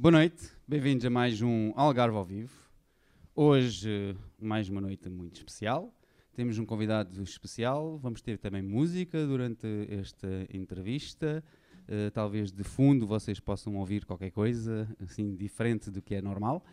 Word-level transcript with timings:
Boa 0.00 0.12
noite, 0.12 0.52
bem-vindos 0.64 1.04
a 1.04 1.10
mais 1.10 1.42
um 1.42 1.72
Algarve 1.74 2.16
ao 2.16 2.24
Vivo. 2.24 2.52
Hoje, 3.34 4.16
mais 4.40 4.68
uma 4.68 4.80
noite 4.80 5.08
muito 5.08 5.34
especial. 5.34 5.92
Temos 6.36 6.56
um 6.56 6.64
convidado 6.64 7.20
especial, 7.20 7.98
vamos 7.98 8.22
ter 8.22 8.38
também 8.38 8.62
música 8.62 9.26
durante 9.26 9.66
esta 9.90 10.28
entrevista. 10.54 11.42
Uh, 11.88 12.12
talvez 12.12 12.52
de 12.52 12.62
fundo 12.62 13.08
vocês 13.08 13.40
possam 13.40 13.74
ouvir 13.74 14.04
qualquer 14.04 14.30
coisa 14.30 14.88
assim 15.00 15.34
diferente 15.34 15.90
do 15.90 16.00
que 16.00 16.14
é 16.14 16.22
normal. 16.22 16.64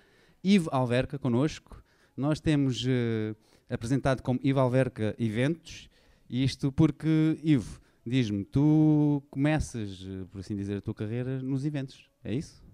Ivo 0.43 0.69
Alverca 0.71 1.17
connosco. 1.17 1.83
Nós 2.15 2.39
temos 2.39 2.85
uh, 2.85 3.35
apresentado 3.67 4.21
como 4.21 4.39
Ivo 4.43 4.59
Alverca 4.59 5.15
Eventos, 5.17 5.89
isto 6.29 6.71
porque, 6.71 7.39
Ivo, 7.43 7.81
diz-me, 8.05 8.45
tu 8.45 9.23
começas, 9.31 9.99
uh, 10.03 10.27
por 10.27 10.41
assim 10.41 10.55
dizer, 10.55 10.77
a 10.77 10.81
tua 10.81 10.93
carreira 10.93 11.41
nos 11.41 11.65
eventos, 11.65 12.07
é 12.23 12.31
isso? 12.31 12.64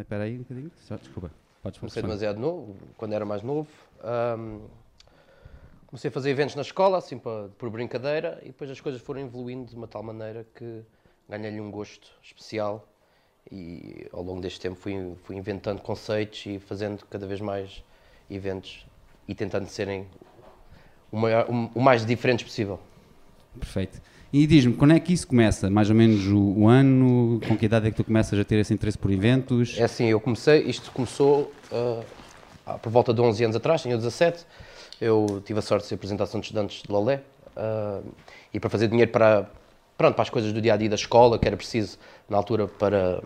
Espera 0.00 0.24
aí 0.24 0.36
um 0.36 0.38
bocadinho, 0.38 0.70
Só, 0.76 0.96
desculpa. 0.96 1.30
Podes 1.62 1.78
comecei 1.78 2.02
demasiado 2.02 2.38
novo, 2.38 2.76
quando 2.96 3.12
era 3.12 3.24
mais 3.24 3.42
novo. 3.42 3.68
Um, 4.38 4.60
comecei 5.86 6.08
a 6.08 6.12
fazer 6.12 6.30
eventos 6.30 6.54
na 6.54 6.62
escola, 6.62 6.98
assim 6.98 7.18
por, 7.18 7.50
por 7.58 7.70
brincadeira, 7.70 8.38
e 8.42 8.46
depois 8.46 8.70
as 8.70 8.80
coisas 8.80 9.00
foram 9.00 9.20
evoluindo 9.20 9.66
de 9.66 9.76
uma 9.76 9.88
tal 9.88 10.02
maneira 10.02 10.46
que 10.54 10.82
ganhei-lhe 11.28 11.60
um 11.60 11.70
gosto 11.70 12.10
especial 12.22 12.86
e 13.50 14.06
ao 14.12 14.22
longo 14.22 14.40
deste 14.40 14.60
tempo 14.60 14.76
fui, 14.76 15.16
fui 15.24 15.36
inventando 15.36 15.80
conceitos 15.80 16.44
e 16.46 16.58
fazendo 16.58 17.04
cada 17.06 17.26
vez 17.26 17.40
mais 17.40 17.82
eventos 18.30 18.86
e 19.26 19.34
tentando 19.34 19.66
serem 19.66 20.06
o, 21.10 21.16
maior, 21.16 21.46
o 21.48 21.80
mais 21.80 22.04
diferentes 22.04 22.44
possível. 22.44 22.78
Perfeito. 23.58 24.00
E 24.30 24.46
diz-me, 24.46 24.74
quando 24.74 24.92
é 24.92 25.00
que 25.00 25.12
isso 25.12 25.26
começa? 25.26 25.70
Mais 25.70 25.88
ou 25.88 25.96
menos 25.96 26.26
o, 26.26 26.38
o, 26.38 26.68
ano? 26.68 27.40
Com 27.48 27.56
que 27.56 27.64
idade 27.64 27.88
é 27.88 27.90
que 27.90 27.96
tu 27.96 28.04
começas 28.04 28.38
a 28.38 28.44
ter 28.44 28.56
esse 28.56 28.74
interesse 28.74 28.98
por 28.98 29.10
eventos? 29.10 29.76
É 29.78 29.84
assim, 29.84 30.04
eu 30.04 30.20
comecei, 30.20 30.60
isto 30.64 30.90
começou 30.92 31.50
uh, 31.72 32.78
por 32.82 32.92
volta 32.92 33.14
de 33.14 33.20
11 33.22 33.44
anos 33.44 33.56
atrás, 33.56 33.80
tinha 33.80 33.96
17. 33.96 34.44
Eu 35.00 35.42
tive 35.46 35.60
a 35.60 35.62
sorte 35.62 35.84
de 35.84 35.88
ser 35.88 35.94
apresentação 35.94 36.40
de 36.40 36.46
estudantes 36.46 36.82
de 36.82 36.92
Lolé 36.92 37.22
uh, 37.56 38.04
e 38.52 38.60
para 38.60 38.68
fazer 38.68 38.88
dinheiro 38.88 39.10
para, 39.10 39.48
pronto, 39.96 40.14
para 40.14 40.22
as 40.22 40.30
coisas 40.30 40.52
do 40.52 40.60
dia 40.60 40.74
a 40.74 40.76
dia 40.76 40.90
da 40.90 40.96
escola, 40.96 41.38
que 41.38 41.46
era 41.46 41.56
preciso 41.56 41.98
na 42.28 42.36
altura 42.36 42.68
para, 42.68 43.22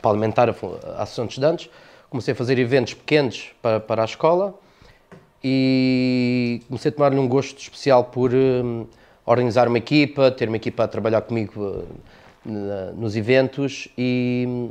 para 0.00 0.10
alimentar 0.12 0.48
a, 0.48 0.52
a 0.52 1.02
associação 1.02 1.26
de 1.26 1.32
estudantes, 1.32 1.68
comecei 2.08 2.30
a 2.30 2.34
fazer 2.36 2.60
eventos 2.60 2.94
pequenos 2.94 3.50
para, 3.60 3.80
para 3.80 4.02
a 4.02 4.04
escola 4.04 4.56
e 5.42 6.62
comecei 6.68 6.90
a 6.90 6.94
tomar-lhe 6.94 7.18
um 7.18 7.26
gosto 7.26 7.58
especial 7.58 8.04
por. 8.04 8.32
Uh, 8.32 8.86
organizar 9.26 9.68
uma 9.68 9.78
equipa, 9.78 10.30
ter 10.30 10.48
uma 10.48 10.56
equipa 10.56 10.84
a 10.84 10.88
trabalhar 10.88 11.20
comigo 11.22 11.84
eh, 12.46 12.92
nos 12.96 13.16
eventos 13.16 13.88
e 13.98 14.70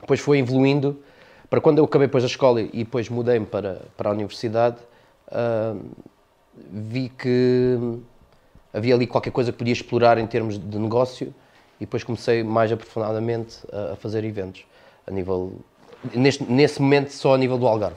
depois 0.00 0.18
foi 0.18 0.38
evoluindo 0.38 0.98
para 1.48 1.60
quando 1.60 1.78
eu 1.78 1.84
acabei 1.84 2.06
depois 2.06 2.24
a 2.24 2.26
escola 2.28 2.60
e 2.60 2.84
depois 2.84 3.08
mudei-me 3.08 3.46
para, 3.46 3.82
para 3.96 4.10
a 4.10 4.12
universidade, 4.12 4.76
uh, 5.32 5.80
vi 6.70 7.08
que 7.08 7.76
havia 8.72 8.94
ali 8.94 9.04
qualquer 9.04 9.32
coisa 9.32 9.50
que 9.50 9.58
podia 9.58 9.72
explorar 9.72 10.16
em 10.18 10.26
termos 10.28 10.56
de 10.56 10.78
negócio 10.78 11.34
e 11.80 11.80
depois 11.80 12.04
comecei 12.04 12.44
mais 12.44 12.70
aprofundadamente 12.70 13.58
a, 13.72 13.94
a 13.94 13.96
fazer 13.96 14.22
eventos 14.22 14.64
a 15.08 15.10
nível 15.10 15.54
neste, 16.14 16.44
nesse 16.44 16.80
momento 16.80 17.10
só 17.10 17.34
a 17.34 17.38
nível 17.38 17.58
do 17.58 17.66
Algarve. 17.66 17.96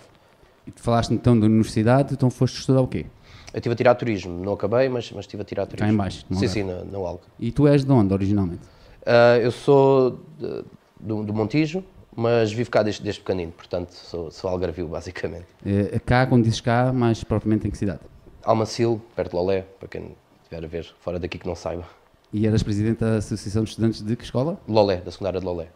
E 0.65 0.71
tu 0.71 0.81
falaste 0.81 1.13
então 1.13 1.39
da 1.39 1.45
universidade, 1.45 2.13
então 2.13 2.31
foste 2.31 2.57
estudar 2.57 2.81
o 2.81 2.87
quê? 2.87 3.05
Eu 3.53 3.59
estive 3.59 3.73
a 3.73 3.75
tirar 3.75 3.95
turismo, 3.95 4.43
não 4.43 4.53
acabei, 4.53 4.89
mas, 4.89 5.11
mas 5.11 5.25
estive 5.25 5.43
a 5.43 5.45
tirar 5.45 5.67
turismo. 5.67 5.85
Cá 5.85 5.93
em 5.93 5.95
baixo? 5.95 6.25
Sim, 6.31 6.47
sim, 6.47 6.63
no, 6.63 6.83
no 6.85 7.05
Alga. 7.05 7.21
E 7.39 7.51
tu 7.51 7.67
és 7.67 7.85
de 7.85 7.91
onde, 7.91 8.11
originalmente? 8.11 8.63
Uh, 9.01 9.37
eu 9.43 9.51
sou 9.51 10.19
de, 10.39 10.63
do, 10.99 11.23
do, 11.23 11.33
Montijo, 11.33 11.83
mas 12.15 12.51
vivo 12.51 12.71
cá 12.71 12.81
desde, 12.81 13.03
desde 13.03 13.21
pequenino, 13.21 13.51
portanto 13.51 13.91
sou, 13.91 14.31
sou 14.31 14.49
algarvio, 14.49 14.87
basicamente. 14.87 15.45
É, 15.63 15.99
cá, 15.99 16.25
quando 16.25 16.45
dizes 16.45 16.61
cá, 16.61 16.91
mais 16.91 17.23
propriamente 17.23 17.67
em 17.67 17.71
que 17.71 17.77
cidade? 17.77 17.99
Almacil, 18.43 18.99
perto 19.15 19.31
de 19.31 19.35
Lolé, 19.35 19.61
para 19.79 19.87
quem 19.87 20.15
estiver 20.41 20.63
a 20.63 20.67
ver, 20.67 20.91
fora 20.99 21.19
daqui 21.19 21.37
que 21.37 21.45
não 21.45 21.53
saiba. 21.55 21.85
E 22.31 22.47
eras 22.47 22.63
presidente 22.63 23.01
da 23.01 23.17
Associação 23.17 23.63
de 23.63 23.69
Estudantes 23.69 24.01
de 24.01 24.15
que 24.15 24.23
escola? 24.23 24.59
Lolé, 24.67 24.97
da 24.97 25.11
secundária 25.11 25.39
de 25.39 25.45
Lolé. 25.45 25.67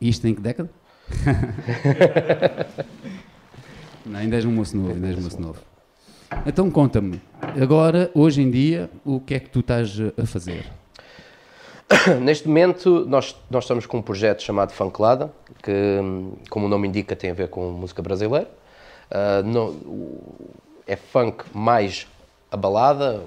E 0.00 0.08
isto 0.08 0.26
em 0.26 0.34
que 0.34 0.40
década? 0.40 0.68
não, 4.04 4.18
ainda 4.18 4.34
és 4.34 4.44
um 4.44 4.50
moço 4.50 4.76
novo, 4.76 4.94
ainda 4.94 5.06
és 5.06 5.18
um 5.18 5.22
moço 5.22 5.40
novo. 5.40 5.69
Então 6.46 6.70
conta-me, 6.70 7.20
agora, 7.60 8.10
hoje 8.14 8.40
em 8.40 8.50
dia, 8.50 8.88
o 9.04 9.20
que 9.20 9.34
é 9.34 9.40
que 9.40 9.50
tu 9.50 9.60
estás 9.60 9.96
a 10.16 10.24
fazer? 10.24 10.64
Neste 12.22 12.48
momento, 12.48 13.04
nós, 13.06 13.36
nós 13.50 13.64
estamos 13.64 13.84
com 13.84 13.98
um 13.98 14.02
projeto 14.02 14.42
chamado 14.42 14.72
Funklada, 14.72 15.30
que, 15.62 15.98
como 16.48 16.66
o 16.66 16.68
nome 16.68 16.88
indica, 16.88 17.14
tem 17.14 17.30
a 17.30 17.34
ver 17.34 17.48
com 17.48 17.70
música 17.72 18.00
brasileira. 18.00 18.48
Uh, 19.10 20.56
é 20.86 20.96
funk 20.96 21.44
mais 21.52 22.06
a 22.50 22.56
balada, 22.56 23.22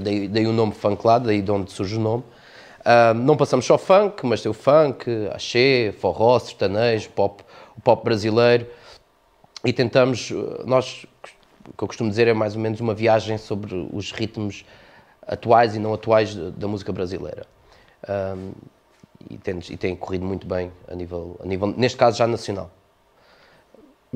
daí, 0.00 0.28
daí 0.28 0.46
o 0.46 0.52
nome 0.52 0.72
Funklada, 0.72 1.26
daí 1.26 1.42
de 1.42 1.50
onde 1.50 1.70
surge 1.70 1.96
o 1.96 2.00
nome. 2.00 2.22
Uh, 2.80 3.14
não 3.14 3.36
passamos 3.36 3.66
só 3.66 3.76
funk, 3.76 4.24
mas 4.24 4.40
tem 4.42 4.50
o 4.50 4.54
funk, 4.54 5.10
axé, 5.32 5.92
forró, 5.98 6.38
sertanejo, 6.38 7.10
pop, 7.10 7.42
o 7.76 7.80
pop 7.80 8.04
brasileiro. 8.04 8.66
E 9.64 9.72
tentamos, 9.72 10.30
nós 10.64 11.06
que 11.76 11.82
eu 11.84 11.88
costumo 11.88 12.10
dizer 12.10 12.28
é 12.28 12.34
mais 12.34 12.54
ou 12.54 12.60
menos 12.60 12.80
uma 12.80 12.94
viagem 12.94 13.38
sobre 13.38 13.74
os 13.92 14.12
ritmos 14.12 14.64
atuais 15.26 15.74
e 15.74 15.78
não 15.78 15.94
atuais 15.94 16.34
da 16.34 16.68
música 16.68 16.92
brasileira. 16.92 17.46
Um, 18.08 18.52
e, 19.30 19.38
tem, 19.38 19.58
e 19.70 19.76
tem 19.76 19.96
corrido 19.96 20.24
muito 20.24 20.46
bem 20.46 20.70
a 20.86 20.94
nível, 20.94 21.38
a 21.42 21.46
nível, 21.46 21.74
neste 21.76 21.96
caso 21.96 22.18
já 22.18 22.26
nacional. 22.26 22.70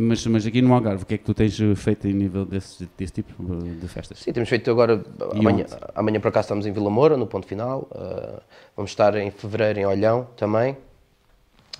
Mas, 0.01 0.25
mas 0.27 0.47
aqui 0.47 0.63
no 0.63 0.73
Algarve, 0.73 1.03
o 1.03 1.07
que 1.07 1.15
é 1.15 1.19
que 1.19 1.25
tu 1.25 1.35
tens 1.35 1.59
feito 1.77 2.07
em 2.07 2.13
nível 2.13 2.45
desse, 2.45 2.89
desse 2.97 3.15
tipo 3.15 3.43
de 3.43 3.89
festas? 3.89 4.21
Sim, 4.21 4.33
temos 4.33 4.49
feito 4.49 4.71
agora, 4.71 5.03
amanhã, 5.33 5.67
amanhã 5.93 6.21
por 6.21 6.29
acaso 6.29 6.45
estamos 6.45 6.67
em 6.67 6.73
Vila 6.73 6.89
Moura, 6.89 7.17
no 7.17 7.27
ponto 7.27 7.49
final, 7.49 7.89
uh, 7.91 8.41
vamos 8.77 8.93
estar 8.93 9.17
em 9.17 9.29
fevereiro 9.33 9.81
em 9.81 9.87
Olhão 9.87 10.29
também, 10.37 10.77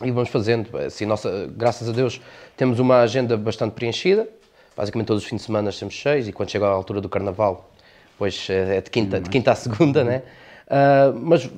e 0.03 0.11
vamos 0.11 0.31
fazendo, 0.31 0.77
assim, 0.79 1.07
nossa, 1.07 1.49
graças 1.55 1.89
a 1.89 1.93
Deus, 1.93 2.21
temos 2.57 2.81
uma 2.81 3.03
agenda 3.03 3.37
bastante 3.37 3.75
preenchida, 3.75 4.29
basicamente 4.79 5.09
todos 5.09 5.25
os 5.25 5.29
fins 5.29 5.39
de 5.39 5.43
semana 5.43 5.73
temos 5.73 5.93
cheios 5.93 6.29
e 6.29 6.33
quando 6.33 6.51
chega 6.51 6.65
a 6.65 6.71
altura 6.71 7.01
do 7.01 7.09
carnaval, 7.09 7.69
pois 8.17 8.47
é, 8.49 8.77
é 8.77 8.81
de 8.81 8.89
quinta, 8.89 9.21
de 9.21 9.29
quinta 9.29 9.51
a 9.51 9.55
segunda, 9.57 10.05
né? 10.05 10.23
Uh, 10.69 11.19
mas 11.21 11.51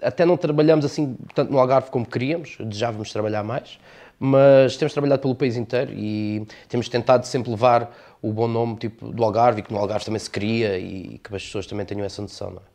até 0.00 0.24
não 0.24 0.36
trabalhamos 0.36 0.84
assim 0.84 1.16
tanto 1.34 1.50
no 1.50 1.58
Algarve 1.58 1.90
como 1.90 2.06
queríamos, 2.06 2.56
desejávamos 2.60 3.12
trabalhar 3.12 3.42
mais, 3.42 3.80
mas 4.20 4.76
temos 4.76 4.92
trabalhado 4.92 5.20
pelo 5.20 5.34
país 5.34 5.56
inteiro 5.56 5.90
e 5.92 6.46
temos 6.68 6.88
tentado 6.88 7.26
sempre 7.26 7.50
levar 7.50 7.92
o 8.22 8.32
bom 8.32 8.46
nome 8.46 8.76
tipo, 8.76 9.10
do 9.10 9.24
Algarve 9.24 9.60
e 9.60 9.62
que 9.64 9.72
no 9.72 9.78
Algarve 9.80 10.04
também 10.04 10.20
se 10.20 10.30
cria 10.30 10.78
e 10.78 11.18
que 11.18 11.34
as 11.34 11.42
pessoas 11.42 11.66
também 11.66 11.84
tenham 11.84 12.04
essa 12.04 12.22
noção, 12.22 12.50
não 12.50 12.58
é? 12.58 12.70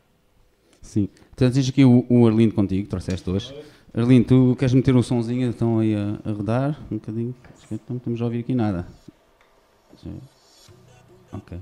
Sim. 0.82 1.08
Então 1.34 1.50
tens 1.50 1.68
aqui 1.70 1.86
o, 1.86 2.04
o 2.10 2.26
Arlindo 2.26 2.54
contigo, 2.54 2.86
trouxeste 2.86 3.30
hoje. 3.30 3.54
Arlindo, 3.94 4.26
tu 4.26 4.56
queres 4.58 4.74
meter 4.74 4.94
o 4.94 5.02
sonzinho 5.02 5.48
então 5.48 5.78
aí 5.78 5.94
a, 5.94 6.18
a 6.28 6.32
rodar 6.32 6.78
um 6.90 6.96
bocadinho? 6.96 7.34
Não 7.88 7.96
estamos 7.96 8.20
a 8.20 8.24
ouvir 8.26 8.40
aqui 8.40 8.54
nada. 8.54 8.86
Ok. 11.32 11.58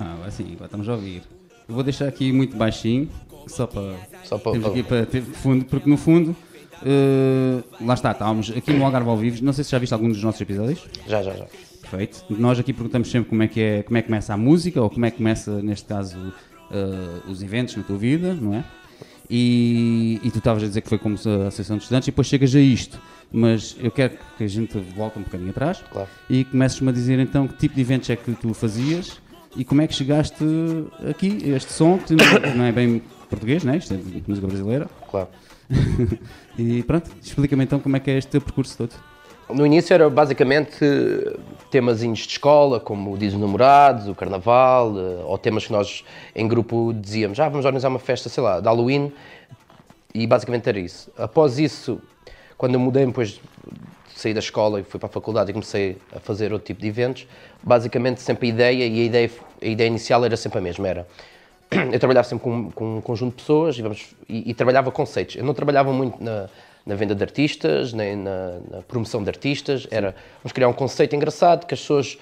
Ah, 0.00 0.12
agora 0.14 0.30
sim, 0.30 0.44
agora 0.52 0.66
estamos 0.66 0.88
a 0.88 0.92
ouvir. 0.92 1.22
Eu 1.68 1.74
vou 1.74 1.82
deixar 1.82 2.06
aqui 2.06 2.32
muito 2.32 2.56
baixinho, 2.56 3.08
só 3.46 3.66
para. 3.66 3.96
Só 4.24 4.38
para. 4.38 4.52
Temos 4.52 4.68
aqui 4.68 4.82
para 4.82 5.06
ter 5.06 5.22
fundo, 5.22 5.64
porque 5.64 5.88
no 5.88 5.96
fundo. 5.96 6.36
Uh, 6.80 7.84
lá 7.84 7.94
está, 7.94 8.12
estávamos 8.12 8.52
aqui 8.56 8.72
no 8.72 8.84
Algarve 8.84 9.10
ao 9.10 9.16
Vivo. 9.16 9.44
Não 9.44 9.52
sei 9.52 9.64
se 9.64 9.72
já 9.72 9.78
viste 9.78 9.92
algum 9.92 10.08
dos 10.08 10.22
nossos 10.22 10.40
episódios. 10.40 10.86
Já, 11.08 11.22
já, 11.22 11.34
já. 11.34 11.46
Perfeito. 11.80 12.24
Nós 12.30 12.58
aqui 12.58 12.72
perguntamos 12.72 13.10
sempre 13.10 13.28
como 13.28 13.42
é 13.42 13.48
que, 13.48 13.60
é, 13.60 13.82
como 13.82 13.96
é 13.96 14.02
que 14.02 14.06
começa 14.06 14.32
a 14.32 14.36
música, 14.36 14.80
ou 14.80 14.88
como 14.88 15.04
é 15.04 15.10
que 15.10 15.16
começa, 15.16 15.60
neste 15.60 15.86
caso, 15.86 16.16
uh, 16.18 17.30
os 17.30 17.42
eventos 17.42 17.74
na 17.74 17.82
tua 17.82 17.96
vida, 17.96 18.32
não 18.34 18.54
é? 18.54 18.64
E, 19.28 20.20
e 20.22 20.30
tu 20.30 20.38
estavas 20.38 20.62
a 20.62 20.66
dizer 20.66 20.82
que 20.82 20.88
foi 20.88 20.98
como 20.98 21.16
a 21.16 21.48
Associação 21.48 21.76
de 21.76 21.82
Estudantes, 21.82 22.06
e 22.06 22.10
depois 22.12 22.28
chegas 22.28 22.54
a 22.54 22.60
isto 22.60 23.00
mas 23.30 23.76
eu 23.80 23.90
quero 23.90 24.14
que 24.36 24.44
a 24.44 24.48
gente 24.48 24.78
volte 24.78 25.18
um 25.18 25.22
bocadinho 25.22 25.50
atrás 25.50 25.82
claro. 25.90 26.08
e 26.30 26.44
comeces-me 26.44 26.88
a 26.88 26.92
dizer 26.92 27.18
então 27.18 27.46
que 27.46 27.56
tipo 27.56 27.74
de 27.74 27.80
eventos 27.80 28.08
é 28.10 28.16
que 28.16 28.32
tu 28.32 28.54
fazias 28.54 29.20
e 29.56 29.64
como 29.64 29.82
é 29.82 29.86
que 29.86 29.94
chegaste 29.94 30.44
aqui, 31.08 31.38
este 31.50 31.72
som, 31.72 31.98
que 31.98 32.14
não 32.54 32.64
é 32.64 32.72
bem 32.72 33.02
português, 33.28 33.64
né? 33.64 33.76
isto 33.76 33.94
é 33.94 33.98
música 34.26 34.46
brasileira. 34.46 34.88
Claro. 35.10 35.28
e 36.58 36.82
pronto, 36.82 37.10
explica-me 37.22 37.64
então 37.64 37.78
como 37.78 37.96
é 37.96 38.00
que 38.00 38.10
é 38.10 38.18
este 38.18 38.30
teu 38.30 38.40
percurso 38.40 38.76
todo. 38.78 38.94
No 39.48 39.64
início 39.64 39.94
era 39.94 40.08
basicamente 40.10 40.78
temazinhos 41.70 42.20
de 42.20 42.28
escola, 42.32 42.78
como 42.78 43.16
diz 43.16 43.32
os 43.32 43.40
namorados, 43.40 44.06
o 44.06 44.14
carnaval, 44.14 44.92
eh, 44.98 45.24
ou 45.24 45.38
temas 45.38 45.66
que 45.66 45.72
nós 45.72 46.04
em 46.34 46.46
grupo 46.46 46.92
dizíamos, 46.92 47.40
ah, 47.40 47.48
vamos 47.48 47.64
organizar 47.64 47.88
uma 47.88 47.98
festa, 47.98 48.28
sei 48.28 48.42
lá, 48.42 48.60
de 48.60 48.66
Halloween, 48.66 49.10
e 50.14 50.26
basicamente 50.26 50.68
era 50.68 50.78
isso. 50.78 51.10
Após 51.16 51.58
isso, 51.58 51.98
quando 52.58 52.74
eu 52.74 52.80
mudei 52.80 53.06
depois 53.06 53.30
de 53.30 53.40
sair 54.14 54.34
da 54.34 54.40
escola 54.40 54.80
e 54.80 54.82
fui 54.82 54.98
para 54.98 55.08
a 55.08 55.12
faculdade 55.12 55.50
e 55.50 55.52
comecei 55.54 55.96
a 56.14 56.18
fazer 56.18 56.52
outro 56.52 56.66
tipo 56.66 56.82
de 56.82 56.88
eventos, 56.88 57.26
basicamente 57.62 58.20
sempre 58.20 58.48
a 58.48 58.50
ideia 58.50 58.86
e 58.86 59.00
a 59.00 59.04
ideia, 59.04 59.30
a 59.62 59.66
ideia 59.66 59.86
inicial 59.86 60.24
era 60.24 60.36
sempre 60.36 60.58
a 60.58 60.60
mesma, 60.60 60.88
era 60.88 61.06
eu 61.92 61.98
trabalhava 61.98 62.26
sempre 62.26 62.44
com, 62.44 62.70
com 62.70 62.96
um 62.96 63.00
conjunto 63.00 63.36
de 63.36 63.42
pessoas 63.42 63.78
e, 63.78 63.82
vamos, 63.82 64.14
e, 64.28 64.50
e 64.50 64.54
trabalhava 64.54 64.90
conceitos. 64.90 65.36
Eu 65.36 65.44
não 65.44 65.54
trabalhava 65.54 65.92
muito 65.92 66.22
na, 66.22 66.48
na 66.84 66.94
venda 66.94 67.14
de 67.14 67.22
artistas, 67.22 67.92
nem 67.92 68.16
na, 68.16 68.58
na, 68.70 68.82
promoção 68.82 69.22
de 69.22 69.28
artistas. 69.28 69.86
Era, 69.90 70.14
vamos 70.42 70.52
criar 70.52 70.68
um 70.68 70.72
conceito 70.72 71.14
engraçado 71.14 71.66
que 71.66 71.74
as 71.74 71.80
pessoas 71.80 72.18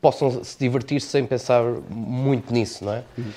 possam 0.00 0.42
se 0.42 0.58
divertir 0.58 1.00
sem 1.00 1.26
pensar 1.26 1.62
muito 1.90 2.52
nisso, 2.52 2.84
não 2.84 2.94
é? 2.94 3.04
Uhum. 3.18 3.32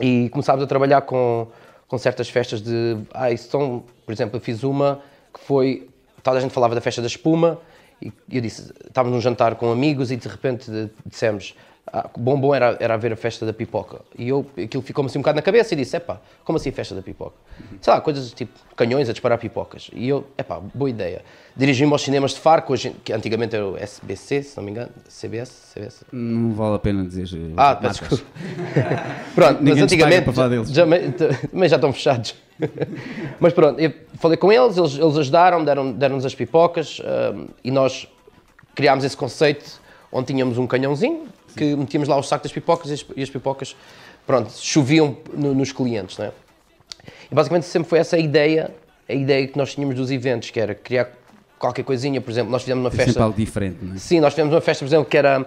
E 0.00 0.28
começámos 0.30 0.62
a 0.62 0.66
trabalhar 0.66 1.02
com, 1.02 1.46
com 1.86 1.96
certas 1.96 2.28
festas 2.28 2.60
de... 2.60 2.98
Ah, 3.14 3.34
são, 3.36 3.84
por 4.04 4.12
exemplo, 4.12 4.36
eu 4.36 4.40
fiz 4.40 4.64
uma 4.64 5.00
que 5.36 5.44
foi... 5.44 5.88
Toda 6.22 6.38
a 6.38 6.40
gente 6.40 6.52
falava 6.52 6.74
da 6.74 6.80
festa 6.80 7.00
da 7.00 7.06
espuma 7.06 7.60
e 8.00 8.12
eu 8.30 8.40
disse, 8.40 8.72
estávamos 8.84 9.14
num 9.16 9.20
jantar 9.20 9.54
com 9.54 9.70
amigos 9.70 10.10
e 10.10 10.16
de 10.16 10.28
repente 10.28 10.70
dissemos 11.04 11.54
ah, 11.92 12.10
bom 12.16 12.38
bom 12.38 12.54
era, 12.54 12.76
era 12.80 12.96
ver 12.96 13.12
a 13.12 13.16
festa 13.16 13.46
da 13.46 13.52
pipoca. 13.52 14.00
E 14.18 14.28
eu, 14.28 14.44
aquilo 14.62 14.82
ficou-me 14.82 15.08
assim 15.08 15.18
um 15.18 15.22
bocado 15.22 15.36
na 15.36 15.42
cabeça 15.42 15.72
e 15.72 15.76
disse, 15.76 15.96
epá, 15.96 16.20
como 16.44 16.58
assim 16.58 16.70
a 16.70 16.72
festa 16.72 16.94
da 16.94 17.02
pipoca? 17.02 17.36
Sei 17.80 17.92
lá, 17.92 18.00
coisas 18.00 18.32
tipo 18.32 18.52
canhões 18.74 19.08
a 19.08 19.12
disparar 19.12 19.38
pipocas. 19.38 19.90
E 19.94 20.08
eu, 20.08 20.26
epá, 20.36 20.60
boa 20.74 20.90
ideia. 20.90 21.22
Dirigi-me 21.56 21.92
aos 21.92 22.02
cinemas 22.02 22.32
de 22.32 22.40
Faro, 22.40 22.62
que 23.04 23.12
antigamente 23.12 23.54
era 23.54 23.66
o 23.66 23.76
SBC, 23.78 24.42
se 24.42 24.56
não 24.56 24.64
me 24.64 24.72
engano, 24.72 24.90
CBS, 25.08 25.72
CBS. 25.72 26.04
Não 26.12 26.52
vale 26.52 26.74
a 26.74 26.78
pena 26.78 27.04
dizer. 27.04 27.28
Eh, 27.32 27.52
ah, 27.56 27.76
peço 27.76 28.00
desculpa. 28.00 28.24
pronto, 29.34 29.62
mas 29.62 29.80
antigamente, 29.80 30.32
já, 30.72 30.84
mas 31.52 31.70
já 31.70 31.76
estão 31.76 31.92
fechados. 31.92 32.34
mas 33.38 33.52
pronto, 33.52 33.80
eu 33.80 33.92
falei 34.16 34.36
com 34.36 34.52
eles, 34.52 34.76
eles, 34.76 34.98
eles 34.98 35.16
ajudaram, 35.16 35.64
deram-nos 35.64 35.94
deram 35.96 36.16
as 36.16 36.34
pipocas 36.34 37.00
um, 37.00 37.46
e 37.62 37.70
nós 37.70 38.08
criámos 38.74 39.04
esse 39.04 39.16
conceito 39.16 39.80
onde 40.12 40.26
tínhamos 40.26 40.58
um 40.58 40.66
canhãozinho, 40.66 41.26
que 41.56 41.76
metíamos 41.76 42.08
lá 42.08 42.16
o 42.16 42.22
saco 42.22 42.44
das 42.44 42.52
pipocas 42.52 42.90
e 42.90 42.94
as, 42.94 43.06
e 43.16 43.22
as 43.22 43.30
pipocas, 43.30 43.76
pronto, 44.26 44.52
choviam 44.52 45.16
no, 45.32 45.54
nos 45.54 45.72
clientes, 45.72 46.18
não 46.18 46.26
é? 46.26 46.32
E 47.30 47.34
basicamente 47.34 47.66
sempre 47.66 47.88
foi 47.88 47.98
essa 47.98 48.16
a 48.16 48.18
ideia, 48.18 48.70
a 49.08 49.14
ideia 49.14 49.46
que 49.46 49.56
nós 49.56 49.74
tínhamos 49.74 49.96
dos 49.96 50.10
eventos, 50.10 50.50
que 50.50 50.60
era 50.60 50.74
criar 50.74 51.10
qualquer 51.58 51.84
coisinha, 51.84 52.20
por 52.20 52.30
exemplo, 52.30 52.50
nós 52.50 52.62
fizemos 52.62 52.84
uma 52.84 52.90
festa... 52.90 53.22
algo 53.22 53.36
diferente, 53.36 53.78
não 53.82 53.94
é? 53.94 53.98
Sim, 53.98 54.20
nós 54.20 54.32
fizemos 54.34 54.52
uma 54.52 54.60
festa, 54.60 54.84
por 54.84 54.88
exemplo, 54.88 55.06
que 55.06 55.16
era 55.16 55.44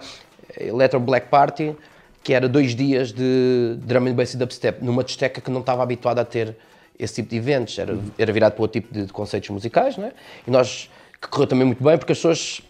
Electro 0.58 1.00
Black 1.00 1.28
Party, 1.28 1.74
que 2.22 2.34
era 2.34 2.48
dois 2.48 2.74
dias 2.74 3.12
de 3.12 3.76
drum 3.78 4.06
and 4.06 4.14
bass 4.14 4.34
e 4.34 4.36
dubstep, 4.36 4.84
numa 4.84 5.02
discoteca 5.02 5.40
que 5.40 5.50
não 5.50 5.60
estava 5.60 5.82
habituada 5.82 6.20
a 6.20 6.24
ter 6.24 6.56
esse 6.98 7.14
tipo 7.14 7.30
de 7.30 7.36
eventos, 7.36 7.78
era, 7.78 7.98
era 8.18 8.32
virado 8.32 8.52
para 8.52 8.62
outro 8.62 8.80
tipo 8.80 8.92
de, 8.92 9.06
de 9.06 9.12
conceitos 9.12 9.48
musicais, 9.48 9.96
não 9.96 10.06
é? 10.06 10.12
E 10.46 10.50
nós, 10.50 10.90
que 11.20 11.28
correu 11.28 11.46
também 11.46 11.66
muito 11.66 11.82
bem, 11.82 11.96
porque 11.96 12.12
as 12.12 12.18
pessoas, 12.18 12.60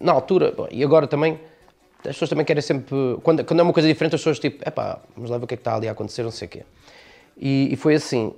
na 0.00 0.12
altura, 0.12 0.52
e 0.72 0.82
agora 0.82 1.06
também, 1.06 1.38
as 2.08 2.14
pessoas 2.14 2.30
também 2.30 2.44
querem 2.44 2.62
sempre. 2.62 2.94
Quando, 3.22 3.44
quando 3.44 3.60
é 3.60 3.62
uma 3.62 3.72
coisa 3.72 3.88
diferente, 3.88 4.14
as 4.14 4.20
pessoas 4.20 4.38
tipo, 4.38 4.66
epá, 4.66 5.00
vamos 5.14 5.30
lá 5.30 5.38
ver 5.38 5.44
o 5.44 5.46
que 5.46 5.54
é 5.54 5.56
que 5.56 5.60
está 5.60 5.74
ali 5.74 5.88
a 5.88 5.92
acontecer, 5.92 6.22
não 6.22 6.30
sei 6.30 6.46
o 6.46 6.50
quê. 6.50 6.62
E, 7.36 7.68
e 7.72 7.76
foi 7.76 7.94
assim. 7.94 8.34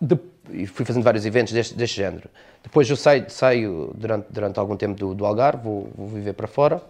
De, 0.00 0.18
e 0.50 0.66
fui 0.66 0.84
fazendo 0.84 1.04
vários 1.04 1.24
eventos 1.24 1.52
deste, 1.52 1.74
deste 1.74 1.96
género. 1.96 2.28
Depois 2.62 2.88
eu 2.90 2.96
saio, 2.96 3.28
saio 3.28 3.92
durante, 3.94 4.26
durante 4.30 4.58
algum 4.58 4.76
tempo 4.76 4.98
do, 4.98 5.14
do 5.14 5.24
Algarve, 5.24 5.62
vou, 5.62 5.88
vou 5.96 6.08
viver 6.08 6.32
para 6.32 6.46
fora. 6.46 6.82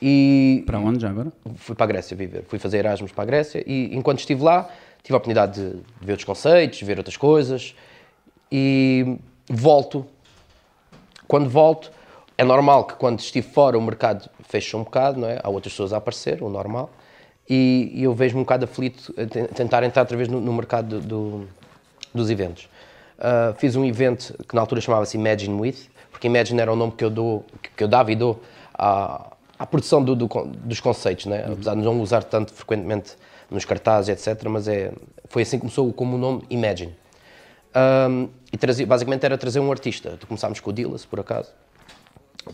E, 0.00 0.62
para 0.66 0.78
onde 0.78 1.00
já 1.00 1.10
agora? 1.10 1.32
Fui 1.56 1.74
para 1.74 1.84
a 1.84 1.88
Grécia 1.88 2.16
viver. 2.16 2.44
Fui 2.48 2.58
fazer 2.58 2.78
Erasmus 2.78 3.12
para 3.12 3.22
a 3.24 3.26
Grécia 3.26 3.62
e 3.66 3.94
enquanto 3.96 4.20
estive 4.20 4.42
lá, 4.42 4.68
tive 5.02 5.14
a 5.14 5.16
oportunidade 5.16 5.60
de, 5.60 5.70
de 5.76 6.06
ver 6.06 6.12
outros 6.12 6.24
conceitos, 6.24 6.78
de 6.78 6.84
ver 6.84 6.98
outras 6.98 7.16
coisas. 7.16 7.74
E 8.50 9.18
volto. 9.48 10.06
Quando 11.26 11.48
volto, 11.50 11.90
é 12.38 12.44
normal 12.44 12.84
que 12.84 12.94
quando 12.94 13.18
estive 13.18 13.46
fora 13.46 13.76
o 13.76 13.82
mercado 13.82 14.30
feche 14.48 14.76
um 14.76 14.84
bocado, 14.84 15.18
não 15.18 15.28
é? 15.28 15.40
Há 15.42 15.50
outras 15.50 15.72
pessoas 15.72 15.92
a 15.92 15.96
aparecer, 15.96 16.40
o 16.40 16.48
normal. 16.48 16.88
E, 17.50 17.90
e 17.92 18.04
eu 18.04 18.14
vejo-me 18.14 18.40
um 18.40 18.44
bocado 18.44 18.64
aflito 18.64 19.12
a 19.18 19.54
tentar 19.54 19.82
entrar 19.82 20.02
outra 20.02 20.16
vez 20.16 20.28
no, 20.28 20.40
no 20.40 20.52
mercado 20.52 21.00
do, 21.00 21.06
do, 21.06 21.48
dos 22.14 22.30
eventos. 22.30 22.68
Uh, 23.18 23.52
fiz 23.58 23.74
um 23.74 23.84
evento 23.84 24.34
que 24.48 24.54
na 24.54 24.60
altura 24.60 24.80
chamava-se 24.80 25.16
Imagine 25.16 25.60
With, 25.60 25.88
porque 26.12 26.28
Imagine 26.28 26.60
era 26.60 26.72
o 26.72 26.76
nome 26.76 26.92
que 26.92 27.04
eu, 27.04 27.10
dou, 27.10 27.44
que 27.76 27.82
eu 27.82 27.88
dava 27.88 28.12
e 28.12 28.14
dou 28.14 28.40
à, 28.72 29.32
à 29.58 29.66
produção 29.66 30.04
do, 30.04 30.14
do, 30.14 30.28
dos 30.28 30.78
conceitos, 30.78 31.26
né? 31.26 31.44
Uhum. 31.44 31.54
apesar 31.54 31.74
de 31.74 31.82
não 31.82 32.00
usar 32.00 32.22
tanto 32.22 32.52
frequentemente 32.52 33.16
nos 33.50 33.64
cartazes, 33.64 34.10
etc. 34.10 34.48
Mas 34.48 34.68
é, 34.68 34.92
foi 35.28 35.42
assim 35.42 35.56
que 35.56 35.62
começou 35.62 35.92
como 35.92 36.14
o 36.14 36.18
nome 36.18 36.44
Imagine. 36.48 36.94
Um, 37.74 38.28
e 38.52 38.56
trazia, 38.56 38.86
basicamente 38.86 39.24
era 39.24 39.36
trazer 39.36 39.58
um 39.58 39.72
artista. 39.72 40.16
Começámos 40.28 40.60
com 40.60 40.70
o 40.70 40.72
Dillas, 40.72 41.04
por 41.04 41.18
acaso, 41.18 41.50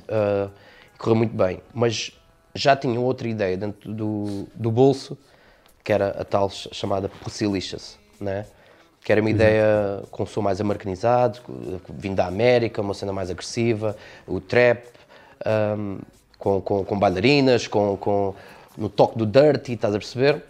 Uh, 0.08 0.50
correu 0.99 1.17
muito 1.17 1.35
bem, 1.35 1.61
mas 1.73 2.12
já 2.55 2.76
tinha 2.76 3.00
outra 3.00 3.29
ideia 3.29 3.56
dentro 3.56 3.93
do, 3.93 4.46
do 4.55 4.70
bolso, 4.70 5.19
que 5.82 5.93
era 5.93 6.11
a 6.11 6.25
tal 6.25 6.49
chamada 6.50 7.08
Pussilicious, 7.08 7.99
né? 8.20 8.46
que 9.05 9.12
era 9.12 9.20
uma 9.20 9.29
uhum. 9.29 9.35
ideia 9.35 10.02
com 10.11 10.23
um 10.23 10.26
som 10.26 10.41
mais 10.41 10.61
americanizado, 10.61 11.38
vindo 11.91 12.17
da 12.17 12.26
América, 12.26 12.81
uma 12.81 12.94
cena 12.94 13.12
mais 13.12 13.31
agressiva, 13.31 13.94
o 14.26 14.41
trap, 14.41 14.87
um, 15.79 15.99
com, 16.38 16.61
com, 16.62 16.85
com, 16.85 16.99
bailarinas, 16.99 17.69
com, 17.69 17.99
com, 17.99 18.35
no 18.79 18.88
toque 18.88 19.19
do 19.19 19.26
dirty, 19.26 19.75
estás 19.75 19.94
a 19.94 19.99
perceber? 19.99 20.43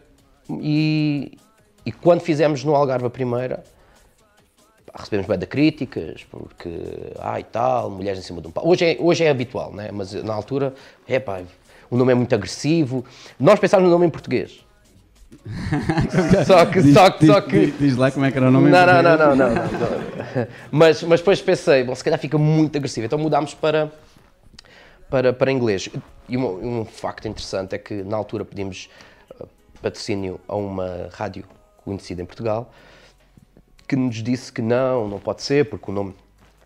E, 0.49 1.37
e 1.85 1.91
quando 1.91 2.21
fizemos 2.21 2.63
no 2.63 2.77
Algarve 2.77 3.07
a 3.07 3.11
primeira, 3.11 3.65
recebemos 4.95 5.27
bem 5.27 5.39
de 5.39 5.47
críticas, 5.47 6.25
porque, 6.31 6.71
ah 7.19 7.41
e 7.41 7.45
tal, 7.45 7.91
mulheres 7.91 8.21
em 8.21 8.23
cima 8.23 8.41
de 8.41 8.49
um 8.49 8.51
pau. 8.51 8.67
Hoje 8.67 8.85
é, 8.85 8.97
hoje 9.01 9.25
é 9.25 9.31
habitual, 9.31 9.73
né? 9.73 9.91
mas 9.93 10.13
na 10.13 10.33
altura, 10.33 10.73
é 11.09 11.19
pá, 11.19 11.43
o 11.91 11.97
nome 11.97 12.13
é 12.13 12.15
muito 12.15 12.35
agressivo. 12.35 13.05
Nós 13.39 13.59
pensámos 13.59 13.85
no 13.85 13.91
nome 13.91 14.07
em 14.07 14.11
português. 14.11 14.65
só 16.47 16.65
que, 16.67 16.81
diz, 16.81 16.95
só 16.95 17.11
que, 17.11 17.27
só 17.27 17.41
que... 17.41 17.67
Diz, 17.67 17.79
diz, 17.79 17.97
lá 17.97 18.11
como 18.11 18.25
é 18.25 18.31
que 18.31 18.39
era 18.39 18.49
o 18.49 18.51
nome 18.51 18.71
não, 18.71 18.87
não, 18.87 19.03
não, 19.03 19.19
não, 19.19 19.37
não, 19.37 19.37
não, 19.37 19.55
não. 19.55 20.47
mas, 20.71 21.03
mas 21.03 21.21
depois 21.21 21.43
pensei, 21.43 21.83
bom, 21.83 21.95
se 21.95 22.05
calhar 22.05 22.19
fica 22.19 22.39
muito 22.39 22.77
agressivo, 22.79 23.05
então 23.05 23.19
mudámos 23.19 23.53
para, 23.53 23.93
para, 25.11 25.33
para 25.33 25.51
inglês. 25.51 25.89
E 26.29 26.37
um, 26.37 26.81
um 26.81 26.85
facto 26.85 27.27
interessante 27.27 27.75
é 27.75 27.79
que 27.79 28.03
na 28.05 28.17
altura 28.17 28.45
pedimos 28.45 28.89
uh, 29.41 29.49
patrocínio 29.83 30.41
a 30.47 30.55
uma 30.55 31.09
rádio 31.13 31.45
conhecida 31.85 32.23
em 32.23 32.27
Portugal, 32.27 32.73
que 33.95 34.01
nos 34.01 34.23
disse 34.23 34.53
que 34.53 34.61
não, 34.61 35.09
não 35.09 35.21
pode 35.21 35.43
ser, 35.43 35.69
porque 35.71 35.89
o 35.91 35.95
nome 35.95 36.15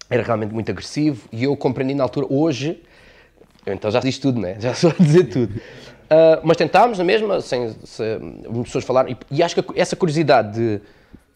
era 0.08 0.22
realmente 0.22 0.54
muito 0.54 0.70
agressivo 0.70 1.28
e 1.30 1.44
eu 1.44 1.54
compreendi 1.56 1.94
na 1.94 2.02
altura, 2.02 2.26
hoje, 2.30 2.82
então 3.66 3.90
já 3.90 4.00
diz 4.00 4.18
tudo, 4.18 4.40
né? 4.40 4.56
já 4.60 4.74
só 4.74 4.90
dizer 4.98 5.24
tudo. 5.24 5.54
Uh, 5.54 6.40
mas 6.42 6.56
tentámos 6.56 6.96
na 6.96 7.04
mesma, 7.04 7.42
sem, 7.42 7.76
sem 7.84 8.42
pessoas 8.64 8.84
falaram, 8.84 9.10
e, 9.10 9.16
e, 9.30 9.42
acho 9.42 9.54
que 9.54 9.78
essa 9.78 9.94
curiosidade 9.94 10.54
de 10.54 10.80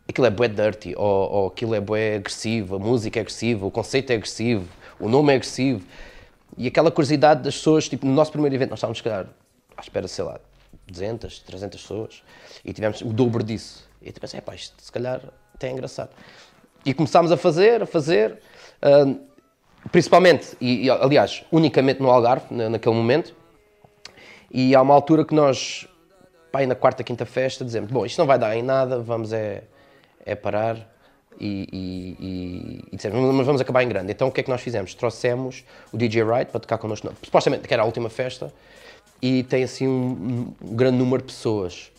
aquilo 0.09 0.27
é 0.27 0.31
bué 0.31 0.49
dirty, 0.49 0.95
ou, 0.97 1.31
ou 1.31 1.47
aquilo 1.49 1.75
é 1.75 1.81
bué 1.81 2.17
agressivo, 2.17 2.77
a 2.77 2.79
música 2.79 3.21
é 3.21 3.23
agressiva, 3.23 3.67
o 3.67 3.71
conceito 3.71 4.11
é 4.11 4.15
agressivo, 4.15 4.67
o 4.99 5.11
nome 5.11 5.35
é 5.35 5.37
agressivo, 5.37 5.85
e 6.57 6.67
aquela 6.67 6.91
curiosidade 6.91 7.43
das 7.43 7.55
pessoas, 7.55 7.87
tipo, 7.87 8.07
no 8.07 8.15
nosso 8.15 8.33
primeiro 8.33 8.55
evento 8.55 8.71
nós 8.71 8.79
estávamos, 8.79 8.97
se 8.97 9.05
calhar, 9.05 9.27
à 9.77 9.81
espera, 9.83 10.09
sei 10.09 10.25
lá, 10.25 10.41
200, 10.91 11.41
300 11.41 11.83
pessoas, 11.83 12.23
e 12.65 12.73
tivemos 12.73 13.03
o 13.03 13.13
dobro 13.13 13.45
disso. 13.45 13.87
E 14.01 14.09
eu 14.09 14.15
pensei, 14.15 14.39
é 14.39 14.41
pá, 14.41 14.55
isto 14.55 14.75
se 14.83 14.91
calhar 14.91 15.21
até 15.63 15.69
é 15.69 15.71
engraçado. 15.71 16.11
E 16.85 16.93
começámos 16.93 17.31
a 17.31 17.37
fazer, 17.37 17.83
a 17.83 17.87
fazer, 17.87 18.39
uh, 18.83 19.19
principalmente, 19.91 20.57
e, 20.61 20.87
e, 20.87 20.91
aliás, 20.91 21.45
unicamente 21.53 22.03
no 22.03 22.11
Algarve, 22.11 22.53
naquele 22.53 22.95
momento, 22.95 23.35
e 24.51 24.75
há 24.75 24.83
uma 24.83 24.93
altura 24.93 25.25
que 25.25 25.35
nós, 25.35 25.87
pá, 26.51 26.67
na 26.67 26.75
quarta, 26.75 27.05
quinta 27.05 27.25
festa, 27.25 27.65
dizemos, 27.65 27.91
bom, 27.91 28.05
isto 28.05 28.19
não 28.19 28.27
vai 28.27 28.39
dar 28.39 28.57
em 28.57 28.63
nada, 28.63 28.99
vamos 28.99 29.33
é, 29.33 29.63
é 30.27 30.35
parar 30.35 30.77
e, 31.41 31.69
e, 31.73 32.17
e, 32.21 32.85
e 32.93 32.97
dissemos, 32.97 33.35
mas 33.35 33.47
vamos 33.47 33.61
acabar 33.61 33.83
em 33.83 33.89
grande. 33.89 34.13
Então 34.13 34.29
o 34.29 34.33
que 34.33 34.41
é 34.41 34.43
que 34.43 34.51
nós 34.51 34.61
fizemos? 34.61 34.95
Trouxemos 34.95 35.65
o 35.93 35.97
DJ 35.97 36.25
Wright 36.25 36.51
para 36.51 36.61
tocar 36.61 36.79
connosco, 36.79 37.07
não, 37.07 37.15
supostamente 37.23 37.67
que 37.67 37.73
era 37.73 37.83
a 37.83 37.87
última 37.87 38.11
festa, 38.11 38.53
e 39.23 39.45
tem 39.45 39.63
assim 39.63 39.87
um, 39.87 40.53
um 40.61 40.75
grande 40.77 40.99
número 40.99 41.23
de 41.23 41.33
pessoas. 41.33 41.91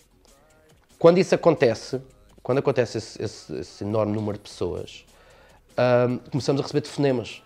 Quando 1.00 1.18
isso 1.18 1.34
acontece, 1.34 2.00
quando 2.44 2.58
acontece 2.58 2.98
esse, 2.98 3.24
esse, 3.24 3.56
esse 3.56 3.84
enorme 3.86 4.14
número 4.14 4.38
de 4.38 4.44
pessoas, 4.44 5.06
um, 6.10 6.18
começamos 6.30 6.60
a 6.60 6.64
receber 6.64 6.82
telefonemas 6.82 7.42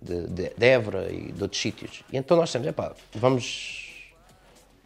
de, 0.00 0.26
de, 0.28 0.50
de, 0.56 0.66
Évora 0.66 1.12
e 1.12 1.32
de 1.32 1.42
outros 1.42 1.60
sítios. 1.60 2.04
E 2.10 2.16
então 2.16 2.36
nós 2.36 2.48
dissemos, 2.48 2.68
epá, 2.68 2.94
vamos, 3.14 4.04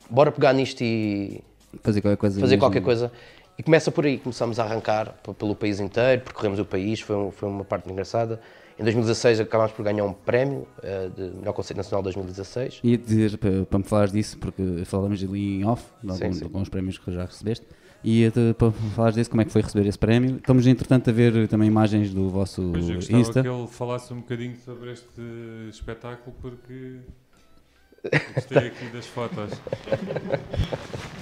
bora 0.09 0.33
pegar 0.33 0.55
nisto 0.55 0.83
e 0.83 1.45
fazer 1.83 2.00
qualquer 2.00 2.16
coisa. 2.16 2.40
Fazer 2.40 2.57
qualquer 2.57 2.83
coisa. 2.83 3.12
E 3.59 3.62
começa 3.62 3.90
por 3.90 4.05
aí, 4.05 4.19
começamos 4.19 4.59
a 4.59 4.64
arrancar 4.64 5.14
pelo 5.38 5.55
país 5.55 5.81
inteiro, 5.81 6.23
percorremos 6.23 6.59
o 6.59 6.64
país, 6.64 7.00
foi, 7.00 7.16
um, 7.16 7.31
foi 7.31 7.49
uma 7.49 7.64
parte 7.64 7.90
engraçada. 7.90 8.40
Em 8.78 8.83
2016 8.83 9.40
acabámos 9.40 9.73
por 9.73 9.83
ganhar 9.83 10.05
um 10.05 10.12
prémio 10.12 10.66
uh, 10.78 11.09
de 11.11 11.37
melhor 11.38 11.55
conceito 11.55 11.78
nacional 11.78 12.02
2016. 12.02 12.81
E 12.85 12.97
dizer, 12.99 13.38
para, 13.38 13.64
para 13.64 13.78
me 13.78 13.85
falares 13.85 14.12
disso, 14.12 14.37
porque 14.38 14.85
falamos 14.85 15.23
ali 15.23 15.61
em 15.61 15.64
off, 15.64 15.83
de 16.02 16.11
alguns, 16.11 16.43
alguns 16.43 16.69
prémios 16.69 16.99
que 16.99 17.11
já 17.11 17.25
recebeste, 17.25 17.66
e 18.05 18.31
para 18.57 18.71
falar 18.95 19.11
disso, 19.12 19.29
como 19.31 19.43
é 19.43 19.45
que 19.45 19.50
foi 19.53 19.62
receber 19.62 19.88
esse 19.88 19.99
prémio? 19.99 20.37
Estamos, 20.37 20.67
entretanto, 20.67 21.11
a 21.11 21.12
ver 21.12 21.49
também 21.49 21.69
imagens 21.69 22.12
do 22.15 22.29
vosso 22.31 22.71
pois 22.73 22.88
eu 23.11 23.19
Insta. 23.19 23.43
que 23.43 23.49
ele 23.49 23.67
falasse 23.67 24.12
um 24.12 24.21
bocadinho 24.21 24.57
sobre 24.65 24.93
este 24.93 25.21
espetáculo, 25.69 26.35
porque 26.41 26.99
Gostei 28.35 28.59
aqui 28.69 28.87
das 28.93 29.07
fotos. 29.07 29.53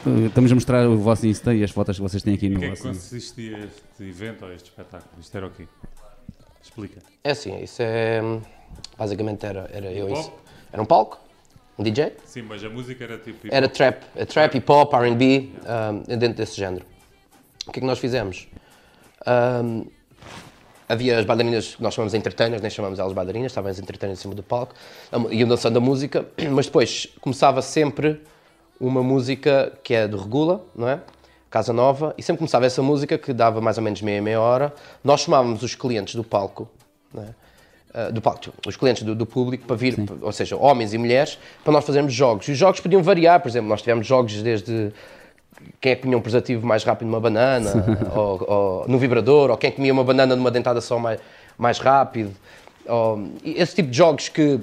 Uh, 0.07 0.27
Estamos 0.27 0.53
a 0.53 0.55
mostrar 0.55 0.87
o 0.89 0.99
vosso 0.99 1.27
Insta 1.27 1.55
e 1.55 1.65
as 1.65 1.71
fotos 1.71 1.97
que 1.97 2.03
vocês 2.03 2.23
têm 2.23 2.35
aqui 2.35 2.47
Em 2.47 2.51
no 2.51 2.59
que 2.59 2.67
é 2.67 2.71
que 2.71 2.77
vosso 2.77 2.89
Insta. 2.89 3.15
consistia 3.15 3.59
este 3.59 4.05
evento 4.09 4.45
ou 4.45 4.53
este 4.53 4.69
espetáculo? 4.69 5.11
Isto 5.21 5.37
era 5.37 5.47
o 5.47 5.51
quê? 5.51 5.67
Explica. 6.63 7.01
É 7.23 7.31
assim, 7.31 7.63
isso 7.63 7.81
é. 7.81 8.21
Basicamente 8.99 9.45
era, 9.47 9.69
era 9.73 9.93
eu. 9.93 10.09
Pop? 10.09 10.21
isso. 10.21 10.33
Era 10.73 10.83
um 10.83 10.87
palco, 10.87 11.21
um 11.79 11.83
DJ. 11.83 12.17
Sim, 12.25 12.43
mas 12.43 12.63
a 12.65 12.69
música 12.69 13.05
era 13.05 13.19
tipo. 13.19 13.49
Era 13.51 13.69
trap, 13.69 14.03
é 14.15 14.25
trap, 14.25 14.55
hip 14.57 14.71
hop, 14.71 14.93
RB, 14.95 15.53
um, 15.65 16.17
dentro 16.17 16.37
desse 16.37 16.57
género. 16.57 16.85
O 17.67 17.73
que 17.73 17.79
é 17.79 17.81
que 17.81 17.87
nós 17.87 17.99
fizemos? 17.99 18.49
Um, 19.27 19.87
havia 20.89 21.19
as 21.19 21.25
bailarinas 21.25 21.75
que 21.75 21.83
nós 21.83 21.95
chamamos 21.95 22.13
de 22.13 22.19
entertainers, 22.19 22.61
nem 22.61 22.71
chamamos 22.71 22.99
elas 22.99 23.13
bailarinas, 23.13 23.53
estavam 23.53 23.71
as 23.71 23.79
entertainers 23.79 24.19
em 24.19 24.23
cima 24.23 24.35
do 24.35 24.43
palco, 24.43 24.75
a 25.11 25.35
iam 25.35 25.49
dançando 25.49 25.79
a 25.79 25.81
música, 25.81 26.27
mas 26.53 26.67
depois 26.67 27.09
começava 27.21 27.63
sempre 27.63 28.21
uma 28.79 29.03
música 29.03 29.73
que 29.83 29.95
é 29.95 30.07
de 30.07 30.17
Regula, 30.17 30.65
não 30.75 30.89
é? 30.89 31.01
Casa 31.51 31.73
Nova, 31.73 32.15
e 32.19 32.23
sempre 32.23 32.39
começava 32.39 32.67
essa 32.67 32.83
música 32.83 33.17
que 33.17 33.33
dava 33.33 33.61
mais 33.61 33.79
ou 33.79 33.85
menos 33.85 34.03
meia, 34.03 34.21
meia 34.21 34.41
hora. 34.41 34.75
Nós 35.03 35.21
chamávamos 35.21 35.63
os 35.63 35.75
clientes 35.75 36.17
do 36.17 36.25
palco, 36.25 36.69
não 37.13 37.23
é? 37.23 37.29
Uh, 37.95 38.11
do 38.11 38.21
palco, 38.21 38.53
os 38.67 38.77
clientes 38.77 39.05
do, 39.05 39.15
do 39.15 39.25
público 39.25 39.67
para 39.69 39.77
vir, 39.77 39.95
ou 40.21 40.33
seja, 40.33 40.57
homens 40.57 40.93
e 40.93 40.99
mulheres, 40.99 41.39
para 41.63 41.73
nós 41.73 41.85
fazermos 41.85 42.13
jogos. 42.13 42.49
E 42.49 42.51
os 42.51 42.59
jogos 42.59 42.81
podiam 42.81 43.01
variar, 43.01 43.39
por 43.39 43.49
exemplo, 43.49 43.69
nós 43.69 43.83
tivemos 43.83 44.05
jogos 44.05 44.43
desde 44.43 44.93
quem 45.81 45.93
é 45.93 45.97
que 45.97 46.03
punha 46.03 46.17
um 46.17 46.21
preservativo 46.21 46.67
mais 46.67 46.83
rápido 46.85 47.07
numa 47.07 47.21
banana, 47.21 47.71
ou, 48.15 48.51
ou 48.51 48.89
no 48.89 48.99
vibrador, 48.99 49.51
ou 49.51 49.57
quem 49.57 49.69
é 49.69 49.71
que 49.71 49.77
comia 49.77 49.93
uma 49.93 50.05
banana 50.05 50.35
numa 50.35 50.51
dentada 50.51 50.81
só 50.81 50.99
mais, 50.99 51.21
mais 51.57 51.79
rápido. 51.79 52.33
Ou, 52.87 53.29
esse 53.45 53.77
tipo 53.77 53.91
de 53.91 53.97
jogos 53.97 54.29
que, 54.29 54.61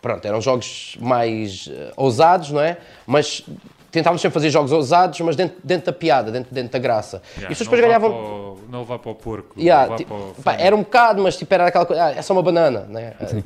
pronto, 0.00 0.24
eram 0.24 0.40
jogos 0.40 0.96
mais 1.00 1.68
eh, 1.70 1.92
ousados, 1.96 2.50
não 2.50 2.60
é? 2.60 2.78
Mas 3.06 3.44
tentávamos 3.90 4.20
sempre 4.22 4.34
fazer 4.34 4.50
jogos 4.50 4.72
ousados, 4.72 5.20
mas 5.20 5.36
dentro, 5.36 5.58
dentro 5.64 5.86
da 5.86 5.92
piada, 5.92 6.30
dentro, 6.30 6.54
dentro 6.54 6.70
da 6.72 6.78
graça. 6.78 7.22
e 7.36 7.44
as 7.52 7.58
pessoas 7.58 7.80
ganhavam... 7.80 8.10
para 8.10 8.18
o- 8.20 8.58
não 8.70 8.80
levar 8.80 8.98
para 8.98 9.10
o 9.10 9.14
porco. 9.14 9.58
Yeah, 9.60 9.96
tipo, 9.96 10.14
para 10.14 10.40
o 10.40 10.42
pá, 10.42 10.54
era 10.54 10.74
um 10.76 10.80
bocado, 10.80 11.22
mas 11.22 11.36
tipo, 11.36 11.52
era 11.52 11.66
aquela 11.66 11.84
coisa, 11.86 12.04
ah, 12.04 12.10
é 12.12 12.22
só 12.22 12.32
uma 12.32 12.42
banana, 12.42 12.80
né? 12.88 13.14
Ah, 13.20 13.42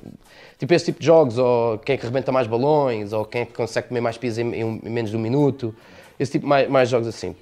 Tipo 0.58 0.72
esse 0.72 0.84
tipo 0.86 1.00
de 1.00 1.06
jogos, 1.06 1.36
ou 1.36 1.78
quem 1.78 1.94
é 1.94 1.96
que 1.96 2.04
rebenta 2.06 2.30
mais 2.30 2.46
balões, 2.46 3.12
ou 3.12 3.24
quem 3.24 3.42
é 3.42 3.44
que 3.44 3.52
consegue 3.52 3.88
comer 3.88 4.00
mais 4.00 4.16
pizza 4.16 4.40
em, 4.40 4.54
em 4.54 4.64
um- 4.64 4.80
em 4.84 4.88
menos 4.90 5.10
de 5.10 5.16
um 5.16 5.20
minuto, 5.20 5.74
esse 6.18 6.32
tipo 6.32 6.46
mais, 6.46 6.68
mais 6.70 6.88
jogos 6.88 7.08
assim. 7.08 7.34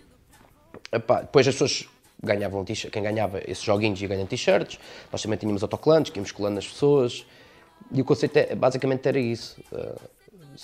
Epá, 0.91 1.21
depois 1.21 1.47
as 1.47 1.55
pessoas 1.55 1.87
ganhavam 2.23 2.65
quem 2.65 3.03
ganhava 3.03 3.41
esses 3.47 3.63
joguinhos 3.63 4.01
ia 4.01 4.09
ganhando 4.09 4.29
t-shirts, 4.29 4.79
nós 5.11 5.21
também 5.21 5.37
tínhamos 5.39 5.63
autocolantes 5.63 6.11
que 6.13 6.19
íamos 6.19 6.33
colando 6.33 6.55
nas 6.55 6.67
pessoas, 6.67 7.27
e 7.93 8.01
o 8.01 8.05
conceito 8.05 8.37
é, 8.37 8.55
basicamente 8.55 9.07
era 9.07 9.19
isso. 9.19 9.61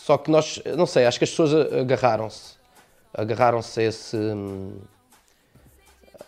Só 0.04 0.16
que 0.16 0.30
nós, 0.30 0.60
não 0.76 0.86
sei, 0.86 1.04
acho 1.06 1.18
que 1.18 1.24
as 1.24 1.30
pessoas 1.30 1.72
agarraram-se, 1.72 2.54
agarraram-se 3.12 3.80
a 3.80 3.82
esse. 3.84 4.16
hum, 4.16 4.72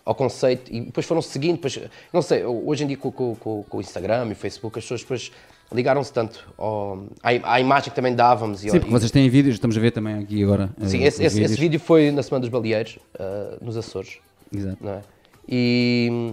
ao 0.05 0.15
conceito 0.15 0.73
e 0.75 0.81
depois 0.81 1.07
foram 1.07 1.23
seguindo, 1.23 1.57
depois, 1.57 1.79
não 2.13 2.23
sei, 2.23 2.45
hoje 2.45 2.85
em 2.85 2.87
dia 2.87 2.97
com, 2.97 3.13
com- 3.13 3.35
com- 3.37 3.63
com 3.63 3.77
o 3.79 3.81
Instagram 3.81 4.27
e 4.29 4.33
o 4.33 4.35
Facebook 4.37 4.79
as 4.79 4.85
pessoas 4.85 5.03
depois 5.03 5.31
ligaram-se 5.73 6.13
tanto 6.13 6.53
ao, 6.59 7.05
à, 7.23 7.55
à 7.55 7.61
imagem 7.61 7.91
que 7.91 7.95
também 7.97 8.15
dávamos. 8.15 8.65
E, 8.65 8.71
Sim, 8.71 8.81
porque 8.81 8.91
vocês 8.91 9.11
têm 9.11 9.29
vídeos, 9.29 9.55
estamos 9.55 9.77
a 9.77 9.81
ver 9.81 9.93
também 9.93 10.15
aqui 10.19 10.43
agora. 10.43 10.71
uh, 10.81 10.87
sim, 10.89 11.05
esse, 11.05 11.23
esse- 11.23 11.41
esse 11.43 11.55
vídeo 11.55 11.79
foi 11.79 12.11
na 12.11 12.23
Semana 12.23 12.41
dos 12.41 12.49
Baleeiros, 12.49 12.99
ah, 13.19 13.57
nos 13.61 13.77
Açores, 13.77 14.19
Exato. 14.53 14.89
é? 14.89 15.01
E 15.49 16.33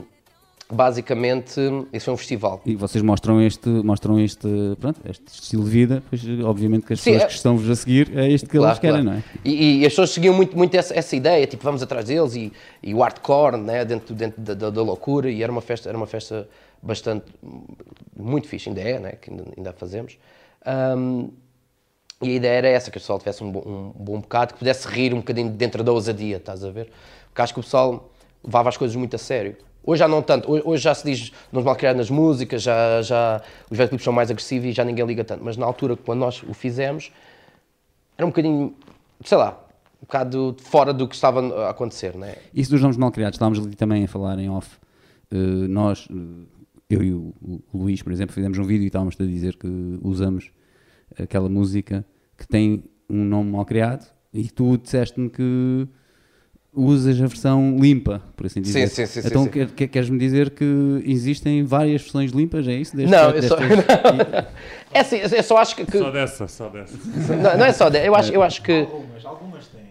basicamente 0.70 1.60
esse 1.94 2.06
foi 2.06 2.14
um 2.14 2.18
festival. 2.18 2.62
E 2.66 2.76
vocês 2.76 3.02
mostram 3.04 3.42
este, 3.42 3.68
mostram 3.70 4.20
este, 4.20 4.48
pronto, 4.80 5.00
este 5.10 5.24
estilo 5.28 5.64
de 5.64 5.70
vida, 5.70 6.04
pois 6.10 6.22
obviamente 6.44 6.86
que 6.86 6.94
as 6.94 7.00
Sim, 7.00 7.12
pessoas 7.12 7.24
é- 7.24 7.28
que 7.28 7.34
estão-vos 7.34 7.70
a 7.70 7.76
seguir 7.76 8.18
é 8.18 8.28
isto 8.28 8.50
que 8.50 8.58
Claro, 8.58 8.72
eles 8.72 8.80
querem, 8.80 9.04
claro. 9.04 9.18
não 9.18 9.24
é? 9.24 9.24
E, 9.46 9.80
e 9.82 9.86
as 9.86 9.92
pessoas 9.94 10.10
seguiam 10.12 10.34
muito, 10.34 10.58
muito 10.58 10.76
essa, 10.76 10.94
essa 10.94 11.16
ideia, 11.16 11.46
tipo, 11.48 11.64
vamos 11.64 11.82
atrás 11.82 12.06
deles 12.06 12.36
e, 12.36 12.52
e 12.84 12.94
o 12.94 13.00
hardcore, 13.00 13.58
né, 13.58 13.86
dentro, 13.86 14.14
dentro 14.14 14.42
da, 14.42 14.54
da- 14.54 14.70
da 14.70 14.82
loucura, 14.82 15.30
e 15.30 15.42
era 15.42 15.52
uma 15.52 15.62
festa, 15.62 15.88
era 15.90 15.98
uma 15.98 16.08
festa 16.08 16.48
bastante, 16.82 17.26
muito 18.16 18.48
fixe, 18.48 18.70
ainda 18.70 18.82
é, 18.82 19.00
né, 19.00 19.12
que 19.14 19.32
ainda, 19.32 19.46
ainda 19.58 19.74
fazemos. 19.74 20.18
Ahm, 20.66 21.30
e 22.22 22.30
a 22.30 22.34
ideia 22.34 22.58
era 22.58 22.68
essa, 22.68 22.90
que 22.92 22.98
o 22.98 23.00
pessoal 23.00 23.20
tivesse 23.20 23.44
um, 23.44 23.52
bom- 23.52 23.94
um 23.98 24.04
bom 24.04 24.20
bocado, 24.20 24.54
que 24.54 24.60
pudesse 24.60 24.88
rir 24.88 25.14
um 25.14 25.18
bocadinho 25.18 25.50
dentro 25.50 25.84
da 25.84 25.92
ousadia, 25.92 26.38
estás 26.38 26.64
a 26.64 26.70
ver? 26.72 26.90
Porque 27.30 27.42
acho 27.42 27.54
que 27.54 27.60
o 27.60 27.64
pessoal 27.64 28.12
levava 28.44 28.70
as 28.70 28.76
coisas 28.78 28.96
muito 28.96 29.16
a 29.16 29.20
sério. 29.20 29.56
Hoje 29.88 30.00
já 30.00 30.08
não 30.08 30.22
tanto, 30.22 30.52
hoje, 30.52 30.84
já 30.84 30.94
se 30.94 31.06
diz, 31.06 31.32
nos 31.50 31.64
mal 31.64 31.74
criados 31.74 31.98
nas 31.98 32.10
músicas, 32.10 32.62
já, 32.62 33.02
já, 33.02 33.42
os 33.72 33.78
videoclipes 33.78 34.04
são 34.04 34.12
mais 34.12 34.30
agressivos 34.30 34.68
e 34.68 34.72
já 34.74 34.84
ninguém 34.84 35.06
liga 35.06 35.24
tanto. 35.24 35.42
Mas 35.46 35.56
na 35.56 35.66
altura, 35.66 35.96
quando 35.96 36.20
nós 36.20 36.44
o 36.44 36.54
fizemos, 36.54 37.10
era 38.18 38.26
um 38.26 38.30
bocadinho, 38.30 38.76
sei 39.24 39.38
lá, 39.38 39.58
um 39.96 40.06
bocado 40.06 40.58
fora 40.60 40.94
do 40.94 41.08
que 41.08 41.16
estava 41.16 41.40
a 41.64 41.70
acontecer, 41.70 42.18
né? 42.18 42.36
Isso 42.54 42.70
dos 42.70 42.82
nomes 42.82 42.98
mal 42.98 43.14
criados, 43.14 43.38
estávamos 43.38 43.66
ali 43.66 43.78
também 43.78 44.04
a 44.04 44.08
falar 44.10 44.38
em 44.40 44.50
off. 44.50 44.76
Uh, 45.32 45.70
nós, 45.70 46.06
uh, 46.08 46.46
eu 46.90 47.02
e 47.02 47.14
o, 47.14 47.34
o 47.42 47.78
Luís, 47.78 48.04
por 48.04 48.12
exemplo, 48.12 48.36
fizemos 48.36 48.58
um 48.58 48.64
vídeo 48.64 48.84
e 48.84 48.88
estávamos 48.88 49.16
a 49.18 49.24
dizer 49.24 49.56
que 49.56 49.70
usamos 50.02 50.52
aquela 51.18 51.48
música 51.48 52.06
que 52.38 52.46
tem 52.46 52.84
um 53.10 53.24
nome 53.24 53.52
mal 53.52 53.64
criado 53.64 54.06
e 54.34 54.50
tu 54.50 54.78
disseste-me 54.78 55.30
que 55.30 55.88
usas 56.74 57.16
a 57.20 57.26
versão 57.26 57.78
limpa, 57.80 58.22
por 58.36 58.46
assim 58.46 58.62
dizer. 58.62 58.88
sim, 58.88 59.06
sim, 59.06 59.22
sim, 59.22 59.28
Então 59.28 59.44
sim. 59.46 59.50
quer- 59.50 59.72
quer- 59.72 59.88
queres-me 59.88 60.18
dizer 60.20 60.52
que 60.52 60.66
existem 61.06 61.64
várias 61.64 62.02
versões 62.02 62.32
limpas, 62.32 62.68
é 62.68 62.74
isso? 62.74 62.96
Deste- 62.96 63.12
Não, 63.12 63.32
eu 63.32 63.42
só- 63.44 63.56
destas- 63.56 64.46
É 64.94 65.00
assim, 65.02 65.18
eu 65.18 65.44
só 65.44 65.58
acho 65.58 65.76
que. 65.76 65.86
que- 65.86 65.98
Só 65.98 66.12
dessa, 66.12 66.48
só 66.48 66.70
dessa. 66.70 66.96
não, 67.36 67.58
não 67.58 67.66
é 67.66 67.74
só, 67.74 67.90
de- 67.90 68.06
eu 68.06 68.16
acho, 68.16 68.32
eu 68.32 68.44
acho 68.44 68.62
que. 68.62 68.72
Algumas, 68.82 69.26
algumas 69.26 69.68
têm. 69.68 69.82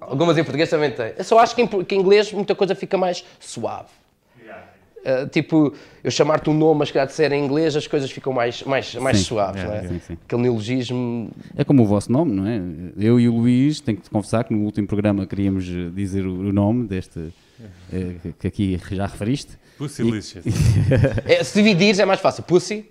Algumas 0.00 0.38
em 0.38 0.42
português 0.44 0.70
também 0.70 0.90
tem. 0.90 1.12
Eu 1.18 1.24
só 1.24 1.38
acho 1.38 1.54
que 1.54 1.62
em, 1.62 1.66
que 1.66 1.94
em 1.94 1.98
inglês 2.00 2.32
muita 2.32 2.54
coisa 2.54 2.74
fica 2.74 2.96
mais 2.96 3.24
suave. 3.40 3.88
Uh, 5.06 5.28
tipo, 5.28 5.72
eu 6.02 6.10
chamar-te 6.10 6.50
um 6.50 6.54
nome, 6.54 6.80
mas 6.80 6.88
se 6.88 6.94
calhar 6.94 7.06
disser 7.06 7.32
em 7.32 7.44
inglês, 7.44 7.76
as 7.76 7.86
coisas 7.86 8.10
ficam 8.10 8.32
mais, 8.32 8.62
mais, 8.64 8.92
mais 8.96 9.18
Sim, 9.18 9.24
suaves, 9.24 9.62
é, 9.62 9.66
não 9.66 9.72
é? 9.74 9.82
sim, 9.86 10.00
sim. 10.04 10.18
Aquele 10.26 10.42
neologismo. 10.42 11.30
É 11.56 11.62
como 11.62 11.84
o 11.84 11.86
vosso 11.86 12.10
nome, 12.10 12.32
não 12.32 12.44
é? 12.46 12.60
Eu 12.98 13.20
e 13.20 13.28
o 13.28 13.36
Luís, 13.36 13.78
tenho 13.80 13.96
que 13.98 14.02
te 14.04 14.10
confessar 14.10 14.42
que 14.42 14.52
no 14.52 14.64
último 14.64 14.86
programa 14.88 15.24
queríamos 15.24 15.64
eh, 15.68 15.90
dizer 15.94 16.26
o, 16.26 16.52
nome 16.52 16.88
deste, 16.88 17.32
eh, 17.92 18.14
que- 18.40 18.46
aqui 18.48 18.80
já 18.90 19.06
referiste. 19.06 19.52
Pussy 19.78 20.02
E- 20.02 20.10
lixas. 20.10 20.44
É, 21.24 21.44
se 21.44 21.62
dividires 21.62 22.00
é 22.00 22.04
mais 22.04 22.18
fácil. 22.18 22.42
Pussy. 22.42 22.86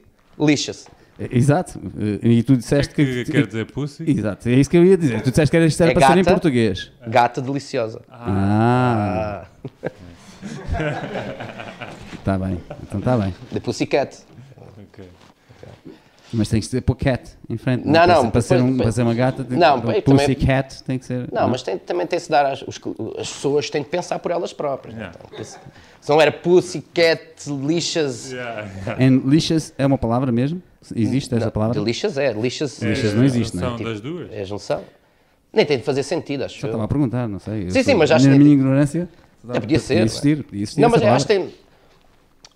Eh, 1.20 1.28
Exato. 1.32 1.80
Eh, 2.24 2.28
E 2.30 2.44
tu 2.44 2.56
disseste 2.56 2.94
Que 2.96 3.24
que. 3.26 3.32
quer 3.32 3.46
dizer 3.48 3.66
pussy? 3.66 4.04
Exato, 4.10 4.48
é 4.48 4.54
isso 4.54 4.70
que 4.70 4.78
eu 4.78 4.86
ia 4.86 4.98
dizer. 4.98 5.22
Tu 5.22 5.32
disseste 5.32 5.52
que 5.52 5.58
era, 5.58 5.66
isto 5.66 5.82
era 5.82 5.92
É 5.92 5.94
para 5.94 6.08
ser 6.08 6.14
em 6.14 6.18
gata. 6.24 6.32
português. 6.32 6.92
Gata 7.08 7.42
deliciosa. 7.42 8.02
Ah, 8.10 9.46
Ah, 9.84 9.92
está 12.26 12.38
bem. 12.40 12.60
Então 12.82 13.00
está 13.00 13.18
bem. 13.18 13.34
the 13.54 13.60
Pussycat. 13.60 14.18
Ok. 14.92 15.06
Mas 16.34 16.50
tem 16.50 16.60
que 16.60 16.66
ser 16.66 16.82
pôr 16.82 16.96
cat 16.96 17.30
em 17.48 17.56
frente. 17.56 17.86
Não, 17.86 17.94
Para 17.94 18.08
não, 18.08 18.22
ser- 18.24 18.32
Para 18.32 18.42
ser, 18.42 18.56
um- 18.56 18.64
depois- 18.72 18.82
para 18.82 18.92
ser 18.92 19.02
uma 19.04 19.14
gata, 19.14 19.44
tem, 19.44 19.58
Não, 19.58 19.78
o 19.78 19.82
também- 19.82 20.02
pussy 20.02 20.36
cat 20.36 20.84
tem 20.84 20.98
que 20.98 21.06
ser. 21.06 21.30
Não, 21.32 21.48
mas 21.48 21.62
tem- 21.62 21.78
também 21.78 22.08
tem-se 22.08 22.30
dar 22.30 22.46
às 22.48 22.62
os- 22.64 22.82
as 23.20 23.30
pessoas 23.32 23.70
têm 23.70 23.84
que 23.84 23.90
pensar 23.92 24.18
por 24.20 24.32
elas 24.32 24.52
próprias. 24.52 24.96
Yeah. 24.98 25.16
Então, 25.32 25.44
se- 25.46 25.58
se 26.02 26.10
não 26.10 26.20
era 26.20 26.32
Pussycat, 26.32 27.22
lixas. 27.48 28.32
Yeah, 28.32 28.68
yeah. 28.86 29.06
And 29.06 29.22
lixas 29.30 29.72
é 29.78 29.86
uma 29.86 29.98
palavra 30.00 30.32
mesmo? 30.32 30.62
Existe 30.96 31.34
essa 31.36 31.46
Não, 31.46 31.52
palavra? 31.52 31.76
Delicious 31.80 32.18
é, 32.18 32.34
lixas. 32.34 32.80
Lixas 32.82 33.14
não 33.14 33.24
existe, 33.24 33.56
não 33.56 33.76
é? 33.76 33.78
São 33.78 33.86
das 33.86 34.02
duas. 34.02 34.32
É 34.34 34.42
a 34.42 34.46
junção. 34.46 34.82
Nem 35.54 35.66
tem 35.66 35.78
de 35.78 35.84
fazer 35.84 36.04
sentido, 36.04 36.44
acho 36.44 36.60
Só 36.60 36.68
eu. 36.68 36.72
estava 36.72 36.84
a 36.84 36.88
perguntar, 36.88 37.28
não 37.30 37.40
sei. 37.40 37.70
Sim, 37.72 37.82
sim, 37.84 37.94
mas 37.94 38.12
acho 38.12 38.26
Na 38.28 38.34
que- 38.34 38.40
minha 38.40 38.54
ignorância. 38.54 39.08
É, 39.54 39.60
podia 39.60 39.80
ser, 39.80 39.94
não 39.96 40.02
é? 40.02 40.06
existir. 40.06 40.44
Podia 40.44 40.64
existir 40.64 40.82
Não, 40.82 40.90
mas 40.90 41.02
essa 41.02 41.10
eu 41.10 41.14
acho 41.16 41.28
que 41.28 41.34
palavra. 41.34 41.52
tem. 41.54 41.65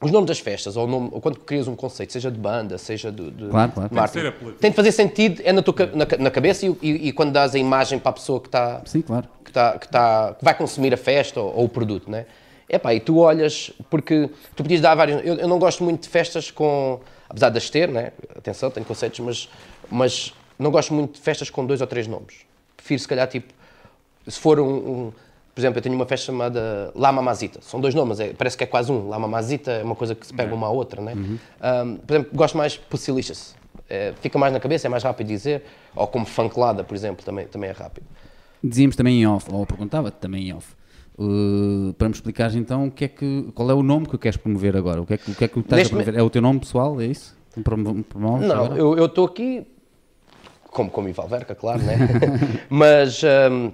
Os 0.02 0.12
nomes 0.12 0.28
das 0.30 0.40
festas, 0.40 0.78
ou, 0.78 0.86
o 0.86 0.88
nome, 0.88 1.10
ou 1.12 1.20
quando 1.20 1.40
crias 1.40 1.68
um 1.68 1.76
conceito, 1.76 2.14
seja 2.14 2.32
de 2.32 2.38
banda, 2.40 2.78
seja 2.78 3.12
de, 3.12 3.32
de 3.32 3.50
Claro, 3.50 3.72
claro. 3.74 3.90
de 3.90 3.96
marketing, 3.96 3.98
Tem 3.98 4.06
que 4.06 4.10
ser 4.12 4.28
apelativo. 4.28 4.60
tem 4.62 4.70
de 4.72 4.76
fazer 4.76 4.92
sentido 4.94 5.42
é 5.44 5.52
na, 5.52 5.62
tua 5.62 5.76
na, 5.88 6.06
na 6.24 6.32
cabeça 6.32 6.66
e, 6.66 6.70
e- 6.82 7.08
e 7.10 7.12
quando 7.12 7.34
dás 7.34 7.54
a 7.54 7.60
imagem 7.60 8.00
para 8.00 8.12
a 8.12 8.14
pessoa 8.14 8.40
que 8.40 8.48
está 8.48 8.82
Sim, 8.86 9.02
claro. 9.02 9.28
que, 9.44 9.52
tá, 9.52 9.78
que, 9.78 9.90
tá, 9.90 10.36
que 10.40 10.46
vai 10.46 10.54
consumir 10.58 10.94
a 10.94 10.98
festa 10.98 11.42
ou, 11.42 11.54
ou 11.54 11.66
o 11.66 11.70
produto, 11.70 12.10
né? 12.10 12.26
Epá, 12.70 12.94
e 12.94 13.00
tu 13.02 13.18
olhas, 13.18 13.72
porque 13.90 14.30
tu 14.56 14.64
podias 14.64 14.80
dar 14.80 14.96
vários. 14.96 15.26
Eu, 15.26 15.34
eu 15.36 15.48
não 15.48 15.58
gosto 15.60 15.84
muito 15.84 16.04
de 16.04 16.08
festas 16.10 16.50
com. 16.52 17.00
Apesar 17.28 17.50
de 17.50 17.58
as 17.58 17.70
ter, 17.70 17.90
né? 17.90 18.12
Atenção, 18.38 18.70
tenho 18.72 18.86
conceitos, 18.86 19.20
mas, 19.20 19.50
mas 19.90 20.34
não 20.58 20.70
gosto 20.72 20.94
muito 20.94 21.16
de 21.16 21.20
festas 21.20 21.50
com 21.50 21.66
dois 21.66 21.82
ou 21.82 21.88
três 21.88 22.06
nomes. 22.08 22.36
Prefiro, 22.78 23.02
se 23.02 23.08
calhar, 23.08 23.28
tipo. 23.28 23.52
Se 24.28 24.40
for 24.40 24.60
um. 24.60 24.66
um- 25.08 25.12
por 25.54 25.62
exemplo, 25.62 25.80
eu 25.80 25.82
tenho 25.82 25.96
uma 25.96 26.06
festa 26.06 26.28
chamada 26.28 26.92
La 26.96 27.12
Mamazita. 27.12 27.60
São 27.62 27.80
dois 27.82 27.94
nomes, 27.96 28.20
é- 28.20 28.34
parece 28.34 28.58
que 28.58 28.64
é 28.64 28.68
quase 28.68 28.92
um. 28.92 29.10
La 29.10 29.20
Mamazita 29.20 29.72
é 29.72 29.84
uma 29.84 29.96
coisa 29.96 30.16
que 30.16 30.26
se 30.26 30.34
pega 30.34 30.54
uma 30.54 30.68
à 30.68 30.70
outra, 30.70 31.02
né? 31.02 31.14
Um, 31.16 31.98
por 31.98 32.14
exemplo, 32.14 32.32
gosto 32.34 32.58
mais 32.58 32.78
Pussilicious. 32.78 33.56
É, 33.90 34.14
fica 34.22 34.38
mais 34.38 34.54
na 34.54 34.60
cabeça, 34.60 34.88
é 34.88 34.90
mais 34.90 35.04
rápido 35.04 35.28
de 35.28 35.34
dizer. 35.34 35.64
Ou 35.96 36.08
como 36.08 36.26
Funklada, 36.26 36.84
por 36.84 36.96
exemplo, 36.96 37.26
também, 37.26 37.48
também 37.48 37.70
é 37.70 37.74
rápido. 37.74 38.06
Dizíamos 38.64 38.96
também 38.96 39.22
em 39.22 39.28
off, 39.28 39.48
ou 39.52 39.66
perguntava-te 39.66 40.18
também 40.18 40.50
em 40.50 40.54
off, 40.54 40.74
uh, 41.18 41.94
para 41.94 42.08
me 42.10 42.14
explicares 42.14 42.56
então 42.56 42.88
o 42.88 42.92
que 42.92 43.06
é 43.06 43.08
que, 43.08 43.50
qual 43.56 43.70
é 43.72 43.74
o 43.74 43.82
nome 43.82 44.06
que 44.06 44.18
queres 44.18 44.38
promover 44.38 44.76
agora? 44.78 45.02
O 45.02 45.06
que 45.06 45.14
é 45.14 45.18
que, 45.18 45.32
o 45.32 45.36
que, 45.36 45.44
é 45.46 45.48
que 45.48 45.60
estás 45.60 45.80
Neste 45.80 45.94
a 45.94 45.98
promover? 45.98 46.20
É 46.20 46.24
o 46.24 46.30
teu 46.30 46.42
nome 46.42 46.60
pessoal, 46.60 47.00
é 47.02 47.06
isso? 47.06 47.38
Promoves 47.64 48.06
Não, 48.48 48.66
agora? 48.66 48.78
eu 48.78 49.06
estou 49.06 49.26
aqui 49.26 49.66
como, 50.72 50.90
como 50.90 51.10
Ivo 51.10 51.22
Alverca, 51.22 51.56
claro, 51.56 51.82
né? 51.82 51.98
Mas, 52.70 53.22
um, 53.24 53.72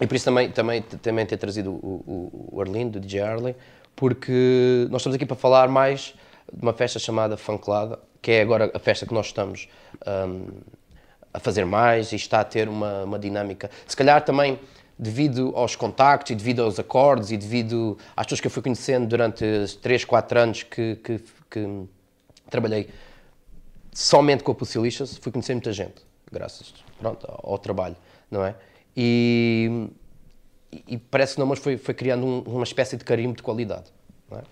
e 0.00 0.06
por 0.06 0.14
isso 0.14 0.24
também, 0.24 0.50
também, 0.50 0.82
também 0.82 1.26
ter 1.26 1.36
trazido 1.36 1.70
o, 1.72 2.02
o, 2.06 2.48
o 2.56 2.60
Arlindo, 2.60 2.98
do 2.98 3.00
DJ 3.00 3.20
Arley, 3.20 3.56
porque 3.94 4.86
nós 4.90 5.00
estamos 5.00 5.14
aqui 5.14 5.26
para 5.26 5.36
falar 5.36 5.68
mais 5.68 6.14
de 6.52 6.62
uma 6.62 6.72
festa 6.72 6.98
chamada 6.98 7.36
Funklada, 7.36 7.98
que 8.20 8.32
é 8.32 8.42
agora 8.42 8.70
a 8.74 8.78
festa 8.78 9.06
que 9.06 9.14
nós 9.14 9.26
estamos 9.26 9.68
um, 10.06 10.46
a 11.32 11.38
fazer 11.38 11.64
mais 11.64 12.12
e 12.12 12.16
está 12.16 12.40
a 12.40 12.44
ter 12.44 12.68
uma, 12.68 13.04
uma 13.04 13.18
dinâmica. 13.18 13.70
Se 13.86 13.96
calhar 13.96 14.24
também 14.24 14.58
devido 14.98 15.52
aos 15.56 15.74
contactos 15.74 16.30
e 16.30 16.34
devido 16.34 16.62
aos 16.62 16.78
acordes 16.78 17.30
e 17.30 17.36
devido 17.36 17.98
às 18.16 18.26
pessoas 18.26 18.40
que 18.40 18.46
eu 18.46 18.50
fui 18.50 18.62
conhecendo 18.62 19.06
durante 19.06 19.44
3, 19.82 20.04
4 20.04 20.40
anos 20.40 20.62
que, 20.62 20.96
que, 20.96 21.20
que 21.50 21.88
trabalhei 22.48 22.88
somente 23.92 24.42
com 24.42 24.52
a 24.52 24.54
Pussilicious, 24.54 25.18
fui 25.18 25.32
conhecer 25.32 25.54
muita 25.54 25.72
gente, 25.72 26.02
graças 26.30 26.74
pronto, 26.98 27.26
ao, 27.28 27.58
trabalho, 27.58 27.96
não 28.30 28.44
é? 28.44 28.54
E, 28.96 29.88
e 30.86 30.98
parece 30.98 31.34
que 31.34 31.40
não, 31.40 31.46
mas 31.46 31.58
foi, 31.58 31.76
foi 31.76 31.94
criando 31.94 32.24
um, 32.26 32.40
uma 32.40 32.64
espécie 32.64 32.96
de 32.96 33.04
carimbo 33.04 33.36
de 33.36 33.42
qualidade. 33.42 33.92
É? 34.32 34.42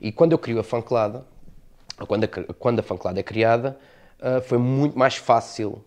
E 0.00 0.12
quando 0.12 0.32
eu 0.32 0.38
crio 0.38 0.58
a 0.58 0.64
Funklada, 0.64 1.24
quando 2.06 2.24
a, 2.24 2.28
quando 2.28 2.80
a 2.80 2.82
Funklada 2.82 3.20
é 3.20 3.22
criada, 3.22 3.78
uh, 4.20 4.40
foi 4.42 4.58
muito 4.58 4.98
mais 4.98 5.16
fácil 5.16 5.84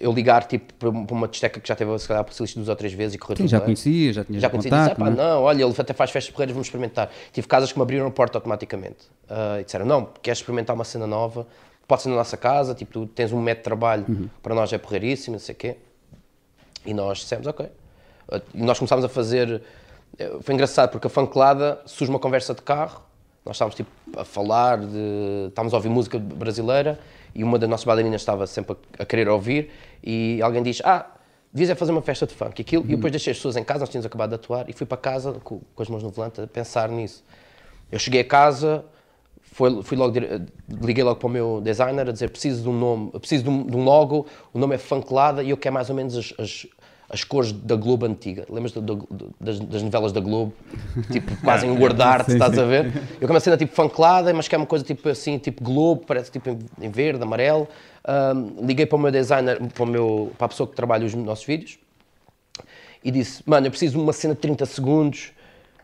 eu 0.00 0.12
ligar 0.12 0.44
tipo 0.44 0.72
para 0.74 0.88
uma 0.88 1.26
discoteca 1.26 1.58
que 1.58 1.66
já 1.66 1.74
teve 1.74 1.98
se 1.98 2.06
calhar 2.06 2.22
por 2.24 2.34
duas 2.34 2.68
ou 2.68 2.76
três 2.76 2.92
vezes 2.92 3.16
e 3.16 3.18
correr 3.18 3.36
Sim, 3.36 3.48
já 3.48 3.60
conhecia, 3.60 4.12
já 4.12 4.24
tinha 4.24 4.38
já 4.38 4.48
conhecia 4.48 4.70
contato, 4.70 4.88
disse, 4.90 5.00
não, 5.00 5.06
é? 5.08 5.10
não, 5.10 5.42
olha, 5.42 5.64
ele 5.64 5.74
até 5.76 5.92
faz 5.92 6.10
festas 6.10 6.32
porreiras, 6.32 6.54
vamos 6.54 6.68
experimentar. 6.68 7.10
Tive 7.32 7.48
casas 7.48 7.72
que 7.72 7.78
me 7.78 7.82
abriram 7.82 8.06
a 8.06 8.10
porta 8.10 8.38
automaticamente 8.38 9.08
uh, 9.28 9.60
e 9.60 9.64
disseram, 9.64 9.84
não, 9.84 10.08
queres 10.22 10.38
experimentar 10.38 10.74
uma 10.74 10.84
cena 10.84 11.06
nova, 11.06 11.46
pode 11.88 12.02
ser 12.02 12.10
na 12.10 12.16
nossa 12.16 12.36
casa, 12.36 12.74
tipo, 12.74 12.92
tu 12.92 13.06
tens 13.06 13.32
um 13.32 13.40
método 13.40 13.60
de 13.60 13.64
trabalho, 13.64 14.04
uhum. 14.08 14.28
para 14.40 14.54
nós 14.54 14.72
é 14.72 14.78
porreiríssimo, 14.78 15.34
não 15.34 15.40
sei 15.40 15.54
o 15.54 15.58
quê. 15.58 15.76
E 16.84 16.94
nós 16.94 17.18
dissemos, 17.18 17.46
ok. 17.46 17.68
E 18.54 18.62
nós 18.62 18.78
começámos 18.78 19.04
a 19.04 19.08
fazer, 19.08 19.62
eh, 20.18 20.38
foi 20.40 20.54
engraçado 20.54 20.90
porque 20.90 21.06
a 21.06 21.10
funkelada 21.10 21.80
surge 21.86 22.10
uma 22.10 22.18
conversa 22.18 22.54
de 22.54 22.62
carro, 22.62 23.02
nós 23.44 23.56
estávamos 23.56 23.74
tipo 23.74 23.90
a 24.16 24.24
falar, 24.24 24.78
de, 24.78 25.48
estávamos 25.48 25.74
a 25.74 25.76
ouvir 25.76 25.88
música 25.88 26.18
brasileira 26.18 26.98
e 27.34 27.42
uma 27.42 27.58
das 27.58 27.68
nossas 27.68 27.84
bailarinas 27.84 28.20
estava 28.20 28.46
sempre 28.46 28.76
a, 28.98 29.02
a 29.02 29.06
querer 29.06 29.28
ouvir 29.28 29.70
e 30.02 30.40
alguém 30.42 30.62
diz, 30.62 30.80
ah, 30.84 31.06
devias 31.52 31.70
é 31.70 31.74
fazer 31.74 31.92
uma 31.92 32.02
festa 32.02 32.26
de 32.26 32.34
funk, 32.34 32.62
aquilo, 32.62 32.82
uhum. 32.82 32.90
e 32.90 32.96
depois 32.96 33.10
deixei 33.10 33.32
as 33.32 33.36
pessoas 33.36 33.56
em 33.56 33.64
casa, 33.64 33.80
nós 33.80 33.88
tínhamos 33.88 34.06
acabado 34.06 34.30
de 34.30 34.36
atuar, 34.36 34.68
e 34.70 34.72
fui 34.72 34.86
para 34.86 34.96
casa 34.96 35.32
com, 35.44 35.60
com 35.74 35.82
as 35.82 35.88
mãos 35.88 36.02
no 36.02 36.10
volante 36.10 36.40
a 36.40 36.46
pensar 36.46 36.88
nisso. 36.88 37.22
Eu 37.90 37.98
cheguei 37.98 38.22
a 38.22 38.24
casa, 38.24 38.84
foi, 39.52 39.82
fui 39.82 39.96
logo, 39.96 40.14
liguei 40.80 41.04
logo 41.04 41.20
para 41.20 41.26
o 41.26 41.30
meu 41.30 41.60
designer 41.62 42.08
a 42.08 42.12
dizer, 42.12 42.30
preciso 42.30 42.62
de 42.62 42.68
um 42.68 42.78
nome, 42.78 43.10
preciso 43.12 43.44
de 43.44 43.50
um, 43.50 43.64
de 43.64 43.76
um 43.76 43.84
logo, 43.84 44.26
o 44.52 44.58
nome 44.58 44.74
é 44.74 44.78
Funklada, 44.78 45.42
e 45.42 45.50
eu 45.50 45.56
quero 45.56 45.74
mais 45.74 45.88
ou 45.88 45.94
menos 45.96 46.16
as, 46.16 46.34
as 46.38 46.66
as 47.12 47.22
cores 47.24 47.52
da 47.52 47.76
Globo 47.76 48.06
antiga. 48.06 48.46
Lembras 48.48 48.72
do, 48.72 48.80
do, 48.80 49.34
das, 49.38 49.60
das, 49.60 49.82
novelas 49.82 50.12
da 50.12 50.20
Globo? 50.20 50.54
Tipo, 51.10 51.36
quase 51.44 51.66
em 51.66 51.70
word 51.70 52.00
art, 52.00 52.26
estás 52.26 52.58
a 52.58 52.64
ver? 52.64 52.90
Eu 53.20 53.28
comecei 53.28 53.52
a 53.52 53.54
cena 53.54 53.56
tipo 53.58 53.74
funklada, 53.74 54.32
mas 54.32 54.48
que 54.48 54.54
é 54.54 54.58
uma 54.58 54.66
coisa 54.66 54.82
tipo 54.82 55.06
assim, 55.10 55.36
tipo 55.36 55.62
Globo, 55.62 56.04
parece 56.06 56.30
tipo 56.32 56.56
em 56.80 56.90
verde, 56.90 57.22
amarelo. 57.22 57.68
Um, 58.08 58.66
liguei 58.66 58.86
para 58.86 58.96
o 58.96 58.98
meu 58.98 59.10
designer, 59.10 59.60
para, 59.74 59.82
o 59.82 59.86
meu, 59.86 60.32
para 60.38 60.46
a 60.46 60.48
pessoa 60.48 60.66
que 60.66 60.74
trabalha 60.74 61.04
os 61.04 61.12
nossos 61.14 61.44
vídeos 61.44 61.78
e 63.04 63.10
disse: 63.10 63.42
Mano, 63.44 63.66
eu 63.66 63.70
preciso 63.70 63.98
de 63.98 64.02
uma 64.02 64.14
cena 64.14 64.34
de 64.34 64.40
30 64.40 64.64
segundos. 64.64 65.32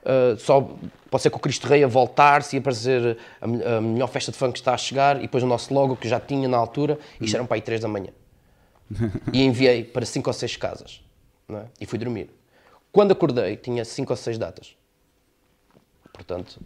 Uh, 0.02 0.38
só 0.38 0.70
pode 1.11 1.23
ser 1.23 1.31
com 1.31 1.38
o 1.38 1.41
Cristo 1.41 1.67
Rei 1.67 1.83
a 1.83 1.87
voltar-se 1.87 2.57
e 2.57 2.59
aparecer 2.59 3.19
a, 3.41 3.77
a, 3.77 3.81
melhor 3.81 4.09
festa 4.09 4.33
de 4.33 4.38
funk 4.38 4.53
que 4.53 4.59
está 4.59 4.75
a 4.75 4.77
chegar 4.77 5.17
e 5.19 5.23
depois 5.23 5.43
o 5.43 5.47
nosso 5.47 5.73
logo 5.73 5.97
que 5.97 6.09
já 6.09 6.21
tinha 6.21 6.49
na 6.49 6.57
altura 6.57 6.99
e 7.21 7.25
isto 7.25 7.35
eram 7.35 7.47
para 7.47 7.57
aí 7.57 7.62
3 7.62 7.81
da 7.81 7.88
manhã 7.88 8.11
e 9.33 9.43
enviei 9.43 9.85
para 9.85 10.05
5 10.05 10.29
ou 10.29 10.35
6 10.35 10.57
casas 10.57 11.09
é? 11.57 11.67
e 11.81 11.87
fui 11.87 11.99
dormir. 11.99 12.31
Quando 12.93 13.12
acordei, 13.12 13.57
tinha 13.57 13.85
cinco 13.85 14.12
ou 14.12 14.17
seis 14.17 14.38
datas. 14.38 14.77
Portanto, 16.12 16.61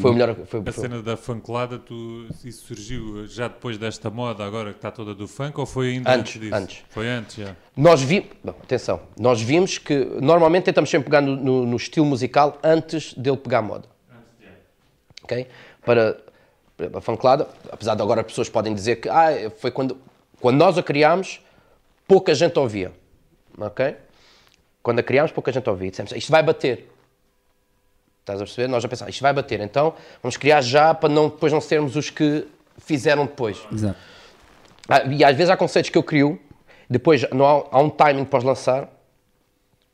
foi 0.00 0.10
o 0.10 0.14
melhor. 0.14 0.34
Foi, 0.46 0.62
a 0.64 0.72
cena 0.72 1.02
da 1.02 1.16
funklada, 1.16 1.78
tu, 1.78 2.26
isso 2.44 2.66
surgiu 2.66 3.26
já 3.26 3.48
depois 3.48 3.76
desta 3.76 4.08
moda 4.10 4.44
agora 4.44 4.70
que 4.70 4.78
está 4.78 4.90
toda 4.90 5.14
do 5.14 5.28
funk 5.28 5.58
ou 5.58 5.66
foi 5.66 5.90
ainda 5.90 6.10
antes, 6.10 6.36
antes 6.36 6.40
disso? 6.40 6.54
Antes. 6.54 6.84
Foi 6.88 7.08
antes 7.08 7.36
já. 7.36 7.56
Nós 7.76 8.02
vimos. 8.02 8.30
Atenção, 8.46 9.00
nós 9.18 9.40
vimos 9.40 9.78
que 9.78 10.04
normalmente 10.20 10.64
tentamos 10.64 10.88
sempre 10.88 11.06
pegar 11.06 11.20
no, 11.20 11.36
no, 11.36 11.66
no 11.66 11.76
estilo 11.76 12.06
musical 12.06 12.58
antes 12.62 13.14
dele 13.14 13.36
pegar 13.36 13.62
moda. 13.62 13.88
Ok? 15.24 15.46
Para 15.84 16.18
a 16.94 17.00
funklada, 17.00 17.48
apesar 17.70 17.94
de 17.94 18.02
agora 18.02 18.20
as 18.20 18.26
pessoas 18.26 18.48
podem 18.48 18.74
dizer 18.74 18.96
que 18.96 19.08
ah, 19.08 19.50
foi 19.58 19.70
quando, 19.70 19.96
quando 20.40 20.56
nós 20.56 20.76
a 20.78 20.82
criámos, 20.82 21.40
pouca 22.06 22.34
gente 22.34 22.58
ouvia. 22.58 22.92
Ok? 23.58 23.96
Quando 24.82 24.98
a 24.98 25.02
criámos, 25.02 25.30
pouca 25.30 25.52
gente 25.52 25.68
ouvia. 25.68 25.90
Dissemos, 25.90 26.12
isto 26.12 26.30
vai 26.30 26.42
bater. 26.42 26.91
Estás 28.22 28.40
a 28.40 28.44
perceber? 28.44 28.68
Nós 28.68 28.82
já 28.82 28.88
pensámos, 28.88 29.14
isto 29.14 29.22
vai 29.22 29.32
bater. 29.32 29.60
Então, 29.60 29.94
vamos 30.22 30.36
criar 30.36 30.60
já 30.60 30.94
para 30.94 31.08
não, 31.08 31.28
depois 31.28 31.52
não 31.52 31.60
sermos 31.60 31.96
os 31.96 32.08
que 32.08 32.46
fizeram 32.78 33.26
depois. 33.26 33.58
Exato. 33.72 33.98
Ah, 34.88 35.02
e 35.04 35.24
às 35.24 35.36
vezes 35.36 35.50
há 35.50 35.56
conceitos 35.56 35.90
que 35.90 35.98
eu 35.98 36.02
crio, 36.04 36.40
depois 36.88 37.28
não 37.32 37.44
há, 37.44 37.64
há 37.72 37.80
um 37.80 37.90
timing 37.90 38.24
para 38.24 38.38
os 38.38 38.44
lançar, 38.44 38.88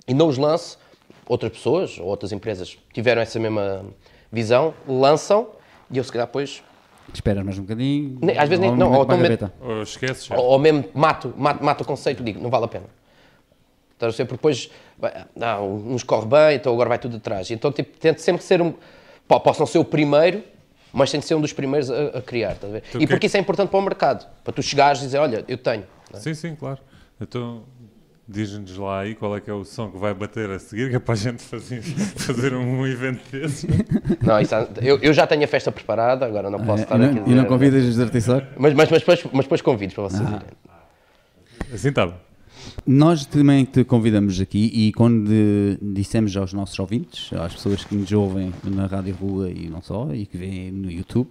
e 0.06 0.12
não 0.12 0.28
os 0.28 0.36
lanço, 0.36 0.78
outras 1.26 1.52
pessoas 1.52 1.98
ou 1.98 2.06
outras 2.06 2.30
empresas 2.32 2.78
tiveram 2.92 3.22
essa 3.22 3.38
mesma 3.38 3.84
visão, 4.30 4.74
lançam, 4.86 5.48
e 5.90 5.96
eu 5.96 6.04
se 6.04 6.12
calhar 6.12 6.26
depois 6.26 6.62
Esperas 7.12 7.42
mais 7.42 7.58
um 7.58 7.62
bocadinho. 7.62 8.18
às 8.38 8.48
vezes 8.48 8.60
nem, 8.60 8.76
não, 8.76 8.92
ou, 8.92 9.06
ou 9.60 9.82
esqueces. 9.82 10.30
Ou, 10.30 10.44
ou 10.44 10.58
mesmo 10.58 10.84
mato, 10.92 11.32
mato, 11.36 11.64
mato 11.64 11.80
o 11.82 11.86
conceito, 11.86 12.22
digo, 12.22 12.38
não 12.40 12.50
vale 12.50 12.66
a 12.66 12.68
pena. 12.68 12.84
Estás 13.98 14.14
a 14.14 14.16
ser? 14.16 14.24
Porque 14.26 14.36
depois 14.36 14.70
não, 15.34 15.74
uns 15.74 16.04
corre 16.04 16.26
bem, 16.26 16.56
então 16.56 16.72
agora 16.72 16.88
vai 16.88 16.98
tudo 16.98 17.16
atrás. 17.16 17.50
Então 17.50 17.72
tipo, 17.72 17.98
tento 17.98 18.20
sempre 18.20 18.42
ser 18.44 18.62
um. 18.62 18.72
Posso 19.26 19.58
não 19.58 19.66
ser 19.66 19.78
o 19.78 19.84
primeiro, 19.84 20.42
mas 20.92 21.10
tem 21.10 21.18
de 21.18 21.26
ser 21.26 21.34
um 21.34 21.40
dos 21.40 21.52
primeiros 21.52 21.90
a, 21.90 22.18
a 22.18 22.22
criar. 22.22 22.52
Estás 22.52 22.72
a 22.72 22.76
ver? 22.76 22.84
Então, 22.88 23.00
e 23.00 23.06
porque 23.06 23.20
que... 23.20 23.26
isso 23.26 23.36
é 23.36 23.40
importante 23.40 23.70
para 23.70 23.78
o 23.78 23.82
mercado. 23.82 24.26
Para 24.44 24.52
tu 24.52 24.62
chegares 24.62 25.00
e 25.00 25.06
dizer, 25.06 25.18
olha, 25.18 25.44
eu 25.48 25.58
tenho. 25.58 25.84
É? 26.14 26.16
Sim, 26.16 26.32
sim, 26.32 26.54
claro. 26.54 26.78
Então 27.20 27.64
diz-nos 28.28 28.76
lá 28.76 29.00
aí 29.00 29.14
qual 29.14 29.34
é 29.36 29.40
que 29.40 29.50
é 29.50 29.52
o 29.54 29.64
som 29.64 29.90
que 29.90 29.96
vai 29.96 30.12
bater 30.12 30.50
a 30.50 30.58
seguir, 30.58 30.90
que 30.90 30.96
é 30.96 30.98
para 30.98 31.14
a 31.14 31.16
gente 31.16 31.42
fazer, 31.42 31.80
fazer 32.16 32.54
um 32.54 32.86
evento 32.86 33.20
desse. 33.32 33.66
Não, 34.22 34.38
isso, 34.38 34.54
eu, 34.82 34.98
eu 34.98 35.12
já 35.12 35.26
tenho 35.26 35.42
a 35.42 35.48
festa 35.48 35.72
preparada, 35.72 36.24
agora 36.24 36.50
não 36.50 36.60
posso 36.60 36.82
ah, 36.82 36.84
estar 36.84 37.00
e 37.00 37.04
aqui. 37.04 37.14
Não, 37.14 37.24
dizer, 37.24 37.36
e 37.36 37.40
não 37.40 37.44
convidas 37.46 37.84
os 37.84 37.98
artistas? 37.98 38.44
Mas, 38.56 38.74
mas, 38.74 38.90
mas, 38.90 39.00
depois, 39.00 39.24
mas 39.32 39.44
depois 39.46 39.62
convido 39.62 39.94
para 39.94 40.04
vocês 40.04 40.22
ah. 40.22 40.42
Assim 41.72 41.88
está 41.88 42.06
bem. 42.06 42.27
Nós 42.86 43.26
também 43.26 43.64
te 43.64 43.84
convidamos 43.84 44.40
aqui 44.40 44.70
e 44.72 44.92
quando 44.92 45.30
dissemos 45.80 46.36
aos 46.36 46.52
nossos 46.52 46.78
ouvintes, 46.78 47.32
às 47.32 47.54
pessoas 47.54 47.84
que 47.84 47.94
nos 47.94 48.10
ouvem 48.12 48.52
na 48.64 48.86
Rádio 48.86 49.14
Rua 49.14 49.50
e 49.50 49.68
não 49.68 49.82
só, 49.82 50.12
e 50.14 50.26
que 50.26 50.36
vêm 50.36 50.70
no 50.70 50.90
YouTube 50.90 51.30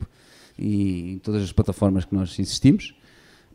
e 0.58 1.14
em 1.14 1.20
todas 1.20 1.44
as 1.44 1.52
plataformas 1.52 2.06
que 2.06 2.16
nós 2.16 2.38
existimos, 2.40 2.94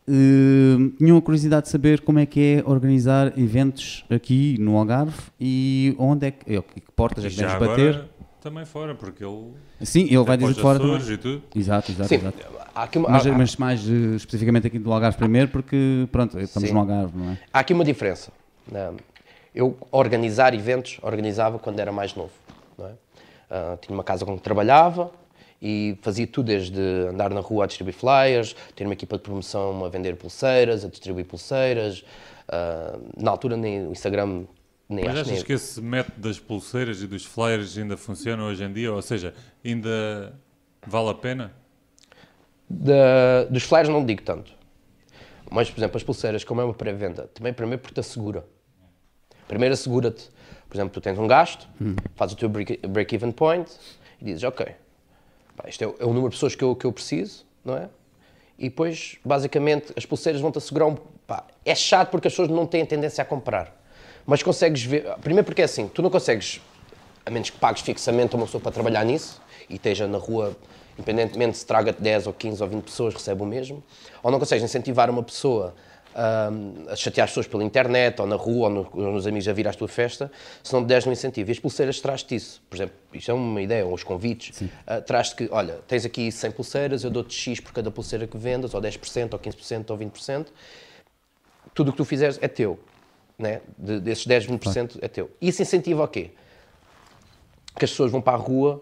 uh, 0.08 0.88
tinham 0.98 1.16
a 1.16 1.22
curiosidade 1.22 1.66
de 1.66 1.70
saber 1.70 2.00
como 2.00 2.18
é 2.18 2.26
que 2.26 2.40
é 2.40 2.62
organizar 2.68 3.38
eventos 3.38 4.04
aqui 4.10 4.56
no 4.58 4.76
Algarve 4.76 5.20
e 5.40 5.94
onde 5.98 6.26
é 6.26 6.30
que, 6.30 6.44
que 6.44 6.92
portas 6.94 7.24
é 7.24 7.28
que 7.28 7.36
deves 7.36 7.58
bater. 7.58 8.04
Também 8.42 8.64
fora, 8.64 8.92
porque 8.92 9.24
ele. 9.24 9.52
Sim, 9.82 10.04
ele 10.06 10.24
vai 10.24 10.36
dizer 10.36 10.54
fora. 10.54 10.76
Também. 10.80 11.00
E 11.00 11.16
tudo. 11.16 11.42
Exato, 11.54 11.92
exato, 11.92 12.08
Sim, 12.08 12.16
exato. 12.16 12.38
Uma, 12.98 13.08
mas, 13.10 13.26
há, 13.26 13.32
mas, 13.32 13.56
mais 13.56 13.88
uh, 13.88 14.16
especificamente 14.16 14.66
aqui 14.66 14.80
do 14.80 14.92
Algarve 14.92 15.16
primeiro, 15.16 15.48
porque 15.48 16.08
pronto, 16.10 16.40
estamos 16.40 16.68
sim. 16.68 16.74
no 16.74 16.80
Algarve, 16.80 17.16
não 17.16 17.30
é? 17.30 17.38
Há 17.52 17.60
aqui 17.60 17.72
uma 17.72 17.84
diferença. 17.84 18.32
Eu 19.54 19.76
organizar 19.92 20.54
eventos, 20.54 20.98
organizava 21.02 21.58
quando 21.58 21.78
era 21.78 21.92
mais 21.92 22.16
novo. 22.16 22.32
Não 22.76 22.86
é? 22.86 22.90
Uh, 22.90 23.76
tinha 23.80 23.94
uma 23.94 24.02
casa 24.02 24.24
com 24.24 24.36
que 24.36 24.42
trabalhava 24.42 25.12
e 25.60 25.96
fazia 26.02 26.26
tudo 26.26 26.46
desde 26.46 26.80
andar 27.08 27.30
na 27.30 27.40
rua 27.40 27.64
a 27.64 27.66
distribuir 27.68 27.94
flyers, 27.94 28.56
ter 28.74 28.84
uma 28.84 28.94
equipa 28.94 29.16
de 29.18 29.22
promoção 29.22 29.84
a 29.84 29.88
vender 29.88 30.16
pulseiras, 30.16 30.84
a 30.84 30.88
distribuir 30.88 31.26
pulseiras. 31.26 32.00
Uh, 32.48 33.00
na 33.22 33.30
altura 33.30 33.56
nem 33.56 33.86
o 33.86 33.92
Instagram 33.92 34.46
nem 34.92 35.04
Mas 35.04 35.14
achas 35.14 35.32
nem... 35.32 35.44
que 35.44 35.52
esse 35.52 35.80
método 35.80 36.20
das 36.20 36.38
pulseiras 36.38 37.02
e 37.02 37.06
dos 37.06 37.24
flyers 37.24 37.76
ainda 37.76 37.96
funciona 37.96 38.44
hoje 38.44 38.64
em 38.64 38.72
dia? 38.72 38.92
Ou 38.92 39.02
seja, 39.02 39.34
ainda 39.64 40.34
vale 40.86 41.10
a 41.10 41.14
pena? 41.14 41.52
Da, 42.68 43.44
dos 43.50 43.62
flyers 43.64 43.88
não 43.88 44.04
digo 44.04 44.22
tanto. 44.22 44.52
Mas, 45.50 45.70
por 45.70 45.78
exemplo, 45.78 45.96
as 45.96 46.02
pulseiras, 46.02 46.44
como 46.44 46.60
é 46.60 46.64
uma 46.64 46.72
pré-venda, 46.72 47.28
também 47.34 47.52
primeiro 47.52 47.82
porque 47.82 47.94
te 47.94 48.00
assegura. 48.00 48.44
Primeiro 49.46 49.74
assegura-te, 49.74 50.30
por 50.68 50.76
exemplo, 50.76 50.94
tu 50.94 51.00
tens 51.00 51.18
um 51.18 51.26
gasto, 51.26 51.68
hum. 51.78 51.94
fazes 52.14 52.34
o 52.34 52.38
teu 52.38 52.48
break-even 52.48 53.32
point 53.32 53.70
e 54.18 54.24
dizes, 54.24 54.42
ok, 54.44 54.66
pá, 55.54 55.68
isto 55.68 55.84
é, 55.84 55.86
é, 55.86 56.04
o 56.04 56.08
número 56.08 56.30
de 56.30 56.36
pessoas 56.36 56.54
que 56.54 56.64
eu, 56.64 56.74
que 56.74 56.86
eu 56.86 56.92
preciso, 56.92 57.44
não 57.62 57.76
é? 57.76 57.90
E 58.58 58.70
depois, 58.70 59.18
basicamente, 59.22 59.92
as 59.96 60.06
pulseiras 60.06 60.40
vão-te 60.40 60.56
assegurar 60.56 60.88
um... 60.88 60.96
Pá, 61.26 61.46
é 61.64 61.74
chato 61.74 62.10
porque 62.10 62.28
as 62.28 62.32
pessoas 62.32 62.48
não 62.48 62.66
têm 62.66 62.86
tendência 62.86 63.20
a 63.20 63.24
comprar. 63.24 63.81
Mas 64.26 64.42
consegues 64.42 64.82
ver... 64.82 65.04
Primeiro 65.20 65.44
porque 65.44 65.62
é 65.62 65.64
assim, 65.64 65.88
tu 65.88 66.02
não 66.02 66.10
consegues, 66.10 66.60
a 67.24 67.30
menos 67.30 67.50
que 67.50 67.58
pagues 67.58 67.82
fixamente 67.82 68.34
a 68.34 68.36
uma 68.36 68.46
pessoa 68.46 68.60
para 68.60 68.72
trabalhar 68.72 69.04
nisso 69.04 69.40
e 69.68 69.76
esteja 69.76 70.06
na 70.06 70.18
rua 70.18 70.56
independentemente 70.98 71.58
se 71.58 71.66
traga 71.66 71.92
10 71.92 72.26
ou 72.26 72.32
15 72.32 72.62
ou 72.62 72.68
20 72.68 72.84
pessoas, 72.84 73.14
recebe 73.14 73.42
o 73.42 73.46
mesmo, 73.46 73.82
ou 74.22 74.30
não 74.30 74.38
consegues 74.38 74.62
incentivar 74.62 75.08
uma 75.10 75.22
pessoa 75.22 75.74
um, 76.14 76.90
a 76.90 76.96
chatear 76.96 77.24
as 77.24 77.30
pessoas 77.30 77.46
pela 77.46 77.64
internet, 77.64 78.20
ou 78.20 78.26
na 78.26 78.36
rua, 78.36 78.68
ou, 78.68 78.70
no, 78.70 78.88
ou 78.92 79.12
nos 79.12 79.26
amigos 79.26 79.48
a 79.48 79.52
vir 79.52 79.66
à 79.66 79.72
tua 79.72 79.88
festa, 79.88 80.30
se 80.62 80.72
não 80.72 80.82
te 80.82 80.88
deres 80.88 81.06
um 81.06 81.12
incentivo. 81.12 81.50
E 81.50 81.52
as 81.52 81.58
pulseiras 81.58 82.00
traz-te 82.00 82.34
isso. 82.34 82.62
Por 82.68 82.76
exemplo, 82.76 82.94
isto 83.12 83.30
é 83.30 83.34
uma 83.34 83.62
ideia, 83.62 83.86
ou 83.86 83.94
os 83.94 84.02
convites. 84.02 84.60
Uh, 84.60 85.02
traz-te 85.06 85.36
que, 85.36 85.48
olha, 85.50 85.78
tens 85.88 86.04
aqui 86.04 86.30
100 86.30 86.50
pulseiras, 86.52 87.04
eu 87.04 87.10
dou-te 87.10 87.34
X 87.34 87.60
por 87.60 87.72
cada 87.72 87.90
pulseira 87.90 88.26
que 88.26 88.36
vendas, 88.36 88.74
ou 88.74 88.80
10%, 88.80 89.32
ou 89.32 89.38
15%, 89.38 89.90
ou 89.90 89.98
20%. 89.98 90.46
Tudo 91.74 91.88
o 91.88 91.92
que 91.92 91.96
tu 91.96 92.04
fizeres 92.04 92.38
é 92.42 92.48
teu. 92.48 92.78
Né? 93.42 93.60
De, 93.76 93.98
desses 93.98 94.24
10, 94.24 94.46
20% 94.46 94.98
é 95.02 95.08
teu. 95.08 95.28
E 95.40 95.48
isso 95.48 95.60
incentiva 95.60 96.04
o 96.04 96.08
quê? 96.08 96.30
Que 97.76 97.84
as 97.84 97.90
pessoas 97.90 98.12
vão 98.12 98.20
para 98.20 98.34
a 98.34 98.40
rua 98.40 98.80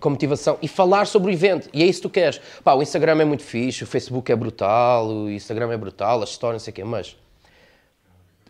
com 0.00 0.10
motivação 0.10 0.58
e 0.62 0.66
falar 0.66 1.06
sobre 1.06 1.30
o 1.30 1.32
evento. 1.32 1.68
E 1.72 1.82
é 1.82 1.86
isso 1.86 2.00
que 2.00 2.08
tu 2.08 2.10
queres. 2.10 2.40
Pá, 2.64 2.72
o 2.72 2.82
Instagram 2.82 3.20
é 3.20 3.24
muito 3.24 3.42
fixe, 3.42 3.84
o 3.84 3.86
Facebook 3.86 4.32
é 4.32 4.34
brutal, 4.34 5.06
o 5.06 5.30
Instagram 5.30 5.72
é 5.72 5.76
brutal, 5.76 6.22
as 6.22 6.30
histórias, 6.30 6.62
não 6.62 6.64
sei 6.64 6.72
o 6.72 6.74
quê, 6.74 6.84
mas. 6.84 7.16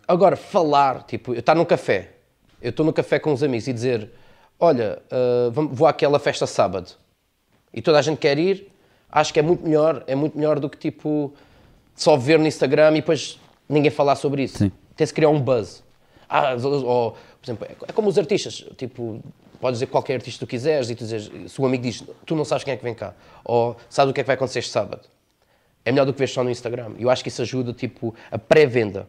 Agora, 0.07 0.37
falar, 0.37 1.03
tipo, 1.03 1.33
eu 1.33 1.39
estar 1.39 1.55
num 1.55 1.65
café, 1.65 2.13
eu 2.61 2.69
estou 2.69 2.85
no 2.85 2.93
café 2.93 3.19
com 3.19 3.33
uns 3.33 3.43
amigos 3.43 3.67
e 3.67 3.73
dizer: 3.73 4.09
Olha, 4.57 5.01
uh, 5.11 5.51
vou 5.51 5.87
àquela 5.87 6.19
festa 6.19 6.47
sábado 6.47 6.91
e 7.73 7.81
toda 7.81 7.99
a 7.99 8.01
gente 8.01 8.17
quer 8.17 8.39
ir, 8.39 8.71
acho 9.11 9.33
que 9.33 9.39
é 9.39 9.43
muito 9.43 9.63
melhor, 9.63 10.03
é 10.07 10.15
muito 10.15 10.37
melhor 10.37 10.59
do 10.59 10.69
que 10.69 10.77
tipo 10.77 11.33
só 11.95 12.15
ver 12.15 12.39
no 12.39 12.47
Instagram 12.47 12.91
e 12.91 12.95
depois 12.95 13.39
ninguém 13.67 13.91
falar 13.91 14.15
sobre 14.15 14.43
isso. 14.43 14.59
Sim. 14.59 14.71
Tem-se 14.95 15.13
criar 15.13 15.29
um 15.29 15.39
buzz. 15.39 15.83
Ah, 16.27 16.55
ou, 16.55 17.11
por 17.11 17.19
exemplo, 17.43 17.67
é 17.87 17.91
como 17.91 18.09
os 18.09 18.17
artistas, 18.17 18.65
tipo, 18.77 19.21
podes 19.59 19.79
dizer 19.79 19.87
qualquer 19.87 20.15
artista 20.15 20.39
que 20.39 20.45
tu 20.45 20.49
quiseres 20.49 20.89
e 20.89 20.95
tu 20.95 21.05
dizes, 21.05 21.51
se 21.51 21.61
o 21.61 21.65
amigo 21.65 21.83
diz, 21.83 22.03
tu 22.25 22.35
não 22.35 22.45
sabes 22.45 22.63
quem 22.63 22.73
é 22.73 22.77
que 22.77 22.83
vem 22.83 22.93
cá, 22.93 23.13
ou 23.43 23.75
sabes 23.89 24.11
o 24.11 24.13
que 24.13 24.21
é 24.21 24.23
que 24.23 24.27
vai 24.27 24.35
acontecer 24.35 24.59
este 24.59 24.71
sábado, 24.71 25.07
é 25.83 25.91
melhor 25.91 26.05
do 26.05 26.13
que 26.13 26.19
ver 26.19 26.27
só 26.27 26.43
no 26.43 26.49
Instagram. 26.49 26.93
Eu 26.97 27.09
acho 27.09 27.21
que 27.21 27.29
isso 27.29 27.41
ajuda, 27.41 27.71
tipo, 27.71 28.15
a 28.31 28.39
pré-venda. 28.39 29.07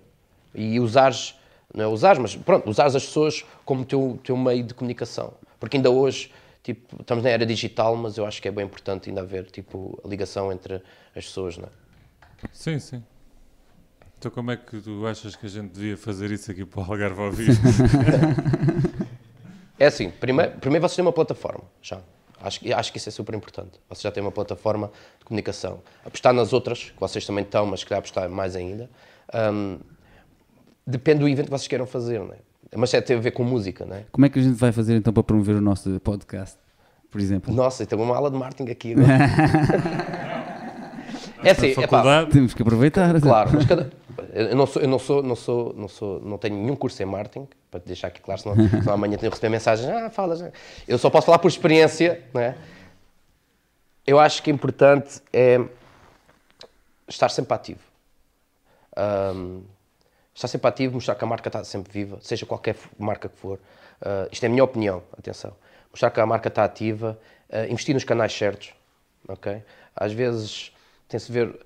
E 0.55 0.79
usares, 0.79 1.35
não 1.75 1.85
é 1.85 1.89
usares, 1.89 2.19
mas 2.19 2.37
pronto, 2.37 2.69
usares 2.69 2.95
as 2.95 3.05
pessoas 3.05 3.45
como 3.65 3.85
teu, 3.85 4.19
teu 4.23 4.37
meio 4.37 4.63
de 4.63 4.75
comunicação. 4.75 5.33
Porque 5.59 5.79
ainda 5.79 5.91
hoje, 5.91 6.31
tipo, 6.63 7.01
estamos 7.01 7.25
na 7.25 7.31
era 7.31 7.47
digital, 7.47 7.97
mas 7.97 8.19
eu 8.19 8.27
acho 8.27 8.43
que 8.43 8.49
é 8.49 8.51
bem 8.51 8.67
importante 8.67 9.09
ainda 9.09 9.23
haver, 9.23 9.47
tipo, 9.47 9.99
a 10.05 10.09
ligação 10.09 10.53
entre 10.53 10.83
as 11.15 11.25
pessoas, 11.25 11.57
não 11.57 11.67
é? 11.67 12.49
Sim, 12.53 12.79
sim. 12.79 13.03
Então 14.19 14.31
como 14.31 14.51
é 14.51 14.57
que 14.57 14.81
tu 14.81 15.07
achas 15.07 15.37
que 15.37 15.47
a 15.47 15.49
gente 15.49 15.73
devia 15.73 15.97
fazer 15.97 16.31
isso 16.31 16.51
aqui 16.51 16.65
para 16.65 16.81
o 16.81 16.85
Algarve 16.93 17.21
ao 17.21 17.31
vivo? 17.33 17.61
É 19.79 19.89
assim, 19.89 20.09
primeiro, 20.09 20.53
primeiro 20.53 20.81
vocês 20.89 20.97
têm 20.97 21.05
uma 21.05 21.13
plataforma, 21.13 21.63
já. 21.83 21.99
Acho, 22.41 22.61
que- 22.61 22.73
acho 22.73 22.91
que 22.91 22.97
isso 22.97 23.11
é 23.11 23.13
super 23.13 23.35
importante. 23.35 23.79
Vocês 23.91 24.01
já 24.01 24.11
têm 24.11 24.23
uma 24.23 24.33
plataforma 24.33 24.91
de 25.19 25.25
comunicação. 25.27 25.83
Apostar 26.03 26.33
nas 26.33 26.55
outras, 26.55 26.85
que 26.85 26.99
vocês 26.99 27.27
também 27.27 27.45
estão, 27.45 27.67
mas 27.67 27.81
se 27.81 27.87
calhar 27.87 27.99
apostar 27.99 28.27
mais 28.31 28.57
ainda. 28.57 28.89
Hum, 29.53 29.79
depende 30.87 31.21
do 31.21 31.29
evento 31.29 31.45
que 31.47 31.51
vocês 31.51 31.69
queiram 31.69 31.87
fazer, 31.87 32.21
não 32.21 32.33
é? 32.33 32.39
Mas 32.75 32.95
é 32.95 33.03
tem 33.03 33.19
a 33.19 33.21
ver 33.21 33.33
com 33.33 33.45
música, 33.45 33.85
não 33.85 33.97
é? 33.97 34.05
Como 34.11 34.25
é 34.25 34.31
que 34.31 34.39
a 34.39 34.43
gente 34.43 34.55
vai 34.57 34.73
fazer 34.73 34.97
então 34.97 35.13
para 35.13 35.23
promover 35.23 35.57
o 35.57 35.61
nosso 35.61 36.01
podcast, 36.01 36.57
por 37.11 37.21
exemplo? 37.21 37.53
Nossa, 37.55 37.85
tenho 37.85 38.01
uma 38.01 38.17
aula 38.17 38.31
de 38.31 38.39
marketing 38.39 38.71
aqui 38.71 38.93
agora. 38.93 39.09
é 41.47 41.51
assim, 41.53 41.75
é 41.83 41.87
pá, 41.87 42.27
Temos 42.27 42.55
que 42.55 42.63
aproveitar. 42.63 43.21
Claro, 43.21 43.51
mas 43.55 43.65
cada... 43.65 43.91
eu 44.33 44.57
não 44.57 44.67
sou, 44.67 44.83
eu 44.83 44.89
não 44.89 44.99
sou, 44.99 45.23
não 45.23 45.37
sou, 45.37 45.75
não 45.77 45.89
sou, 45.89 46.21
não 46.21 46.39
tenho 46.39 46.57
nenhum 46.57 46.77
curso 46.77 47.03
em 47.03 47.07
marketing, 47.07 47.49
para 47.71 47.81
te 47.81 47.87
deixar 47.87 48.09
aqui 48.09 48.21
claro, 48.21 48.41
senão, 48.41 48.57
senão 48.69 48.95
amanhã 48.95 49.17
tenho 49.17 49.31
que 49.31 49.37
receber 49.37 49.51
mensagens, 49.51 49.89
ah, 49.89 50.11
falas. 50.11 50.41
né? 50.41 50.53
Eu 50.87 50.99
só 50.99 51.11
posso 51.11 51.27
falar 51.27 51.39
por 51.39 51.49
experiência, 51.49 52.23
não 52.33 52.41
é? 52.41 52.57
Eu 54.07 54.21
acho 54.21 54.43
que 54.43 54.51
é 54.51 54.55
importante 54.55 55.21
é 55.33 55.61
estar 57.09 57.29
sempre 57.29 57.55
ativo. 57.55 57.81
Ahm, 58.97 59.63
estar 60.35 60.49
sempre 60.49 60.69
ativo, 60.69 60.95
mostrar 60.95 61.15
que 61.15 61.25
a 61.25 61.27
marca 61.27 61.49
está 61.49 61.65
sempre 61.65 61.93
viva, 61.93 62.19
seja 62.21 62.47
qualquer 62.47 62.77
marca 62.99 63.29
que 63.29 63.37
for. 63.37 63.59
Ah, 64.01 64.29
isto 64.31 64.45
é 64.45 64.47
a 64.47 64.51
minha 64.51 64.65
opinião, 64.65 65.03
atenção. 65.19 65.53
Mostrar 65.91 66.11
que 66.11 66.21
a 66.21 66.27
marca 66.27 66.49
está 66.49 66.65
ativa, 66.65 67.19
ah, 67.51 67.67
investir 67.67 67.95
nos 67.95 68.05
canais 68.05 68.33
certos, 68.33 68.75
ok? 69.29 69.63
Às 69.95 70.13
vezes 70.13 70.73
tem-se 71.09 71.31
ver 71.31 71.59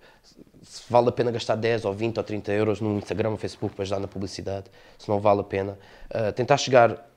se 0.63 0.83
vale 0.91 1.09
a 1.09 1.13
pena 1.13 1.31
gastar 1.31 1.57
10 1.57 1.85
ou 1.85 1.95
20 1.95 2.19
ou 2.19 2.25
30 2.25 2.53
euros 2.53 2.81
no 2.81 2.99
Instagram 2.99 3.31
ou 3.31 3.37
Facebook 3.37 3.75
para 3.75 3.83
ajudar 3.83 3.99
na 3.99 4.09
publicidade, 4.09 4.67
se 4.99 5.09
não 5.09 5.19
vale 5.19 5.41
a 5.41 5.45
pena. 5.45 5.79
Ah, 6.11 6.33
tentar 6.33 6.57
chegar, 6.59 7.09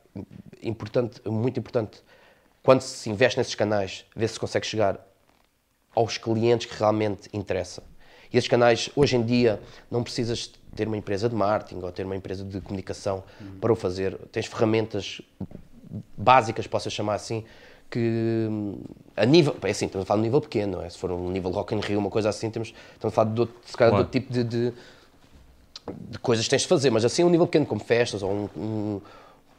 importante, 0.62 1.21
muito 1.27 1.59
importante, 1.59 2.01
quando 2.63 2.81
se 2.81 3.09
investe 3.09 3.38
nesses 3.38 3.55
canais, 3.55 4.05
ver 4.15 4.27
se 4.29 4.39
consegue 4.39 4.65
chegar 4.65 5.05
aos 5.93 6.17
clientes 6.17 6.65
que 6.65 6.77
realmente 6.77 7.29
interessa. 7.33 7.83
E 8.31 8.38
esses 8.38 8.49
canais, 8.49 8.89
hoje 8.95 9.15
em 9.15 9.23
dia, 9.23 9.62
não 9.91 10.01
precisas 10.01 10.51
ter 10.75 10.88
uma 10.88 10.97
empresa 10.97 11.29
de 11.29 11.36
marketing 11.36 11.81
ou 11.81 11.91
ter 11.91 12.03
uma 12.05 12.15
empresa 12.15 12.43
de 12.43 12.59
comunicação 12.62 13.23
para 13.62 13.71
o 13.71 13.75
fazer. 13.75 14.17
Tens 14.31 14.47
ferramentas 14.47 15.21
básicas, 16.17 16.65
posso 16.65 16.89
chamar 16.89 17.15
assim, 17.15 17.45
que 17.93 18.47
hum, 18.49 18.82
a 19.15 19.25
nível, 19.25 19.56
é 19.62 19.69
assim, 19.69 19.86
estamos 19.86 20.03
a 20.03 20.08
falar 20.08 20.17
de 20.17 20.21
um 20.21 20.25
nível 20.25 20.41
pequeno, 20.41 20.77
não 20.77 20.84
é? 20.84 20.89
se 20.89 20.97
for 20.97 21.12
um 21.12 21.29
nível 21.29 21.51
Rock 21.51 21.75
in 21.75 21.79
Rio, 21.79 21.99
uma 21.99 22.10
coisa 22.10 22.29
assim, 22.29 22.49
temos, 22.49 22.73
estamos 22.93 23.13
a 23.13 23.15
falar 23.15 23.32
de 23.32 23.41
outro, 23.41 23.56
se 23.63 23.77
calhar 23.77 23.93
de 23.93 23.99
outro 23.99 24.12
tipo 24.12 24.34
de, 24.34 24.43
de, 24.43 24.73
de 26.10 26.17
coisas 26.17 26.43
que 26.43 26.49
tens 26.49 26.63
de 26.63 26.67
fazer, 26.67 26.89
mas 26.89 27.06
assim 27.06 27.23
um 27.23 27.29
nível 27.29 27.45
pequeno 27.45 27.67
como 27.67 27.79
festas 27.79 28.23
ou 28.23 28.32
um, 28.32 28.49
um 28.58 29.01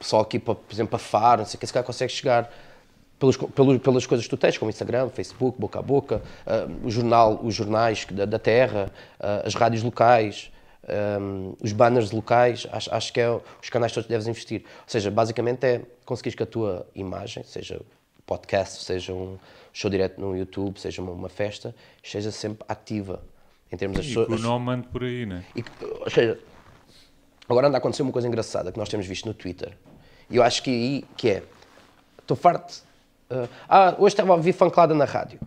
pessoal 0.01 0.23
aqui, 0.23 0.41
para, 0.41 0.57
por 0.57 0.75
exemplo, 0.75 0.91
para 0.91 0.99
far, 0.99 1.39
não 1.39 1.45
sei 1.45 1.57
o 1.57 1.61
que, 1.61 1.67
se 1.67 1.73
calhar 1.73 1.87
consegues 1.87 2.17
chegar 2.17 2.51
pelos, 3.21 3.37
pelos, 3.37 3.79
pelas 3.79 4.07
coisas 4.07 4.27
que 4.27 4.31
tu 4.31 4.37
tens, 4.37 4.59
como 4.59 4.69
Instagram, 4.69 5.11
Facebook, 5.11 5.61
boca 5.61 5.79
a 5.79 5.83
boca, 5.83 6.21
ah, 6.45 6.67
o 6.83 6.91
jornal, 6.91 7.39
os 7.41 7.55
jornais 7.55 8.05
da, 8.11 8.25
da 8.25 8.39
terra, 8.41 8.91
ah, 9.21 9.43
as 9.45 9.55
rádios 9.55 9.85
locais, 9.85 10.51
ah, 10.89 11.55
os 11.63 11.73
banners 11.73 12.11
locais, 12.11 12.67
acho, 12.73 12.93
acho 12.93 13.13
que 13.13 13.21
é 13.21 13.31
os 13.31 13.71
canais 13.71 13.93
todos 13.93 14.07
que 14.07 14.13
deves 14.13 14.27
investir. 14.27 14.63
Ou 14.63 14.89
seja, 14.89 15.09
basicamente 15.13 15.65
é 15.65 15.83
conseguires 16.05 16.35
que 16.35 16.43
a 16.43 16.47
tua 16.47 16.85
imagem, 16.97 17.45
seja 17.45 17.81
podcast, 18.27 18.85
seja 18.85 19.13
um 19.13 19.39
show 19.73 19.91
direto 19.91 20.21
no 20.21 20.37
YouTube, 20.37 20.79
seja 20.79 21.03
uma, 21.03 21.29
festa, 21.29 21.75
esteja 22.03 22.31
sempre 22.31 22.65
ativa. 22.69 23.23
Em 23.73 23.77
termos 23.77 23.97
das 23.97 24.07
e 24.07 24.13
que 24.13 24.19
o 24.19 24.23
pessoas. 24.23 24.41
nome 24.41 24.71
ande 24.71 24.89
por 24.89 25.03
aí, 25.03 25.27
né? 25.27 25.45
E, 25.57 25.65
ou 26.01 26.11
seja, 26.11 26.39
agora 27.49 27.67
anda 27.67 27.77
a 27.77 27.79
acontecer 27.79 28.03
uma 28.03 28.13
coisa 28.13 28.29
engraçada 28.29 28.71
que 28.71 28.79
nós 28.79 28.89
temos 28.89 29.07
visto 29.07 29.27
no 29.27 29.35
Twitter. 29.35 29.77
E 30.31 30.37
eu 30.37 30.43
acho 30.43 30.63
que 30.63 30.71
aí 30.71 31.05
que 31.17 31.31
é. 31.31 31.43
Estou 32.21 32.37
farto. 32.37 32.83
uh, 33.31 33.49
ah, 33.69 33.95
hoje 33.99 34.15
estava 34.15 34.33
a 34.33 34.37
ouvir 34.37 34.53
fanclada 34.53 34.95
na 34.95 35.05
rádio. 35.05 35.41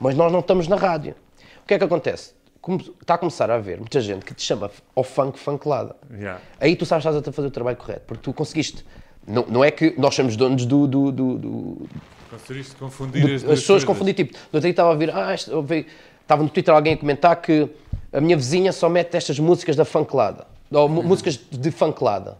Mas 0.00 0.14
nós 0.14 0.30
não 0.30 0.40
estamos 0.40 0.68
na 0.68 0.76
rádio. 0.76 1.14
O 1.62 1.66
que 1.66 1.74
é 1.74 1.78
que 1.78 1.84
acontece? 1.84 2.34
Como- 2.60 2.80
Está 3.00 3.14
a 3.14 3.18
começar 3.18 3.50
a 3.50 3.54
haver 3.54 3.78
muita 3.78 4.00
gente 4.00 4.24
que 4.24 4.34
te 4.34 4.42
chama 4.42 4.70
ao 4.94 5.02
funk 5.02 5.38
fanclada. 5.38 5.96
Yeah. 6.10 6.40
Aí 6.60 6.76
tu 6.76 6.84
sabes 6.84 7.04
que 7.04 7.08
estás 7.08 7.28
a 7.28 7.32
fazer 7.32 7.48
o 7.48 7.50
trabalho 7.50 7.76
correto, 7.76 8.02
porque 8.06 8.22
tu 8.22 8.32
conseguiste. 8.32 8.84
Não, 9.26 9.44
não 9.48 9.64
é 9.64 9.70
que 9.70 9.94
nós 9.98 10.14
somos 10.14 10.36
donos 10.36 10.66
do, 10.66 10.86
do, 10.86 11.12
do- 11.12 11.38
do, 11.38 11.88
Conseguiste 12.30 12.74
confundir 12.76 13.24
as 13.34 13.44
as 13.44 13.60
pessoas 13.60 13.84
confundem, 13.84 14.14
tipo, 14.14 14.32
no 14.32 14.38
outro 14.54 14.60
dia 14.62 14.70
estava 14.70 14.88
a 14.88 14.92
ouvir, 14.92 15.10
ah, 15.14 15.34
isto- 15.34 15.50
eu 15.50 15.62
vi- 15.62 15.86
estava 16.22 16.42
no 16.42 16.48
Twitter 16.48 16.74
alguém 16.74 16.94
a 16.94 16.96
comentar 16.96 17.36
que 17.36 17.68
a 18.12 18.20
minha 18.20 18.36
vizinha 18.36 18.72
só 18.72 18.88
mete 18.88 19.14
estas 19.16 19.38
músicas 19.38 19.76
da 19.76 19.84
funklada, 19.84 20.46
ou 20.70 20.88
músicas 21.04 21.38
de 21.50 21.70
funklada. 21.70 22.38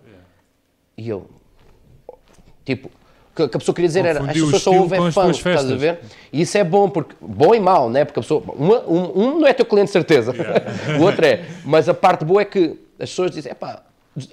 E 0.96 1.08
eu, 1.08 1.26
tipo, 2.64 2.88
o 2.88 3.34
que 3.36 3.48
que 3.48 3.56
a 3.56 3.58
pessoa 3.60 3.74
queria 3.74 3.88
dizer 3.88 4.04
era, 4.04 4.18
as 4.30 4.34
pessoas 4.46 4.62
só 4.62 4.70
ouvem 4.82 4.98
funk, 5.12 5.28
estás 5.38 5.70
a 5.72 5.76
ver? 5.80 6.00
E 6.32 6.40
isso 6.42 6.58
é 6.58 6.64
bom, 6.64 6.88
porque, 6.88 7.14
bom 7.20 7.54
e 7.54 7.60
mau, 7.60 7.88
né? 7.88 8.04
Porque 8.04 8.18
a 8.18 8.22
pessoa, 8.22 8.42
uma- 8.54 8.80
um, 8.88 9.18
um 9.18 9.40
não 9.40 9.46
é 9.46 9.52
teu 9.52 9.64
cliente 9.66 9.90
certeza, 9.90 10.32
o 10.98 11.02
outro 11.02 11.24
é, 11.24 11.44
mas 11.64 11.88
a 11.88 11.94
parte 11.94 12.24
boa 12.24 12.42
é 12.42 12.44
que 12.44 12.78
as 12.98 13.08
pessoas 13.10 13.30
dizem, 13.30 13.52
epá, 13.52 13.82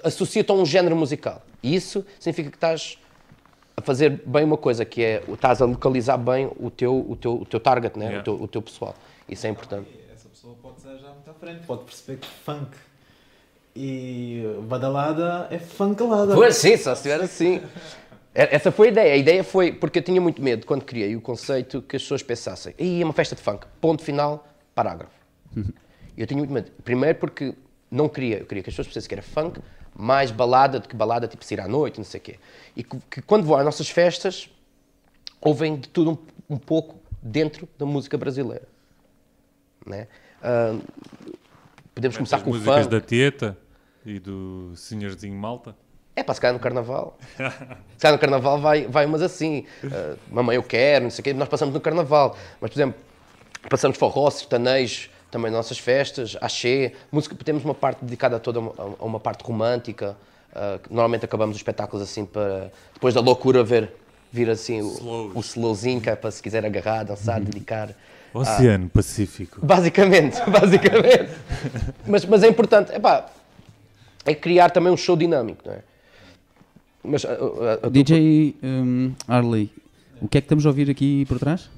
associa-te 0.02 0.50
a 0.50 0.54
um 0.54 0.64
género 0.64 0.96
musical. 0.96 1.42
E 1.62 1.74
isso 1.74 2.04
significa 2.18 2.50
que 2.50 2.56
estás 2.56 2.98
a 3.76 3.82
fazer 3.82 4.22
bem 4.26 4.44
uma 4.44 4.56
coisa, 4.56 4.84
que 4.84 5.02
é 5.02 5.22
estás 5.28 5.62
a 5.62 5.64
localizar 5.64 6.18
bem 6.18 6.50
o 6.58 6.70
teu, 6.70 7.06
o 7.08 7.16
teu, 7.16 7.34
o 7.34 7.44
teu 7.46 7.60
target, 7.60 7.98
né? 7.98 8.06
Yeah. 8.06 8.20
o, 8.20 8.24
teu, 8.24 8.44
o 8.44 8.48
teu 8.48 8.62
pessoal. 8.62 8.94
Isso 9.28 9.46
é 9.46 9.50
importante. 9.50 9.88
Essa 10.12 10.28
pessoa 10.28 10.54
pode 10.60 10.78
estar 10.78 10.96
já 10.96 11.08
muito 11.08 11.30
à 11.30 11.34
frente, 11.34 11.66
pode 11.66 11.84
perceber 11.84 12.18
que 12.18 12.28
funk 12.28 12.70
e 13.74 14.42
badalada 14.68 15.46
é 15.50 15.58
funkalada. 15.58 16.34
Pois 16.34 16.56
sim, 16.56 16.76
só 16.76 16.94
se 16.94 17.08
estiver 17.08 17.24
assim. 17.24 17.62
É- 18.34 18.54
Essa 18.56 18.70
foi 18.70 18.88
a 18.88 18.90
ideia. 18.90 19.14
A 19.14 19.16
ideia 19.16 19.44
foi 19.44 19.72
porque 19.72 20.00
eu 20.00 20.02
tinha 20.02 20.20
muito 20.20 20.42
medo 20.42 20.66
quando 20.66 20.84
criei 20.84 21.14
o 21.16 21.20
conceito 21.20 21.80
que 21.82 21.96
as 21.96 22.02
pessoas 22.02 22.22
pensassem, 22.22 22.74
Ih, 22.78 23.00
é 23.00 23.04
uma 23.04 23.12
festa 23.14 23.34
de 23.34 23.42
funk, 23.42 23.66
ponto 23.80 24.02
final, 24.02 24.46
parágrafo. 24.74 25.12
E 25.56 26.20
eu 26.20 26.26
tinha 26.26 26.38
muito 26.38 26.52
medo. 26.52 26.70
Primeiro 26.84 27.18
porque 27.18 27.54
não 27.90 28.08
queria, 28.08 28.38
eu 28.38 28.46
queria 28.46 28.62
que 28.62 28.70
as 28.70 28.74
pessoas 28.74 28.88
pensassem 28.88 29.08
que 29.08 29.14
era 29.14 29.22
funk, 29.22 29.60
mais 29.94 30.30
balada 30.30 30.78
do 30.78 30.88
que 30.88 30.94
balada 30.94 31.26
tipo 31.26 31.44
sair 31.44 31.60
à 31.60 31.68
noite, 31.68 31.98
não 31.98 32.04
sei 32.04 32.20
o 32.20 32.22
quê. 32.22 32.38
E 32.76 32.84
que, 32.84 32.98
que 33.10 33.22
quando 33.22 33.44
vão 33.44 33.56
às 33.56 33.64
nossas 33.64 33.88
festas, 33.88 34.48
ouvem 35.40 35.76
de 35.76 35.88
tudo 35.88 36.12
um, 36.48 36.54
um 36.54 36.58
pouco 36.58 36.96
dentro 37.22 37.68
da 37.78 37.84
música 37.84 38.16
brasileira. 38.16 38.66
Né? 39.84 40.06
Ah, 40.42 40.78
podemos 41.94 42.16
começar 42.16 42.36
As 42.36 42.42
com 42.42 42.50
o 42.50 42.54
músicas 42.54 42.84
funk. 42.84 42.90
da 42.90 43.00
Tieta 43.00 43.58
e 44.04 44.18
do 44.18 44.72
Senhorzinho 44.76 45.34
Malta. 45.34 45.74
É 46.16 46.22
pá, 46.22 46.34
se 46.34 46.40
calhar 46.40 46.54
no 46.54 46.60
carnaval. 46.60 47.18
se 47.38 47.98
calhar 47.98 48.12
no 48.12 48.18
carnaval 48.18 48.60
vai, 48.60 48.86
vai 48.86 49.06
umas 49.06 49.22
assim. 49.22 49.64
Uh, 49.82 50.18
mamãe, 50.30 50.56
eu 50.56 50.62
quero, 50.62 51.04
não 51.04 51.10
sei 51.10 51.20
o 51.20 51.24
quê. 51.24 51.32
Nós 51.32 51.48
passamos 51.48 51.72
no 51.72 51.80
carnaval. 51.80 52.36
Mas, 52.60 52.70
por 52.70 52.76
exemplo, 52.76 53.00
passamos 53.68 53.96
forró, 53.96 54.28
sertanejo, 54.30 55.10
também 55.30 55.50
nossas 55.50 55.78
festas, 55.78 56.36
axé, 56.40 56.92
música, 57.12 57.34
temos 57.44 57.64
uma 57.64 57.74
parte 57.74 58.04
dedicada 58.04 58.36
a 58.36 58.40
toda 58.40 58.58
uma, 58.60 58.72
a 58.98 59.04
uma 59.04 59.20
parte 59.20 59.44
romântica, 59.44 60.16
uh, 60.52 60.80
normalmente 60.90 61.24
acabamos 61.24 61.54
os 61.54 61.60
espetáculos 61.60 62.02
assim 62.02 62.24
para, 62.24 62.72
depois 62.92 63.14
da 63.14 63.20
loucura, 63.20 63.62
ver, 63.62 63.92
vir 64.32 64.50
assim 64.50 64.80
o, 64.82 65.32
o 65.34 65.40
slowzinho, 65.40 66.00
que 66.00 66.10
é 66.10 66.16
para 66.16 66.30
se 66.30 66.42
quiser 66.42 66.64
agarrar, 66.64 67.04
dançar, 67.04 67.40
dedicar. 67.40 67.90
Oceano 68.34 68.88
Pacífico. 68.88 69.64
Basicamente, 69.64 70.38
basicamente. 70.50 71.30
mas, 72.06 72.24
mas 72.24 72.42
é 72.42 72.48
importante, 72.48 72.92
epá, 72.94 73.26
é 74.24 74.34
criar 74.34 74.70
também 74.70 74.92
um 74.92 74.96
show 74.96 75.16
dinâmico, 75.16 75.62
não 75.66 75.74
é? 75.74 75.78
Mas, 77.02 77.24
a- 77.24 77.30
a- 77.30 77.72
a 77.74 77.76
tua- 77.78 77.90
DJ 77.90 78.54
um, 78.62 79.12
Arley, 79.26 79.70
o 80.20 80.28
que 80.28 80.38
é 80.38 80.40
que 80.40 80.44
estamos 80.44 80.66
a 80.66 80.68
ouvir 80.68 80.90
aqui 80.90 81.24
por 81.26 81.38
trás? 81.38 81.70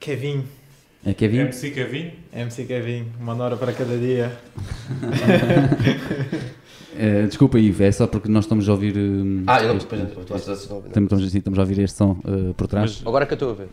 Kevin, 0.00 0.44
É 1.04 1.14
Kevin? 1.14 1.38
MC 1.38 1.70
Kevin? 1.70 2.12
MC 2.32 2.64
Kevin, 2.64 3.06
uma 3.20 3.34
hora 3.42 3.56
para 3.56 3.72
cada 3.72 3.96
dia. 3.96 4.36
Eh, 7.00 7.26
desculpa, 7.26 7.60
Ivo, 7.60 7.80
é 7.84 7.92
só 7.92 8.08
porque 8.08 8.28
nós 8.28 8.44
estamos 8.44 8.68
a 8.68 8.72
ouvir. 8.72 8.96
um, 8.96 9.44
Ah, 9.46 9.60
eu 9.62 9.68
não, 9.68 9.76
este- 9.76 9.84
depois, 9.88 10.00
depois, 10.08 10.26
depois, 10.26 10.40
estamos, 10.62 10.86
estamos, 11.12 11.34
estamos 11.34 11.58
a 11.58 11.62
ouvir 11.62 11.78
este 11.80 11.96
som 11.96 12.16
eh, 12.24 12.52
por 12.56 12.66
trás. 12.66 12.96
Mas, 12.98 13.06
Agora 13.06 13.24
que 13.24 13.34
eu 13.34 13.36
estou 13.36 13.50
a 13.50 13.54
ver. 13.54 13.68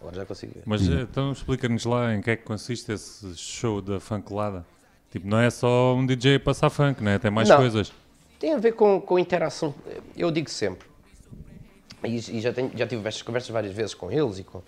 Agora 0.00 0.16
já 0.16 0.26
consigo 0.26 0.52
ver. 0.54 0.62
mas 0.66 0.86
eh, 0.86 1.00
então 1.10 1.32
explica-nos 1.32 1.86
lá 1.86 2.14
em 2.14 2.20
que 2.20 2.30
é 2.30 2.36
que 2.36 2.42
consiste 2.42 2.92
esse 2.92 3.34
show 3.36 3.80
da 3.80 3.98
funkelada. 4.00 4.66
Tipo, 5.10 5.26
não 5.26 5.38
é 5.38 5.48
só 5.48 5.94
um 5.96 6.04
DJ 6.04 6.38
passar 6.40 6.68
funk, 6.68 7.02
né? 7.02 7.18
Tem 7.18 7.30
mais 7.30 7.48
Não. 7.48 7.56
coisas. 7.56 7.90
Tem 8.38 8.52
a 8.52 8.58
ver 8.58 8.72
com, 8.72 9.00
com 9.00 9.18
interação. 9.18 9.74
Eu 10.14 10.30
digo 10.30 10.50
sempre, 10.50 10.86
e, 12.04 12.16
e 12.16 12.40
já, 12.42 12.52
tenho, 12.52 12.70
já 12.76 12.86
tive 12.86 13.06
estas 13.08 13.22
conversas 13.22 13.48
várias 13.50 13.72
vezes 13.72 13.94
com 13.94 14.12
eles 14.12 14.40
e 14.40 14.44
com, 14.44 14.60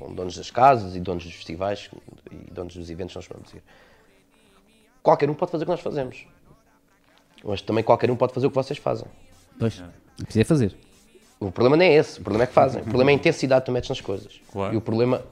com 0.00 0.14
donos 0.14 0.36
das 0.36 0.50
casas 0.50 0.96
e 0.96 1.00
donos 1.00 1.24
dos 1.24 1.34
festivais 1.34 1.90
e 2.30 2.50
donos 2.50 2.74
dos 2.74 2.88
eventos, 2.88 3.14
nós 3.14 3.26
vamos 3.26 3.48
dizer. 3.48 3.62
Qualquer 5.02 5.28
um 5.28 5.34
pode 5.34 5.52
fazer 5.52 5.64
o 5.64 5.66
que 5.66 5.70
nós 5.70 5.80
fazemos. 5.80 6.26
Mas 7.44 7.60
também 7.60 7.84
qualquer 7.84 8.10
um 8.10 8.16
pode 8.16 8.32
fazer 8.32 8.46
o 8.46 8.50
que 8.50 8.56
vocês 8.56 8.78
fazem. 8.78 9.06
Pois, 9.58 9.82
precisa 10.16 10.44
fazer. 10.44 10.74
O 11.38 11.50
problema 11.52 11.76
não 11.76 11.84
é 11.84 11.92
esse, 11.94 12.18
o 12.18 12.22
problema 12.22 12.44
é 12.44 12.46
que 12.46 12.52
fazem. 12.52 12.80
O 12.80 12.84
problema 12.84 13.10
é 13.10 13.12
a 13.12 13.14
intensidade 13.14 13.62
que 13.62 13.66
tu 13.66 13.72
metes 13.72 13.88
nas 13.90 14.00
coisas. 14.00 14.40
Claro. 14.50 14.74
E 14.74 14.76
o 14.76 14.80
problema 14.80 15.22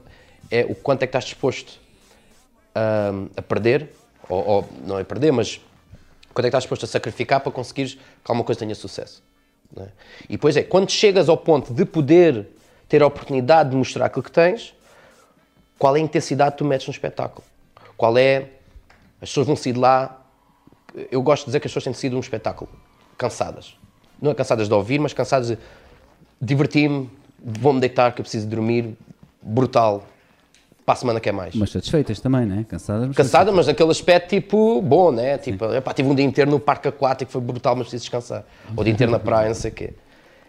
é 0.49 0.65
o 0.65 0.75
quanto 0.75 1.03
é 1.03 1.07
que 1.07 1.09
estás 1.09 1.25
disposto 1.25 1.79
a, 2.73 3.11
a 3.37 3.41
perder, 3.41 3.89
ou, 4.27 4.47
ou 4.47 4.69
não 4.85 4.99
é 4.99 5.03
perder, 5.03 5.31
mas 5.31 5.59
quanto 6.33 6.39
é 6.39 6.43
que 6.43 6.47
estás 6.47 6.63
disposto 6.63 6.85
a 6.85 6.87
sacrificar 6.87 7.41
para 7.41 7.51
conseguires 7.51 7.93
que 7.93 8.01
alguma 8.25 8.43
coisa 8.43 8.59
tenha 8.59 8.75
sucesso. 8.75 9.23
não 9.75 9.83
é? 9.83 9.89
E 10.25 10.33
depois 10.33 10.55
é, 10.55 10.63
quando 10.63 10.89
chegas 10.89 11.27
ao 11.27 11.37
ponto 11.37 11.73
de 11.73 11.85
poder 11.85 12.47
ter 12.89 13.03
a 13.03 13.07
oportunidade 13.07 13.69
de 13.69 13.75
mostrar 13.75 14.07
aquilo 14.07 14.23
que 14.23 14.31
tens, 14.31 14.75
qual 15.77 15.95
é 15.95 15.99
a 15.99 16.01
intensidade 16.01 16.51
que 16.53 16.57
tu 16.57 16.65
metes 16.65 16.87
no 16.87 16.91
espetáculo? 16.91 17.45
Qual 17.95 18.17
é. 18.17 18.49
As 19.21 19.29
pessoas 19.29 19.47
vão 19.47 19.55
sair 19.55 19.73
de 19.73 19.79
lá. 19.79 20.21
Eu 21.11 21.21
gosto 21.21 21.43
de 21.43 21.45
dizer 21.47 21.59
que 21.59 21.67
as 21.67 21.71
pessoas 21.71 21.83
têm 21.85 21.93
sido 21.93 22.17
um 22.17 22.19
espetáculo. 22.19 22.69
Cansadas. 23.17 23.75
Não 24.21 24.31
é 24.31 24.33
cansadas 24.33 24.67
de 24.67 24.73
ouvir, 24.73 24.99
mas 24.99 25.13
cansadas 25.13 25.49
de 25.49 25.57
divertir-me, 26.41 27.09
vou-me 27.41 27.79
deitar 27.79 28.13
que 28.13 28.19
eu 28.19 28.23
preciso 28.23 28.47
dormir. 28.47 28.97
Brutal. 29.41 30.03
Para 30.85 30.93
a 30.93 30.97
semana 30.97 31.19
que 31.19 31.29
é 31.29 31.31
mais. 31.31 31.53
Mas 31.53 31.69
satisfeitas 31.69 32.19
também, 32.19 32.45
né? 32.45 32.65
Cansadas, 32.67 33.07
mas 33.07 33.15
Cansada, 33.15 33.51
mas 33.51 33.67
naquele 33.67 33.91
aspecto 33.91 34.29
tipo 34.29 34.81
bom, 34.81 35.11
né? 35.11 35.37
Tipo, 35.37 35.71
epá, 35.73 35.93
tive 35.93 36.09
um 36.09 36.15
dia 36.15 36.25
inteiro 36.25 36.49
no 36.49 36.59
parque 36.59 36.87
aquático, 36.87 37.31
foi 37.31 37.41
brutal, 37.41 37.75
mas 37.75 37.83
preciso 37.83 38.01
descansar. 38.01 38.43
Ou 38.75 38.83
dia 38.83 38.91
inteiro 38.91 39.11
na 39.11 39.19
praia, 39.19 39.49
não 39.49 39.55
sei 39.55 39.69
o 39.69 39.73
quê. 39.73 39.93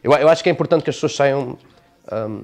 Eu, 0.02 0.12
eu 0.12 0.28
acho 0.28 0.42
que 0.42 0.48
é 0.48 0.52
importante 0.52 0.82
que 0.82 0.90
as 0.90 0.96
pessoas 0.96 1.14
saiam 1.14 1.58
hum, 2.12 2.42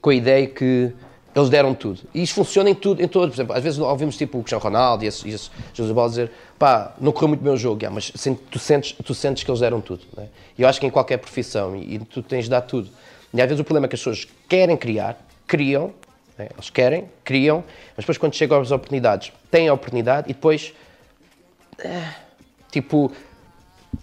com 0.00 0.10
a 0.10 0.14
ideia 0.14 0.46
que 0.46 0.92
eles 1.34 1.48
deram 1.48 1.74
tudo. 1.74 2.00
E 2.14 2.22
isso 2.22 2.34
funciona 2.34 2.70
em 2.70 2.74
tudo, 2.74 3.02
em 3.02 3.08
todos. 3.08 3.30
Por 3.30 3.36
exemplo, 3.36 3.56
às 3.56 3.62
vezes 3.62 3.78
ouvimos 3.78 4.16
tipo 4.16 4.38
o 4.38 4.42
Cristiano 4.42 4.62
Ronaldo 4.62 5.04
e 5.04 5.06
esses, 5.06 5.24
e 5.24 5.30
esses 5.30 5.92
Bola 5.92 6.08
dizer 6.08 6.30
pá, 6.58 6.94
não 7.00 7.12
correu 7.12 7.28
muito 7.28 7.42
bem 7.42 7.52
o 7.52 7.56
jogo, 7.56 7.80
yeah, 7.80 7.94
mas 7.94 8.10
tu 8.50 8.58
sentes, 8.58 8.92
tu 8.92 9.14
sentes 9.14 9.44
que 9.44 9.50
eles 9.50 9.60
deram 9.60 9.80
tudo. 9.80 10.04
Né? 10.16 10.28
E 10.58 10.62
eu 10.62 10.68
acho 10.68 10.80
que 10.80 10.86
em 10.86 10.90
qualquer 10.90 11.18
profissão, 11.18 11.76
e, 11.76 11.94
e 11.94 11.98
tu 12.00 12.22
tens 12.22 12.44
de 12.44 12.50
dar 12.50 12.62
tudo. 12.62 12.88
E 13.32 13.40
às 13.40 13.46
vezes 13.46 13.60
o 13.60 13.64
problema 13.64 13.86
é 13.86 13.88
que 13.88 13.94
as 13.94 14.00
pessoas 14.00 14.26
querem 14.48 14.76
criar, 14.76 15.16
criam, 15.46 15.92
né? 16.36 16.48
eles 16.52 16.70
querem, 16.70 17.08
criam, 17.22 17.62
mas 17.96 18.04
depois 18.04 18.18
quando 18.18 18.34
chegam 18.34 18.60
às 18.60 18.70
oportunidades, 18.70 19.32
têm 19.50 19.68
a 19.68 19.74
oportunidade 19.74 20.30
e 20.30 20.34
depois, 20.34 20.72
eh, 21.78 22.14
tipo, 22.72 23.12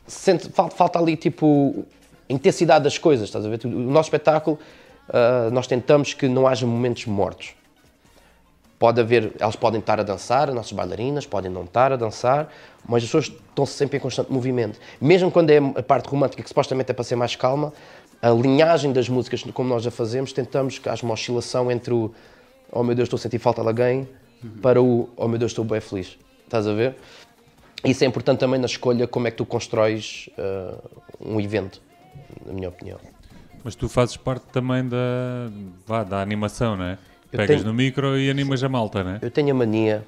sente, 0.07 0.49
falta, 0.49 0.75
falta 0.75 0.99
ali 0.99 1.17
tipo 1.17 1.85
a 2.29 2.33
intensidade 2.33 2.83
das 2.83 2.97
coisas, 2.97 3.27
estás 3.27 3.45
a 3.45 3.49
ver? 3.49 3.59
O 3.65 3.69
nosso 3.69 4.07
espetáculo, 4.07 4.59
ah, 5.09 5.49
nós 5.51 5.67
tentamos 5.67 6.13
que 6.13 6.27
não 6.27 6.47
haja 6.47 6.65
momentos 6.65 7.05
mortos. 7.05 7.53
Pode 8.77 8.99
haver, 8.99 9.31
elas 9.39 9.55
podem 9.55 9.79
estar 9.79 9.99
a 9.99 10.03
dançar, 10.03 10.49
as 10.49 10.55
nossas 10.55 10.73
bailarinas 10.73 11.25
podem 11.25 11.49
não 11.49 11.63
estar 11.63 11.93
a 11.93 11.95
dançar, 11.95 12.49
mas 12.87 13.03
as 13.03 13.09
pessoas 13.09 13.25
estão 13.25 13.65
sempre 13.65 13.97
em 13.97 13.99
constante 13.99 14.31
movimento. 14.31 14.79
Mesmo 14.99 15.31
quando 15.31 15.49
é 15.49 15.57
a 15.57 15.81
parte 15.81 16.09
romântica, 16.09 16.43
que 16.43 16.49
supostamente 16.49 16.91
é 16.91 16.93
para 16.93 17.03
ser 17.03 17.15
mais 17.15 17.35
calma, 17.35 17.71
a 18.21 18.29
linhagem 18.29 18.91
das 18.91 19.07
músicas, 19.07 19.43
como 19.53 19.69
nós 19.69 19.83
já 19.83 19.91
fazemos, 19.91 20.33
tentamos 20.33 20.77
que 20.77 20.89
haja 20.89 21.03
uma 21.03 21.13
oscilação 21.13 21.71
entre 21.71 21.93
o 21.93 22.11
oh 22.71 22.83
meu 22.83 22.95
Deus, 22.95 23.05
estou 23.05 23.17
a 23.17 23.21
sentir 23.21 23.39
falta 23.39 23.61
de 23.61 23.67
alguém, 23.67 24.07
para 24.61 24.81
o 24.81 25.09
oh 25.15 25.27
meu 25.27 25.39
Deus, 25.39 25.51
estou 25.51 25.63
bem 25.63 25.79
feliz. 25.79 26.17
Estás 26.43 26.67
a 26.67 26.73
ver? 26.73 26.95
Isso 27.83 28.03
é 28.03 28.07
importante 28.07 28.39
também 28.39 28.59
na 28.59 28.65
escolha 28.65 29.07
como 29.07 29.27
é 29.27 29.31
que 29.31 29.37
tu 29.37 29.45
constróis 29.45 30.29
ah, 30.37 30.77
um 31.19 31.39
evento, 31.39 31.81
na 32.45 32.53
minha 32.53 32.69
opinião. 32.69 32.99
Mas 33.63 33.75
tu 33.75 33.89
fazes 33.89 34.15
parte 34.17 34.43
também 34.51 34.87
da, 34.87 34.97
vá, 35.87 36.03
da 36.03 36.21
animação, 36.21 36.75
não 36.77 36.85
é? 36.85 36.97
Eu 37.31 37.37
Pegas 37.37 37.47
tenho- 37.57 37.63
no 37.63 37.73
micro 37.73 38.17
e 38.17 38.29
animas 38.29 38.63
a 38.63 38.69
malta, 38.69 39.03
não 39.03 39.11
é? 39.11 39.19
Eu 39.21 39.31
tenho 39.31 39.51
a 39.51 39.53
mania 39.57 40.03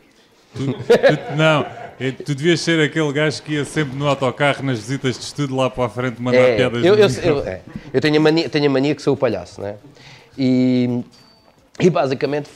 Tu- 0.55 0.65
tu- 0.73 1.35
não, 1.35 1.65
é, 1.99 2.11
tu 2.11 2.33
devias 2.33 2.61
ser 2.61 2.79
aquele 2.79 3.11
gajo 3.11 3.43
que 3.43 3.53
ia 3.53 3.65
sempre 3.65 3.95
no 3.97 4.07
autocarro 4.07 4.63
nas 4.63 4.79
visitas 4.79 5.17
de 5.17 5.23
estudo 5.25 5.55
lá 5.55 5.69
para 5.69 5.85
a 5.85 5.89
frente 5.89 6.21
mandar 6.21 6.37
É, 6.39 6.55
piadas 6.55 6.85
eu, 6.85 6.95
eu, 6.95 7.09
eu- 7.09 7.45
é. 7.47 7.61
Eu 7.93 7.99
tenho, 8.01 8.15
a 8.17 8.19
mania, 8.19 8.47
tenho 8.49 8.65
a 8.65 8.69
mania 8.69 8.95
que 8.95 9.01
sou 9.01 9.13
o 9.13 9.17
palhaço, 9.17 9.59
né? 9.61 9.75
E, 10.37 11.03
e 11.79 11.89
basicamente 11.89 12.49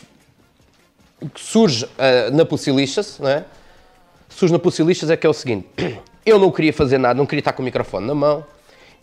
o 1.20 1.28
que 1.30 1.42
surge 1.42 1.86
ah, 2.00 2.32
na 2.32 2.46
Pucilixas, 2.46 3.20
né? 3.20 3.44
Surge 4.30 4.54
na 4.54 4.60
Pucilixas 4.60 5.10
é 5.10 5.18
que 5.18 5.28
é 5.28 5.30
o 5.30 5.34
seguinte: 5.34 5.68
eu 6.26 6.40
não 6.40 6.50
queria 6.52 6.72
fazer 6.74 6.98
nada, 6.98 7.14
não 7.16 7.26
queria 7.26 7.42
estar 7.42 7.54
com 7.54 7.62
o 7.62 7.66
microfone 7.66 8.08
na 8.08 8.16
mão 8.16 8.44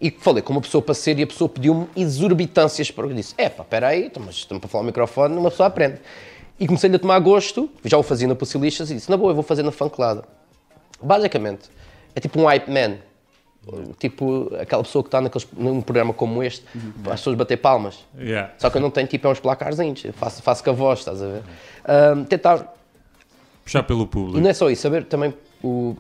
e 0.00 0.10
falei 0.10 0.42
com 0.42 0.52
uma 0.52 0.60
pessoa 0.60 0.80
para 0.80 0.94
ser 0.94 1.18
e 1.18 1.22
a 1.22 1.26
pessoa 1.26 1.48
pediu-me 1.48 1.88
exorbitâncias 1.96 2.90
para 2.90 3.06
eu 3.06 3.14
disse: 3.14 3.34
é 3.36 3.48
pá, 3.48 3.64
peraí, 3.64 4.06
então, 4.06 4.22
mas 4.24 4.36
estamos 4.36 4.60
para 4.60 4.70
falar 4.70 4.84
o 4.84 4.86
microfone, 4.86 5.36
uma 5.36 5.50
pessoa 5.50 5.66
aprende. 5.66 5.98
E 6.60 6.66
comecei 6.66 6.92
a 6.92 6.98
tomar 6.98 7.18
gosto, 7.20 7.70
já 7.84 7.96
o 7.96 8.02
fazia 8.02 8.26
na 8.26 8.34
Pucilixas 8.34 8.90
e 8.90 8.94
disse: 8.94 9.10
na 9.10 9.16
boa, 9.16 9.30
eu 9.30 9.34
vou 9.34 9.44
fazer 9.44 9.62
na 9.62 9.72
Funkelada. 9.72 10.24
Basicamente, 11.02 11.68
é 12.14 12.20
tipo 12.20 12.40
um 12.40 12.46
hype 12.46 12.70
man. 12.70 12.96
Tipo, 13.98 14.50
aquela 14.58 14.82
pessoa 14.82 15.02
que 15.02 15.08
está 15.08 15.20
num 15.54 15.82
programa 15.82 16.14
como 16.14 16.42
este, 16.42 16.64
para 17.02 17.12
as 17.14 17.20
pessoas 17.20 17.36
bater 17.36 17.58
palmas. 17.58 17.98
Yeah. 18.18 18.54
Só 18.56 18.70
que 18.70 18.78
eu 18.78 18.80
não 18.80 18.90
tenho 18.90 19.06
tipo 19.06 19.26
é 19.26 19.30
uns 19.30 19.40
placarzinhos, 19.40 20.02
eu 20.04 20.12
faço, 20.14 20.40
faço 20.40 20.64
com 20.64 20.70
a 20.70 20.72
voz, 20.72 21.00
estás 21.00 21.22
a 21.22 21.26
ver? 21.26 21.42
Ahm, 21.86 22.24
tentar, 22.24 22.74
Puxar 23.62 23.82
pelo 23.82 24.04
e 24.04 24.06
público. 24.06 24.40
não 24.40 24.48
é 24.48 24.54
só 24.54 24.70
isso, 24.70 24.80
saber 24.80 25.04
também 25.04 25.34
o 25.62 25.94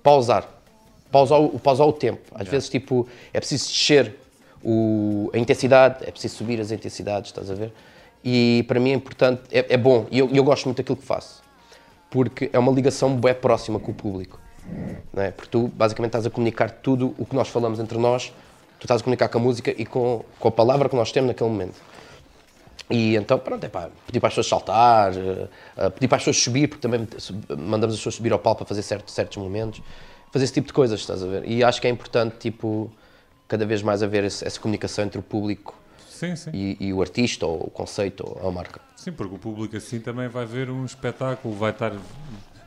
pausar. 0.00 0.55
Pausar 1.16 1.40
o, 1.40 1.58
pausar 1.58 1.86
o 1.86 1.92
tempo. 1.94 2.20
Às 2.34 2.46
vezes, 2.46 2.68
tipo, 2.68 3.08
é 3.32 3.40
preciso 3.40 3.68
descer 3.68 4.14
o, 4.62 5.30
a 5.32 5.38
intensidade, 5.38 6.04
é 6.06 6.10
preciso 6.10 6.36
subir 6.36 6.60
as 6.60 6.70
intensidades, 6.70 7.30
estás 7.30 7.50
a 7.50 7.54
ver? 7.54 7.72
E 8.22 8.66
para 8.68 8.78
mim 8.78 8.90
é 8.90 8.94
importante, 8.94 9.40
é, 9.50 9.64
é 9.70 9.76
bom, 9.78 10.06
e 10.10 10.18
eu, 10.18 10.28
eu 10.30 10.44
gosto 10.44 10.66
muito 10.66 10.76
daquilo 10.76 10.98
que 10.98 11.06
faço, 11.06 11.42
porque 12.10 12.50
é 12.52 12.58
uma 12.58 12.70
ligação 12.70 13.16
bem 13.16 13.32
próxima 13.32 13.80
com 13.80 13.92
o 13.92 13.94
público. 13.94 14.38
Não 15.10 15.22
é? 15.22 15.30
Porque 15.30 15.48
tu, 15.50 15.68
basicamente, 15.68 16.10
estás 16.10 16.26
a 16.26 16.30
comunicar 16.30 16.70
tudo 16.70 17.14
o 17.16 17.24
que 17.24 17.34
nós 17.34 17.48
falamos 17.48 17.80
entre 17.80 17.96
nós, 17.96 18.26
tu 18.78 18.84
estás 18.84 19.00
a 19.00 19.04
comunicar 19.04 19.30
com 19.30 19.38
a 19.38 19.40
música 19.40 19.74
e 19.74 19.86
com, 19.86 20.22
com 20.38 20.48
a 20.48 20.52
palavra 20.52 20.86
que 20.86 20.96
nós 20.96 21.12
temos 21.12 21.28
naquele 21.28 21.48
momento. 21.48 21.80
E 22.90 23.16
então, 23.16 23.38
pronto, 23.38 23.64
é 23.64 23.70
pá, 23.70 23.88
pedir 24.06 24.20
para 24.20 24.28
as 24.28 24.34
pessoas 24.34 24.48
saltar, 24.48 25.12
eh, 25.16 25.90
pedir 25.90 26.08
para 26.08 26.16
as 26.16 26.22
pessoas 26.22 26.36
subir, 26.36 26.68
porque 26.68 26.82
também 26.82 27.08
mandamos 27.56 27.94
as 27.94 28.00
pessoas 28.00 28.16
subir 28.16 28.32
ao 28.34 28.38
palco 28.38 28.58
para 28.58 28.66
fazer 28.66 28.82
certos, 28.82 29.14
certos 29.14 29.38
momentos, 29.38 29.80
fazer 30.36 30.44
esse 30.44 30.52
tipo 30.52 30.66
de 30.66 30.72
coisas, 30.74 31.00
estás 31.00 31.22
a 31.22 31.26
ver? 31.26 31.48
E 31.48 31.64
acho 31.64 31.80
que 31.80 31.86
é 31.86 31.90
importante, 31.90 32.36
tipo, 32.38 32.90
cada 33.48 33.64
vez 33.64 33.80
mais 33.82 34.02
haver 34.02 34.24
esse- 34.24 34.46
essa 34.46 34.60
comunicação 34.60 35.04
entre 35.04 35.18
o 35.18 35.22
público 35.22 35.74
Sim, 36.08 36.36
sim. 36.36 36.50
e, 36.52 36.76
e 36.78 36.92
o 36.92 37.00
artista, 37.00 37.46
ou 37.46 37.64
o 37.66 37.70
conceito, 37.70 38.22
ou 38.40 38.46
a 38.48 38.52
marca. 38.52 38.80
Sim, 38.96 39.12
porque 39.12 39.34
o 39.34 39.38
público 39.38 39.74
assim 39.76 39.98
também 39.98 40.28
vai 40.28 40.44
ver 40.44 40.68
um 40.68 40.84
espetáculo, 40.84 41.54
vai 41.54 41.70
estar. 41.70 41.90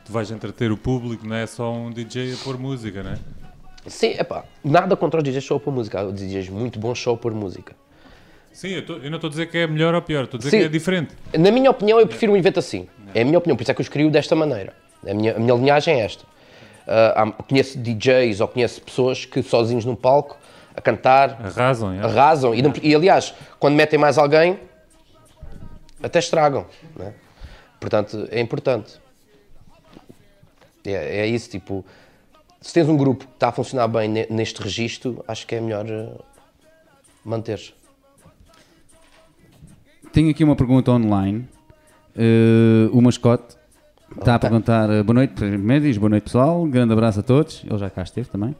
Tu 0.04 0.12
vais 0.12 0.30
entreter 0.32 0.72
o 0.72 0.76
público, 0.76 1.24
não 1.26 1.36
é 1.36 1.46
só 1.46 1.72
um 1.72 1.90
DJ 1.92 2.34
a 2.34 2.36
pôr 2.38 2.58
música, 2.58 3.02
não 3.04 3.12
é? 3.12 3.18
Sim, 3.86 4.14
é 4.18 4.24
pá, 4.24 4.44
nada 4.64 4.96
contra 4.96 5.18
os 5.18 5.24
DJs 5.24 5.44
show 5.44 5.60
por 5.60 5.72
música, 5.72 6.00
há 6.00 6.10
DJs 6.10 6.48
muito 6.48 6.78
bons 6.78 6.98
show 6.98 7.16
por 7.16 7.32
música. 7.32 7.74
Sim, 8.52 8.68
eu, 8.70 8.84
tô- 8.84 8.96
eu 8.96 9.10
não 9.10 9.16
estou 9.16 9.28
a 9.28 9.30
dizer 9.30 9.46
que 9.46 9.58
é 9.58 9.66
melhor 9.66 9.94
ou 9.94 10.02
pior, 10.02 10.24
estou 10.24 10.36
a 10.36 10.38
dizer 10.38 10.50
Sim. 10.50 10.58
que 10.58 10.64
é 10.64 10.68
diferente. 10.68 11.14
Na 11.38 11.50
minha 11.52 11.70
opinião, 11.70 12.00
eu 12.00 12.06
prefiro 12.06 12.32
um 12.32 12.36
evento 12.36 12.58
assim. 12.58 12.88
É 13.14 13.22
a 13.22 13.24
minha 13.24 13.38
opinião, 13.38 13.56
por 13.56 13.62
isso 13.62 13.70
é 13.70 13.74
que 13.74 13.80
eu 13.80 13.84
escrevo 13.84 14.10
desta 14.10 14.34
maneira. 14.34 14.74
A 15.08 15.14
minha, 15.14 15.36
a 15.36 15.38
minha 15.38 15.54
linhagem 15.54 16.00
é 16.00 16.04
esta. 16.04 16.24
Ah, 16.86 17.22
há- 17.22 17.32
conheço 17.44 17.78
DJs 17.78 18.40
ou 18.40 18.48
conheço 18.48 18.80
pessoas 18.82 19.24
que 19.24 19.42
sozinhos 19.42 19.84
num 19.84 19.94
palco, 19.96 20.36
a 20.74 20.80
cantar, 20.80 21.40
Arrasam, 21.44 21.92
é? 21.92 22.00
arrasam. 22.02 22.54
E, 22.54 22.62
não- 22.62 22.72
e, 22.82 22.94
aliás, 22.94 23.34
quando 23.58 23.74
metem 23.74 23.98
mais 23.98 24.16
alguém, 24.18 24.58
até 26.02 26.18
estragam. 26.18 26.66
né? 26.96 27.12
Portanto, 27.78 28.28
é 28.30 28.40
importante. 28.40 29.00
É, 30.84 31.20
é 31.20 31.26
isso, 31.26 31.50
tipo, 31.50 31.84
se 32.60 32.72
tens 32.72 32.88
um 32.88 32.96
grupo 32.96 33.26
que 33.26 33.32
está 33.34 33.48
a 33.48 33.52
funcionar 33.52 33.88
bem 33.88 34.08
ne- 34.08 34.26
neste 34.30 34.62
registro, 34.62 35.22
acho 35.28 35.46
que 35.46 35.54
é 35.54 35.60
melhor 35.60 35.84
uh, 35.86 36.22
manter. 37.24 37.60
Tenho 40.12 40.30
aqui 40.30 40.42
uma 40.42 40.56
pergunta 40.56 40.90
online. 40.90 41.48
Eh, 42.16 42.88
o 42.92 43.00
mascote 43.00 43.56
está 44.18 44.34
a 44.34 44.38
perguntar 44.38 44.90
eh, 44.90 45.02
boa 45.02 45.14
noite, 45.14 45.34
primeiro 45.34 45.84
diz 45.84 45.96
boa 45.98 46.10
noite 46.10 46.24
pessoal, 46.24 46.64
grande 46.66 46.92
abraço 46.92 47.20
a 47.20 47.22
todos, 47.22 47.62
ele 47.68 47.78
já 47.78 47.90
cá 47.90 48.02
esteve 48.02 48.28
também. 48.28 48.54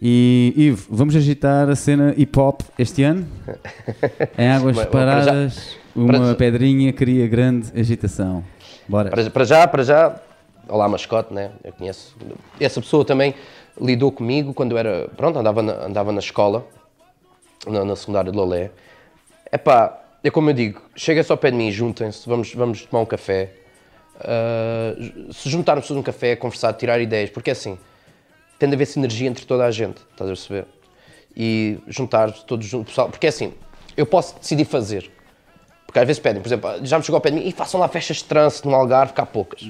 E 0.00 0.52
Ivo, 0.56 0.86
vamos 0.90 1.14
agitar 1.14 1.68
a 1.68 1.76
cena 1.76 2.12
hip 2.16 2.36
hop 2.38 2.60
este 2.78 3.02
ano? 3.04 3.26
Em 4.36 4.48
águas 4.48 4.76
Mas, 4.76 4.86
para 4.86 5.00
já- 5.06 5.24
paradas, 5.24 5.76
uma 5.94 6.28
já- 6.28 6.34
pedrinha 6.34 6.92
cria 6.92 7.26
grande 7.28 7.68
agitação. 7.78 8.44
Bora. 8.88 9.10
Para, 9.10 9.30
para 9.30 9.44
já, 9.44 9.66
para 9.68 9.82
já, 9.84 10.20
olá 10.68 10.88
mascote, 10.88 11.32
né? 11.32 11.50
Eu 11.62 11.72
conheço. 11.72 12.16
Essa 12.60 12.80
pessoa 12.80 13.04
também 13.04 13.34
lidou 13.80 14.10
comigo 14.10 14.52
quando 14.52 14.72
eu 14.72 14.78
era, 14.78 15.08
pronto, 15.16 15.38
andava 15.38 15.62
na, 15.62 15.72
andava 15.86 16.12
na 16.12 16.18
escola, 16.18 16.66
na, 17.66 17.84
na 17.84 17.96
secundária 17.96 18.30
de 18.30 18.36
Lolé. 18.36 18.70
É 19.50 19.56
pá, 19.56 19.96
é 20.24 20.30
como 20.30 20.50
eu 20.50 20.54
digo, 20.54 20.82
chega-se 20.96 21.30
ao 21.30 21.38
pé 21.38 21.50
de 21.52 21.56
mim, 21.56 21.70
juntem-se, 21.70 22.28
vamos, 22.28 22.52
vamos 22.54 22.82
tomar 22.84 23.02
um 23.02 23.06
café. 23.06 23.52
Ah, 24.20 24.94
se 25.32 25.48
juntarmos 25.50 25.86
todos 25.86 26.00
um 26.00 26.04
café, 26.04 26.36
conversar, 26.36 26.72
tirar 26.74 27.00
ideias, 27.00 27.30
porque 27.30 27.50
assim, 27.50 27.78
tem 28.58 28.68
de 28.68 28.74
haver 28.74 28.86
sinergia 28.86 29.28
entre 29.28 29.44
toda 29.44 29.64
a 29.64 29.70
gente, 29.70 29.98
estás 30.10 30.30
a 30.30 30.32
perceber? 30.34 30.66
E 31.36 31.78
juntar 31.88 32.30
todos 32.32 32.66
juntos, 32.66 32.90
pessoal, 32.92 33.08
porque 33.08 33.26
assim, 33.26 33.52
eu 33.96 34.06
posso 34.06 34.38
decidir 34.38 34.64
fazer, 34.64 35.10
porque 35.86 35.98
às 35.98 36.06
vezes 36.06 36.20
pedem, 36.20 36.40
por 36.40 36.48
exemplo, 36.48 36.70
já 36.86 36.96
me 36.98 37.04
chegou 37.04 37.16
ao 37.16 37.20
pé 37.20 37.30
de 37.30 37.36
mim, 37.38 37.46
e 37.48 37.52
façam 37.52 37.80
lá 37.80 37.88
festas 37.88 38.18
de 38.18 38.24
trance 38.24 38.64
no 38.64 38.74
Algarve, 38.74 39.12
há 39.16 39.26
poucas. 39.26 39.68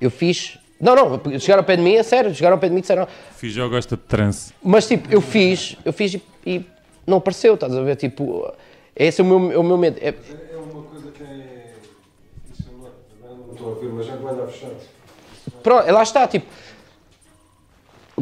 Eu 0.00 0.10
fiz. 0.10 0.58
Não, 0.80 0.96
não, 0.96 1.38
chegaram 1.38 1.60
ao 1.60 1.64
pé 1.66 1.76
de 1.76 1.82
mim, 1.82 1.94
é 1.94 2.02
sério, 2.02 2.34
chegaram 2.34 2.56
ao 2.56 2.60
pé 2.60 2.66
de 2.68 2.72
mim 2.74 2.78
e 2.80 2.82
disseram. 2.82 3.06
Fiz 3.36 3.52
já 3.52 3.66
gosta 3.68 3.96
de 3.96 4.02
trance. 4.02 4.52
Mas 4.62 4.86
tipo, 4.86 5.10
eu 5.12 5.20
fiz, 5.20 5.76
eu 5.84 5.92
fiz 5.92 6.14
e, 6.14 6.22
e 6.44 6.66
não 7.06 7.18
apareceu, 7.18 7.54
estás 7.54 7.74
a 7.74 7.80
ver? 7.82 7.94
Tipo, 7.96 8.52
esse 8.96 9.20
é 9.20 9.24
o 9.24 9.26
meu, 9.26 9.52
é 9.52 9.58
o 9.58 9.62
meu 9.62 9.78
medo. 9.78 9.98
É- 10.00 10.08
É 10.08 10.56
uma 10.56 10.82
coisa 10.82 11.10
que 11.12 11.22
é. 11.22 11.72
Isso 12.52 12.64
não, 12.72 12.80
agora 12.80 12.94
não 13.22 13.40
estou 13.40 13.41
a 13.60 13.66
ouvir, 13.66 13.88
mas 13.88 14.06
já 14.06 14.16
vai 14.16 14.34
dar 14.34 14.46
fechado. 14.46 14.76
pronto, 15.62 15.90
lá 15.90 16.02
está, 16.02 16.26
tipo. 16.28 16.46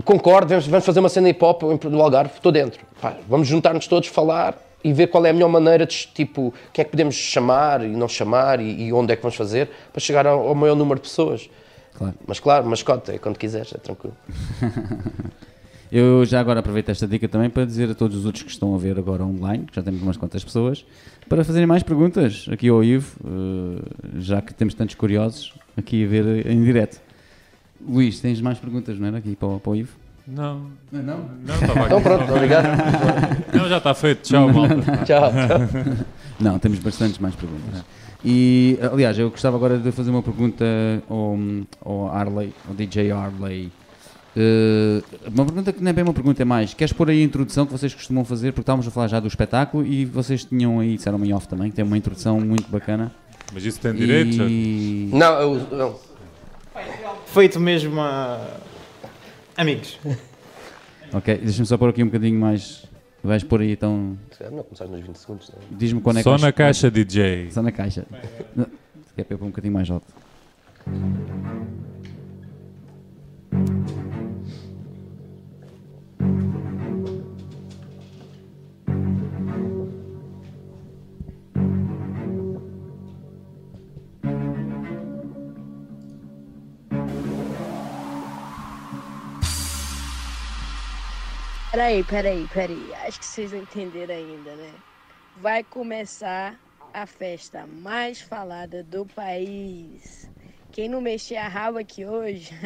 Concordo, 0.05 0.49
vamos, 0.49 0.67
vamos 0.67 0.87
fazer 0.87 1.01
uma 1.01 1.09
cena 1.09 1.29
hip 1.29 1.45
hop 1.45 1.63
do 1.63 2.03
Algarve, 2.03 2.35
estou 2.35 2.53
dentro. 2.53 2.81
Pá, 3.01 3.17
vamos 3.29 3.49
juntar-nos 3.49 3.87
todos, 3.87 4.09
falar 4.09 4.57
e 4.83 4.93
ver 4.93 5.09
qual 5.09 5.27
é 5.27 5.31
a 5.31 5.33
melhor 5.33 5.49
maneira 5.49 5.85
de, 5.85 6.09
tipo, 6.15 6.55
quem 6.73 6.83
é 6.83 6.85
que 6.85 6.91
podemos 6.91 7.15
chamar 7.15 7.85
e 7.85 7.89
não 7.89 8.09
chamar 8.09 8.61
e, 8.61 8.85
e 8.85 8.93
onde 8.93 9.13
é 9.13 9.17
que 9.17 9.23
vamos 9.23 9.37
fazer 9.37 9.69
para 9.93 10.01
chegar 10.01 10.27
ao, 10.27 10.49
ao 10.49 10.55
maior 10.55 10.75
número 10.75 11.01
de 11.01 11.09
pessoas. 11.09 11.51
Claro. 11.97 12.15
Mas 12.27 12.41
claro, 12.41 12.67
mascote, 12.67 13.11
é 13.11 13.19
quando 13.19 13.37
quiseres, 13.37 13.75
é 13.75 13.79
tranquilo. 13.79 14.17
Eu 15.93 16.25
já 16.25 16.39
agora 16.41 16.61
aproveito 16.61 16.89
esta 16.89 17.07
dica 17.07 17.29
também 17.29 17.51
para 17.51 17.65
dizer 17.65 17.91
a 17.91 17.95
todos 17.95 18.17
os 18.19 18.25
outros 18.25 18.45
que 18.45 18.51
estão 18.51 18.75
a 18.75 18.79
ver 18.79 18.99
agora 18.99 19.25
online, 19.25 19.65
que 19.65 19.75
já 19.75 19.83
temos 19.83 20.01
umas 20.03 20.17
quantas 20.17 20.45
pessoas, 20.45 20.85
para 21.29 21.43
fazerem 21.45 21.67
mais 21.67 21.83
perguntas 21.83 22.47
aqui 22.51 22.69
ao 22.69 22.83
Ivo, 22.85 23.17
eh, 23.25 23.83
já 24.19 24.41
que 24.41 24.55
temos 24.55 24.73
tantos 24.75 24.95
curiosos 24.95 25.53
aqui 25.77 26.05
a 26.05 26.09
ver 26.09 26.47
em 26.47 26.63
direto. 26.63 27.01
Luís, 27.89 28.21
tens 28.21 28.41
mais 28.41 28.59
perguntas, 28.59 28.99
não 28.99 29.09
era? 29.09 29.19
Aqui 29.19 29.35
para, 29.35 29.49
o- 29.49 29.59
para 29.61 29.71
o 29.73 29.77
Ivo? 29.77 29.97
Não, 30.29 30.67
Não, 30.93 31.03
não. 31.03 31.25
não, 31.45 31.55
estava 31.55 31.87
Então 31.87 32.03
pronto, 32.03 32.33
obrigado. 32.35 32.67
Não, 33.53 33.69
já 33.69 33.79
está 33.79 33.93
feito. 33.95 34.23
Tchau, 34.23 34.47
malta. 34.53 34.77
Tchau, 35.05 35.33
tchau. 35.33 36.07
Não, 36.39 36.57
temos 36.61 36.79
bastantes 36.79 37.19
mais 37.19 37.35
perguntas. 37.35 37.83
E, 38.25 38.79
aliás, 38.93 39.19
eu 39.19 39.29
gostava 39.31 39.57
agora 39.57 39.77
de 39.79 39.91
fazer 39.91 40.11
uma 40.11 40.23
pergunta 40.23 40.65
ao, 41.09 41.37
ao 41.85 42.09
Arley, 42.15 42.53
ao 42.69 42.75
DJ 42.75 43.11
Arley. 43.11 43.73
Eh, 44.37 45.03
uma 45.27 45.45
pergunta 45.45 45.73
que 45.73 45.83
não 45.83 45.91
é 45.91 45.93
bem 45.93 46.05
uma 46.05 46.13
pergunta, 46.15 46.41
é 46.43 46.45
mais: 46.45 46.73
queres 46.75 46.93
pôr 46.93 47.11
aí 47.11 47.21
a 47.21 47.25
introdução 47.25 47.67
que 47.67 47.73
vocês 47.73 47.93
costumam 47.93 48.25
fazer? 48.25 48.53
Porque 48.53 48.63
estávamos 48.63 48.87
a 48.87 48.91
falar 48.91 49.09
já 49.09 49.19
do 49.19 49.27
espetáculo 49.27 49.85
e 49.85 50.05
vocês 50.05 50.45
tinham 50.45 50.79
aí, 50.81 50.97
disseram 50.97 51.23
em 51.25 51.33
off 51.33 51.49
também, 51.49 51.71
que 51.71 51.77
tem 51.77 51.85
uma 51.85 51.97
introdução 51.99 52.41
muito 52.41 52.71
bacana. 52.71 53.13
Mas 53.53 53.65
isso 53.65 53.81
tem 53.81 53.93
direito? 53.93 54.43
E... 54.49 55.11
Não, 55.13 55.33
eu, 55.41 55.77
não. 55.77 55.99
Feito 57.27 57.59
mesmo 57.59 58.01
a. 58.01 58.59
Amigos. 59.57 59.99
Ok, 61.13 61.39
deixa-me 61.39 61.67
só 61.67 61.77
pôr 61.77 61.89
aqui 61.89 62.03
um 62.03 62.07
bocadinho 62.07 62.39
mais. 62.39 62.87
Vais 63.23 63.43
pôr 63.43 63.61
aí 63.61 63.73
então. 63.73 64.17
Não 64.53 64.63
começar 64.63 64.87
nos 64.87 65.01
20 65.05 65.17
segundos. 65.17 65.51
Não. 65.51 65.77
Diz-me 65.77 66.01
quando 66.01 66.19
é 66.19 66.21
que 66.21 66.25
Só 66.25 66.31
vais- 66.31 66.43
na 66.43 66.53
caixa 66.53 66.89
DJ. 66.91 67.51
Só 67.51 67.61
na 67.63 67.73
caixa. 67.73 68.07
Se 68.57 69.15
quer 69.15 69.25
pôr 69.25 69.43
um 69.45 69.49
bocadinho 69.49 69.75
mais 69.75 69.91
alto. 69.91 70.07
Peraí, 91.71 92.03
peraí, 92.05 92.49
peraí. 92.53 92.93
Acho 93.07 93.19
que 93.21 93.25
vocês 93.27 93.53
não 93.53 93.61
entenderam 93.61 94.15
ainda, 94.15 94.55
né? 94.57 94.71
Vai 95.41 95.63
começar 95.63 96.59
a 96.93 97.07
festa 97.07 97.67
mais 97.67 98.21
falada 98.21 98.83
do 98.83 99.07
país. 99.07 100.29
Quem 100.73 100.89
não 100.89 101.01
mexer 101.01 101.37
a 101.37 101.49
raba 101.49 101.81
aqui 101.81 102.05
hoje. 102.05 102.51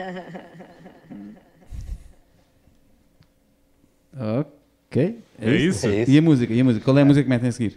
Ok. 4.17 5.19
É 5.40 5.51
isso? 5.57 5.88
É 5.88 6.03
isso. 6.03 6.11
E 6.12 6.19
a 6.19 6.23
música? 6.23 6.53
E 6.55 6.61
a 6.61 6.64
música? 6.64 6.85
Qual 6.85 6.97
é 6.97 7.03
a 7.03 7.05
música 7.05 7.25
que 7.25 7.29
metem 7.29 7.49
a 7.49 7.53
seguir? 7.53 7.77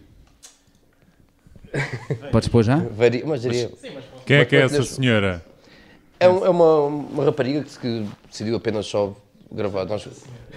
Podes 2.31 2.47
pôr 2.47 2.63
já? 2.63 2.75
Varia, 2.75 3.25
mas 3.25 3.41
diria. 3.41 3.71
Quem 4.23 4.37
é 4.37 4.45
que 4.45 4.55
é 4.55 4.61
Mas- 4.61 4.71
essa 4.73 4.81
mas- 4.81 4.89
senhora? 4.89 5.43
É, 6.19 6.29
um- 6.29 6.45
é 6.45 6.49
uma, 6.51 6.81
uma 6.85 7.25
rapariga 7.25 7.63
que, 7.63 7.79
que 7.79 8.07
decidiu 8.29 8.55
apenas 8.55 8.85
só 8.85 9.15
gravar. 9.51 9.85
Nós, 9.85 10.07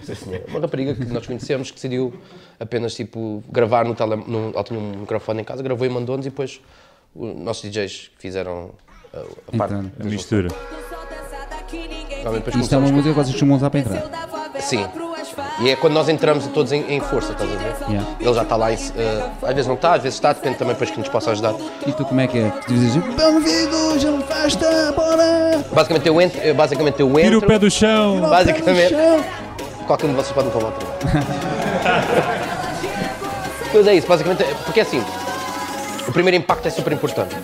sim, 0.02 0.14
senhora. 0.14 0.44
uma 0.48 0.60
rapariga 0.60 0.94
que 0.94 1.04
nós 1.06 1.26
conhecemos 1.26 1.70
que 1.70 1.76
decidiu 1.76 2.12
apenas 2.58 2.94
tipo, 2.94 3.42
gravar 3.50 3.84
no 3.84 3.94
tele, 3.94 4.16
no, 4.16 4.50
ela 4.52 4.64
tinha 4.64 4.78
um 4.78 5.00
microfone 5.00 5.42
em 5.42 5.44
casa, 5.44 5.62
gravou 5.62 5.86
e 5.86 5.90
mandou-nos 5.90 6.26
e 6.26 6.30
depois 6.30 6.60
os 7.14 7.36
nossos 7.36 7.70
DJs 7.70 8.10
fizeram 8.18 8.72
a, 9.12 9.18
a 9.18 9.56
parte. 9.56 9.74
Entrando. 9.74 9.92
A 10.00 10.04
mistura. 10.04 10.48
Isto 12.60 12.74
é 12.74 12.78
uma 12.78 12.90
música 12.90 13.10
que 13.10 13.14
vocês 13.14 13.32
costumam 13.32 13.56
usar 13.56 13.70
para 13.70 13.80
entrar. 13.80 14.60
Sim. 14.60 14.86
E 15.60 15.70
é 15.70 15.76
quando 15.76 15.94
nós 15.94 16.08
entramos 16.08 16.46
todos 16.48 16.72
em, 16.72 16.84
em 16.92 17.00
força, 17.00 17.32
estás 17.32 17.50
a 17.50 17.54
ver? 17.56 17.74
Yeah. 17.88 18.08
Ele 18.20 18.34
já 18.34 18.42
está 18.42 18.56
lá, 18.56 18.72
eh, 18.72 18.76
às 19.42 19.48
vezes 19.54 19.66
não 19.66 19.74
está, 19.74 19.94
às 19.94 20.02
vezes 20.02 20.16
está, 20.16 20.32
depende 20.32 20.56
também 20.56 20.74
depois 20.74 20.90
que 20.90 20.98
nos 20.98 21.08
possa 21.08 21.30
ajudar. 21.32 21.54
E 21.86 21.92
tu 21.92 22.04
como 22.04 22.20
é 22.20 22.26
que 22.26 22.38
é? 22.38 22.50
Tu 22.66 22.72
dizes 22.74 22.94
Bem-vindos 22.96 24.04
a 24.04 24.10
uma 24.10 24.22
festa, 24.22 24.92
bora! 24.96 25.64
Basicamente 25.72 26.06
eu 26.08 26.20
entro, 26.20 26.40
eh, 26.42 26.52
basicamente 26.52 27.00
eu 27.00 27.08
Tira 27.12 27.18
o 27.18 27.34
entro 27.36 27.46
pé 27.46 27.58
do 27.58 27.70
chão. 27.70 28.20
basicamente, 28.20 28.94
qualquer 29.86 30.06
um 30.06 30.10
de 30.10 30.16
vocês 30.16 30.32
pode 30.32 30.48
me 30.48 30.52
roubar 30.54 30.72
também. 30.72 31.24
Pois 33.72 33.86
é 33.86 33.94
isso, 33.94 34.06
basicamente, 34.08 34.42
é- 34.42 34.54
porque 34.64 34.80
assim, 34.80 35.00
o 36.10 36.12
primeiro 36.12 36.36
impacto 36.36 36.66
é 36.66 36.70
super 36.70 36.92
importante. 36.92 37.34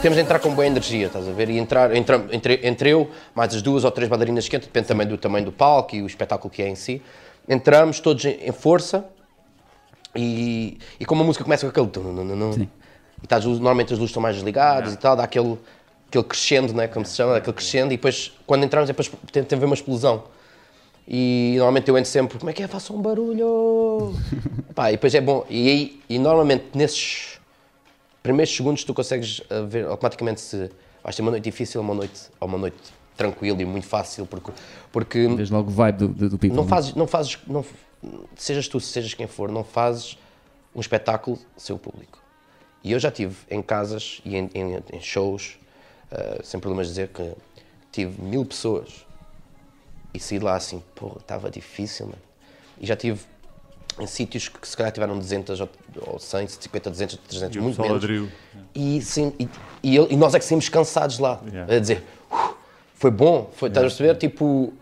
Temos 0.00 0.16
de 0.16 0.22
entrar 0.22 0.38
com 0.38 0.54
boa 0.54 0.64
energia, 0.66 1.06
estás 1.06 1.28
a 1.28 1.32
ver? 1.32 1.50
E 1.50 1.58
entrar, 1.58 1.94
entra, 1.94 2.24
entre, 2.30 2.60
entre 2.62 2.90
eu, 2.90 3.10
mais 3.34 3.54
as 3.54 3.60
duas 3.60 3.82
ou 3.84 3.90
três 3.90 4.08
bailarinas 4.08 4.48
quentes, 4.48 4.68
depende 4.68 4.86
também 4.86 5.06
do 5.06 5.18
tamanho 5.18 5.44
do 5.46 5.52
palco 5.52 5.96
e 5.96 6.02
o 6.02 6.06
espetáculo 6.06 6.48
que 6.48 6.62
é 6.62 6.68
em 6.68 6.76
si. 6.76 7.02
Entramos 7.48 7.98
todos 7.98 8.24
em, 8.24 8.38
em 8.40 8.52
força 8.52 9.04
e, 10.14 10.78
e 10.98 11.04
como 11.04 11.22
a 11.22 11.26
música 11.26 11.42
começa 11.44 11.66
com 11.66 11.70
aquele. 11.70 11.88
tum. 11.88 12.68
E 13.22 13.26
tá, 13.26 13.36
as 13.36 13.44
luzes- 13.44 13.58
normalmente 13.60 13.92
as 13.92 13.98
luzes 13.98 14.10
estão 14.10 14.22
mais 14.22 14.36
desligadas 14.36 14.94
e 14.94 14.96
tal, 14.96 15.16
dá 15.16 15.24
aquele, 15.24 15.58
aquele 16.08 16.24
crescendo, 16.24 16.72
né, 16.72 16.86
como 16.86 17.04
se 17.04 17.16
chama, 17.16 17.36
aquele 17.36 17.54
crescendo, 17.54 17.92
e 17.92 17.96
depois, 17.96 18.32
quando 18.46 18.64
entramos, 18.64 18.88
depois 18.88 19.10
tem, 19.32 19.42
tem 19.42 19.56
a 19.56 19.60
ver 19.60 19.66
uma 19.66 19.74
explosão. 19.74 20.24
E 21.06 21.54
normalmente 21.56 21.88
eu 21.88 21.98
entro 21.98 22.10
sempre, 22.10 22.38
como 22.38 22.48
é 22.50 22.52
que 22.52 22.62
é? 22.62 22.68
Faça 22.68 22.92
um 22.92 23.00
barulho! 23.02 24.14
Pá, 24.74 24.90
e 24.90 24.92
depois 24.94 25.12
é 25.14 25.20
bom. 25.20 25.44
E, 25.50 25.68
aí, 25.68 26.00
e 26.08 26.18
normalmente 26.18 26.66
nesses 26.74 27.31
primeiros 28.22 28.54
segundos 28.54 28.84
tu 28.84 28.94
consegues 28.94 29.40
uh, 29.40 29.66
ver 29.66 29.86
automaticamente 29.86 30.40
se 30.40 30.70
vais 31.02 31.16
ter 31.16 31.22
uma 31.22 31.30
noite 31.30 31.44
difícil 31.44 31.80
ou 31.80 31.84
uma 31.84 31.94
noite, 31.94 32.20
ou 32.40 32.48
uma 32.48 32.58
noite 32.58 32.76
tranquila 33.16 33.60
e 33.60 33.64
muito 33.64 33.86
fácil, 33.86 34.26
porque, 34.26 34.52
porque 34.90 35.28
Vês 35.28 35.50
logo 35.50 35.68
o 35.70 35.72
vibe 35.72 35.98
do, 35.98 36.08
do, 36.08 36.28
do 36.30 36.38
people. 36.38 36.56
não 36.56 36.64
né? 36.64 36.68
fazes, 36.70 36.94
não 36.94 37.06
fazes, 37.06 37.38
não, 37.46 37.64
sejas 38.36 38.68
tu, 38.68 38.80
sejas 38.80 39.14
quem 39.14 39.26
for, 39.26 39.50
não 39.50 39.64
fazes 39.64 40.16
um 40.74 40.80
espetáculo 40.80 41.38
sem 41.56 41.74
o 41.74 41.78
público. 41.78 42.18
E 42.82 42.90
eu 42.92 42.98
já 42.98 43.10
tive 43.10 43.36
em 43.50 43.60
casas 43.62 44.20
e 44.24 44.36
em, 44.36 44.50
em- 44.54 44.82
em 44.92 45.00
shows, 45.00 45.56
eh, 46.10 46.40
sem 46.42 46.58
problemas 46.58 46.88
dizer 46.88 47.08
que 47.08 47.32
tive 47.92 48.20
mil 48.22 48.44
pessoas 48.44 49.04
e 50.14 50.18
saí 50.18 50.38
lá 50.38 50.56
assim, 50.56 50.82
pô, 50.94 51.16
estava 51.20 51.50
difícil, 51.50 52.06
mano. 52.06 52.18
E 52.80 52.86
já 52.86 52.96
tive 52.96 53.20
em 54.00 54.06
sítios 54.06 54.48
que 54.48 54.66
se 54.66 54.76
calhar 54.76 54.92
tiveram 54.92 55.18
200 55.18 55.60
ou, 55.60 55.68
ou 56.06 56.18
100, 56.18 56.48
150, 56.48 56.90
200, 56.90 57.16
300, 57.28 57.56
E 57.56 57.60
muito 57.60 57.80
menos. 57.80 57.96
aderiu. 57.98 58.28
E, 58.74 59.00
sim, 59.02 59.32
e, 59.38 59.48
e 59.82 59.96
e 59.96 60.16
nós 60.16 60.34
é 60.34 60.38
que 60.38 60.44
saímos 60.44 60.68
cansados 60.68 61.18
lá. 61.18 61.40
Yeah. 61.46 61.74
A 61.76 61.78
dizer, 61.78 62.02
"Uf, 62.30 62.54
foi 62.94 63.10
bom, 63.10 63.50
foi, 63.54 63.68
estás 63.68 63.84
a 63.84 63.88
perceber? 63.88 64.14
Tipo, 64.16 64.72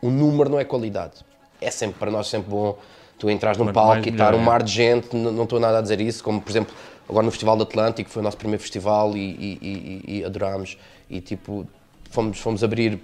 o 0.00 0.10
número 0.10 0.50
não 0.50 0.58
é 0.58 0.64
qualidade. 0.64 1.14
É 1.60 1.70
sempre, 1.70 1.98
para 1.98 2.10
nós, 2.10 2.26
sempre 2.26 2.50
bom 2.50 2.76
tu 3.18 3.30
entras 3.30 3.56
num 3.56 3.66
Quanto 3.66 3.74
palco 3.74 4.08
e 4.08 4.10
estar 4.10 4.34
um 4.34 4.40
é. 4.40 4.44
mar 4.44 4.62
de 4.64 4.72
gente, 4.72 5.14
não 5.14 5.44
estou 5.44 5.60
nada 5.60 5.78
a 5.78 5.80
dizer 5.80 6.00
isso, 6.00 6.24
como 6.24 6.40
por 6.40 6.50
exemplo, 6.50 6.74
agora 7.08 7.24
no 7.24 7.30
Festival 7.30 7.56
do 7.56 7.62
Atlântico, 7.62 8.10
foi 8.10 8.18
o 8.20 8.22
nosso 8.24 8.36
primeiro 8.36 8.60
festival 8.60 9.16
e, 9.16 9.20
e, 9.20 9.58
e- 9.62 10.18
e 10.18 10.24
adorámos. 10.24 10.76
E 11.08 11.20
tipo, 11.20 11.64
fomos, 12.10 12.40
fomos 12.40 12.64
abrir, 12.64 12.98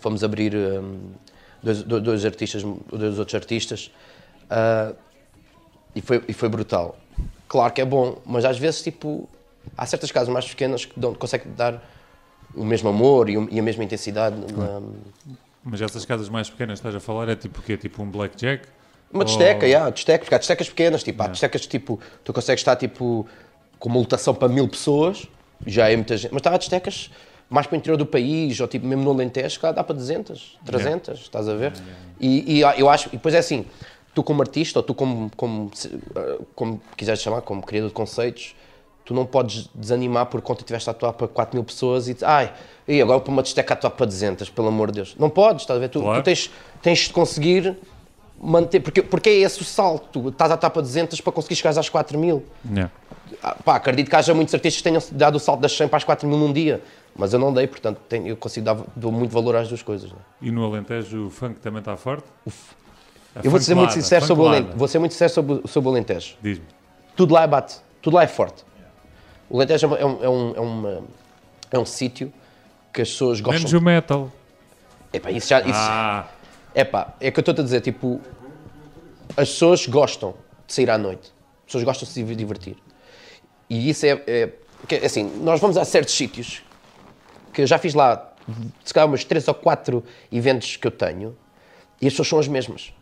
fomos 0.00 0.22
abrir 0.22 0.52
dois, 1.60 1.82
dois, 1.82 2.02
dois 2.04 2.24
artistas, 2.24 2.62
dois 2.62 3.18
outros 3.18 3.34
artistas. 3.34 3.90
Ah, 4.50 4.92
e 5.94 6.00
foi, 6.00 6.22
e 6.28 6.32
foi 6.32 6.48
brutal. 6.48 6.96
Claro 7.48 7.72
que 7.72 7.80
é 7.80 7.84
bom, 7.84 8.18
mas 8.24 8.44
às 8.44 8.58
vezes, 8.58 8.82
tipo, 8.82 9.28
há 9.76 9.84
certas 9.86 10.10
casas 10.10 10.28
mais 10.28 10.48
pequenas 10.48 10.84
que 10.84 10.98
dão, 10.98 11.14
conseguem 11.14 11.52
dar 11.54 11.82
o 12.54 12.64
mesmo 12.64 12.88
amor 12.88 13.28
e, 13.28 13.34
e 13.50 13.58
a 13.58 13.62
mesma 13.62 13.84
intensidade. 13.84 14.36
na- 14.52 14.80
Mas 15.64 15.80
essas 15.80 16.04
casas 16.04 16.28
mais 16.28 16.48
pequenas 16.50 16.80
que 16.80 16.86
estás 16.86 16.94
a 16.94 17.00
falar 17.04 17.28
é 17.28 17.36
tipo 17.36 17.60
o 17.60 17.62
quê? 17.62 17.76
Tipo 17.76 18.02
um 18.02 18.10
blackjack? 18.10 18.66
uma 19.12 19.20
Ou- 19.20 19.24
desteca, 19.26 19.66
yeah, 19.66 19.90
desteca, 19.90 20.24
porque 20.24 20.34
há 20.34 20.38
destecas 20.38 20.68
pequenas, 20.70 21.02
tipo, 21.02 21.22
há 21.22 21.26
destecas, 21.28 21.66
tipo, 21.66 22.00
tu 22.24 22.32
consegues 22.32 22.60
estar, 22.60 22.76
tipo, 22.76 23.26
com 23.78 23.88
uma 23.90 23.98
lotação 23.98 24.34
para 24.34 24.48
mil 24.48 24.66
pessoas, 24.66 25.28
já 25.66 25.90
é 25.90 25.94
muita 25.96 26.16
gente, 26.16 26.32
mas 26.32 26.42
há 26.46 26.56
destecas 26.56 27.10
mais 27.50 27.66
para 27.66 27.74
o 27.76 27.78
interior 27.78 27.98
do 27.98 28.06
país, 28.06 28.58
ou 28.58 28.66
tipo, 28.66 28.86
mesmo 28.86 29.04
no 29.04 29.10
Alentejo, 29.10 29.60
dá 29.60 29.84
para 29.84 29.94
200, 29.94 30.58
300, 30.64 31.20
estás 31.20 31.46
a 31.46 31.54
ver? 31.54 31.74
E, 32.18 32.56
e 32.56 32.60
eu 32.80 32.88
acho, 32.88 33.08
e 33.08 33.12
depois 33.12 33.34
é 33.34 33.38
assim, 33.38 33.66
tu 34.14 34.22
como 34.22 34.42
artista, 34.42 34.78
ou 34.78 34.82
tu 34.82 34.94
como, 34.94 35.30
como, 35.36 35.70
eh, 36.14 36.38
como 36.54 36.80
quiseres 36.96 37.20
chamar, 37.20 37.40
como 37.42 37.62
criador 37.62 37.88
de 37.88 37.94
conceitos, 37.94 38.54
tu 39.04 39.14
não 39.14 39.24
podes 39.26 39.68
desanimar 39.74 40.26
por 40.26 40.40
conta 40.42 40.60
que 40.60 40.66
tiveste 40.66 40.88
a 40.88 40.92
atuar 40.92 41.12
para 41.14 41.26
4 41.26 41.56
mil 41.56 41.64
pessoas 41.64 42.08
e 42.08 42.16
ai, 42.22 42.52
e 42.86 43.00
agora 43.00 43.20
para 43.20 43.32
uma 43.32 43.42
desteca 43.42 43.72
a 43.72 43.76
atuar 43.76 43.90
para 43.90 44.06
200, 44.06 44.48
pelo 44.50 44.68
amor 44.68 44.88
de 44.90 44.96
Deus. 44.96 45.16
Não 45.18 45.28
podes, 45.30 45.62
estás 45.62 45.76
a 45.76 45.80
ver? 45.80 45.88
Tu, 45.88 46.00
Claro. 46.00 46.20
tu 46.20 46.24
tens, 46.24 46.50
tens 46.82 46.98
de 47.00 47.10
conseguir 47.12 47.76
manter, 48.40 48.80
porque, 48.80 49.02
porque 49.02 49.30
é 49.30 49.34
esse 49.38 49.60
o 49.60 49.64
salto, 49.64 50.28
estás 50.28 50.50
a 50.50 50.54
atuar 50.54 50.70
para 50.70 50.82
200 50.82 51.20
para 51.20 51.32
conseguir 51.32 51.56
chegar 51.56 51.76
às 51.78 51.88
4 51.88 52.18
mil. 52.18 52.42
Yeah. 52.68 52.92
Ah, 53.42 53.56
Pá, 53.64 53.76
acredito 53.76 54.08
que 54.10 54.16
haja 54.16 54.34
muitos 54.34 54.52
artistas 54.54 54.78
que 54.82 54.84
tenham 54.88 55.02
dado 55.12 55.36
o 55.36 55.40
salto 55.40 55.60
das 55.60 55.72
100 55.76 55.88
para 55.88 55.96
as 55.96 56.04
4 56.04 56.28
mil 56.28 56.36
num 56.38 56.52
dia, 56.52 56.80
mas 57.16 57.32
eu 57.32 57.38
não 57.38 57.52
dei, 57.52 57.66
portanto 57.66 57.98
tenho- 58.08 58.26
eu 58.26 58.36
consigo 58.36 58.64
dar 58.66 58.76
dou 58.94 59.10
muito 59.10 59.30
valor 59.32 59.56
às 59.56 59.68
duas 59.68 59.82
coisas. 59.82 60.10
né? 60.10 60.18
E 60.40 60.50
no 60.50 60.64
Alentejo 60.64 61.26
o 61.26 61.30
funk 61.30 61.58
também 61.60 61.78
está 61.80 61.96
forte? 61.96 62.24
A 62.46 62.50
Eu 63.42 63.50
vou 63.50 63.60
ser 63.60 63.74
muito 63.74 63.92
sincero 63.92 64.26
sobre 64.26 64.44
o. 64.44 64.48
Alentejo, 64.48 64.76
vou 64.78 64.88
ser 64.88 64.98
muito 64.98 65.12
sincero 65.12 65.32
sobre, 65.32 65.62
sobre 65.68 65.88
o 65.88 65.92
Alentejo. 65.92 66.36
Diz-me. 66.42 66.64
tudo 67.16 67.32
lá 67.34 67.42
é 67.42 67.46
bate, 67.46 67.76
tudo 68.00 68.14
lá 68.16 68.22
é 68.22 68.26
forte. 68.26 68.64
O 69.48 69.56
Alentejo 69.56 69.94
é, 69.94 70.00
é 70.00 70.06
um, 70.06 70.24
é 70.24 70.28
um, 70.28 70.54
é 70.56 70.60
uma- 70.60 71.02
é 71.70 71.78
um 71.78 71.84
sítio 71.86 72.32
que 72.92 73.00
as 73.02 73.08
pessoas 73.10 73.40
Menos 73.40 73.62
gostam. 73.62 73.80
o 73.80 73.82
metal. 73.82 74.32
Epá, 75.12 75.30
isso 75.30 75.48
já, 75.48 75.60
isso, 75.60 75.70
Ah, 75.74 76.26
epá, 76.74 77.14
é 77.20 77.30
que 77.30 77.38
eu 77.38 77.42
estou 77.42 77.52
a 77.54 77.62
dizer, 77.64 77.80
tipo, 77.80 78.20
as 79.36 79.48
pessoas 79.50 79.86
gostam 79.86 80.34
de 80.66 80.72
sair 80.74 80.90
à 80.90 80.98
noite, 80.98 81.32
as 81.60 81.66
pessoas 81.66 81.84
gostam 81.84 82.06
de 82.06 82.12
se 82.14 82.22
divertir. 82.34 82.76
E 83.68 83.88
isso 83.90 84.04
é, 84.06 84.22
é, 84.26 84.48
que, 84.86 84.96
assim, 84.96 85.24
nós 85.42 85.60
vamos 85.60 85.76
a 85.78 85.84
certos 85.84 86.14
sítios 86.14 86.62
que 87.52 87.62
eu 87.62 87.66
já 87.66 87.78
fiz 87.78 87.94
lá, 87.94 88.32
se 88.84 88.92
calhar 88.92 89.06
umas 89.06 89.24
3 89.24 89.46
ou 89.48 89.54
4 89.54 90.02
eventos 90.30 90.76
que 90.76 90.86
eu 90.86 90.90
tenho, 90.90 91.36
e 92.00 92.06
as 92.06 92.12
pessoas 92.14 92.28
são 92.28 92.38
as 92.38 92.48
mesmas. 92.48 92.92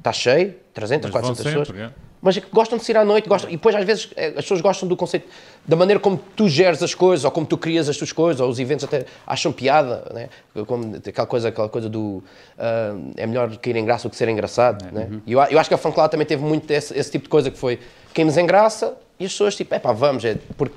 Está 0.00 0.12
cheio, 0.12 0.54
300, 0.72 1.10
Mas 1.10 1.12
vão 1.12 1.34
400 1.34 1.44
pessoas. 1.44 1.68
sempre, 1.68 1.82
é? 1.82 1.90
Mas 2.22 2.38
que 2.38 2.46
gostam 2.52 2.78
de 2.78 2.84
sair 2.84 2.98
à 2.98 3.04
noite, 3.04 3.28
gostam, 3.28 3.50
e 3.50 3.54
depois 3.54 3.74
às 3.74 3.84
vezes 3.84 4.10
eh, 4.14 4.28
as 4.28 4.44
pessoas 4.44 4.60
gostam 4.60 4.86
do 4.86 4.94
conceito, 4.94 5.26
da 5.66 5.74
maneira 5.74 5.98
como 5.98 6.18
tu 6.36 6.48
geres 6.48 6.82
as 6.82 6.94
coisas, 6.94 7.24
ou 7.24 7.30
como 7.30 7.46
tu 7.46 7.56
crias 7.56 7.88
as 7.88 7.96
tuas 7.96 8.12
coisas, 8.12 8.40
ou 8.40 8.48
os 8.48 8.58
eventos 8.58 8.84
até 8.84 9.06
acham 9.26 9.52
piada, 9.52 10.10
né? 10.12 10.28
como 10.66 10.96
aquela 10.96 11.26
coisa, 11.26 11.48
aquela 11.48 11.68
coisa 11.68 11.88
do 11.88 12.22
ah, 12.58 12.94
é 13.16 13.26
melhor 13.26 13.56
cair 13.56 13.76
em 13.76 13.84
graça 13.84 14.06
do 14.06 14.10
que 14.10 14.16
ser 14.16 14.28
engraçado. 14.28 14.86
É. 14.86 14.92
Né? 14.92 15.08
Uhum. 15.10 15.20
E 15.26 15.32
eu, 15.32 15.40
eu 15.40 15.58
acho 15.58 15.70
que 15.70 15.74
a 15.74 15.78
Fanclá 15.78 16.08
também 16.10 16.26
teve 16.26 16.42
muito 16.42 16.70
esse, 16.70 16.96
esse 16.98 17.10
tipo 17.10 17.24
de 17.24 17.30
coisa 17.30 17.50
que 17.50 17.58
foi 17.58 17.78
caímos 18.12 18.36
em 18.36 18.44
graça 18.44 18.96
e 19.18 19.24
as 19.24 19.32
pessoas 19.32 19.56
tipo, 19.56 19.74
é 19.74 19.78
pá, 19.78 19.92
vamos, 19.92 20.22
é, 20.24 20.36
porque 20.58 20.76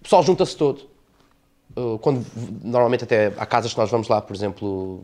o 0.00 0.02
pessoal 0.02 0.22
junta-se 0.22 0.56
todo. 0.56 0.90
Uh, 1.76 1.98
quando, 1.98 2.24
normalmente 2.62 3.04
até 3.04 3.32
há 3.36 3.46
casas 3.46 3.72
que 3.72 3.78
nós 3.78 3.90
vamos 3.90 4.06
lá, 4.06 4.20
por 4.20 4.36
exemplo, 4.36 5.02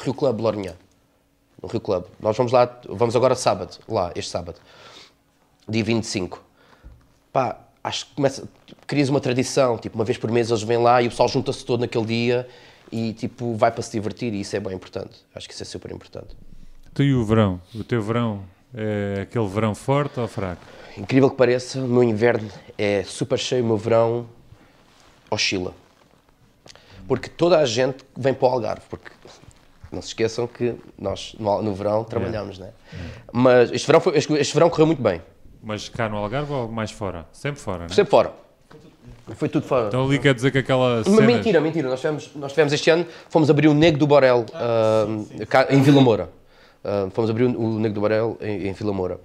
Rio 0.00 0.14
Club 0.14 0.40
Lourinhã, 0.40 0.72
no 1.62 1.68
Rio 1.68 1.80
Club. 1.80 2.04
Nós 2.20 2.36
vamos 2.36 2.52
lá, 2.52 2.80
vamos 2.88 3.16
agora 3.16 3.34
sábado, 3.34 3.78
lá, 3.88 4.12
este 4.14 4.30
sábado, 4.30 4.58
dia 5.68 5.84
25. 5.84 6.42
Pá, 7.32 7.58
acho 7.82 8.06
que 8.06 8.14
começa, 8.14 8.48
crias 8.86 9.08
uma 9.08 9.20
tradição, 9.20 9.78
tipo, 9.78 9.96
uma 9.96 10.04
vez 10.04 10.18
por 10.18 10.30
mês 10.30 10.50
eles 10.50 10.62
vêm 10.62 10.78
lá 10.78 11.02
e 11.02 11.06
o 11.06 11.10
pessoal 11.10 11.28
junta-se 11.28 11.64
todo 11.64 11.80
naquele 11.80 12.04
dia 12.04 12.48
e, 12.90 13.12
tipo, 13.12 13.54
vai 13.54 13.70
para 13.70 13.82
se 13.82 13.92
divertir 13.92 14.32
e 14.32 14.40
isso 14.40 14.56
é 14.56 14.60
bem 14.60 14.74
importante. 14.74 15.24
Acho 15.34 15.48
que 15.48 15.54
isso 15.54 15.62
é 15.62 15.66
super 15.66 15.90
importante. 15.90 16.36
tu 16.94 17.02
e 17.02 17.14
o 17.14 17.24
verão? 17.24 17.60
O 17.74 17.84
teu 17.84 18.02
verão 18.02 18.44
é 18.74 19.22
aquele 19.22 19.46
verão 19.48 19.74
forte 19.74 20.18
ou 20.18 20.28
fraco? 20.28 20.62
Incrível 20.96 21.30
que 21.30 21.36
pareça, 21.36 21.78
o 21.78 21.88
meu 21.88 22.02
inverno 22.02 22.50
é 22.78 23.02
super 23.04 23.38
cheio, 23.38 23.62
o 23.62 23.66
meu 23.66 23.76
verão 23.76 24.26
oscila. 25.30 25.74
Porque 27.06 27.28
toda 27.28 27.58
a 27.58 27.66
gente 27.66 27.98
vem 28.16 28.34
para 28.34 28.48
o 28.48 28.50
Algarve, 28.50 28.82
porque 28.88 29.10
não 29.96 30.02
se 30.02 30.08
esqueçam 30.08 30.46
que 30.46 30.74
nós 30.98 31.34
no, 31.38 31.62
no 31.62 31.74
verão 31.74 32.04
trabalhamos, 32.04 32.58
né? 32.58 32.70
Mas 33.32 33.72
este 33.72 33.86
verão, 33.86 34.00
foi, 34.00 34.16
este, 34.16 34.32
este 34.34 34.54
verão 34.54 34.70
correu 34.70 34.86
muito 34.86 35.02
bem. 35.02 35.20
Mas 35.62 35.88
cá 35.88 36.08
no 36.08 36.16
Algarve 36.16 36.52
ou 36.52 36.68
mais 36.68 36.90
fora? 36.92 37.26
Sempre 37.32 37.60
fora, 37.60 37.78
não 37.78 37.86
é? 37.86 37.88
Sempre 37.88 38.10
fora. 38.10 38.32
Foi 39.34 39.48
tudo 39.48 39.66
fora. 39.66 39.88
Então 39.88 40.04
ali 40.04 40.20
quer 40.20 40.32
dizer 40.34 40.52
que 40.52 40.58
aquela 40.58 41.02
cena... 41.02 41.22
mentira, 41.22 41.60
mentira. 41.60 41.88
Nós 41.88 41.98
tivemos, 42.00 42.30
nós 42.36 42.52
tivemos 42.52 42.72
este 42.72 42.88
ano, 42.90 43.04
fomos 43.28 43.50
abrir 43.50 43.66
o 43.66 43.74
Nego 43.74 43.98
do 43.98 44.06
Borel 44.06 44.46
ah, 44.54 45.06
cá 45.48 45.66
em 45.70 45.82
Vila 45.82 46.00
Moura. 46.00 46.30
Ah, 46.84 47.08
fomos 47.12 47.28
abrir 47.28 47.44
o, 47.44 47.78
Nego 47.80 47.94
do 47.94 48.00
Borel 48.00 48.38
em, 48.40 48.68
em 48.68 48.72
Vila 48.72 48.92
Moura. 48.92 49.18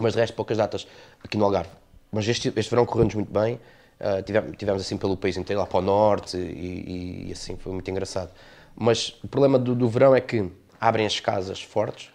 Mas 0.00 0.14
de 0.14 0.18
resto, 0.20 0.34
poucas 0.34 0.56
datas 0.56 0.84
aqui 1.22 1.36
no 1.36 1.44
Algarve. 1.44 1.70
Mas 2.10 2.26
este, 2.26 2.52
este 2.56 2.68
verão 2.70 2.84
correu-nos 2.84 3.14
muito 3.14 3.32
bem. 3.32 3.60
Ah, 4.00 4.20
tivemos, 4.20 4.56
tivemos 4.56 4.82
assim 4.82 4.96
pelo 4.96 5.16
país 5.16 5.36
inteiro, 5.36 5.60
lá 5.60 5.66
para 5.66 5.78
o 5.78 5.82
norte 5.82 6.36
e, 6.36 6.40
e- 6.40 7.28
e 7.28 7.32
assim, 7.32 7.56
foi 7.56 7.72
muito 7.72 7.88
engraçado. 7.88 8.30
Mas 8.76 9.14
o 9.22 9.28
problema 9.28 9.58
do, 9.58 9.74
do 9.74 9.88
verão 9.88 10.14
é 10.14 10.20
que 10.20 10.50
abrem 10.80 11.06
as 11.06 11.20
casas 11.20 11.60
fortes. 11.62 12.08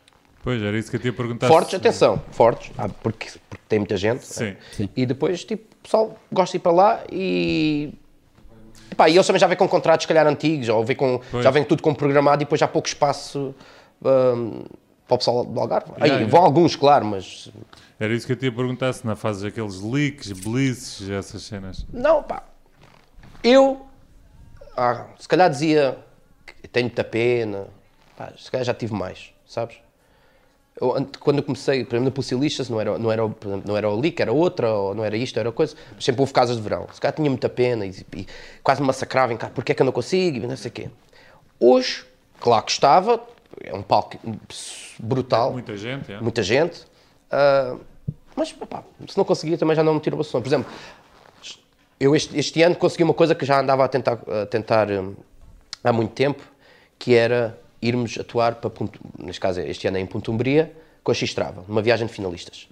Pois, 0.44 0.62
era 0.62 0.78
isso 0.78 0.90
que 0.90 0.96
eu 0.98 1.00
te 1.00 1.08
ia 1.08 1.14
perguntar. 1.14 1.48
Fortes, 1.48 1.72
se- 1.72 1.76
atenção, 1.76 2.22
fortes, 2.32 2.72
ah, 2.78 2.88
porque, 2.88 3.30
porque 3.50 3.64
tem 3.68 3.80
muita 3.80 3.98
gente. 3.98 4.26
Sim. 4.26 4.56
E 4.96 5.06
depois, 5.06 5.44
tipo, 5.44 5.64
o 5.80 5.84
pessoal 5.84 6.20
gosta 6.32 6.52
de 6.52 6.58
ir 6.58 6.62
para 6.62 6.72
lá 6.72 7.04
e. 7.12 7.94
Epá, 8.92 9.10
e 9.10 9.16
eles 9.16 9.26
também 9.26 9.40
já 9.40 9.48
vêm 9.48 9.58
com 9.58 9.68
contratos, 9.68 10.04
se 10.04 10.08
calhar, 10.08 10.26
antigos, 10.28 10.70
ou 10.70 10.86
vêm 10.86 10.96
com, 10.96 11.20
Pois. 11.32 11.44
já 11.44 11.50
vem 11.50 11.64
tudo 11.64 11.82
com 11.82 11.94
programado 11.94 12.42
e 12.44 12.46
depois 12.46 12.62
há 12.62 12.68
pouco 12.68 12.88
espaço 12.88 13.56
hum, 14.04 14.64
para 15.08 15.16
o 15.16 15.18
pessoal 15.18 15.44
do 15.44 15.60
Algarve. 15.60 15.92
Aí, 16.00 16.10
Yeah, 16.10 16.28
vão 16.28 16.44
alguns, 16.44 16.76
claro, 16.76 17.06
mas. 17.06 17.50
Era 18.00 18.14
isso 18.14 18.28
que 18.28 18.34
eu 18.34 18.38
te 18.38 18.46
ia 18.46 18.52
perguntar, 18.52 18.94
se 18.94 19.06
não 19.06 19.16
fazes 19.16 19.44
aqueles 19.44 19.82
leaks, 19.82 20.32
blitzes, 20.32 21.10
essas 21.10 21.42
cenas. 21.42 21.86
Não, 21.92 22.22
pá. 22.22 22.44
Eu, 23.44 23.86
ah, 24.78 25.06
se 25.18 25.28
calhar 25.28 25.50
dizia 25.50 25.98
tenho 26.72 26.88
muita 26.88 27.04
pena, 27.04 27.68
pá, 28.18 28.32
se 28.38 28.50
calhar 28.50 28.66
já 28.66 28.74
tive 28.74 28.94
mais, 28.94 29.32
sabes? 29.48 29.78
Eu, 30.80 30.90
quando 31.20 31.38
eu 31.38 31.44
comecei, 31.44 31.86
por 31.86 31.96
exemplo, 31.96 32.06
na 32.06 32.12
Pucilistas, 32.12 32.70
não 32.70 32.82
era, 32.82 32.98
não, 32.98 33.12
era, 33.12 33.24
exemplo, 33.24 33.64
não 33.66 33.78
era 33.78 33.90
o 33.90 34.00
Lick, 34.00 34.22
era 34.22 34.34
outra, 34.34 34.74
ou 34.74 34.94
não 34.94 35.06
era 35.06 35.16
isto, 35.16 35.40
era 35.40 35.52
coisa, 35.52 35.76
mas 35.94 36.04
sempre 36.04 36.22
houve 36.22 36.34
casas 36.34 36.58
de 36.58 36.62
verão. 36.62 36.88
Se 36.92 37.00
calhar 37.00 37.16
tinha 37.16 37.30
muita 37.30 37.48
pena 37.48 37.86
e, 37.86 38.06
e 38.14 38.28
quase 38.62 38.82
me 38.82 38.88
massacrava 38.88 39.32
em 39.34 39.38
casa, 39.38 39.54
porque 39.54 39.72
é 39.72 39.76
que 39.76 39.82
eu 39.82 39.86
não 39.86 39.94
consigo, 39.94 40.38
e 40.38 40.40
não 40.42 40.58
sei 40.58 40.70
o 40.70 40.74
quê. 40.74 40.90
Hoje, 41.60 42.06
claro 42.42 42.66
que 42.66 42.72
estava, 42.72 43.22
é 43.64 43.74
um 43.74 43.82
palco 43.82 44.18
brutal, 45.00 45.54
Muita 45.54 45.78
gente, 45.78 46.12
é? 46.12 46.20
muita 46.20 46.44
gente, 46.44 46.86
ah, 47.32 47.78
mas 48.36 48.52
pá, 48.52 48.84
se 49.08 49.18
não 49.18 49.24
conseguia 49.24 49.58
também 49.58 49.76
já 49.76 49.84
não 49.84 49.94
me 49.94 50.00
tiro 50.00 50.20
o 50.20 50.24
som. 50.24 50.42
Por 50.42 50.48
exemplo, 50.48 50.70
eu 52.00 52.16
este, 52.16 52.38
este 52.38 52.62
ano 52.62 52.76
consegui 52.76 53.04
uma 53.04 53.14
coisa 53.14 53.34
que 53.34 53.46
já 53.46 53.60
andava 53.62 53.86
a 53.86 53.88
tentar, 53.88 54.20
a 54.28 54.46
tentar 54.46 54.92
hum, 54.92 55.16
há 55.90 55.94
muito 55.94 56.14
tempo, 56.14 56.44
que 56.98 57.16
era 57.16 57.60
irmos 57.82 58.18
atuar 58.18 58.56
para, 58.56 58.72
neste 59.20 59.40
caso 59.40 59.60
este 59.62 59.88
ano 59.88 59.98
é 59.98 60.00
em 60.00 60.06
Pontumbria, 60.06 60.76
com 61.04 61.12
a 61.12 61.14
X-Trava, 61.16 61.64
numa 61.68 61.82
viagem 61.82 62.08
de 62.08 62.14
finalistas. 62.14 62.68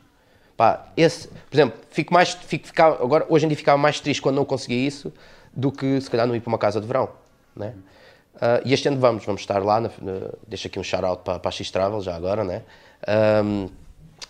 Pá, 0.57 0.87
esse, 0.97 1.27
por 1.27 1.55
exemplo, 1.55 1.79
fico 1.89 2.13
mais, 2.13 2.31
fico, 2.33 2.67
ficava, 2.67 3.03
agora, 3.03 3.25
hoje 3.29 3.45
em 3.45 3.47
dia 3.47 3.57
ficava 3.57 3.77
mais 3.77 3.99
triste 3.99 4.21
quando 4.21 4.35
não 4.35 4.45
conseguia 4.45 4.87
isso 4.87 5.13
do 5.53 5.71
que 5.71 5.99
se 6.01 6.09
calhar 6.09 6.27
não 6.27 6.35
ir 6.35 6.39
para 6.39 6.49
uma 6.49 6.57
casa 6.57 6.81
de 6.81 6.87
verão. 6.87 7.09
Né? 7.55 7.73
Ah, 8.39 8.61
e 8.65 8.73
este 8.73 8.87
ano 8.87 8.99
vamos, 8.99 9.25
vamos 9.25 9.41
estar 9.41 9.63
lá, 9.63 9.79
na, 9.79 9.89
na, 10.01 10.29
deixo 10.47 10.67
aqui 10.67 10.79
um 10.79 10.83
shout-out 10.83 11.23
para, 11.23 11.39
para 11.39 11.49
a 11.49 11.51
X-Travel 11.51 12.01
já 12.01 12.15
agora, 12.15 12.43
né? 12.43 12.63
Ahm, 13.07 13.67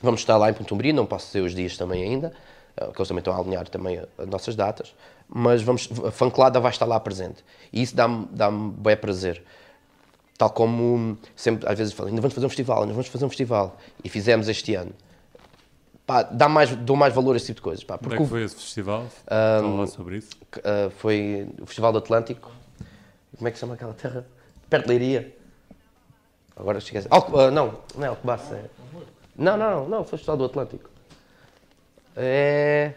vamos 0.02 0.22
estar 0.22 0.38
lá 0.38 0.50
em 0.50 0.54
Pontumbria, 0.54 0.92
não 0.92 1.06
posso 1.06 1.28
dizer 1.28 1.42
os 1.42 1.56
dias 1.56 1.78
também 1.78 2.04
ainda, 2.04 2.34
que 2.76 3.00
eles 3.00 3.08
também 3.08 3.20
estão 3.20 3.34
a 3.34 3.40
alinhar 3.40 3.68
também 3.68 4.02
as 4.18 4.28
nossas 4.28 4.56
datas, 4.56 4.94
mas 5.28 5.62
vamos, 5.62 5.90
a 6.06 6.12
Fanclada 6.12 6.60
vai 6.60 6.72
estar 6.72 6.86
lá 6.86 7.00
presente. 7.00 7.44
E 7.72 7.82
isso 7.82 7.96
dá-me 7.96 8.28
dá 8.32 8.50
bem 8.52 8.98
prazer. 8.98 9.44
Tal 10.38 10.50
como 10.50 11.18
sempre, 11.36 11.70
às 11.70 11.78
vezes, 11.78 11.94
falam, 11.94 12.10
ainda 12.10 12.22
vamos 12.22 12.34
fazer 12.34 12.46
um 12.46 12.50
festival, 12.50 12.82
ainda 12.82 12.94
vamos 12.94 13.08
fazer 13.08 13.26
um 13.26 13.30
festival. 13.30 13.78
E 14.04 14.10
fizemos 14.10 14.50
este 14.50 14.74
ano. 14.76 14.92
Pá, 16.06 16.24
dá 16.24 16.50
mais, 16.50 16.76
dou 16.76 16.98
mais 16.98 17.14
valor 17.14 17.34
a 17.34 17.38
esse 17.38 17.46
tipo 17.46 17.58
de 17.58 17.62
coisas. 17.62 17.84
Pá, 17.84 17.96
Onde 17.96 18.04
porque 18.04 18.16
é 18.16 18.26
que 18.26 18.30
foi 18.30 18.44
esse 18.44 18.56
festival? 18.56 19.06
Fala 19.26 19.76
lá 19.76 19.88
sobre 19.88 20.18
isso. 20.18 20.32
ah, 20.64 20.90
foi 20.98 21.48
o 21.62 21.66
Festival 21.66 21.92
do 21.94 22.00
Atlântico. 22.00 22.52
Como 23.38 23.48
é 23.48 23.52
que 23.52 23.58
se 23.58 23.62
chama 23.62 23.76
aquela 23.76 23.94
terra? 23.94 24.26
Perto 24.70 24.84
de 24.84 24.90
Leiria. 24.90 25.36
Agora 26.56 26.80
esqueci. 26.80 27.08
Alco, 27.10 27.38
ah, 27.40 27.50
não, 27.50 27.80
não 27.96 28.04
é 28.04 28.08
Alcobaça. 28.08 28.56
É... 28.56 28.66
Não, 29.36 29.56
não, 29.56 29.72
não, 29.72 29.90
não, 29.90 30.04
foi 30.04 30.16
o 30.16 30.18
Festival 30.18 30.38
do 30.38 30.46
Atlântico. 30.46 30.90
É. 32.16 32.92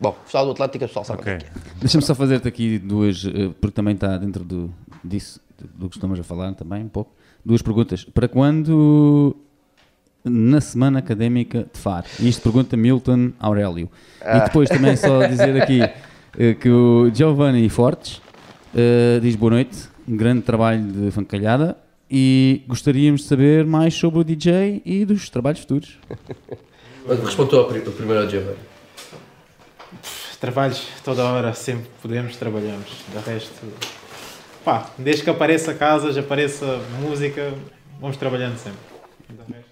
Bom, 0.00 0.10
o 0.10 0.12
Festival 0.22 0.46
do 0.46 0.50
Atlântico, 0.52 0.84
o 0.84 0.88
pessoal 0.88 1.04
sabe 1.04 1.20
Ok. 1.20 1.34
onde 1.34 1.44
é 1.44 1.48
que 1.48 1.56
é. 1.58 1.62
Deixa-me 1.80 2.04
só 2.04 2.14
fazer-te 2.14 2.48
aqui 2.48 2.78
duas, 2.78 3.24
eh, 3.24 3.50
porque 3.60 3.74
também 3.74 3.94
está 3.94 4.16
dentro 4.18 4.44
do, 4.44 4.72
disso, 5.02 5.40
do 5.76 5.88
que 5.88 5.96
estamos 5.96 6.18
a 6.18 6.22
falar 6.24 6.52
também 6.54 6.82
um 6.82 6.88
pouco. 6.88 7.12
Duas 7.44 7.62
perguntas. 7.62 8.04
Para 8.04 8.26
quando 8.28 9.36
na 10.24 10.60
Semana 10.60 10.98
Académica 10.98 11.66
de 11.72 11.78
Faro? 11.78 12.06
Isto 12.20 12.42
pergunta 12.42 12.76
Milton 12.76 13.32
Aurélio. 13.38 13.88
E 14.20 14.40
depois 14.40 14.68
também 14.68 14.96
só 14.96 15.26
dizer 15.26 15.60
aqui 15.62 15.80
eh, 16.38 16.54
que 16.54 16.68
o 16.68 17.10
Giovanni 17.14 17.68
Fortes 17.68 18.20
eh, 18.74 19.20
diz 19.22 19.36
boa 19.36 19.50
noite, 19.52 19.88
um 20.08 20.16
grande 20.16 20.42
trabalho 20.42 20.82
de 20.82 21.10
fancalhada 21.12 21.76
e 22.10 22.62
gostaríamos 22.66 23.22
de 23.22 23.26
saber 23.28 23.64
mais 23.64 23.94
sobre 23.94 24.18
o 24.20 24.24
DJ 24.24 24.82
e 24.84 25.04
dos 25.04 25.30
trabalhos 25.30 25.60
futuros. 25.60 25.98
Respondeu 27.06 27.60
ao 27.60 27.66
primeiro 27.66 28.22
ao 28.22 28.28
Giovanni. 28.30 28.56
Trabalhos 30.40 30.86
toda 31.04 31.24
hora, 31.24 31.54
sempre 31.54 31.86
podemos, 32.02 32.36
trabalhamos. 32.36 32.86
De 33.12 33.30
resto, 33.30 33.50
pá, 34.64 34.90
desde 34.98 35.22
que 35.22 35.30
apareça 35.30 35.72
casas, 35.74 36.16
apareça 36.18 36.80
música, 37.00 37.52
vamos 38.00 38.16
trabalhando 38.16 38.56
sempre. 38.58 38.78
De 39.30 39.52
resto, 39.54 39.70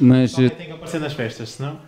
Mas 0.00 0.30
só 0.32 0.38
tem 0.48 0.66
que 0.66 0.72
aparecer 0.72 1.00
nas 1.00 1.12
festas, 1.12 1.50
senão. 1.50 1.78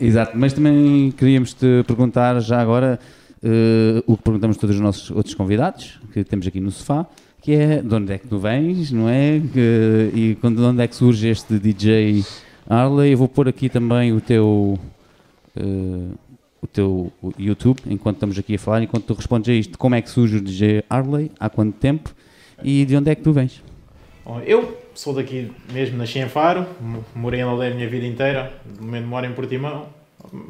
Exato, 0.00 0.32
mas 0.34 0.52
também 0.52 1.12
queríamos 1.12 1.52
te 1.54 1.84
perguntar 1.86 2.40
já 2.40 2.60
agora 2.60 2.98
eh, 3.42 4.02
o 4.06 4.16
que 4.16 4.22
perguntamos 4.22 4.56
a 4.56 4.60
todos 4.60 4.74
os 4.76 4.82
nossos 4.82 5.10
outros 5.10 5.34
convidados 5.34 6.00
que 6.12 6.24
temos 6.24 6.46
aqui 6.46 6.58
no 6.58 6.70
sofá, 6.72 7.06
que 7.42 7.52
é 7.52 7.82
de 7.82 7.94
onde 7.94 8.12
é 8.12 8.18
que 8.18 8.26
tu 8.26 8.38
vens, 8.38 8.90
não 8.90 9.08
é? 9.08 9.40
Que- 9.52 10.10
e 10.14 10.38
quando, 10.40 10.56
de 10.56 10.62
onde 10.62 10.82
é 10.82 10.88
que 10.88 10.96
surge 10.96 11.28
este 11.28 11.58
DJ 11.58 12.24
Harley? 12.68 13.12
Eu 13.12 13.18
vou 13.18 13.28
pôr 13.28 13.48
aqui 13.48 13.68
também 13.68 14.12
o 14.12 14.20
teu, 14.20 14.78
eh, 15.56 16.14
o 16.60 16.66
teu 16.66 17.12
YouTube, 17.38 17.80
enquanto 17.86 18.16
estamos 18.16 18.38
aqui 18.38 18.54
a 18.56 18.58
falar, 18.58 18.82
enquanto 18.82 19.04
tu 19.04 19.14
respondes 19.14 19.48
a 19.48 19.52
isto, 19.52 19.78
como 19.78 19.94
é 19.94 20.02
que 20.02 20.10
surge 20.10 20.36
o 20.36 20.40
DJ 20.40 20.84
Harley, 20.88 21.30
há 21.38 21.48
quanto 21.48 21.76
tempo 21.78 22.10
e 22.62 22.84
de 22.84 22.96
onde 22.96 23.10
é 23.10 23.14
que 23.14 23.22
tu 23.22 23.32
vens? 23.32 23.62
Eu 24.44 24.76
sou 24.94 25.14
daqui 25.14 25.50
mesmo, 25.72 25.96
nasci 25.96 26.18
em 26.18 26.28
Faro, 26.28 26.66
mo- 26.80 27.04
morei 27.14 27.40
em 27.40 27.44
Aldeia 27.44 27.72
a 27.72 27.74
minha 27.74 27.88
vida 27.88 28.04
inteira, 28.06 28.52
de 28.66 28.82
momento 28.84 29.06
moro 29.06 29.24
em 29.26 29.32
Portimão, 29.32 29.86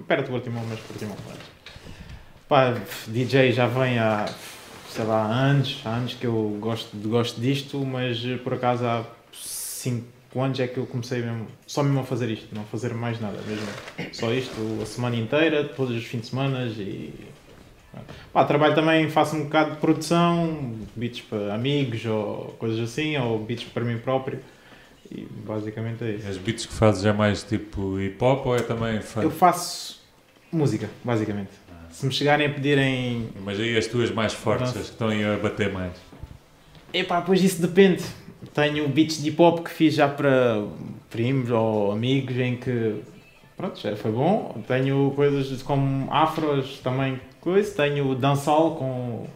perto 0.08 0.24
de 0.24 0.30
Portimão, 0.30 0.64
mas 0.68 0.80
Portimão. 0.80 1.14
Pá, 2.48 2.74
DJ 3.06 3.52
já 3.52 3.66
vem 3.66 3.98
há, 3.98 4.26
sei 4.88 5.04
lá, 5.04 5.22
anos, 5.26 5.80
há 5.84 5.90
anos 5.90 6.14
que 6.14 6.26
eu 6.26 6.56
gosto, 6.60 6.96
gosto 6.96 7.40
disto, 7.40 7.78
mas 7.84 8.18
por 8.42 8.54
acaso 8.54 8.84
há 8.86 9.04
5 9.32 10.04
anos 10.36 10.60
é 10.60 10.66
que 10.66 10.78
eu 10.78 10.86
comecei 10.86 11.22
mesmo, 11.22 11.46
só 11.66 11.82
mesmo 11.82 12.00
a 12.00 12.04
fazer 12.04 12.30
isto, 12.30 12.54
não 12.54 12.64
fazer 12.64 12.92
mais 12.94 13.20
nada 13.20 13.38
mesmo. 13.46 13.66
Só 14.12 14.32
isto, 14.32 14.54
a 14.82 14.86
semana 14.86 15.16
inteira, 15.16 15.64
todos 15.64 15.96
os 15.96 16.04
fins 16.04 16.22
de 16.22 16.26
semana 16.28 16.66
e 16.66 17.12
Pá, 18.32 18.44
trabalho 18.44 18.74
também, 18.74 19.08
faço 19.08 19.36
um 19.36 19.44
bocado 19.44 19.72
de 19.72 19.76
produção, 19.78 20.74
beats 20.94 21.22
para 21.22 21.54
amigos 21.54 22.04
ou 22.04 22.54
coisas 22.58 22.78
assim, 22.80 23.16
ou 23.16 23.38
beats 23.38 23.64
para 23.64 23.84
mim 23.84 23.98
próprio. 23.98 24.40
E 25.10 25.26
basicamente 25.46 26.04
é 26.04 26.10
isso. 26.12 26.28
As 26.28 26.36
beats 26.36 26.66
que 26.66 26.72
fazes 26.72 27.04
é 27.04 27.12
mais 27.12 27.42
tipo 27.42 27.98
hip 27.98 28.22
hop 28.22 28.46
ou 28.46 28.56
é 28.56 28.60
também 28.60 29.00
funk? 29.00 29.24
Eu 29.24 29.30
faço 29.30 30.02
música, 30.52 30.88
basicamente. 31.02 31.50
Se 31.90 32.04
me 32.04 32.12
chegarem 32.12 32.46
a 32.46 32.50
pedirem. 32.50 33.30
Mas 33.42 33.58
aí 33.58 33.76
as 33.76 33.86
tuas 33.86 34.10
mais 34.10 34.34
fortes, 34.34 34.68
as 34.68 34.74
que 34.74 34.80
estão 34.92 35.08
aí 35.08 35.24
a 35.24 35.36
bater 35.36 35.72
mais. 35.72 35.94
Epá, 36.92 37.22
pois 37.22 37.42
isso 37.42 37.60
depende. 37.60 38.04
Tenho 38.54 38.88
beats 38.88 39.22
de 39.22 39.28
hip 39.30 39.40
hop 39.42 39.64
que 39.64 39.70
fiz 39.70 39.94
já 39.94 40.08
para 40.08 40.62
primos 41.10 41.50
ou 41.50 41.92
amigos 41.92 42.36
em 42.36 42.56
que. 42.56 43.02
Pronto, 43.56 43.80
já 43.80 43.96
foi 43.96 44.12
bom. 44.12 44.62
Tenho 44.68 45.12
coisas 45.16 45.62
como 45.62 46.12
afros 46.12 46.78
também, 46.78 47.20
coisa. 47.40 47.74
Tenho 47.74 48.14
dançal 48.14 48.76
com 48.76 49.26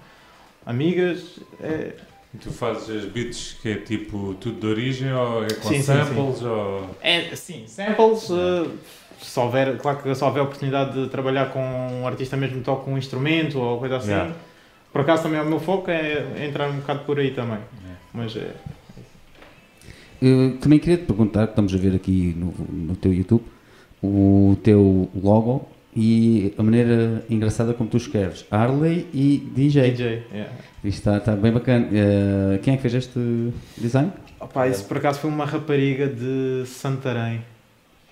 amigas. 0.64 1.40
É, 1.60 1.92
tu 2.40 2.50
fazes 2.50 3.04
as 3.04 3.10
beats 3.10 3.56
que 3.60 3.70
é 3.70 3.74
tipo 3.76 4.34
tudo 4.34 4.60
de 4.60 4.66
origem 4.66 5.12
ou 5.12 5.44
é 5.44 5.48
com 5.48 5.68
Sim, 5.68 5.74
sim, 5.74 5.82
samples 5.82 6.42
ou... 6.42 6.86
É, 7.02 7.34
sim, 7.34 7.64
samples, 7.66 8.30
eh, 8.30 8.70
se 9.20 9.38
houver, 9.38 9.76
claro 9.78 9.98
que 9.98 10.14
se 10.14 10.24
houver 10.24 10.42
oportunidade 10.42 11.02
de 11.02 11.10
trabalhar 11.10 11.50
com 11.50 11.60
um 11.60 12.06
artista 12.06 12.36
mesmo 12.36 12.58
que 12.58 12.64
toca 12.64 12.88
um 12.90 12.96
instrumento 12.96 13.58
ou 13.58 13.78
coisa 13.78 13.96
assim, 13.96 14.10
Yeah. 14.12 14.34
por 14.92 15.02
acaso 15.02 15.24
também 15.24 15.40
o 15.40 15.44
meu 15.44 15.60
foco 15.60 15.90
é 15.90 16.46
entrar 16.46 16.68
um 16.70 16.76
bocado 16.76 17.00
por 17.00 17.18
aí 17.18 17.32
também. 17.32 17.58
Mas 18.14 18.36
é, 18.36 18.40
Uh, 18.40 18.81
também 20.60 20.78
queria 20.78 20.98
te 20.98 21.04
perguntar, 21.04 21.46
que 21.46 21.52
estamos 21.52 21.74
a 21.74 21.78
ver 21.78 21.94
aqui 21.94 22.34
no, 22.36 22.54
no 22.68 22.96
teu 22.96 23.12
YouTube, 23.12 23.42
o 24.02 24.56
teu 24.62 25.08
logo 25.14 25.68
e 25.94 26.54
a 26.56 26.62
maneira 26.62 27.24
engraçada 27.28 27.74
como 27.74 27.88
tu 27.88 27.98
escreves 27.98 28.46
Harley 28.50 29.06
e 29.12 29.38
DJ. 29.54 29.90
DJ. 29.90 30.22
yeah. 30.32 30.52
Isto 30.82 30.98
está, 30.98 31.16
está 31.18 31.36
bem 31.36 31.52
bacana. 31.52 31.86
Uh, 31.86 32.58
quem 32.60 32.74
é 32.74 32.76
que 32.76 32.82
fez 32.82 32.94
este 32.94 33.52
design? 33.76 34.10
Opa, 34.40 34.66
isso 34.66 34.84
por 34.86 34.96
acaso 34.96 35.20
foi 35.20 35.30
uma 35.30 35.44
rapariga 35.44 36.08
de 36.08 36.64
Santarém, 36.66 37.44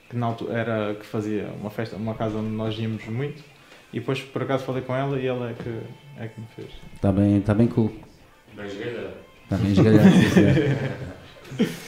que, 0.08 0.16
na 0.16 0.26
altura 0.26 0.52
era, 0.52 0.94
que 0.94 1.06
fazia 1.06 1.48
uma 1.60 1.70
festa, 1.70 1.96
uma 1.96 2.14
casa 2.14 2.38
onde 2.38 2.50
nós 2.50 2.78
íamos 2.78 3.04
muito, 3.06 3.42
e 3.92 3.98
depois 3.98 4.20
por 4.20 4.42
acaso 4.42 4.64
falei 4.64 4.82
com 4.82 4.94
ela 4.94 5.18
e 5.18 5.26
ela 5.26 5.50
é 5.50 5.54
que, 5.54 5.80
é 6.18 6.28
que 6.28 6.40
me 6.40 6.46
fez. 6.54 6.68
Está 6.94 7.10
bem, 7.10 7.38
está 7.38 7.54
bem 7.54 7.66
cool. 7.66 7.92
Bem 8.54 8.66
esgalhado. 8.66 9.14
Está 9.44 9.56
bem 9.56 9.72
esgalhado. 9.72 10.10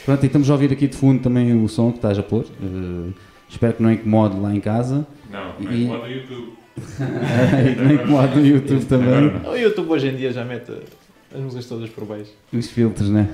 Pronto, 0.05 0.23
e 0.23 0.25
estamos 0.25 0.49
a 0.49 0.53
ouvir 0.53 0.71
aqui 0.71 0.87
de 0.87 0.95
fundo 0.97 1.21
também 1.21 1.53
o 1.55 1.67
som 1.67 1.91
que 1.91 1.97
estás 1.97 2.17
a 2.17 2.23
pôr. 2.23 2.45
Uh, 2.61 3.13
espero 3.49 3.73
que 3.73 3.83
não 3.83 3.91
incomode 3.91 4.39
lá 4.39 4.53
em 4.53 4.59
casa. 4.59 5.05
Não, 5.31 5.53
E- 5.59 5.65
mesmo 5.65 5.93
lá 5.93 5.99
no 5.99 6.07
YouTube. 6.07 6.53
e 7.71 7.81
não 7.81 7.93
incomode 7.93 8.39
no 8.39 8.45
YouTube 8.45 8.85
também. 8.85 9.31
Não. 9.43 9.51
O 9.51 9.55
YouTube 9.55 9.89
hoje 9.89 10.07
em 10.07 10.15
dia 10.15 10.31
já 10.31 10.43
mete 10.43 10.71
as 11.33 11.41
músicas 11.41 11.65
todas 11.65 11.89
por 11.89 12.05
baixo. 12.05 12.31
Os 12.51 12.69
filtros, 12.69 13.09
né? 13.09 13.29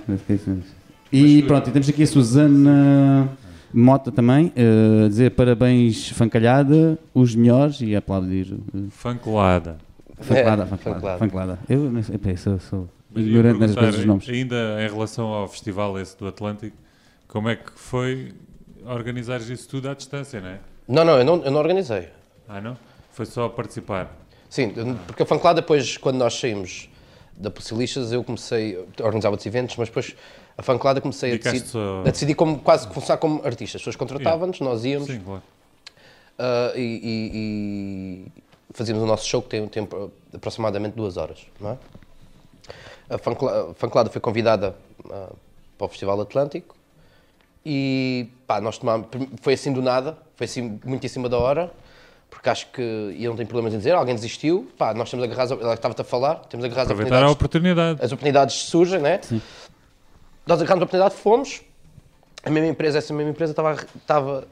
E 1.12 1.42
pronto, 1.44 1.70
e 1.70 1.74
temos 1.74 1.90
aqui 1.90 2.04
a 2.04 2.08
Susana 2.08 3.30
Mota 3.74 4.12
também, 4.12 4.52
a 4.56 5.08
dizer 5.08 5.32
parabéns, 5.32 6.10
fancalhada, 6.10 6.98
os 7.14 7.36
melhores 7.36 7.82
e 7.82 7.96
aplaudir. 7.96 8.56
É, 8.76 8.90
fancalada, 8.90 10.66
fancalada. 10.66 11.18
fancalada. 11.18 11.60
Eu 11.70 11.92
não 11.92 12.02
sei, 12.02 12.18
pá, 12.18 12.36
sou, 12.36 12.60
sou 12.60 12.90
ignorante 13.16 13.60
nas 13.60 13.76
coisas 13.76 13.96
dos 13.98 14.06
nomes. 14.06 14.30
Ainda 14.30 14.78
em 14.86 14.90
relação 14.90 15.28
ao 15.28 15.48
festival 15.48 16.00
esse 16.00 16.18
do 16.18 16.28
Atlântico, 16.28 16.76
como 17.28 17.50
é 17.50 17.56
que 17.56 17.72
foi 17.76 18.34
organizar 18.86 19.40
isso 19.42 19.68
tudo 19.68 19.90
à 19.90 19.94
distância, 19.94 20.40
não 20.40 20.50
é? 20.50 20.60
Não, 20.88 21.06
não 21.06 21.18
eu, 21.18 21.24
não, 21.24 21.44
eu 21.44 21.52
não 21.52 21.60
organizei. 21.60 22.10
Ah, 22.48 22.60
não? 22.62 22.78
Foi 23.12 23.26
só 23.26 23.48
participar. 23.50 24.12
Sim, 24.50 24.74
porque 25.06 25.22
a 25.24 25.26
Fanclada 25.26 25.62
depois, 25.62 25.98
quando 25.98 26.18
nós 26.18 26.34
saímos 26.34 26.90
da 27.38 27.52
Pucilistas, 27.52 28.12
eu 28.12 28.24
comecei, 28.24 28.78
organizava 29.00 29.34
outros 29.34 29.46
eventos, 29.46 29.76
mas 29.78 29.88
depois 29.90 30.16
a 30.58 30.64
Fanclada 30.64 31.00
comecei 31.00 31.34
a 31.34 31.38
decidir, 31.38 31.60
só- 31.68 32.02
a 32.06 32.10
decidir 32.10 32.34
como, 32.36 32.60
quase 32.60 32.88
começar 32.88 33.18
como 33.18 33.38
artistas. 33.46 33.76
As 33.76 33.82
pessoas 33.82 33.96
contratavam-nos, 33.96 34.60
nós 34.60 34.84
íamos 34.84 35.08
Sim, 35.08 35.20
claro. 35.20 35.44
ah, 36.40 36.72
e, 36.76 36.80
e- 36.82 38.32
e 38.40 38.44
fazíamos 38.74 39.04
o 39.04 39.06
nosso 39.06 39.28
show 39.28 39.42
que 39.42 39.50
tem 39.50 39.62
um 39.62 39.68
tempo 39.68 40.12
aproximadamente 40.34 40.96
duas 40.96 41.16
horas, 41.18 41.40
não 41.62 41.72
é? 41.72 41.78
A 43.10 43.18
Fancla- 43.18 43.72
a 43.72 43.74
Fanclada 43.74 44.10
foi 44.10 44.22
convidada 44.22 44.76
ah, 45.10 45.30
para 45.78 45.86
o 45.86 45.88
Festival 45.90 46.20
Atlântico 46.22 46.76
e 47.66 48.28
pá, 48.48 48.62
nós 48.62 48.78
tomámos, 48.78 49.08
foi 49.42 49.54
assim 49.54 49.74
do 49.74 49.82
nada, 49.82 50.18
foi 50.36 50.46
assim 50.46 50.80
muito 50.86 51.06
em 51.06 51.10
cima 51.10 51.28
da 51.28 51.38
hora, 51.38 51.72
porque 52.30 52.50
acho 52.50 52.68
que, 52.72 52.82
e 53.18 53.24
eu 53.24 53.32
não 53.32 53.36
tenho 53.38 53.48
problemas 53.50 53.74
em 53.74 53.78
dizer, 53.78 53.94
alguém 53.94 54.16
desistiu, 54.16 54.72
pá, 54.78 54.94
nós 54.94 55.10
temos 55.10 55.26
agarrados, 55.26 55.52
ela 55.60 55.74
estava-te 55.74 56.02
a 56.02 56.04
falar, 56.04 56.36
temos 56.50 56.64
agarrados 56.66 56.92
a 56.92 56.94
Aproveitar 56.94 57.24
a 57.24 57.30
oportunidades, 57.32 57.74
oportunidade. 57.94 58.06
as 58.06 58.12
oportunidades 58.12 58.56
surgem, 58.56 59.00
né? 59.00 59.20
Nós 60.46 60.60
agarramos 60.62 60.84
a 60.84 60.86
oportunidade, 60.86 61.16
fomos, 61.16 61.62
a 62.44 62.50
mesma 62.50 62.70
empresa, 62.70 62.98
essa 63.00 63.14
mesma 63.14 63.32
empresa 63.32 63.52
estava, 63.52 63.74
estava, 63.96 64.48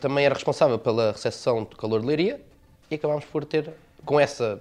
também 0.00 0.24
era 0.24 0.34
responsável 0.34 0.78
pela 0.78 1.12
recepção 1.12 1.62
do 1.64 1.76
calor 1.76 2.00
de 2.00 2.06
leiria 2.06 2.40
e 2.90 2.94
acabámos 2.96 3.24
por 3.26 3.44
ter, 3.44 3.70
com 4.04 4.18
essa 4.18 4.58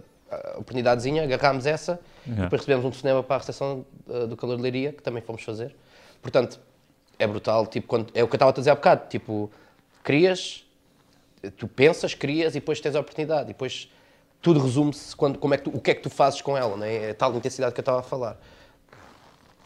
oportunidadezinha, 0.55 1.23
agarrámos 1.23 1.65
essa 1.65 1.99
e 2.25 2.31
depois 2.31 2.61
recebemos 2.61 2.85
um 2.85 2.91
cinema 2.91 3.23
para 3.23 3.37
a 3.37 3.39
recepção 3.39 3.85
eh, 4.09 4.27
do 4.27 4.35
calor 4.35 4.57
de 4.57 4.63
leiria, 4.63 4.91
que 4.91 5.01
também 5.01 5.21
fomos 5.21 5.43
fazer. 5.43 5.75
Portanto, 6.21 6.59
é 7.17 7.25
brutal, 7.25 7.65
tipo, 7.65 7.87
quando, 7.87 8.07
é 8.13 8.23
o 8.23 8.27
que 8.27 8.33
eu 8.33 8.37
estava 8.37 8.51
a 8.51 8.53
dizer 8.53 8.71
há 8.71 8.75
bocado, 8.75 9.07
tipo, 9.09 9.49
crias, 10.03 10.65
tu 11.57 11.67
pensas, 11.67 12.13
crias 12.13 12.55
e 12.55 12.59
depois 12.59 12.79
tens 12.79 12.95
a 12.95 12.99
oportunidade 12.99 13.43
e 13.43 13.53
depois 13.53 13.89
tudo 14.41 14.59
resume-se 14.59 15.15
quando, 15.15 15.39
como 15.39 15.53
é 15.53 15.57
que 15.57 15.63
tu, 15.63 15.75
o 15.75 15.79
que 15.79 15.91
é 15.91 15.95
que 15.95 16.01
tu 16.01 16.09
fazes 16.09 16.41
com 16.41 16.57
ela, 16.57 16.75
né? 16.77 17.09
é 17.09 17.13
tal 17.13 17.33
intensidade 17.35 17.73
que 17.73 17.79
eu 17.79 17.83
estava 17.83 17.99
a 17.99 18.03
falar. 18.03 18.37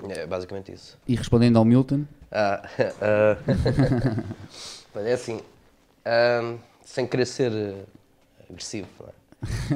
É 0.09 0.26
basicamente 0.26 0.72
isso. 0.72 0.97
E 1.07 1.16
respondendo 1.16 1.57
ao 1.57 1.66
Milton, 1.66 2.05
Ah, 2.32 2.62
Olha, 4.95 5.09
é 5.09 5.14
assim, 5.14 5.41
ah, 6.05 6.55
sem 6.84 7.07
querer 7.07 7.26
ser 7.26 7.51
eh, 7.51 7.84
agressivo, 8.49 8.88
não 8.99 9.07
é? 9.07 9.12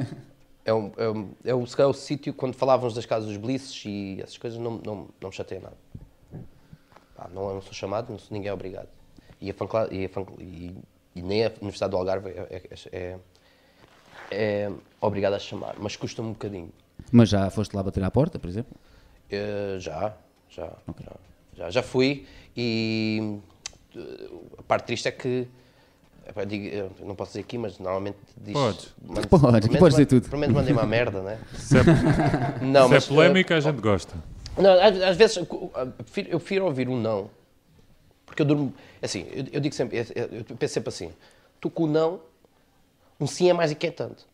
É, 0.66 0.74
um, 0.74 0.90
é, 0.96 1.08
um, 1.08 1.30
é 1.44 1.54
o, 1.54 1.64
calhar 1.76 1.88
o 1.88 1.94
sítio, 1.94 2.34
quando 2.34 2.54
falávamos 2.54 2.92
das 2.92 3.06
casas 3.06 3.28
dos 3.28 3.36
belices 3.36 3.84
e 3.86 4.20
essas 4.20 4.36
coisas, 4.36 4.58
não, 4.58 4.72
não, 4.84 5.08
não 5.20 5.28
me 5.30 5.32
chateia 5.32 5.60
nada. 5.60 5.76
Pá, 7.14 7.28
não, 7.32 7.54
não 7.54 7.62
sou 7.62 7.72
chamado, 7.72 8.10
não 8.10 8.18
sou, 8.18 8.34
ninguém 8.34 8.50
é 8.50 8.52
obrigado. 8.52 8.88
E, 9.40 9.48
a 9.48 9.54
fancla- 9.54 9.88
e, 9.92 10.04
a 10.06 10.08
fan- 10.08 10.26
e- 10.40 10.74
e 11.14 11.22
nem 11.22 11.44
a 11.44 11.52
Universidade 11.60 11.92
do 11.92 11.96
Algarve 11.96 12.30
é, 12.30 12.32
é, 12.50 12.88
é, 12.92 13.18
é 14.32 14.72
obrigada 15.00 15.36
a 15.36 15.38
chamar, 15.38 15.76
mas 15.78 15.94
custa-me 15.94 16.28
um 16.28 16.32
bocadinho. 16.32 16.72
mas 17.12 17.28
já 17.28 17.48
foste 17.48 17.74
lá 17.74 17.82
bater 17.84 18.02
à 18.02 18.10
porta, 18.10 18.36
por 18.38 18.50
exemplo? 18.50 18.74
Eh, 19.30 19.76
já, 19.78 20.16
já, 20.50 20.72
já, 21.00 21.12
já, 21.56 21.70
já 21.70 21.82
fui 21.82 22.26
e 22.56 23.38
eh, 23.94 24.28
a 24.58 24.62
parte 24.64 24.86
triste 24.86 25.06
é 25.06 25.12
que 25.12 25.46
digo, 26.46 26.90
não 27.00 27.14
posso 27.14 27.30
dizer 27.32 27.40
aqui, 27.40 27.56
mas 27.58 27.78
normalmente 27.78 28.16
diz. 28.36 28.52
Podes. 28.52 28.94
podes 29.78 29.94
dizer 29.96 30.06
tudo. 30.06 30.28
Pelo 30.28 30.40
menos 30.40 30.54
mandei-me 30.56 30.80
à 30.80 30.86
merda, 30.86 31.22
né? 31.22 31.38
Se 31.54 31.76
é, 31.78 31.82
Não, 32.62 32.86
se 32.88 32.92
é 32.92 32.94
mas. 32.96 33.06
polémica, 33.06 33.56
a 33.56 33.60
gente 33.60 33.80
gosta. 33.80 34.14
não, 34.56 34.72
às, 34.72 35.00
às 35.02 35.16
vezes 35.16 35.36
eu 35.36 35.46
prefiro, 35.46 36.28
eu 36.30 36.38
prefiro 36.40 36.64
ouvir 36.66 36.88
um 36.88 36.98
não, 37.00 37.30
porque 38.24 38.42
eu 38.42 38.46
durmo. 38.46 38.72
Assim, 39.02 39.26
eu, 39.32 39.44
eu 39.52 39.60
digo 39.60 39.74
sempre, 39.74 39.98
eu, 39.98 40.04
eu 40.38 40.44
penso 40.56 40.74
sempre 40.74 40.88
assim: 40.88 41.12
tu 41.60 41.70
com 41.70 41.84
o 41.84 41.86
não, 41.86 42.20
um 43.20 43.26
sim 43.26 43.48
é 43.48 43.52
mais 43.52 43.70
inquietante. 43.70 44.24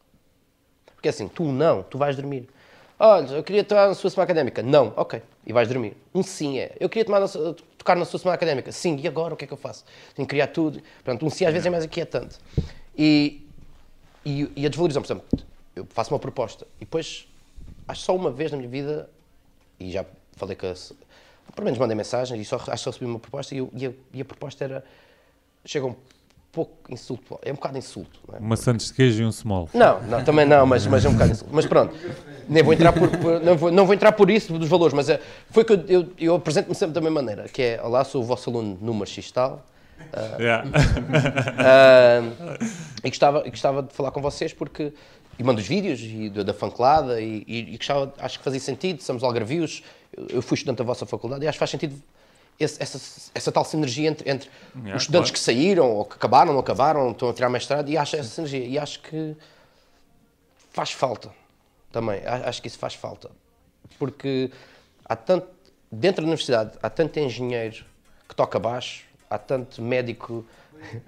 Porque 0.94 1.08
assim, 1.08 1.28
tu 1.28 1.44
não, 1.44 1.82
tu 1.82 1.98
vais 1.98 2.16
dormir. 2.16 2.48
Olha, 2.98 3.26
eu 3.32 3.42
queria 3.42 3.64
tomar 3.64 3.88
na 3.88 3.94
sua 3.94 4.08
semana 4.10 4.24
académica. 4.24 4.62
Não, 4.62 4.92
ok. 4.96 5.20
E 5.44 5.52
vais 5.52 5.68
dormir. 5.68 5.96
Um 6.14 6.22
sim 6.22 6.60
é. 6.60 6.76
Eu 6.78 6.88
queria 6.88 7.04
tomar 7.04 7.18
na 7.18 7.26
sua- 7.26 7.56
tocar 7.82 7.96
na 7.96 8.04
sua 8.04 8.18
semana 8.18 8.36
académica. 8.36 8.70
Sim, 8.70 8.96
e 9.02 9.08
agora 9.08 9.34
o 9.34 9.36
que 9.36 9.44
é 9.44 9.46
que 9.48 9.52
eu 9.52 9.58
faço? 9.58 9.84
Tenho 10.14 10.26
que 10.26 10.30
criar 10.34 10.46
tudo. 10.46 10.80
Portanto, 11.04 11.26
um 11.26 11.30
sim 11.30 11.44
às 11.44 11.52
vezes 11.52 11.66
é 11.66 11.70
mais 11.70 11.84
inquietante. 11.84 12.38
E, 12.96 13.44
e, 14.24 14.50
e 14.56 14.64
a 14.66 14.68
desvalorização, 14.68 15.02
por 15.02 15.36
exemplo, 15.36 15.46
eu 15.74 15.86
faço 15.90 16.12
uma 16.14 16.18
proposta 16.20 16.66
e 16.76 16.84
depois, 16.84 17.26
acho 17.88 18.02
só 18.02 18.14
uma 18.14 18.30
vez 18.30 18.50
na 18.52 18.56
minha 18.56 18.68
vida, 18.68 19.10
e 19.78 19.90
já 19.90 20.04
falei 20.36 20.56
que. 20.56 20.72
Pelo 21.54 21.64
menos 21.64 21.78
mandei 21.78 21.94
mensagem 21.96 22.40
e 22.40 22.44
só, 22.44 22.56
acho 22.56 22.70
que 22.70 22.76
só 22.78 22.90
recebi 22.90 23.04
uma 23.04 23.18
proposta 23.18 23.54
e, 23.54 23.58
eu- 23.58 23.70
e 23.74 23.86
a, 23.86 23.92
e 24.14 24.20
a 24.20 24.24
proposta 24.24 24.64
era. 24.64 24.84
Chega 25.64 25.86
um 25.86 25.94
pouco 26.52 26.92
insulto. 26.92 27.38
É 27.42 27.50
um 27.50 27.54
bocado 27.54 27.78
insulto, 27.78 28.20
não 28.28 28.36
é? 28.36 28.38
Uma 28.38 28.56
Santos 28.56 28.88
de 28.88 28.92
queijo 28.92 29.22
e 29.22 29.26
um 29.26 29.32
small. 29.32 29.70
Não, 29.72 30.02
não, 30.02 30.22
também 30.22 30.44
não, 30.44 30.66
mas, 30.66 30.86
mas 30.86 31.02
é 31.02 31.08
um 31.08 31.14
bocado 31.14 31.32
isso. 31.32 31.46
Mas 31.50 31.64
pronto, 31.64 31.94
nem 32.46 32.62
vou 32.62 32.74
entrar 32.74 32.92
por, 32.92 33.08
por- 33.08 33.40
não, 33.40 33.56
vou, 33.56 33.72
não 33.72 33.86
vou 33.86 33.94
entrar 33.94 34.12
por 34.12 34.30
isso, 34.30 34.56
dos 34.58 34.68
valores, 34.68 34.92
mas 34.92 35.08
é, 35.08 35.18
foi 35.50 35.64
que 35.64 35.72
eu, 35.72 35.84
eu, 35.88 36.08
eu 36.18 36.34
apresento-me 36.34 36.74
sempre 36.74 36.92
da 36.92 37.00
mesma 37.00 37.22
maneira, 37.22 37.48
que 37.48 37.62
é, 37.62 37.80
olá, 37.82 38.04
sou 38.04 38.20
o 38.20 38.24
vosso 38.24 38.50
aluno 38.50 38.76
número 38.80 39.06
X 39.08 39.30
tal, 39.32 39.64
Yeah. 40.38 40.68
ah, 41.58 42.58
e, 43.04 43.08
gostava, 43.08 43.42
gostava 43.48 43.82
de 43.84 43.94
falar 43.94 44.10
com 44.10 44.20
vocês 44.20 44.52
porque, 44.52 44.92
e 45.38 45.44
mando 45.44 45.60
os 45.60 45.66
vídeos 45.66 46.00
e, 46.02 46.28
da, 46.28 46.42
da 46.42 46.52
fanclada 46.52 47.20
e, 47.20 47.44
e, 47.46 47.74
e 47.74 47.76
gostava, 47.76 48.12
acho 48.18 48.38
que 48.38 48.44
fazia 48.44 48.58
sentido, 48.60 49.00
somos 49.00 49.22
algarvios, 49.22 49.82
eu, 50.14 50.26
eu 50.28 50.42
fui 50.42 50.56
estudante 50.56 50.78
da 50.78 50.84
vossa 50.84 51.06
faculdade 51.06 51.44
e 51.44 51.48
acho 51.48 51.54
que 51.56 51.60
faz 51.60 51.70
sentido 51.70 51.94
esse- 52.58 52.80
essa, 52.82 53.30
essa 53.34 53.50
tal 53.52 53.64
sinergia 53.64 54.08
entre, 54.08 54.30
entre 54.30 54.48
Yeah, 54.74 54.96
os 54.96 55.02
estudantes 55.02 55.30
claro. 55.30 55.32
que 55.32 55.38
saíram 55.40 55.90
ou 55.90 56.04
que 56.04 56.14
acabaram, 56.14 56.52
não 56.52 56.60
acabaram, 56.60 57.10
estão 57.10 57.28
a 57.28 57.32
tirar 57.34 57.48
mestrado 57.50 57.88
e 57.90 57.96
acho 57.96 58.16
essa 58.16 58.28
sinergia 58.28 58.64
e 58.64 58.78
acho 58.78 59.00
que 59.00 59.36
faz 60.70 60.92
falta 60.92 61.30
também. 61.90 62.22
Acho 62.24 62.60
que 62.62 62.68
isso 62.68 62.78
faz 62.78 62.94
falta. 62.94 63.30
Porque 63.98 64.50
há 65.04 65.14
tanto, 65.16 65.46
dentro 65.90 66.22
da 66.22 66.28
universidade 66.28 66.72
há 66.82 66.88
tanto 66.88 67.18
engenheiro 67.18 67.84
que 68.28 68.34
toca 68.34 68.58
baixo, 68.58 69.04
há 69.28 69.38
tanto 69.38 69.82
médico, 69.82 70.44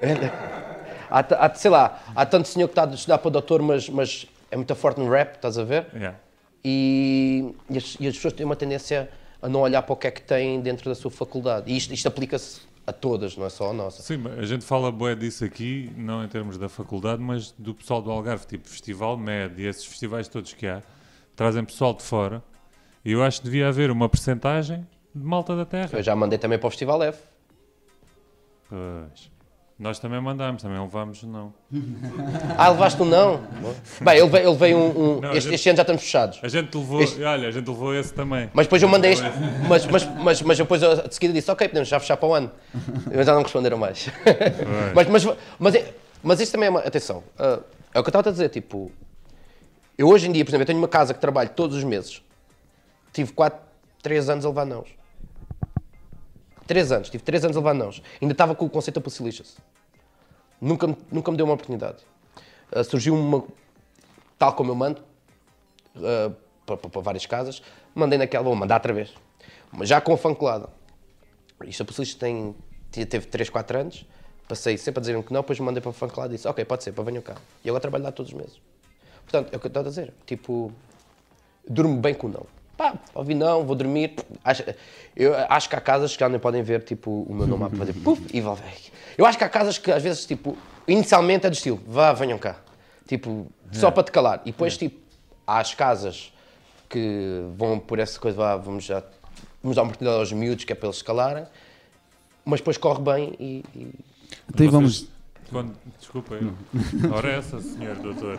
há, 1.11 1.47
há, 1.47 1.55
sei 1.55 1.71
lá, 1.71 2.03
há 2.15 2.27
tanto 2.27 2.49
senhor 2.49 2.69
que 2.69 2.73
está 2.73 2.85
a 2.85 2.95
estudar 2.95 3.19
para 3.19 3.31
doutor, 3.31 3.63
mas, 3.63 3.89
mas 3.89 4.27
é 4.51 4.57
muito 4.57 4.75
forte 4.75 5.01
no 5.01 5.09
rap, 5.11 5.37
estás 5.37 5.57
a 5.59 5.65
ver? 5.65 5.87
Yeah. 5.95 6.19
E, 6.65 7.55
e 7.71 7.79
as, 7.79 7.97
e 8.01 8.07
as 8.09 8.15
pessoas 8.17 8.35
têm 8.35 8.45
uma 8.47 8.57
tendência 8.57 9.11
a 9.45 9.49
não 9.49 9.61
olhar 9.61 9.83
para 9.83 9.93
o 9.93 9.97
que 9.97 10.07
é 10.07 10.11
que 10.11 10.23
têm 10.23 10.59
dentro 10.59 10.89
da 10.89 10.95
sua 10.95 11.11
faculdade. 11.11 11.71
E 11.71 11.77
isto, 11.77 11.93
isto 11.93 12.07
aplica-se 12.09 12.63
a 12.87 12.93
todas, 12.95 13.37
não 13.37 13.45
é 13.45 13.51
só 13.51 13.71
a 13.71 13.73
nossa. 13.75 14.03
Sim, 14.03 14.23
a 14.39 14.45
gente 14.47 14.65
fala 14.65 14.91
bué 14.91 15.15
disso 15.15 15.45
aqui, 15.45 15.93
não 15.99 16.25
em 16.25 16.29
termos 16.29 16.57
da 16.57 16.67
faculdade, 16.67 17.21
mas 17.21 17.51
do 17.53 17.75
pessoal 17.75 18.01
do 18.01 18.11
Algarve, 18.11 18.47
tipo 18.47 18.67
Festival 18.67 19.19
Med 19.19 19.61
e 19.61 19.67
esses 19.67 19.85
festivais 19.85 20.29
todos 20.29 20.55
que 20.55 20.67
há, 20.67 20.83
trazem 21.37 21.63
pessoal 21.63 21.93
de 21.93 22.03
fora. 22.03 22.43
E 23.05 23.13
eu 23.13 23.23
acho 23.23 23.41
que 23.41 23.45
devia 23.45 23.69
haver 23.69 23.91
uma 23.91 24.09
percentagem 24.09 24.87
de 25.15 25.23
malta 25.23 25.55
da 25.55 25.67
terra. 25.67 25.91
Eu 25.93 26.03
já 26.03 26.17
mandei 26.17 26.39
também 26.39 26.59
para 26.59 26.67
o 26.67 26.71
Festival 26.71 27.03
F. 27.03 27.23
Pois. 28.71 29.34
Nós 29.77 29.99
também 29.99 30.21
mandámos, 30.21 30.63
também 30.63 30.79
levámos 30.81 31.23
não. 31.25 31.53
Ah, 32.57 32.69
levaste 32.69 33.03
um 33.03 33.05
não? 33.05 33.41
Bem, 34.01 34.19
ele 34.19 34.29
veio, 34.29 34.49
ele 34.49 34.57
veio 34.57 34.79
um. 34.79 35.17
um- 35.17 35.21
Não, 35.21 35.31
este, 35.33 35.41
gente- 35.43 35.55
este 35.55 35.69
ano 35.71 35.77
já 35.77 35.83
estamos 35.83 36.03
fechados. 36.03 36.39
A 36.43 36.49
gente 36.49 36.77
levou, 36.77 37.03
Este- 37.03 37.23
olha, 37.25 37.49
a 37.49 37.51
gente 37.51 37.67
levou 37.69 37.93
esse 37.95 38.15
também. 38.15 38.49
Mas 38.55 38.67
depois 38.67 38.81
eu 38.83 38.89
mandei 38.89 39.13
este. 39.13 39.25
Mas, 39.69 39.85
mas, 39.87 40.05
mas, 40.05 40.43
mas 40.43 40.59
depois 40.59 40.81
eu 40.81 41.09
de 41.09 41.13
seguida 41.15 41.35
disse: 41.35 41.51
Ok, 41.51 41.67
podemos 41.69 41.89
já 41.89 41.99
fechar 41.99 42.17
para 42.17 42.29
o 42.29 42.35
ano. 42.35 42.53
Mas 43.13 43.27
já 43.27 43.35
não 43.35 43.43
responderam 43.43 43.77
mais. 43.77 44.09
mas, 44.95 45.09
mas, 45.09 45.37
mas, 45.59 45.85
mas 46.23 46.41
isto 46.41 46.53
também 46.53 46.69
é 46.69 46.71
uma. 46.71 46.81
Atenção, 46.81 47.25
ah, 47.37 47.59
é 47.93 47.99
o 47.99 48.03
que 48.03 48.09
eu 48.09 48.11
estava 48.11 48.29
a 48.29 48.33
dizer. 48.33 48.51
Tipo, 48.51 48.93
eu 49.99 50.07
hoje 50.09 50.29
em 50.29 50.33
dia, 50.33 50.45
por 50.45 50.51
exemplo, 50.51 50.63
eu 50.63 50.67
tenho 50.67 50.79
uma 50.79 50.89
casa 50.89 51.13
que 51.13 51.21
trabalho 51.21 51.51
todos 51.51 51.77
os 51.77 51.83
meses. 51.85 52.23
Tive 53.13 53.33
4, 53.33 53.59
3 54.03 54.29
anos 54.29 54.45
a 54.45 54.49
levar 54.49 54.65
nãos. 54.67 54.89
3 56.67 56.93
anos, 56.93 57.11
tive 57.11 57.23
3 57.23 57.45
anos 57.45 57.57
a 57.57 57.61
levar 57.61 57.75
nãos. 57.75 58.03
Ainda 58.21 58.33
estava 58.33 58.55
com 58.55 58.65
o 58.65 58.71
conceito 58.71 58.97
da 58.97 59.01
Pussilichas. 59.03 59.57
Nunca, 60.61 60.97
nunca 61.11 61.31
me 61.31 61.37
deu 61.37 61.47
uma 61.47 61.55
oportunidade. 61.55 61.99
Ah, 62.73 62.83
surgiu 62.85 63.15
uma. 63.15 63.45
Tal 64.39 64.53
como 64.55 64.71
eu 64.71 64.75
mando, 64.75 65.03
ah, 65.97 66.33
para, 66.67 67.01
várias 67.01 67.27
casas, 67.27 67.63
mandei 67.95 68.19
naquela, 68.19 68.45
vou 68.45 68.55
mandar 68.55 68.77
outra 68.77 68.93
vez. 68.93 69.13
Mas 69.73 69.89
já 69.89 70.01
com 70.01 70.13
a 70.13 70.17
fancolada. 70.17 70.69
Isto 71.65 71.83
a 71.83 71.87
Pussilichas 71.87 72.17
tem, 72.17 72.55
te- 72.91 73.07
teve 73.07 73.27
3, 73.27 73.51
4 73.51 73.79
anos. 73.79 74.07
Passei 74.49 74.77
sempre 74.77 74.99
a 74.99 75.03
dizer 75.03 75.23
que 75.23 75.33
não, 75.33 75.41
depois 75.41 75.59
mandei 75.61 75.81
para 75.81 75.91
a 75.91 75.95
fancolada 75.95 76.33
e 76.33 76.37
disse: 76.37 76.47
Ok, 76.49 76.65
pode 76.65 76.85
ser, 76.85 76.93
para 76.93 77.05
venham 77.05 77.23
cá. 77.23 77.37
E 77.65 77.69
agora 77.69 77.81
trabalho 77.81 78.05
lá 78.05 78.13
todos 78.13 78.33
os 78.33 78.39
meses. 78.39 78.61
Portanto, 79.23 79.53
é 79.53 79.57
o 79.57 79.61
que 79.61 79.67
eu 79.67 79.69
estou 79.69 79.81
a 79.81 79.85
dizer. 79.85 80.13
Tipo, 80.27 80.71
durmo 81.69 81.99
bem 82.01 82.15
com 82.15 82.27
o 82.27 82.31
não. 82.31 82.47
Pá, 82.77 82.95
ouvi 83.15 83.35
não, 83.35 83.65
vou 83.65 83.77
dormir. 83.77 84.15
Acho, 84.45 84.65
eu 85.15 85.35
acho 85.49 85.69
que 85.69 85.77
há 85.77 85.81
casas 85.81 86.13
que 86.15 86.21
já 86.21 86.29
nem 86.29 86.41
podem 86.41 86.63
ver 86.63 86.83
tipo, 86.83 87.25
o 87.29 87.35
meu 87.35 87.47
nome 87.47 87.65
a 87.65 87.71
fazer 87.71 87.93
puf 88.03 88.21
e 88.33 88.41
ver. 88.41 88.93
Eu 89.17 89.25
acho 89.27 89.39
que 89.39 89.45
há 89.45 89.49
casas 89.49 89.79
que 89.79 89.91
às 89.93 90.03
vezes, 90.03 90.27
tipo, 90.27 90.57
inicialmente 90.89 91.47
é 91.47 91.51
do 91.51 91.55
estilo, 91.55 91.81
vá, 91.87 92.13
venham 92.13 92.39
cá. 92.39 92.57
Tipo, 93.07 93.47
só 93.71 93.91
para 93.91 94.03
te 94.03 94.11
calar. 94.11 94.41
E 94.45 94.51
depois, 94.51 94.77
tipo, 94.77 94.99
há 95.47 95.59
as 95.61 95.75
casas 95.75 96.33
que 96.89 97.43
vão 97.57 97.79
por 97.79 97.99
essa 97.99 98.19
coisa, 98.19 98.37
vá, 98.37 98.57
vamos 98.57 98.85
já 98.85 99.03
vamos 99.63 99.77
dar 99.77 99.83
uma 99.83 99.89
oportunidade 99.89 100.21
aos 100.21 100.33
miúdos 100.33 100.65
que 100.65 100.73
é 100.73 100.75
para 100.77 100.87
eles 100.89 100.99
se 100.99 101.05
calarem. 101.05 101.45
Mas 102.45 102.61
depois 102.61 102.77
corre 102.77 103.03
bem 103.03 103.35
e. 103.39 103.65
e- 103.75 103.95
Então 104.53 104.71
vamos. 104.71 105.09
Quando, 105.51 105.75
desculpa, 105.99 106.35
eu. 106.35 106.53
Ora, 107.13 107.31
essa, 107.31 107.61
senhor 107.61 107.97
doutor. 107.97 108.39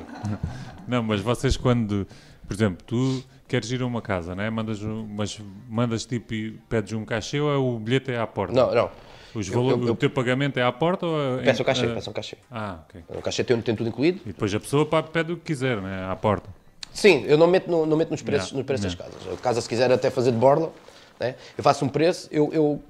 Não, 0.87 1.01
mas 1.03 1.21
vocês, 1.21 1.55
quando, 1.55 2.07
por 2.47 2.53
exemplo, 2.53 2.83
tu 2.85 3.23
queres 3.47 3.71
ir 3.71 3.81
a 3.81 3.85
uma 3.85 4.01
casa, 4.01 4.35
né? 4.35 4.49
mandas, 4.49 4.81
um- 4.81 5.05
mas 5.07 5.39
mandas 5.69 6.05
tipo 6.05 6.33
e 6.33 6.51
pedes 6.69 6.93
um 6.93 7.05
cachê 7.05 7.39
ou 7.39 7.51
é 7.53 7.57
o 7.57 7.79
bilhete 7.79 8.11
é 8.11 8.19
à 8.19 8.27
porta? 8.27 8.53
Não, 8.53 8.73
não. 8.73 8.89
Os 9.33 9.47
Eu- 9.47 9.53
valor- 9.53 9.71
eu- 9.71 9.87
eu- 9.87 9.93
O 9.93 9.95
teu 9.95 10.09
pagamento 10.09 10.57
é 10.57 10.63
à 10.63 10.71
porta 10.71 11.05
ou 11.05 11.39
é. 11.39 11.43
Peço 11.43 11.61
o 11.61 11.65
cachê, 11.65 11.85
ah, 11.85 11.93
peço 11.93 12.09
um 12.09 12.13
cachê. 12.13 12.37
Ah, 12.49 12.79
ok. 12.87 13.03
O 13.09 13.21
cachê 13.21 13.43
tem, 13.43 13.59
tem 13.61 13.75
tudo 13.75 13.89
incluído. 13.89 14.21
E 14.25 14.27
depois 14.27 14.53
a 14.55 14.59
pessoa 14.59 14.85
pede 15.03 15.33
o 15.33 15.37
que 15.37 15.43
quiser, 15.43 15.81
né? 15.81 16.05
À 16.09 16.15
porta. 16.15 16.49
Sim, 16.93 17.25
eu 17.27 17.37
não 17.37 17.45
meto, 17.47 17.69
no- 17.69 17.85
não 17.85 17.97
meto 17.97 18.11
nos 18.11 18.21
preços, 18.21 18.51
Não, 18.53 18.59
nos 18.59 18.65
preços 18.65 18.85
das 18.85 18.95
não. 18.95 19.05
casas. 19.21 19.33
A 19.33 19.41
casa, 19.41 19.59
se 19.59 19.67
quiser 19.67 19.91
até 19.91 20.09
fazer 20.09 20.31
de 20.31 20.37
borla, 20.37 20.71
né? 21.19 21.35
eu 21.57 21.63
faço 21.63 21.83
um 21.83 21.89
preço, 21.89 22.29
eu, 22.31 22.49
eu- 22.53 22.81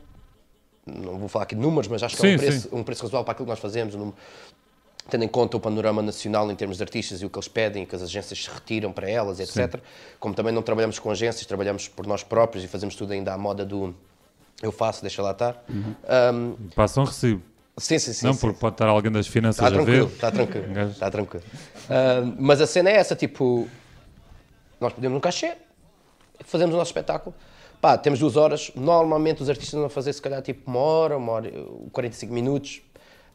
não 0.86 1.18
vou 1.18 1.28
falar 1.28 1.44
aqui 1.46 1.56
de 1.56 1.62
números, 1.62 1.88
mas 1.88 2.04
acho 2.04 2.16
que 2.16 2.24
é 2.24 2.30
um 2.30 2.32
Sim, 2.34 2.38
preço, 2.38 2.70
sim. 2.70 2.76
um 2.76 2.84
preço 2.84 3.02
razoável 3.02 3.24
para 3.26 3.32
aquilo 3.32 3.48
que 3.48 3.50
nós 3.50 3.60
fazemos, 3.60 3.96
um- 3.96 4.14
tendo 5.10 5.24
em 5.24 5.28
conta 5.28 5.56
o 5.58 5.60
panorama 5.60 6.02
nacional 6.02 6.50
em 6.52 6.56
termos 6.56 6.78
de 6.78 6.84
artistas 6.84 7.22
e 7.22 7.26
o 7.26 7.30
que 7.30 7.38
eles 7.38 7.48
pedem, 7.48 7.86
que 7.86 7.96
as 7.96 8.02
agências 8.02 8.44
se 8.44 8.50
retiram 8.50 8.92
para 8.92 9.10
elas, 9.10 9.40
etc. 9.40 9.80
Como 10.20 10.34
também 10.34 10.52
não 10.54 10.62
trabalhamos 10.62 10.98
com 11.00 11.12
agências, 11.12 11.46
trabalhamos 11.46 11.88
por 11.88 12.08
nós 12.08 12.24
próprios 12.24 12.64
e 12.64 12.68
fazemos 12.68 12.96
tudo 12.96 13.14
ainda 13.14 13.34
à 13.34 13.38
moda 13.38 13.66
do 13.66 13.94
eu 14.62 14.72
faço, 14.72 15.02
deixa 15.02 15.22
lá 15.22 15.32
estar. 15.32 15.64
Ahm, 16.08 16.54
Passam 16.76 17.04
um 17.04 17.06
recibo. 17.06 17.42
sim, 17.78 18.00
sim, 18.00 18.14
sim. 18.14 18.26
não, 18.26 18.34
sim. 18.34 18.40
porque 18.40 18.58
pode 18.60 18.76
estar 18.76 18.88
alguém 18.88 19.12
das 19.12 19.28
finanças 19.28 19.64
Está 19.64 19.80
a 19.82 19.84
ver. 19.86 20.06
está 20.06 20.32
tranquilo, 20.32 20.66
Um 20.68 20.90
está 20.90 21.12
tranquilo. 21.12 21.44
Ah, 21.90 22.22
mas 22.40 22.62
a 22.62 22.66
cena 22.68 22.90
é 22.90 22.96
essa, 22.96 23.16
tipo, 23.16 23.68
nós 24.80 24.94
pedimos 24.94 25.18
um 25.18 25.20
cachê, 25.20 25.54
fazemos 26.46 26.74
o 26.74 26.78
nosso 26.78 26.90
espetáculo, 26.90 27.36
pá, 27.82 27.98
temos 27.98 28.20
duas 28.20 28.38
horas, 28.38 28.72
normalmente 28.76 29.44
os 29.44 29.50
artistas 29.50 29.78
vão 29.80 29.90
fazer 29.90 30.14
se 30.14 30.22
calhar 30.22 30.42
tipo 30.42 30.70
uma 30.72 30.80
hora, 30.80 31.18
uma 31.18 31.32
hora, 31.34 31.52
45 31.92 32.34
minutos, 32.34 32.82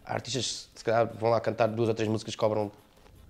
artistas 0.04 0.68
se 0.74 0.84
calhar 0.84 1.08
vão 1.18 1.30
lá 1.30 1.40
cantar 1.40 1.66
duas 1.68 1.88
ou 1.88 1.94
três 1.94 2.08
músicas, 2.08 2.34
cobram 2.34 2.70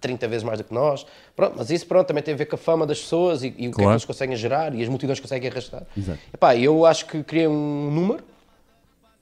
30 0.00 0.28
vezes 0.28 0.42
mais 0.44 0.58
do 0.58 0.64
que 0.64 0.72
nós. 0.72 1.04
Pronto, 1.36 1.54
mas 1.58 1.70
isso 1.70 1.86
pronto, 1.86 2.06
também 2.06 2.22
tem 2.22 2.32
a 2.34 2.36
ver 2.36 2.46
com 2.46 2.54
a 2.54 2.58
fama 2.58 2.86
das 2.86 3.00
pessoas 3.00 3.42
e, 3.42 3.48
e 3.48 3.50
o 3.50 3.54
que 3.54 3.64
é 3.64 3.68
que 3.68 3.74
Claro. 3.76 3.90
eles 3.92 4.04
conseguem 4.04 4.36
gerar 4.36 4.74
e 4.74 4.82
as 4.82 4.88
multidões 4.88 5.20
conseguem 5.20 5.50
arrastar. 5.50 5.82
Exato. 5.96 6.18
Epá, 6.32 6.56
eu 6.56 6.86
acho 6.86 7.06
que 7.06 7.22
criei 7.22 7.46
um 7.46 7.90
número 7.90 8.24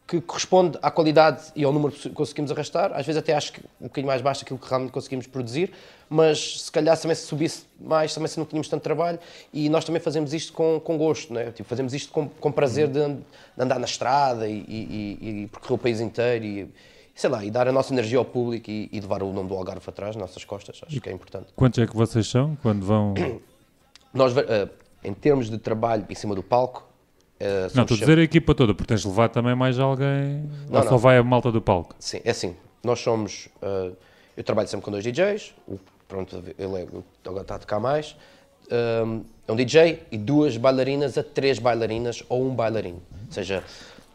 que 0.07 0.23
corresponde 0.23 0.79
à 0.81 0.91
qualidade 0.91 1.53
e 1.55 1.65
ao 1.65 1.73
número 1.73 1.93
que 1.93 2.09
conseguimos 2.11 2.51
arrastar. 2.51 2.93
Às 2.95 3.05
vezes 3.05 3.19
até 3.19 3.35
acho 3.35 3.53
que 3.53 3.61
um 3.79 3.89
bocadinho 3.89 4.07
mais 4.07 4.23
baixo 4.23 4.41
daquilo 4.41 4.59
que 4.59 4.67
realmente 4.67 4.91
conseguimos 4.91 5.27
produzir, 5.27 5.71
mas 6.09 6.63
se 6.63 6.73
calhar 6.73 6.99
também 6.99 7.15
se 7.15 7.27
subisse 7.27 7.65
mais, 7.79 8.15
também 8.15 8.27
se 8.29 8.39
não 8.39 8.47
tínhamos 8.47 8.69
tanto 8.69 8.83
trabalho. 8.83 9.19
E 9.53 9.69
nós 9.69 9.85
também 9.85 10.01
fazemos 10.01 10.33
isto 10.33 10.55
com, 10.55 10.81
com 10.81 10.97
gosto, 10.97 11.35
né? 11.35 11.51
tipo, 11.51 11.69
fazemos 11.69 11.93
isto 11.93 12.11
com, 12.11 12.27
com 12.27 12.51
prazer 12.51 12.89
de, 12.89 13.07
de 13.07 13.19
andar 13.59 13.79
na 13.79 13.85
estrada 13.85 14.49
e, 14.49 14.65
e, 14.67 15.19
e, 15.21 15.43
e 15.43 15.47
percorrer 15.49 15.75
o 15.75 15.79
país 15.79 16.01
inteiro 16.01 16.71
sei 17.19 17.29
lá, 17.29 17.45
e 17.45 17.51
dar 17.51 17.67
a 17.67 17.73
nossa 17.73 17.93
energia 17.93 18.17
ao 18.17 18.25
público 18.25 18.71
e, 18.71 18.89
e 18.93 19.01
levar 19.01 19.25
o 19.25 19.33
nome 19.33 19.49
do 19.49 19.55
Algarve 19.57 19.83
atrás, 19.89 20.15
nossas 20.15 20.45
costas. 20.45 20.81
Acho 20.87 21.01
que 21.01 21.09
é 21.09 21.13
importante. 21.13 21.47
Quantos 21.57 21.77
é 21.81 21.85
que 21.87 21.97
vocês 21.97 22.29
são 22.29 22.57
quando 22.63 22.87
vão. 22.87 23.13
Nós, 24.15 24.37
eh, 24.37 24.69
em 25.03 25.13
termos 25.13 25.51
de 25.51 25.59
trabalho 25.59 26.07
em 26.09 26.15
cima 26.15 26.33
do 26.37 26.45
palco, 26.45 26.87
eh, 27.41 27.67
Não, 27.75 27.83
estou 27.83 27.97
a 27.97 28.01
dizer 28.01 28.19
a 28.21 28.23
equipa 28.23 28.55
toda, 28.55 28.73
porque 28.73 28.87
tens 28.87 29.01
de 29.03 29.09
levar 29.09 29.29
também 29.31 29.53
mais 29.57 29.81
alguém. 29.81 30.49
Não, 30.71 30.79
ou 30.79 30.83
só 30.85 30.91
não. 30.93 30.99
vai 30.99 31.19
a 31.19 31.23
malta 31.25 31.51
do 31.51 31.61
palco? 31.61 31.97
Sim, 31.99 32.21
é 32.25 32.31
assim. 32.31 32.55
Nós 32.85 33.01
somos. 33.01 33.49
eh, 33.63 33.91
eu 34.37 34.45
trabalho 34.45 34.69
sempre 34.69 34.85
com 34.85 34.93
dois 34.93 35.03
DJs. 35.03 35.55
Pronto, 36.07 36.41
ele 36.57 36.81
é, 36.83 36.85
o- 36.85 37.05
agora 37.27 37.43
está 37.43 37.57
a 37.57 37.59
tocar 37.59 37.81
mais. 37.81 38.15
Um, 38.71 39.25
é 39.49 39.53
um 39.53 39.57
DJ 39.57 40.05
e 40.13 40.17
duas 40.17 40.57
bailarinas 40.57 41.19
a 41.19 41.23
três 41.25 41.59
bailarinas 41.59 42.23
ou 42.29 42.47
um 42.47 42.55
bailarino. 42.55 43.03
Ou 43.27 43.33
seja, 43.33 43.65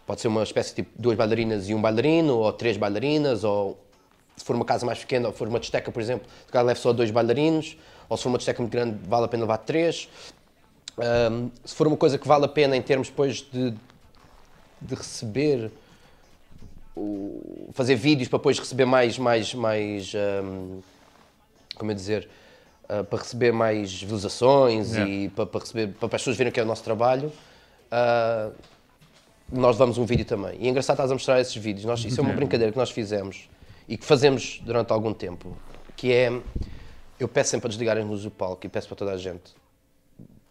pode 0.05 0.21
ser 0.21 0.27
uma 0.27 0.43
espécie 0.43 0.69
de 0.69 0.75
tipo 0.83 0.91
duas 1.01 1.15
bailarinas 1.17 1.69
e 1.69 1.73
um 1.73 1.81
bailarino, 1.81 2.37
ou 2.37 2.51
três 2.53 2.77
bailarinas, 2.77 3.43
ou 3.43 3.77
se 4.35 4.43
for 4.43 4.55
uma 4.55 4.65
casa 4.65 4.85
mais 4.85 4.99
pequena, 4.99 5.27
ou 5.27 5.33
for 5.33 5.47
uma 5.47 5.59
discoteca, 5.59 5.91
por 5.91 6.01
exemplo, 6.01 6.27
se 6.45 6.51
calhar 6.51 6.65
leva 6.65 6.79
só 6.79 6.91
dois 6.91 7.11
bailarinos, 7.11 7.77
ou 8.09 8.17
se 8.17 8.23
for 8.23 8.29
uma 8.29 8.37
discoteca 8.37 8.61
muito 8.61 8.71
grande, 8.71 8.97
vale 9.07 9.25
a 9.25 9.27
pena 9.27 9.43
levar 9.43 9.57
três. 9.59 10.09
Um, 10.97 11.49
se 11.65 11.73
for 11.75 11.87
uma 11.87 11.97
coisa 11.97 12.17
que 12.17 12.27
vale 12.27 12.45
a 12.45 12.47
pena 12.47 12.75
em 12.77 12.81
termos 12.81 13.09
depois 13.09 13.37
de, 13.51 13.73
de 14.81 14.95
receber 14.95 15.71
o- 16.95 17.69
fazer 17.73 17.95
vídeos 17.95 18.27
para 18.29 18.37
depois 18.37 18.59
receber 18.59 18.85
mais 18.85 19.17
mais 19.17 19.53
mais 19.55 20.13
hum, 20.43 20.81
como 21.75 21.91
é 21.91 21.93
dizer 21.95 22.29
ah, 22.87 23.03
para 23.03 23.19
receber 23.19 23.51
mais 23.51 23.91
visualizações 24.01 24.91
Yeah. 24.91 25.11
e 25.11 25.29
para, 25.29 25.45
para 25.47 25.59
receber 25.61 25.87
para 25.95 26.05
as 26.05 26.11
pessoas 26.21 26.37
verem 26.37 26.51
que 26.53 26.59
é 26.59 26.63
o 26.63 26.65
nosso 26.67 26.83
trabalho 26.83 27.31
ah, 27.91 28.51
nós 29.53 29.77
damos 29.77 29.97
um 29.97 30.05
vídeo 30.05 30.25
também 30.25 30.55
e 30.59 30.67
é 30.67 30.69
engraçado 30.69 30.95
estás 30.95 31.11
a 31.11 31.13
mostrar 31.13 31.39
esses 31.39 31.55
vídeos 31.55 31.85
nós, 31.85 32.03
isso 32.03 32.19
é 32.19 32.23
uma 32.23 32.33
brincadeira 32.33 32.71
que 32.71 32.77
nós 32.77 32.89
fizemos 32.91 33.47
e 33.87 33.97
que 33.97 34.05
fazemos 34.05 34.61
durante 34.65 34.91
algum 34.91 35.13
tempo 35.13 35.55
que 35.95 36.11
é 36.11 36.31
eu 37.19 37.27
peço 37.27 37.51
sempre 37.51 37.61
para 37.63 37.69
desligar 37.69 37.97
as 37.97 38.05
luzes 38.05 38.23
do 38.25 38.31
palco 38.31 38.65
e 38.65 38.69
peço 38.69 38.87
para 38.87 38.97
toda 38.97 39.11
a 39.11 39.17
gente 39.17 39.53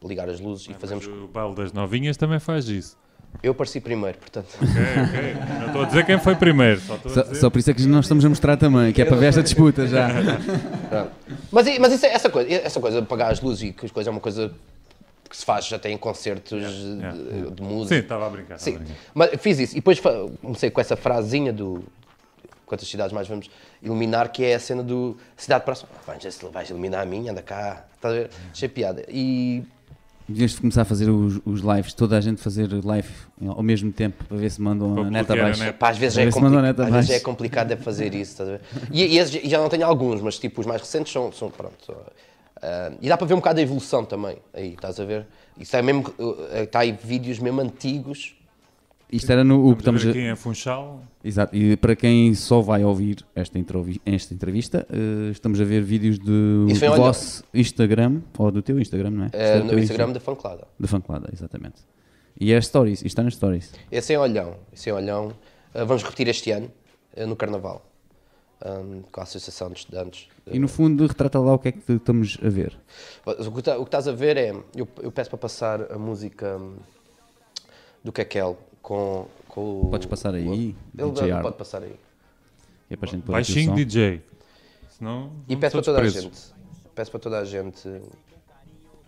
ligar 0.02 0.28
as 0.28 0.40
luzes 0.40 0.68
e 0.68 0.74
fazemos 0.74 1.06
Mas 1.06 1.16
o 1.24 1.26
baile 1.28 1.54
das 1.54 1.72
novinhas 1.72 2.16
também 2.16 2.38
faz 2.38 2.68
isso. 2.68 2.96
eu 3.42 3.52
apareci 3.52 3.80
primeiro 3.80 4.18
portanto 4.18 4.48
Ok, 4.56 4.68
ok. 5.08 5.34
Não 5.58 5.66
estou 5.66 5.82
a 5.82 5.84
dizer 5.86 6.06
quem 6.06 6.18
foi 6.18 6.34
primeiro. 6.36 6.80
Só 6.80 6.94
estou 6.96 7.10
a 7.10 7.14
Só, 7.14 7.22
dizer. 7.22 7.34
só 7.36 7.50
por 7.50 7.58
isso 7.58 7.70
é 7.70 7.74
que 7.74 7.86
nós 7.86 8.04
estamos 8.04 8.24
a 8.24 8.28
mostrar 8.28 8.56
também, 8.56 8.92
que 8.92 9.00
é 9.02 9.04
para 9.04 9.16
ver 9.16 9.26
esta 9.26 9.42
disputa 9.42 9.86
já. 9.86 10.08
Mas, 11.50 11.78
mas 11.78 11.92
isso 11.92 12.04
é- 12.06 12.12
essa, 12.12 12.28
coisa, 12.30 12.50
essa 12.52 12.80
coisa 12.80 12.98
de 12.98 13.04
apagar 13.04 13.30
as 13.32 13.40
luzes 13.40 13.62
e 13.70 13.72
que 13.72 13.84
as 13.86 13.90
coisas 13.90 14.08
é 14.08 14.10
uma 14.10 14.20
coisa 14.20 14.52
que 15.32 15.36
se 15.38 15.46
faz 15.46 15.72
até 15.72 15.90
em 15.90 15.96
concertos 15.96 16.60
de, 16.60 16.88
yeah. 16.98 17.16
de 17.16 17.56
Sim, 17.56 17.62
música. 17.64 17.94
estava 17.96 18.26
a 18.26 18.28
brincar. 18.30 18.58
Sim. 18.58 18.74
a 18.76 18.78
brincar. 18.80 18.94
Mas 19.14 19.30
fiz 19.40 19.58
isso. 19.58 19.72
E 19.72 19.76
depois 19.76 19.98
comecei 20.42 20.70
com 20.70 20.78
essa 20.78 20.94
frasinha 20.94 21.50
do 21.54 21.82
quantas 22.66 22.86
cidades 22.86 23.14
mais 23.14 23.26
vamos 23.26 23.48
iluminar, 23.82 24.30
que 24.30 24.44
é 24.44 24.54
a 24.54 24.58
cena 24.60 24.82
do 24.82 25.16
cidade 25.34 25.64
próxima. 25.64 25.88
Ah, 25.96 26.00
Vais, 26.12 26.38
vais 26.52 26.68
iluminar 26.68 27.00
a 27.00 27.06
minha, 27.06 27.32
anda 27.32 27.40
cá. 27.40 27.86
Estás 27.94 28.14
a 28.14 28.18
ver? 28.18 28.30
Achei 28.52 28.68
piada. 28.68 29.06
E 29.08 29.62
Devias 30.28 30.58
começar 30.58 30.82
a 30.82 30.84
fazer 30.84 31.08
os, 31.08 31.40
os 31.46 31.60
lives, 31.60 31.94
toda 31.94 32.16
a 32.18 32.20
gente 32.20 32.40
fazer 32.42 32.68
live 32.84 33.08
ao 33.46 33.62
mesmo 33.62 33.90
tempo, 33.90 34.24
para 34.24 34.36
ver 34.36 34.50
se 34.50 34.60
mandam 34.60 34.98
a 35.00 35.10
net 35.10 35.26
bloquear 35.26 35.46
a 35.46 35.54
abaixo. 35.54 35.72
pá, 35.78 35.88
às 35.88 35.96
vezes, 35.98 36.14
já 36.14 36.22
é, 36.22 36.24
Ver 36.26 36.32
se 36.32 36.40
mandam 36.42 36.60
a 36.62 36.68
compli- 36.68 36.84
às 36.84 36.90
vezes 36.92 37.08
já 37.08 37.14
é 37.14 37.20
complicado 37.20 37.68
de 37.74 37.82
fazer 37.82 38.14
isso. 38.14 38.32
Estás 38.32 38.48
a 38.50 38.52
ver? 38.52 38.60
E, 38.90 39.02
e 39.14 39.18
esses- 39.18 39.42
e 39.42 39.48
já 39.48 39.58
não 39.58 39.70
tenho 39.70 39.86
alguns, 39.86 40.20
mas 40.20 40.38
tipo 40.38 40.60
os 40.60 40.66
mais 40.66 40.82
recentes 40.82 41.10
são, 41.10 41.32
são 41.32 41.50
pronto. 41.50 41.96
Ah, 42.62 42.92
e 43.00 43.08
dá 43.08 43.16
para 43.16 43.26
ver 43.26 43.34
um 43.34 43.38
bocado 43.38 43.60
a 43.60 43.62
evolução 43.62 44.04
também. 44.04 44.36
Aí, 44.54 44.74
estás 44.74 44.98
a 45.00 45.04
ver? 45.04 45.26
Isso 45.58 45.76
é 45.76 45.82
mesmo. 45.82 46.02
uh, 46.18 46.62
Está 46.62 46.80
aí 46.80 46.92
vídeos 46.92 47.38
mesmo 47.38 47.60
antigos. 47.60 48.34
Isto 49.10 49.30
era 49.30 49.44
no 49.44 49.68
o 49.68 49.74
que 49.74 49.80
Estamos 49.82 50.00
estamos 50.00 50.16
aqui 50.16 50.26
em 50.26 50.34
Funchal. 50.34 51.02
Exato, 51.22 51.54
e 51.54 51.76
para 51.76 51.94
quem 51.94 52.32
só 52.34 52.62
vai 52.62 52.82
ouvir 52.82 53.18
esta, 53.34 53.58
entrevi- 53.58 54.00
esta 54.06 54.32
entrevista, 54.32 54.86
eh, 54.90 55.30
estamos 55.30 55.60
a 55.60 55.64
ver 55.64 55.82
vídeos 55.82 56.18
do 56.18 56.66
foi 56.76 56.88
olha- 56.88 56.96
vosso 57.02 57.44
Instagram, 57.52 58.22
ou 58.38 58.50
do 58.50 58.62
teu 58.62 58.80
Instagram, 58.80 59.10
não 59.10 59.24
é? 59.26 59.30
É 59.34 59.58
no 59.62 59.78
Instagram 59.78 60.12
da 60.12 60.18
Fanclada. 60.20 60.66
Da 60.80 60.88
Fanclada, 60.88 61.28
exatamente. 61.30 61.82
E 62.40 62.54
é 62.54 62.60
Stories, 62.60 63.00
isto 63.00 63.06
está 63.08 63.22
nas 63.22 63.34
Stories. 63.34 63.70
Esse 63.90 64.14
é 64.14 64.18
olhão. 64.18 64.56
Esse 64.72 64.88
é 64.88 64.94
olhão. 64.94 65.32
Ah, 65.74 65.84
vamos 65.84 66.02
repetir 66.02 66.28
este 66.28 66.50
ano, 66.50 66.70
no 67.28 67.36
Carnaval, 67.36 67.84
ah, 68.64 68.80
com 69.10 69.20
a 69.20 69.22
Associação 69.24 69.70
de 69.70 69.78
Estudantes. 69.80 70.28
E 70.46 70.58
no 70.58 70.68
fundo 70.68 71.06
retrata 71.06 71.38
lá 71.38 71.54
o 71.54 71.58
que 71.58 71.68
é 71.68 71.72
que 71.72 71.92
estamos 71.92 72.38
a 72.44 72.48
ver. 72.48 72.76
O 73.26 73.52
que, 73.52 73.62
tá- 73.62 73.76
o 73.76 73.82
que 73.84 73.88
estás 73.88 74.08
a 74.08 74.12
ver 74.12 74.36
é. 74.36 74.50
Eu, 74.74 74.88
eu 75.00 75.12
peço 75.12 75.30
para 75.30 75.38
passar 75.38 75.92
a 75.92 75.98
música 75.98 76.60
do 78.02 78.12
Kekel 78.12 78.58
com, 78.80 79.26
com 79.48 79.80
o. 79.82 79.90
Podes 79.90 80.06
passar 80.06 80.34
aí, 80.34 80.46
Ele 80.46 81.10
DJ 81.10 81.24
ele 81.24 81.32
Arlo. 81.32 81.42
pode 81.44 81.56
passar 81.56 81.82
aí. 81.82 81.94
É 82.90 82.96
para 82.96 83.08
a 83.08 83.12
gente 83.12 83.28
o 83.28 83.32
Baixinho. 83.32 83.74
DJ. 83.74 84.22
Senão. 84.98 85.32
E 85.48 85.56
peço 85.56 85.76
para 85.76 85.82
toda 85.84 85.98
a 85.98 86.02
desprezo. 86.02 86.26
gente. 86.28 86.54
Peço 86.94 87.10
para 87.10 87.20
toda 87.20 87.38
a 87.38 87.44
gente 87.44 87.88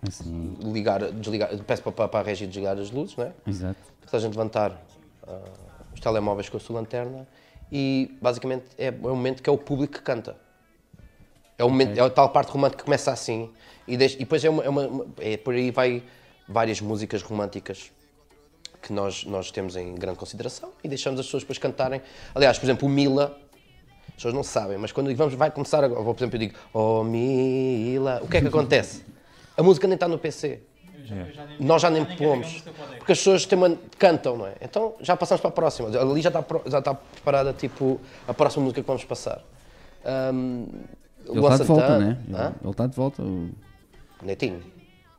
Assim, 0.06 0.56
ligar, 0.62 1.10
desligar. 1.12 1.56
Peço 1.64 1.82
para, 1.82 2.08
para 2.08 2.20
a 2.20 2.22
Regi 2.22 2.46
desligar 2.46 2.78
as 2.78 2.90
luzes, 2.90 3.16
não 3.16 3.24
é? 3.24 3.32
exato. 3.46 3.78
Para 4.08 4.18
a 4.18 4.20
gente 4.20 4.32
levantar 4.32 4.82
ah, 5.26 5.40
os 5.94 6.00
telemóveis 6.00 6.48
com 6.48 6.56
a 6.56 6.60
sua 6.60 6.76
lanterna 6.76 7.26
e 7.70 8.16
basicamente 8.20 8.64
é, 8.78 8.86
é 8.86 8.90
o 8.90 9.14
momento 9.16 9.42
que 9.42 9.48
é 9.50 9.52
o 9.52 9.58
público 9.58 9.94
que 9.94 10.02
canta. 10.02 10.36
É, 11.58 11.64
o 11.64 11.70
momento, 11.70 11.96
é 11.96 12.00
a 12.00 12.10
tal 12.10 12.28
parte 12.30 12.50
romântica 12.50 12.78
que 12.78 12.84
começa 12.84 13.12
assim 13.12 13.50
e, 13.86 13.96
deixa- 13.96 14.16
e 14.16 14.20
depois 14.20 14.44
é, 14.44 14.50
uma, 14.50 14.64
é, 14.64 14.68
uma- 14.68 15.06
é 15.18 15.36
por 15.36 15.54
aí 15.54 15.70
vai 15.70 16.02
várias 16.48 16.80
músicas 16.80 17.22
românticas 17.22 17.92
que 18.82 18.92
nós, 18.92 19.24
nós 19.24 19.50
temos 19.50 19.76
em 19.76 19.94
grande 19.94 20.18
consideração 20.18 20.70
e 20.82 20.88
deixamos 20.88 21.18
as 21.20 21.26
pessoas 21.26 21.42
depois 21.44 21.58
cantarem. 21.58 22.02
Aliás, 22.34 22.58
por 22.58 22.66
exemplo, 22.66 22.86
o 22.86 22.90
Mila, 22.90 23.40
as 24.08 24.14
pessoas 24.16 24.34
não 24.34 24.42
sabem, 24.42 24.76
mas 24.78 24.92
quando 24.92 25.14
vamos, 25.14 25.34
vai 25.34 25.50
começar 25.50 25.82
agora, 25.82 26.02
por 26.02 26.16
exemplo, 26.16 26.34
eu 26.36 26.40
digo 26.40 26.54
Oh 26.72 27.02
Mila, 27.04 28.20
o 28.22 28.28
que 28.28 28.36
é 28.38 28.40
que 28.40 28.48
acontece? 28.48 29.04
A 29.56 29.62
música 29.62 29.86
nem 29.86 29.94
está 29.94 30.08
no 30.08 30.18
PC. 30.18 30.60
Nós 31.60 31.82
já 31.82 31.90
nem 31.90 32.04
pomos. 32.04 32.62
Porque 32.98 33.12
as 33.12 33.18
pessoas 33.18 33.44
têm 33.46 33.58
uma- 33.58 33.76
cantam, 33.98 34.36
não 34.36 34.46
é? 34.46 34.54
Então 34.60 34.94
já 35.00 35.16
passamos 35.16 35.40
para 35.40 35.50
a 35.50 35.52
próxima. 35.52 35.88
Ali 35.98 36.20
já 36.22 36.28
está, 36.30 36.44
já 36.66 36.78
está 36.78 36.94
preparada 36.94 37.52
tipo, 37.52 38.00
a 38.26 38.32
próxima 38.34 38.64
música 38.64 38.80
que 38.80 38.86
vamos 38.86 39.04
passar. 39.04 39.40
Ahm, 40.04 40.66
Ele 41.26 41.38
está 41.40 41.56
de 41.58 41.64
volta, 41.64 41.98
né? 41.98 42.18
Hã? 42.34 42.52
Ele 42.62 42.70
está 42.70 42.86
de 42.86 42.94
volta, 42.96 43.22
o- 43.22 43.50
Netinho. 44.22 44.62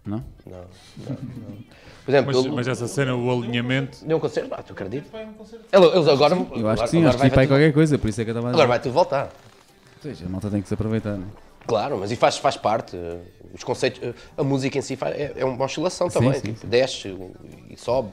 não? 0.06 0.24
Não, 0.46 0.58
não, 0.58 1.08
não. 1.08 1.58
Por 2.06 2.12
exemplo, 2.12 2.34
Mas, 2.36 2.46
ele 2.46 2.56
mas 2.56 2.68
essa 2.68 2.88
cena, 2.88 3.16
o 3.16 3.32
alinhamento. 3.32 4.06
deu 4.06 4.18
um 4.18 4.20
concerto, 4.20 4.54
ah, 4.54 4.62
tu 4.62 4.74
acreditas? 4.74 5.12
Ele- 5.14 5.86
Eles 5.88 6.08
agora. 6.08 6.36
Eu 6.36 6.70
acho 6.70 6.84
que 6.84 6.90
sim, 6.90 6.98
agora 7.00 7.10
acho 7.10 7.18
que 7.18 7.22
vai, 7.22 7.30
vai, 7.32 7.48
qualquer 7.48 7.74
coisa, 7.74 7.98
por 7.98 8.08
isso 8.10 8.22
é 8.22 8.24
que 8.24 8.30
eu 8.30 8.34
estava 8.34 8.48
a 8.48 8.50
agora 8.52 8.64
dizer. 8.66 8.68
vai 8.68 8.80
tudo 8.80 8.94
voltar. 8.94 9.24
Ou 9.26 10.02
seja, 10.04 10.26
a 10.26 10.30
malta 10.30 10.52
tem 10.52 10.62
que 10.62 10.68
se 10.68 10.74
aproveitar, 10.76 11.18
né? 11.18 11.26
Claro, 11.68 11.98
mas 12.00 12.12
e 12.12 12.16
faz, 12.16 12.38
faz 12.38 12.58
parte. 12.58 12.96
eh, 12.96 13.18
Os 13.54 13.64
conceitos, 13.64 14.02
eh, 14.04 14.14
a 14.38 14.44
música 14.44 14.78
em 14.78 14.82
si 14.82 14.96
faz- 14.96 15.16
é, 15.16 15.34
é 15.38 15.46
uma 15.46 15.64
oscilação 15.66 16.10
Sim, 16.10 16.20
também. 16.20 16.34
sim, 16.40 16.54
tipo, 16.54 16.68
Desce 16.68 17.08
o- 17.10 17.32
e 17.70 17.78
sobe. 17.78 18.12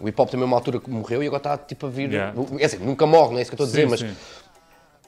O 0.00 0.08
hip 0.08 0.20
hop 0.20 0.30
também 0.30 0.46
uma 0.46 0.56
altura 0.56 0.80
que 0.80 0.88
morreu 0.90 1.22
e 1.22 1.26
agora 1.26 1.38
está 1.40 1.56
tipo 1.58 1.86
a 1.86 1.90
vir. 1.90 2.10
Yeah. 2.12 2.34
É 2.58 2.64
assim, 2.64 2.78
nunca 2.78 3.06
morre, 3.06 3.32
não 3.32 3.38
é 3.38 3.42
isso 3.42 3.50
que 3.50 3.60
eu 3.60 3.64
estou 3.64 3.80
a 3.80 3.84
dizer, 3.84 3.84
Sim, 3.84 3.90
mas 3.90 4.00
sim. 4.00 4.16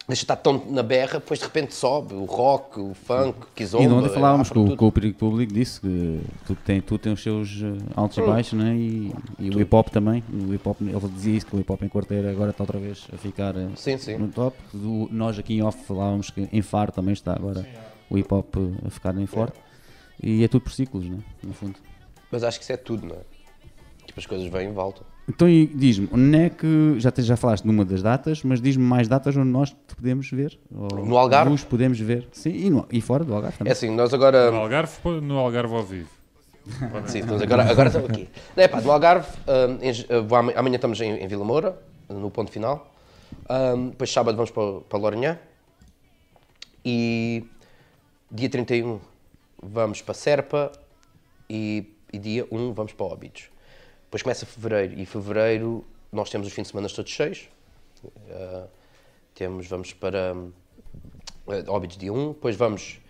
Deixa 0.09 0.23
estar 0.23 0.37
tão 0.37 0.65
na 0.71 0.83
berra, 0.83 1.15
depois 1.15 1.41
de 1.41 1.47
repente 1.47 1.75
sobe. 1.75 2.15
O 2.15 2.25
rock, 2.25 2.79
o 2.81 2.95
funk, 2.95 3.41
o 3.43 3.47
kizomba. 3.55 3.85
E 3.85 3.87
de 3.89 3.93
ontem 3.93 4.09
falávamos 4.11 4.49
afro, 4.49 4.77
com, 4.77 4.87
o 4.87 4.93
perigo 4.93 5.19
público 5.19 5.53
disso, 5.53 5.81
que 5.81 6.21
tudo 6.47 6.59
tem, 6.65 6.81
tudo 6.81 7.01
tem 7.01 7.13
os 7.13 7.23
seus 7.23 7.61
eh, 7.63 7.85
altos 7.95 8.17
e 8.19 8.23
baixos, 8.23 8.59
né? 8.59 8.75
e, 8.77 9.13
e 9.39 9.51
o 9.51 9.61
hip 9.61 9.75
hop 9.75 9.89
também. 9.89 10.23
O 10.33 10.55
hip 10.55 10.65
-hop, 10.69 10.77
ele 10.81 11.09
dizia 11.15 11.37
isso, 11.37 11.47
que 11.47 11.57
o 11.57 11.61
hip 11.61 11.73
hop 11.73 11.83
em 11.83 11.89
quarteira 11.89 12.31
agora 12.31 12.51
está 12.51 12.63
outra 12.63 12.79
vez 12.79 13.07
a 13.13 13.17
ficar 13.17 13.57
eh, 13.57 13.69
Sim, 13.75 13.99
sim. 13.99 14.17
no 14.17 14.29
top. 14.29 14.57
Do- 14.73 15.09
nós 15.11 15.39
aqui 15.39 15.55
em 15.55 15.63
off 15.63 15.83
falávamos 15.85 16.31
que 16.31 16.49
em 16.53 16.63
Faro 16.63 16.93
também 16.93 17.13
está 17.13 17.33
agora 17.33 17.67
o 18.09 18.17
hip 18.17 18.33
hop 18.33 18.57
eh, 18.57 18.87
a 18.87 18.91
ficar 18.91 19.13
bem 19.13 19.27
forte. 19.27 19.59
E 20.23 20.43
é 20.45 20.49
tudo 20.49 20.63
por 20.63 20.73
ciclos, 20.73 21.05
né? 21.05 21.19
no 21.43 21.53
fundo. 21.53 21.79
Mas 22.31 22.43
acho 22.43 22.59
que 22.59 22.65
isso 22.65 22.73
é 22.73 22.77
tudo, 22.77 23.07
não 23.07 23.15
é? 23.17 23.21
Tipo, 24.07 24.21
as 24.21 24.27
coisas 24.27 24.47
vêm 24.49 24.69
e 24.69 24.73
voltam. 24.73 25.05
Então 25.29 25.49
diz-me, 25.75 26.09
onde 26.13 26.37
é 26.39 26.49
que, 26.51 26.95
já, 26.99 27.11
te- 27.11 27.23
já 27.23 27.37
falaste 27.37 27.65
numa 27.65 27.85
das 27.85 28.01
datas, 28.03 28.43
mas 28.45 28.61
diz-me 28.61 28.85
mais 28.85 29.09
datas 29.09 29.37
onde 29.37 29.49
nós 29.49 29.71
te 29.71 29.97
podemos 29.97 30.31
ver? 30.31 30.59
Ou 30.73 31.05
No 31.05 31.17
Algarve? 31.19 31.51
Nos 31.51 31.65
podemos 31.65 31.99
ver, 31.99 32.29
sim, 32.33 32.51
e, 32.51 32.71
no- 32.71 32.87
e 32.93 33.01
fora 33.01 33.25
do 33.25 33.35
Algarve 33.35 33.55
É 33.57 33.59
também. 33.59 33.73
assim, 33.73 33.91
nós 33.91 34.15
agora. 34.15 34.51
No 34.53 34.59
Algarve, 34.59 34.93
no 35.23 35.37
Algarve 35.39 35.75
ao 35.75 35.83
vivo. 35.83 36.09
Sim, 37.07 37.21
estamos 37.21 37.41
agora, 37.43 37.63
agora 37.71 37.89
estamos 37.89 38.11
aqui. 38.11 38.29
Não, 38.57 38.63
é 38.65 38.67
pá, 38.69 38.81
no 38.81 38.91
Algarve, 38.91 39.29
hum, 39.47 39.79
em 39.81 40.23
vou 40.27 40.37
ama- 40.39 40.53
amanhã 40.57 40.75
estamos 40.77 41.01
em, 41.01 41.13
em 41.23 41.29
Vila 41.29 41.45
Moura, 41.45 41.79
no 42.09 42.29
ponto 42.31 42.51
final. 42.51 42.93
Hum, 43.49 43.91
depois 43.91 44.13
sábado 44.13 44.35
vamos 44.37 44.51
para, 44.51 44.81
para 44.89 44.99
Lourinhã. 44.99 45.39
E 46.85 47.45
Dia 48.31 48.49
31 48.49 48.99
vamos 49.63 50.03
para 50.03 50.15
Serpa 50.15 50.73
e, 51.49 51.85
e 52.13 52.19
dia 52.19 52.47
1 52.51 52.73
vamos 52.73 52.93
para 52.93 53.07
Óbidos. 53.07 53.49
Depois 54.07 54.23
começa 54.23 54.47
fevereiro 54.47 54.99
e 54.99 55.05
fevereiro 55.05 55.85
nós 56.13 56.31
temos 56.31 56.47
os 56.47 56.53
fins 56.53 56.63
de 56.63 56.69
semana 56.69 56.89
todos 56.89 57.11
cheios. 57.11 57.49
Uh, 58.05 58.69
temos, 59.35 59.67
vamos 59.67 59.93
para 59.93 60.35
uh, 60.35 60.53
Óbidos 61.67 61.97
dia 61.97 62.13
1, 62.13 62.29
depois 62.33 62.55
vamos 62.55 63.01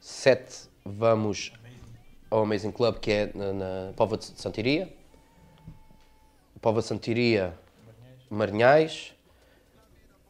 7, 0.00 0.68
vamos 0.84 1.52
ao 2.30 2.42
Amazing 2.42 2.70
Club 2.70 2.98
que 3.00 3.10
é 3.10 3.30
na, 3.34 3.52
na 3.52 4.16
de 4.16 4.40
Santiria. 4.40 4.88
Póvoa 6.60 6.80
de 6.80 6.88
Santiria, 6.88 7.58
Marinhais. 8.30 9.12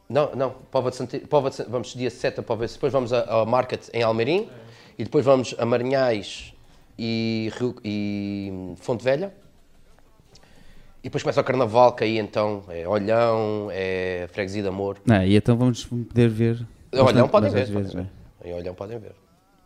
Não, 0.09 0.35
não, 0.35 0.51
Póvoa 0.71 0.89
de 0.89 0.97
Santiria, 0.97 1.27
Póvoa 1.27 1.51
de, 1.51 1.63
vamos 1.63 1.93
dia 1.93 2.09
7 2.09 2.39
a 2.39 2.43
Póvoa, 2.43 2.67
depois 2.67 2.91
vamos 2.91 3.13
ao 3.13 3.45
Market 3.45 3.89
em 3.93 4.01
Almeirim 4.01 4.49
e 4.97 5.03
depois 5.03 5.23
vamos 5.23 5.55
a 5.57 5.65
Marinhais 5.65 6.53
e, 6.97 7.51
e 7.83 8.75
Fonte 8.77 9.03
Velha. 9.03 9.44
E 11.05 11.07
depois 11.07 11.21
começa 11.21 11.39
o 11.39 11.43
Carnaval, 11.43 11.93
que 11.93 12.03
aí 12.03 12.17
então 12.17 12.63
é 12.67 12.87
Olhão, 12.87 13.67
é 13.71 14.27
Freguesia 14.31 14.63
de 14.63 14.69
Amor. 14.69 14.97
Ah, 15.07 15.23
e 15.23 15.35
então 15.35 15.55
vamos 15.55 15.85
poder 15.85 16.27
ver. 16.29 16.65
Olhão 16.91 17.29
podem 17.29 17.51
ver, 17.51 17.67
vezes, 17.67 17.71
podem 17.75 17.91
é. 17.91 18.09
ver. 18.43 18.49
Em 18.49 18.53
Olhão 18.55 18.73
podem 18.73 18.97
ver. 18.97 19.11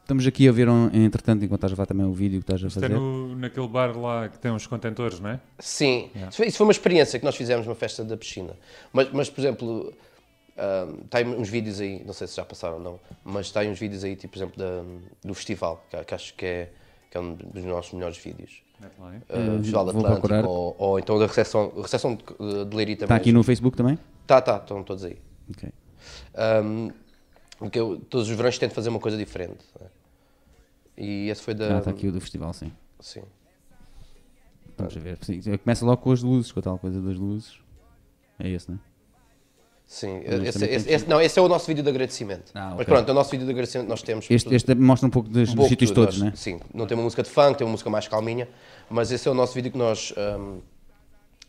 Estamos 0.02 0.28
aqui 0.28 0.50
a 0.50 0.52
ver, 0.52 0.68
um, 0.68 0.88
entretanto, 0.94 1.46
enquanto 1.46 1.60
estás 1.60 1.72
a 1.72 1.76
ver 1.82 1.88
também 1.88 2.06
o 2.06 2.12
vídeo 2.12 2.40
que 2.40 2.44
estás 2.44 2.62
a 2.62 2.68
Isto 2.68 2.80
é 2.80 2.82
fazer. 2.82 2.94
no, 2.94 3.38
naquele 3.38 3.70
bar 3.70 3.98
lá 3.98 4.28
que 4.28 4.38
tem 4.38 4.52
uns 4.52 4.68
contentores, 4.68 5.22
não 5.22 5.30
é? 5.30 5.40
Sim, 5.60 6.12
isso, 6.28 6.36
foi, 6.36 6.48
isso 6.48 6.58
foi 6.58 6.66
uma 6.68 6.72
experiência 6.74 7.18
que 7.18 7.24
nós 7.24 7.38
fizemos 7.38 7.66
uma 7.66 7.76
festa 7.76 8.04
da 8.04 8.18
piscina. 8.18 8.52
Mas, 8.92 9.10
mas 9.14 9.30
por 9.30 9.40
exemplo, 9.40 9.94
ah, 10.58 10.88
tem 11.10 11.26
uns 11.26 11.48
vídeos 11.48 11.80
aí, 11.80 12.04
não 12.06 12.12
sei 12.12 12.28
se 12.28 12.36
já 12.36 12.44
passaram 12.44 12.76
ou 12.76 12.82
não, 12.84 13.00
mas 13.24 13.50
tem 13.50 13.70
uns 13.72 13.80
vídeos 13.80 14.04
aí, 14.04 14.18
tipo, 14.18 14.34
por 14.34 14.40
exemplo, 14.40 14.58
da- 14.58 14.84
do 15.24 15.34
festival, 15.34 15.86
que, 15.90 16.04
que 16.04 16.14
acho 16.14 16.34
que 16.34 16.46
é, 16.46 16.70
que 17.10 17.18
é 17.18 17.22
um 17.22 17.34
dos 17.36 17.64
nossos 17.64 17.94
melhores 17.94 18.18
vídeos. 18.18 18.62
O 18.82 19.58
Festival 19.58 19.86
vou 19.86 19.90
Atlântico, 19.90 20.20
procurar. 20.20 20.46
ou, 20.46 20.76
ou 20.78 21.00
então 21.00 21.20
da 21.20 21.26
recepção, 21.28 21.72
recepção 21.82 22.16
de, 22.16 22.24
de 22.66 22.76
Leiria 22.76 22.96
também. 22.96 23.06
Está 23.06 23.16
aqui 23.16 23.32
no 23.32 23.44
Facebook 23.44 23.76
também? 23.76 23.98
Tá, 24.26 24.42
tá, 24.42 24.58
estão 24.58 24.84
todos 24.84 25.04
aí. 25.04 25.18
Ok. 25.50 25.70
Um, 26.64 26.92
porque 27.58 27.80
eu, 27.80 28.00
todos 28.00 28.30
os 28.30 28.36
verões 28.36 28.58
tento 28.58 28.74
fazer 28.74 28.90
uma 28.90 29.00
coisa 29.00 29.18
diferente. 29.18 29.66
né? 29.80 29.88
E 30.98 31.30
esse 31.30 31.42
foi 31.42 31.54
da. 31.54 31.76
Ah, 31.76 31.80
está 31.80 31.92
aqui 31.92 32.08
o 32.08 32.12
do 32.12 32.22
festival, 32.22 32.54
sim. 32.54 32.72
Sim. 33.00 33.24
Vamos 34.78 34.94
ver. 34.96 35.18
Começa 35.64 35.86
logo 35.86 36.02
com 36.02 36.12
as 36.12 36.22
luzes, 36.22 36.52
com 36.52 36.60
a 36.60 36.64
tal 36.64 36.78
coisa 36.80 37.02
das 37.02 37.18
luzes. 37.18 37.60
É 38.38 38.48
esse, 38.50 38.70
não 38.72 38.78
é? 38.78 38.89
Sim, 39.92 40.22
Mas 40.24 40.44
esse, 40.56 40.66
esse- 40.66 40.90
esse- 40.92 41.08
não, 41.10 41.20
esse 41.20 41.40
é 41.40 41.42
o 41.42 41.48
nosso 41.48 41.66
vídeo 41.66 41.82
de 41.82 41.90
agradecimento. 41.90 42.52
Ah, 42.54 42.66
Mas 42.70 42.74
ok. 42.82 42.86
pronto, 42.86 43.10
é 43.10 43.12
o 43.12 43.16
nosso 43.16 43.32
vídeo 43.32 43.44
de 43.48 43.52
agradecimento 43.52 43.88
nós 43.88 44.04
temos. 44.04 44.28
Este, 44.30 44.54
este 44.54 44.76
mostra 44.76 45.08
um 45.08 45.10
pouco 45.10 45.28
dos, 45.28 45.50
um 45.50 45.56
pouco 45.56 45.68
sítios 45.70 45.90
todos, 45.90 46.14
nós- 46.20 46.22
não 46.26 46.28
é? 46.32 46.36
Sim, 46.36 46.60
não 46.72 46.86
tem 46.86 46.96
uma 46.96 47.04
música 47.04 47.24
de 47.24 47.30
funk, 47.32 47.58
tem 47.58 47.66
uma 47.66 47.72
música 47.72 47.90
mais 47.90 48.08
calminha, 48.08 48.48
mas 48.88 49.12
esse 49.12 49.28
é 49.28 49.32
o 49.32 49.34
nosso 49.34 49.56
vídeo 49.56 49.72
que 49.72 49.78
nós 49.80 50.14
hum, 50.16 50.60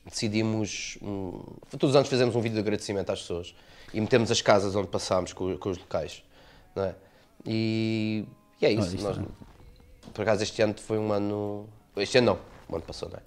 decidimos. 0.06 0.96
hum, 1.02 1.38
todos 1.72 1.90
os 1.90 1.96
anos 1.96 2.08
fazemos 2.08 2.34
um 2.34 2.40
vídeo 2.40 2.54
de 2.54 2.60
agradecimento 2.60 3.10
às 3.10 3.20
pessoas 3.20 3.54
e 3.92 4.00
metemos 4.00 4.30
as 4.30 4.40
casas 4.40 4.74
onde 4.74 4.88
passámos 4.88 5.34
com, 5.34 5.56
com 5.58 5.68
os 5.68 5.76
locais. 5.78 6.22
Não 6.74 6.84
é? 6.84 6.94
e, 7.44 8.24
e 8.62 8.64
é 8.66 8.72
isso. 8.72 8.96
Nós- 9.02 9.18
é. 9.18 9.22
por 10.14 10.22
acaso 10.22 10.42
este 10.42 10.62
ano 10.62 10.74
foi 10.78 10.98
um 10.98 11.12
ano. 11.12 11.68
Este 11.96 12.16
ano 12.18 12.26
não, 12.28 12.38
o 12.70 12.76
ano 12.76 12.84
passou, 12.86 13.08
não 13.10 13.18
é? 13.18 13.20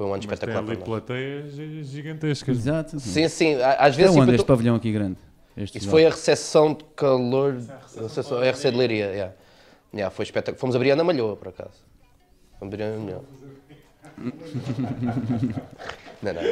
Foi 0.00 0.06
um 0.06 0.14
ano 0.14 0.22
Mas 0.26 0.38
tem 0.38 0.48
espetacular 0.48 0.64
ali 0.66 0.76
nós. 0.78 0.84
plateias 0.88 1.52
gi- 1.52 1.84
gigantescas. 1.84 2.56
Exato. 2.56 2.98
Sim, 2.98 3.28
sim, 3.28 3.56
a- 3.60 3.74
às 3.74 3.92
É 3.92 3.96
vezes. 3.98 4.16
onde 4.16 4.24
tipo, 4.28 4.34
este 4.36 4.46
pavilhão 4.46 4.74
aqui 4.76 4.90
grande? 4.90 5.18
Este 5.54 5.76
Isso 5.76 5.90
foi 5.90 6.06
a 6.06 6.08
recepção 6.08 6.72
de 6.72 6.82
calor. 6.96 7.58
A 7.98 8.02
recepção, 8.04 8.38
a 8.38 8.46
RC 8.50 8.70
de 8.70 8.76
Leiria, 8.78 9.04
yeah. 9.10 9.34
Yeah, 9.92 10.10
foi 10.10 10.22
espetacular. 10.22 10.58
Fomos 10.58 10.74
abrir 10.74 10.94
na 10.96 11.04
Malhoa, 11.04 11.36
por 11.36 11.48
acaso. 11.48 11.74
Fomos 12.58 12.72
abrir 12.72 12.86
na 12.86 12.96
Malhoa. 12.96 13.24
não, 16.22 16.32
não, 16.32 16.42
não. 16.42 16.50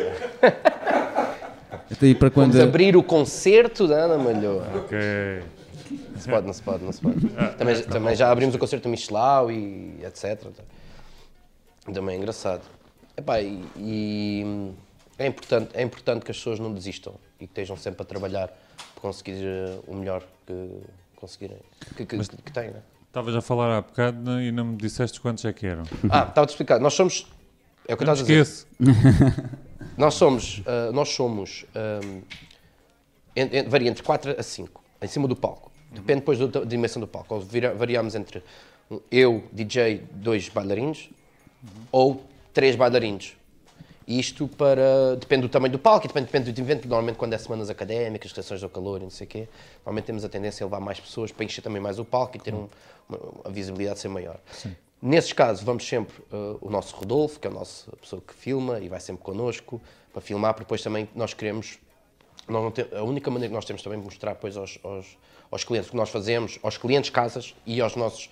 Até 1.91 2.05
aí 2.07 2.15
para 2.15 2.31
quando. 2.31 2.53
Fomos 2.53 2.69
abrir 2.69 2.99
o 2.99 3.03
concerto 3.03 3.89
da 3.89 4.05
Ana 4.05 4.19
Malhoa. 4.19 4.67
Ok. 4.77 4.99
Não 6.13 6.21
se 6.21 6.29
pode, 6.29 6.47
não 6.47 6.53
se 6.53 6.63
pode, 6.63 6.85
não 6.85 6.93
se 6.93 7.01
pode. 7.01 7.27
Também, 7.57 7.83
também 7.85 8.15
já 8.15 8.31
abrimos 8.31 8.55
o 8.55 8.59
concerto 8.59 8.83
do 8.83 8.91
Michelau 8.91 9.51
e 9.51 9.99
etc. 10.05 10.39
Também 11.91 12.17
é 12.17 12.19
engraçado. 12.19 12.77
Epá, 13.19 13.41
e, 13.41 13.61
e 13.77 14.73
é, 15.19 15.27
importante, 15.27 15.71
é 15.75 15.83
importante 15.83 16.25
que 16.25 16.31
as 16.31 16.37
pessoas 16.37 16.61
não 16.61 16.73
desistam 16.73 17.15
e 17.41 17.47
que 17.47 17.53
estejam 17.53 17.77
sempre 17.77 18.03
a 18.03 18.05
trabalhar 18.05 18.47
para 18.95 19.03
conseguir 19.03 19.43
eh, 19.45 19.81
o 19.89 19.95
melhor 19.97 20.23
que 20.47 20.81
conseguirem, 21.17 21.59
que, 21.97 22.07
que, 22.07 22.17
que 22.17 22.53
têm, 22.53 22.71
né? 22.71 22.81
Estavas 23.09 23.35
a 23.35 23.41
falar 23.41 23.77
há 23.77 23.81
bocado 23.83 24.21
não- 24.23 24.41
e 24.41 24.53
não 24.53 24.65
me 24.67 24.77
disseste 24.77 25.21
quantos 25.21 25.45
é 25.45 25.53
que 25.53 25.67
eram. 25.67 25.83
Ah, 26.09 26.27
estava-te 26.29 26.51
a 26.51 26.53
explicar. 26.53 26.79
Nós 26.79 26.95
somos. 26.95 27.27
É 27.89 27.95
o 27.95 27.97
que 27.97 28.05
Não 28.05 28.13
estava 28.13 28.29
me 28.31 28.39
a 28.39 28.43
dizer. 28.43 28.65
esqueço. 28.79 29.49
Nós 29.97 30.15
somos. 30.15 30.63
ah, 30.67 30.93
nós 30.93 31.09
somos. 31.09 31.65
ahm, 31.75 32.21
en- 33.35 33.49
en- 33.59 33.69
varia 33.69 33.91
entre 33.91 34.03
4 34.05 34.37
a 34.39 34.43
5, 34.45 34.81
em 35.03 35.09
cima 35.09 35.27
do 35.27 35.35
palco. 35.35 35.73
Depende 35.91 36.21
depois 36.21 36.39
da, 36.39 36.65
dimensão 36.65 37.01
do 37.01 37.09
palco. 37.09 37.35
Ou 37.35 37.41
variamos 37.77 38.15
entre 38.15 38.45
um- 38.89 39.01
eu, 39.11 39.43
DJ, 39.53 40.05
dois 40.13 40.49
bailarinos 40.49 41.09
ou 41.91 42.23
três 42.59 42.75
bailarinos. 42.75 43.37
Isto 44.05 44.49
para. 44.49 45.15
Depende 45.15 45.43
do 45.43 45.49
tamanho 45.49 45.71
do 45.71 45.79
palco 45.79 46.07
e 46.07 46.09
depende, 46.09 46.27
depende 46.27 46.51
do 46.51 46.61
evento. 46.61 46.89
Normalmente, 46.89 47.17
quando 47.17 47.35
é 47.35 47.39
semanas 47.39 47.71
académicas, 47.71 48.33
restrições 48.33 48.65
ao 48.65 48.69
calor 48.69 48.99
e 49.01 49.05
não 49.05 49.11
sei 49.11 49.27
o 49.29 49.31
quê, 49.31 49.49
normalmente 49.77 50.07
temos 50.07 50.25
a 50.25 50.29
tendência 50.29 50.65
a 50.65 50.67
levar 50.67 50.81
mais 50.81 50.99
pessoas 50.99 51.31
para 51.31 51.45
encher 51.45 51.63
também 51.63 51.81
mais 51.81 52.01
o 52.01 52.05
palco 52.05 52.37
e 52.37 52.41
ter 52.41 52.53
um- 52.53 52.67
uma, 53.09 53.19
a 53.45 53.49
visibilidade 53.49 54.01
ser 54.01 54.09
maior. 54.09 54.41
Nesses 55.01 55.33
casos, 55.33 55.63
vamos 55.63 55.87
sempre 55.87 56.17
uh, 56.33 56.59
o 56.61 56.69
nosso 56.69 56.97
Rodolfo, 56.97 57.39
que 57.39 57.47
é 57.47 57.51
a 57.51 57.55
nossa 57.55 57.93
pessoa 58.01 58.21
que 58.27 58.35
filma 58.35 58.81
e 58.81 58.89
vai 58.89 58.99
sempre 58.99 59.23
connosco 59.23 59.81
para 60.13 60.21
filmar, 60.21 60.53
porque 60.53 60.65
depois 60.65 60.83
também 60.83 61.09
nós 61.15 61.33
queremos. 61.35 61.79
Nós 62.49 62.73
a 62.97 63.05
única 63.05 63.31
maneira 63.31 63.51
que 63.51 63.55
nós 63.55 63.67
temos 63.67 63.83
também 63.83 64.01
de 64.01 64.05
mostrar 64.05 64.33
depois 64.33 64.57
aos, 64.57 64.81
aos, 64.83 65.07
aos 65.49 65.63
clientes 65.63 65.89
o 65.89 65.93
que 65.93 65.97
nós 65.97 66.09
fazemos, 66.11 66.59
aos 66.65 66.77
clientes, 66.77 67.11
casas 67.11 67.55
e 67.65 67.81
aos 67.81 67.95
nossos. 67.95 68.29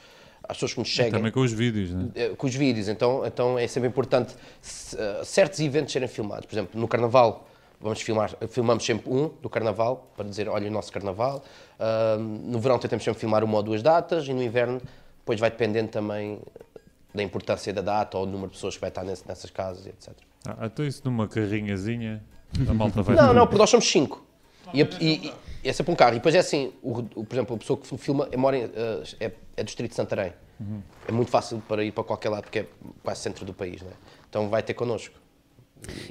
Às 0.48 0.56
pessoas 0.56 0.72
que 0.74 0.78
nos 0.80 0.94
seguem 0.94 1.12
Também 1.12 1.32
com 1.32 1.40
os 1.40 1.52
vídeos, 1.52 1.90
né? 1.90 2.08
eh, 2.14 2.28
com 2.30 2.46
os 2.46 2.54
vídeos, 2.54 2.88
então, 2.88 3.24
então 3.26 3.58
é 3.58 3.66
sempre 3.66 3.88
importante 3.88 4.34
se, 4.60 4.96
eh, 4.98 5.22
certos 5.24 5.60
eventos 5.60 5.92
serem 5.92 6.08
filmados. 6.08 6.46
Por 6.46 6.54
exemplo, 6.54 6.80
no 6.80 6.86
Carnaval, 6.88 7.46
vamos 7.80 8.00
filmar, 8.00 8.34
filmamos 8.48 8.84
sempre 8.84 9.10
um 9.12 9.28
do 9.42 9.48
Carnaval, 9.50 10.10
para 10.16 10.26
dizer, 10.28 10.48
olha 10.48 10.68
o 10.68 10.70
nosso 10.70 10.92
Carnaval. 10.92 11.44
Ah, 11.78 12.16
no 12.18 12.58
verão 12.58 12.78
tentamos 12.78 13.04
sempre 13.04 13.20
filmar 13.20 13.44
uma 13.44 13.56
ou 13.58 13.62
duas 13.62 13.82
datas 13.82 14.26
e 14.26 14.32
no 14.32 14.42
inverno, 14.42 14.80
depois 15.18 15.38
vai 15.40 15.50
dependendo 15.50 15.88
também 15.88 16.40
da 17.14 17.22
importância 17.22 17.72
da 17.72 17.80
data 17.82 18.16
ou 18.18 18.26
do 18.26 18.32
número 18.32 18.48
de 18.50 18.54
pessoas 18.56 18.74
que 18.74 18.80
vai 18.80 18.88
estar 18.90 19.02
nesse- 19.04 19.26
nessas 19.26 19.50
casas, 19.50 19.86
e 19.86 19.88
etc. 19.90 20.12
Ah, 20.46 20.66
então 20.66 20.86
isso 20.86 21.02
numa 21.04 21.26
carrinhazinha, 21.26 22.22
a 22.68 22.74
malta 22.74 23.02
vai 23.02 23.16
Não, 23.16 23.32
não, 23.34 23.46
porque 23.46 23.58
nós 23.58 23.70
somos 23.70 23.86
cinco. 23.90 24.24
E, 24.72 24.82
a- 24.82 24.88
e- 25.00 25.32
e 25.64 25.68
é 25.68 25.72
sempre 25.72 25.92
um 25.92 25.96
carro. 25.96 26.12
E 26.12 26.16
depois 26.16 26.34
é 26.34 26.38
assim, 26.38 26.72
o, 26.82 26.98
o- 27.14 27.24
por 27.24 27.34
exemplo, 27.34 27.56
a 27.56 27.58
pessoa 27.58 27.78
que 27.78 27.98
filma 27.98 28.28
é, 28.30 28.36
mora 28.36 28.56
em, 28.56 28.62
eh, 28.64 29.02
é, 29.20 29.32
é 29.56 29.62
do 29.62 29.66
Distrito 29.66 29.90
de 29.90 29.96
Santarém. 29.96 30.32
É 31.06 31.12
muito 31.12 31.30
fácil 31.30 31.62
para 31.68 31.84
ir 31.84 31.92
para 31.92 32.02
qualquer 32.02 32.30
lado, 32.30 32.44
porque 32.44 32.60
é 32.60 32.66
quase 33.02 33.20
centro 33.20 33.44
do 33.44 33.52
país, 33.52 33.82
né? 33.82 33.90
Então 34.28 34.48
vai 34.48 34.62
ter 34.62 34.72
connosco. 34.74 35.14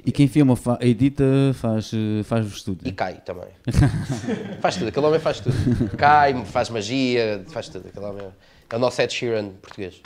E 0.04 0.12
quem 0.12 0.28
filma, 0.28 0.54
fa- 0.54 0.78
edita, 0.80 1.24
faz, 1.54 1.90
faz 2.24 2.62
tudo. 2.62 2.86
E 2.86 2.92
cai 2.92 3.14
também. 3.24 3.48
faz 4.60 4.76
tudo, 4.76 4.88
aquele 4.88 5.04
homem 5.06 5.18
faz 5.18 5.40
tudo. 5.40 5.56
Cai, 5.96 6.44
faz 6.44 6.70
magia, 6.70 7.44
faz 7.48 7.68
tudo. 7.68 7.88
Aquele 7.88 8.04
homem 8.06 8.22
é, 8.26 8.30
é 8.70 8.76
o 8.76 8.78
nosso 8.78 9.02
Ed 9.02 9.12
Sheeran 9.12 9.48
português. 9.60 10.00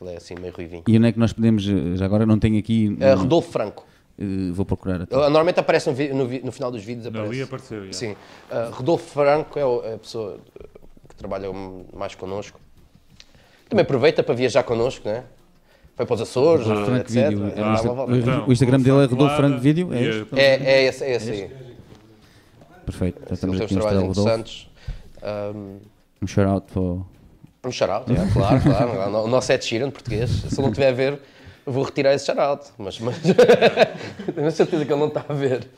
Ele 0.00 0.10
é 0.12 0.16
assim, 0.16 0.34
meio 0.40 0.54
ruivinho. 0.54 0.82
E 0.86 0.96
onde 0.96 1.06
é 1.08 1.12
que 1.12 1.18
nós 1.18 1.32
podemos, 1.34 1.62
já 1.62 2.04
agora 2.04 2.24
não 2.26 2.38
tenho 2.38 2.58
aqui, 2.58 2.88
hum, 2.88 3.14
Rodolfo 3.16 3.50
Franco. 3.50 3.86
Eh, 4.18 4.50
vou 4.52 4.64
procurar. 4.66 5.02
até. 5.02 5.14
Ele 5.14 5.22
normalmente 5.24 5.60
aparece 5.60 5.88
no, 5.88 5.94
vi- 5.94 6.12
no 6.12 6.26
no 6.44 6.52
final 6.52 6.70
dos 6.70 6.82
vídeos. 6.84 7.06
Aparece. 7.06 7.30
Ali 7.32 7.42
apareceu, 7.42 7.86
já. 7.86 7.92
Sim. 7.92 8.12
Uh, 8.12 8.70
Rodolfo 8.72 9.04
Franco 9.10 9.58
é, 9.58 9.64
o- 9.64 9.82
é 9.84 9.94
a 9.94 9.98
pessoa 9.98 10.38
que 11.08 11.14
trabalha 11.16 11.48
mais 11.94 12.14
connosco. 12.14 12.60
Também 13.68 13.82
aproveita 13.82 14.22
para 14.22 14.34
viajar 14.34 14.62
connosco, 14.62 15.08
né? 15.08 15.24
Foi 15.96 16.04
para 16.06 16.14
os 16.14 16.20
Açores, 16.20 16.66
Franco 16.66 16.94
etc. 16.96 17.28
Vídeo. 17.30 17.46
É, 17.46 17.50
É, 17.50 17.54
blá, 17.54 17.82
blá, 17.82 18.06
blá. 18.06 18.16
Então, 18.18 18.46
o 18.48 18.52
Instagram 18.52 18.80
dele 18.80 18.98
é 19.04 19.06
Rodolfo 19.06 19.36
Franco 19.36 19.58
Vídeo, 19.60 19.88
é 19.94 20.40
É, 20.40 20.54
é 20.64 20.82
esse, 20.84 21.04
é 21.04 21.14
esse 21.16 21.30
aí. 21.30 21.50
Perfeito. 22.84 23.18
Já 23.20 23.24
Ele 23.26 23.34
estamos 23.34 23.60
aqui 23.60 23.74
trabalhos 23.74 24.02
o 24.02 24.06
interessantes. 24.06 24.68
Um, 25.54 25.78
Um 26.22 26.26
shout 26.26 26.48
out 26.48 26.66
para 26.72 26.80
o- 26.82 27.06
um 27.64 27.72
shout-out, 27.72 28.12
é, 28.12 28.32
claro, 28.32 28.60
claro. 28.62 29.16
O 29.24 29.26
nosso 29.26 29.50
Ed 29.52 29.64
Sheeran 29.64 29.90
português. 29.90 30.30
Se 30.30 30.60
não 30.60 30.68
estiver 30.68 30.88
a 30.90 30.92
ver, 30.92 31.20
vou 31.66 31.82
retirar 31.84 32.14
esse 32.14 32.24
shout-out. 32.26 32.70
Mas, 32.78 32.98
mas 33.00 33.16
tenho 34.34 34.46
a 34.46 34.50
certeza 34.50 34.84
que 34.84 34.92
ele 34.92 35.00
não 35.00 35.08
está 35.08 35.24
a 35.28 35.32
ver. 35.32 35.68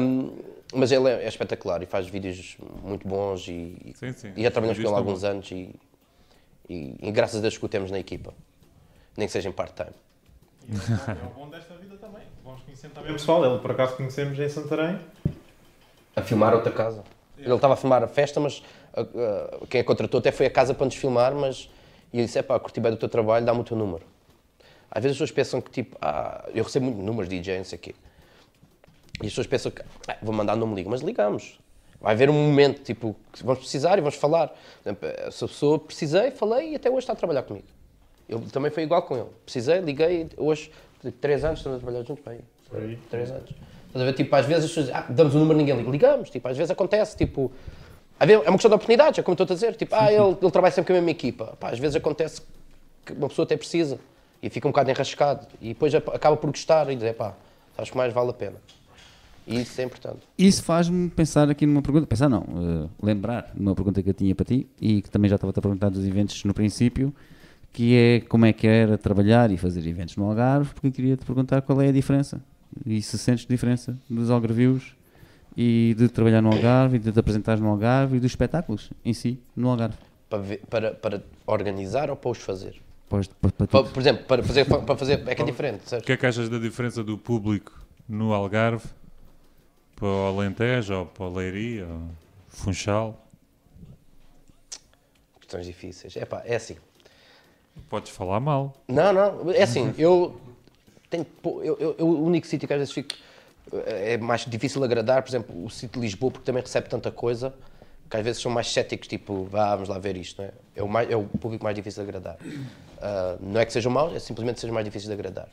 Um, 0.00 0.32
mas 0.74 0.90
ele 0.92 1.08
é, 1.10 1.24
é 1.24 1.28
espetacular 1.28 1.82
e 1.82 1.86
faz 1.86 2.06
vídeos 2.08 2.56
muito 2.82 3.06
bons 3.06 3.46
e, 3.48 3.92
Sim, 3.94 4.12
sim. 4.12 4.32
e 4.36 4.42
já 4.42 4.50
trabalhamos 4.50 4.78
com 4.82 4.86
ele 4.88 4.94
há 4.94 4.98
alguns 4.98 5.24
anos 5.24 5.50
e, 5.50 5.74
e, 6.68 6.96
e 7.00 7.10
graças 7.12 7.38
a 7.38 7.40
Deus 7.40 7.56
que 7.56 7.64
o 7.64 7.68
temos 7.68 7.90
na 7.90 7.98
equipa. 7.98 8.32
Nem 9.16 9.26
que 9.26 9.32
seja 9.32 9.48
em 9.48 9.52
part-time. 9.52 9.90
É 10.68 11.26
o 11.26 11.30
bom 11.38 11.48
desta 11.48 11.74
vida 11.76 11.96
também. 11.96 12.22
Vamos 12.44 12.62
conhecer 12.62 12.90
também 12.90 13.10
o 13.10 13.14
pessoal. 13.14 13.44
Ele 13.44 13.58
por 13.60 13.70
acaso 13.70 13.96
conhecemos 13.96 14.38
em 14.38 14.48
Santarém. 14.48 14.98
A 16.14 16.22
filmar 16.22 16.54
outra 16.54 16.72
casa. 16.72 17.02
Ele 17.38 17.54
estava 17.54 17.74
a 17.74 17.76
filmar 17.76 18.02
a 18.02 18.08
festa, 18.08 18.40
mas 18.40 18.62
a- 18.94 19.00
a- 19.02 19.66
quem 19.68 19.80
a 19.80 19.84
contratou 19.84 20.18
até 20.18 20.32
foi 20.32 20.46
a 20.46 20.50
casa 20.50 20.74
para 20.74 20.86
nos 20.86 20.94
filmar, 20.96 21.34
mas 21.34 21.70
e 22.12 22.18
eu 22.18 22.24
disse: 22.24 22.38
é 22.38 22.42
pá, 22.42 22.58
curti 22.58 22.80
bem 22.80 22.90
do 22.90 22.96
teu 22.98 23.08
trabalho, 23.08 23.44
dá-me 23.46 23.60
o 23.60 23.64
teu 23.64 23.76
número. 23.76 24.02
Às 24.96 25.02
vezes 25.02 25.16
as 25.16 25.18
pessoas 25.18 25.30
pensam 25.30 25.60
que 25.60 25.70
tipo, 25.70 25.94
ah, 26.00 26.48
eu 26.54 26.64
recebo 26.64 26.86
muito 26.86 27.02
números 27.02 27.28
de 27.28 27.38
DJ, 27.38 27.58
não 27.58 27.64
sei 27.66 27.76
o 27.76 27.80
quê. 27.82 27.94
E 29.22 29.26
as 29.26 29.30
pessoas 29.32 29.46
pensam 29.46 29.70
que 29.70 29.82
"Ah, 30.08 30.16
vou 30.22 30.34
mandar, 30.34 30.56
não 30.56 30.66
me 30.66 30.74
ligo, 30.74 30.88
mas 30.88 31.02
ligamos. 31.02 31.58
Vai 32.00 32.14
haver 32.14 32.30
um 32.30 32.32
momento 32.32 32.82
tipo, 32.82 33.14
que 33.30 33.44
vamos 33.44 33.58
precisar 33.58 33.98
e 33.98 34.00
vamos 34.00 34.14
falar. 34.14 34.48
Por 34.48 34.56
exemplo, 34.88 35.08
essa 35.18 35.46
pessoa 35.46 35.78
precisei, 35.78 36.30
falei 36.30 36.70
e 36.72 36.76
até 36.76 36.88
hoje 36.88 37.00
está 37.00 37.12
a 37.12 37.16
trabalhar 37.16 37.42
comigo. 37.42 37.66
Eu 38.26 38.40
também 38.50 38.70
foi 38.70 38.84
igual 38.84 39.02
com 39.02 39.18
ele. 39.18 39.28
Precisei, 39.44 39.80
liguei, 39.80 40.30
hoje, 40.34 40.72
três 41.20 41.44
anos, 41.44 41.58
estamos 41.58 41.76
a 41.76 41.80
trabalhar 41.82 42.02
juntos, 42.02 42.24
bem, 42.24 42.40
aí. 42.72 42.98
três 43.10 43.30
anos. 43.30 43.50
Estás 43.88 44.00
a 44.00 44.04
ver, 44.06 44.14
tipo, 44.14 44.34
às 44.34 44.46
vezes 44.46 44.64
as 44.64 44.70
pessoas, 44.70 44.96
ah, 44.96 45.04
damos 45.10 45.34
o 45.34 45.38
número, 45.38 45.58
ninguém 45.58 45.76
liga. 45.76 45.90
Ligamos, 45.90 46.30
tipo, 46.30 46.48
às 46.48 46.56
vezes 46.56 46.70
acontece, 46.70 47.14
tipo, 47.18 47.52
é 48.18 48.24
uma 48.24 48.52
questão 48.52 48.70
de 48.70 48.74
oportunidades, 48.76 49.18
é 49.18 49.22
como 49.22 49.34
estou 49.34 49.44
a 49.44 49.54
dizer, 49.54 49.76
tipo, 49.76 49.94
ah, 49.94 50.10
ele, 50.10 50.38
ele 50.40 50.50
trabalha 50.50 50.72
sempre 50.72 50.86
com 50.86 50.92
a 50.94 51.02
mesma 51.02 51.10
equipa. 51.10 51.54
Pá, 51.60 51.68
às 51.68 51.78
vezes 51.78 51.96
acontece 51.96 52.40
que 53.04 53.12
uma 53.12 53.28
pessoa 53.28 53.44
até 53.44 53.58
precisa 53.58 54.00
e 54.42 54.50
fica 54.50 54.66
um 54.68 54.70
bocado 54.70 54.90
enrascado 54.90 55.46
e 55.60 55.68
depois 55.68 55.94
acaba 55.94 56.36
por 56.36 56.50
gostar 56.50 56.90
e 56.90 56.94
dizer, 56.94 57.14
pá, 57.14 57.34
acho 57.78 57.90
que 57.92 57.96
mais 57.96 58.12
vale 58.12 58.30
a 58.30 58.34
pena. 58.34 58.56
E 59.46 59.60
isso 59.60 59.80
é 59.80 59.84
importante. 59.84 60.18
Isso 60.36 60.62
faz-me 60.62 61.08
pensar 61.08 61.48
aqui 61.48 61.64
numa 61.66 61.80
pergunta, 61.80 62.06
pensar 62.06 62.28
não, 62.28 62.42
eh, 62.42 62.88
lembrar 63.00 63.52
numa 63.54 63.74
pergunta 63.76 64.02
que 64.02 64.10
eu 64.10 64.14
tinha 64.14 64.34
para 64.34 64.44
ti 64.44 64.66
e 64.80 65.00
que 65.02 65.08
também 65.10 65.28
já 65.28 65.36
estava 65.36 65.50
a 65.56 65.60
perguntar 65.62 65.88
dos 65.88 66.04
eventos 66.04 66.42
no 66.44 66.52
princípio, 66.52 67.14
que 67.72 67.94
é 67.96 68.20
como 68.28 68.44
é 68.44 68.52
que 68.52 68.66
era 68.66 68.98
trabalhar 68.98 69.50
e 69.52 69.56
fazer 69.56 69.86
eventos 69.86 70.16
no 70.16 70.24
Algarve, 70.28 70.74
porque 70.74 70.88
eu 70.88 70.92
queria 70.92 71.16
te 71.16 71.24
perguntar 71.24 71.62
qual 71.62 71.80
é 71.80 71.88
a 71.88 71.92
diferença 71.92 72.40
e 72.84 73.00
se 73.00 73.16
sentes 73.18 73.46
diferença 73.46 73.96
dos 74.10 74.30
Algarvios 74.30 74.96
e 75.56 75.94
de 75.96 76.08
trabalhar 76.08 76.42
no 76.42 76.50
Algarve 76.50 76.96
e 76.96 76.98
de 76.98 77.12
te 77.12 77.18
apresentar 77.20 77.58
no 77.58 77.68
Algarve 77.68 78.16
e 78.16 78.20
dos 78.20 78.32
espetáculos 78.32 78.90
em 79.04 79.14
si 79.14 79.38
no 79.54 79.68
Algarve. 79.70 79.96
Para, 80.28 80.38
ver- 80.42 80.60
para, 80.68 80.90
para 80.90 81.22
organizar 81.46 82.10
ou 82.10 82.16
para 82.16 82.30
os 82.32 82.38
fazer? 82.38 82.82
Pois, 83.08 83.26
para, 83.28 83.50
para 83.52 83.84
por 83.84 84.00
exemplo, 84.00 84.24
para 84.24 84.42
fazer, 84.42 84.64
para 84.64 84.96
fazer 84.96 85.28
é 85.28 85.34
que 85.34 85.42
é 85.42 85.44
diferente, 85.44 85.94
O 85.94 86.00
que 86.02 86.12
é 86.12 86.16
que 86.16 86.26
achas 86.26 86.48
da 86.48 86.58
diferença 86.58 87.04
do 87.04 87.16
público 87.16 87.72
no 88.08 88.32
Algarve 88.32 88.88
para 89.94 90.06
o 90.08 90.26
Alentejo 90.26 90.94
ou 90.94 91.06
para 91.06 91.24
o 91.24 91.34
Leiria 91.34 91.86
ou 91.86 92.08
Funchal? 92.48 93.24
Questões 95.40 95.66
difíceis. 95.66 96.16
É 96.16 96.24
pá, 96.24 96.42
é 96.44 96.56
assim. 96.56 96.76
Podes 97.88 98.10
falar 98.10 98.40
mal. 98.40 98.74
Não, 98.88 99.12
não, 99.12 99.50
é 99.52 99.62
assim, 99.62 99.94
eu 99.98 100.40
tenho. 101.08 101.24
Eu, 101.44 101.76
eu- 101.78 101.96
eu- 101.98 102.06
o 102.08 102.24
único 102.24 102.46
sítio 102.46 102.66
que 102.66 102.74
às 102.74 102.78
vezes 102.80 102.92
fico. 102.92 103.14
eh, 103.72 104.14
É 104.14 104.18
mais 104.18 104.44
difícil 104.44 104.82
agradar, 104.82 105.22
por 105.22 105.30
exemplo, 105.30 105.64
o 105.64 105.70
sítio 105.70 106.00
de 106.00 106.06
Lisboa, 106.06 106.32
porque 106.32 106.44
também 106.44 106.62
recebe 106.62 106.88
tanta 106.88 107.10
coisa 107.12 107.54
que 108.10 108.16
às 108.16 108.24
vezes 108.24 108.40
são 108.42 108.50
mais 108.50 108.68
céticos, 108.72 109.06
tipo, 109.08 109.44
vamos 109.44 109.88
lá 109.88 109.98
ver 109.98 110.16
isto, 110.16 110.40
não 110.42 110.48
é? 110.48 110.52
É 110.76 110.82
o, 110.82 110.88
mais, 110.88 111.10
é 111.10 111.16
o 111.16 111.24
público 111.24 111.62
mais 111.64 111.74
difícil 111.76 112.02
de 112.04 112.08
agradar. 112.08 112.36
Ah, 113.00 113.36
não 113.40 113.60
é 113.60 113.64
que 113.64 113.72
sejam 113.72 113.90
maus, 113.90 114.14
é 114.14 114.18
simplesmente 114.18 114.60
sejam 114.60 114.74
mais 114.74 114.84
difíceis 114.84 115.08
de 115.08 115.12
agradar. 115.12 115.48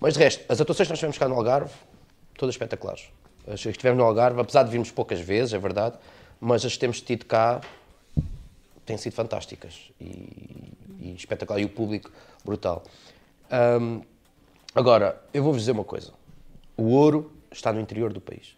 Mas 0.00 0.14
de 0.14 0.20
resto, 0.20 0.44
as 0.48 0.60
atuações 0.60 0.88
que 0.88 0.92
nós 0.92 0.98
tivemos 0.98 1.18
cá 1.18 1.28
no 1.28 1.34
Algarve, 1.34 1.72
todas 2.36 2.54
espetaculares. 2.54 3.08
As 3.46 3.62
que 3.62 3.68
estivemos 3.68 3.98
no 3.98 4.04
Algarve, 4.04 4.40
apesar 4.40 4.62
de 4.62 4.70
virmos 4.70 4.90
poucas 4.90 5.20
vezes, 5.20 5.52
é 5.52 5.58
verdade, 5.58 5.96
mas 6.40 6.64
as 6.64 6.72
que 6.72 6.78
temos 6.78 7.00
tido 7.00 7.26
cá 7.26 7.60
têm 8.86 8.96
sido 8.96 9.12
fantásticas 9.12 9.90
e, 10.00 10.72
e 11.00 11.14
espetacular. 11.16 11.60
E 11.60 11.64
o 11.64 11.68
público, 11.68 12.10
brutal. 12.44 12.82
Ahm, 13.50 14.00
agora, 14.74 15.20
eu 15.34 15.42
vou-vos 15.42 15.62
dizer 15.62 15.72
uma 15.72 15.84
coisa. 15.84 16.12
O 16.76 16.84
ouro 16.90 17.30
está 17.50 17.72
no 17.72 17.80
interior 17.80 18.12
do 18.12 18.20
país. 18.20 18.56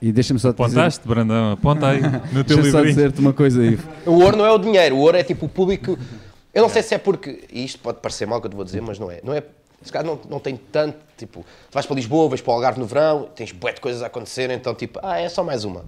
E 0.00 0.12
deixa-me 0.12 0.38
só 0.38 0.52
te 0.52 0.56
dizer, 0.62 0.78
Apontaste, 0.78 1.08
Brandão? 1.08 1.52
Aponta 1.52 1.88
aí 1.88 2.00
no 2.32 2.44
teu 2.44 2.56
deixa 2.56 2.70
só 2.70 2.82
dizer-te 2.82 3.20
uma 3.20 3.32
coisa, 3.32 3.64
Ivo. 3.64 3.88
O 4.06 4.22
ouro 4.22 4.36
não 4.36 4.44
é 4.46 4.50
o 4.50 4.58
dinheiro, 4.58 4.96
o 4.96 5.00
ouro 5.00 5.16
é 5.16 5.22
tipo 5.24 5.46
o 5.46 5.48
público. 5.48 5.98
Eu 6.54 6.62
não 6.62 6.68
sei 6.68 6.82
se 6.82 6.94
é 6.94 6.98
porque. 6.98 7.44
E 7.52 7.64
isto 7.64 7.78
pode 7.80 7.98
parecer 8.00 8.26
mal 8.26 8.38
o 8.38 8.40
que 8.40 8.46
eu 8.46 8.50
te 8.50 8.56
vou 8.56 8.64
dizer, 8.64 8.80
mas 8.80 8.98
não 8.98 9.10
é. 9.10 9.20
Não 9.22 9.34
é 9.34 9.42
se 9.82 9.92
calhar 9.92 10.06
não, 10.06 10.18
não 10.28 10.40
tem 10.40 10.56
tanto. 10.56 10.98
Tipo, 11.16 11.40
tu 11.42 11.72
vais 11.74 11.84
para 11.86 11.96
Lisboa, 11.96 12.28
vais 12.28 12.40
para 12.40 12.50
o 12.50 12.54
Algarve 12.54 12.80
no 12.80 12.86
verão, 12.86 13.28
tens 13.34 13.52
bué 13.52 13.72
de 13.72 13.80
coisas 13.80 14.02
a 14.02 14.06
acontecer, 14.06 14.50
então 14.50 14.74
tipo, 14.74 14.98
ah, 15.02 15.18
é 15.20 15.28
só 15.28 15.42
mais 15.44 15.64
uma. 15.64 15.84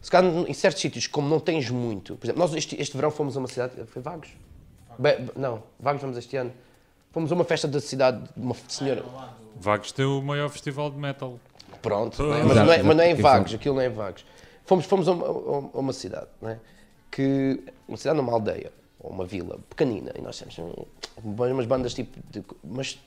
Se 0.00 0.10
calhar 0.10 0.30
em 0.46 0.52
certos 0.52 0.82
sítios, 0.82 1.06
como 1.06 1.28
não 1.28 1.40
tens 1.40 1.70
muito. 1.70 2.16
Por 2.16 2.26
exemplo, 2.26 2.40
nós 2.42 2.54
este, 2.54 2.80
este 2.80 2.94
verão 2.96 3.10
fomos 3.10 3.36
a 3.36 3.40
uma 3.40 3.48
cidade. 3.48 3.72
Foi 3.86 4.02
Vagos? 4.02 4.28
Be- 4.98 5.18
não, 5.36 5.62
Vagos 5.80 6.02
vamos 6.02 6.16
este 6.18 6.36
ano. 6.36 6.52
Fomos 7.10 7.32
a 7.32 7.34
uma 7.34 7.44
festa 7.44 7.66
da 7.66 7.80
cidade 7.80 8.18
de 8.36 8.42
uma 8.42 8.54
senhora. 8.68 9.02
Vagos 9.58 9.92
tem 9.92 10.04
o 10.04 10.20
maior 10.20 10.50
festival 10.50 10.90
de 10.90 10.98
metal. 10.98 11.38
Pronto, 11.84 12.22
não 12.22 12.34
é? 12.34 12.42
mas, 12.42 12.56
não 12.56 12.72
é, 12.72 12.82
mas 12.82 12.96
não 12.96 13.04
é 13.04 13.10
em 13.10 13.14
vagos, 13.14 13.52
aquilo 13.54 13.74
não 13.74 13.82
é 13.82 13.86
em 13.86 13.90
vagos. 13.90 14.24
Fomos, 14.64 14.86
fomos 14.86 15.06
a, 15.06 15.12
uma, 15.12 15.26
a 15.74 15.78
uma 15.78 15.92
cidade, 15.92 16.26
é? 16.42 16.56
que, 17.10 17.62
uma 17.86 17.98
cidade 17.98 18.16
numa 18.16 18.32
aldeia, 18.32 18.72
ou 18.98 19.10
uma 19.10 19.26
vila 19.26 19.58
pequenina, 19.68 20.10
e 20.18 20.22
nós 20.22 20.38
temos 20.38 20.56
umas 21.22 21.66
bandas 21.66 21.92
tipo, 21.92 22.18
de, 22.30 22.42
mas 22.64 22.98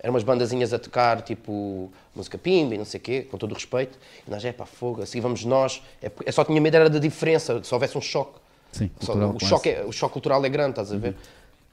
eram 0.00 0.12
umas 0.14 0.24
bandazinhas 0.24 0.72
a 0.72 0.78
tocar, 0.78 1.22
tipo, 1.22 1.92
música 2.14 2.36
pimba 2.36 2.74
e 2.74 2.78
não 2.78 2.84
sei 2.84 2.98
o 2.98 3.02
quê, 3.02 3.22
com 3.22 3.38
todo 3.38 3.52
o 3.52 3.54
respeito, 3.54 3.96
e 4.26 4.30
nós, 4.30 4.44
é 4.44 4.52
pá, 4.52 4.66
fogo, 4.66 5.02
assim 5.02 5.20
vamos 5.20 5.44
nós, 5.44 5.80
é, 6.02 6.10
eu 6.26 6.32
só 6.32 6.44
tinha 6.44 6.60
medo 6.60 6.74
era 6.76 6.90
da 6.90 6.98
diferença, 6.98 7.62
se 7.62 7.72
houvesse 7.72 7.96
um 7.96 8.00
choque. 8.00 8.40
Sim, 8.72 8.90
Só- 9.00 9.14
o, 9.14 9.38
choque 9.40 9.68
é- 9.68 9.84
o 9.84 9.92
choque 9.92 10.12
cultural 10.14 10.44
é 10.44 10.48
grande, 10.48 10.70
estás 10.70 10.92
a 10.92 10.96
ver? 10.96 11.14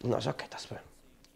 E 0.03 0.07
nós, 0.07 0.27
ok, 0.27 0.45
está-se 0.45 0.67
bem. 0.69 0.79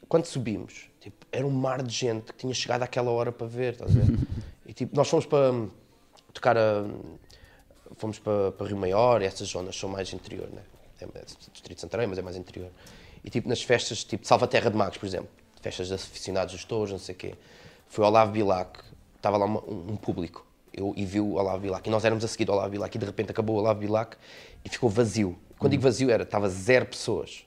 Quando 0.07 0.25
subimos, 0.25 0.85
tipo, 0.99 1.25
era 1.31 1.47
um 1.47 1.51
mar 1.51 1.81
de 1.81 1.93
gente 1.93 2.33
que 2.33 2.39
tinha 2.39 2.53
chegado 2.53 2.83
àquela 2.83 3.09
hora 3.09 3.31
para 3.31 3.47
ver, 3.47 3.73
estás 3.73 3.95
a 3.95 3.99
ver? 3.99 4.17
e 4.65 4.73
tipo, 4.73 4.95
nós 4.95 5.07
fomos 5.09 5.25
para 5.25 5.51
hum, 5.51 5.69
tocar 6.33 6.57
a. 6.57 6.85
Fomos 7.97 8.19
para, 8.19 8.51
para 8.53 8.67
Rio 8.67 8.77
Maior, 8.77 9.21
essas 9.21 9.49
zonas 9.49 9.75
são 9.77 9.89
mais 9.89 10.11
interior, 10.13 10.47
né? 10.49 10.61
É, 10.99 11.03
é 11.03 11.25
Distrito 11.51 11.75
de 11.75 11.81
Santarém, 11.81 12.07
mas 12.07 12.17
é 12.17 12.21
mais 12.21 12.37
interior. 12.37 12.69
E 13.23 13.29
tipo, 13.29 13.49
nas 13.49 13.61
festas, 13.61 14.03
tipo, 14.03 14.25
Salvaterra 14.25 14.71
de 14.71 14.77
Magos, 14.77 14.97
por 14.97 15.05
exemplo, 15.05 15.29
festas 15.61 15.87
de 15.87 15.93
aficionados 15.93 16.53
dos 16.53 16.63
touros, 16.63 16.91
não 16.91 16.99
sei 16.99 17.13
o 17.13 17.17
quê, 17.17 17.35
foi 17.87 18.05
Olavo 18.05 18.31
Bilac, 18.31 18.79
estava 19.15 19.37
lá 19.37 19.45
uma- 19.45 19.63
um, 19.63 19.91
um 19.91 19.95
público, 19.95 20.45
eu, 20.73 20.93
e 20.95 21.05
viu 21.05 21.33
Olavo 21.33 21.59
Bilac, 21.59 21.87
e 21.87 21.91
nós 21.91 22.05
éramos 22.05 22.23
a 22.23 22.27
seguir 22.27 22.49
Olavo 22.49 22.69
Bilac, 22.69 22.95
e 22.95 22.99
de 22.99 23.05
repente 23.05 23.29
acabou 23.31 23.57
Olavo 23.57 23.79
Bilac 23.79 24.15
e 24.63 24.69
ficou 24.69 24.89
vazio. 24.89 25.37
Quando 25.59 25.71
digo 25.71 25.83
vazio, 25.83 26.09
era, 26.09 26.23
estava 26.23 26.49
zero 26.49 26.85
pessoas. 26.85 27.45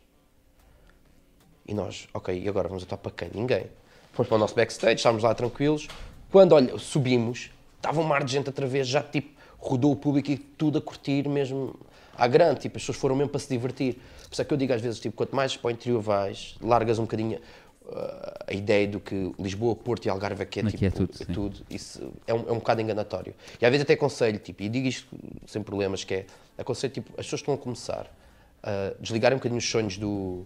E 1.67 1.75
nós, 1.75 2.07
ok, 2.13 2.39
e 2.39 2.49
agora 2.49 2.69
vamos 2.69 2.85
atuar 2.85 2.99
para 2.99 3.11
quem? 3.11 3.31
Ninguém. 3.35 3.67
Fomos 4.13 4.29
para 4.29 4.37
o 4.37 4.39
nosso 4.39 4.55
backstage, 4.55 4.97
estávamos 4.97 5.25
lá 5.25 5.35
tranquilos. 5.35 5.89
Quando, 6.35 6.51
olha, 6.51 6.77
subimos, 6.79 7.49
estava 7.77 8.01
um 8.01 8.03
mar 8.03 8.25
de 8.25 8.33
gente 8.33 8.49
outra 8.49 8.67
vez, 8.67 8.89
já 8.89 9.01
tipo, 9.01 9.41
rodou 9.57 9.93
o 9.93 9.95
público 9.95 10.33
e 10.33 10.37
tudo 10.37 10.79
a 10.79 10.81
curtir 10.81 11.29
mesmo 11.29 11.77
à 12.13 12.27
grande. 12.27 12.59
Tipo, 12.59 12.77
as 12.77 12.83
pessoas 12.83 12.99
foram 12.99 13.15
mesmo 13.15 13.31
para 13.31 13.39
se 13.39 13.49
divertir. 13.49 13.95
Por 13.95 14.33
isso 14.33 14.43
é 14.43 14.45
que 14.45 14.53
eu 14.53 14.57
digo 14.57 14.73
às 14.73 14.81
vezes, 14.81 14.99
tipo, 14.99 15.15
quanto 15.15 15.37
mais 15.37 15.57
para 15.57 15.69
o 15.69 15.71
interior 15.71 16.03
vais, 16.03 16.57
largas 16.61 16.99
um 16.99 17.03
bocadinho 17.03 17.39
ah, 17.89 18.47
a 18.49 18.53
ideia 18.53 18.89
do 18.89 18.99
que 18.99 19.33
Lisboa, 19.39 19.77
Porto 19.77 20.07
e 20.07 20.09
Algarve 20.09 20.43
aqui 20.43 20.59
é, 20.59 20.63
Aqui 20.63 20.73
tipo, 20.73 20.87
é 20.87 20.91
tudo, 20.91 21.15
sim. 21.15 21.65
Isso 21.71 22.13
é 22.27 22.35
um, 22.35 22.49
é 22.49 22.51
um 22.51 22.59
bocado 22.59 22.81
enganatório. 22.81 23.33
E 23.63 23.65
às 23.65 23.71
vezes 23.71 23.85
até 23.85 23.93
aconselho, 23.93 24.41
tipo, 24.41 24.61
e 24.65 24.69
digo 24.69 24.89
isto 24.89 25.07
sem 25.47 25.63
problemas, 25.63 26.03
que 26.03 26.15
é, 26.15 26.27
aconselho, 26.59 26.95
tipo, 26.95 27.13
as 27.13 27.27
pessoas 27.27 27.43
estão 27.43 27.55
a 27.55 27.59
começar 27.59 28.13
a 28.61 28.93
desligarem 28.99 29.37
um 29.37 29.39
bocadinho 29.39 29.61
os 29.61 29.71
sonhos 29.71 29.97
do, 29.97 30.45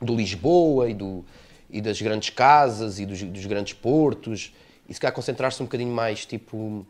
do 0.00 0.14
Lisboa 0.14 0.88
e, 0.88 0.94
do, 0.94 1.24
e 1.68 1.80
das 1.80 2.00
grandes 2.00 2.30
casas 2.30 3.00
e 3.00 3.04
dos, 3.04 3.20
dos 3.20 3.46
grandes 3.46 3.72
portos 3.72 4.52
e 4.88 4.94
se 4.94 5.00
calhar 5.00 5.14
concentrar-se 5.14 5.62
um 5.62 5.66
bocadinho 5.66 5.92
mais 5.92 6.24
tipo 6.24 6.86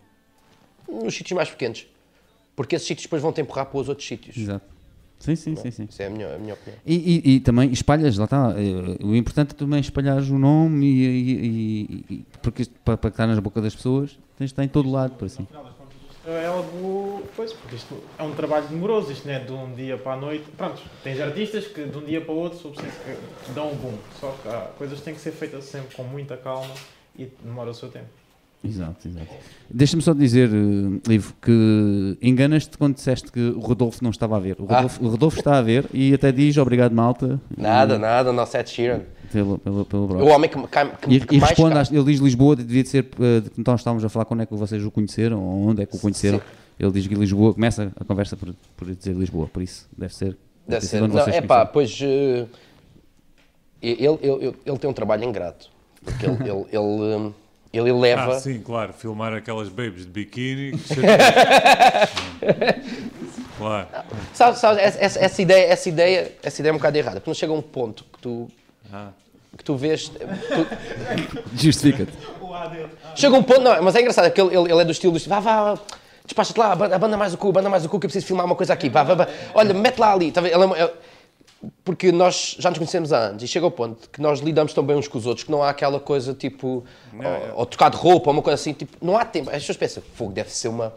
nos 0.89 1.15
sítios 1.15 1.37
mais 1.37 1.51
pequenos 1.51 1.87
porque 2.57 2.77
esses 2.77 2.87
sítios 2.87 3.05
depois 3.05 3.23
vão 3.23 3.33
te 3.33 3.41
empurrar 3.41 3.67
para 3.67 3.79
os 3.79 3.89
outros 3.89 4.07
sítios 4.07 4.37
Exato. 4.37 4.65
Sim, 5.19 5.35
sim, 5.35 5.57
sim, 5.57 5.71
sim. 5.73 5.89
isso 5.91 6.01
é 6.01 6.07
a 6.07 6.11
minha, 6.11 6.33
a 6.35 6.39
minha 6.39 6.55
opinião 6.55 6.79
E, 6.87 6.95
e- 6.95 7.35
e 7.35 7.41
também 7.41 7.73
espalhas, 7.73 8.17
lá 8.17 8.25
está. 8.27 8.55
eh, 8.57 9.05
O 9.05 9.17
importante 9.17 9.51
é 9.51 9.55
também 9.55 9.81
espalhares 9.81 10.29
o 10.31 10.39
nome 10.39 10.87
e, 10.87 12.05
e- 12.11 12.25
porque 12.41 12.63
isto, 12.63 12.75
para, 12.85 12.97
para 12.97 13.11
estar 13.11 13.27
nas 13.27 13.39
bocas 13.41 13.63
das 13.65 13.75
pessoas 13.75 14.13
tens 14.37 14.47
de 14.51 14.53
estar 14.53 14.63
em 14.65 14.69
todo 14.69 14.89
lado, 14.89 15.15
por 15.17 15.25
assim. 15.25 15.45
É 16.25 16.47
algo. 16.47 17.23
Pois, 17.35 17.53
porque 17.53 17.75
isto 17.77 18.01
é 18.19 18.23
um 18.23 18.33
trabalho 18.35 18.69
demoroso, 18.69 19.11
isto 19.11 19.27
não 19.27 19.35
é 19.35 19.39
de 19.41 19.51
um 19.53 19.75
dia 19.75 19.97
para 19.97 20.13
a 20.13 20.17
noite. 20.17 20.45
Pronto, 20.57 20.81
tens 21.03 21.19
artistas 21.21 21.67
que 21.67 21.85
de 21.85 21.97
um 21.99 22.05
dia 22.05 22.21
para 22.21 22.33
o 22.33 22.37
outro 22.37 22.71
que 22.71 23.53
dão 23.53 23.73
um 23.73 23.77
boom. 23.77 23.99
Só 24.21 24.31
que 24.43 24.49
há 24.49 24.61
coisas 24.77 24.99
que 24.99 25.05
têm 25.07 25.15
que 25.15 25.21
ser 25.21 25.33
feitas 25.33 25.65
sempre 25.65 25.97
com 25.97 26.05
muita 26.05 26.37
calma 26.37 26.73
e 27.19 27.29
demora 27.45 27.71
o 27.71 27.75
seu 27.75 27.89
tempo. 27.89 28.07
Exato, 28.65 29.07
exato. 29.07 29.27
Deixa-me 29.71 30.03
só 30.03 30.13
dizer, 30.13 30.51
eh, 30.53 31.13
Ivo, 31.15 31.33
que 31.41 32.19
enganas-te 32.21 32.77
quando 32.77 32.95
disseste 32.97 33.31
que 33.31 33.39
o 33.41 33.61
Rodolfo 33.61 34.03
não 34.03 34.11
estava 34.11 34.37
a 34.37 34.41
ver. 34.41 34.57
O 34.59 34.65
Ah. 34.69 34.77
Rodolfo, 34.77 35.05
o 35.05 35.09
Rodolfo 35.11 35.39
está 35.39 35.59
a 35.59 35.63
ver 35.63 35.87
e 35.95 36.13
até 36.13 36.33
diz 36.33 36.57
obrigado, 36.57 36.93
malta. 36.93 37.41
nada, 37.57 37.95
eh, 37.95 37.99
nada, 37.99 38.33
não 38.33 38.45
Seth 38.45 38.69
Sheeran 38.71 39.03
Pelo, 39.33 39.59
pelo, 39.59 39.85
pelo 39.85 40.25
o 40.25 40.29
homem 40.29 40.51
que, 40.51 40.57
que, 40.61 40.69
que, 41.09 41.15
E, 41.15 41.21
que 41.21 41.37
e 41.37 41.39
mais 41.39 41.51
responde, 41.51 41.75
ca- 41.89 41.95
ele 41.95 42.05
diz 42.05 42.19
Lisboa, 42.19 42.57
devia 42.57 42.83
de 42.83 42.89
ser, 42.89 43.05
que 43.05 43.63
nós 43.65 43.79
estávamos 43.81 44.05
a 44.05 44.09
falar 44.09 44.25
quando 44.25 44.43
é 44.43 44.47
que 44.47 44.55
vocês 44.57 44.85
o 44.85 44.91
conheceram, 44.91 45.41
ou 45.41 45.69
onde 45.69 45.83
é 45.83 45.87
que 45.87 45.95
o 45.97 46.01
conheceram. 46.01 46.41
Ele 46.81 46.91
diz 46.91 47.07
que 47.07 47.15
Lisboa, 47.15 47.55
começa 47.55 47.93
a 47.99 48.05
conversa 48.05 48.37
por, 48.37 48.53
por 48.77 48.93
dizer 48.93 49.15
Lisboa, 49.15 49.47
por 49.47 49.63
isso 49.63 49.89
deve 49.97 50.15
ser. 50.15 50.37
Deve 50.67 50.81
ter 50.81 50.87
ser. 50.89 51.01
Não, 51.01 51.09
vocês 51.09 51.37
é 51.37 51.41
pá, 51.43 51.65
pois. 51.65 51.97
eh, 52.03 52.45
ele, 53.81 54.03
ele, 54.03 54.19
ele, 54.47 54.55
ele 54.67 54.79
tem 54.79 54.91
um 54.91 54.93
trabalho 54.93 55.23
ingrato. 55.25 55.71
Porque 56.05 56.27
ele, 56.27 56.51
ele, 56.51 56.67
ele, 56.73 57.35
Ele 57.73 57.93
leva. 57.93 58.35
Ah, 58.37 58.41
sim, 58.41 58.61
claro. 58.61 58.93
Filmar 58.93 59.33
aquelas 59.35 59.69
babies 59.69 60.05
de 60.05 60.11
biquíni. 60.11 60.73
que 60.79 60.95
claro. 63.59 63.89
Sabe, 64.35 64.59
sabe, 64.59 64.81
essa, 64.81 65.21
essa- 65.25 65.43
ideia, 65.43 65.67
essa, 65.73 65.89
ideia, 65.89 66.33
essa 66.43 66.61
ideia 66.61 66.71
é 66.71 66.75
um 66.75 66.79
bocado 66.79 66.97
errada, 66.99 67.21
porque 67.21 67.31
não 67.31 67.35
chega 67.35 67.53
a 67.53 67.57
um 67.57 67.63
ponto 67.63 68.05
que 68.13 68.19
tu, 68.21 68.49
Ah. 68.93 69.09
que 69.57 69.65
tu 69.65 69.77
vês. 69.77 70.09
tu- 70.09 70.19
Justifica-te. 71.57 72.13
chega 73.15 73.37
um 73.37 73.43
ponto, 73.43 73.61
não, 73.61 73.83
mas 73.83 73.95
é 73.97 74.01
engraçado, 74.01 74.27
porque 74.27 74.41
ele, 74.41 74.57
ele- 74.57 74.73
ele 74.73 74.81
é 74.81 74.85
do 74.85 74.93
estilo 74.93 75.13
do 75.13 75.19
vá, 75.29 75.41
vá, 75.41 75.79
despacha-te 76.25 76.59
lá, 76.59 76.73
abanda 76.73 77.17
mais 77.17 77.35
o 77.35 77.39
cu, 77.39 77.49
abanda 77.49 77.69
mais 77.69 77.85
o 77.85 77.89
cu, 77.89 77.99
que 77.99 78.07
eu 78.07 78.09
preciso 78.09 78.27
filmar 78.27 78.47
uma 78.47 78.55
coisa 78.57 78.73
aqui, 78.73 78.89
vá, 78.89 79.03
vá, 79.03 79.15
vá. 79.15 79.29
olha, 79.55 79.75
mete 79.75 79.99
lá 79.99 80.13
ali. 80.13 80.31
Tá? 80.33 80.41
Ele 80.41 80.53
é 80.53 80.57
uma- 80.57 80.79
é- 80.79 80.93
porque 81.85 82.13
nós 82.13 82.57
já 82.59 82.69
nos 82.71 82.79
conhecemos 82.79 83.13
há 83.13 83.19
anos 83.19 83.43
e 83.43 83.49
chega 83.49 83.67
ao 83.67 83.71
ponto 83.71 84.09
que 84.11 84.21
nós 84.21 84.39
lidamos 84.41 84.73
tão 84.73 84.85
bem 84.85 84.97
uns 84.97 85.09
com 85.09 85.19
os 85.19 85.27
outros 85.27 85.45
que 85.45 85.51
não 85.51 85.63
há 85.63 85.71
aquela 85.71 85.99
coisa 85.99 86.33
tipo, 86.33 86.85
ou, 87.15 87.59
ou 87.59 87.67
tocar 87.67 87.91
de 87.91 87.97
roupa, 87.97 88.31
ou 88.31 88.33
uma 88.35 88.43
coisa 88.43 88.55
assim, 88.55 88.73
tipo, 88.73 88.97
não 89.05 89.17
há 89.19 89.25
tempo. 89.25 89.51
As 89.51 89.57
pessoas 89.57 89.77
pensam, 89.77 90.03
fogo, 90.15 90.33
deve 90.33 90.51
ser 90.51 90.69
uma. 90.69 90.95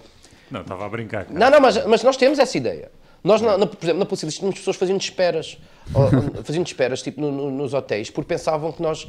Não, 0.51 0.62
estava 0.62 0.86
a 0.86 0.89
brincar. 0.89 1.26
cara. 1.26 1.39
Não, 1.39 1.49
não, 1.49 1.59
mas, 1.59 1.84
mas 1.86 2.03
nós 2.03 2.16
temos 2.18 2.38
essa 2.38 2.55
ideia. 2.57 2.91
Nós, 3.24 3.41
na, 3.41 3.57
na- 3.57 3.66
por 3.66 3.78
exemplo, 3.84 3.99
na 3.99 4.05
Policilista, 4.05 4.39
tínhamos 4.39 4.59
pessoas 4.59 4.76
fazendo 4.78 4.99
esperas, 5.01 5.57
ou- 5.93 6.09
fazendo 6.43 6.66
esperas 6.68 7.01
tipo, 7.01 7.22
no- 7.22 7.32
no- 7.32 7.51
nos 7.51 7.74
hotéis, 7.74 8.09
porque 8.12 8.28
pensavam 8.28 8.72
que 8.72 8.82
nós, 8.84 9.07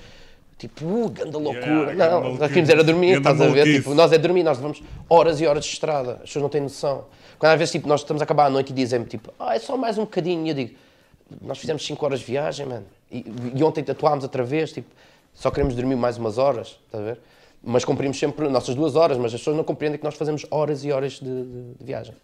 tipo, 0.59 0.85
uh, 0.87 1.09
ganda 1.11 1.37
loucura. 1.37 1.93
Yeah, 1.93 2.11
não, 2.21 2.35
nós 2.35 2.49
queríamos 2.49 2.71
era 2.71 2.85
dormir, 2.85 3.19
estás 3.19 3.41
a 3.41 3.47
ver? 3.49 3.65
Tipo, 3.65 3.95
nós 3.95 4.11
é 4.13 4.17
dormir, 4.19 4.43
nós 4.43 4.57
levamos 4.57 4.83
horas 5.09 5.41
e 5.41 5.47
horas 5.47 5.65
de 5.65 5.73
estrada, 5.73 6.13
as 6.15 6.21
pessoas 6.29 6.43
não 6.45 6.49
têm 6.49 6.61
noção. 6.63 7.05
Quando 7.39 7.53
às 7.53 7.59
vezes 7.59 7.73
tipo, 7.73 7.89
nós 7.89 8.01
estamos 8.01 8.23
a 8.23 8.25
acabar 8.25 8.47
a 8.47 8.51
noite 8.51 8.71
e 8.71 8.75
dizem-me, 8.75 9.05
tipo, 9.07 9.33
ah, 9.39 9.55
é 9.55 9.59
só 9.59 9.77
mais 9.77 9.99
um 9.99 10.03
bocadinho, 10.03 10.47
e 10.47 10.51
eu 10.51 10.55
digo, 10.55 10.75
nós 11.41 11.59
fizemos 11.59 11.85
5 11.87 12.05
horas 12.05 12.21
de 12.21 12.27
viagem, 12.27 12.67
mano, 12.67 12.85
e, 13.11 13.25
e 13.55 13.63
ontem 13.65 13.85
atuámos 13.89 14.25
outra 14.25 14.43
vez, 14.45 14.73
tipo, 14.73 14.89
só 15.35 15.51
queremos 15.51 15.75
dormir 15.75 15.97
mais 15.97 16.19
umas 16.19 16.37
horas, 16.39 16.79
estás 16.87 17.03
a 17.03 17.07
ver? 17.07 17.19
Mas 17.65 17.85
cumprimos 17.85 18.19
sempre 18.19 18.47
as 18.47 18.53
nossas 18.53 18.75
duas 18.75 18.97
horas, 18.97 19.17
mas 19.19 19.33
as 19.33 19.41
pessoas 19.41 19.57
não 19.57 19.65
compreendem 19.65 19.99
que 19.99 20.05
nós 20.05 20.15
fazemos 20.17 20.45
horas 20.51 20.85
e 20.85 20.91
horas 20.91 21.13
de- 21.15 21.21
de- 21.45 21.75
de 21.79 21.85
viagem. 21.85 22.15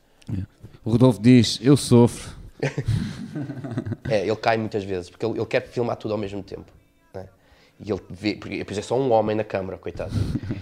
O 0.84 0.90
Rodolfo 0.90 1.20
diz: 1.22 1.58
Eu 1.62 1.76
sofro. 1.76 2.36
É, 4.10 4.22
ele 4.26 4.36
cai 4.36 4.56
muitas 4.56 4.82
vezes, 4.84 5.10
porque 5.10 5.24
ele, 5.24 5.38
ele 5.38 5.46
quer 5.46 5.66
filmar 5.68 5.96
tudo 5.96 6.12
ao 6.12 6.18
mesmo 6.18 6.42
tempo. 6.42 6.64
né? 7.14 7.26
E 7.78 7.90
ele 7.90 8.00
vê, 8.10 8.34
porque 8.34 8.58
depois 8.58 8.78
é 8.78 8.82
só 8.82 8.98
um 8.98 9.10
homem 9.12 9.36
na 9.36 9.44
câmara, 9.44 9.76
coitado. 9.78 10.12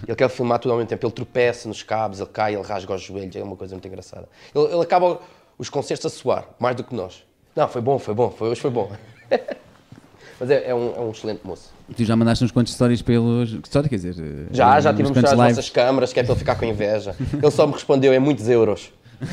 Ele 0.07 0.15
quer 0.15 0.29
filmar 0.29 0.59
tudo 0.59 0.71
ao 0.71 0.77
mesmo 0.77 0.89
tempo, 0.89 1.05
ele 1.05 1.13
tropeça 1.13 1.67
nos 1.67 1.81
cabos, 1.81 2.19
ele 2.19 2.29
cai, 2.29 2.53
ele 2.55 2.61
rasga 2.63 2.93
os 2.93 3.01
joelhos, 3.01 3.35
é 3.35 3.41
uma 3.43 3.55
coisa 3.55 3.73
muito 3.73 3.87
engraçada. 3.87 4.27
Ele, 4.53 4.65
ele 4.65 4.81
acaba 4.81 5.19
os 5.57 5.69
concertos 5.69 6.05
a 6.05 6.09
suar, 6.15 6.47
mais 6.59 6.75
do 6.75 6.83
que 6.83 6.93
nós. 6.93 7.23
Não, 7.57 7.67
foi 7.67 7.81
bom, 7.81 7.97
foi 7.97 8.13
bom, 8.13 8.29
foi, 8.29 8.49
hoje 8.49 8.61
foi 8.61 8.69
bom. 8.69 8.91
Mas 10.39 10.51
é, 10.51 10.69
é 10.69 10.75
um, 10.75 10.93
é 10.95 10.99
um 10.99 11.09
excelente 11.09 11.41
moço. 11.43 11.73
Tu 11.95 12.05
já 12.05 12.15
mandaste 12.15 12.43
uns 12.45 12.51
quantos 12.51 12.71
stories 12.71 13.01
pelos. 13.01 13.49
Que 13.55 13.67
história, 13.67 13.89
quer 13.89 13.95
dizer? 13.95 14.13
eh, 14.19 14.45
Já, 14.51 14.79
já 14.79 14.91
tive 14.93 15.07
a 15.09 15.09
mostrar 15.09 15.29
as 15.29 15.39
lives. 15.39 15.55
nossas 15.57 15.69
câmaras, 15.71 16.13
que 16.13 16.19
é 16.19 16.23
para 16.23 16.33
ele 16.33 16.39
ficar 16.39 16.55
com 16.55 16.65
inveja. 16.65 17.15
Ele 17.33 17.49
só 17.49 17.65
me 17.65 17.73
respondeu 17.73 18.13
em 18.13 18.19
muitos 18.19 18.47
euros. 18.47 18.91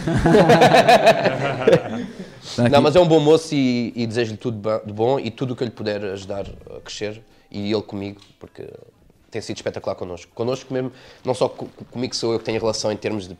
Aqui. 2.58 2.68
Não, 2.70 2.80
mas 2.80 2.96
é 2.96 3.00
um 3.00 3.06
bom 3.06 3.20
moço 3.20 3.54
e, 3.54 3.92
e 3.94 4.06
desejo-lhe 4.06 4.38
tudo 4.38 4.58
de 4.86 4.92
bom 4.94 5.20
e 5.20 5.30
tudo 5.30 5.52
o 5.52 5.56
que 5.56 5.62
eu 5.62 5.66
lhe 5.66 5.70
puder 5.72 6.02
ajudar 6.12 6.46
a 6.74 6.80
crescer 6.80 7.20
e 7.50 7.70
ele 7.70 7.82
comigo, 7.82 8.20
porque 8.40 8.66
tem 9.30 9.42
sido 9.42 9.56
espetacular 9.56 9.94
connosco. 9.96 10.30
Connosco 10.34 10.72
mesmo, 10.72 10.90
não 11.24 11.34
só 11.34 11.48
co- 11.50 11.68
comigo 11.90 12.14
sou 12.16 12.32
eu 12.32 12.38
que 12.38 12.44
tenho 12.46 12.58
relação 12.60 12.90
em 12.90 12.96
termos 12.96 13.28
de 13.28 13.36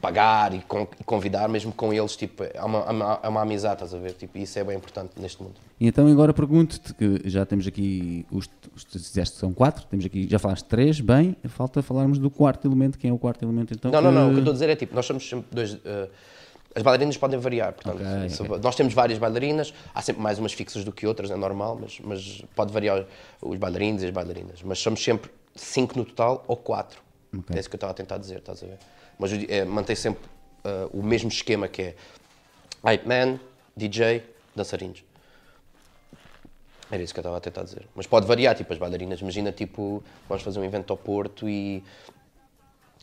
pagar 0.00 0.54
e, 0.54 0.60
con- 0.60 0.86
convidar, 1.04 1.48
mesmo 1.48 1.72
com 1.72 1.92
eles, 1.92 2.16
tipo, 2.16 2.44
há 2.56 2.64
uma, 2.64 2.90
uma, 2.90 3.20
há 3.22 3.28
uma 3.28 3.42
amizade, 3.42 3.74
estás 3.82 3.94
a 3.94 3.98
ver? 3.98 4.12
Tipo, 4.12 4.38
isso 4.38 4.58
é 4.58 4.64
bem 4.64 4.76
importante 4.76 5.12
neste 5.20 5.42
mundo. 5.42 5.54
E 5.80 5.86
então 5.86 6.06
agora 6.06 6.32
pergunto-te 6.32 6.94
que 6.94 7.22
já 7.28 7.44
temos 7.44 7.66
aqui 7.66 8.24
os, 8.30 8.48
os 8.74 8.84
tu 8.84 8.98
disseste 8.98 9.36
são 9.36 9.52
quatro, 9.52 9.84
temos 9.86 10.04
aqui, 10.06 10.26
já 10.30 10.38
falaste 10.38 10.64
três, 10.66 11.00
bem, 11.00 11.36
falta 11.48 11.82
falarmos 11.82 12.18
do 12.18 12.30
quarto 12.30 12.66
elemento, 12.66 12.98
quem 12.98 13.10
é 13.10 13.12
o 13.12 13.18
quarto 13.18 13.44
elemento 13.44 13.74
então? 13.74 13.90
Não, 13.90 14.00
não, 14.00 14.12
não, 14.12 14.22
o 14.22 14.24
que 14.26 14.30
eu 14.30 14.34
que- 14.34 14.38
estou 14.40 14.50
a 14.50 14.54
dizer 14.54 14.70
é 14.70 14.76
tipo, 14.76 14.94
nós 14.94 15.06
somos 15.06 15.28
sempre 15.28 15.46
dois. 15.50 15.76
eh, 15.84 16.08
as 16.74 16.82
bailarinas 16.82 17.16
podem 17.16 17.38
variar, 17.38 17.72
portanto, 17.72 18.02
Ok, 18.02 18.28
se- 18.28 18.42
ok. 18.42 18.58
nós 18.62 18.74
temos 18.76 18.92
várias 18.92 19.18
bailarinas, 19.18 19.72
há 19.94 20.02
sempre 20.02 20.20
mais 20.22 20.38
umas 20.38 20.52
fixas 20.52 20.84
do 20.84 20.92
que 20.92 21.06
outras, 21.06 21.30
é 21.30 21.36
normal, 21.36 21.78
mas, 21.80 21.98
mas 22.04 22.42
pode 22.54 22.70
variar 22.72 23.04
os 23.40 23.58
bailarinos 23.58 24.02
e 24.02 24.06
as 24.06 24.10
bailarinas. 24.10 24.62
Mas 24.62 24.78
somos 24.78 25.02
sempre 25.02 25.30
cinco 25.54 25.96
no 25.98 26.04
total 26.04 26.44
ou 26.46 26.54
quatro. 26.54 27.00
Ok. 27.34 27.56
É 27.56 27.60
isso 27.60 27.68
que 27.70 27.76
eu 27.76 27.78
estava 27.78 27.92
a 27.92 27.94
tentar 27.94 28.18
dizer, 28.18 28.38
estás 28.38 28.62
a 28.62 28.66
ver? 28.66 28.78
Mas 29.18 29.32
é, 29.32 29.64
mantém 29.64 29.96
sempre 29.96 30.22
eh, 30.64 30.88
o 30.92 31.02
mesmo 31.02 31.28
esquema 31.28 31.68
que 31.68 31.82
é 31.82 31.94
hype 32.82 33.06
man, 33.06 33.38
DJ, 33.76 34.22
dançarinos. 34.54 35.04
Era 36.90 37.02
isso 37.02 37.12
que 37.12 37.18
eu 37.18 37.22
estava 37.22 37.36
a 37.36 37.40
tentar 37.40 37.62
dizer. 37.62 37.86
Mas 37.94 38.06
pode 38.06 38.26
variar, 38.26 38.54
tipo, 38.54 38.72
as 38.72 38.78
bailarinas. 38.78 39.20
Imagina, 39.20 39.52
tipo, 39.52 40.02
vamos 40.28 40.42
fazer 40.42 40.58
um 40.60 40.64
evento 40.64 40.92
ao 40.92 40.96
Porto 40.96 41.48
e, 41.48 41.82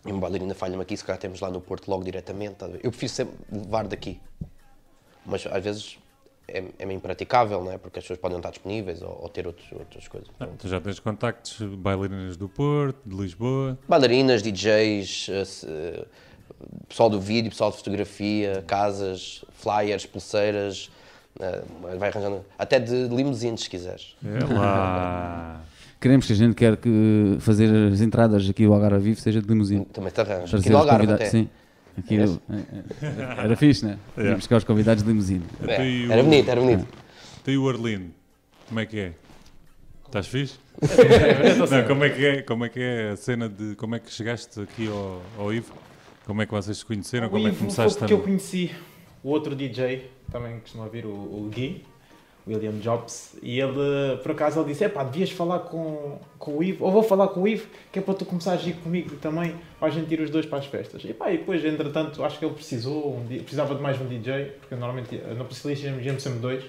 e 0.05 0.11
uma 0.11 0.21
bailarina 0.21 0.53
falha-me 0.53 0.81
aqui, 0.83 0.95
se 0.95 1.03
calhar 1.03 1.19
temos 1.19 1.41
lá 1.41 1.49
no 1.49 1.59
Porto 1.59 1.89
logo 1.89 2.03
diretamente. 2.03 2.65
ver? 2.65 2.79
Eu 2.83 2.91
prefiro 2.91 3.11
sempre 3.11 3.35
levar 3.51 3.87
daqui. 3.87 4.19
Mas 5.25 5.45
às 5.47 5.63
vezes 5.63 5.97
é, 6.53 6.63
é 6.79 6.85
meio 6.85 6.97
impraticável, 6.97 7.63
não 7.63 7.71
é? 7.71 7.77
Porque 7.77 7.97
as 7.99 8.05
pessoas 8.05 8.19
podem 8.19 8.35
não 8.35 8.39
estar 8.39 8.51
disponíveis 8.51 9.01
ou, 9.01 9.19
ou 9.23 9.27
ter 9.29 9.47
outros, 9.47 9.67
outras 9.73 10.07
coisas. 10.07 10.29
Ah, 10.39 10.47
tu 10.57 10.67
já 10.67 10.79
tens 10.79 10.99
contactos 10.99 11.59
bailarinas 11.61 12.37
do 12.37 12.47
Porto, 12.47 12.97
de 13.05 13.15
Lisboa. 13.15 13.77
Bailarinas, 13.89 14.43
DJs, 14.43 15.29
eh, 15.29 15.43
eh, 15.67 16.05
pessoal 16.87 17.09
do 17.09 17.19
vídeo, 17.19 17.49
pessoal 17.49 17.71
de 17.71 17.77
fotografia, 17.77 18.63
casas, 18.67 19.43
flyers, 19.53 20.05
pulseiras. 20.05 20.91
eh, 21.39 21.63
vai 21.97 22.09
arranjando. 22.09 22.45
Até 22.57 22.79
de 22.79 23.07
limusines, 23.07 23.61
se 23.61 23.69
quiseres. 23.69 24.15
É 24.23 24.53
lá. 24.53 25.61
Queremos 25.99 26.27
que 26.27 26.33
a 26.33 26.35
gente 26.35 26.53
quer 26.53 26.75
que 26.75 27.37
fazer 27.39 27.73
as 27.91 28.01
entradas 28.01 28.47
aqui 28.49 28.65
do 28.65 28.73
Algarve 28.73 28.99
Vivo 28.99 29.21
seja 29.21 29.41
de 29.41 29.47
limusine. 29.47 29.85
Também 29.85 30.11
te 30.11 30.19
arranjo. 30.19 30.57
Aqui 30.57 30.69
no 30.69 30.77
Algarve 30.77 31.11
até. 31.13 31.25
sim. 31.29 31.49
Aqui, 31.97 32.15
É. 32.15 32.23
eu- 32.25 32.41
é- 32.49 33.05
é- 33.05 33.45
era 33.45 33.55
fixe, 33.55 33.85
né? 33.85 33.97
Yeah. 34.17 34.31
Ia 34.31 34.35
buscar 34.37 34.57
os 34.57 34.63
convidados 34.63 35.03
de 35.03 35.09
limusine. 35.09 35.43
É, 35.67 36.11
era 36.11 36.23
bonito, 36.23 36.49
era 36.49 36.59
bonito. 36.61 36.87
Tem 37.43 37.57
o 37.57 37.69
Arlindo. 37.69 38.11
Como 38.67 38.79
é 38.79 38.85
que 38.85 38.99
é? 38.99 39.13
Estás 40.05 40.27
fixe? 40.27 40.55
Não, 41.71 41.87
como 41.87 42.03
é 42.03 42.09
que 42.09 42.25
é? 42.25 42.41
Como 42.41 42.65
é 42.65 42.69
que 42.69 42.79
é 42.79 43.11
a 43.11 43.15
cena 43.17 43.47
de 43.47 43.75
como 43.75 43.95
é 43.95 43.99
que 43.99 44.11
chegaste 44.11 44.59
aqui 44.61 44.87
ao, 44.87 45.21
ao 45.37 45.53
Ivo? 45.53 45.73
Como 46.25 46.41
é 46.41 46.45
que 46.45 46.51
vocês 46.51 46.77
se 46.77 46.85
conheceram? 46.85 47.27
O 47.27 47.29
Como 47.29 47.47
é 47.47 47.49
que 47.49 47.55
Ivo 47.55 47.65
começaste 47.65 47.97
foi 47.99 48.05
a 48.05 48.09
porque 48.09 48.13
eu 48.13 48.19
conheci 48.23 48.71
o 49.23 49.29
outro 49.29 49.55
DJ, 49.55 50.09
também 50.31 50.59
costuma 50.59 50.87
vir, 50.87 51.05
o, 51.05 51.09
o 51.09 51.49
Gui, 51.53 51.83
William 52.45 52.73
Jobs, 52.79 53.35
e 53.41 53.59
ele, 53.59 54.17
por 54.21 54.31
acaso, 54.31 54.59
ele 54.59 54.69
disse, 54.69 54.83
epá, 54.83 55.03
devias 55.03 55.31
falar 55.31 55.59
com, 55.59 56.17
com 56.37 56.57
o 56.57 56.63
Ivo, 56.63 56.83
ou 56.83 56.91
vou 56.91 57.01
falar 57.01 57.29
com 57.29 57.41
o 57.43 57.47
Ivo, 57.47 57.65
que 57.91 57.99
é 57.99 58.01
para 58.01 58.13
tu 58.13 58.25
começares 58.25 58.65
a 58.65 58.69
ir 58.69 58.73
comigo 58.73 59.15
também, 59.15 59.55
para 59.79 59.87
a 59.87 59.91
gente 59.91 60.13
ir 60.13 60.19
os 60.19 60.29
dois 60.29 60.45
para 60.45 60.57
as 60.59 60.65
festas. 60.65 61.01
E 61.05 61.13
pá, 61.13 61.31
e 61.31 61.37
depois, 61.37 61.63
entretanto, 61.63 62.21
acho 62.23 62.37
que 62.37 62.43
ele 62.45 62.53
precisou, 62.53 63.15
um, 63.17 63.25
di- 63.25 63.39
precisava 63.39 63.73
de 63.75 63.81
mais 63.81 63.99
um 64.01 64.05
DJ, 64.05 64.51
porque 64.59 64.75
normalmente 64.75 65.15
na 65.37 65.43
Priscilista 65.45 65.87
íamos 65.87 66.21
sempre 66.21 66.39
dois, 66.39 66.63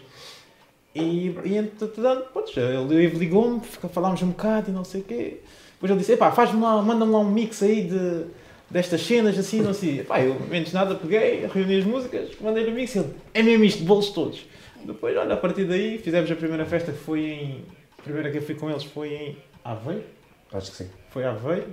e, 0.94 1.34
e 1.44 1.56
entretanto, 1.56 2.28
putz, 2.32 2.56
ele, 2.56 2.76
o 2.94 3.00
Ivo 3.00 3.18
ligou-me, 3.18 3.60
falámos 3.92 4.22
um 4.22 4.28
bocado 4.28 4.70
e 4.70 4.72
não 4.72 4.84
sei 4.84 5.00
o 5.00 5.04
quê. 5.04 5.38
Depois 5.72 5.90
ele 5.90 5.98
disse, 5.98 6.12
epá, 6.12 6.30
faz-me 6.30 6.60
lá, 6.62 6.80
manda-me 6.80 7.10
lá 7.10 7.18
um 7.18 7.28
mix 7.28 7.60
aí 7.64 7.82
de, 7.88 8.26
destas 8.70 9.02
cenas, 9.02 9.36
assim, 9.36 9.60
não 9.60 9.74
sei. 9.74 10.00
Epá, 10.00 10.20
eu, 10.20 10.38
menos 10.48 10.72
nada, 10.72 10.94
peguei, 10.94 11.46
reuni 11.52 11.78
as 11.80 11.84
músicas, 11.84 12.28
mandei-lhe 12.40 12.70
o 12.70 12.74
mix 12.74 12.94
e 12.94 12.98
ele, 13.00 13.10
é 13.34 13.42
mesmo 13.42 13.64
isto, 13.64 13.82
bolos 13.82 14.10
todos. 14.10 14.46
Depois, 14.84 15.16
olha, 15.16 15.34
a 15.34 15.36
partir 15.36 15.64
daí, 15.64 15.98
fizemos 15.98 16.30
a 16.30 16.36
primeira 16.36 16.64
festa 16.64 16.92
que 16.92 16.98
foi 16.98 17.20
em... 17.20 17.64
A 17.98 18.02
primeira 18.02 18.30
que 18.30 18.38
eu 18.38 18.42
fui 18.42 18.54
com 18.54 18.68
eles 18.70 18.84
foi 18.84 19.14
em 19.14 19.36
Aveiro, 19.64 20.04
Acho 20.52 20.70
que 20.70 20.76
sim. 20.76 20.90
foi 21.10 21.24
Aveiro. 21.24 21.66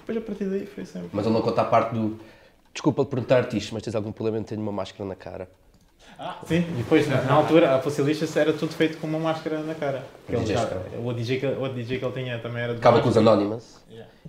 Depois, 0.00 0.18
a 0.18 0.20
partir 0.20 0.44
daí, 0.44 0.66
foi 0.66 0.84
sempre... 0.84 1.08
Mas 1.12 1.24
ele 1.24 1.34
não 1.34 1.40
conta 1.42 1.62
a 1.62 1.64
parte 1.64 1.94
do. 1.94 2.18
Desculpa 2.74 3.04
perguntar-te 3.04 3.56
isto, 3.56 3.72
mas 3.74 3.82
tens 3.82 3.94
algum 3.94 4.10
problema 4.10 4.38
em 4.38 4.42
ter 4.42 4.58
uma 4.58 4.72
máscara 4.72 5.04
na 5.08 5.14
cara? 5.14 5.48
Sim, 6.46 6.58
e 6.58 6.78
depois, 6.78 7.08
na, 7.08 7.22
na 7.22 7.32
altura, 7.32 7.74
a 7.76 7.80
Facilista 7.80 8.40
era 8.40 8.52
tudo 8.52 8.72
feito 8.74 8.98
com 8.98 9.06
uma 9.06 9.18
máscara 9.18 9.60
na 9.60 9.74
cara. 9.74 10.04
Que 10.26 10.34
ele 10.34 10.46
já- 10.46 10.68
o, 11.02 11.12
DJ 11.12 11.38
que, 11.40 11.46
o 11.46 11.68
DJ 11.68 11.98
que 11.98 12.04
ele 12.04 12.12
tinha 12.12 12.38
também 12.38 12.62
era 12.62 12.74
Ficava 12.74 13.00
com 13.00 13.08
os. 13.08 13.16
Anonymous. 13.16 13.80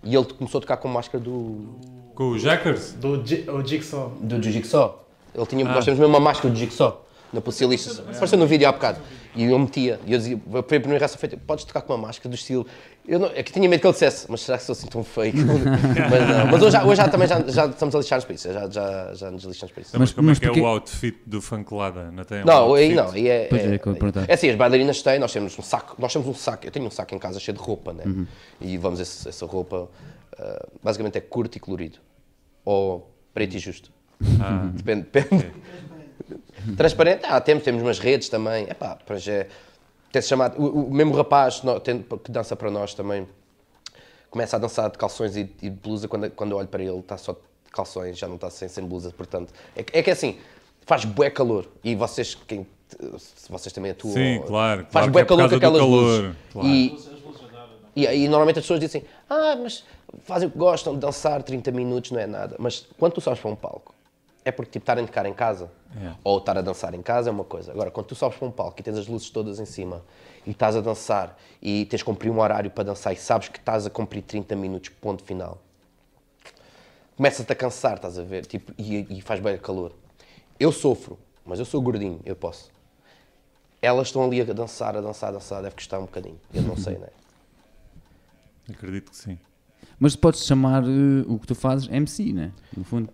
E 0.03 0.15
ele 0.15 0.26
começou 0.26 0.60
a 0.60 0.61
tocar 0.61 0.77
com 0.77 0.88
a 0.88 0.91
máscara 0.91 1.23
do, 1.23 1.76
Com 2.15 2.30
o 2.31 2.40
Jackers? 2.40 2.94
Do 2.94 3.22
o 3.22 3.65
Jigsaw. 3.65 4.10
do 4.19 4.41
Jiu-Jitsu. 4.41 4.94
Ele 5.34 5.45
tinha, 5.48 5.65
Nós 5.65 5.84
temos 5.85 5.99
mesmo 5.99 6.14
uma 6.14 6.19
máscara 6.19 6.53
de 6.53 6.60
Jiu-Jitsu. 6.60 6.94
Na 7.34 7.41
Pocilista. 7.41 8.01
Apareceu 8.03 8.38
no 8.38 8.45
vídeo 8.45 8.68
há 8.68 8.72
bocado. 8.72 8.99
E 9.35 9.45
eu 9.45 9.57
metia. 9.57 9.99
E 10.05 10.14
eu 10.14 10.19
dizia, 10.19 10.39
foi 10.51 10.60
a 10.60 10.64
primeira 10.64 10.99
reação 10.99 11.18
feita, 11.18 11.35
podes 11.35 11.65
tocar 11.65 11.81
com 11.81 11.91
uma 11.93 12.07
máscara 12.07 12.30
do 12.30 12.35
estilo. 12.35 12.65
Eu 13.07 13.18
não, 13.18 13.27
é 13.34 13.41
que 13.41 13.51
tinha 13.51 13.68
medo 13.68 13.81
que 13.81 13.88
ele 13.88 13.91
dissesse, 13.93 14.27
mas 14.30 14.41
será 14.41 14.57
que 14.60 14.64
sou 14.64 14.73
assim 14.73 14.85
tão 14.88 15.03
fake? 15.03 15.38
mas 15.43 16.30
não. 16.30 16.45
Mas 16.51 16.61
hoje, 16.61 16.72
já- 16.72 16.85
hoje 16.85 16.95
já, 17.01 17.07
também 17.10 17.27
já, 17.27 17.41
já 17.41 17.65
estamos 17.65 17.95
a 17.95 17.97
lixar-nos 17.97 18.26
para 18.26 18.35
isso. 18.35 18.53
Já, 18.53 18.69
já, 18.69 19.14
já 19.15 19.31
nos 19.31 19.43
lixamos 19.43 19.73
para 19.73 19.81
isso. 19.81 19.89
Mas, 19.93 19.99
Mas- 19.99 20.11
como 20.14 20.27
mas 20.27 20.38
é 20.38 20.41
que 20.41 20.60
é 20.60 20.61
o 20.61 20.65
outfit 20.68 21.18
do 21.26 21.41
Funklada? 21.41 22.11
Não 22.11 22.23
tem 22.23 22.43
um 22.43 22.45
Não, 22.45 22.73
aí 22.76 22.93
não, 22.93 23.10
aí 23.10 23.27
é, 23.27 23.47
Pois 23.49 23.61
é, 23.64 23.65
é, 23.76 23.80
é 24.27 24.34
assim, 24.35 24.49
as 24.51 24.55
bailarinas 24.55 25.01
têm, 25.01 25.18
nós 25.18 25.34
temos 25.34 25.57
um 25.57 25.64
saco, 25.64 25.95
nós 25.97 26.14
temos 26.14 26.27
um 26.27 26.34
saco, 26.35 26.68
eu 26.68 26.72
tenho 26.72 26.85
um 26.85 26.91
saco 26.91 27.15
em 27.15 27.19
casa 27.19 27.39
cheio 27.39 27.57
de 27.57 27.64
roupa, 27.64 27.91
né? 27.93 28.03
E 28.61 28.77
vamos 28.77 28.99
esse- 28.99 29.27
essa 29.27 29.45
roupa, 29.47 29.89
ah, 30.38 30.68
basicamente 30.84 31.18
é 31.18 31.22
curto 31.22 31.55
e 31.55 31.60
colorido, 31.60 31.97
ou 32.64 33.11
preto 33.34 33.55
e 33.55 33.60
justo, 33.60 33.91
Ah, 34.39 34.69
depende, 34.73 35.07
depende. 35.11 35.51
Transparente, 36.77 37.26
ah, 37.26 37.40
temos, 37.41 37.64
temos 37.64 37.81
umas 37.81 37.99
redes 37.99 38.30
também, 38.30 38.64
epá, 38.69 38.95
para 39.06 39.18
já, 39.18 39.45
tem-se 40.11 40.27
chamado, 40.27 40.60
o, 40.61 40.88
o 40.88 40.94
mesmo 40.94 41.14
rapaz 41.15 41.61
tem- 41.84 42.02
que 42.23 42.31
dança 42.31 42.56
para 42.56 42.69
nós 42.72 42.94
também, 42.94 43.27
começa 44.30 44.56
a 44.56 44.60
dançar 44.60 44.90
de 44.90 44.98
calções 44.98 45.35
e, 45.35 45.41
e 45.61 45.69
de 45.69 45.72
blusa, 45.72 46.07
quando, 46.07 46.30
quando 46.31 46.52
eu 46.52 46.57
olho 46.57 46.68
para 46.68 46.81
ele, 46.84 46.99
está 46.99 47.18
só 47.18 47.34
de 47.34 47.40
calções, 47.72 48.18
já 48.18 48.27
não 48.27 48.35
está 48.35 48.49
sem, 48.49 48.68
sem 48.68 48.85
blusa, 48.85 49.11
portanto. 49.15 49.53
É, 49.76 49.84
que- 49.84 49.98
é 49.98 50.02
que 50.03 50.11
assim, 50.11 50.38
faz 50.85 51.06
bué 51.06 51.30
calor. 51.30 51.68
E 51.84 51.95
vocês, 51.95 52.35
quem, 52.48 52.65
se 53.19 53.52
vocês 53.52 53.72
também 53.73 53.91
atuam. 53.91 54.14
Sim, 54.14 54.41
claro, 54.45 54.81
Faz 54.90 54.91
claro 54.91 55.11
bué 55.11 55.22
que 55.26 55.26
é 55.34 55.35
calor 55.35 55.49
com 55.49 55.56
aquelas 55.56 55.80
calor, 55.80 56.02
luzes. 56.23 56.35
claro. 56.52 56.68
E, 56.68 56.98
e 57.95 58.07
aí 58.07 58.27
normalmente 58.27 58.57
as 58.60 58.64
pessoas 58.65 58.80
dizem, 58.80 59.03
ah, 59.30 59.56
mas 59.61 59.84
fazem 60.23 60.48
o 60.48 60.52
que 60.52 60.57
gostam 60.57 60.94
de 60.94 60.99
dançar 60.99 61.41
30 61.44 61.72
minutos, 61.72 62.10
não 62.11 62.19
é 62.19 62.26
nada. 62.27 62.56
Mas 62.60 62.88
quando 62.98 63.14
tu 63.14 63.22
sobes 63.22 63.40
para 63.40 63.52
um 63.52 63.56
palco, 63.56 63.92
é 64.45 64.51
porque 64.51 64.71
tipo, 64.71 64.83
estar 64.83 64.97
a 64.99 65.05
tocar 65.05 65.25
em 65.25 65.33
casa 65.33 65.71
É. 65.95 66.13
ou 66.23 66.37
estar 66.37 66.57
a 66.57 66.61
dançar 66.61 66.93
em 66.93 67.01
casa 67.01 67.29
é 67.29 67.31
uma 67.31 67.43
coisa. 67.43 67.71
Agora, 67.71 67.89
quando 67.91 68.07
tu 68.07 68.15
sobes 68.15 68.37
para 68.37 68.47
um 68.47 68.51
palco 68.51 68.79
e 68.79 68.83
tens 68.83 68.97
as 68.97 69.07
luzes 69.07 69.29
todas 69.29 69.59
em 69.59 69.65
cima 69.65 70.03
e 70.45 70.51
estás 70.51 70.75
a 70.75 70.81
dançar 70.81 71.37
e 71.61 71.85
tens 71.85 71.99
de 71.99 72.05
cumprir 72.05 72.29
um 72.31 72.39
horário 72.39 72.69
para 72.71 72.83
dançar 72.83 73.13
e 73.13 73.15
sabes 73.15 73.47
que 73.47 73.57
estás 73.59 73.85
a 73.85 73.89
cumprir 73.89 74.21
30 74.23 74.55
minutos, 74.55 74.89
ponto 74.89 75.23
final, 75.23 75.59
começa-te 77.15 77.51
a 77.51 77.55
cansar, 77.55 77.95
estás 77.95 78.17
a 78.19 78.23
ver? 78.23 78.45
Tipo, 78.45 78.73
e, 78.77 79.17
e 79.17 79.21
faz 79.21 79.39
bem 79.39 79.57
calor. 79.57 79.93
Eu 80.59 80.71
sofro, 80.71 81.17
mas 81.45 81.59
eu 81.59 81.65
sou 81.65 81.81
gordinho, 81.81 82.19
eu 82.25 82.35
posso. 82.35 82.71
Elas 83.81 84.07
estão 84.07 84.23
ali 84.23 84.41
a 84.41 84.45
dançar, 84.45 84.95
a 84.95 85.01
dançar, 85.01 85.29
a 85.29 85.33
dançar, 85.33 85.61
deve 85.61 85.75
custar 85.75 85.99
um 85.99 86.05
bocadinho. 86.05 86.39
Eu 86.53 86.61
não 86.63 86.75
sei, 86.77 86.97
né? 86.99 87.07
Acredito 88.69 89.11
que 89.11 89.17
sim. 89.17 89.37
Mas 89.99 90.15
podes 90.15 90.45
chamar 90.45 90.83
eh, 90.83 91.25
o 91.27 91.37
que 91.37 91.47
tu 91.47 91.55
fazes 91.55 91.87
MC, 91.89 92.31
né? 92.33 92.51
No 92.75 92.83
fundo. 92.83 93.09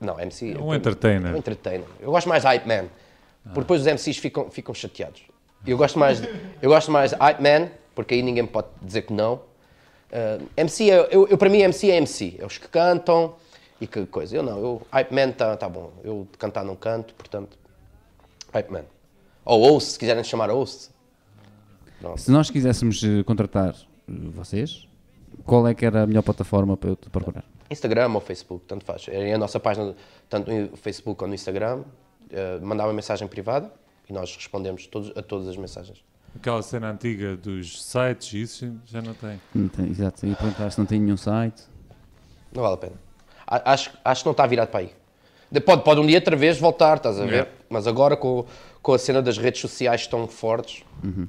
Não, 0.00 0.18
MC. 0.18 0.56
Um 0.56 0.74
entertainer. 0.74 1.34
Um 1.34 1.36
entertainer. 1.36 1.86
Eu 2.00 2.10
gosto 2.10 2.28
mais 2.28 2.42
de 2.42 2.48
hype 2.48 2.66
man. 2.66 2.86
Porque 3.44 3.60
depois 3.60 3.80
os 3.82 3.86
MCs 3.86 4.18
ficam, 4.18 4.50
ficam 4.50 4.74
chateados. 4.74 5.22
Eu 5.66 5.76
gosto 5.76 5.98
mais 5.98 6.20
de, 6.20 6.28
eu 6.62 6.70
gosto 6.70 6.90
mais 6.90 7.10
de 7.10 7.16
hype 7.16 7.40
man, 7.40 7.68
porque 7.94 8.14
aí 8.14 8.22
ninguém 8.22 8.46
pode 8.46 8.68
dizer 8.82 9.02
que 9.02 9.12
não. 9.12 9.34
Uh, 10.10 10.46
MC, 10.56 10.90
é, 10.90 11.08
eu, 11.10 11.28
eu, 11.28 11.38
para 11.38 11.48
mim, 11.48 11.58
MC 11.58 11.90
é 11.90 11.96
MC. 11.96 12.36
É 12.38 12.46
os 12.46 12.58
que 12.58 12.68
cantam 12.68 13.34
e 13.80 13.86
que 13.86 14.06
coisa. 14.06 14.36
Eu 14.36 14.42
não, 14.42 14.58
eu, 14.58 14.82
hype 14.90 15.12
man 15.12 15.32
tá, 15.32 15.56
tá 15.56 15.68
bom. 15.68 15.92
Eu 16.02 16.26
de 16.30 16.38
cantar 16.38 16.64
não 16.64 16.76
canto, 16.76 17.14
portanto, 17.14 17.58
hype 18.52 18.70
man. 18.70 18.84
Ou 19.44 19.70
host, 19.70 19.92
se 19.92 19.98
quiserem 19.98 20.24
chamar 20.24 20.50
host. 20.50 20.90
Se 22.16 22.30
nós 22.30 22.50
quiséssemos 22.50 23.02
eh, 23.04 23.22
contratar 23.24 23.74
eh, 23.74 24.12
vocês, 24.34 24.88
qual 25.44 25.68
é 25.68 25.74
que 25.74 25.84
era 25.84 26.02
a 26.02 26.06
melhor 26.06 26.22
plataforma 26.22 26.76
para 26.76 26.90
eu 26.90 26.96
te 26.96 27.10
procurar? 27.10 27.44
Instagram 27.70 28.10
ou 28.14 28.20
Facebook, 28.20 28.64
tanto 28.66 28.84
faz. 28.84 29.06
É 29.08 29.32
a 29.34 29.38
nossa 29.38 29.60
página, 29.60 29.94
tanto 30.28 30.50
no 30.50 30.76
Facebook 30.76 31.18
como 31.18 31.28
no 31.28 31.34
Instagram. 31.34 31.82
Uh, 32.30 32.64
mandava 32.64 32.88
uma 32.88 32.94
mensagem 32.94 33.26
privada 33.26 33.72
e 34.08 34.12
nós 34.12 34.34
respondemos 34.36 34.86
todos, 34.86 35.10
a 35.16 35.22
todas 35.22 35.48
as 35.48 35.56
mensagens. 35.56 36.04
Aquela 36.36 36.62
cena 36.62 36.90
antiga 36.90 37.36
dos 37.36 37.82
sites, 37.82 38.32
isso 38.34 38.76
já 38.86 39.02
não 39.02 39.14
tem. 39.14 39.40
Não 39.54 39.68
tem, 39.68 39.88
exato. 39.90 40.24
E 40.26 40.34
perguntar 40.36 40.70
se 40.70 40.78
não 40.78 40.86
tem 40.86 41.00
nenhum 41.00 41.16
site. 41.16 41.62
Não 42.52 42.62
vale 42.62 42.74
a 42.74 42.78
pena. 42.78 42.92
Acho, 43.46 43.90
acho 44.04 44.22
que 44.22 44.26
não 44.26 44.32
está 44.32 44.46
virado 44.46 44.68
para 44.68 44.80
aí. 44.80 44.92
De- 45.50 45.60
Pode, 45.60 45.82
pode 45.82 46.00
um 46.00 46.06
dia 46.06 46.18
outra 46.18 46.36
vez 46.36 46.56
voltar, 46.58 46.98
estás 46.98 47.18
a 47.18 47.24
ver? 47.24 47.32
Yeah. 47.32 47.50
Mas 47.68 47.88
agora 47.88 48.16
com, 48.16 48.46
com 48.80 48.92
a 48.94 48.98
cena 48.98 49.20
das 49.20 49.36
redes 49.38 49.60
sociais 49.60 50.06
tão 50.06 50.28
fortes, 50.28 50.84
acho 51.02 51.28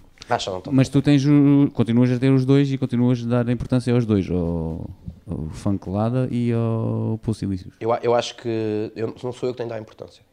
Mas 0.71 0.89
tu 0.89 1.01
tens 1.01 1.25
o, 1.25 1.69
continuas 1.73 2.11
a 2.11 2.19
ter 2.19 2.31
os 2.31 2.45
dois 2.45 2.71
e 2.71 2.77
continuas 2.77 3.23
a 3.25 3.43
dar 3.43 3.49
importância 3.49 3.93
aos 3.93 4.05
dois, 4.05 4.29
ao, 4.29 4.89
ao 5.27 5.49
Funk 5.49 5.89
Lada 5.89 6.27
e 6.31 6.51
ao 6.53 7.19
Pulse 7.21 7.45
Ilícios. 7.45 7.73
Eu, 7.79 7.93
eu 8.01 8.13
acho 8.15 8.35
que 8.37 8.91
eu, 8.95 9.13
não 9.23 9.31
sou 9.31 9.49
eu 9.49 9.53
que 9.53 9.57
tenho 9.57 9.69
de 9.69 9.75
dar 9.75 9.79
importância. 9.81 10.23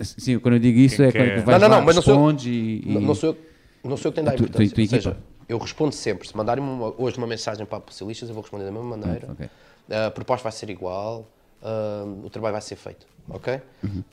Sim, 0.00 0.38
quando 0.38 0.54
eu 0.54 0.60
digo 0.60 0.78
isso 0.78 0.96
Quem 0.96 1.06
é 1.06 1.12
quando 1.12 1.24
quer? 1.28 1.40
tu 1.40 1.44
vais 1.44 1.60
Não, 1.60 1.68
não, 1.68 1.74
lá, 1.74 1.80
não, 1.80 1.86
mas 1.86 1.96
não 1.96 2.02
sou 2.02 2.30
eu- 2.30 2.36
e, 2.46 2.82
e- 2.86 2.98
Não, 3.00 3.14
sou 3.14 3.30
eu, 3.30 3.38
não 3.82 3.96
sou 3.96 4.08
eu 4.10 4.12
que 4.12 4.20
tenho 4.22 4.26
de 4.26 4.30
dar 4.30 4.36
Tu- 4.36 4.42
tu- 4.52 4.62
importância. 4.62 4.74
tu 4.74 4.80
e 4.80 4.84
Ou 4.84 4.88
seja, 4.88 5.16
eu 5.48 5.58
respondo 5.58 5.92
sempre. 5.94 6.28
Se 6.28 6.36
mandarem 6.36 6.62
uma- 6.62 6.94
hoje 6.96 7.18
uma 7.18 7.26
mensagem 7.26 7.66
para 7.66 7.78
a 7.78 7.80
Possilistas, 7.80 8.28
eu 8.28 8.34
vou 8.34 8.42
responder 8.42 8.64
da 8.64 8.70
mesma 8.70 8.96
maneira. 8.96 9.28
ok. 9.32 9.48
A 9.90 10.10
proposta 10.12 10.44
vai 10.44 10.52
ser 10.52 10.70
igual, 10.70 11.26
ah, 11.60 12.04
o 12.24 12.30
trabalho 12.30 12.52
vai 12.52 12.62
ser 12.62 12.76
feito, 12.76 13.06
ok? 13.28 13.60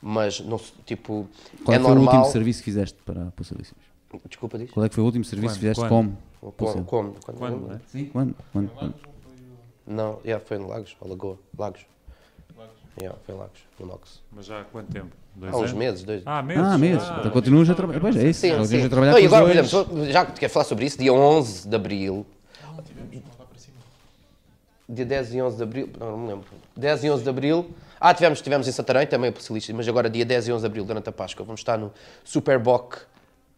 Mas, 0.02 0.40
não, 0.40 0.60
tipo, 0.84 1.12
Uhum. 1.12 1.26
Qual 1.64 1.74
é 1.76 1.80
é 1.80 1.82
foi 1.82 1.92
o 1.92 1.94
normal... 1.94 2.14
último 2.16 2.32
serviço 2.32 2.58
que 2.58 2.64
fizeste 2.64 2.98
para 3.06 3.28
a 3.28 3.30
Pulse 3.30 3.54
Ilícios? 3.54 3.78
Desculpa, 4.28 4.58
diz. 4.58 4.70
Qual 4.70 4.84
é 4.84 4.88
que 4.88 4.94
foi 4.94 5.02
o 5.02 5.06
último 5.06 5.24
serviço 5.24 5.54
que 5.54 5.60
fizeste 5.60 5.88
como? 5.88 6.18
Como? 6.40 6.52
Como? 6.56 6.84
Quando? 6.84 7.38
Quando, 7.38 7.68
né? 7.68 7.80
Sim, 7.86 8.06
quando? 8.06 8.34
quando? 8.52 8.70
quando? 8.70 8.94
Não, 9.86 10.20
yeah, 10.24 10.44
foi 10.44 10.58
no 10.58 10.68
Lagos, 10.68 10.96
ou 11.00 11.08
Lagoa. 11.08 11.38
Lagos. 11.58 11.86
Yeah, 13.00 13.18
foi 13.24 13.34
em 13.34 13.38
Lagos, 13.38 13.60
no 13.78 13.86
Nox. 13.86 14.22
Mas 14.32 14.46
já 14.46 14.60
há 14.60 14.64
quanto 14.64 14.92
tempo? 14.92 15.10
Dois 15.34 15.52
Há 15.52 15.56
uns 15.56 15.60
anos? 15.60 15.72
meses, 15.72 16.02
dois. 16.04 16.22
Ah, 16.26 16.42
meses? 16.42 16.62
Ah, 16.62 16.78
mesmo. 16.78 17.02
Ah, 17.02 17.16
então 17.20 17.30
continuas 17.30 17.70
a 17.70 17.74
trabalhar. 17.74 18.00
Pois 18.00 18.16
é 18.16 18.28
isso. 18.28 18.40
sim, 18.40 18.48
continuas 18.48 18.68
sim. 18.68 18.86
a 18.86 18.88
trabalhar 18.88 19.12
Não, 19.12 19.18
com 19.18 19.24
e 19.24 19.26
agora, 19.26 19.44
por 19.44 19.54
dois. 19.54 19.72
exemplo, 19.72 20.12
já 20.12 20.26
que 20.26 20.40
quer 20.40 20.48
falar 20.48 20.64
sobre 20.64 20.84
isso, 20.84 20.98
dia 20.98 21.12
11 21.12 21.68
de 21.68 21.76
Abril... 21.76 22.26
Dia 24.92 25.06
10 25.06 25.34
e 25.34 25.42
11 25.42 25.56
de 25.56 25.62
Abril, 25.62 25.88
não, 26.00 26.10
não 26.10 26.18
me 26.18 26.28
lembro. 26.28 26.46
10 26.76 27.04
e 27.04 27.10
11 27.10 27.22
de 27.22 27.28
Abril... 27.30 27.70
Ah, 28.00 28.12
tivemos, 28.12 28.40
tivemos 28.40 28.66
em 28.66 28.72
Santarém, 28.72 29.06
também 29.06 29.30
a 29.30 29.32
Possilista, 29.32 29.72
mas 29.72 29.86
agora 29.86 30.10
dia 30.10 30.24
10 30.24 30.48
e 30.48 30.52
11 30.52 30.62
de 30.62 30.66
Abril, 30.66 30.84
durante 30.84 31.08
a 31.08 31.12
Páscoa, 31.12 31.44
vamos 31.44 31.60
estar 31.60 31.78
no 31.78 31.92
Superboc 32.24 32.96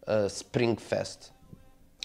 uh, 0.07 0.27
Spring 0.27 0.75
Fest. 0.75 1.31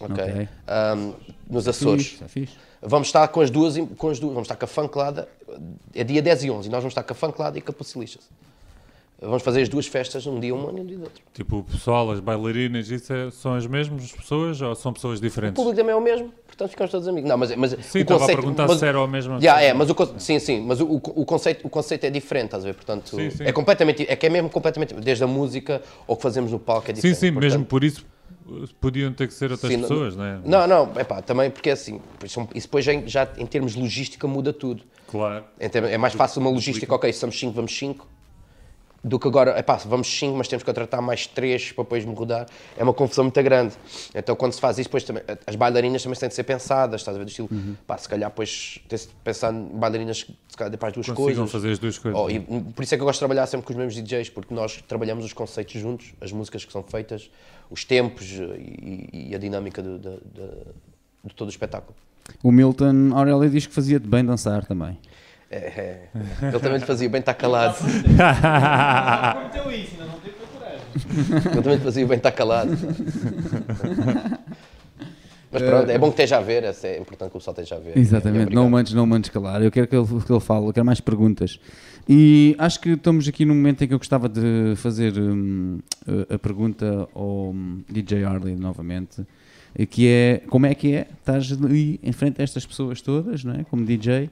Ok? 0.01 0.25
Ok. 0.25 0.49
Um, 0.97 1.15
nos 1.51 1.67
Açores. 1.67 2.21
Fixe, 2.29 2.55
é. 2.55 2.59
Vamos 2.81 3.09
estar 3.09 3.27
com 3.29 3.41
as 3.41 3.51
duas, 3.51 3.75
com 3.97 4.09
as 4.09 4.21
duas 4.21 4.33
vamos 4.33 4.47
estar 4.47 4.57
com 4.57 4.65
a 4.65 4.69
Funklada, 4.69 5.29
é 5.95 6.05
dia 6.05 6.23
10 6.23 6.45
e 6.45 6.51
11, 6.51 6.69
e 6.69 6.71
nós 6.71 6.81
vamos 6.81 6.93
estar 6.93 7.03
com 7.03 7.13
a 7.13 7.17
Funklada 7.17 7.59
e 7.59 7.61
com 7.61 7.73
a 7.73 7.75
Pussilistas. 7.75 8.29
Vamos 9.21 9.43
fazer 9.43 9.63
as 9.63 9.69
duas 9.69 9.87
festas 9.89 10.25
num 10.27 10.39
dia 10.39 10.55
um 10.55 10.69
ano 10.69 10.79
e 10.79 10.81
um 10.83 10.87
dia 10.87 10.99
outro. 11.01 11.21
Tipo, 11.35 11.59
o 11.59 11.65
pessoal, 11.65 12.09
as 12.13 12.21
bailarinas, 12.21 12.89
isso 12.89 13.13
é- 13.13 13.31
são 13.33 13.55
as 13.55 13.67
mesmas 13.67 14.13
pessoas 14.13 14.61
ou 14.63 14.73
são 14.77 14.93
pessoas 14.93 15.19
O 15.19 15.23
diferentes? 15.23 15.57
público 15.57 15.77
também 15.77 15.93
é 15.93 15.97
o 15.97 16.01
mesmo, 16.01 16.33
portanto 16.47 16.71
ficamos 16.71 16.93
todos 16.93 17.09
amigos. 17.09 17.29
Não, 17.29 17.37
mas, 17.37 17.53
mas 17.57 17.71
Sim, 17.73 17.99
o 17.99 18.03
estava 18.03 18.15
a 18.15 18.21
conceito, 18.21 18.39
perguntar 18.39 18.69
mas, 18.69 18.79
se 18.79 18.87
era 18.87 18.99
a 19.03 19.07
mesma 19.09 19.41
Já, 19.41 19.55
pessoa. 19.55 19.71
é, 19.71 19.75
mas 19.75 19.91
o, 19.91 20.19
sim, 20.21 20.39
sim, 20.39 20.61
mas 20.65 20.81
o, 20.81 20.87
o, 20.87 20.97
o 20.97 21.25
conceito, 21.25 21.67
o 21.67 21.69
conceito 21.71 22.05
é 22.05 22.11
diferente, 22.11 22.45
estás 22.47 22.63
a 22.63 22.69
ver? 22.69 22.75
Portanto, 22.75 23.09
Sim, 23.17 23.31
sim. 23.31 23.43
é 23.45 23.51
completamente, 23.51 24.07
é 24.09 24.15
que 24.15 24.25
é 24.27 24.31
mesmo 24.31 24.49
completamente, 24.51 24.95
desde 24.95 25.25
a 25.25 25.27
música 25.27 25.83
ou 26.07 26.15
o 26.15 26.17
que 26.17 26.23
fazemos 26.23 26.53
no 26.53 26.61
palco 26.61 26.89
é 26.89 26.95
Sim, 26.95 27.01
diferente. 27.01 27.19
sim, 27.19 27.33
portanto- 27.33 27.51
mesmo 27.51 27.65
por 27.67 27.83
isso 27.83 28.07
uh, 28.47 28.69
podiam 28.81 29.13
ter 29.13 29.27
que 29.27 29.35
ser 29.35 29.51
outras 29.51 29.73
Sim, 29.73 29.81
pessoas, 29.81 30.15
não 30.15 30.25
é? 30.25 30.39
Não, 30.45 30.65
não, 30.69 30.93
é 30.95 31.03
pá, 31.03 31.21
também 31.23 31.51
porque 31.51 31.71
é 31.71 31.73
assim, 31.73 32.01
isso 32.25 32.49
isso 32.55 32.69
depois 32.69 32.85
já, 32.85 32.95
em- 32.95 33.09
já 33.09 33.29
em 33.37 33.47
termos 33.47 33.73
de 33.73 33.81
logística 33.81 34.29
muda 34.29 34.53
tudo. 34.53 34.85
Claro. 35.09 35.45
Termos- 35.73 35.91
É 35.91 35.99
mais 35.99 36.15
fácil 36.15 36.41
uma 36.41 36.51
logística, 36.51 36.95
ok, 36.95 37.13
somos 37.13 37.37
5, 37.37 37.53
vamos 37.53 37.77
5, 37.77 38.07
do 39.03 39.19
que 39.19 39.29
agora, 39.29 39.57
epá, 39.59 39.77
vamos 39.77 40.09
5, 40.09 40.37
mas 40.37 40.49
temos 40.49 40.63
que 40.63 40.67
contratar 40.67 41.01
mais 41.01 41.27
3 41.27 41.71
para 41.73 41.85
depois 41.85 42.05
me 42.05 42.15
rodar. 42.15 42.47
É 42.77 42.83
uma 42.83 42.93
confusão 42.93 43.25
muito 43.25 43.43
grande. 43.43 43.75
Então, 44.15 44.35
quando 44.35 44.53
se 44.53 44.61
faz 44.61 44.77
isso, 44.79 44.89
depois 44.89 45.05
também, 45.05 45.23
as 45.47 45.55
bailarinas 45.55 46.03
também 46.03 46.19
têm 46.19 46.29
de 46.29 46.35
ser 46.35 46.43
pensadas, 46.43 47.01
estás 47.01 47.15
a 47.17 47.19
ver? 47.19 47.25
Do 47.25 47.29
estilo, 47.29 47.49
Uhum. 47.51 47.77
pá, 47.87 47.97
se 47.97 48.09
calhar, 48.09 48.29
depois, 48.29 48.81
tem-se 48.89 49.07
de 49.09 49.15
pensar 49.23 49.55
em 49.55 49.65
bailarinas 49.79 50.25
que 50.25 50.33
se 50.49 50.57
calhar 50.57 50.77
para 50.77 50.89
as 50.89 50.95
duas 50.95 51.07
Consigam 51.07 51.25
coisas. 51.25 51.51
fazer 51.53 51.71
as 51.73 51.79
duas 51.79 51.97
coisas. 51.99 52.21
Oh, 52.21 52.29
e 52.29 52.41
por 52.41 52.83
isso 52.83 52.95
é 52.95 52.99
que 52.99 53.03
eu 53.03 53.07
gosto 53.07 53.19
de 53.19 53.21
trabalhar 53.21 53.47
sempre 53.47 53.67
com 53.67 53.73
os 53.73 53.77
mesmos 53.77 53.95
DJs, 53.95 54.31
porque 54.31 54.53
nós 54.53 54.83
trabalhamos 54.89 55.25
os 55.25 55.33
conceitos 55.33 55.81
juntos, 55.81 56.13
as 56.21 56.33
músicas 56.33 56.65
que 56.65 56.73
são 56.73 56.83
feitas, 56.83 57.31
os 57.71 57.85
tempos 57.85 58.27
eh, 58.33 58.57
e, 58.59 59.29
e 59.31 59.35
a 59.35 59.39
dinâmica 59.39 59.81
do, 59.83 59.97
do- 59.99 60.21
de 61.25 61.35
todo 61.35 61.47
o 61.49 61.51
espetáculo. 61.51 61.95
O 62.43 62.51
Milton 62.51 63.13
Aurélio 63.15 63.49
diz 63.49 63.67
que 63.67 63.73
fazia-te 63.75 64.07
bem 64.09 64.25
dançar 64.25 64.65
também. 64.67 64.99
É, 65.51 65.57
é. 65.57 66.09
Ele 66.43 66.61
também 66.61 66.79
lhe 66.79 66.85
fazia 66.85 67.09
bem 67.09 67.21
estar 67.21 67.35
calado. 67.35 67.77
Eu 71.55 71.63
também 71.63 71.79
te 71.79 71.85
fazia 71.85 72.07
bem 72.07 72.17
estar 72.17 72.33
calado. 72.33 72.77
Mas 75.51 75.63
pronto, 75.63 75.91
é 75.91 75.97
bom 75.97 76.09
que 76.09 76.13
esteja 76.13 76.37
a 76.37 76.41
ver, 76.43 76.63
é 76.65 76.99
importante 76.99 77.31
que 77.31 77.37
o 77.37 77.41
pessoal 77.41 77.55
esteja 77.59 77.77
a 77.77 77.79
ver. 77.79 77.97
Exatamente, 77.97 78.55
não 78.55 78.69
mandes, 78.69 78.93
não 78.93 79.07
mandes 79.07 79.31
calar. 79.31 79.63
Eu 79.63 79.71
quero 79.71 79.87
que 79.87 79.97
ele, 79.97 80.07
que 80.07 80.33
ele 80.33 80.41
fale, 80.41 80.67
eu 80.67 80.73
quero 80.73 80.85
mais 80.85 81.01
perguntas. 81.01 81.59
E 82.07 82.55
acho 82.59 82.81
que 82.81 82.91
estamos 82.91 83.27
aqui 83.29 83.45
num 83.45 83.55
momento 83.55 83.83
em 83.83 83.89
que 83.89 83.95
eu 83.95 83.99
gostava 83.99 84.29
de 84.29 84.75
fazer 84.77 85.19
hum, 85.19 85.79
a, 86.29 86.39
pergunta 86.39 87.09
ao 87.15 87.51
hum, 87.51 87.83
DJ 87.89 88.25
Harley 88.25 88.57
novamente, 88.57 89.27
eh, 89.75 89.87
que 89.87 90.07
é 90.09 90.43
como 90.49 90.67
é 90.67 90.75
que 90.75 90.95
é 90.95 91.07
estás 91.19 91.51
ali 91.53 91.99
em 92.03 92.13
frente 92.13 92.41
a 92.41 92.45
estas 92.45 92.67
pessoas 92.67 93.01
todas, 93.01 93.45
não 93.45 93.55
é? 93.55 93.65
Como 93.65 93.85
DJ, 93.85 94.31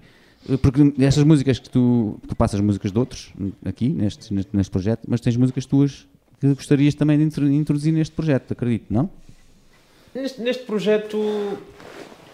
porque 0.63 0.93
estas 0.99 1.25
músicas 1.25 1.59
que 1.59 1.69
tu, 1.71 2.19
tu 2.29 2.37
passas 2.37 2.61
músicas 2.61 2.93
de 2.93 2.99
outros 2.99 3.33
hum, 3.39 3.53
aqui 3.65 3.89
neste, 3.89 4.33
neste, 4.33 4.57
neste 4.57 4.71
projeto, 4.71 5.03
mas 5.09 5.21
tens 5.21 5.37
músicas 5.37 5.67
tuas 5.67 6.07
que 6.41 6.49
gostarias 6.55 6.95
também 6.95 7.17
de 7.19 7.25
intro- 7.25 7.49
introduzir 7.51 7.93
neste 7.93 8.15
projeto, 8.15 8.53
acredito, 8.53 8.87
não? 8.91 9.09
Neste, 10.15 10.41
neste 10.41 10.65
projeto, 10.65 11.19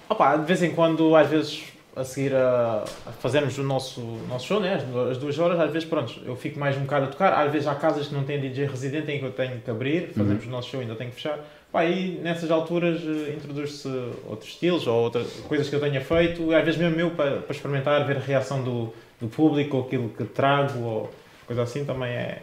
opá, 0.09 0.37
de 0.37 0.45
vez 0.47 0.63
em 0.63 0.71
quando, 0.73 1.15
às 1.17 1.29
vezes, 1.29 1.65
a 1.95 2.05
seguir 2.05 2.35
a, 2.35 2.85
a 3.07 3.13
fazermos 3.13 3.57
o 3.59 3.63
nosso, 3.63 4.01
nosso 4.29 4.47
show, 4.47 4.61
né? 4.61 4.75
as, 4.75 4.83
du- 4.85 5.01
as 5.11 5.19
duas 5.19 5.39
horas, 5.39 5.59
às 5.61 5.71
vezes, 5.73 5.89
pronto, 5.89 6.21
eu 6.25 6.35
fico 6.37 6.59
mais 6.59 6.77
um 6.77 6.81
bocado 6.83 7.07
a 7.07 7.09
tocar. 7.09 7.33
Às 7.33 7.53
vezes 7.53 7.67
há 7.69 7.75
casas 7.75 8.09
que 8.09 8.15
não 8.15 8.25
têm 8.25 8.41
DJ 8.41 8.67
residente 8.67 9.11
em 9.11 9.19
que 9.19 9.25
eu 9.25 9.33
tenho 9.33 9.61
que 9.61 9.71
abrir, 9.71 10.11
fazemos 10.15 10.45
o 10.47 10.51
nosso 10.51 10.69
show 10.71 10.81
e 10.81 10.85
ainda 10.85 10.95
tenho 10.97 11.11
que 11.11 11.17
fechar. 11.17 11.39
Pá, 11.73 11.87
e 11.87 12.19
nessas 12.19 12.51
alturas 12.51 13.01
eh, 13.01 13.35
introduz-se 13.35 13.89
outros 14.29 14.51
estilos 14.51 14.87
ou 14.87 15.03
outras 15.03 15.27
coisas 15.49 15.71
que 15.71 15.75
eu 15.75 15.81
tenha 15.81 16.03
feito, 16.03 16.55
às 16.55 16.63
vezes 16.63 16.79
mesmo 16.79 17.01
eu 17.01 17.11
para, 17.13 17.39
para 17.39 17.57
experimentar, 17.57 18.07
ver 18.07 18.19
a 18.19 18.21
reação 18.21 18.63
do, 18.63 18.93
do 19.19 19.27
público, 19.27 19.79
ou 19.79 19.87
aquilo 19.87 20.11
que 20.11 20.25
trago, 20.25 20.79
ou 20.81 21.11
coisa 21.47 21.63
assim, 21.63 21.87
também 21.87 22.11
é. 22.11 22.43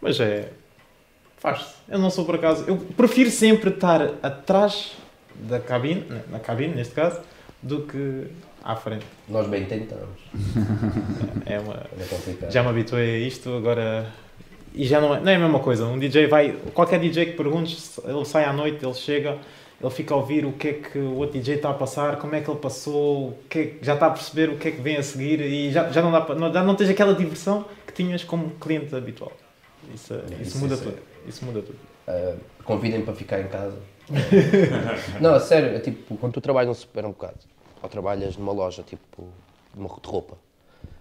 Mas 0.00 0.18
é. 0.18 0.50
Faz-se. 1.36 1.74
Eu 1.88 2.00
não 2.00 2.10
sou 2.10 2.24
por 2.24 2.34
acaso. 2.34 2.64
Eu 2.66 2.76
prefiro 2.96 3.30
sempre 3.30 3.70
estar 3.70 4.02
atrás 4.24 4.96
da 5.36 5.60
cabine, 5.60 6.04
na 6.28 6.40
cabine 6.40 6.74
neste 6.74 6.94
caso, 6.94 7.20
do 7.62 7.82
que 7.82 8.26
à 8.64 8.74
frente. 8.74 9.06
Nós 9.28 9.46
bem 9.46 9.66
tentamos. 9.66 10.18
É 11.46 11.60
uma, 11.60 11.86
É 12.44 12.50
já 12.50 12.62
me 12.62 12.70
habituei 12.70 13.14
a 13.14 13.18
isto, 13.26 13.56
agora. 13.56 14.12
E 14.78 14.84
já 14.84 15.00
não 15.00 15.12
é, 15.12 15.20
não 15.20 15.32
é 15.32 15.34
a 15.34 15.38
mesma 15.40 15.58
coisa. 15.58 15.84
Um 15.86 15.98
DJ 15.98 16.28
vai. 16.28 16.52
Qualquer 16.72 17.00
DJ 17.00 17.26
que 17.26 17.32
perguntes, 17.32 17.98
ele 18.04 18.24
sai 18.24 18.44
à 18.44 18.52
noite, 18.52 18.84
ele 18.84 18.94
chega, 18.94 19.36
ele 19.82 19.90
fica 19.90 20.14
a 20.14 20.16
ouvir 20.16 20.44
o 20.46 20.52
que 20.52 20.68
é 20.68 20.72
que 20.74 20.98
o 21.00 21.16
outro 21.16 21.36
DJ 21.36 21.56
está 21.56 21.70
a 21.70 21.74
passar, 21.74 22.16
como 22.18 22.36
é 22.36 22.40
que 22.40 22.48
ele 22.48 22.60
passou, 22.60 23.30
o 23.30 23.38
que 23.50 23.58
é 23.58 23.74
já 23.82 23.94
está 23.94 24.06
a 24.06 24.10
perceber 24.10 24.50
o 24.50 24.56
que 24.56 24.68
é 24.68 24.70
que 24.70 24.80
vem 24.80 24.96
a 24.96 25.02
seguir 25.02 25.40
e 25.40 25.72
já, 25.72 25.90
já 25.90 26.00
não 26.00 26.12
dá 26.12 26.20
para. 26.20 26.36
Não, 26.36 26.52
já 26.52 26.62
não 26.62 26.76
tens 26.76 26.90
aquela 26.90 27.12
diversão 27.12 27.64
que 27.84 27.92
tinhas 27.92 28.22
como 28.22 28.50
cliente 28.50 28.94
habitual. 28.94 29.32
Isso, 29.92 30.14
isso, 30.14 30.42
isso- 30.42 30.58
muda 30.58 30.74
isso 30.74 30.82
é- 30.84 30.86
tudo. 30.92 31.02
Isso 31.26 31.44
muda 31.44 31.60
tudo. 31.60 31.78
Uh, 32.06 32.38
Convidem-me 32.62 33.04
para 33.04 33.14
ficar 33.14 33.40
em 33.40 33.48
casa. 33.48 33.76
não, 35.20 35.34
a 35.34 35.40
sério, 35.40 35.76
é 35.76 35.80
tipo, 35.80 36.16
quando 36.16 36.34
tu 36.34 36.40
trabalhas 36.40 36.68
num 36.68 36.74
supermercado, 36.74 37.38
ou 37.82 37.88
trabalhas 37.88 38.36
numa 38.36 38.52
loja, 38.52 38.82
tipo, 38.84 39.26
de 39.74 40.08
roupa, 40.08 40.36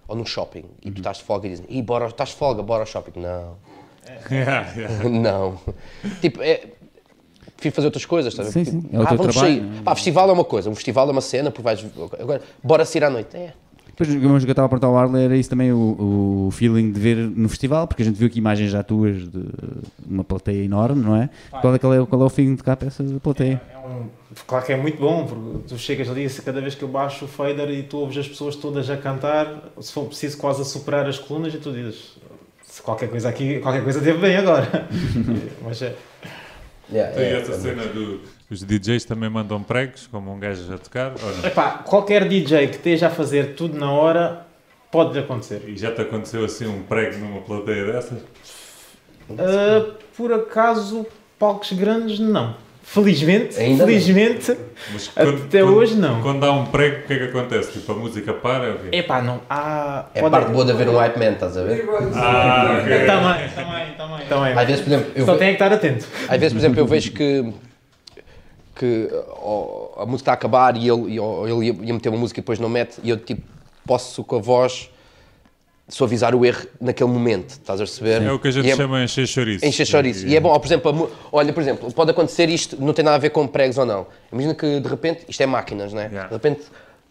ou 0.07 0.15
num 0.15 0.25
shopping, 0.25 0.63
e 0.83 0.91
tu 0.91 0.97
estás 0.99 1.17
de 1.17 1.23
folga 1.23 1.47
e 1.47 1.49
dizem, 1.51 1.65
e 1.69 1.81
bora, 1.81 2.07
estás 2.07 2.29
de 2.29 2.35
folga, 2.35 2.63
bora 2.63 2.83
ao 2.83 2.87
shopping. 2.87 3.19
Não, 3.19 3.55
Yeah, 4.31 4.71
yeah. 4.75 5.09
não. 5.09 5.59
tipo, 6.21 6.41
é... 6.41 6.67
Prefiro 7.55 7.75
fazer 7.75 7.87
outras 7.87 8.05
coisas, 8.05 8.33
ver? 8.35 8.51
Sim, 8.51 8.63
sim, 8.65 8.81
Tipo, 8.81 8.95
é 8.95 8.99
o 8.99 9.01
ah, 9.01 9.05
vamos 9.15 9.33
trabalho, 9.35 9.55
sair. 9.61 9.79
é? 9.79 9.81
Pá, 9.83 9.95
festival 9.95 10.29
é 10.29 10.33
uma 10.33 10.43
coisa, 10.45 10.69
um 10.69 10.75
festival 10.75 11.09
é 11.09 11.11
uma 11.11 11.21
cena, 11.21 11.49
porque 11.49 11.63
vais... 11.63 11.83
Agora, 12.19 12.41
bora 12.63 12.85
sair 12.85 13.03
à 13.03 13.09
noite. 13.09 13.35
É. 13.35 13.53
Depois, 13.97 14.15
o 14.15 14.19
que 14.19 14.25
eu 14.45 14.51
estava 14.51 14.67
a 14.67 14.69
perguntar 14.69 14.87
ao 14.87 14.95
Arley 14.97 15.25
era 15.25 15.35
isso 15.35 15.49
também, 15.49 15.71
o, 15.73 16.47
o 16.47 16.51
feeling 16.51 16.91
de 16.91 16.99
ver 16.99 17.17
no 17.17 17.49
festival, 17.49 17.87
porque 17.87 18.03
a 18.03 18.05
gente 18.05 18.15
viu 18.15 18.27
aqui 18.27 18.37
imagens 18.37 18.69
já 18.69 18.83
tuas 18.83 19.27
de 19.27 19.43
uma 20.07 20.23
plateia 20.23 20.63
enorme, 20.63 21.03
não 21.03 21.15
é? 21.15 21.29
Qual 21.49 21.73
é, 21.73 21.79
qual 21.79 21.93
é, 21.95 22.05
qual 22.05 22.21
é 22.21 22.25
o 22.25 22.29
feeling 22.29 22.53
de 22.53 22.61
cá 22.61 22.75
para 22.75 22.89
essa 22.89 23.03
plateia? 23.23 23.59
É 23.73 23.77
um- 23.87 24.07
claro 24.45 24.63
que 24.63 24.71
é 24.71 24.77
muito 24.77 24.99
bom, 24.99 25.25
porque 25.25 25.67
tu 25.69 25.77
chegas 25.79 26.07
ali, 26.09 26.29
se 26.29 26.43
cada 26.43 26.61
vez 26.61 26.75
que 26.75 26.83
eu 26.83 26.87
baixo 26.87 27.25
o 27.25 27.27
fader 27.27 27.71
e 27.71 27.81
tu 27.81 27.97
ouves 27.97 28.17
as 28.19 28.27
pessoas 28.27 28.55
todas 28.55 28.87
a 28.87 28.97
cantar, 28.97 29.71
se 29.81 29.91
for 29.91 30.05
preciso 30.05 30.37
quase 30.37 30.61
a 30.61 30.65
superar 30.65 31.07
as 31.07 31.17
colunas 31.17 31.51
e 31.55 31.57
tu 31.57 31.71
dizes 31.71 32.17
se 32.63 32.81
qualquer 32.83 33.09
coisa 33.09 33.29
aqui, 33.29 33.59
qualquer 33.61 33.83
coisa 33.83 33.99
teve 33.99 34.19
bem 34.19 34.35
agora. 34.37 34.87
Mas 35.65 35.81
é, 35.81 35.95
Yeah, 36.91 37.13
Tem 37.13 37.25
é, 37.25 37.41
essa 37.41 37.51
é 37.51 37.55
cena 37.55 37.83
do. 37.87 38.21
Os 38.49 38.63
DJs 38.63 39.03
também 39.03 39.29
mandam 39.29 39.61
pregos, 39.61 40.07
como 40.07 40.31
um 40.33 40.39
gajo 40.39 40.73
a 40.73 40.77
tocar, 40.77 41.11
ou 41.21 41.37
não? 41.37 41.45
epá, 41.45 41.71
qualquer 41.85 42.25
DJ 42.27 42.67
que 42.67 42.77
esteja 42.77 43.07
a 43.07 43.09
fazer 43.09 43.55
tudo 43.55 43.77
na 43.77 43.91
hora 43.91 44.45
pode 44.89 45.19
acontecer. 45.19 45.63
E 45.67 45.75
já 45.77 45.91
te 45.91 45.99
aconteceu 46.01 46.45
assim 46.45 46.65
um 46.65 46.81
prego 46.83 47.17
numa 47.17 47.41
plateia 47.41 47.85
dessas? 47.91 48.19
Ah, 49.37 49.85
por 50.15 50.31
acaso, 50.31 51.05
palcos 51.37 51.73
grandes, 51.73 52.19
não. 52.19 52.55
Felizmente, 52.83 53.59
Ainda 53.59 53.83
felizmente, 53.85 54.57
Mas 54.93 55.11
Até 55.13 55.61
hoje, 55.61 55.95
não. 55.95 56.21
Quando 56.21 56.45
há 56.45 56.53
um 56.53 56.67
prego, 56.67 56.99
o 57.03 57.07
que 57.07 57.13
é 57.13 57.17
que 57.17 57.23
acontece? 57.25 57.73
Tipo, 57.73 57.91
a 57.91 57.95
música 57.95 58.31
para? 58.31 58.69
ou 58.71 58.77
quê? 58.77 58.95
epá, 58.95 59.21
não. 59.21 59.41
Há. 59.49 60.05
É 60.13 60.21
pode- 60.21 60.31
parte 60.31 60.51
boa 60.53 60.63
de 60.63 60.71
haver 60.71 60.87
um 60.87 60.95
hype 60.95 61.17
man, 61.19 61.31
estás 61.33 61.57
a 61.57 61.63
ver? 61.63 61.83
Ah, 62.15 62.79
ok. 62.81 63.05
Também, 63.05 63.49
também, 63.49 63.93
também. 63.97 64.27
também. 64.29 64.53
Às 64.53 64.65
vezes, 64.67 64.81
por 64.85 64.93
exemplo, 64.93 65.11
eu, 65.13 65.25
Só 65.25 65.33
ve- 65.33 65.39
tem 65.39 65.47
que 65.49 65.53
estar 65.55 65.73
atento. 65.73 66.07
às 66.29 66.39
vezes, 66.39 66.53
por 66.53 66.59
exemplo, 66.59 66.79
eu 66.79 66.87
vejo 66.87 67.11
que, 67.11 67.53
que 68.77 69.09
a 69.97 70.05
música 70.05 70.15
está 70.23 70.31
a 70.31 70.35
acabar 70.35 70.75
e 70.77 70.87
ele, 70.89 71.17
ele 71.19 71.65
ia, 71.67 71.75
ia 71.87 71.93
meter 71.93 72.09
uma 72.09 72.17
música 72.17 72.39
e 72.39 72.41
depois 72.41 72.59
não 72.59 72.69
mete 72.69 72.99
e 73.03 73.09
eu 73.09 73.17
tipo, 73.17 73.41
posso 73.85 74.23
com 74.23 74.35
a 74.35 74.39
voz 74.39 74.89
suavizar 75.89 76.35
o 76.35 76.45
erro 76.45 76.65
naquele 76.81 77.09
momento, 77.09 77.51
estás 77.51 77.79
a 77.79 77.83
perceber? 77.85 78.21
É 78.21 78.31
o 78.31 78.37
que 78.37 78.49
a 78.49 78.51
gente 78.51 78.67
E 78.67 78.71
é- 78.71 78.75
chama 78.75 79.01
encher 79.03 79.25
chouriço. 79.25 79.65
Encher 79.65 79.85
chouriço. 79.87 80.27
E 80.27 80.35
é 80.35 80.39
bom, 80.39 80.57
por 80.59 80.65
exemplo, 80.67 80.93
mu- 80.93 81.09
olha, 81.31 81.53
por 81.53 81.61
exemplo, 81.63 81.91
pode 81.93 82.11
acontecer 82.11 82.49
isto, 82.49 82.75
não 82.81 82.93
tem 82.93 83.05
nada 83.05 83.15
a 83.15 83.19
ver 83.19 83.29
com 83.29 83.47
pregos 83.47 83.77
ou 83.77 83.85
não. 83.85 84.05
Imagina 84.31 84.53
que 84.53 84.79
de 84.81 84.87
repente, 84.89 85.23
isto 85.29 85.41
é 85.41 85.45
máquinas, 85.45 85.93
né? 85.93 86.07
Yeah. 86.07 86.27
De 86.27 86.33
repente, 86.33 86.63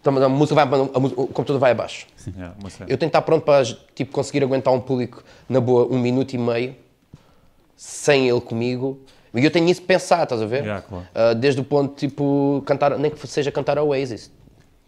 tamo- 0.02 0.22
a 0.22 0.28
música 0.28 0.54
vai, 0.62 0.64
a 0.64 1.00
mu- 1.00 1.06
o 1.16 1.26
computador 1.26 1.58
vai 1.58 1.70
abaixo. 1.72 2.06
Yeah. 2.36 2.54
Eu 2.80 2.98
tenho 2.98 2.98
que 2.98 3.04
estar 3.06 3.22
pronto 3.22 3.44
para 3.44 3.64
tipo, 3.94 4.12
conseguir 4.12 4.42
aguentar 4.44 4.74
um 4.74 4.80
público 4.80 5.24
na 5.48 5.58
boa 5.58 5.86
um 5.90 5.98
minuto 5.98 6.34
e 6.34 6.38
meio 6.38 6.76
sem 7.74 8.28
ele 8.28 8.40
comigo. 8.42 9.00
E 9.36 9.44
eu 9.44 9.50
tenho 9.50 9.68
isso 9.68 9.82
pensado, 9.82 10.22
estás 10.24 10.40
a 10.42 10.46
ver? 10.46 10.62
Yeah, 10.62 10.82
claro. 10.82 11.06
Ah, 11.14 11.32
desde 11.34 11.60
o 11.60 11.64
ponto 11.64 11.94
tipo 11.94 12.62
cantar, 12.66 12.98
nem 12.98 13.10
que 13.10 13.26
seja 13.26 13.52
cantar 13.52 13.76
a 13.78 13.82
Oasis. 13.82 14.30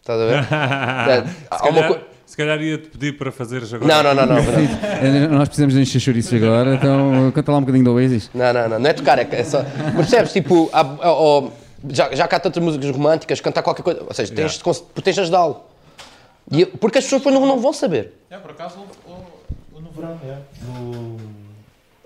Estás 0.01 0.21
a 0.21 0.25
ver? 0.27 0.47
Ah, 0.51 1.25
se, 1.57 1.63
calhar, 1.63 1.89
co- 1.93 1.99
se 2.25 2.37
calhar 2.37 2.63
ia-te 2.63 2.89
pedir 2.89 3.19
para 3.19 3.31
fazeres 3.31 3.73
agora. 3.75 4.03
Não, 4.03 4.15
não, 4.15 4.27
não, 4.27 4.37
não, 4.37 4.43
não. 4.43 5.29
Nós 5.39 5.49
precisamos 5.49 5.75
de 5.75 5.81
encher 5.83 6.01
chouriços 6.01 6.33
agora, 6.43 6.75
então 6.75 7.31
canta 7.35 7.53
lá 7.53 7.59
um 7.59 7.61
bocadinho 7.61 7.85
do 7.85 7.93
Oasis. 7.93 8.31
Não, 8.35 8.53
não, 8.53 8.69
não, 8.69 8.79
não 8.79 8.91
é 8.91 8.93
tocar, 8.95 9.19
é, 9.19 9.29
é 9.31 9.45
só. 9.45 9.63
Percebes, 9.95 10.33
tipo, 10.33 10.71
há- 10.73 11.51
já, 11.91 12.13
já 12.15 12.27
que 12.27 12.35
há 12.35 12.41
tantas 12.41 12.63
músicas 12.63 12.91
românticas, 12.91 13.41
cantar 13.41 13.63
qualquer 13.63 13.83
coisa, 13.83 14.03
ou 14.07 14.15
seja, 14.15 14.35
tens, 14.35 14.59
Yeah. 14.61 14.81
de 14.95 15.03
tens 15.03 15.15
de 15.15 15.21
ajudá-lo. 15.21 15.63
E 16.51 16.65
Porque 16.65 16.99
as 16.99 17.05
pessoas 17.05 17.21
depois 17.23 17.35
não, 17.39 17.47
não 17.47 17.61
vão 17.61 17.73
saber. 17.73 18.15
É, 18.31 18.37
por 18.39 18.51
acaso, 18.53 18.79
no 19.79 19.91
verão, 19.91 20.19
é. 20.25 20.39
No... 20.67 21.17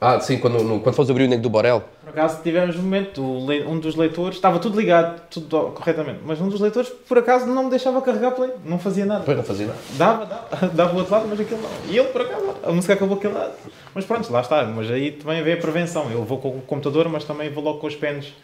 Ah, 0.05 0.19
sim, 0.19 0.37
quando, 0.37 0.65
no, 0.65 0.81
quando 0.81 0.97
fomos 0.97 1.09
abrir 1.09 1.27
o 1.27 1.29
Negro 1.29 1.45
do 1.45 1.49
Borel. 1.49 1.85
Por 2.01 2.11
acaso 2.11 2.43
tivemos 2.43 2.75
um 2.75 2.83
momento, 2.83 3.23
um 3.23 3.79
dos 3.79 3.95
leitores, 3.95 4.35
estava 4.35 4.59
tudo 4.59 4.77
ligado, 4.77 5.23
tudo 5.31 5.71
corretamente, 5.71 6.19
mas 6.25 6.41
um 6.41 6.49
dos 6.49 6.61
leitores, 6.61 6.89
por 6.89 7.19
acaso, 7.19 7.47
não 7.47 7.65
me 7.65 7.71
deixava 7.71 8.03
carregar 8.03 8.33
play, 8.33 8.51
não 8.65 8.81
fazia 8.81 9.07
nada. 9.07 9.21
Depois 9.21 9.37
não 9.37 9.45
fazia 9.45 9.67
nada. 9.69 9.79
Dava, 9.97 10.27
dava, 10.27 10.67
dava 10.75 10.95
o 10.95 10.99
outro 10.99 11.13
lado, 11.13 11.29
mas 11.29 11.39
aquele 11.39 11.61
não. 11.61 11.71
E 11.89 11.97
ele, 11.97 12.09
por 12.09 12.23
acaso, 12.23 12.55
a 12.65 12.73
música 12.73 12.95
acabou 12.95 13.17
aquele 13.17 13.35
lado. 13.35 13.53
Mas 13.95 14.05
pronto, 14.05 14.33
lá 14.33 14.41
está. 14.41 14.65
Mas 14.65 14.91
aí 14.91 15.13
também 15.13 15.41
vem 15.41 15.55
a 15.55 15.57
prevenção. 15.57 16.11
Eu 16.11 16.25
vou 16.25 16.39
com 16.39 16.49
o 16.49 16.63
computador, 16.63 17.09
mas 17.09 17.23
também 17.23 17.49
vou 17.51 17.63
logo 17.63 17.79
com 17.79 17.87
os 17.87 17.95
pens 17.95 18.35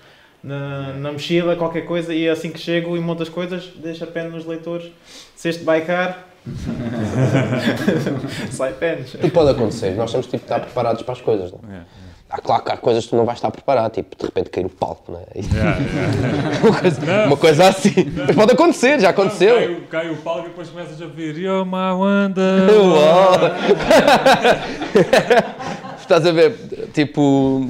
na, 0.42 0.92
na 0.92 1.12
mochila, 1.12 1.56
qualquer 1.56 1.84
coisa, 1.84 2.14
e 2.14 2.28
assim 2.28 2.50
que 2.50 2.58
chego 2.58 2.96
e 2.96 3.00
monto 3.00 3.22
as 3.22 3.28
coisas, 3.28 3.72
deixo 3.76 4.04
a 4.04 4.06
pen 4.06 4.28
nos 4.28 4.46
leitores. 4.46 4.90
Se 5.34 5.48
este 5.48 5.64
baicar, 5.64 6.27
sai 8.50 8.72
pens. 8.74 9.12
Tudo 9.12 9.30
pode 9.30 9.50
acontecer, 9.50 9.94
nós 9.94 10.10
temos 10.10 10.26
tipo, 10.26 10.38
de 10.38 10.44
estar 10.44 10.60
preparados 10.60 11.02
para 11.02 11.12
as 11.12 11.20
coisas. 11.20 11.52
Não? 11.52 11.60
Yeah, 11.68 11.86
Há, 12.30 12.40
claro 12.42 12.62
que 12.62 12.70
há 12.72 12.76
coisas 12.76 13.04
que 13.04 13.10
tu 13.10 13.16
não 13.16 13.24
vais 13.24 13.38
estar 13.38 13.50
preparado, 13.50 13.90
tipo, 13.92 14.14
de 14.14 14.22
repente 14.26 14.50
cair 14.50 14.66
o 14.66 14.68
palco, 14.68 15.12
não 15.12 15.20
é? 15.20 15.24
yeah, 15.34 15.78
yeah. 15.80 16.58
uma, 16.62 16.78
coisa, 16.80 17.00
uma 17.26 17.36
coisa 17.38 17.68
assim. 17.68 17.94
Mas 18.26 18.36
pode 18.36 18.52
acontecer, 18.52 19.00
já 19.00 19.08
aconteceu. 19.10 19.54
Cai, 19.54 19.66
o- 19.72 19.80
cai 19.86 20.10
o 20.10 20.16
palco 20.16 20.40
e 20.46 20.48
depois 20.50 20.68
começas 20.68 21.00
a 21.00 21.04
ouvir 21.06 21.38
You're 21.38 21.64
my 21.64 21.92
wonder. 21.92 22.68
Estás 26.00 26.26
a 26.26 26.32
ver? 26.32 26.54
Tipo, 26.92 27.68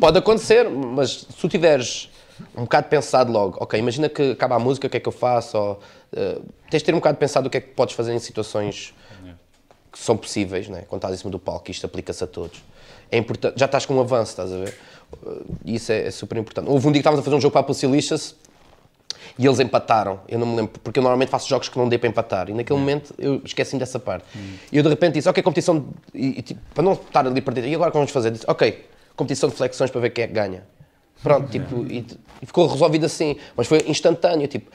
pode 0.00 0.18
acontecer, 0.18 0.68
mas 0.68 1.26
se 1.30 1.36
tu 1.40 1.48
tiveres 1.48 2.10
um 2.56 2.62
bocado 2.62 2.88
pensado 2.88 3.32
logo, 3.32 3.58
ok, 3.60 3.78
imagina 3.78 4.08
que 4.08 4.32
acaba 4.32 4.56
a 4.56 4.58
música, 4.58 4.86
o 4.86 4.90
que 4.90 4.96
é 4.96 5.00
que 5.00 5.08
eu 5.08 5.12
faço? 5.12 5.56
Ou, 5.56 5.80
eh, 6.14 6.38
tens 6.70 6.80
de 6.80 6.84
ter 6.84 6.92
um 6.92 6.98
bocado 6.98 7.18
pensado 7.18 7.46
o 7.46 7.50
que 7.50 7.58
é 7.58 7.60
que 7.60 7.68
podes 7.68 7.94
fazer 7.94 8.14
em 8.14 8.18
situações 8.18 8.94
que 9.92 9.98
são 9.98 10.16
possíveis, 10.16 10.68
né? 10.68 10.84
quando 10.88 11.00
estás 11.00 11.14
em 11.14 11.18
cima 11.18 11.30
do 11.30 11.38
palco, 11.38 11.70
isto 11.70 11.84
aplica-se 11.84 12.24
a 12.24 12.26
todos. 12.26 12.64
É 13.10 13.18
importante, 13.18 13.58
já 13.58 13.66
estás 13.66 13.84
com 13.84 13.94
um 13.94 14.00
avanço, 14.00 14.30
estás 14.30 14.50
a 14.50 14.56
ver? 14.56 14.74
Eh, 15.26 15.28
isso 15.66 15.92
é, 15.92 16.06
é 16.06 16.10
super 16.10 16.38
importante. 16.38 16.68
Houve 16.70 16.88
um 16.88 16.92
dia 16.92 17.00
que 17.00 17.00
estávamos 17.00 17.20
a 17.20 17.24
fazer 17.24 17.36
um 17.36 17.40
jogo 17.40 17.52
para 17.52 17.60
a 17.60 17.64
Pusilicious 17.64 18.34
e 19.38 19.46
eles 19.46 19.60
empataram. 19.60 20.20
Eu 20.26 20.38
não 20.38 20.46
me 20.46 20.56
lembro, 20.56 20.80
porque 20.82 20.98
eu 20.98 21.02
normalmente 21.02 21.28
faço 21.28 21.46
jogos 21.46 21.68
que 21.68 21.76
não 21.78 21.88
dei 21.88 21.98
para 21.98 22.08
empatar. 22.08 22.48
E 22.48 22.54
naquele 22.54 22.78
momento 22.78 23.14
eu 23.18 23.42
esqueci-me 23.44 23.78
dessa 23.78 23.98
parte. 23.98 24.24
E 24.72 24.76
eu 24.78 24.82
de 24.82 24.88
repente 24.88 25.14
disse, 25.14 25.28
ok, 25.28 25.42
competição. 25.42 25.86
E, 26.14 26.38
e, 26.38 26.42
tipo, 26.42 26.60
para 26.74 26.82
não 26.82 26.94
estar 26.94 27.26
ali 27.26 27.40
perdido, 27.42 27.66
e 27.66 27.74
agora 27.74 27.90
o 27.90 27.92
que 27.92 27.98
vamos 27.98 28.10
fazer? 28.10 28.30
Disse, 28.30 28.44
ok, 28.48 28.86
competição 29.14 29.50
de 29.50 29.54
flexões 29.54 29.90
para 29.90 30.00
ver 30.00 30.10
quem 30.10 30.24
é 30.24 30.26
que 30.26 30.32
ganha. 30.32 30.64
Pronto, 31.22 31.48
tipo, 31.52 31.84
e, 31.86 32.06
e 32.40 32.46
ficou 32.46 32.66
resolvido 32.66 33.04
assim. 33.04 33.36
Mas 33.54 33.66
foi 33.66 33.84
instantâneo, 33.86 34.48
tipo. 34.48 34.70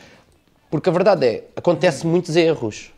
Porque 0.69 0.89
a 0.89 0.91
verdade 0.91 1.25
é, 1.25 1.43
acontece 1.55 2.05
muitos 2.05 2.35
erros. 2.35 2.91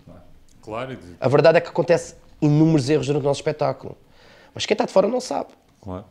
Claro, 0.62 0.98
A 1.20 1.28
verdade 1.28 1.58
é 1.58 1.62
que 1.62 1.70
acontece 1.70 2.16
inúmeros 2.42 2.90
erros 2.90 3.08
durante 3.08 3.24
o 3.24 3.28
nosso 3.28 3.40
espetáculo. 3.40 3.98
Mas 4.54 4.66
quem 4.66 4.74
está 4.76 4.86
de 4.86 4.92
fora 4.92 5.08
não 5.08 5.20
sabe, 5.22 5.50
claro. 5.82 6.06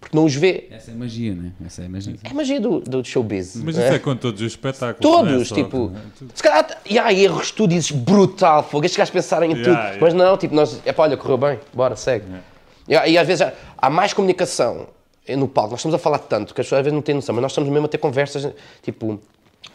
porque 0.00 0.16
não 0.16 0.24
os 0.24 0.34
vê. 0.34 0.68
Essa 0.70 0.90
é 0.90 0.94
a 0.94 0.96
magia, 0.96 1.34
né? 1.34 1.52
Essa 1.64 1.82
é 1.82 1.86
a 1.86 1.88
magia. 1.88 2.16
É 2.22 2.28
a 2.30 2.34
magia 2.34 2.60
do, 2.60 2.80
do 2.80 3.04
showbiz. 3.04 3.56
Mas 3.56 3.76
isso 3.76 3.84
é? 3.86 3.94
é 3.94 3.98
com 3.98 4.14
todos 4.16 4.40
os 4.40 4.46
espetáculos. 4.52 4.98
é 4.98 5.02
Todos, 5.02 5.48
só- 5.48 5.54
tipo. 5.54 5.92
Se 6.34 6.42
calhar, 6.42 6.80
e 6.88 6.98
há 6.98 7.12
erros, 7.12 7.50
tu 7.50 7.66
dizes 7.66 7.90
brutal, 7.90 8.62
fogo, 8.62 8.84
estes 8.84 8.96
gajos 8.98 9.12
pensarem 9.12 9.50
em 9.52 9.54
Yeah, 9.56 9.70
tudo. 9.72 9.82
yeah. 9.82 9.98
Mas 10.00 10.14
não, 10.14 10.36
tipo, 10.38 10.54
nós, 10.54 10.80
é 10.84 10.92
pá, 10.92 11.02
olha, 11.04 11.16
correu 11.16 11.38
bem, 11.38 11.58
bora, 11.72 11.96
segue. 11.96 12.24
E, 12.88 12.92
e 12.94 13.18
às 13.18 13.26
vezes 13.26 13.42
há, 13.42 13.52
há 13.78 13.90
mais 13.90 14.12
comunicação 14.12 14.88
no 15.36 15.48
palco, 15.48 15.70
nós 15.70 15.80
estamos 15.80 15.94
a 15.94 15.98
falar 15.98 16.18
tanto 16.18 16.54
que 16.54 16.60
as 16.60 16.66
pessoas 16.66 16.80
às 16.80 16.84
vezes 16.84 16.94
não 16.94 17.02
têm 17.02 17.14
noção, 17.14 17.34
mas 17.34 17.42
nós 17.42 17.52
estamos 17.52 17.70
mesmo 17.70 17.86
a 17.86 17.88
ter 17.88 17.98
conversas, 17.98 18.52
tipo, 18.82 19.20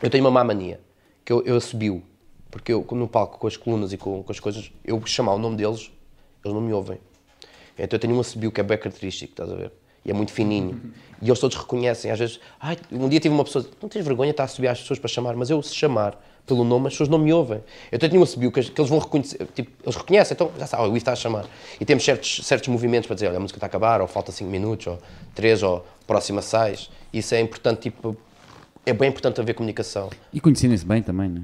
eu 0.01 0.09
tenho 0.09 0.23
uma 0.23 0.31
má 0.31 0.43
mania, 0.43 0.79
que 1.27 1.33
eu, 1.33 1.43
eu 1.43 1.57
assobio, 1.57 2.01
porque 2.49 2.71
eu, 2.71 2.87
no 2.91 3.05
palco, 3.05 3.37
com 3.37 3.47
as 3.47 3.57
colunas 3.57 3.91
e 3.91 3.97
com, 3.97 4.23
com 4.23 4.31
as 4.31 4.39
coisas, 4.39 4.71
eu 4.85 5.05
chamar 5.05 5.33
o 5.33 5.37
nome 5.37 5.57
deles, 5.57 5.91
eles 6.41 6.55
não 6.55 6.61
me 6.61 6.71
ouvem. 6.71 6.99
Então 7.77 7.97
eu 7.97 7.99
tenho 7.99 8.15
um 8.15 8.21
assobio 8.21 8.49
que 8.49 8.61
é 8.61 8.63
bem 8.63 8.77
característico, 8.77 9.33
estás 9.33 9.51
a 9.51 9.55
ver? 9.55 9.73
E 10.05 10.09
é 10.09 10.13
muito 10.13 10.31
fininho. 10.31 10.81
E 11.19 11.27
eles 11.27 11.39
todos 11.39 11.57
reconhecem. 11.57 12.11
Às 12.11 12.19
vezes, 12.19 12.39
ai, 12.59 12.77
um 12.91 13.09
dia 13.09 13.19
tive 13.19 13.33
uma 13.33 13.43
pessoa, 13.43 13.67
não 13.81 13.89
tens 13.89 14.05
vergonha 14.05 14.27
de 14.27 14.33
estar 14.33 14.43
a 14.43 14.47
subir 14.47 14.67
às 14.67 14.79
pessoas 14.79 14.99
para 14.99 15.07
chamar, 15.07 15.35
mas 15.35 15.49
eu 15.49 15.59
se 15.63 15.73
chamar 15.73 16.15
pelo 16.45 16.63
nome, 16.63 16.85
as 16.85 16.93
pessoas 16.93 17.09
não 17.09 17.17
me 17.17 17.33
ouvem. 17.33 17.59
Eu 17.91 17.97
tenho 17.97 18.19
um 18.19 18.23
assobio 18.23 18.51
que, 18.51 18.61
que 18.61 18.79
eles 18.79 18.87
vão 18.87 18.99
reconhecer, 18.99 19.43
tipo, 19.55 19.71
eles 19.83 19.95
reconhecem, 19.95 20.35
então 20.35 20.51
já 20.59 20.67
sabem, 20.67 20.85
o 20.85 20.89
Luís 20.89 21.01
está 21.01 21.13
a 21.13 21.15
chamar. 21.15 21.47
E 21.81 21.85
temos 21.85 22.05
certos, 22.05 22.45
certos 22.45 22.69
movimentos 22.69 23.07
para 23.07 23.15
dizer, 23.15 23.29
olha, 23.29 23.37
a 23.37 23.39
música 23.39 23.57
está 23.57 23.65
a 23.65 23.69
acabar, 23.69 23.99
ou 23.99 24.07
falta 24.07 24.31
5 24.31 24.47
minutos, 24.47 24.85
ou 24.85 24.99
3, 25.33 25.63
ou 25.63 25.83
próxima 26.05 26.43
sais. 26.43 26.91
Isso 27.11 27.33
é 27.33 27.41
importante, 27.41 27.89
tipo, 27.89 28.15
é 28.87 28.93
bem 28.93 29.09
importante 29.09 29.39
haver 29.41 29.53
comunicação. 29.53 30.09
E 30.33 30.39
conhecerem-se 30.39 30.85
bem 30.85 31.01
também, 31.03 31.29
né? 31.29 31.41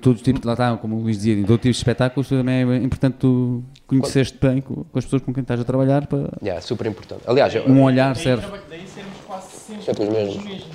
Todos 0.00 0.20
os 0.20 0.24
tipos, 0.24 0.42
lá 0.44 0.52
está, 0.52 0.76
como 0.76 0.96
o 0.96 1.00
Luís 1.02 1.16
dizia, 1.16 1.34
em 1.34 1.42
todo 1.42 1.56
tipo 1.58 1.62
de 1.72 1.76
espetáculos 1.78 2.28
também 2.28 2.56
é 2.70 2.76
importante 2.76 3.16
tu 3.18 3.62
conheceres-te 3.86 4.38
bem 4.38 4.60
com, 4.60 4.84
com 4.84 4.98
as 4.98 5.04
pessoas 5.04 5.22
com 5.22 5.32
quem 5.32 5.40
estás 5.42 5.60
a 5.60 5.64
trabalhar 5.64 6.06
para 6.06 6.28
Yeah, 6.42 6.60
super 6.60 6.86
importante. 6.86 7.22
Aliás, 7.26 7.54
um 7.66 7.82
olhar 7.82 8.14
Daí, 8.14 8.22
serve. 8.22 8.46
daí 8.68 8.86
sermos 8.86 9.12
quase 9.26 9.46
sempre, 9.56 9.82
Sempre 9.84 10.04
os 10.04 10.10
mesmos. 10.12 10.44
mesmos. 10.44 10.66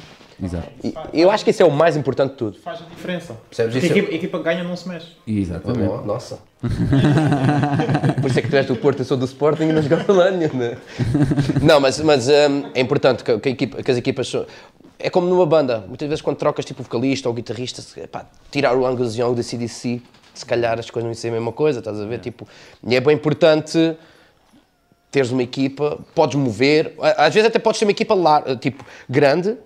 Exato. 0.42 0.70
e- 0.82 0.94
eu 1.14 1.30
acho 1.30 1.44
que 1.44 1.52
isso 1.52 1.62
é 1.62 1.66
o 1.66 1.72
mais 1.72 1.98
importante 1.98 2.32
de 2.32 2.38
tudo. 2.38 2.58
Faz 2.60 2.82
a 2.82 2.86
diferença. 2.86 3.36
Percebes 3.50 3.74
Porque 3.74 3.86
a 3.86 3.90
isso? 3.90 3.98
equipa, 4.00 4.12
a 4.14 4.16
equipa 4.16 4.40
ganha 4.40 4.64
não 4.64 4.76
se 4.78 4.88
mexe. 4.88 5.08
Exatamente. 5.28 5.90
Oh, 5.92 6.02
Nossa. 6.06 6.40
Por 8.22 8.30
isso 8.30 8.40
é 8.40 8.42
que 8.42 8.48
tu 8.50 8.56
és 8.56 8.66
do 8.66 8.76
Porto, 8.78 9.00
eu 9.00 9.06
sou 9.06 9.18
do 9.18 9.26
Sporting 9.26 9.64
e 9.64 9.74
não 9.74 9.82
lá 10.16 10.32
nenhum, 10.32 10.54
né? 10.56 10.78
Não, 11.62 11.80
mas, 11.82 12.00
mas 12.00 12.28
hum, 12.30 12.64
é 12.74 12.80
importante 12.82 13.24
que, 13.24 13.38
que 13.40 13.50
a 13.50 13.52
equipa- 13.52 13.84
que 13.84 13.92
as 13.92 13.98
equipas. 13.98 14.34
É 15.00 15.10
como 15.10 15.28
numa 15.28 15.46
banda, 15.46 15.86
muitas 15.88 16.10
vezes 16.10 16.22
quando 16.22 16.36
trocas 16.38 16.66
tipo 16.66 16.84
vocalista 16.84 17.30
ou 17.30 17.34
guitarrista, 17.34 17.82
pá, 18.08 18.26
tirar 18.52 18.76
o 18.76 18.86
Angus 18.86 19.16
Young 19.18 19.34
da 19.34 19.42
CDC, 19.42 20.02
se 20.34 20.46
calhar 20.46 20.78
as 20.78 20.90
coisas 20.92 21.06
não 21.06 21.12
iam 21.12 21.16
ser 21.16 21.30
a 21.30 21.32
mesma 21.32 21.54
coisa, 21.54 21.80
estás 21.80 22.00
a 22.00 22.06
ver? 22.06 22.20
Tipo, 22.20 22.46
e 22.86 22.96
é 22.96 23.00
bem 23.00 23.16
importante 23.16 23.96
teres 25.10 25.32
uma 25.32 25.42
equipa, 25.42 25.98
podes 26.14 26.36
mover, 26.36 26.94
às 27.18 27.34
vezes 27.34 27.50
até 27.50 27.58
podes 27.58 27.80
ter 27.80 27.86
uma 27.86 27.92
equipa 27.92 28.14
lar- 28.14 28.58
tipo, 28.58 28.86
grande 29.10 29.58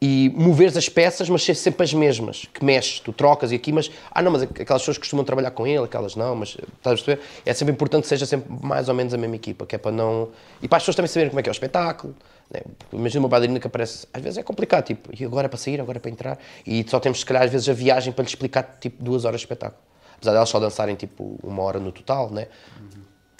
e 0.00 0.32
moveres 0.34 0.76
as 0.76 0.88
peças, 0.88 1.28
mas 1.28 1.42
ser 1.42 1.54
sempre 1.54 1.82
as 1.84 1.92
mesmas, 1.92 2.46
que 2.52 2.64
mexes, 2.64 3.00
tu 3.00 3.12
trocas 3.12 3.50
e 3.52 3.56
aqui, 3.56 3.72
mas, 3.72 3.90
ah 4.10 4.22
não, 4.22 4.30
mas 4.30 4.42
aquelas 4.42 4.82
pessoas 4.82 4.98
costumam 4.98 5.24
trabalhar 5.24 5.50
com 5.50 5.66
ele, 5.66 5.84
aquelas 5.84 6.14
não, 6.16 6.34
mas 6.36 6.50
estás 6.50 7.00
a 7.00 7.04
perceber? 7.04 7.20
É 7.44 7.52
sempre 7.52 7.72
importante 7.74 8.02
que 8.02 8.08
seja 8.08 8.24
sempre 8.24 8.50
mais 8.62 8.88
ou 8.88 8.94
menos 8.94 9.12
a 9.12 9.18
mesma 9.18 9.36
equipa, 9.36 9.66
que 9.66 9.74
é 9.74 9.78
para 9.78 9.90
não... 9.90 10.28
E 10.62 10.68
para 10.68 10.76
as 10.76 10.82
pessoas 10.82 10.96
também 10.96 11.08
saberem 11.08 11.30
como 11.30 11.40
é 11.40 11.42
que 11.42 11.48
é 11.48 11.52
o 11.52 11.52
espetáculo, 11.52 12.14
né? 12.50 12.60
Imagina 12.92 13.22
uma 13.22 13.28
bailarina 13.28 13.58
que 13.58 13.66
aparece, 13.66 14.06
às 14.12 14.22
vezes 14.22 14.38
é 14.38 14.42
complicado, 14.42 14.84
tipo, 14.84 15.10
e 15.18 15.24
agora 15.24 15.46
é 15.46 15.48
para 15.48 15.58
sair, 15.58 15.80
agora 15.80 15.98
é 15.98 16.00
para 16.00 16.10
entrar, 16.10 16.38
e 16.66 16.84
só 16.88 17.00
temos 17.00 17.20
se 17.20 17.26
calhar 17.26 17.42
às 17.42 17.50
vezes 17.50 17.68
a 17.68 17.72
viagem 17.72 18.12
para 18.12 18.22
lhe 18.22 18.28
explicar 18.28 18.62
tipo 18.80 19.02
duas 19.02 19.24
horas 19.24 19.40
de 19.40 19.46
espetáculo. 19.46 19.80
Apesar 20.16 20.32
delas 20.32 20.48
só 20.48 20.58
dançarem 20.58 20.94
tipo 20.96 21.38
uma 21.42 21.62
hora 21.62 21.78
no 21.78 21.92
total, 21.92 22.30
né? 22.30 22.48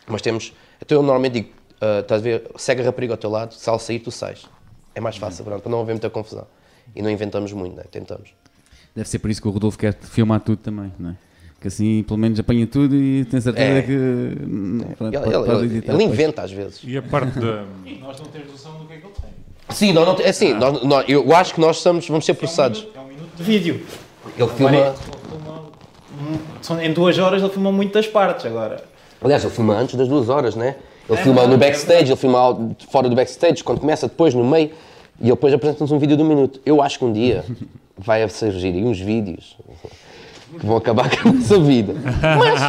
Mas 0.06 0.20
temos. 0.20 0.52
Então 0.80 0.98
eu 0.98 1.02
normalmente 1.02 1.32
digo: 1.32 1.50
ah, 1.80 2.00
estás 2.00 2.20
a 2.20 2.24
ver, 2.24 2.50
segue 2.56 2.82
a 2.82 2.84
rapariga 2.84 3.14
ao 3.14 3.18
teu 3.18 3.30
lado, 3.30 3.54
se 3.54 3.68
ela 3.68 3.78
sair, 3.78 4.00
tu 4.00 4.10
sais. 4.10 4.46
É 4.94 5.00
mais 5.00 5.16
fácil, 5.16 5.44
pronto, 5.44 5.62
para 5.62 5.70
não 5.70 5.80
haver 5.80 5.92
muita 5.92 6.08
confusão. 6.08 6.46
E 6.94 7.02
não 7.02 7.10
inventamos 7.10 7.52
muito, 7.52 7.76
né? 7.76 7.84
tentamos. 7.90 8.30
Deve 8.94 9.08
ser 9.08 9.18
por 9.18 9.30
isso 9.30 9.42
que 9.42 9.48
o 9.48 9.50
Rodolfo 9.50 9.78
quer 9.78 9.94
filmar 9.94 10.40
tudo 10.40 10.58
também, 10.58 10.92
não 10.98 11.10
é? 11.10 11.16
Que 11.60 11.68
assim 11.68 12.02
pelo 12.02 12.18
menos 12.18 12.38
apanha 12.38 12.66
tudo 12.66 12.94
e 12.94 13.24
tem 13.24 13.40
certeza 13.40 13.78
É. 13.78 13.82
que. 13.82 13.92
hum, 13.92 14.78
pronto, 14.98 15.14
Ele, 15.16 15.24
pode- 15.24 15.46
pode 15.46 15.64
ele- 15.64 15.76
editar 15.78 15.94
ele 15.94 16.04
inventa 16.04 16.42
às 16.42 16.52
vezes. 16.52 16.80
E 16.84 16.96
a 16.98 17.02
parte 17.02 17.38
da. 17.38 17.64
Nós 18.00 18.18
não 18.20 18.26
temos 18.26 18.52
noção 18.52 18.72
do 18.78 18.84
que 18.86 18.92
é 18.92 18.96
que 18.98 19.06
ele 19.06 19.12
tem. 19.14 19.30
Sim, 19.74 19.92
nós 19.92 20.06
não, 20.06 20.14
é 20.24 20.28
assim, 20.28 20.52
nós, 20.54 20.82
nós- 20.84 21.04
eu 21.08 21.34
acho 21.34 21.54
que 21.54 21.60
nós 21.60 21.78
somos, 21.78 22.06
vamos 22.06 22.24
ser 22.24 22.34
processados. 22.34 22.86
É 22.94 23.00
um 23.00 23.06
minuto 23.08 23.34
de 23.36 23.42
vídeo. 23.42 23.80
Ele 24.38 24.48
filma. 24.48 24.70
Agora, 24.70 24.88
ele 24.88 25.28
filma- 25.30 26.40
são- 26.60 26.80
em 26.80 26.92
duas 26.92 27.18
horas 27.18 27.42
ele 27.42 27.50
filmou 27.50 27.72
muitas 27.72 28.06
partes 28.06 28.44
agora. 28.46 28.84
Aliás, 29.22 29.42
ele 29.42 29.52
filma 29.52 29.74
antes 29.76 29.94
das 29.94 30.08
duas 30.08 30.28
horas, 30.28 30.54
né? 30.54 30.76
Ele 31.08 31.18
É 31.18 31.22
filma 31.22 31.40
verdade, 31.40 31.48
no 31.58 31.64
é 31.64 31.68
backstage, 31.68 32.10
ele 32.12 32.16
filma 32.16 32.74
fora 32.90 33.08
do 33.08 33.16
backstage, 33.16 33.64
quando 33.64 33.80
começa, 33.80 34.06
depois 34.08 34.34
no 34.34 34.44
meio, 34.44 34.70
e 35.20 35.22
ele 35.24 35.30
depois 35.30 35.54
apresenta-nos 35.54 35.90
um 35.90 35.98
vídeo 35.98 36.16
de 36.16 36.22
um 36.22 36.26
minuto. 36.28 36.60
Eu 36.66 36.82
acho 36.82 36.98
que 36.98 37.04
um 37.04 37.12
dia 37.12 37.44
vai 37.96 38.28
surgir 38.28 38.72
uns 38.84 39.00
vídeos 39.00 39.56
que 40.58 40.66
vão 40.66 40.76
acabar 40.76 41.10
com 41.22 41.28
a 41.28 41.32
nossa 41.32 41.58
vida. 41.60 41.94
Mas 41.94 42.62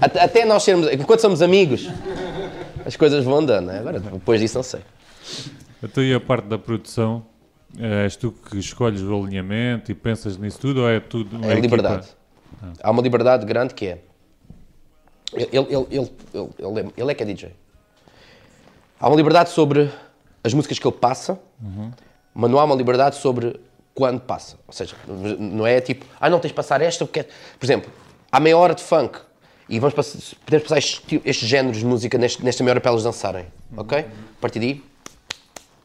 até, 0.00 0.20
até 0.22 0.44
nós 0.44 0.62
sermos, 0.62 0.90
enquanto 0.92 1.20
somos 1.20 1.42
amigos, 1.42 1.88
as 2.84 2.96
coisas 2.96 3.24
vão 3.24 3.38
andando, 3.38 3.66
né? 3.66 3.80
Agora, 3.80 4.00
depois 4.00 4.40
disso, 4.40 4.56
não 4.56 4.62
sei. 4.62 4.80
Então, 5.82 6.02
e 6.02 6.14
a 6.14 6.20
parte 6.20 6.46
da 6.46 6.58
produção? 6.58 7.24
Eh, 7.78 8.04
És 8.04 8.16
tu 8.16 8.32
que 8.32 8.58
escolhes 8.58 9.02
o 9.02 9.22
alinhamento 9.22 9.92
e 9.92 9.94
pensas 9.94 10.38
nisso 10.38 10.58
tudo 10.58 10.80
ou 10.80 10.88
é 10.88 11.00
tudo 11.00 11.44
É 11.44 11.54
liberdade. 11.54 12.08
Há 12.82 12.90
uma 12.90 13.02
liberdade 13.02 13.44
grande 13.44 13.74
que 13.74 13.86
é. 13.86 13.98
Ele, 15.34 15.48
ele, 15.52 15.66
ele, 15.70 15.86
ele, 15.90 16.10
ele, 16.58 16.80
é, 16.80 16.86
ele 16.96 17.10
é 17.10 17.14
que 17.14 17.22
é 17.22 17.26
DJ. 17.26 17.52
Há 18.98 19.08
uma 19.08 19.16
liberdade 19.16 19.50
sobre 19.50 19.90
as 20.42 20.54
músicas 20.54 20.78
que 20.78 20.86
ele 20.88 20.96
passa, 20.96 21.38
mas 22.34 22.50
não 22.50 22.58
há 22.58 22.64
uma 22.64 22.74
liberdade 22.74 23.16
sobre 23.16 23.60
quando 23.98 24.20
passa. 24.20 24.56
Ou 24.64 24.72
seja, 24.72 24.94
não 25.08 25.66
é 25.66 25.80
tipo, 25.80 26.06
ah, 26.20 26.30
não 26.30 26.38
tens 26.38 26.50
de 26.50 26.54
passar 26.54 26.80
esta, 26.80 27.04
porque. 27.04 27.18
é-" 27.18 27.26
Por 27.58 27.66
exemplo, 27.66 27.90
há 28.30 28.38
meia 28.38 28.56
hora 28.56 28.72
de 28.72 28.80
funk 28.84 29.18
e 29.68 29.80
vamos 29.80 29.92
passar, 29.92 30.20
podemos 30.46 30.68
passar 30.68 30.78
estes, 30.78 31.48
géneros 31.48 31.78
de 31.78 31.84
música 31.84 32.16
neste, 32.16 32.44
nesta 32.44 32.62
meia 32.62 32.74
hora 32.74 32.80
para 32.80 32.92
elas 32.92 33.02
dançarem. 33.02 33.46
Ok? 33.76 33.98
A 33.98 34.40
partir 34.40 34.60
daí, 34.60 34.84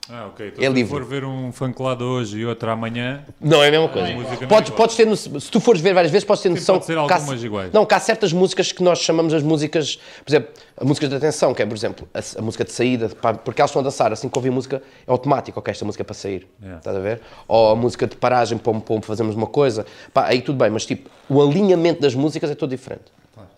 Ah, 0.10 0.28
ok. 0.28 0.48
Então, 0.50 0.64
É 0.64 0.68
se 0.68 0.74
livre. 0.74 0.90
for 0.92 1.06
ver 1.06 1.24
um 1.24 1.50
fanculado 1.54 2.04
hoje 2.04 2.40
e 2.40 2.46
outro 2.46 2.70
amanhã, 2.70 3.24
Não 3.40 3.64
é 3.64 3.70
a 3.70 3.72
mesma 3.72 3.88
coisa. 3.88 4.12
música 4.12 4.36
não 4.36 4.44
é 4.44 4.48
Podes, 4.48 4.68
igual. 4.70 4.78
podes 4.78 4.96
ter, 4.98 5.06
no- 5.08 5.16
se 5.16 5.50
tu 5.50 5.62
fores 5.62 5.80
ver 5.82 5.94
várias 5.94 6.12
vezes, 6.12 6.26
podes 6.26 6.44
ter 6.44 6.50
noção 6.50 6.76
pode 6.76 6.86
ser 6.88 6.94
que 6.94 7.00
há- 7.00 7.16
algumas 7.16 7.42
iguais. 7.44 7.72
Não, 7.72 7.86
que 7.86 7.94
há 7.94 8.00
certas 8.02 8.34
músicas 8.34 8.74
que 8.74 8.84
nós 8.84 9.00
chamamos 9.00 9.34
as 9.34 9.42
músicas, 9.42 9.96
por 10.26 10.30
exemplo, 10.30 10.50
as 10.76 10.86
músicas 10.86 11.10
de 11.10 11.16
atenção, 11.16 11.54
que 11.54 11.62
é, 11.62 11.66
por 11.66 11.76
exemplo, 11.78 12.06
a, 12.14 12.20
a 12.38 12.42
música 12.42 12.66
de 12.66 12.74
saída, 12.74 13.10
porque 13.46 13.62
elas 13.62 13.72
estão 13.72 13.80
a 13.80 13.84
dançar, 13.84 14.12
assim 14.12 14.28
que 14.28 14.38
ouvir 14.38 14.50
música, 14.50 14.84
é 15.08 15.12
automático, 15.12 15.58
ok, 15.60 15.72
esta 15.72 15.86
música 15.86 16.02
é 16.04 16.06
para 16.06 16.16
sair, 16.16 16.46
Yeah. 16.62 16.80
estás 16.80 16.98
a 16.98 17.00
ver? 17.00 17.22
Ou 17.48 17.72
a 17.72 17.76
música 17.76 18.06
de 18.06 18.18
paragem 18.18 18.58
para, 18.58 18.74
para 18.82 19.02
fazermos 19.04 19.36
uma 19.36 19.48
coisa, 19.48 19.86
pá, 20.14 20.26
aí 20.28 20.42
tudo 20.42 20.58
bem, 20.58 20.70
mas 20.70 20.86
tipo, 20.86 21.10
o 21.30 21.42
alinhamento 21.42 22.02
das 22.02 22.14
músicas 22.14 22.52
é 22.52 22.56
todo 22.56 22.70
diferente. 22.72 23.06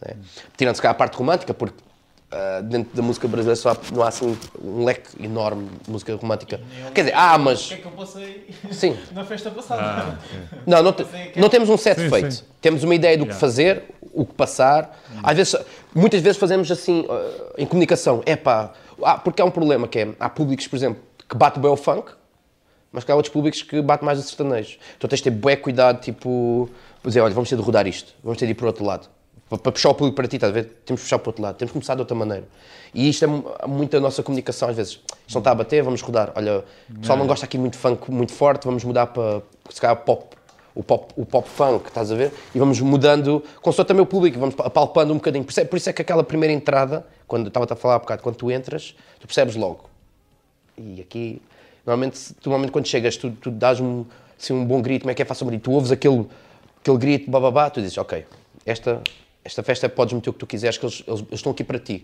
né? 0.05 0.15
Tirando 0.55 0.75
se 0.75 0.81
calhar 0.81 0.93
a 0.93 0.97
parte 0.97 1.17
romântica, 1.17 1.53
porque 1.55 1.75
ah, 2.35 2.61
dentro 2.61 2.95
da 2.95 3.01
música 3.01 3.27
brasileira 3.27 3.55
só 3.55 3.69
há, 3.71 3.77
não 3.93 4.03
há 4.03 4.09
assim 4.09 4.37
um 4.61 4.83
leque 4.83 5.23
enorme 5.23 5.69
de 5.83 5.89
música 5.89 6.13
romântica. 6.15 6.59
Quer 6.93 7.01
dizer, 7.05 7.15
ah, 7.15 7.35
O 7.35 7.39
mas... 7.39 7.67
que 7.67 7.73
é 7.75 7.77
que 7.77 7.85
eu 7.85 7.91
passei 7.91 8.47
Sim. 8.71 8.97
na 9.13 9.23
festa 9.23 9.49
passada? 9.51 9.81
Ah, 9.81 10.17
Não, 10.67 10.83
não, 10.83 10.91
te- 10.93 11.05
não 11.37 11.47
temos 11.49 11.69
um 11.69 11.77
set 11.77 11.99
Sim, 11.99 12.09
feito. 12.09 12.31
sim. 12.33 12.43
Temos 12.61 12.83
uma 12.83 12.93
ideia 12.93 13.17
do 13.17 13.23
que 13.25 13.29
Yeah. 13.31 13.39
fazer, 13.39 13.83
o 14.13 14.25
que 14.25 14.33
passar. 14.33 14.99
Às 15.23 15.35
vezes, 15.37 15.55
muitas 15.93 16.21
vezes 16.21 16.37
fazemos 16.37 16.69
assim, 16.71 17.01
uh, 17.01 17.53
em 17.57 17.65
comunicação. 17.65 18.21
É 18.25 18.35
pá, 18.35 18.71
ah, 19.03 19.17
porque 19.17 19.41
há 19.41 19.45
um 19.45 19.51
problema 19.51 19.87
que 19.87 19.99
é, 19.99 20.09
há 20.19 20.29
públicos, 20.29 20.67
por 20.67 20.75
exemplo, 20.75 21.01
que 21.29 21.35
bate 21.37 21.59
bem 21.59 21.69
o 21.71 21.75
funk, 21.77 22.11
mas 22.91 23.03
que 23.03 23.11
há 23.11 23.15
outros 23.15 23.31
públicos 23.33 23.61
que 23.61 23.81
batem 23.81 24.05
mais 24.05 24.17
o 24.19 24.21
sertanejo. 24.23 24.77
Então 24.97 25.07
tens 25.09 25.17
de 25.19 25.23
ter 25.25 25.31
bué 25.31 25.55
cuidado, 25.55 25.99
tipo, 26.01 26.69
dizer, 27.03 27.19
olha, 27.21 27.33
vamos 27.33 27.49
ter 27.49 27.55
de 27.57 27.61
rodar 27.61 27.85
isto, 27.87 28.13
vamos 28.23 28.39
ter 28.39 28.45
de 28.45 28.51
ir 28.51 28.55
para 28.55 28.63
o 28.65 28.67
outro 28.67 28.85
lado. 28.85 29.07
Para, 29.49 29.71
puxar 29.71 29.89
o 29.89 29.93
público 29.95 30.15
para 30.15 30.27
ti, 30.27 30.37
estás 30.37 30.49
a 30.51 30.53
ver? 30.53 30.65
Temos 30.85 31.01
de 31.01 31.05
puxar 31.05 31.19
para 31.19 31.27
o 31.27 31.29
outro 31.29 31.43
lado, 31.43 31.55
temos 31.55 31.69
de 31.69 31.73
começar 31.73 31.93
de 31.95 32.01
outra 32.01 32.15
maneira. 32.15 32.45
E 32.93 33.07
isto 33.09 33.23
é 33.25 33.27
mu- 33.27 33.45
muito 33.67 33.95
a 33.95 33.99
nossa 33.99 34.23
comunicação, 34.23 34.69
às 34.69 34.75
vezes. 34.75 34.93
Isto 34.93 35.35
não 35.35 35.39
está 35.39 35.51
a 35.51 35.55
bater, 35.55 35.83
vamos 35.83 36.01
rodar. 36.01 36.31
Olha, 36.35 36.63
o 36.89 36.99
pessoal 36.99 37.17
não 37.19 37.27
gosta 37.27 37.45
aqui 37.45 37.57
muito 37.57 37.77
funk 37.77 38.09
muito 38.09 38.33
forte, 38.33 38.65
vamos 38.65 38.83
mudar 38.83 39.07
para, 39.07 39.41
se 39.69 39.79
calhar, 39.79 39.95
pop. 39.97 40.35
O 40.73 40.83
pop, 40.83 41.13
o 41.15 41.25
pop 41.25 41.47
funk, 41.47 41.87
estás 41.87 42.11
a 42.11 42.15
ver? 42.15 42.33
E 42.53 42.59
vamos 42.59 42.81
mudando, 42.81 43.41
consoante 43.61 43.87
também 43.87 44.03
o 44.03 44.05
público, 44.05 44.37
vamos 44.39 44.55
apalpando 44.59 45.13
um 45.13 45.17
bocadinho. 45.17 45.43
Por 45.45 45.51
isso 45.51 45.59
é- 45.61 45.65
Por 45.65 45.77
isso 45.77 45.89
é 45.89 45.93
que 45.93 46.01
aquela 46.01 46.23
primeira 46.23 46.51
entrada, 46.51 47.05
quando 47.27 47.47
estava 47.47 47.65
a 47.71 47.75
falar 47.77 47.95
há 47.95 47.99
bocado, 47.99 48.21
quando 48.23 48.35
tu 48.35 48.51
entras, 48.51 48.93
tu 49.19 49.27
percebes 49.27 49.55
logo. 49.55 49.85
E 50.77 50.99
aqui, 50.99 51.41
normalmente, 51.85 52.33
tu, 52.41 52.49
normalmente 52.49 52.71
quando 52.71 52.87
chegas, 52.87 53.15
tu, 53.15 53.31
tu 53.31 53.49
dás-me 53.51 54.05
assim, 54.37 54.53
um 54.53 54.65
bom 54.65 54.81
grito, 54.81 55.03
como 55.03 55.11
é 55.11 55.13
que 55.13 55.21
é 55.21 55.25
fácil 55.25 55.45
grito? 55.47 55.61
Tu 55.63 55.71
ouves 55.71 55.91
aquele, 55.91 56.25
aquele 56.81 56.97
grito, 56.97 57.31
bababá, 57.31 57.69
tu 57.69 57.79
dizes, 57.81 57.97
ok, 57.97 58.25
esta, 58.65 59.01
esta 59.45 59.61
festa 59.63 59.87
podes 59.87 60.13
meter 60.13 60.29
o 60.31 60.33
que 60.33 60.39
tu 60.39 60.47
quiseres, 60.47 60.77
que 60.77 60.85
eles, 60.85 61.03
eles- 61.07 61.19
eles 61.21 61.33
estão 61.33 61.51
aqui 61.51 61.63
para 61.63 61.77
ti. 61.79 62.03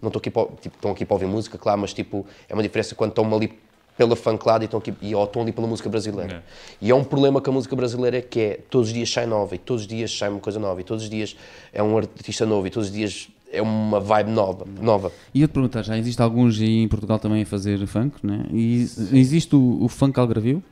Não 0.00 0.08
estão 0.08 0.18
aqui, 0.20 0.30
para, 0.30 0.44
tipo, 0.60 0.76
estão 0.76 0.90
aqui 0.92 1.04
para 1.06 1.14
ouvir 1.14 1.26
música, 1.26 1.56
claro, 1.58 1.80
mas 1.80 1.92
tipo, 1.94 2.24
é 2.48 2.52
uma 2.54 2.62
diferença 2.62 2.94
quando 2.94 3.10
estão 3.10 3.34
ali 3.34 3.58
pela 3.96 4.14
funklada 4.14 4.62
e 4.62 4.66
estão, 4.66 4.78
aqui, 4.78 4.92
e, 5.00 5.14
ou 5.14 5.24
estão 5.24 5.40
ali 5.42 5.52
pela 5.52 5.66
música 5.66 5.88
brasileira. 5.88 6.36
É. 6.36 6.42
E 6.80 6.90
é 6.90 6.94
um 6.94 7.02
problema 7.02 7.40
com 7.40 7.50
a 7.50 7.54
música 7.54 7.74
brasileira 7.74 8.20
que 8.20 8.40
é, 8.40 8.60
todos 8.70 8.88
os 8.88 8.94
dias 8.94 9.10
sai 9.10 9.24
nova, 9.26 9.54
e 9.54 9.58
todos 9.58 9.82
os 9.82 9.88
dias 9.88 10.16
sai 10.16 10.28
uma 10.28 10.40
coisa 10.40 10.58
nova, 10.58 10.80
e 10.80 10.84
todos 10.84 11.04
os 11.04 11.10
dias 11.10 11.34
é 11.72 11.82
um 11.82 11.96
artista 11.96 12.44
novo, 12.46 12.66
e 12.66 12.70
todos 12.70 12.88
os 12.90 12.94
dias 12.94 13.28
é 13.50 13.60
uma 13.62 13.98
vibe 14.00 14.30
nova. 14.30 14.66
nova. 14.80 15.10
E 15.34 15.40
eu 15.42 15.48
te 15.48 15.52
perguntar, 15.52 15.82
já 15.82 15.96
existe 15.96 16.20
alguns 16.22 16.58
aí 16.60 16.82
em 16.82 16.88
Portugal 16.88 17.18
também 17.18 17.42
a 17.42 17.46
fazer 17.46 17.86
funk, 17.86 18.16
né? 18.26 18.46
E 18.50 18.82
existe 19.12 19.54
o, 19.56 19.78
o 19.82 19.88
funk 19.88 20.18
algarvio? 20.20 20.62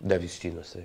Deve 0.00 0.24
existir, 0.24 0.52
não 0.52 0.62
sei. 0.64 0.84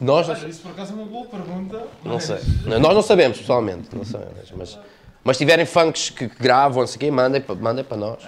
Nós, 0.00 0.28
Olha, 0.28 0.46
isso 0.48 0.62
por 0.62 0.72
acaso 0.72 0.92
é 0.92 0.96
uma 0.96 1.06
boa 1.06 1.26
pergunta. 1.26 1.78
Não 2.04 2.14
mas- 2.14 2.24
sei. 2.24 2.36
Não, 2.66 2.78
Nós 2.80 2.94
não 2.94 3.02
sabemos, 3.02 3.38
pessoalmente. 3.38 3.88
Não 3.96 4.04
sabemos, 4.04 4.52
mas, 4.56 4.78
mas 5.24 5.36
se 5.36 5.42
tiverem 5.44 5.64
funks 5.64 6.10
que, 6.10 6.26
gravam, 6.26 6.80
não 6.80 6.86
sei 6.86 6.96
o 6.96 7.00
quê, 7.00 7.10
mandem, 7.10 7.42
mandem 7.60 7.84
para 7.84 7.96
nós. 7.96 8.22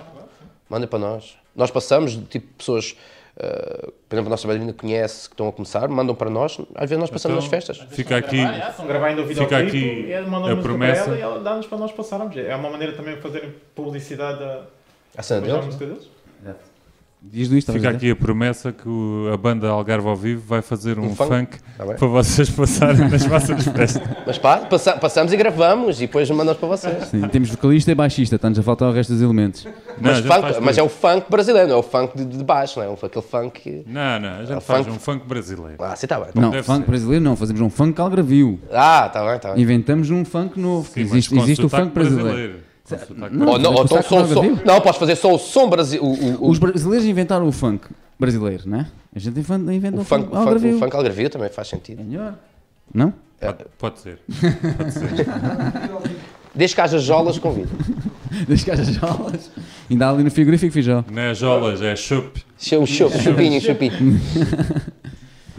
Mandem 0.68 0.88
para 0.88 0.98
nós. 0.98 1.36
Nós 1.54 1.70
passamos, 1.70 2.14
tipo, 2.30 2.46
pessoas, 2.56 2.96
eh, 3.36 3.90
por 4.08 4.14
exemplo, 4.16 4.28
a 4.28 4.30
nossa 4.30 4.46
bailarina 4.46 4.72
conhece, 4.72 5.28
que 5.28 5.34
estão 5.34 5.48
a 5.48 5.52
começar, 5.52 5.88
mandam 5.88 6.14
para 6.14 6.30
nós. 6.30 6.58
Às 6.74 6.88
vezes 6.88 6.98
nós 7.00 7.10
passamos 7.10 7.44
Então, 7.44 7.50
nas 7.58 7.64
festas. 7.66 7.86
Fica 7.90 8.16
aqui. 8.16 8.36
Gravar, 8.36 8.58
já, 8.58 8.70
estão 8.70 8.86
gravando 8.86 9.22
o 9.22 9.26
Fica 9.26 9.58
aqui 9.58 10.06
e 10.08 10.14
a 10.14 10.20
a 10.20 10.56
promessa. 10.56 11.04
para 11.04 11.12
ela 11.12 11.18
e 11.18 11.20
ela 11.20 11.40
dá-nos 11.40 11.66
para 11.66 11.78
nós 11.78 11.92
passarmos. 11.92 12.36
É 12.36 12.54
uma 12.54 12.70
maneira 12.70 12.94
também 12.94 13.16
de 13.16 13.20
fazerem 13.20 13.54
publicidade 13.74 14.38
da 14.38 14.62
A 15.16 15.22
cena 15.22 15.40
deles? 15.42 15.78
Diz 17.20 17.48
Fica 17.64 17.90
aqui 17.90 18.12
a 18.12 18.16
promessa 18.16 18.70
que 18.72 18.88
o- 18.88 19.28
a 19.32 19.36
banda 19.36 19.68
Algarve 19.68 20.06
ao 20.08 20.14
Vivo 20.14 20.40
vai 20.46 20.62
fazer 20.62 21.00
um, 21.00 21.06
Um 21.06 21.16
funk? 21.16 21.28
funk, 21.56 21.58
Tá 21.76 21.84
para 21.84 22.06
vocês 22.06 22.48
passarem 22.48 23.08
nas 23.08 23.26
vossas 23.26 23.64
festas. 23.66 24.02
Mas 24.24 24.38
pá, 24.38 24.58
passa- 24.58 24.92
passamos 24.96 25.32
e 25.32 25.36
gravamos 25.36 25.98
e 25.98 26.06
depois 26.06 26.30
mandamos 26.30 26.58
para 26.60 26.68
vocês. 26.68 27.04
Sim, 27.08 27.20
temos 27.28 27.50
vocalista 27.50 27.90
e 27.90 27.94
baixista, 27.94 28.36
está-nos 28.36 28.58
a 28.60 28.62
faltar 28.62 28.88
o 28.88 28.92
resto 28.92 29.12
dos 29.12 29.20
elementos. 29.20 29.64
Não, 29.64 29.72
Mas, 30.12 30.20
funk- 30.20 30.60
mas 30.62 30.78
é 30.78 30.82
o 30.82 30.88
funk 30.88 31.26
brasileiro, 31.28 31.68
não 31.68 31.76
é 31.76 31.78
o 31.78 31.82
funk 31.82 32.16
de, 32.16 32.24
de 32.24 32.44
baixo, 32.44 32.78
não 32.78 32.86
é? 32.86 32.94
Aquele 33.06 33.24
funk. 33.24 33.82
Não, 33.86 34.20
não, 34.20 34.28
a 34.28 34.44
gente 34.44 34.52
É 34.56 34.60
faz 34.60 34.86
funk- 34.86 34.96
um 34.96 35.00
funk 35.00 35.26
brasileiro. 35.26 35.76
Ah, 35.82 35.96
sim, 35.96 36.06
está 36.06 36.20
bem. 36.20 36.28
Não, 36.36 36.52
funk 36.62 36.84
ser. 36.84 36.86
brasileiro 36.90 37.24
não, 37.24 37.34
fazemos 37.34 37.60
um 37.60 37.68
funk 37.68 38.00
algravio. 38.00 38.60
Ah, 38.72 39.04
está 39.08 39.24
bem, 39.26 39.34
está 39.36 39.52
bem. 39.54 39.62
Inventamos 39.62 40.08
um 40.10 40.24
funk 40.24 40.58
novo. 40.58 40.88
Sim, 40.88 41.00
existe 41.00 41.36
existe 41.36 41.66
o 41.66 41.68
funk 41.68 41.92
brasileiro. 41.92 42.52
Sotaque 42.52 42.67
Não, 43.30 43.48
Ou 43.48 43.58
não, 43.58 43.72
ou 43.72 43.80
o 43.80 43.84
então 43.84 44.02
só, 44.02 44.08
só, 44.08 44.18
algarvio. 44.18 44.60
não, 44.64 44.80
podes 44.80 44.98
fazer 44.98 45.16
só 45.16 45.34
o 45.34 45.38
som 45.38 45.68
brasileiro. 45.68 46.06
O, 46.06 46.44
o, 46.44 46.46
o, 46.46 46.50
Os 46.50 46.58
brasileiros 46.58 47.06
inventaram 47.06 47.46
o 47.46 47.52
funk 47.52 47.86
brasileiro, 48.18 48.64
não 48.66 48.80
é? 48.80 48.86
A 49.14 49.18
gente 49.18 49.38
inventa, 49.38 49.72
inventa 49.74 49.96
o 49.98 50.00
o, 50.00 50.04
funk, 50.04 50.24
funk 50.24 50.32
o, 50.32 50.36
funk, 50.36 50.46
algarvio. 50.48 50.76
o 50.76 50.78
funk 50.78 50.96
algarvio 50.96 51.30
também 51.30 51.48
faz 51.50 51.68
sentido. 51.68 52.00
É 52.00 52.04
melhor. 52.04 52.34
Não? 52.92 53.12
Pode, 53.40 53.64
pode 53.78 54.00
ser. 54.00 54.18
Pode 54.76 54.92
ser. 54.92 55.26
Desde 56.54 56.74
que 56.74 56.80
haja 56.80 56.98
jolas, 56.98 57.38
convido. 57.38 57.68
Das 58.48 58.64
caixas 58.64 58.88
jolas. 58.88 59.50
Ainda 59.88 60.06
há 60.06 60.10
ali 60.10 60.24
no 60.24 60.30
frigorífico 60.30 60.72
Fijó. 60.72 61.04
Não 61.10 61.22
é 61.22 61.34
jolas, 61.34 61.80
é 61.80 61.94
chup. 61.94 62.42
Show, 62.58 62.84
show, 62.84 63.10
chupinho, 63.10 63.60
chupinho. 63.60 64.20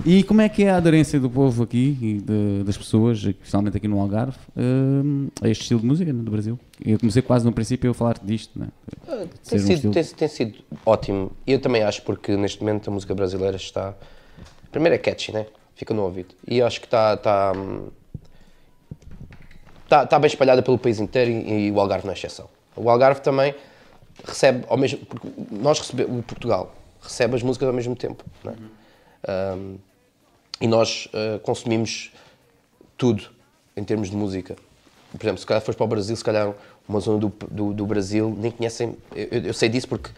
E 0.05 0.23
como 0.23 0.39
é 0.41 0.47
que 0.47 0.63
é 0.63 0.69
a 0.71 0.77
aderência 0.77 1.19
do 1.19 1.29
povo 1.29 1.63
aqui 1.63 1.97
e 2.01 2.13
de- 2.21 2.63
das 2.63 2.77
pessoas, 2.77 3.17
especialmente 3.19 3.75
aqui 3.77 3.87
no 3.87 3.99
Algarve, 3.99 4.37
hum, 4.55 5.27
a 5.41 5.47
este 5.49 5.61
estilo 5.63 5.81
de 5.81 5.85
música 5.85 6.11
né, 6.13 6.23
do 6.23 6.31
Brasil? 6.31 6.57
Eu 6.83 6.97
comecei 6.97 7.21
quase 7.21 7.43
no 7.45 7.51
princípio 7.51 7.91
a 7.91 7.93
falar 7.93 8.17
disto, 8.23 8.57
né? 8.57 8.67
Tem 9.05 9.27
Ser 9.43 9.55
um 9.55 9.59
sido, 9.59 9.71
estilo- 9.75 9.93
tem, 9.93 10.03
tem 10.03 10.27
sido 10.27 10.57
ótimo. 10.85 11.31
E 11.45 11.51
eu 11.51 11.59
também 11.59 11.83
acho 11.83 12.01
porque 12.03 12.35
neste 12.37 12.61
momento 12.61 12.89
a 12.89 12.93
música 12.93 13.13
brasileira 13.13 13.57
está. 13.57 13.93
Primeiro 14.71 14.95
é 14.95 14.97
catchy, 14.97 15.33
né? 15.33 15.45
Fica 15.75 15.93
no 15.93 16.03
ouvido. 16.03 16.33
E 16.47 16.61
acho 16.61 16.79
que 16.79 16.87
está. 16.87 17.15
Está, 17.15 17.51
hum, 17.55 17.87
está, 19.83 20.03
está 20.03 20.17
bem 20.19 20.27
espalhada 20.27 20.61
pelo 20.61 20.77
país 20.77 20.99
inteiro 20.99 21.29
e, 21.31 21.67
e 21.67 21.71
o 21.71 21.79
Algarve 21.79 22.05
não 22.05 22.13
é 22.13 22.15
exceção. 22.15 22.47
O 22.75 22.89
Algarve 22.89 23.21
também 23.21 23.53
recebe 24.25 24.63
ao 24.69 24.77
mesmo. 24.77 24.99
Porque 24.99 25.27
nós 25.51 25.77
recebemos. 25.79 26.19
O 26.19 26.23
Portugal 26.23 26.73
recebe 27.01 27.35
as 27.35 27.43
músicas 27.43 27.67
ao 27.67 27.73
mesmo 27.73 27.95
tempo. 27.95 28.23
Né? 28.43 28.53
Hum, 29.57 29.75
e 30.59 30.67
nós 30.67 31.07
uh, 31.07 31.39
consumimos 31.39 32.11
tudo 32.97 33.23
em 33.75 33.83
termos 33.83 34.09
de 34.09 34.15
música. 34.15 34.55
Por 35.11 35.23
exemplo, 35.23 35.39
se 35.39 35.45
calhar 35.45 35.61
fores 35.61 35.75
para 35.75 35.85
o 35.85 35.87
Brasil, 35.87 36.15
se 36.15 36.23
calhar 36.23 36.53
uma 36.87 36.99
zona 36.99 37.17
do, 37.19 37.33
do, 37.49 37.73
do 37.73 37.85
Brasil, 37.85 38.35
nem 38.37 38.51
conhecem. 38.51 38.95
Eu, 39.15 39.45
eu 39.45 39.53
sei 39.53 39.69
disso 39.69 39.87
porque, 39.87 40.11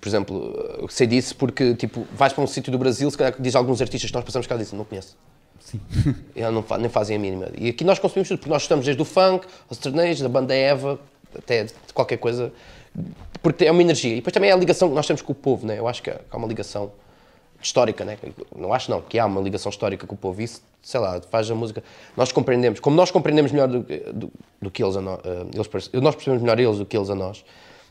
por 0.00 0.08
exemplo, 0.08 0.76
eu 0.78 0.88
sei 0.88 1.06
disso 1.06 1.34
porque, 1.36 1.74
tipo, 1.74 2.06
vais 2.12 2.32
para 2.32 2.44
um 2.44 2.46
sítio 2.46 2.70
do 2.70 2.78
Brasil, 2.78 3.10
se 3.10 3.16
calhar 3.16 3.34
diz 3.38 3.54
alguns 3.54 3.80
artistas 3.80 4.10
que 4.10 4.16
nós 4.16 4.24
passamos 4.24 4.46
cá 4.46 4.54
e 4.54 4.58
dizem, 4.58 4.76
não 4.78 4.84
conheço. 4.84 5.16
Sim. 5.60 5.80
Eles 6.36 6.50
não, 6.52 6.64
nem 6.78 6.88
fazem 6.88 7.16
a 7.16 7.18
mínima. 7.18 7.48
E 7.56 7.68
aqui 7.68 7.84
nós 7.84 7.98
consumimos 7.98 8.28
tudo, 8.28 8.38
porque 8.38 8.50
nós 8.50 8.62
estamos 8.62 8.84
desde 8.84 9.00
o 9.02 9.04
funk, 9.04 9.46
aos 9.68 9.78
sertanejos, 9.78 10.22
da 10.22 10.28
banda 10.28 10.54
Eva, 10.54 11.00
até 11.36 11.66
qualquer 11.92 12.18
coisa, 12.18 12.52
porque 13.42 13.64
é 13.64 13.72
uma 13.72 13.82
energia. 13.82 14.12
E 14.12 14.16
depois 14.16 14.32
também 14.32 14.50
é 14.50 14.52
a 14.52 14.56
ligação 14.56 14.88
que 14.88 14.94
nós 14.94 15.06
temos 15.06 15.22
com 15.22 15.32
o 15.32 15.34
povo, 15.34 15.66
né? 15.66 15.78
Eu 15.78 15.88
acho 15.88 16.02
que 16.02 16.10
há 16.10 16.36
uma 16.36 16.46
ligação 16.46 16.92
histórica, 17.60 18.04
né? 18.04 18.16
Não 18.56 18.72
acho 18.72 18.90
não, 18.90 19.00
que 19.02 19.18
há 19.18 19.26
uma 19.26 19.40
ligação 19.40 19.70
histórica 19.70 20.06
com 20.06 20.14
o 20.14 20.18
povo. 20.18 20.40
Isso, 20.40 20.62
sei 20.82 21.00
lá, 21.00 21.20
faz 21.30 21.50
a 21.50 21.54
música. 21.54 21.82
Nós 22.16 22.30
compreendemos, 22.32 22.80
como 22.80 22.96
nós 22.96 23.10
compreendemos 23.10 23.50
melhor 23.52 23.68
do, 23.68 23.80
do, 24.12 24.30
do 24.62 24.70
que 24.70 24.82
eles 24.82 24.96
a 24.96 25.00
nós, 25.00 25.20
eles, 25.54 25.66
perce- 25.66 25.90
nós 26.00 26.14
percebemos 26.14 26.42
melhor 26.42 26.58
eles 26.60 26.78
do 26.78 26.86
que 26.86 26.96
eles 26.96 27.10
a 27.10 27.14
nós. 27.14 27.44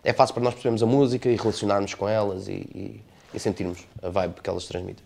É 0.03 0.13
fácil 0.13 0.33
para 0.35 0.43
nós 0.43 0.53
percebermos 0.53 0.81
a 0.81 0.85
música 0.85 1.29
e 1.29 1.35
relacionarmos 1.35 1.93
com 1.93 2.07
elas 2.07 2.47
e, 2.47 2.53
e, 2.53 3.01
e 3.33 3.39
sentirmos 3.39 3.79
a 4.01 4.09
vibe 4.09 4.35
que 4.41 4.49
elas 4.49 4.65
transmitem. 4.65 5.03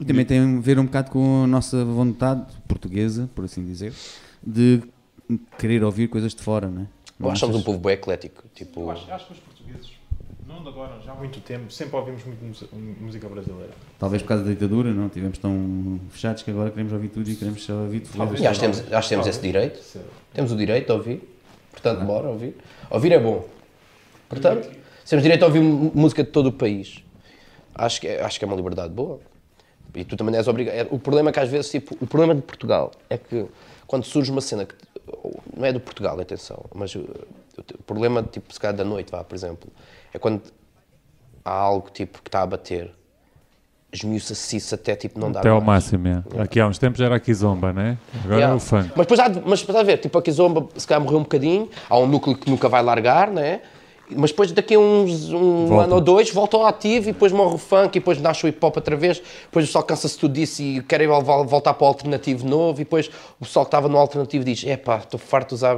E 0.00 0.04
também 0.04 0.24
tem 0.24 0.38
a 0.38 0.60
ver 0.60 0.78
um 0.78 0.84
bocado 0.84 1.10
com 1.10 1.44
a 1.44 1.46
nossa 1.46 1.84
vontade 1.84 2.44
portuguesa, 2.68 3.28
por 3.34 3.44
assim 3.44 3.64
dizer, 3.64 3.92
de 4.42 4.82
querer 5.58 5.82
ouvir 5.82 6.08
coisas 6.08 6.34
de 6.34 6.42
fora, 6.42 6.68
não 6.68 6.82
é? 6.82 6.86
Nós 7.18 7.38
somos 7.38 7.56
um 7.56 7.62
povo 7.62 7.78
bem 7.78 7.94
eclético. 7.94 8.44
Tipo, 8.54 8.82
Eu 8.82 8.90
acho, 8.92 9.10
acho 9.10 9.26
que 9.26 9.32
os 9.32 9.38
portugueses, 9.40 9.90
não 10.48 10.62
de 10.62 10.68
agora, 10.68 10.98
já 11.04 11.12
há 11.12 11.14
muito 11.14 11.40
tempo, 11.40 11.70
sempre 11.70 11.94
ouvimos 11.96 12.24
muito 12.24 12.42
música 13.00 13.28
brasileira. 13.28 13.72
Talvez 13.98 14.22
por 14.22 14.28
causa 14.28 14.44
da 14.44 14.50
ditadura, 14.50 14.92
não? 14.92 15.08
Tivemos 15.10 15.36
tão 15.38 16.00
fechados 16.10 16.42
que 16.42 16.50
agora 16.50 16.70
queremos 16.70 16.92
ouvir 16.92 17.08
tudo 17.08 17.28
e 17.30 17.36
queremos 17.36 17.62
só 17.62 17.74
ouvir 17.74 18.00
Talvez. 18.00 18.40
E 18.40 18.46
acho 18.46 18.58
que 18.60 18.66
temos, 18.66 18.92
acho 18.92 19.08
que 19.08 19.14
temos 19.14 19.26
esse 19.26 19.40
direito. 19.40 19.78
Temos 20.32 20.50
o 20.50 20.56
direito 20.56 20.90
a 20.90 20.96
ouvir. 20.96 21.22
Portanto, 21.70 22.04
bora 22.04 22.28
ouvir. 22.28 22.56
Ouvir 22.90 23.12
é 23.12 23.20
bom. 23.20 23.46
Portanto, 24.28 24.68
temos 25.08 25.22
direito 25.22 25.42
a 25.42 25.46
ouvir 25.46 25.60
música 25.60 26.24
de 26.24 26.30
todo 26.30 26.46
o 26.46 26.52
país. 26.52 27.02
Acho 27.74 28.00
que, 28.00 28.08
é- 28.08 28.22
acho 28.22 28.38
que 28.38 28.44
é 28.44 28.48
uma 28.48 28.56
liberdade 28.56 28.92
boa. 28.92 29.20
E 29.94 30.04
tu 30.04 30.16
também 30.16 30.34
és 30.34 30.48
obrigado. 30.48 30.88
O 30.90 30.98
problema 30.98 31.30
é 31.30 31.32
que 31.32 31.40
às 31.40 31.48
vezes, 31.48 31.70
tipo, 31.70 31.96
o 32.00 32.06
problema 32.06 32.34
de 32.34 32.42
Portugal 32.42 32.90
é 33.08 33.16
que 33.18 33.46
quando 33.86 34.04
surge 34.04 34.30
uma 34.30 34.40
cena 34.40 34.64
que 34.66 34.74
não 35.56 35.64
é 35.64 35.72
do 35.72 35.80
Portugal, 35.80 36.18
atenção, 36.20 36.64
mas 36.74 36.94
o, 36.94 37.00
o 37.00 37.82
problema, 37.86 38.22
tipo, 38.22 38.52
se 38.52 38.60
calhar 38.60 38.76
da 38.76 38.84
noite, 38.84 39.10
vá, 39.10 39.24
por 39.24 39.34
exemplo, 39.34 39.70
é 40.12 40.18
quando 40.18 40.42
há 41.44 41.50
algo 41.52 41.88
tipo 41.90 42.22
que 42.22 42.28
está 42.28 42.42
a 42.42 42.46
bater, 42.46 42.90
esmiuça-se 43.92 44.56
isso 44.56 44.74
até 44.74 44.94
tipo 44.94 45.18
não 45.18 45.32
dá 45.32 45.40
Até 45.40 45.48
ao 45.48 45.60
mais. 45.60 45.84
máximo, 45.84 46.08
é. 46.08 46.42
Aqui 46.42 46.60
há 46.60 46.66
uns 46.66 46.78
tempos 46.78 47.00
era 47.00 47.16
aqui 47.16 47.32
zomba, 47.32 47.72
né? 47.72 47.96
Agora 48.22 48.34
é 48.34 48.38
Yeah. 48.38 48.56
o 48.56 48.60
funk. 48.60 48.90
Mas 48.94 49.06
depois 49.06 49.20
há, 49.20 49.28
mas 49.46 49.60
estás 49.60 49.78
a 49.78 49.82
ver, 49.82 49.98
tipo, 49.98 50.18
a 50.18 50.22
Kizomba 50.22 50.68
se 50.76 50.86
calhar 50.86 51.02
morreu 51.02 51.18
um 51.18 51.22
bocadinho, 51.22 51.68
há 51.88 51.98
um 51.98 52.06
núcleo 52.06 52.36
que 52.36 52.50
nunca 52.50 52.68
vai 52.68 52.82
largar, 52.82 53.30
né? 53.30 53.62
Mas 54.10 54.30
depois 54.30 54.50
daqui 54.52 54.74
a 54.74 54.78
uns 54.78 55.30
um 55.30 55.66
Volta. 55.66 55.84
ano 55.84 55.94
ou 55.96 56.00
dois 56.00 56.30
volta 56.32 56.56
ao 56.56 56.64
ativo 56.66 57.10
e 57.10 57.12
depois 57.12 57.30
morre 57.30 57.54
o 57.56 57.58
funk 57.58 57.94
e 57.96 58.00
depois 58.00 58.18
nasce 58.18 58.44
o 58.44 58.48
hip 58.48 58.58
hop 58.64 58.74
outra 58.76 58.96
vez, 58.96 59.18
depois 59.18 59.64
o 59.66 59.68
pessoal 59.68 59.84
cansa-se 59.84 60.18
tudo 60.18 60.32
disso 60.32 60.62
e 60.62 60.82
querem 60.82 61.06
vol- 61.06 61.20
vol- 61.22 61.44
voltar 61.44 61.74
para 61.74 61.84
o 61.84 61.88
alternativo 61.88 62.46
novo 62.48 62.80
e 62.80 62.84
depois 62.84 63.10
o 63.38 63.44
pessoal 63.44 63.66
que 63.66 63.68
estava 63.68 63.86
no 63.86 63.98
alternativo 63.98 64.44
diz, 64.46 64.64
epá, 64.64 64.96
estou 64.98 65.20
farto 65.20 65.48
de 65.48 65.54
usar 65.56 65.76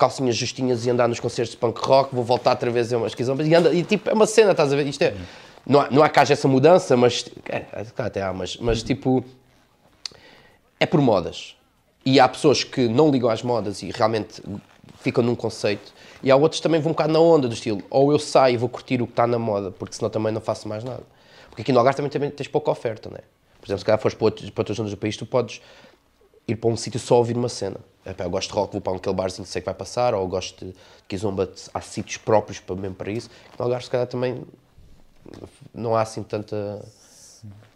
calcinhas 0.00 0.34
justinhas 0.34 0.86
e 0.86 0.90
andar 0.90 1.06
nos 1.06 1.20
concertos 1.20 1.52
de 1.52 1.58
punk 1.58 1.78
rock, 1.78 2.14
vou 2.14 2.24
voltar 2.24 2.52
outra 2.52 2.70
vez 2.70 2.90
a 2.90 2.96
umas 2.96 3.14
Kizombas 3.14 3.46
e 3.46 3.54
anda, 3.54 3.72
e 3.72 3.82
tipo, 3.84 4.08
é 4.08 4.14
uma 4.14 4.26
cena, 4.26 4.52
estás 4.52 4.72
a 4.72 4.76
ver, 4.76 4.86
isto 4.86 5.02
é, 5.02 5.14
não 5.66 5.80
há, 5.80 5.90
não 5.90 6.02
há 6.02 6.08
cá 6.08 6.22
essa 6.22 6.48
mudança, 6.48 6.96
mas, 6.96 7.26
é, 7.46 7.60
cá 7.94 8.06
até 8.06 8.22
há, 8.22 8.32
mas, 8.32 8.56
mas 8.56 8.82
tipo, 8.82 9.22
é 10.78 10.86
por 10.86 11.02
modas. 11.02 11.54
E 12.04 12.18
há 12.18 12.26
pessoas 12.26 12.64
que 12.64 12.88
não 12.88 13.10
ligam 13.10 13.28
às 13.28 13.42
modas 13.42 13.82
e 13.82 13.90
realmente 13.90 14.42
ficam 15.00 15.22
num 15.22 15.34
conceito. 15.34 15.92
E 16.22 16.30
há 16.30 16.36
outros 16.36 16.62
também 16.62 16.80
vão 16.80 16.92
um 16.92 16.94
bocado 16.94 17.12
na 17.12 17.20
onda 17.20 17.46
do 17.46 17.52
estilo. 17.52 17.82
Ou 17.90 18.10
eu 18.10 18.18
saio 18.18 18.54
e 18.54 18.56
vou 18.56 18.70
curtir 18.70 19.02
o 19.02 19.06
que 19.06 19.12
está 19.12 19.26
na 19.26 19.38
moda, 19.38 19.70
porque 19.70 19.94
senão 19.94 20.08
também 20.08 20.32
não 20.32 20.40
faço 20.40 20.66
mais 20.66 20.82
nada. 20.82 21.02
Porque 21.50 21.60
aqui 21.60 21.72
no 21.72 21.78
Algarve 21.78 21.98
também, 21.98 22.10
também 22.10 22.30
tens 22.30 22.48
pouca 22.48 22.70
oferta, 22.70 23.10
né? 23.10 23.18
Por 23.60 23.66
exemplo, 23.66 23.80
se 23.80 23.84
calhar 23.84 24.00
fores 24.00 24.16
para, 24.16 24.30
para 24.30 24.60
outras 24.62 24.76
zonas 24.78 24.90
do 24.90 24.96
país, 24.96 25.14
tu 25.18 25.26
podes 25.26 25.60
ir 26.48 26.56
para 26.56 26.70
um 26.70 26.76
sítio 26.76 26.98
só 26.98 27.18
ouvir 27.18 27.36
uma 27.36 27.50
cena. 27.50 27.76
Epá, 28.04 28.24
eu 28.24 28.30
gosto 28.30 28.48
de 28.50 28.54
rock, 28.54 28.72
vou 28.72 28.80
para 28.80 28.96
aquele 28.96 29.14
barzinho 29.14 29.44
que 29.44 29.50
sei 29.52 29.60
que 29.60 29.66
vai 29.66 29.74
passar, 29.74 30.14
ou 30.14 30.26
gosto 30.26 30.64
de 30.64 30.74
Kizomba, 31.06 31.50
há 31.74 31.80
sítios 31.80 32.16
próprios 32.16 32.58
para, 32.58 32.74
mesmo 32.74 32.94
para 32.94 33.10
isso. 33.10 33.28
No 33.58 33.64
Algarve, 33.66 33.84
se 33.84 33.90
calhar, 33.90 34.06
também 34.06 34.42
não 35.74 35.94
há 35.94 36.00
assim 36.02 36.22
tanta, 36.22 36.82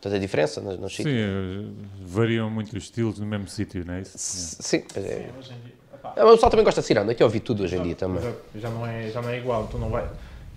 tanta 0.01 0.19
diferença 0.19 0.61
nos, 0.63 0.79
nos 0.79 0.93
Sim, 0.97 1.03
sítios. 1.05 1.21
eh, 1.21 2.05
variam 2.07 2.49
muito 2.49 2.75
os 2.77 2.85
estilos 2.85 3.19
no 3.19 3.27
mesmo 3.27 3.49
sítio, 3.49 3.85
não 3.85 3.95
é 3.95 4.01
isso? 4.01 4.17
Sim, 4.17 4.83
mas 4.95 5.05
é. 5.05 5.31
Hoje 5.39 5.53
em 5.53 5.61
dia, 5.61 5.75
mas 6.17 6.25
o 6.27 6.31
pessoal 6.33 6.51
também 6.51 6.65
gosta 6.65 6.81
de 6.81 6.87
ciranda, 6.87 7.13
aqui 7.13 7.23
eu 7.23 7.27
ouvi 7.27 7.41
tudo 7.41 7.63
hoje 7.65 7.77
em 7.77 7.83
dia 7.83 7.95
também. 7.95 8.23
mas 8.23 8.25
é- 8.35 8.59
já 8.61 8.71
não, 8.71 8.87
é, 8.87 9.11
já 9.11 9.21
não 9.21 9.29
é 9.29 9.39
igual, 9.39 9.67
tu 9.67 9.77
não 9.79 9.91
vai. 9.91 10.09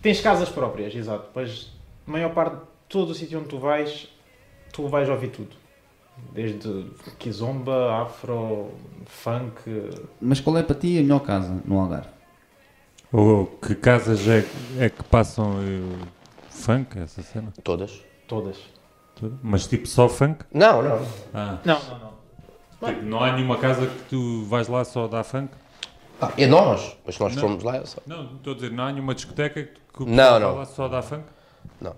Tens 0.02 0.22
casas 0.22 0.48
próprias, 0.50 0.96
exato. 0.96 1.26
Depois, 1.28 1.72
a 2.08 2.12
maior 2.12 2.34
parte 2.34 2.56
de 2.56 2.62
todo 2.88 3.10
o 3.10 3.14
sítio 3.16 3.40
onde 3.40 3.50
tu 3.50 3.60
vais, 3.60 4.08
tu 4.72 4.88
vais 4.88 5.10
ouvir 5.10 5.30
tudo. 5.30 5.56
Desde 6.34 6.86
kizomba, 7.20 8.02
afro, 8.02 8.70
funk. 9.06 9.92
Mas 10.22 10.40
qual 10.40 10.58
é 10.58 10.64
para 10.64 10.76
ti 10.76 10.98
a 11.00 11.02
melhor 11.02 11.20
casa 11.22 11.62
no 11.66 11.80
Algarve? 11.80 12.10
Ou 13.12 13.46
que 13.48 13.74
casas 13.76 14.28
é, 14.28 14.46
é 14.80 14.90
que 14.90 15.04
passam 15.04 15.54
eh, 15.62 16.06
funk, 16.50 16.98
essa 17.00 17.22
cena? 17.22 17.54
Todas. 17.64 18.02
Todas. 18.28 18.58
Mas 19.42 19.66
tipo 19.66 19.88
só 19.88 20.08
funk? 20.10 20.44
Não, 20.54 20.84
não. 20.84 21.06
Ah, 21.34 21.58
Não, 21.66 21.80
não, 21.86 22.00
não. 22.82 22.90
tipo, 22.94 23.06
não 23.06 23.24
há 23.24 23.32
nenhuma 23.34 23.58
casa 23.58 23.88
que 23.88 24.04
tu 24.10 24.44
vais 24.46 24.68
lá 24.68 24.84
só 24.84 25.08
dar 25.08 25.24
funk? 25.24 25.50
Ah, 26.22 26.32
é 26.38 26.46
nós, 26.46 26.98
mas 27.06 27.18
nós 27.18 27.36
Não. 27.36 27.42
fomos 27.42 27.64
lá. 27.64 27.78
eu 27.78 27.86
só- 27.88 28.02
Não, 28.06 28.36
estou 28.36 28.54
a 28.54 28.56
dizer, 28.56 28.72
não 28.72 28.84
há 28.84 28.92
nenhuma 28.92 29.16
discoteca 29.16 29.64
que, 29.64 29.72
que 29.94 30.04
o 30.04 30.06
Não, 30.06 30.16
pessoal 30.16 30.40
não. 30.40 30.48
vai 30.50 30.58
lá 30.58 30.66
só 30.66 30.88
dar 30.88 31.02
funk? 31.02 31.24
Não. 31.82 31.96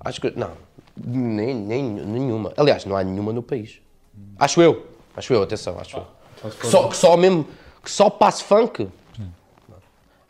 Acho 0.00 0.20
que. 0.20 0.30
Não. 0.30 0.50
Nem, 0.96 1.54
nem, 1.54 1.82
nenhuma. 1.82 2.52
Aliás, 2.56 2.84
não 2.84 2.96
há 2.96 3.04
nenhuma 3.04 3.32
no 3.32 3.42
país. 3.42 3.80
Acho 4.38 4.62
eu. 4.62 4.86
Acho 5.16 5.32
eu, 5.32 5.42
atenção, 5.42 5.78
acho 5.78 5.96
eu. 5.96 6.06
Só 6.40 6.50
se 6.50 6.56
Que 6.56 6.62
for 6.62 6.70
só, 6.70 6.88
que 6.88 6.96
só 6.96 7.16
mesmo. 7.16 7.46
Que 7.82 7.90
só 7.90 8.10
passe 8.10 8.44
funk. 8.44 8.88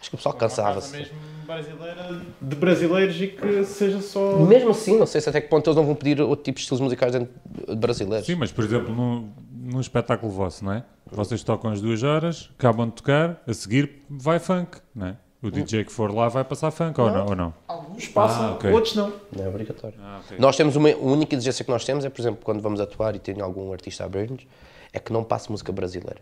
Acho 0.01 0.11
que 0.11 0.15
o 0.15 0.19
pessoal 0.19 0.35
cansava-se. 0.35 0.93
mesmo 0.97 1.17
brasileira, 1.47 2.21
de 2.43 2.57
brasileiros 2.57 3.21
e 3.21 3.29
que 3.29 3.65
seja 3.65 4.01
só. 4.01 4.39
Mesmo 4.39 4.71
assim, 4.71 4.99
não 4.99 5.07
sei 5.07 5.21
se 5.21 5.29
até 5.29 5.41
que 5.41 5.49
ponto 5.49 5.69
eles 5.69 5.77
não 5.77 5.87
vão 5.87 5.95
pedir 5.95 6.21
outro 6.21 6.45
tipo 6.45 6.57
de 6.57 6.63
estilos 6.63 6.81
musicais 6.81 7.13
dentro 7.13 7.33
de 7.69 7.77
brasileiros. 7.77 8.27
Sim, 8.27 8.35
mas 8.35 8.53
por 8.53 8.65
exemplo, 8.65 8.95
num, 8.95 9.31
num 9.51 9.81
espetáculo 9.81 10.31
vosso, 10.31 10.65
não 10.65 10.73
é? 10.73 10.85
Vocês 11.11 11.43
tocam 11.43 11.71
as 11.71 11.81
duas 11.81 12.03
horas, 12.03 12.51
acabam 12.59 12.89
de 12.89 12.95
tocar, 12.95 13.41
a 13.47 13.55
seguir 13.55 14.03
vai 14.11 14.39
funk, 14.39 14.79
não 14.95 15.07
é? 15.07 15.17
O 15.43 15.51
DJ 15.51 15.85
que 15.85 15.93
for 15.93 16.13
lá 16.13 16.29
vai 16.29 16.43
passar 16.45 16.71
funk 16.71 16.99
ou 17.01 17.11
não? 17.11 17.27
Ou 17.27 17.37
não? 17.37 17.55
uns 17.95 18.09
passam, 18.09 18.47
Ah, 18.47 18.53
ok. 18.55 18.71
outros 18.73 18.95
não. 18.97 19.13
Não 19.37 19.45
é 19.45 19.49
obrigatório. 19.49 19.97
Ah, 20.03 20.21
ok. 20.25 20.39
Nós 20.39 20.57
temos 20.57 20.75
uma 20.77 20.91
a 20.91 20.97
única 20.97 21.35
exigência 21.37 21.65
que 21.65 21.71
nós 21.71 21.85
temos 21.85 22.05
é, 22.05 22.09
por 22.11 22.21
exemplo, 22.21 22.41
quando 22.43 22.61
vamos 22.61 22.81
atuar 22.81 23.15
e 23.15 23.19
tem 23.19 23.41
algum 23.41 23.73
artista 23.73 24.03
a 24.03 24.07
abrir-nos, 24.07 24.47
é 24.93 24.99
que 24.99 25.13
não 25.13 25.23
passe 25.23 25.51
música 25.51 25.71
brasileira. 25.73 26.21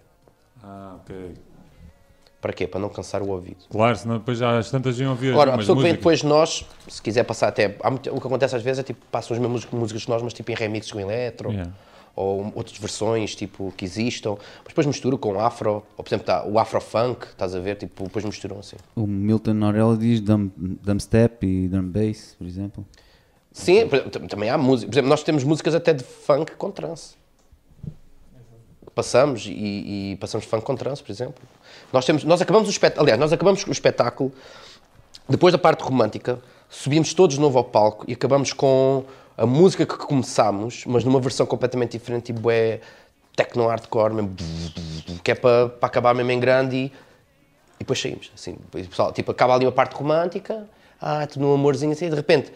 Ah, 0.63 0.97
ok. 1.01 1.35
Para 2.41 2.53
quê? 2.53 2.67
Para 2.67 2.81
não 2.81 2.91
cansar 2.91 3.23
o 3.23 3.29
ouvido. 3.31 3.65
Claro, 3.71 3.97
senão 3.97 4.19
depois 4.19 4.37
já 4.39 4.59
as 4.59 4.71
tantas 4.71 4.99
iam 5.01 5.11
ouvir 5.13 5.33
Agora, 5.33 5.55
a 5.55 5.59
pessoa 5.59 5.77
que 5.77 5.83
vem 5.83 5.93
músicas. 5.93 5.99
depois 6.01 6.19
de 6.21 6.27
nós, 6.27 6.67
se 6.89 7.01
quiser 7.01 7.25
passar 7.25 7.49
até. 7.49 7.77
há 7.83 7.91
muito- 7.91 8.11
o 8.15 8.21
que 8.21 8.27
acontece 8.27 8.55
às 8.57 8.63
vezes 8.63 8.81
é 8.81 8.83
tipo, 8.83 9.01
passam 9.11 9.35
as 9.35 9.41
mesmas 9.41 9.65
músicas 9.73 10.05
que 10.05 10.11
nós, 10.11 10.21
mas 10.23 10.35
tipo 10.35 10.51
em 10.51 10.55
remixes 10.55 10.93
com 10.93 11.01
eletro. 11.01 11.51
Yeah. 11.51 11.73
Ou 12.17 12.53
outras 12.55 12.79
versões 12.79 13.35
tipo, 13.35 13.73
que 13.77 13.85
existam, 13.85 14.37
mas 14.59 14.69
depois 14.69 14.87
misturam 14.87 15.19
com 15.19 15.39
afro, 15.41 15.83
ou 15.97 16.05
por 16.05 16.09
exemplo 16.09 16.27
tá, 16.27 16.45
o 16.47 16.59
afro-funk, 16.59 17.27
estás 17.27 17.55
a 17.57 17.61
ver? 17.61 17.77
Tipo, 17.77 18.05
depois 18.05 18.25
misturam 18.25 18.59
assim. 18.61 18.77
O 18.95 19.07
Milton 19.07 19.55
Norell 19.55 19.97
diz 19.97 20.21
drum, 20.21 20.51
drum 20.57 21.01
step 21.01 21.45
e 21.45 21.67
drum 21.67 21.89
bass, 21.89 22.37
por 22.39 22.47
exemplo. 22.47 22.87
Sim, 23.53 23.89
também 24.29 24.51
há 24.51 24.59
música. 24.59 24.91
Por 24.91 24.95
exemplo, 24.95 25.11
nós 25.11 25.23
temos 25.23 25.45
músicas 25.45 25.75
até 25.75 25.93
de 25.93 26.03
funk 26.03 26.57
com 26.57 26.71
trance. 26.71 27.15
Passamos 28.95 29.47
e, 29.47 30.13
e 30.13 30.17
passamos 30.21 30.47
funk 30.47 30.65
com 30.65 30.77
trance, 30.77 31.03
por 31.03 31.11
exemplo. 31.11 31.43
Nós, 31.93 32.05
temos, 32.05 32.25
nós 32.25 32.41
acabamos 32.41 32.69
o 32.69 32.71
espetáculo, 32.71 33.03
aliás, 33.05 33.19
nós 33.19 33.33
acabamos 33.33 33.65
o 33.65 33.71
espetáculo, 33.71 34.33
depois 35.29 35.53
da 35.53 35.59
parte 35.59 35.83
romântica, 35.83 36.41
subimos 36.69 37.15
todos 37.15 37.37
de 37.37 37.41
novo 37.41 37.59
ao 37.59 37.65
palco 37.65 38.05
e 38.09 38.13
acabamos 38.13 38.53
com 38.53 39.05
a 39.37 39.47
música 39.47 39.85
que 39.85 39.97
começámos, 39.97 40.85
mas 40.87 41.05
numa 41.05 41.21
versão 41.21 41.47
completamente 41.47 41.93
diferente, 41.93 42.33
tipo 42.33 42.51
é 42.51 42.81
techno-hardcore, 43.35 44.15
mesmo, 44.15 44.35
que 45.23 45.31
é 45.33 45.35
para, 45.35 45.69
para 45.69 45.87
acabar 45.87 46.15
mesmo 46.15 46.31
em 46.31 46.39
grande 46.39 46.77
e, 46.77 46.85
e 46.87 46.93
depois 47.81 48.01
saímos. 48.01 48.31
Assim, 48.35 48.57
pessoal, 48.71 49.13
tipo, 49.13 49.33
acaba 49.33 49.55
ali 49.55 49.67
uma 49.67 49.73
parte 49.73 49.95
romântica, 49.97 50.69
ah, 51.01 51.27
tudo 51.27 51.45
num 51.45 51.55
amorzinho 51.55 51.93
assim, 51.93 52.07
e 52.07 52.11
de 52.11 52.17
repente 52.17 52.53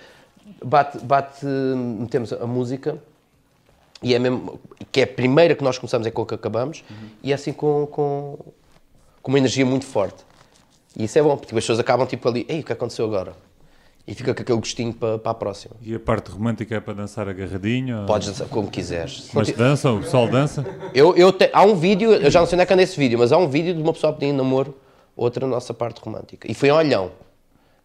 bate, 0.64 0.98
bate, 0.98 1.44
metemos 1.44 2.32
a 2.32 2.46
música 2.46 2.98
e 4.02 4.14
é 4.14 4.18
mesmo, 4.18 4.60
que 4.92 5.00
é 5.00 5.04
a 5.04 5.06
primeira 5.06 5.54
que 5.54 5.64
nós 5.64 5.76
começamos 5.78 6.06
é 6.06 6.10
com 6.10 6.22
a 6.22 6.26
que 6.26 6.34
acabamos 6.34 6.84
e 7.22 7.32
é 7.32 7.34
assim 7.34 7.52
com, 7.52 7.86
com, 7.86 8.38
com 9.20 9.32
uma 9.32 9.38
energia 9.38 9.66
muito 9.66 9.84
forte. 9.84 10.24
E 10.96 11.04
isso 11.04 11.18
é 11.18 11.22
bom, 11.22 11.36
porque 11.36 11.54
as 11.54 11.62
pessoas 11.62 11.78
acabam 11.78 12.06
tipo 12.06 12.28
ali, 12.28 12.46
ei, 12.48 12.60
o 12.60 12.64
que 12.64 12.72
aconteceu 12.72 13.04
agora? 13.04 13.34
E 14.10 14.14
fica 14.14 14.34
com 14.34 14.40
aquele 14.40 14.58
gostinho 14.58 14.92
para, 14.94 15.18
para 15.18 15.30
a 15.32 15.34
próxima. 15.34 15.74
E 15.82 15.94
a 15.94 16.00
parte 16.00 16.30
romântica 16.30 16.74
é 16.74 16.80
para 16.80 16.94
dançar 16.94 17.28
agarradinho? 17.28 18.00
ou- 18.00 18.06
Podes 18.06 18.28
dançar 18.28 18.48
como 18.48 18.68
quiseres. 18.70 19.28
Mas 19.34 19.50
dançam? 19.52 19.98
O 19.98 20.00
pessoal 20.00 20.26
dança? 20.26 20.64
Eu, 20.94 21.14
eu 21.14 21.30
te- 21.30 21.50
há 21.52 21.62
um 21.62 21.76
vídeo, 21.76 22.12
eu 22.12 22.30
já 22.30 22.40
não 22.40 22.46
sei 22.46 22.56
onde 22.56 22.62
é 22.62 22.66
que 22.66 22.72
anda 22.72 22.82
esse 22.82 22.98
vídeo, 22.98 23.18
mas 23.18 23.32
há 23.32 23.36
um 23.36 23.46
vídeo 23.46 23.74
de 23.74 23.82
uma 23.82 23.92
pessoa 23.92 24.10
pedindo 24.14 24.38
namoro, 24.38 24.74
outra 25.14 25.46
na 25.46 25.52
nossa 25.54 25.74
parte 25.74 26.00
romântica. 26.00 26.50
E 26.50 26.54
foi 26.54 26.70
em 26.70 26.72
olhão. 26.72 27.10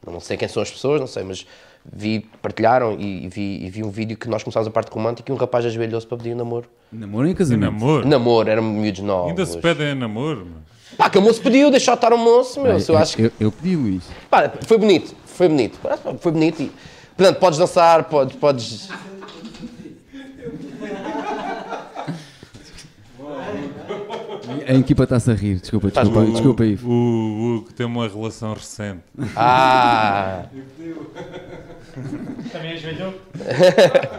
Não 0.10 0.20
sei 0.22 0.38
quem 0.38 0.48
são 0.48 0.64
as 0.64 0.72
pessoas, 0.72 1.00
não 1.00 1.08
sei, 1.08 1.24
mas 1.24 1.46
vi, 1.94 2.22
partilharam 2.42 2.98
e, 3.00 3.26
e 3.26 3.28
vi, 3.30 3.66
e 3.66 3.70
vi 3.70 3.84
um 3.84 3.90
vídeo 3.90 4.18
que 4.18 4.30
nós 4.30 4.44
começámos 4.44 4.68
a 4.68 4.72
parte 4.72 4.90
romântica 4.92 5.30
e 5.32 5.36
um 5.36 5.38
rapaz 5.38 5.66
ajoelhou-se 5.66 6.08
para 6.08 6.18
pedir 6.18 6.36
namoro. 6.36 6.68
Namoro 6.92 7.28
em 7.28 7.34
casamento. 7.34 7.72
Namoro? 7.72 8.08
Namoro, 8.08 8.50
era 8.50 8.62
miúdos 8.62 9.02
novos. 9.02 9.30
Ainda 9.30 9.46
se 9.46 9.58
pedem 9.58 9.90
a 9.90 9.96
namoro? 9.96 10.48
mas- 10.54 10.74
Pá, 10.98 11.10
que 11.10 11.18
o 11.18 11.22
moço 11.24 11.42
pediu, 11.42 11.72
deixou 11.72 11.96
estar 11.96 12.14
o 12.14 12.18
moço, 12.20 12.62
meu. 12.62 12.74
Eu 12.78 12.86
eu, 12.88 12.98
acho 12.98 13.16
que. 13.16 13.24
eu, 13.24 13.32
eu 13.40 13.52
pedi, 13.52 13.76
Luís. 13.76 14.04
Pá, 14.30 14.52
foi 14.68 14.78
bonito, 14.78 15.16
foi 15.34 15.48
bonito. 15.50 15.80
Foi 16.20 16.32
bonito 16.32 16.62
e. 16.64 16.72
Portanto, 17.16 17.40
podes 17.40 17.60
dançar, 17.60 18.04
podes. 18.06 18.36
podes... 18.38 18.90
A 24.68 24.74
equipa 24.74 25.04
está-se 25.04 25.32
a 25.32 25.34
rir, 25.34 25.60
desculpa, 25.60 25.88
desculpa, 25.90 26.16
maluco. 26.20 26.34
desculpa, 26.34 26.66
Ivo. 26.66 26.90
O 26.90 27.56
Hugo 27.58 27.74
tem 27.74 27.86
uma 27.86 28.08
relação 28.08 28.54
recente. 28.54 29.02
Ah! 29.36 30.46
Também 32.52 32.74
ajoelhou? 32.74 33.14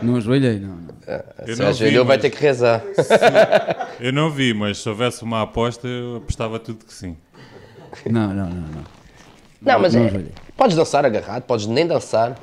Não 0.03 0.17
ajoelhei, 0.17 0.59
não. 0.61 0.77
não. 0.77 0.95
Eu 1.47 1.57
Se 1.57 1.63
não 1.63 1.69
ajoelhou, 1.69 2.05
vi, 2.05 2.09
vai 2.09 2.17
mas- 2.17 2.23
ter 2.23 2.31
que 2.31 2.41
rezar. 2.41 2.83
Eu 4.01 4.13
não 4.13 4.31
vi, 4.31 4.55
mas 4.55 4.79
se 4.79 4.89
houvesse 4.89 5.23
uma 5.23 5.43
aposta, 5.43 5.87
eu 5.87 6.17
apostava 6.17 6.59
tudo 6.59 6.85
que 6.85 6.95
sim. 6.95 7.17
Não, 8.11 8.29
não, 8.29 8.49
não, 8.49 8.69
não. 8.69 8.85
Não, 9.61 9.79
mas 9.81 9.95
não 9.95 10.03
é, 10.03 10.07
ajoelhei. 10.07 10.33
Podes 10.57 10.77
dançar 10.77 11.05
agarrado, 11.05 11.43
podes 11.43 11.67
nem 11.67 11.87
dançar. 11.87 12.39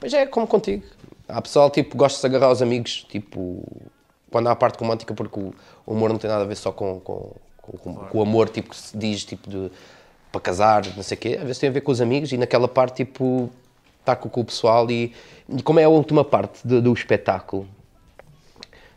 Mas 0.00 0.12
é 0.12 0.26
como 0.26 0.46
contigo. 0.46 0.84
Há 1.28 1.42
pessoal 1.42 1.70
tipo, 1.70 1.96
gosta 1.96 2.16
de 2.16 2.20
se 2.20 2.26
agarrar 2.26 2.46
aos 2.46 2.62
amigos, 2.62 3.04
tipo, 3.08 3.62
quando 4.30 4.48
há 4.48 4.52
a 4.52 4.56
parte 4.56 4.78
romântica, 4.78 5.12
porque 5.14 5.38
o, 5.38 5.52
amor 5.86 6.10
não 6.10 6.18
tem 6.18 6.30
nada 6.30 6.44
a 6.44 6.46
ver 6.46 6.56
só 6.56 6.72
com, 6.72 7.00
com, 7.00 7.32
com- 7.56 7.78
com- 7.78 8.18
o 8.18 8.22
amor 8.22 8.48
tipo, 8.48 8.70
que 8.70 8.76
se 8.76 8.96
diz 8.96 9.24
tipo, 9.24 9.48
de, 9.48 9.70
para 10.30 10.40
casar, 10.40 10.86
não 10.96 11.02
sei 11.02 11.16
o 11.16 11.20
quê. 11.20 11.36
Às 11.38 11.42
vezes 11.42 11.58
tem 11.58 11.68
a 11.68 11.72
ver 11.72 11.80
com 11.80 11.92
os 11.92 12.00
amigos 12.00 12.32
e 12.32 12.36
naquela 12.36 12.68
parte, 12.68 13.04
tipo, 13.04 13.50
está 14.00 14.16
com, 14.16 14.40
o 14.40 14.44
pessoal. 14.44 14.90
E, 14.90 15.12
e 15.48 15.62
como 15.62 15.80
é 15.80 15.84
a 15.84 15.88
última 15.88 16.24
parte 16.24 16.66
do, 16.66 16.80
do 16.80 16.92
espetáculo, 16.92 17.68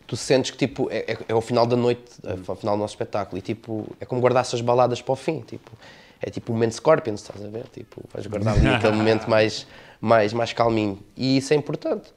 tu 0.08 0.16
sentes 0.16 0.52
que 0.52 0.58
tipo, 0.58 0.90
é, 0.91 1.12
é, 1.14 1.18
é 1.30 1.36
o 1.36 1.41
final 1.41 1.66
da 1.66 1.76
noite, 1.76 2.03
é 2.24 2.34
o 2.34 2.56
final 2.56 2.76
do 2.76 2.82
nosso 2.82 2.94
espetáculo, 2.94 3.38
e 3.38 3.41
tipo, 3.41 3.88
é 3.99 4.06
como 4.06 4.20
guardar 4.22 4.41
essas 4.41 4.62
baladas 4.62 5.02
para 5.02 5.14
o 5.14 5.16
fim, 5.16 5.40
tipo, 5.41 5.72
é 6.22 6.30
tipo 6.30 6.52
o 6.52 6.56
momento 6.56 6.73
Scorpions, 6.73 7.22
estás 7.22 7.43
a 7.43 7.49
ver? 7.49 7.65
Tipo, 7.73 8.02
vais 8.14 8.27
guardar 8.27 8.56
ali 8.56 8.68
aquele 8.68 8.95
momento 8.95 9.27
mais, 9.30 9.65
mais, 9.99 10.34
mais 10.34 10.53
calminho. 10.53 10.99
E 11.18 11.38
isso 11.38 11.53
é 11.53 11.57
importante. 11.57 12.14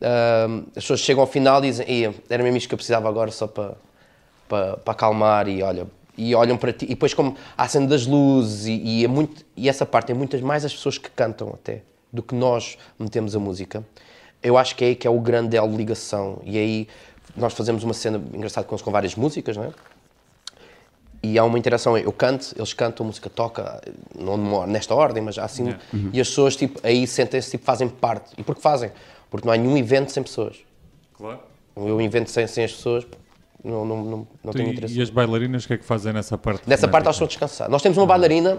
Ahm, 0.00 0.64
as 0.68 0.82
pessoas 0.82 1.00
chegam 1.00 1.20
ao 1.20 1.26
final 1.26 1.62
e 1.64 1.68
dizem, 1.68 1.88
"Ia, 1.88 2.14
era 2.28 2.42
mesmo 2.42 2.56
isto 2.56 2.68
que 2.68 2.74
eu 2.74 2.78
precisava 2.78 3.08
agora 3.08 3.30
só 3.30 3.46
para, 3.46 3.76
para, 4.48 4.76
para 4.78 4.92
acalmar 4.92 5.48
e 5.48 5.62
olha, 5.62 5.86
e 6.16 6.34
olham 6.34 6.56
para 6.56 6.72
ti, 6.72 6.84
e 6.84 6.88
depois 6.88 7.12
como 7.12 7.36
a 7.56 7.68
cena 7.68 7.86
das 7.86 8.06
luzes 8.06 8.66
e, 8.66 8.72
e 8.72 9.04
é 9.04 9.08
muito, 9.08 9.44
e 9.56 9.68
essa 9.68 9.84
parte 9.84 10.12
é 10.12 10.14
muitas 10.14 10.40
mais 10.40 10.64
as 10.64 10.72
pessoas 10.72 10.96
que 10.98 11.10
cantam 11.10 11.50
até, 11.50 11.82
do 12.12 12.22
que 12.22 12.34
nós 12.34 12.78
metemos 12.98 13.34
a 13.34 13.38
música. 13.38 13.84
Eu 14.42 14.56
acho 14.56 14.76
que 14.76 14.84
é 14.84 14.88
aí 14.88 14.94
que 14.94 15.06
é 15.06 15.10
o 15.10 15.18
grande 15.20 15.56
elo 15.56 15.70
de 15.70 15.76
ligação 15.76 16.40
e 16.44 16.58
aí 16.58 16.88
nós 17.36 17.52
fazemos 17.54 17.82
uma 17.82 17.94
cena 17.94 18.22
engraçada 18.32 18.66
com, 18.66 18.76
com 18.78 18.90
várias 18.90 19.14
músicas, 19.14 19.56
não 19.56 19.64
é? 19.64 19.70
E 21.24 21.38
há 21.38 21.44
uma 21.44 21.58
interação, 21.58 21.96
eu 21.96 22.12
canto, 22.12 22.54
eles 22.54 22.74
cantam, 22.74 23.04
a 23.04 23.06
música 23.06 23.30
toca, 23.30 23.80
não 24.14 24.66
nesta 24.66 24.94
ordem, 24.94 25.22
mas 25.22 25.38
assim, 25.38 25.64
Yeah. 25.64 25.82
e 26.12 26.20
as 26.20 26.28
pessoas 26.28 26.54
tipo, 26.54 26.78
aí 26.82 27.06
sentem-se, 27.06 27.52
tipo, 27.52 27.64
fazem 27.64 27.88
parte. 27.88 28.32
E 28.36 28.42
por 28.42 28.54
que 28.54 28.60
fazem? 28.60 28.90
Porque 29.30 29.46
não 29.46 29.54
há 29.54 29.56
nenhum 29.56 29.74
evento 29.74 30.12
sem 30.12 30.22
pessoas. 30.22 30.58
Claro. 31.16 31.40
Eu 31.74 31.98
invento 31.98 32.30
sem, 32.30 32.46
sem 32.46 32.64
as 32.64 32.72
pessoas, 32.72 33.06
não, 33.64 33.86
não, 33.86 34.04
não, 34.04 34.26
não 34.44 34.52
tenho 34.52 34.68
interesse. 34.70 34.98
E 34.98 35.00
as 35.00 35.08
bailarinas, 35.08 35.64
o 35.64 35.66
que 35.66 35.72
é 35.72 35.78
que 35.78 35.84
fazem 35.84 36.12
nessa 36.12 36.36
parte? 36.36 36.68
Nessa 36.68 36.86
parte 36.86 37.04
elas 37.06 37.16
estão 37.16 37.24
a 37.24 37.28
descansar. 37.28 37.70
Nós 37.70 37.80
temos 37.80 37.96
uma 37.96 38.06
bailarina, 38.06 38.58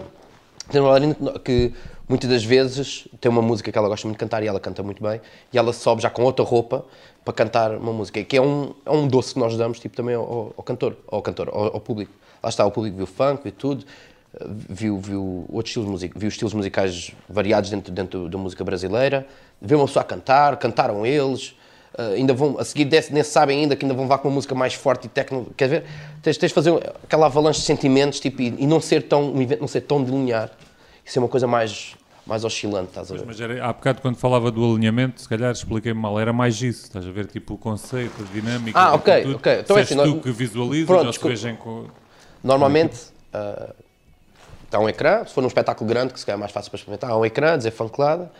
temos 0.68 0.88
uma 0.90 0.98
bailarina 0.98 1.38
que, 1.38 1.72
muitas 2.08 2.28
das 2.28 2.44
vezes 2.44 3.06
tem 3.20 3.30
uma 3.30 3.42
música 3.42 3.70
que 3.70 3.78
ela 3.78 3.88
gosta 3.88 4.08
muito 4.08 4.16
de 4.18 4.24
cantar 4.24 4.42
e 4.42 4.48
ela 4.48 4.58
canta 4.58 4.82
muito 4.82 5.00
bem, 5.00 5.20
e 5.52 5.56
ela 5.56 5.72
sobe 5.72 6.02
já 6.02 6.10
com 6.10 6.24
outra 6.24 6.44
roupa 6.44 6.84
para 7.24 7.32
cantar 7.32 7.76
uma 7.76 7.92
música, 7.92 8.22
que 8.24 8.36
é 8.36 8.42
um, 8.42 8.74
é 8.84 8.90
um 8.90 9.06
doce 9.06 9.34
que 9.34 9.38
nós 9.40 9.56
damos 9.56 9.78
tipo, 9.78 9.94
também 9.96 10.16
ao, 10.16 10.22
ao- 10.24 10.54
ao 10.56 10.64
cantor, 10.64 10.96
ao, 11.08 11.22
cantor 11.22 11.48
ao, 11.48 11.74
ao 11.74 11.80
público. 11.80 12.10
Lá 12.42 12.48
está, 12.48 12.64
o 12.66 12.70
público 12.70 12.96
viu 12.96 13.06
funk, 13.06 13.42
viu 13.42 13.52
tudo, 13.52 13.84
viu, 14.68 14.98
viu 14.98 15.44
outros 15.48 15.70
estilos, 15.70 15.88
music, 15.88 16.18
viu 16.18 16.28
estilos 16.28 16.54
musicais 16.54 17.12
variados 17.28 17.70
dentro, 17.70 17.92
dentro 17.92 18.28
da 18.28 18.38
música 18.38 18.62
brasileira, 18.64 19.26
viu 19.60 19.78
uma 19.78 19.86
pessoa 19.86 20.02
a 20.02 20.06
cantar, 20.06 20.56
cantaram 20.56 21.04
eles, 21.06 21.54
Uh, 21.98 22.12
ainda 22.12 22.34
vão, 22.34 22.58
a 22.58 22.64
seguir 22.64 22.84
desse, 22.84 23.10
nem 23.10 23.22
sabem 23.22 23.60
ainda 23.60 23.74
que 23.74 23.82
ainda 23.82 23.94
vão 23.94 24.04
levar 24.04 24.18
com 24.18 24.28
uma 24.28 24.34
música 24.34 24.54
mais 24.54 24.74
forte 24.74 25.06
e 25.06 25.08
técnico. 25.08 25.54
Quer 25.56 25.66
ver? 25.66 25.84
Tens, 26.20 26.36
tens 26.36 26.48
de 26.48 26.54
fazer 26.54 26.74
aquela 27.02 27.24
avalanche 27.24 27.60
de 27.60 27.64
sentimentos 27.64 28.20
tipo, 28.20 28.42
e, 28.42 28.54
e 28.58 28.66
não 28.66 28.82
ser 28.82 29.04
tão, 29.04 29.32
um 29.32 29.40
evento 29.40 29.60
não 29.60 29.68
ser 29.68 29.80
tão 29.80 30.04
delinear. 30.04 30.50
Isso 31.02 31.18
é 31.18 31.22
uma 31.22 31.28
coisa 31.28 31.46
mais, 31.46 31.94
mais 32.26 32.44
oscilante, 32.44 32.88
estás 32.88 33.10
a 33.10 33.14
ver? 33.14 33.24
Mas 33.24 33.40
era, 33.40 33.64
há 33.64 33.72
bocado, 33.72 34.02
quando 34.02 34.16
falava 34.16 34.50
do 34.50 34.62
alinhamento, 34.62 35.22
se 35.22 35.26
calhar 35.26 35.50
expliquei-me 35.50 35.98
mal. 35.98 36.20
Era 36.20 36.34
mais 36.34 36.60
isso, 36.60 36.82
estás 36.82 37.06
a 37.06 37.10
ver? 37.10 37.28
Tipo 37.28 37.54
o 37.54 37.56
conceito, 37.56 38.12
a 38.20 38.30
dinâmica. 38.30 38.78
Ah, 38.78 38.84
tipo, 38.92 38.96
ok, 38.96 39.22
tudo. 39.22 39.36
ok. 39.36 39.60
Então 39.60 39.78
é 39.78 39.84
Se 39.86 39.94
és 39.94 39.98
assim, 39.98 40.10
tu 40.10 40.14
nós- 40.16 40.22
que 40.22 40.30
visualizas 40.32 40.86
Pronto, 40.86 41.06
desculpa. 41.06 41.28
vejam 41.34 41.56
com. 41.56 41.86
Normalmente 42.46 42.96
uh, 43.34 43.74
está 44.64 44.78
um 44.78 44.88
ecrã, 44.88 45.24
se 45.26 45.34
for 45.34 45.40
num 45.40 45.48
espetáculo 45.48 45.88
grande, 45.90 46.12
que 46.12 46.20
se 46.20 46.24
calhar 46.24 46.38
é 46.38 46.40
mais 46.40 46.52
fácil 46.52 46.70
para 46.70 46.78
experimentar, 46.78 47.10
há 47.10 47.16
um 47.16 47.26
ecrã, 47.26 47.58
dizer 47.58 47.72
fankelada. 47.72 48.30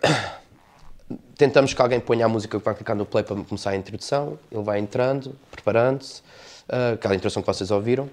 Tentamos 1.36 1.74
que 1.74 1.82
alguém 1.82 1.98
ponha 1.98 2.26
a 2.26 2.28
música 2.28 2.56
que 2.56 2.64
vai 2.64 2.76
clicar 2.76 2.94
no 2.94 3.04
play 3.04 3.24
para 3.24 3.34
começar 3.42 3.70
a 3.70 3.76
introdução. 3.76 4.38
Ele 4.52 4.62
vai 4.62 4.78
entrando, 4.78 5.34
preparando-se, 5.50 6.20
uh, 6.68 6.94
aquela 6.94 7.16
introdução 7.16 7.42
que 7.42 7.46
vocês 7.48 7.72
ouviram. 7.72 8.08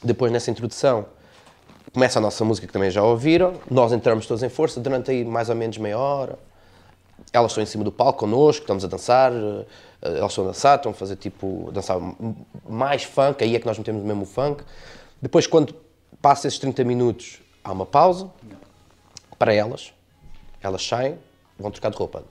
Depois, 0.00 0.30
nessa 0.30 0.48
introdução, 0.48 1.06
começa 1.92 2.20
a 2.20 2.22
nossa 2.22 2.44
música 2.44 2.68
que 2.68 2.72
também 2.72 2.90
já 2.90 3.02
ouviram. 3.02 3.54
Nós 3.68 3.92
entramos 3.92 4.28
todos 4.28 4.44
em 4.44 4.48
força 4.48 4.78
durante 4.78 5.10
aí 5.10 5.24
mais 5.24 5.48
ou 5.48 5.56
menos 5.56 5.76
meia 5.76 5.98
hora. 5.98 6.38
Elas 7.32 7.50
estão 7.50 7.64
em 7.64 7.66
cima 7.66 7.82
do 7.82 7.90
palco 7.90 8.20
connosco, 8.20 8.62
estamos 8.62 8.84
a 8.84 8.88
dançar, 8.88 9.32
eh, 10.02 10.18
elas 10.18 10.32
estão 10.32 10.44
a 10.44 10.46
dançar, 10.48 10.76
estão 10.76 10.92
a 10.92 10.94
fazer 10.94 11.16
tipo, 11.16 11.70
dançar 11.72 11.98
mais 12.68 13.04
funk, 13.04 13.42
aí 13.42 13.54
é 13.54 13.58
que 13.58 13.66
nós 13.66 13.78
metemos 13.78 14.02
mesmo 14.02 14.22
o 14.22 14.26
funk. 14.26 14.64
Depois, 15.20 15.46
quando 15.46 15.74
passa 16.20 16.48
esses 16.48 16.58
30 16.58 16.84
minutos, 16.84 17.40
há 17.62 17.72
uma 17.72 17.86
pausa 17.86 18.30
para 19.38 19.52
elas, 19.54 19.92
elas 20.60 20.86
saem, 20.86 21.18
vão 21.58 21.70
trocar 21.70 21.90
de 21.90 21.96
roupa. 21.96 22.24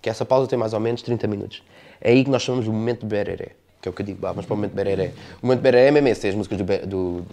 Que 0.00 0.08
essa 0.08 0.24
pausa 0.24 0.48
tem 0.48 0.58
mais 0.58 0.72
ou 0.72 0.80
menos 0.80 1.02
30 1.02 1.26
minutos. 1.26 1.62
É 2.00 2.10
aí 2.10 2.24
que 2.24 2.30
nós 2.30 2.42
chamamos 2.42 2.66
o 2.66 2.72
momento 2.72 3.00
de 3.00 3.06
bereré. 3.06 3.56
Que 3.80 3.88
é 3.88 3.90
o 3.90 3.94
que 3.94 4.02
eu 4.02 4.06
digo, 4.06 4.18
vamos 4.20 4.44
para 4.44 4.52
o 4.52 4.56
momento 4.56 4.74
bereré. 4.74 5.12
O 5.42 5.46
momento 5.46 5.62
bereré 5.62 5.88
é 5.88 5.90
mesmo 5.90 6.08
esse, 6.08 6.20
tem 6.20 6.30
as 6.30 6.36
músicas 6.36 6.58
do, 6.58 6.64
do, 6.64 7.22
do 7.22 7.26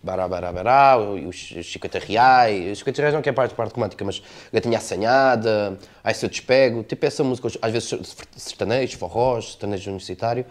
Bará 0.00 0.28
Bará 0.28 0.52
Bará, 0.52 0.96
os, 0.96 1.54
50 1.64 1.98
reais, 1.98 2.72
os 2.72 2.78
50 2.78 3.02
reais 3.02 3.14
não 3.14 3.20
que 3.20 3.28
é 3.28 3.32
parte, 3.32 3.54
parte 3.54 3.74
romântica, 3.74 4.04
mas 4.04 4.22
Gatinha 4.52 4.78
Assanhada, 4.78 5.76
Ai 6.04 6.14
Se 6.14 6.24
Eu 6.24 6.30
Despego, 6.30 6.84
tipo 6.84 7.04
essa 7.04 7.24
música, 7.24 7.48
às 7.60 7.72
vezes 7.72 7.92
sertanejos, 8.36 8.94
forrós, 8.94 9.50
sertanejo 9.50 9.90
universitário, 9.90 10.46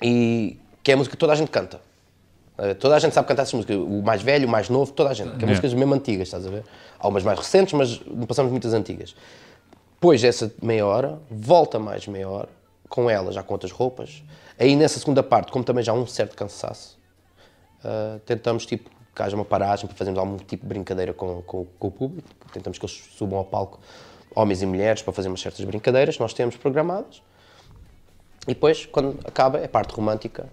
e 0.00 0.58
que 0.82 0.90
é 0.90 0.94
a 0.94 0.96
música 0.96 1.14
que 1.14 1.20
toda 1.20 1.34
a 1.34 1.36
gente 1.36 1.50
canta. 1.50 1.80
Uh, 2.58 2.74
toda 2.74 2.96
a 2.96 2.98
gente 2.98 3.14
sabe 3.14 3.28
cantar 3.28 3.42
essas 3.42 3.54
músicas, 3.54 3.76
o 3.76 4.02
mais 4.02 4.22
velho, 4.22 4.46
o 4.46 4.50
mais 4.50 4.68
novo, 4.68 4.92
toda 4.92 5.10
a 5.10 5.14
gente. 5.14 5.36
Que 5.36 5.44
é 5.44 5.48
músicas 5.48 5.74
mesmo 5.74 5.94
antigas, 5.94 6.28
estás 6.28 6.46
a 6.46 6.50
ver? 6.50 6.64
Há 6.98 7.06
umas 7.06 7.22
mais 7.22 7.38
recentes, 7.38 7.74
mas 7.74 8.00
não 8.06 8.26
passamos 8.26 8.50
muitas 8.50 8.72
antigas. 8.72 9.14
Depois 9.94 10.20
dessa 10.20 10.52
meia 10.60 10.86
hora, 10.86 11.18
volta 11.30 11.78
mais 11.78 12.06
meia 12.06 12.28
hora, 12.28 12.48
com 12.92 13.08
ela, 13.08 13.32
já 13.32 13.42
com 13.42 13.54
outras 13.54 13.72
roupas. 13.72 14.22
Aí 14.58 14.76
nessa 14.76 14.98
segunda 14.98 15.22
parte, 15.22 15.50
como 15.50 15.64
também 15.64 15.82
já 15.82 15.92
há 15.92 15.94
um 15.94 16.06
certo 16.06 16.36
cansaço, 16.36 16.98
uh, 17.82 18.18
tentamos 18.26 18.66
tipo, 18.66 18.90
que 19.14 19.22
haja 19.22 19.34
uma 19.34 19.46
paragem 19.46 19.86
para 19.86 19.96
fazermos 19.96 20.18
algum 20.20 20.36
tipo 20.36 20.64
de 20.64 20.68
brincadeira 20.68 21.14
com, 21.14 21.40
com- 21.40 21.66
com 21.78 21.88
o 21.88 21.90
público. 21.90 22.28
Tentamos 22.52 22.78
que 22.78 22.84
eles 22.84 23.02
subam 23.16 23.38
ao 23.38 23.46
palco, 23.46 23.80
homens 24.34 24.60
e 24.60 24.66
mulheres, 24.66 25.00
para 25.00 25.10
fazermos 25.14 25.40
certas 25.40 25.64
brincadeiras 25.64 26.16
que 26.16 26.20
nós 26.22 26.34
temos 26.34 26.54
programadas. 26.56 27.22
E 28.42 28.48
depois, 28.48 28.84
quando 28.84 29.18
acaba, 29.24 29.58
é 29.58 29.64
a 29.64 29.68
parte 29.68 29.94
romântica 29.94 30.46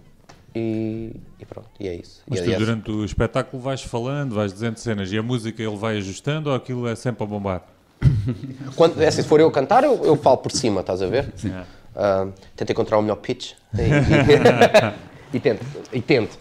e, 0.54 1.12
e 1.38 1.44
pronto, 1.44 1.68
e 1.78 1.88
é 1.88 1.94
isso. 1.94 2.22
Mas 2.26 2.40
e, 2.40 2.44
tu 2.44 2.50
é- 2.52 2.56
durante 2.56 2.90
o 2.90 3.04
espetáculo 3.04 3.62
vais 3.62 3.82
falando, 3.82 4.34
vais 4.34 4.50
dizendo 4.50 4.78
cenas 4.78 5.12
e 5.12 5.18
a 5.18 5.22
música 5.22 5.62
ele 5.62 5.76
vai 5.76 5.98
ajustando 5.98 6.48
ou 6.48 6.56
aquilo 6.56 6.88
é 6.88 6.96
sempre 6.96 7.22
a 7.22 7.26
bombar? 7.26 7.66
Quando, 8.76 8.98
é 9.02 9.08
assim, 9.08 9.20
se 9.20 9.28
for 9.28 9.40
eu 9.40 9.48
a 9.48 9.52
cantar, 9.52 9.84
eu, 9.84 10.02
eu 10.06 10.16
falo 10.16 10.38
por 10.38 10.50
cima, 10.52 10.80
estás 10.80 11.02
a 11.02 11.06
ver? 11.06 11.30
Yeah. 11.44 11.66
Ah, 11.94 12.28
tento 12.56 12.70
encontrar 12.70 12.98
o 12.98 13.02
melhor 13.02 13.16
pitch 13.16 13.52
e, 15.32 15.36
e 15.36 15.40
tento, 15.40 15.66
e 15.92 16.00
tento. 16.00 16.38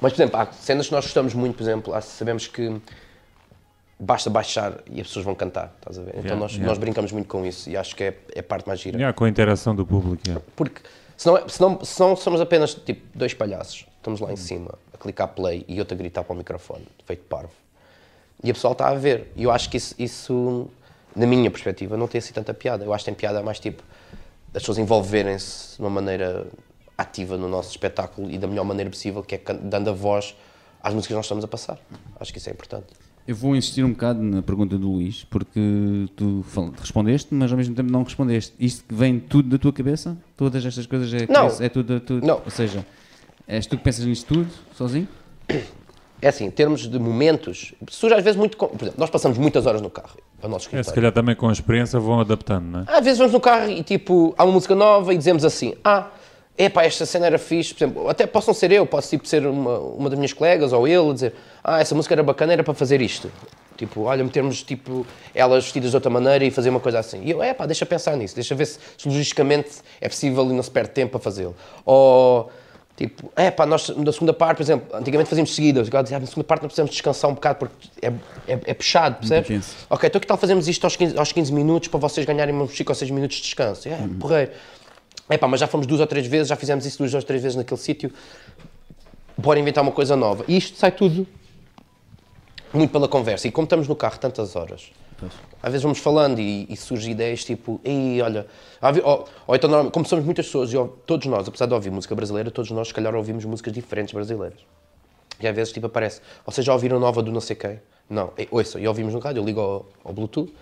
Mas, 0.00 0.12
por 0.12 0.16
exemplo, 0.22 0.40
há 0.40 0.46
cenas 0.52 0.86
que 0.86 0.92
nós 0.92 1.04
gostamos 1.04 1.34
muito, 1.34 1.56
por 1.56 1.62
exemplo, 1.62 1.94
há- 1.94 2.00
sabemos 2.00 2.46
que 2.46 2.80
basta 3.98 4.28
baixar 4.28 4.78
e 4.90 5.00
as 5.00 5.06
pessoas 5.06 5.24
vão 5.24 5.34
cantar, 5.34 5.72
estás 5.78 5.98
a 5.98 6.02
ver? 6.02 6.10
Então 6.10 6.22
Yeah, 6.24 6.40
nós, 6.40 6.52
yeah. 6.52 6.68
nós 6.68 6.78
brincamos 6.78 7.12
muito 7.12 7.28
com 7.28 7.46
isso 7.46 7.70
e 7.70 7.76
acho 7.76 7.94
que 7.94 8.04
é, 8.04 8.16
é 8.34 8.40
a 8.40 8.42
parte 8.42 8.66
mais 8.66 8.80
gira. 8.80 8.96
Yeah, 8.96 9.12
com 9.16 9.24
a 9.24 9.28
interação 9.28 9.74
do 9.76 9.86
público. 9.86 10.22
yeah. 10.26 10.44
Porque 10.56 10.80
senão, 11.16 11.36
é- 11.38 11.48
senão, 11.48 11.84
senão 11.84 12.16
somos 12.16 12.40
apenas 12.40 12.74
tipo 12.74 13.02
dois 13.16 13.32
palhaços. 13.34 13.86
Estamos 13.98 14.18
lá 14.20 14.32
em 14.32 14.36
cima 14.36 14.74
a 14.92 14.98
clicar 14.98 15.28
play 15.28 15.64
e 15.68 15.78
outro 15.78 15.94
a 15.94 15.98
gritar 15.98 16.24
para 16.24 16.34
o 16.34 16.36
microfone, 16.36 16.84
feito 17.06 17.22
parvo. 17.24 17.52
E 18.42 18.50
a 18.50 18.54
pessoa 18.54 18.72
está 18.72 18.88
a 18.88 18.94
ver. 18.94 19.30
E 19.36 19.44
eu 19.44 19.52
acho 19.52 19.70
que 19.70 19.76
isso, 19.76 19.94
isso, 19.96 20.68
na 21.14 21.24
minha 21.28 21.48
perspectiva, 21.48 21.96
não 21.96 22.08
tem 22.08 22.18
assim 22.18 22.32
tanta 22.32 22.52
piada. 22.52 22.84
Eu 22.84 22.92
acho 22.92 23.04
que 23.04 23.10
tem 23.12 23.14
piada 23.14 23.40
mais 23.40 23.60
tipo 23.60 23.84
as 24.54 24.62
pessoas 24.62 24.78
envolverem-se 24.78 25.76
de 25.76 25.80
uma 25.82 25.90
maneira 25.90 26.46
ativa 26.96 27.36
no 27.36 27.48
nosso 27.48 27.70
espetáculo 27.70 28.30
e 28.30 28.38
da 28.38 28.46
melhor 28.46 28.64
maneira 28.64 28.90
possível, 28.90 29.22
que 29.22 29.34
é 29.34 29.40
dando 29.62 29.90
a 29.90 29.92
voz 29.92 30.34
às 30.82 30.92
músicas 30.92 31.08
que 31.08 31.14
nós 31.14 31.24
estamos 31.24 31.44
a 31.44 31.48
passar. 31.48 31.78
Acho 32.20 32.32
que 32.32 32.38
isso 32.38 32.48
é 32.48 32.52
importante. 32.52 32.86
Eu 33.26 33.36
vou 33.36 33.54
insistir 33.54 33.84
um 33.84 33.92
bocado 33.92 34.20
na 34.20 34.42
pergunta 34.42 34.76
do 34.76 34.90
Luís, 34.90 35.24
porque 35.24 36.08
tu 36.16 36.44
respondeste, 36.78 37.32
mas 37.32 37.52
ao 37.52 37.56
mesmo 37.56 37.74
tempo 37.74 37.90
não 37.90 38.02
respondeste. 38.02 38.52
Isto 38.58 38.84
vem 38.94 39.20
tudo 39.20 39.48
da 39.48 39.58
tua 39.58 39.72
cabeça? 39.72 40.16
Todas 40.36 40.64
estas 40.66 40.86
coisas 40.86 41.12
é, 41.14 41.26
Não. 41.32 41.46
é 41.46 41.68
tudo, 41.68 42.00
tudo 42.00 42.26
Não. 42.26 42.42
Ou 42.44 42.50
seja, 42.50 42.84
és 43.46 43.64
tu 43.64 43.76
que 43.76 43.84
pensas 43.84 44.04
nisto 44.04 44.34
tudo, 44.34 44.50
sozinho? 44.76 45.06
É 46.20 46.28
assim, 46.28 46.46
em 46.46 46.50
termos 46.50 46.88
de 46.88 46.98
momentos, 46.98 47.74
surge 47.88 48.14
às 48.14 48.24
vezes 48.24 48.36
muito. 48.36 48.56
Por 48.56 48.70
exemplo, 48.74 48.94
nós 48.98 49.08
passamos 49.10 49.38
muitas 49.38 49.66
horas 49.66 49.80
no 49.80 49.90
carro, 49.90 50.16
para 50.42 50.48
o 50.48 50.50
nosso 50.50 50.64
É, 50.64 50.66
escritório. 50.66 50.84
se 50.88 50.94
calhar 50.94 51.12
também 51.12 51.36
com 51.36 51.48
a 51.48 51.52
experiência 51.52 52.00
vão 52.00 52.20
adaptando, 52.20 52.64
não 52.64 52.80
é? 52.80 52.84
Às 52.88 53.04
vezes 53.04 53.18
vamos 53.18 53.32
no 53.32 53.40
carro 53.40 53.70
e 53.70 53.82
tipo, 53.84 54.34
há 54.36 54.44
uma 54.44 54.52
música 54.52 54.74
nova 54.74 55.14
e 55.14 55.16
dizemos 55.16 55.44
assim, 55.44 55.74
ah, 55.84 56.08
epá, 56.58 56.82
esta 56.84 57.06
cena 57.06 57.26
era 57.26 57.38
fixe, 57.38 57.72
por 57.72 57.84
exemplo, 57.84 58.08
até 58.08 58.26
possam 58.26 58.52
ser 58.52 58.72
eu, 58.72 58.84
posso 58.84 59.08
tipo, 59.10 59.26
ser 59.26 59.46
uma, 59.46 59.78
uma 59.78 60.10
das 60.10 60.18
minhas 60.18 60.32
colegas 60.32 60.72
ou 60.72 60.86
ele, 60.88 61.12
dizer, 61.14 61.34
ah, 61.62 61.80
essa 61.80 61.94
música 61.94 62.14
era 62.14 62.22
bacana, 62.24 62.52
era 62.52 62.64
para 62.64 62.74
fazer 62.74 63.00
isto. 63.00 63.30
Tipo, 63.76 64.02
olha, 64.02 64.22
metermos 64.22 64.62
tipo, 64.62 65.06
elas 65.34 65.64
vestidas 65.64 65.90
de 65.90 65.96
outra 65.96 66.10
maneira 66.10 66.44
e 66.44 66.50
fazer 66.50 66.70
uma 66.70 66.78
coisa 66.80 66.98
assim. 66.98 67.22
E 67.24 67.30
eu, 67.30 67.42
epá, 67.42 67.64
deixa 67.66 67.86
pensar 67.86 68.16
nisso, 68.16 68.34
deixa 68.34 68.54
ver 68.54 68.66
se, 68.66 68.78
se 68.98 69.08
logisticamente 69.08 69.70
é 70.00 70.08
possível 70.08 70.44
e 70.50 70.52
não 70.52 70.62
se 70.62 70.70
perde 70.70 70.90
tempo 70.90 71.16
a 71.16 71.20
fazê-lo. 71.20 71.54
Ou, 71.84 72.50
tipo, 72.96 73.32
epá, 73.36 73.66
nós 73.66 73.88
na 73.88 74.12
segunda 74.12 74.32
parte, 74.32 74.58
por 74.58 74.62
exemplo, 74.62 74.96
antigamente 74.96 75.28
fazíamos 75.28 75.54
seguidas, 75.54 75.88
agora 75.88 76.02
dizia, 76.02 76.18
ah, 76.18 76.20
na 76.20 76.26
segunda 76.26 76.44
parte 76.44 76.62
nós 76.62 76.68
precisamos 76.68 76.92
descansar 76.92 77.30
um 77.30 77.34
bocado 77.34 77.58
porque 77.58 77.88
é, 78.00 78.08
é, 78.46 78.60
é 78.66 78.74
puxado, 78.74 79.16
percebes? 79.16 79.50
intenso. 79.50 79.76
Ok, 79.88 80.08
então 80.08 80.20
que 80.20 80.26
tal 80.26 80.36
fazermos 80.36 80.68
isto 80.68 80.84
aos 80.84 80.96
15, 80.96 81.18
aos 81.18 81.32
15 81.32 81.52
minutos 81.52 81.88
para 81.88 82.00
vocês 82.00 82.26
ganharem 82.26 82.54
uns 82.54 82.76
5 82.76 82.90
ou 82.90 82.94
6 82.94 83.10
minutos 83.10 83.36
de 83.36 83.42
descanso? 83.42 83.88
É, 83.88 83.98
porreiro. 84.20 84.52
É 85.28 85.38
pá, 85.38 85.48
mas 85.48 85.60
já 85.60 85.66
fomos 85.66 85.86
duas 85.86 86.00
ou 86.00 86.06
três 86.06 86.26
vezes, 86.26 86.48
já 86.48 86.56
fizemos 86.56 86.84
isso 86.84 86.98
duas 86.98 87.14
ou 87.14 87.22
três 87.22 87.42
vezes 87.42 87.56
naquele 87.56 87.80
sítio. 87.80 88.12
Bora 89.36 89.58
inventar 89.58 89.82
uma 89.82 89.92
coisa 89.92 90.14
nova. 90.14 90.44
E 90.46 90.56
isto 90.56 90.78
sai 90.78 90.92
tudo 90.92 91.26
muito 92.72 92.90
pela 92.90 93.08
conversa. 93.08 93.48
E 93.48 93.50
como 93.50 93.64
estamos 93.64 93.88
no 93.88 93.96
carro 93.96 94.18
tantas 94.18 94.56
horas, 94.56 94.90
às 95.62 95.70
vezes 95.70 95.82
vamos 95.82 95.98
falando 95.98 96.38
e, 96.40 96.66
e 96.68 96.76
surgem 96.76 97.12
ideias 97.12 97.44
tipo, 97.44 97.80
ei, 97.84 98.20
olha, 98.22 98.46
ou, 99.04 99.28
ou 99.46 99.54
então, 99.54 99.68
normalmente, 99.70 99.92
como 99.94 100.04
somos 100.06 100.24
muitas 100.24 100.46
pessoas, 100.46 100.72
e 100.72 100.76
todos 101.06 101.26
nós, 101.26 101.46
apesar 101.46 101.66
de 101.66 101.74
ouvir 101.74 101.90
música 101.90 102.14
brasileira, 102.14 102.50
todos 102.50 102.70
nós, 102.70 102.88
se 102.88 102.94
calhar, 102.94 103.14
ouvimos 103.14 103.44
músicas 103.44 103.72
diferentes 103.72 104.12
brasileiras. 104.12 104.58
E 105.40 105.46
às 105.48 105.54
vezes 105.54 105.72
tipo 105.72 105.86
aparece, 105.86 106.20
vocês 106.46 106.64
já 106.64 106.72
ouviram 106.72 106.98
nova 107.00 107.22
do 107.22 107.32
não 107.32 107.40
sei 107.40 107.56
quem? 107.56 107.80
Não, 108.08 108.32
e, 108.38 108.46
ouça, 108.50 108.78
e 108.78 108.86
ouvimos 108.86 109.12
no 109.14 109.18
rádio, 109.20 109.40
eu 109.40 109.44
ligo 109.44 109.60
ao, 109.60 109.86
ao 110.04 110.12
Bluetooth 110.12 110.52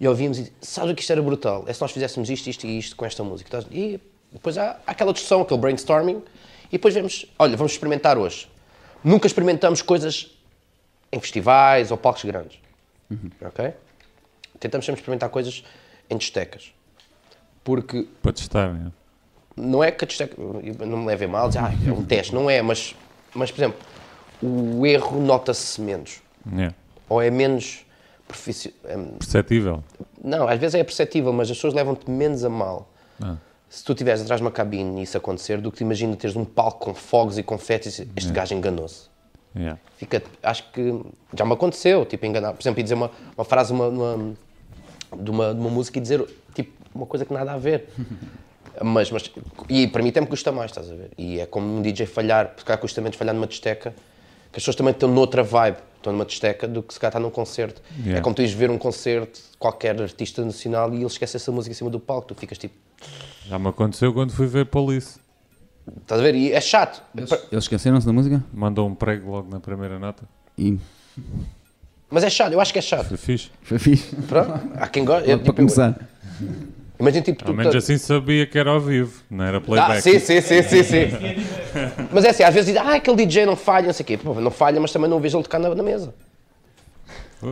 e 0.00 0.08
ouvimos 0.08 0.38
e 0.38 0.52
sabes 0.60 0.90
o 0.92 0.94
que 0.94 1.02
isto 1.02 1.12
era 1.12 1.22
brutal? 1.22 1.64
É 1.68 1.72
se 1.72 1.80
nós 1.80 1.92
fizéssemos 1.92 2.28
isto, 2.30 2.48
isto 2.48 2.66
e 2.66 2.78
isto 2.78 2.96
com 2.96 3.04
esta 3.04 3.22
música. 3.22 3.48
Estás- 3.58 3.66
E 3.76 4.00
depois 4.32 4.58
há 4.58 4.78
aquela 4.86 5.12
discussão, 5.12 5.42
aquele 5.42 5.60
brainstorming 5.60 6.22
e 6.68 6.72
depois 6.72 6.92
vemos, 6.94 7.26
olha, 7.38 7.56
vamos 7.56 7.72
experimentar 7.72 8.18
hoje. 8.18 8.48
Nunca 9.04 9.26
experimentamos 9.26 9.82
coisas 9.82 10.30
em 11.12 11.20
festivais 11.20 11.90
ou 11.92 11.96
palcos 11.96 12.24
grandes. 12.24 12.58
Ok? 13.40 13.72
Tentamos 14.64 14.86
sempre 14.86 15.00
experimentar 15.02 15.28
coisas 15.28 15.62
em 16.08 16.16
distecas. 16.16 16.72
Porque 17.62 18.08
Para 18.22 18.32
testar, 18.32 18.72
né? 18.72 18.90
não 19.54 19.84
é 19.84 19.90
que 19.90 20.02
a 20.04 20.08
discoteca, 20.08 20.40
não 20.86 20.96
me 20.98 21.06
levem 21.06 21.28
mal, 21.28 21.48
dizer, 21.48 21.58
ah, 21.60 21.70
é 21.86 21.92
um 21.92 22.02
teste, 22.02 22.34
não 22.34 22.48
é, 22.48 22.62
mas, 22.62 22.96
mas 23.34 23.50
por 23.50 23.60
exemplo, 23.60 23.78
o 24.42 24.86
erro 24.86 25.20
nota-se 25.20 25.80
menos, 25.82 26.22
Yeah. 26.50 26.74
ou 27.08 27.20
é 27.22 27.30
menos 27.30 27.84
profissional. 28.26 28.78
Perceptível. 29.18 29.84
Não, 30.22 30.48
às 30.48 30.58
vezes 30.58 30.74
é 30.76 30.82
perceptível, 30.84 31.30
mas 31.32 31.50
as 31.50 31.56
pessoas 31.58 31.74
levam-te 31.74 32.10
menos 32.10 32.42
a 32.42 32.48
mal. 32.48 32.88
Ah. 33.22 33.36
Se 33.68 33.84
tu 33.84 33.92
estiveres 33.92 34.22
atrás 34.22 34.40
de 34.40 34.44
uma 34.44 34.50
cabine 34.50 35.00
e 35.00 35.02
isso 35.04 35.16
acontecer, 35.18 35.60
do 35.60 35.70
que 35.70 35.78
te 35.78 35.84
imagina 35.84 36.16
teres 36.16 36.36
um 36.36 36.44
palco 36.44 36.78
com 36.86 36.94
fogos 36.94 37.36
e 37.38 37.42
confetes 37.42 37.98
e 37.98 38.08
este 38.16 38.32
gajo 38.32 38.54
enganou-se. 38.54 39.08
Yeah. 39.56 39.78
Fica, 39.96 40.22
acho 40.42 40.70
que 40.72 41.00
já 41.34 41.44
me 41.44 41.52
aconteceu, 41.52 42.04
tipo, 42.06 42.24
enganar, 42.26 42.52
por 42.54 42.60
exemplo, 42.62 42.80
e 42.80 42.82
dizer 42.82 42.94
uma, 42.94 43.10
uma 43.36 43.44
frase 43.44 43.72
uma, 43.72 43.88
uma- 43.88 44.34
de, 45.16 45.30
uma, 45.30 45.54
de 45.54 45.60
uma 45.60 45.70
música 45.70 45.98
e 45.98 46.02
dizer 46.02 46.24
tipo, 46.54 46.72
uma 46.94 47.06
coisa 47.06 47.24
que 47.24 47.32
nada 47.32 47.52
a 47.52 47.56
ver. 47.58 47.88
Mas, 48.82 49.08
mas, 49.08 49.30
e 49.68 49.86
para 49.86 50.02
mim 50.02 50.08
até 50.08 50.20
me 50.20 50.26
custa 50.26 50.50
mais, 50.50 50.72
estás 50.72 50.90
a 50.90 50.94
ver? 50.96 51.12
E 51.16 51.38
é 51.38 51.46
como 51.46 51.76
um 51.76 51.80
DJ 51.80 52.06
falhar, 52.06 52.54
porque 52.56 52.72
há 52.72 52.76
custa 52.76 53.00
menos 53.00 53.16
falhar 53.16 53.32
numa 53.32 53.46
discoteca, 53.46 53.90
que 53.90 54.58
as 54.58 54.62
pessoas 54.62 54.74
também 54.74 54.90
estão 54.90 55.08
noutra 55.08 55.44
vibe, 55.44 55.76
estão 55.96 56.12
numa 56.12 56.24
discoteca, 56.24 56.66
do 56.66 56.82
que 56.82 56.92
se 56.92 56.98
calhar 56.98 57.10
está 57.10 57.20
num 57.20 57.30
concerto. 57.30 57.80
Yeah. 57.98 58.18
É 58.18 58.20
como 58.20 58.34
tu 58.34 58.42
ires 58.42 58.52
ver 58.52 58.70
um 58.70 58.78
concerto 58.78 59.38
de 59.38 59.56
qualquer 59.58 60.02
artista 60.02 60.44
nacional 60.44 60.92
e 60.92 60.96
ele 60.96 61.06
esquece 61.06 61.36
essa 61.36 61.52
música 61.52 61.70
em 61.72 61.76
cima 61.76 61.88
do 61.88 62.00
palco, 62.00 62.26
tu 62.26 62.34
ficas 62.34 62.58
tipo, 62.58 62.74
Já 63.46 63.60
me 63.60 63.68
aconteceu 63.68 64.12
quando 64.12 64.32
fui 64.32 64.48
ver 64.48 64.66
Police. 64.66 65.20
estás 66.00 66.20
a 66.20 66.24
ver? 66.24 66.34
E 66.34 66.52
é 66.52 66.60
chato. 66.60 67.00
Eles, 67.16 67.30
eles 67.52 67.64
esqueceram-se 67.64 68.04
da 68.04 68.12
música? 68.12 68.42
Mandou 68.52 68.88
um 68.88 68.94
prego 68.96 69.30
logo 69.30 69.48
na 69.50 69.60
primeira 69.60 70.00
nota. 70.00 70.24
E 70.58 70.76
Mas 72.10 72.22
é 72.24 72.30
chato, 72.30 72.52
eu 72.52 72.60
acho 72.60 72.72
que 72.72 72.78
é 72.78 72.82
chato. 72.82 73.08
Foi 73.08 73.16
fixe. 73.16 73.50
foi 73.62 73.78
fixe. 73.78 74.14
Pronto, 74.28 74.60
há 74.76 74.86
quem 74.88 75.04
gosta. 75.04 75.28
eu, 75.28 75.36
Para 75.38 75.44
tipo, 75.46 75.56
começar. 75.56 75.98
Imagina 76.98 77.24
tipo, 77.24 77.44
tu 77.44 77.48
Ao 77.50 77.54
menos 77.56 77.72
tá- 77.72 77.78
assim 77.78 77.98
sabia 77.98 78.46
que 78.46 78.56
era 78.56 78.70
ao 78.70 78.80
vivo, 78.80 79.20
não 79.28 79.44
era 79.44 79.60
playback. 79.60 79.98
Ah, 79.98 80.00
sim, 80.00 80.18
sim, 80.20 80.40
sim, 80.40 80.62
sim, 80.62 80.82
sim. 80.84 81.08
mas 82.12 82.24
é 82.24 82.30
assim, 82.30 82.42
às 82.44 82.54
vezes 82.54 82.72
dizem, 82.72 82.88
ah, 82.88 82.94
aquele 82.94 83.16
DJ 83.26 83.46
não 83.46 83.56
falha, 83.56 83.86
não 83.86 83.92
sei 83.92 84.04
o 84.04 84.06
quê. 84.06 84.16
Pô, 84.16 84.34
não 84.34 84.50
falha, 84.50 84.80
mas 84.80 84.92
também 84.92 85.10
não 85.10 85.18
vejo 85.18 85.36
ele 85.36 85.42
tocar 85.42 85.58
na, 85.58 85.74
na 85.74 85.82
mesa. 85.82 86.14
Ui, 87.42 87.48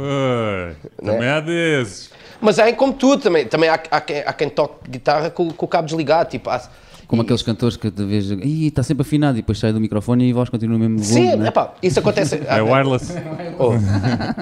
Né? 1.02 1.12
também 1.12 1.28
há 1.28 1.40
desses. 1.40 2.10
Mas 2.40 2.58
é 2.58 2.72
como 2.72 2.92
tudo 2.92 3.22
também. 3.22 3.46
Também 3.46 3.68
há, 3.68 3.74
há, 3.90 4.00
quem, 4.00 4.20
há 4.20 4.32
quem 4.32 4.48
toque 4.48 4.88
guitarra 4.90 5.30
com, 5.30 5.50
com 5.52 5.66
o 5.66 5.68
cabo 5.68 5.86
desligado. 5.86 6.30
Tipo, 6.30 6.48
há- 6.50 6.68
Como 7.12 7.20
e- 7.20 7.24
aqueles 7.24 7.42
cantores 7.42 7.76
que 7.76 7.90
de 7.90 8.04
vez 8.06 8.30
Ih, 8.30 8.68
está 8.68 8.82
sempre 8.82 9.02
afinado 9.02 9.36
e 9.36 9.42
depois 9.42 9.58
sai 9.58 9.70
do 9.70 9.78
microfone 9.78 10.26
e 10.26 10.30
a 10.30 10.34
voz 10.34 10.48
continua 10.48 10.78
no 10.78 10.88
mesmo 10.88 10.98
volume. 11.04 11.30
Sim, 11.32 11.36
né? 11.36 11.48
epá, 11.48 11.74
isso 11.82 11.98
acontece. 11.98 12.40
É 12.46 12.62
wireless. 12.62 13.12
Oh. 13.58 13.74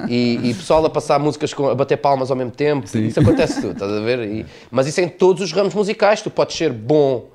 E, 0.07 0.39
e 0.41 0.53
pessoal 0.53 0.85
a 0.85 0.89
passar 0.89 1.19
músicas 1.19 1.53
com, 1.53 1.67
a 1.67 1.75
bater 1.75 1.97
palmas 1.97 2.31
ao 2.31 2.37
mesmo 2.37 2.51
tempo, 2.51 2.85
isso 2.97 3.19
acontece 3.19 3.55
tudo, 3.59 3.73
estás 3.73 3.91
a 3.91 3.99
ver? 3.99 4.19
E- 4.19 4.45
mas 4.71 4.87
isso 4.87 5.01
é 5.01 5.03
em 5.03 5.09
todos 5.09 5.43
os 5.43 5.51
ramos 5.51 5.73
musicais. 5.73 6.21
Tu 6.21 6.29
podes 6.31 6.55
ser 6.55 6.71
bom 6.71 7.29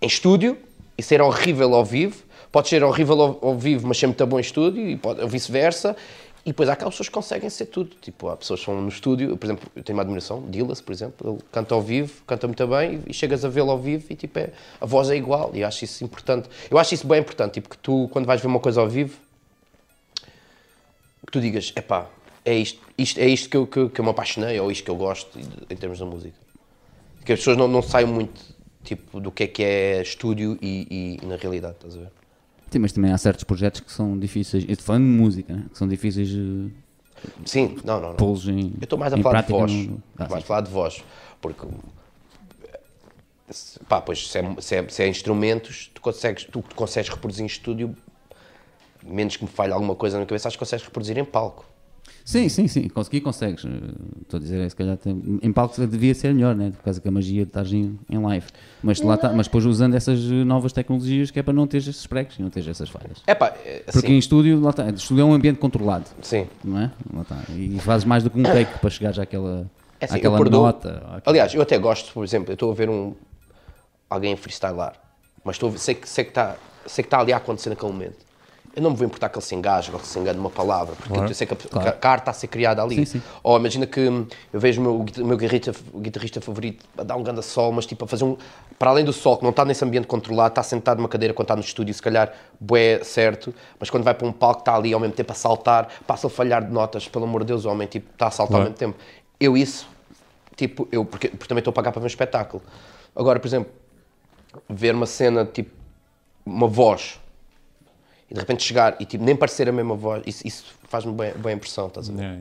em 0.00 0.06
estúdio 0.06 0.56
e 0.96 1.02
ser 1.02 1.20
horrível 1.20 1.74
ao 1.74 1.84
vivo, 1.84 2.18
podes 2.52 2.70
ser 2.70 2.84
horrível 2.84 3.20
ao, 3.20 3.38
ao 3.42 3.58
vivo, 3.58 3.88
mas 3.88 3.98
ser 3.98 4.06
muito 4.06 4.24
bom 4.24 4.38
em 4.38 4.42
estúdio, 4.42 4.88
e 4.88 5.00
vice-versa. 5.28 5.96
E 6.44 6.50
depois 6.50 6.68
há 6.68 6.72
aquelas 6.72 6.94
pessoas 6.94 7.08
que 7.08 7.14
conseguem 7.14 7.50
ser 7.50 7.66
tudo. 7.66 7.94
Tipo, 8.00 8.28
há 8.28 8.36
pessoas 8.36 8.60
que 8.60 8.66
são 8.66 8.80
no 8.80 8.88
estúdio, 8.88 9.36
por 9.36 9.46
exemplo, 9.46 9.70
eu 9.76 9.82
tenho 9.82 9.96
uma 9.96 10.02
admiração, 10.02 10.42
Dillas, 10.48 10.80
por 10.80 10.92
exemplo, 10.92 11.32
ele 11.32 11.42
canta 11.52 11.74
ao 11.74 11.82
vivo, 11.82 12.22
canta 12.26 12.46
muito 12.46 12.66
bem 12.66 13.02
e 13.06 13.12
chegas 13.12 13.44
a 13.44 13.48
vê-lo 13.48 13.70
ao 13.70 13.78
vivo 13.78 14.06
e 14.10 14.16
tipo, 14.16 14.38
é, 14.38 14.50
a 14.80 14.86
voz 14.86 15.10
é 15.10 15.16
igual. 15.16 15.50
E 15.54 15.62
acho 15.62 15.84
isso 15.84 16.02
importante. 16.02 16.48
Eu 16.70 16.78
acho 16.78 16.94
isso 16.94 17.06
bem 17.06 17.20
importante, 17.20 17.54
tipo, 17.54 17.68
que 17.68 17.78
tu, 17.78 18.08
quando 18.10 18.26
vais 18.26 18.40
ver 18.40 18.46
uma 18.46 18.60
coisa 18.60 18.80
ao 18.80 18.88
vivo, 18.88 19.18
que 21.26 21.32
tu 21.32 21.40
digas, 21.40 21.72
epá, 21.76 22.06
é 22.44 22.54
isto, 22.54 22.80
isto, 22.96 23.20
é 23.20 23.26
isto 23.26 23.48
que 23.48 23.56
eu, 23.56 23.66
que, 23.66 23.88
que 23.90 24.00
eu 24.00 24.04
me 24.04 24.10
apaixonei 24.10 24.58
ou 24.58 24.70
isto 24.70 24.84
que 24.84 24.90
eu 24.90 24.96
gosto 24.96 25.38
em 25.38 25.76
termos 25.76 25.98
da 25.98 26.06
música. 26.06 26.36
Que 27.24 27.32
as 27.34 27.40
pessoas 27.40 27.56
não, 27.56 27.68
não 27.68 27.82
saiam 27.82 28.08
muito 28.08 28.40
tipo, 28.82 29.20
do 29.20 29.30
que 29.30 29.44
é 29.44 29.46
que 29.46 29.62
é 29.62 30.02
estúdio 30.02 30.58
e, 30.60 31.18
e 31.22 31.26
na 31.26 31.36
realidade, 31.36 31.74
estás 31.76 31.96
a 31.96 32.00
ver? 32.00 32.19
Sim, 32.70 32.78
mas 32.78 32.92
também 32.92 33.10
há 33.12 33.18
certos 33.18 33.42
projetos 33.44 33.80
que 33.80 33.90
são 33.92 34.16
difíceis, 34.18 34.64
eu 34.64 34.70
estou 34.72 34.86
falando 34.86 35.02
de 35.04 35.10
música, 35.10 35.52
né? 35.52 35.64
que 35.72 35.76
são 35.78 35.88
difíceis 35.88 36.28
de 36.28 36.70
Sim, 37.44 37.76
não, 37.84 38.00
não. 38.00 38.14
não. 38.14 38.16
em 38.48 38.72
Eu 38.78 38.84
estou 38.84 38.98
mais 38.98 39.12
a 39.12 39.16
falar 39.18 39.42
de 39.42 39.50
voz. 39.52 39.72
no- 39.72 39.78
Estou 39.80 39.98
Ah, 40.18 40.28
mais 40.28 40.44
a 40.44 40.46
falar 40.46 40.60
de 40.62 40.70
voz. 40.70 41.04
Porque. 41.40 41.66
se- 43.50 43.78
Pá, 43.80 44.00
pois 44.00 44.28
se 44.28 44.38
é, 44.38 44.54
se 44.60 44.76
é- 44.76 44.88
se 44.88 45.02
é 45.02 45.08
instrumentos, 45.08 45.90
tu 45.92 46.00
consegues, 46.00 46.44
tu 46.44 46.62
consegues 46.74 47.10
reproduzir 47.10 47.42
em 47.42 47.46
estúdio, 47.46 47.94
menos 49.02 49.36
que 49.36 49.44
me 49.44 49.50
falhe 49.50 49.72
alguma 49.72 49.94
coisa 49.96 50.18
na 50.18 50.24
cabeça, 50.26 50.46
acho 50.48 50.56
que 50.56 50.60
consegues 50.64 50.84
reproduzir 50.84 51.18
em 51.18 51.24
palco. 51.24 51.66
Sim, 52.24 52.48
sim, 52.48 52.68
sim, 52.68 52.88
conseguir 52.88 53.20
consegues. 53.22 53.64
Estou 54.22 54.38
a 54.38 54.40
dizer, 54.40 54.70
se 54.70 54.76
calhar 54.76 54.96
tem- 54.96 55.38
em 55.42 55.52
palco 55.52 55.84
devia 55.86 56.14
ser 56.14 56.32
melhor, 56.34 56.54
né? 56.54 56.70
por 56.70 56.82
causa 56.84 57.00
que 57.00 57.08
a 57.08 57.10
magia 57.10 57.44
de 57.44 57.48
estar 57.50 57.66
em, 57.72 57.98
em 58.08 58.18
live. 58.18 58.46
Mas, 58.82 59.00
lá 59.00 59.16
tá, 59.16 59.32
mas 59.32 59.46
depois 59.46 59.64
usando 59.64 59.94
essas 59.94 60.20
novas 60.20 60.72
tecnologias 60.72 61.30
que 61.30 61.38
é 61.38 61.42
para 61.42 61.52
não 61.52 61.66
ter 61.66 61.78
esses 61.78 62.06
pregos 62.06 62.38
e 62.38 62.42
não 62.42 62.50
ter 62.50 62.66
essas 62.68 62.88
falhas. 62.88 63.18
É 63.26 63.34
pá, 63.34 63.48
é, 63.64 63.82
assim, 63.86 64.00
Porque 64.00 64.12
em 64.12 64.18
estúdio, 64.18 64.60
lá 64.60 64.70
está, 64.70 64.88
estúdio 64.90 65.22
é 65.22 65.24
um 65.24 65.32
ambiente 65.32 65.58
controlado, 65.58 66.06
sim. 66.22 66.46
não 66.62 66.78
é? 66.78 66.90
Lá 67.12 67.22
está. 67.22 67.38
E 67.54 67.78
fazes 67.80 68.04
mais 68.04 68.22
do 68.22 68.30
que 68.30 68.38
um 68.38 68.42
take 68.44 68.78
para 68.78 68.90
chegar 68.90 69.12
já 69.12 69.22
àquela, 69.24 69.68
É 70.00 70.04
assim, 70.04 70.16
àquela 70.16 70.38
nota. 70.38 70.88
àquela- 70.98 71.22
Aliás, 71.26 71.52
eu 71.54 71.62
até 71.62 71.78
gosto, 71.78 72.12
por 72.12 72.24
exemplo, 72.24 72.50
eu 72.50 72.54
estou 72.54 72.70
a 72.70 72.74
ver 72.74 72.88
um, 72.88 73.14
alguém 74.08 74.36
freestylar, 74.36 74.94
mas 75.44 75.56
estou 75.56 75.76
sei 75.76 75.98
sei 76.04 76.24
que 76.24 76.30
está 76.30 76.56
sei 76.86 77.02
que 77.02 77.06
está 77.08 77.20
ali 77.20 77.32
a 77.32 77.36
acontecer 77.36 77.70
naquele 77.70 77.92
momento. 77.92 78.29
Eu 78.74 78.82
não 78.82 78.90
me 78.90 78.96
vou 78.96 79.04
importar 79.04 79.28
que 79.28 79.36
ele 79.36 79.44
se 79.44 79.52
engaje 79.54 79.90
ou 79.92 79.98
que 79.98 80.06
se 80.06 80.16
engane 80.16 80.36
numa 80.38 80.48
palavra, 80.50 80.94
porque 80.94 81.12
Claro. 81.12 81.28
eu 81.28 81.34
sei 81.34 81.44
que 81.44 81.54
a, 81.54 81.56
Claro. 81.56 81.88
a 82.00 82.08
arte 82.08 82.22
está 82.22 82.30
a 82.30 82.34
ser 82.34 82.46
criada 82.46 82.80
ali. 82.80 82.94
Sim, 82.96 83.04
sim. 83.04 83.22
Ou 83.42 83.58
imagina 83.58 83.84
que 83.84 83.98
eu 83.98 84.26
vejo 84.60 84.80
o 84.80 84.84
meu, 84.84 84.94
o 85.24 85.26
meu 85.26 85.36
guitarrista, 85.36 85.74
o 85.92 85.98
guitarrista 85.98 86.40
favorito 86.40 86.86
a 86.96 87.02
dar 87.02 87.16
um 87.16 87.22
grande 87.22 87.42
sol, 87.42 87.72
mas 87.72 87.84
tipo 87.84 88.04
a 88.04 88.08
fazer 88.08 88.24
um. 88.24 88.36
Para 88.78 88.90
além 88.90 89.04
do 89.04 89.12
sol, 89.12 89.36
que 89.36 89.42
não 89.42 89.50
está 89.50 89.64
nesse 89.64 89.84
ambiente 89.84 90.06
controlado, 90.06 90.50
está 90.52 90.62
sentado 90.62 90.98
numa 90.98 91.08
cadeira 91.08 91.34
quando 91.34 91.46
está 91.46 91.56
no 91.56 91.62
estúdio, 91.62 91.92
se 91.92 92.00
calhar 92.00 92.32
bué 92.60 93.02
certo, 93.02 93.52
mas 93.78 93.90
quando 93.90 94.04
vai 94.04 94.14
para 94.14 94.26
um 94.26 94.32
palco 94.32 94.60
está 94.60 94.76
ali 94.76 94.92
ao 94.94 95.00
mesmo 95.00 95.14
tempo 95.16 95.32
a 95.32 95.34
saltar, 95.34 95.88
passa 96.06 96.28
a 96.28 96.30
falhar 96.30 96.64
de 96.64 96.72
notas, 96.72 97.08
pelo 97.08 97.24
amor 97.24 97.40
de 97.40 97.48
Deus, 97.48 97.64
o 97.64 97.70
homem 97.70 97.88
tipo, 97.88 98.08
está 98.12 98.28
a 98.28 98.30
saltar 98.30 98.54
ao 98.54 98.60
Claro. 98.60 98.64
mesmo 98.70 98.76
tempo. 98.78 98.96
Eu 99.40 99.56
isso, 99.56 99.86
tipo, 100.56 100.86
eu, 100.92 101.04
porque, 101.04 101.28
porque 101.28 101.48
também 101.48 101.60
estou 101.60 101.72
a 101.72 101.74
pagar 101.74 101.90
para 101.90 102.00
ver 102.00 102.04
um 102.04 102.06
espetáculo. 102.06 102.62
Agora, 103.16 103.40
por 103.40 103.48
exemplo, 103.48 103.72
ver 104.68 104.94
uma 104.94 105.06
cena 105.06 105.44
tipo 105.44 105.72
uma 106.46 106.68
voz 106.68 107.18
e 108.30 108.34
de 108.34 108.40
repente 108.40 108.62
chegar 108.62 108.96
e 109.00 109.04
tipo, 109.04 109.24
nem 109.24 109.34
parecer 109.34 109.68
a 109.68 109.72
mesma 109.72 109.94
voz, 109.96 110.22
isso, 110.26 110.46
isso 110.46 110.64
faz-me 110.88 111.12
bem, 111.12 111.32
bem 111.34 111.54
impressão, 111.56 111.88
estás 111.88 112.08
a 112.08 112.12
ver? 112.12 112.22
É. 112.22 112.38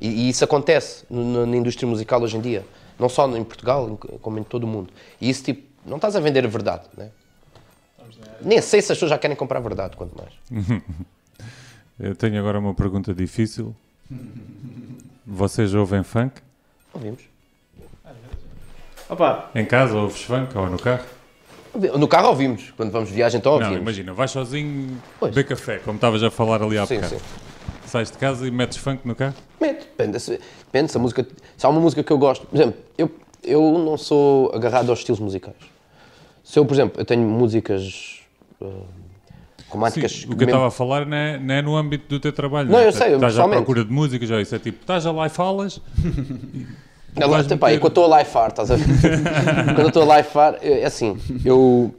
E, 0.00 0.08
e 0.08 0.28
isso 0.28 0.44
acontece 0.44 1.04
no- 1.08 1.46
na 1.46 1.56
indústria 1.56 1.88
musical 1.88 2.20
hoje 2.22 2.36
em 2.36 2.40
dia, 2.40 2.64
não 2.98 3.08
só 3.08 3.26
em 3.36 3.44
Portugal, 3.44 3.96
como 4.20 4.38
em 4.38 4.42
todo 4.42 4.64
o 4.64 4.66
mundo. 4.66 4.92
E 5.20 5.30
isso 5.30 5.42
tipo, 5.44 5.62
não 5.86 5.96
estás 5.96 6.14
a 6.16 6.20
vender 6.20 6.44
a 6.44 6.48
verdade, 6.48 6.84
né? 6.96 7.10
Nem 8.40 8.60
sei 8.60 8.80
se 8.82 8.90
as 8.92 8.96
pessoas 8.98 9.10
já 9.10 9.18
querem 9.18 9.36
comprar 9.36 9.58
a 9.58 9.62
verdade, 9.62 9.96
quanto 9.96 10.16
mais. 10.16 10.32
Eu 12.00 12.14
tenho 12.16 12.38
agora 12.38 12.58
uma 12.58 12.74
pergunta 12.74 13.14
difícil. 13.14 13.74
Vocês 15.26 15.72
ouvem 15.74 16.02
funk? 16.02 16.40
Ouvimos. 16.92 17.20
Opa, 19.08 19.50
Em 19.54 19.64
casa 19.64 19.94
ouves 19.96 20.22
funk 20.22 20.56
ou 20.56 20.68
no 20.68 20.78
carro? 20.78 21.04
No 21.74 22.06
carro 22.06 22.28
ouvimos, 22.28 22.72
quando 22.76 22.90
vamos 22.90 23.08
de 23.08 23.14
viagem, 23.14 23.38
então 23.38 23.52
Não, 23.52 23.58
ouvimos. 23.60 23.80
imagina, 23.80 24.12
vais 24.12 24.30
sozinho 24.30 24.98
Pois. 25.18 25.34
beber 25.34 25.48
café, 25.48 25.78
como 25.78 25.96
estavas 25.96 26.22
a 26.22 26.30
falar 26.30 26.62
ali 26.62 26.76
há 26.76 26.84
sim, 26.86 26.96
bocado. 26.96 27.14
sim. 27.14 27.20
Sais 27.86 28.10
de 28.10 28.18
casa 28.18 28.46
e 28.46 28.50
metes 28.50 28.76
funk 28.78 29.06
no 29.06 29.14
carro? 29.14 29.34
Depende, 29.58 29.80
depende, 29.80 30.20
se, 30.20 30.40
depende 30.66 30.90
se 30.90 30.96
a 30.96 31.00
música. 31.00 31.26
Se 31.56 31.64
há 31.64 31.68
uma 31.68 31.80
música 31.80 32.02
que 32.02 32.12
eu 32.12 32.18
gosto. 32.18 32.46
Por 32.46 32.56
exemplo, 32.56 32.80
eu, 32.96 33.10
eu 33.42 33.78
não 33.78 33.96
sou 33.96 34.50
agarrado 34.54 34.90
aos 34.90 34.98
estilos 34.98 35.20
musicais. 35.20 35.56
Se 36.44 36.58
eu, 36.58 36.64
por 36.66 36.74
exemplo, 36.74 37.00
eu 37.00 37.04
tenho 37.04 37.22
músicas 37.22 38.20
uh, 38.60 38.84
românticas. 39.68 40.12
Sim, 40.12 40.32
o 40.32 40.36
que 40.36 40.44
eu 40.44 40.48
estava 40.48 40.68
a 40.68 40.70
falar 40.70 41.06
não 41.06 41.16
é, 41.16 41.38
não 41.38 41.54
é 41.54 41.62
no 41.62 41.76
âmbito 41.76 42.06
do 42.08 42.20
teu 42.20 42.32
trabalho. 42.32 42.70
Não, 42.70 42.78
é? 42.78 42.88
eu 42.88 42.92
sei, 42.92 43.14
Estás 43.14 43.38
à 43.38 43.48
procura 43.48 43.84
de 43.84 43.92
música, 43.92 44.26
já 44.26 44.40
isso 44.40 44.54
é 44.54 44.58
tipo, 44.58 44.80
estás 44.80 45.04
lá 45.04 45.26
e 45.26 45.30
falas. 45.30 45.80
Não, 47.16 47.28
vais 47.28 47.46
lá, 47.46 47.56
pá, 47.56 47.66
meter- 47.66 47.76
e 47.76 47.80
quando 47.80 47.90
estou 47.90 48.12
a 48.12 48.18
lifear, 48.18 48.48
estás 48.48 48.70
a 48.70 48.76
ver? 48.76 48.86
quando 49.74 49.80
eu 49.80 49.88
estou 49.88 50.10
a 50.10 50.16
lifear, 50.18 50.58
é 50.62 50.84
assim, 50.84 51.16
eu. 51.44 51.94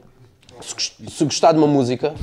Se, 0.60 0.74
gos- 0.74 0.96
se 1.08 1.24
gostar 1.24 1.52
de 1.52 1.58
uma 1.58 1.66
música, 1.66 2.14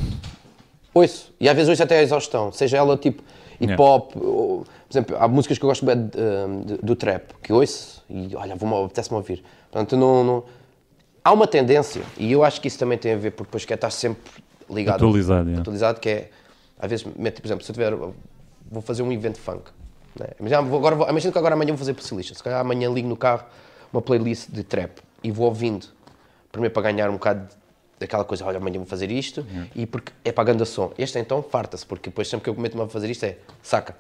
ouço. 0.94 1.34
E 1.40 1.48
às 1.48 1.56
vezes 1.56 1.70
ouço 1.70 1.84
até 1.84 2.00
a 2.00 2.02
exaustão. 2.02 2.52
Seja 2.52 2.78
ela 2.78 2.98
tipo 2.98 3.22
hip 3.60 3.76
hop, 3.80 4.16
ou, 4.18 4.60
por 4.64 4.68
exemplo, 4.90 5.16
há 5.20 5.28
músicas 5.28 5.58
que 5.58 5.64
eu 5.66 5.70
gosto 5.70 5.86
bem 5.86 5.96
de, 6.08 6.10
de- 6.66 6.78
do 6.82 6.96
trap, 6.96 7.24
que 7.44 7.54
ouço 7.54 8.04
e 8.10 8.36
olha, 8.36 8.56
apetece-me 8.56 9.16
ouvir. 9.18 9.44
Portanto, 9.72 9.96
não, 9.98 10.24
não- 10.24 10.44
Há 11.24 11.32
uma 11.34 11.46
tendência, 11.46 12.02
e 12.18 12.32
eu 12.32 12.44
acho 12.44 12.60
que 12.60 12.68
isso 12.68 12.80
também 12.80 12.98
tem 12.98 13.14
a 13.14 13.16
ver, 13.16 13.30
porque 13.30 13.44
depois 13.50 13.64
quer 13.64 13.76
estar 13.76 13.92
sempre 13.92 14.24
ligado. 14.68 14.96
Atualizado, 14.96 15.50
yeah. 15.50 15.62
atualizado, 15.62 16.00
que 16.00 16.10
é, 16.10 16.30
às 16.80 16.90
vezes, 16.90 17.06
mete, 17.16 17.40
por 17.40 17.48
exemplo, 17.48 17.64
se 17.64 17.70
eu 17.70 17.74
tiver, 17.76 17.94
vou 17.96 18.82
fazer 18.82 19.04
um 19.04 19.12
evento 19.12 19.38
funk, 19.40 19.62
né? 20.20 20.28
imagina, 20.40 20.62
vou, 20.62 20.78
agora, 20.80 20.96
vou, 20.96 21.10
imagina 21.10 21.32
que 21.32 21.38
agora 21.38 21.56
amanhã 21.56 21.70
vou 21.70 21.78
fazer 21.78 21.94
Pussilista, 21.94 22.34
se 22.36 22.44
calhar 22.44 22.60
amanhã 22.60 22.90
ligo 22.90 23.08
no 23.08 23.18
carro 23.18 23.46
uma 23.92 24.02
playlist 24.02 24.50
de 24.50 24.64
trap 24.64 25.00
e 25.24 25.32
vou 25.32 25.48
ouvindo, 25.48 25.88
primeiro 26.52 26.74
para 26.74 26.84
ganhar 26.84 27.10
um 27.10 27.14
bocado 27.14 27.48
daquela 28.00 28.26
coisa, 28.26 28.44
olha, 28.46 28.58
amanhã 28.58 28.78
vou 28.78 28.86
fazer 28.88 29.12
isto, 29.12 29.46
e 29.76 29.86
porque 29.86 30.12
é 30.26 30.32
para 30.32 30.52
a 30.52 30.66
som. 30.66 30.92
Este 30.98 31.20
então 31.20 31.44
farta-se, 31.44 31.86
porque 31.86 32.10
depois 32.10 32.28
sempre 32.28 32.46
que 32.46 32.50
eu 32.50 32.56
cometo-me 32.56 32.84
a 32.84 32.88
fazer 32.88 33.10
isto 33.10 33.24
é, 33.26 33.38
saca, 33.62 33.96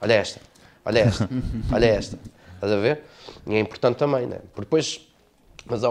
olha 0.00 0.12
esta, 0.14 0.40
olha 0.84 0.98
esta, 1.00 1.28
olha 1.72 1.86
esta, 1.86 2.18
estás 2.54 2.72
a 2.72 2.76
ver? 2.76 3.02
E 3.46 3.54
é 3.54 3.60
importante 3.60 3.96
também, 3.96 4.26
né? 4.26 4.40
Porque 4.54 4.66
depois 4.66 5.00
mas 5.68 5.82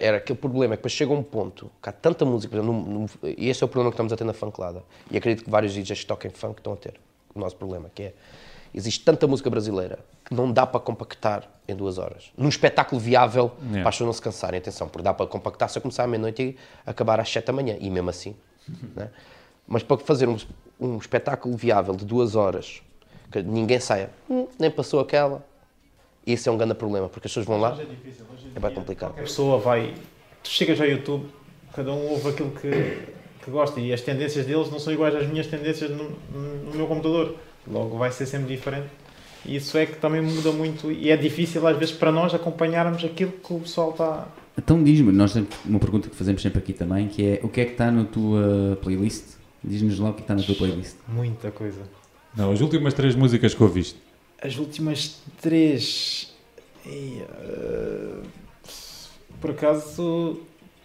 era 0.00 0.18
aquele 0.18 0.38
problema, 0.38 0.74
é 0.74 0.76
que 0.76 0.80
depois 0.82 0.92
chega 0.92 1.10
um 1.12 1.22
ponto 1.22 1.70
que 1.82 1.88
há 1.88 1.92
tanta 1.92 2.26
música, 2.26 2.54
exemplo, 2.54 2.74
no- 2.74 2.98
no- 3.00 3.08
e 3.24 3.48
esse 3.48 3.62
é 3.62 3.64
o 3.64 3.68
problema 3.68 3.90
que 3.90 3.94
estamos 3.94 4.12
a 4.12 4.16
ter 4.18 4.24
na 4.24 4.34
funklada. 4.34 4.82
E 5.10 5.16
acredito 5.16 5.44
que 5.44 5.50
vários 5.50 5.72
DJs 5.72 6.00
que 6.00 6.06
toquem 6.06 6.30
funk 6.30 6.58
estão 6.58 6.74
a 6.74 6.76
ter 6.76 6.94
o 7.34 7.38
nosso 7.40 7.56
problema, 7.56 7.90
que 7.94 8.02
é, 8.02 8.14
existe 8.74 9.04
tanta 9.04 9.26
música 9.26 9.48
brasileira 9.48 9.98
que 10.24 10.34
não 10.34 10.50
dá 10.52 10.66
para 10.66 10.80
compactar 10.80 11.48
em 11.68 11.74
duas 11.74 11.96
horas. 11.98 12.30
Num 12.36 12.48
espetáculo 12.48 13.00
viável, 13.00 13.52
Yeah. 13.60 13.80
para 13.82 13.88
as 13.88 13.94
pessoas 13.94 14.06
não 14.06 14.12
se 14.12 14.22
cansarem, 14.22 14.58
atenção, 14.58 14.88
porque 14.88 15.02
dá 15.04 15.14
para 15.14 15.26
compactar 15.26 15.68
se 15.70 15.78
eu 15.78 15.82
começar 15.82 16.04
à 16.04 16.06
meia-noite 16.06 16.42
e 16.42 16.56
acabar 16.86 17.20
às 17.20 17.30
sete 17.30 17.46
da 17.46 17.52
manhã, 17.52 17.76
e 17.80 17.88
mesmo 17.90 18.10
assim. 18.10 18.34
né? 18.96 19.10
Mas 19.66 19.82
para 19.82 19.96
fazer 19.98 20.28
um, 20.28 20.36
um 20.80 20.98
espetáculo 20.98 21.56
viável 21.56 21.94
de 21.94 22.04
duas 22.04 22.34
horas, 22.34 22.82
que 23.30 23.42
ninguém 23.42 23.80
saia, 23.80 24.10
"Hum, 24.28 24.46
nem 24.58 24.70
passou 24.70 25.00
aquela, 25.00 25.44
esse 26.26 26.48
é 26.48 26.52
um 26.52 26.56
grande 26.56 26.74
problema, 26.74 27.08
porque 27.08 27.26
as 27.26 27.30
pessoas 27.32 27.46
vão 27.46 27.60
lá, 27.60 27.72
hoje 27.72 27.82
é 27.82 27.84
difícil. 27.86 28.24
Hoje 28.32 28.46
em 28.48 28.52
é 28.56 28.60
bem 28.60 28.74
complicado. 28.74 29.10
Qualquer 29.10 29.22
pessoa 29.22 29.58
vai. 29.58 29.94
Tu 30.42 30.48
chegas 30.50 30.80
ao 30.80 30.86
YouTube, 30.86 31.26
cada 31.74 31.92
um 31.92 32.10
ouve 32.10 32.28
aquilo 32.28 32.50
que, 32.50 33.02
que 33.42 33.50
gosta 33.50 33.80
e 33.80 33.92
as 33.92 34.00
tendências 34.02 34.44
deles 34.46 34.70
não 34.70 34.78
são 34.78 34.92
iguais 34.92 35.14
às 35.14 35.26
minhas 35.26 35.46
tendências 35.46 35.90
no, 35.90 36.10
no 36.32 36.74
meu 36.74 36.86
computador. 36.86 37.36
Logo 37.66 37.96
vai 37.96 38.10
ser 38.10 38.26
sempre 38.26 38.54
diferente. 38.54 38.88
E 39.44 39.56
isso 39.56 39.76
é 39.76 39.84
que 39.84 39.96
também 39.96 40.22
muda 40.22 40.52
muito 40.52 40.90
e 40.90 41.10
é 41.10 41.16
difícil 41.16 41.66
às 41.66 41.76
vezes 41.76 41.94
para 41.94 42.10
nós 42.10 42.34
acompanharmos 42.34 43.04
aquilo 43.04 43.32
que 43.32 43.52
o 43.52 43.60
pessoal 43.60 43.90
está. 43.90 44.26
Então 44.56 44.82
diz-me, 44.82 45.12
nós 45.12 45.32
temos 45.32 45.50
uma 45.64 45.78
pergunta 45.78 46.08
que 46.08 46.16
fazemos 46.16 46.40
sempre 46.40 46.60
aqui 46.60 46.72
também, 46.72 47.08
que 47.08 47.24
é 47.24 47.40
o 47.42 47.48
que 47.48 47.60
é 47.60 47.64
que 47.64 47.72
está 47.72 47.90
na 47.90 48.04
tua 48.04 48.78
playlist? 48.80 49.36
Diz-nos 49.62 49.98
lá 49.98 50.10
o 50.10 50.14
que 50.14 50.22
está 50.22 50.34
na 50.34 50.42
tua 50.42 50.54
playlist. 50.54 50.96
Muita 51.08 51.50
coisa. 51.50 51.82
Não, 52.36 52.52
as 52.52 52.60
últimas 52.60 52.94
três 52.94 53.14
músicas 53.14 53.54
que 53.54 53.62
ouviste. 53.62 53.98
As 54.40 54.56
últimas 54.56 55.20
três. 55.40 56.32
Ei, 56.86 57.22
eh, 57.22 58.22
por 59.40 59.50
acaso 59.50 60.40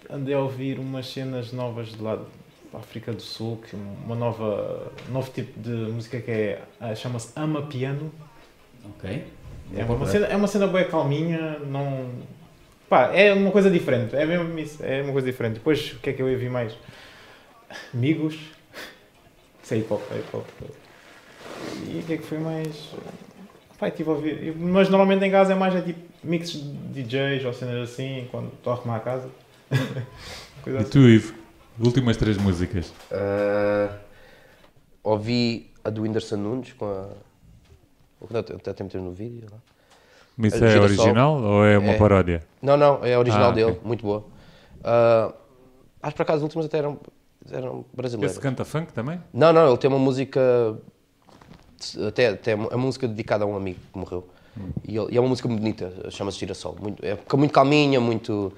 andei 0.09 0.33
a 0.33 0.39
ouvir 0.39 0.79
umas 0.79 1.11
cenas 1.11 1.51
novas 1.51 1.89
de 1.89 2.01
lá 2.01 2.15
da 2.15 2.25
África 2.73 3.11
do 3.11 3.21
Sul, 3.21 3.57
que 3.57 3.75
é 3.75 3.79
uma 4.05 4.15
nova, 4.15 4.91
um 5.09 5.13
novo 5.13 5.31
tipo 5.31 5.59
de 5.59 5.69
música 5.69 6.19
que 6.19 6.31
é 6.31 6.61
ah, 6.79 6.93
chama-se 6.95 7.31
Ama 7.35 7.63
Piano. 7.63 8.11
Ok. 8.85 9.23
É 9.75 9.83
uma 9.83 10.05
cena, 10.07 10.25
é 10.27 10.35
uma 10.35 10.47
cena 10.47 10.67
bem 10.67 10.85
calminha, 10.87 11.59
não. 11.59 12.09
Pá, 12.89 13.11
é 13.13 13.33
uma 13.33 13.51
coisa 13.51 13.69
diferente, 13.69 14.15
é 14.15 14.25
mesmo 14.25 14.57
isso, 14.57 14.83
é 14.83 15.01
uma 15.03 15.11
coisa 15.11 15.27
diferente. 15.27 15.55
Depois 15.55 15.93
o 15.93 15.99
que 15.99 16.09
é 16.09 16.13
que 16.13 16.21
eu 16.21 16.27
ouvi 16.27 16.49
mais? 16.49 16.75
Amigos. 17.93 18.35
Isso 19.63 19.73
é 19.75 19.77
hip 19.77 19.93
hop, 19.93 20.01
é 20.11 20.17
hip 20.17 20.29
hop. 20.35 20.47
E 21.87 21.99
o 21.99 22.03
que 22.03 22.13
é 22.13 22.17
que 22.17 22.23
foi 22.23 22.39
mais? 22.39 22.89
Pá, 23.77 23.87
estive 23.89 24.09
a 24.09 24.13
ouvir. 24.13 24.55
Mas 24.57 24.89
normalmente 24.89 25.23
em 25.23 25.29
casa 25.29 25.53
é 25.53 25.55
mais 25.55 25.75
é 25.75 25.81
tipo 25.81 25.99
mix 26.23 26.51
de 26.51 27.03
DJs 27.03 27.45
ou 27.45 27.53
cenas 27.53 27.89
assim, 27.91 28.27
quando 28.31 28.51
estou 28.53 28.73
a 28.73 28.75
arrumar 28.75 28.95
a 28.97 28.99
casa. 29.01 29.29
Coisa 30.63 30.79
E 30.79 30.81
assim. 30.81 30.89
tu, 30.89 31.07
Ivo? 31.07 31.33
Últimas 31.79 32.17
três 32.17 32.37
músicas. 32.37 32.91
Ah, 33.11 33.95
ouvi 35.03 35.71
a 35.83 35.89
do 35.89 36.01
Whindersson 36.01 36.37
Nunes 36.37 36.73
com 36.73 36.85
a 36.85 37.07
Até 38.37 38.53
até 38.55 38.73
temos 38.73 38.93
no 38.95 39.11
vídeo. 39.11 39.47
Lá. 39.51 39.57
Mas 40.35 40.53
isso 40.53 40.63
é 40.65 40.79
original 40.79 41.41
ou 41.41 41.65
é 41.65 41.77
uma 41.77 41.91
É. 41.93 41.97
paródia? 41.97 42.43
Não, 42.61 42.75
não, 42.77 43.03
é 43.03 43.17
original 43.17 43.49
Ah, 43.49 43.53
dele, 43.53 43.79
muito 43.83 44.01
boa. 44.03 44.25
Ah, 44.83 45.33
acho 46.01 46.11
que 46.13 46.17
por 46.17 46.23
acaso 46.23 46.37
as 46.37 46.43
últimas 46.43 46.65
até 46.65 46.79
eram, 46.79 46.99
eram 47.49 47.85
brasileiras. 47.93 48.33
Esse 48.33 48.41
canta 48.41 48.65
funk 48.65 48.91
também? 48.93 49.21
Não, 49.33 49.53
não, 49.53 49.67
ele 49.69 49.77
tem 49.77 49.89
uma 49.89 49.99
música. 49.99 50.77
Até, 52.07 52.27
até 52.27 52.51
a 52.53 52.77
música 52.77 53.07
dedicada 53.07 53.45
a 53.45 53.47
um 53.47 53.55
amigo 53.55 53.79
que 53.93 53.97
morreu. 53.97 54.27
E, 54.85 54.97
ele- 54.97 55.07
e 55.13 55.17
é 55.17 55.19
uma 55.21 55.29
música 55.29 55.47
muito 55.47 55.61
bonita, 55.61 56.11
chama-se 56.11 56.37
Girassol. 56.37 56.75
Muito, 56.81 57.05
é 57.05 57.17
muito 57.37 57.53
calminha, 57.53 58.01
muito. 58.01 58.51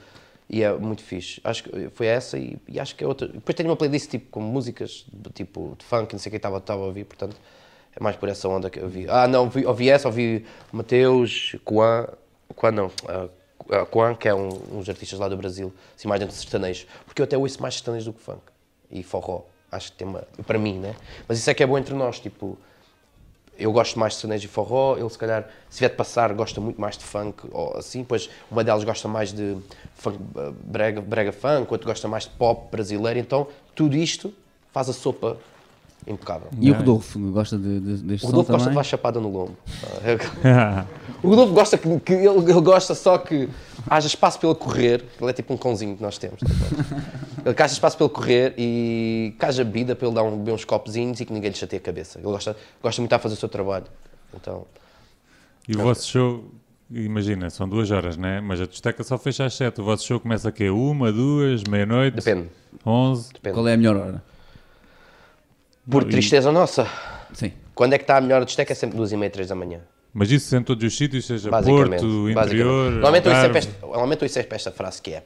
E 0.54 0.64
é 0.64 0.74
muito 0.74 1.02
fixe. 1.02 1.40
Acho 1.46 1.64
que 1.64 1.90
foi 1.92 2.08
essa 2.08 2.38
e, 2.38 2.58
e 2.68 2.78
acho 2.78 2.94
que 2.94 3.06
é 3.06 3.08
outra. 3.08 3.30
Depois 3.30 3.56
tenho 3.56 3.70
uma 3.70 3.78
playlist 3.78 4.10
tipo, 4.10 4.30
com 4.30 4.42
músicas 4.42 5.06
tipo 5.34 5.78
de 5.80 5.86
funk, 5.86 6.12
não 6.12 6.20
sei 6.20 6.30
o 6.30 6.32
que 6.32 6.36
estava 6.36 6.62
a 6.66 6.76
ouvir, 6.76 7.06
portanto 7.06 7.38
é 7.96 8.04
mais 8.04 8.18
por 8.18 8.28
essa 8.28 8.50
onda 8.50 8.70
que 8.70 8.78
eu 8.78 8.90
vi. 8.90 9.06
Ah, 9.10 9.30
não, 9.30 9.50
vi, 9.50 9.66
ouvi 9.66 9.90
essa, 9.90 10.10
ouvi 10.10 10.46
Mateus, 10.72 11.56
Coan. 11.64 12.06
Coan 12.54 12.72
não. 12.72 12.92
ah, 13.08 13.30
ah, 13.70 13.86
Coan, 13.86 14.14
que 14.14 14.28
é 14.28 14.36
um, 14.36 14.50
uns 14.74 14.90
artistas 14.90 15.20
lá 15.20 15.30
do 15.30 15.38
Brasil, 15.38 15.74
assim, 15.96 16.10
mais 16.10 16.20
dentro 16.20 16.36
de 16.36 16.42
sertanejo. 16.42 16.86
Porque 17.06 17.22
eu 17.22 17.24
até 17.24 17.38
ouço 17.38 17.62
mais 17.62 17.76
sertanejo 17.76 18.12
do 18.12 18.18
que 18.18 18.22
funk. 18.22 18.42
E 18.90 19.04
forró. 19.04 19.44
Acho 19.72 19.92
que 19.94 20.00
tem 20.00 20.08
uma. 20.08 20.28
Para 20.46 20.60
mim, 20.60 20.80
né? 20.80 20.96
Mas 21.30 21.38
isso 21.40 21.50
é 21.50 21.54
que 21.54 21.64
é 21.64 21.66
bom 21.66 21.78
entre 21.78 21.94
nós, 21.94 22.20
tipo 22.20 22.58
eu 23.62 23.72
gosto 23.72 24.00
mais 24.00 24.14
de 24.14 24.20
sertanejo 24.20 24.46
e 24.46 24.48
forró, 24.48 24.98
ele 24.98 25.10
se 25.10 25.18
calhar, 25.18 25.48
se 25.70 25.80
vier 25.80 25.92
de 25.92 25.98
passar, 25.98 26.34
gosta 26.34 26.60
muito 26.60 26.80
mais 26.80 26.98
de 26.98 27.04
funk, 27.04 27.48
ou 27.52 27.78
assim, 27.78 28.04
pois 28.04 28.30
uma 28.50 28.64
delas 28.64 28.84
gosta 28.84 29.08
mais 29.08 29.32
de 29.32 29.58
funk, 29.96 30.18
brega, 30.64 31.02
brega 31.02 31.32
funk, 31.32 31.72
outra 31.72 31.88
gosta 31.88 32.08
mais 32.08 32.24
de 32.24 32.32
pop 32.32 32.70
brasileiro, 32.72 33.20
então 33.20 33.48
tudo 33.76 33.96
isto 33.96 34.34
faz 34.72 34.90
a 34.90 34.94
sopa 34.94 35.38
impecável. 36.08 36.48
E 36.60 36.72
o 36.72 36.74
Rodolfo 36.74 37.20
gosta 37.32 37.58
de, 37.58 37.80
de, 37.80 37.98
deste 37.98 38.26
O 38.26 38.28
som 38.30 38.36
Rodolfo 38.36 38.52
gosta 38.52 38.58
de 38.58 38.64
também? 38.64 38.68
levar 38.70 38.84
chapada 38.84 39.20
no 39.20 39.30
lombo. 39.30 39.58
O 41.24 41.30
Rodolfo 41.30 41.54
gosta 41.54 41.78
que, 41.78 42.00
que 42.00 42.14
ele, 42.14 42.28
ele 42.28 42.62
gosta 42.62 42.96
só 42.96 43.18
que 43.20 43.48
haja 43.88 44.08
espaço 44.08 44.40
para 44.40 44.50
ele 44.50 44.58
correr. 44.58 45.06
Ele 45.22 45.30
é 45.30 45.34
tipo 45.34 45.54
um 45.54 45.58
cãozinho 45.58 45.96
que 45.96 46.02
nós 46.02 46.18
temos. 46.18 46.40
tá 46.40 46.46
ele 47.46 47.54
que 47.54 47.62
haja 47.62 47.74
espaço 47.74 47.96
para 47.96 48.06
ele 48.08 48.14
correr 48.14 48.54
e 48.58 49.36
que 49.38 49.46
haja 49.46 49.64
bebida 49.64 49.96
para 49.96 50.08
ele 50.08 50.16
dar 50.16 50.24
um, 50.24 50.36
beber 50.38 50.54
uns 50.54 50.66
copozinhos 50.66 51.20
e 51.20 51.26
que 51.26 51.32
ninguém 51.32 51.52
lhe 51.52 51.56
chateie 51.56 51.78
a 51.78 51.82
cabeça. 51.82 52.18
Ele 52.18 52.26
gosta, 52.26 52.58
gosta 52.82 53.00
muito 53.02 53.16
de 53.16 53.22
fazer 53.22 53.36
o 53.36 53.38
seu 53.38 53.48
trabalho. 53.50 53.86
Então, 54.34 54.66
E 55.68 55.76
o 55.76 55.80
vosso 55.84 56.08
show, 56.08 56.46
imagina, 56.90 57.52
são 57.52 57.70
duas 57.70 57.92
horas, 57.92 58.18
né? 58.18 58.42
Mas 58.42 58.60
a 58.60 58.66
discoteca 58.66 59.04
só 59.04 59.16
fecha 59.20 59.46
às 59.46 59.54
sete. 59.54 59.80
O 59.80 59.84
vosso 59.84 60.04
show 60.08 60.20
começa 60.20 60.50
a 60.50 60.52
quê? 60.52 60.72
Uma, 60.72 61.12
duas, 61.12 61.64
meia-noite? 61.66 62.16
depende. 62.16 62.50
Onze? 62.84 63.32
depende. 63.32 63.54
Qual 63.54 63.68
é 63.68 63.74
a 63.74 63.78
melhor 63.78 63.96
hora? 63.98 64.24
Por 65.90 66.04
tristeza 66.06 66.52
nossa. 66.52 66.88
Sim. 67.34 67.52
Quando 67.74 67.94
é 67.94 67.98
que 67.98 68.04
está 68.04 68.18
a 68.18 68.22
melhor 68.22 68.44
discoteca? 68.46 68.72
É 68.74 68.76
sempre 68.76 68.98
duas 68.98 69.12
e 69.12 69.18
meia, 69.18 69.30
três 69.30 69.48
da 69.50 69.56
manhã. 69.56 69.80
Mas 70.14 70.30
isso 70.30 70.56
em 70.56 70.62
todos 70.64 70.84
os 70.84 70.96
sítios, 70.98 71.26
seja. 71.26 71.50
Porto, 71.50 71.64
basicamente. 71.66 72.06
interior, 72.06 72.92
Normalmente 72.92 73.28
eu 73.28 73.32
esta- 73.34 73.72
normalmente 73.82 74.22
eu 74.22 74.26
ouço 74.26 74.34
sempre 74.34 74.56
esta 74.56 74.72
frase 74.72 75.02
que 75.02 75.14
é 75.14 75.24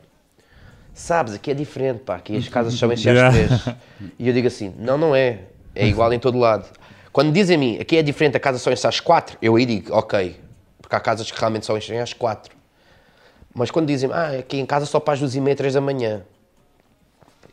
Sabes, 0.94 1.34
aqui 1.34 1.52
é 1.52 1.53
diferente, 1.53 1.99
pá, 2.03 2.15
aqui 2.15 2.38
as 2.38 2.48
casas 2.49 2.73
só 2.76 2.86
enchem 2.91 3.11
às 3.11 3.18
Yeah. 3.18 3.36
três. 3.65 3.76
E 4.18 4.27
eu 4.27 4.34
digo 4.34 4.48
assim, 4.48 4.73
não, 4.77 4.98
não 4.98 5.14
é. 5.15 5.40
É 5.73 5.86
igual 5.88 6.14
em 6.14 6.19
todo 6.19 6.38
lado. 6.38 6.65
Quando 7.11 7.34
dizem 7.34 7.56
a 7.56 7.60
mim, 7.60 7.77
aqui 7.82 7.98
é 7.98 8.03
diferente, 8.03 8.38
a 8.38 8.40
casa 8.40 8.57
só 8.60 8.72
enche 8.72 8.88
às 8.88 8.99
quatro, 9.02 9.38
eu 9.41 9.56
aí 9.56 9.65
digo, 9.65 9.94
ok. 9.94 10.40
Porque 10.82 10.95
há 10.95 10.99
casas 10.99 11.30
que 11.30 11.38
realmente 11.40 11.65
só 11.65 11.76
enchem 11.77 11.99
às 11.99 12.14
quatro. 12.14 12.56
Mas 13.53 13.72
quando 13.72 13.88
dizem, 13.88 14.10
ah, 14.14 14.38
aqui 14.40 14.57
em 14.57 14.65
casa 14.65 14.86
só 14.86 14.99
para 14.99 15.15
as 15.15 15.19
duas 15.19 15.34
e 15.36 15.41
meia, 15.41 15.56
três 15.56 15.73
da 15.73 15.82
manhã. 15.82 16.23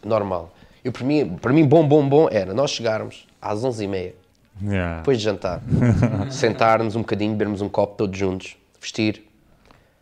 Normal. 0.05 0.53
Eu, 0.85 0.91
para, 0.93 1.05
mim, 1.05 1.37
para 1.37 1.53
mim, 1.53 1.65
bom, 1.67 1.87
bom, 1.87 2.09
bom 2.09 2.29
era 2.31 2.53
nós 2.53 2.71
chegarmos 2.71 3.27
às 3.41 3.63
onze 3.65 3.85
e 3.85 3.89
meia, 3.89 4.15
Yeah. 4.61 4.99
depois 4.99 5.17
de 5.19 5.25
jantar, 5.25 5.63
sentarmos 6.31 6.95
um 6.95 7.01
bocadinho, 7.01 7.33
bebermos 7.33 7.63
um 7.63 7.69
copo 7.71 7.97
todos 7.97 8.17
juntos, 8.17 8.55
vestir, 8.81 9.27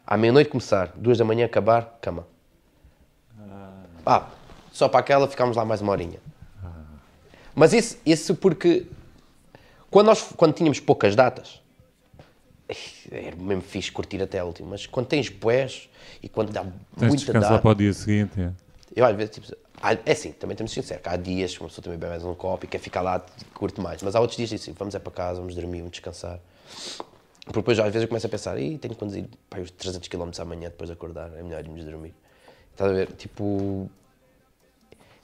à 0.07 0.16
meia-noite 0.16 0.51
começar, 0.51 0.93
duas 0.97 1.16
da 1.16 1.24
manhã 1.24 1.47
acabar, 1.47 1.98
cama. 2.01 2.27
Pá, 4.05 4.28
só 4.73 4.89
para 4.89 5.01
aquela 5.01 5.28
ficámos 5.28 5.57
lá 5.57 5.65
mais 5.65 5.81
uma 5.81 5.93
horinha. 5.93 6.19
Mas 7.55 7.73
isso, 7.73 7.98
isso 8.05 8.35
porque 8.35 8.86
quando, 9.90 10.07
nós, 10.09 10.32
quando 10.36 10.52
tínhamos 10.52 10.81
poucas 10.81 11.15
datas, 11.15 11.61
era 13.11 13.36
mesmo 13.36 13.62
fixe 13.62 13.90
curtir 13.90 14.20
até 14.20 14.40
a 14.40 14.44
última, 14.44 14.70
mas 14.70 14.86
quando 14.86 15.07
tens 15.07 15.28
boés 15.28 15.89
e 16.23 16.28
quando 16.28 16.52
dá 16.52 16.65
Tens 16.98 17.09
muita 17.09 17.32
data, 17.32 17.59
para 17.61 17.70
o 17.70 17.74
dia 17.74 17.93
seguinte. 17.93 18.32
yeah. 18.36 18.55
eu 18.97 19.05
às 19.07 19.16
vezes, 19.16 19.35
tipo, 19.36 19.47
há- 19.82 19.93
é 20.07 20.12
assim, 20.12 20.32
também 20.32 20.57
temos 20.57 20.70
de 20.70 20.74
ser 20.77 20.82
sincero, 20.82 21.01
há 21.05 21.16
dias 21.16 21.55
que 21.57 21.62
uma 21.62 21.69
pessoa 21.69 21.82
também 21.85 21.98
bebe 21.98 22.11
mais 22.11 22.24
um 22.24 22.35
copo 22.35 22.65
e 22.65 22.69
quer 22.69 22.78
ficar 22.78 23.01
lá, 23.02 23.24
curte 23.55 23.81
mais. 23.81 24.02
Mas 24.02 24.15
há 24.15 24.20
outros 24.20 24.36
dias 24.36 24.51
que 24.51 24.57
assim, 24.57 24.73
vamos 24.78 24.94
é 24.94 24.98
para 24.98 25.12
casa, 25.12 25.40
vamos 25.40 25.55
dormir, 25.55 25.78
vamos 25.78 25.93
descansar. 25.93 26.39
Porque 27.44 27.59
depois 27.61 27.78
às 27.78 27.86
vezes 27.86 28.02
eu 28.02 28.09
começo 28.09 28.27
a 28.27 28.31
pensar, 28.31 28.59
Ih, 28.59 28.78
tenho 28.78 28.94
que 28.94 29.01
conduzir 29.01 29.24
pá, 29.48 29.59
os 29.59 29.70
300 29.70 30.09
km 30.09 30.31
amanhã 30.40 30.69
depois 30.69 30.89
de 30.89 30.93
acordar, 30.93 31.31
é 31.36 31.43
melhor 31.43 31.61
irmos 31.65 31.85
dormir. 31.85 32.15
Estás 32.73 32.90
a 32.90 32.94
ver? 32.94 33.12
Tipo... 33.12 33.90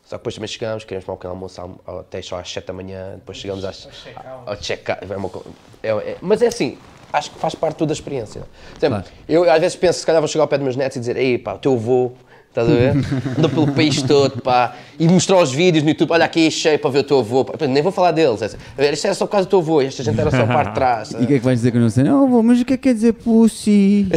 Só 0.04 0.16
que 0.16 0.20
depois 0.20 0.34
também 0.36 0.46
chegamos, 0.48 0.84
queremos 0.84 1.04
tomar 1.04 1.14
um 1.14 1.18
pequeno 1.18 1.34
almoço 1.34 1.80
até 2.00 2.22
só 2.22 2.38
às 2.38 2.50
7 2.52 2.64
da 2.66 2.72
manhã, 2.72 3.14
depois 3.16 3.38
chegamos 3.38 3.64
às, 3.64 3.88
ao 4.46 4.56
check-out. 4.56 5.00
É 5.82 5.88
é- 5.88 6.10
é- 6.12 6.16
mas 6.22 6.40
é 6.42 6.46
assim, 6.46 6.78
acho 7.12 7.32
que 7.32 7.38
faz 7.40 7.56
parte 7.56 7.76
toda 7.76 7.90
a 7.92 7.94
experiência. 7.94 8.42
Por 8.70 8.76
exemplo, 8.78 9.02
Claro. 9.02 9.16
eu 9.28 9.50
às 9.50 9.58
vezes 9.60 9.76
penso, 9.76 9.98
se 9.98 10.06
calhar 10.06 10.20
vou 10.22 10.28
chegar 10.28 10.44
ao 10.44 10.48
pé 10.48 10.58
dos 10.58 10.64
meus 10.64 10.76
netos 10.76 10.96
e 10.96 11.00
dizer, 11.00 11.16
ei 11.16 11.38
pá, 11.38 11.54
o 11.54 11.58
teu 11.58 11.74
avô, 11.74 12.12
estás 12.60 12.68
a 12.68 12.74
ver? 12.74 12.92
Andou 13.36 13.50
pelo 13.50 13.72
país 13.72 14.00
todo, 14.02 14.40
pá, 14.40 14.74
e 14.98 15.06
mostrar 15.06 15.38
os 15.38 15.52
vídeos 15.52 15.84
no 15.84 15.90
YouTube, 15.90 16.10
olha 16.12 16.24
aqui 16.24 16.50
cheio 16.50 16.78
para 16.78 16.90
ver 16.90 17.00
o 17.00 17.04
teu 17.04 17.18
avô. 17.18 17.44
Pá, 17.44 17.66
Nem 17.66 17.82
vou 17.82 17.92
falar 17.92 18.12
deles, 18.12 18.40
é 18.40 18.46
assim, 18.46 18.56
isto 18.92 19.04
era 19.04 19.14
só 19.14 19.26
por 19.26 19.32
causa 19.32 19.46
do 19.46 19.50
teu 19.50 19.58
avô, 19.58 19.82
esta 19.82 20.02
gente 20.02 20.18
era 20.18 20.30
só 20.30 20.46
parte 20.46 20.68
de 20.68 20.74
trás. 20.74 21.10
E 21.10 21.16
o 21.16 21.26
que 21.26 21.34
é 21.34 21.38
que 21.38 21.44
vais 21.44 21.58
dizer 21.58 21.70
que 21.70 21.76
eu 21.76 21.82
não 21.82 21.90
sei? 21.90 22.04
Não, 22.04 22.28
vou, 22.28 22.42
mas 22.42 22.60
o 22.60 22.64
que 22.64 22.72
é 22.72 22.76
que 22.76 22.84
quer 22.84 22.94
dizer 22.94 23.12
pussy? 23.12 24.08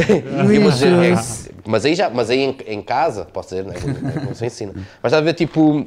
Mas, 0.64 0.80
Isso. 0.80 1.48
é- 1.48 1.60
mas 1.66 1.84
aí, 1.84 1.94
já, 1.94 2.08
mas 2.08 2.30
aí 2.30 2.40
em, 2.40 2.56
em 2.66 2.82
casa, 2.82 3.26
posso 3.26 3.50
dizer, 3.50 3.64
não, 3.64 3.72
é? 3.72 4.24
não 4.24 4.34
se 4.34 4.46
ensina. 4.46 4.72
Mas 5.02 5.12
está 5.12 5.18
a 5.18 5.20
ver, 5.20 5.34
tipo. 5.34 5.86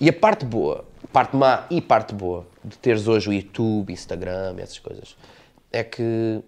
E 0.00 0.08
a 0.08 0.12
parte 0.12 0.44
boa, 0.44 0.84
parte 1.12 1.36
má 1.36 1.64
e 1.70 1.80
parte 1.80 2.12
boa 2.12 2.44
de 2.62 2.76
teres 2.76 3.06
hoje 3.06 3.28
o 3.28 3.32
YouTube, 3.32 3.92
Instagram, 3.92 4.56
essas 4.58 4.78
coisas, 4.80 5.16
é 5.72 5.84
que 5.84 6.40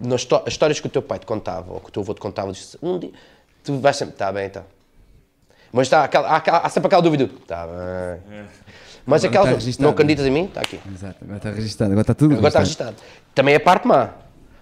nas 0.00 0.26
as 0.46 0.52
histórias 0.52 0.80
que 0.80 0.86
o 0.86 0.90
teu 0.90 1.02
pai 1.02 1.18
te 1.18 1.26
contava, 1.26 1.72
ou 1.72 1.80
que 1.80 1.88
o 1.88 1.92
teu 1.92 2.02
avô 2.02 2.14
te 2.14 2.20
contava, 2.20 2.52
disse, 2.52 2.76
um 2.82 2.98
dia, 2.98 3.10
tu 3.72 3.78
vais 3.80 3.96
sempre, 3.96 4.14
está 4.14 4.32
bem, 4.32 4.46
está. 4.46 4.62
Mas 5.72 5.86
está, 5.86 6.04
aquela- 6.04 6.28
há, 6.28 6.36
há 6.66 6.68
sempre 6.68 6.86
aquela 6.86 7.02
dúvida, 7.02 7.24
está 7.24 7.66
bem. 7.66 8.44
Mas 9.06 9.24
Agora 9.24 9.40
aquela, 9.40 9.56
registado. 9.56 9.82
não 9.84 9.90
acreditas 9.90 10.26
em 10.26 10.30
mim? 10.30 10.44
Está 10.44 10.60
aqui. 10.60 10.80
Exato, 10.92 11.16
agora 11.22 11.36
está 11.38 11.50
registado, 11.50 11.90
agora 11.92 12.00
está 12.02 12.14
tudo 12.14 12.32
Agora 12.34 12.48
está 12.48 12.58
registado. 12.60 12.96
Também 13.34 13.54
é 13.54 13.56
a 13.56 13.60
parte 13.60 13.86
má. 13.86 14.10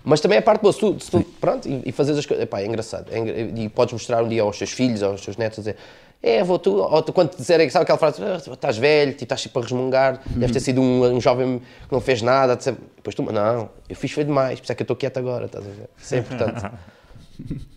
Mas 0.04 0.20
também 0.20 0.36
é 0.36 0.38
a 0.38 0.42
parte 0.42 0.60
boa. 0.62 0.72
Se 0.72 0.78
tu, 0.78 1.00
se 1.00 1.10
tu- 1.10 1.20
pronto, 1.40 1.68
e, 1.68 1.82
e 1.86 1.90
fazes 1.92 2.16
as 2.16 2.24
coisas. 2.24 2.44
Epá, 2.44 2.60
é 2.60 2.66
engraçado. 2.66 3.06
É 3.10 3.18
engra- 3.18 3.34
e 3.40 3.68
podes 3.68 3.92
mostrar 3.92 4.22
um 4.22 4.28
dia 4.28 4.42
aos 4.42 4.56
teus 4.56 4.70
filhos, 4.70 5.02
aos 5.02 5.20
teus 5.20 5.36
netos, 5.36 5.58
a 5.58 5.62
dizer. 5.62 5.76
É, 6.22 6.42
vou 6.44 6.58
tu, 6.60 6.76
ou 6.76 7.02
tu, 7.02 7.12
quando 7.12 7.30
te 7.30 7.36
disserem, 7.38 7.68
sabe 7.70 7.82
aquela 7.82 7.98
frase, 7.98 8.22
"Ah, 8.22 8.36
estás 8.52 8.78
velho, 8.78 9.12
tipo, 9.12 9.24
estás 9.24 9.42
tipo 9.42 9.58
a 9.58 9.62
resmungar, 9.62 10.20
deves 10.26 10.50
ter 10.52 10.60
sido 10.60 10.80
um, 10.80 11.04
um 11.16 11.20
jovem 11.20 11.58
que 11.58 11.92
não 11.92 12.00
fez 12.00 12.22
nada, 12.22 12.56
depois 12.56 13.14
tu, 13.14 13.22
não, 13.22 13.68
eu 13.88 13.94
fiz 13.96 14.10
foi 14.12 14.24
demais, 14.24 14.58
por 14.58 14.64
isso 14.64 14.72
é 14.72 14.74
que 14.74 14.82
eu 14.82 14.84
estou 14.84 14.96
quieto 14.96 15.18
agora, 15.18 15.44
estás 15.46 15.64
a 15.64 15.68
ver? 15.68 15.90
Isso 15.96 16.14
é 16.14 16.18
importante. 16.18 16.70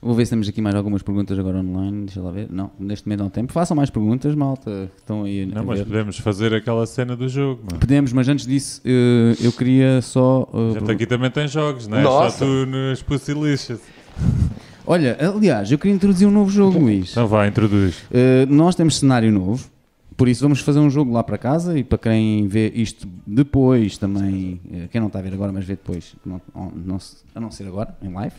Vou 0.00 0.14
ver 0.14 0.24
se 0.26 0.30
temos 0.30 0.48
aqui 0.48 0.62
mais 0.62 0.76
algumas 0.76 1.02
perguntas 1.02 1.36
agora 1.38 1.58
online. 1.58 2.06
Deixa 2.06 2.20
lá 2.22 2.30
ver. 2.30 2.46
Não, 2.50 2.70
neste 2.78 3.06
momento 3.06 3.20
não 3.20 3.30
tempo. 3.30 3.52
Façam 3.52 3.76
mais 3.76 3.90
perguntas, 3.90 4.32
malta. 4.34 4.88
que 4.94 5.00
Estão 5.02 5.24
aí 5.24 5.42
a 5.42 5.46
Não, 5.46 5.64
mas 5.64 5.80
ver. 5.80 5.86
podemos 5.86 6.18
fazer 6.18 6.54
aquela 6.54 6.86
cena 6.86 7.16
do 7.16 7.28
jogo. 7.28 7.62
mano. 7.66 7.80
Podemos, 7.80 8.12
mas 8.12 8.28
antes 8.28 8.46
disso, 8.46 8.80
eh, 8.84 9.34
eu 9.42 9.50
queria 9.52 10.00
só. 10.00 10.48
A 10.52 10.78
gente 10.78 10.90
aqui 10.92 11.06
também 11.06 11.30
tem 11.30 11.48
jogos, 11.48 11.88
não 11.88 11.98
é? 11.98 12.02
Nossa. 12.02 12.38
Só 12.38 12.44
tu 12.44 12.66
nos 12.66 13.02
Pussy 13.02 13.34
Lixas. 13.34 13.80
Olha, 14.86 15.18
aliás, 15.20 15.70
eu 15.70 15.78
queria 15.78 15.94
introduzir 15.94 16.26
um 16.26 16.30
novo 16.30 16.50
jogo, 16.50 16.78
Luís. 16.78 17.10
Então 17.10 17.26
vá, 17.26 17.46
introduz. 17.46 17.98
Uh, 18.04 18.46
nós 18.48 18.74
temos 18.74 18.98
cenário 18.98 19.30
novo, 19.30 19.68
por 20.16 20.28
isso 20.28 20.42
vamos 20.42 20.60
fazer 20.60 20.78
um 20.78 20.88
jogo 20.88 21.12
lá 21.12 21.22
para 21.22 21.36
casa 21.36 21.78
e 21.78 21.84
para 21.84 21.98
quem 21.98 22.46
vê 22.48 22.72
isto 22.74 23.06
depois 23.26 23.98
também, 23.98 24.60
uh, 24.64 24.88
quem 24.88 24.98
não 25.00 25.08
está 25.08 25.18
a 25.18 25.22
ver 25.22 25.34
agora, 25.34 25.52
mas 25.52 25.66
vê 25.66 25.74
depois, 25.74 26.14
não, 26.24 26.40
não 26.54 26.98
a 27.34 27.40
não 27.40 27.50
ser 27.50 27.66
agora, 27.66 27.94
em 28.02 28.10
live, 28.10 28.34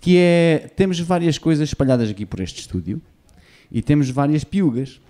que 0.00 0.16
é, 0.18 0.70
temos 0.74 0.98
várias 1.00 1.38
coisas 1.38 1.68
espalhadas 1.68 2.08
aqui 2.08 2.24
por 2.24 2.40
este 2.40 2.60
estúdio 2.60 3.00
e 3.70 3.82
temos 3.82 4.08
várias 4.10 4.42
piugas, 4.44 5.00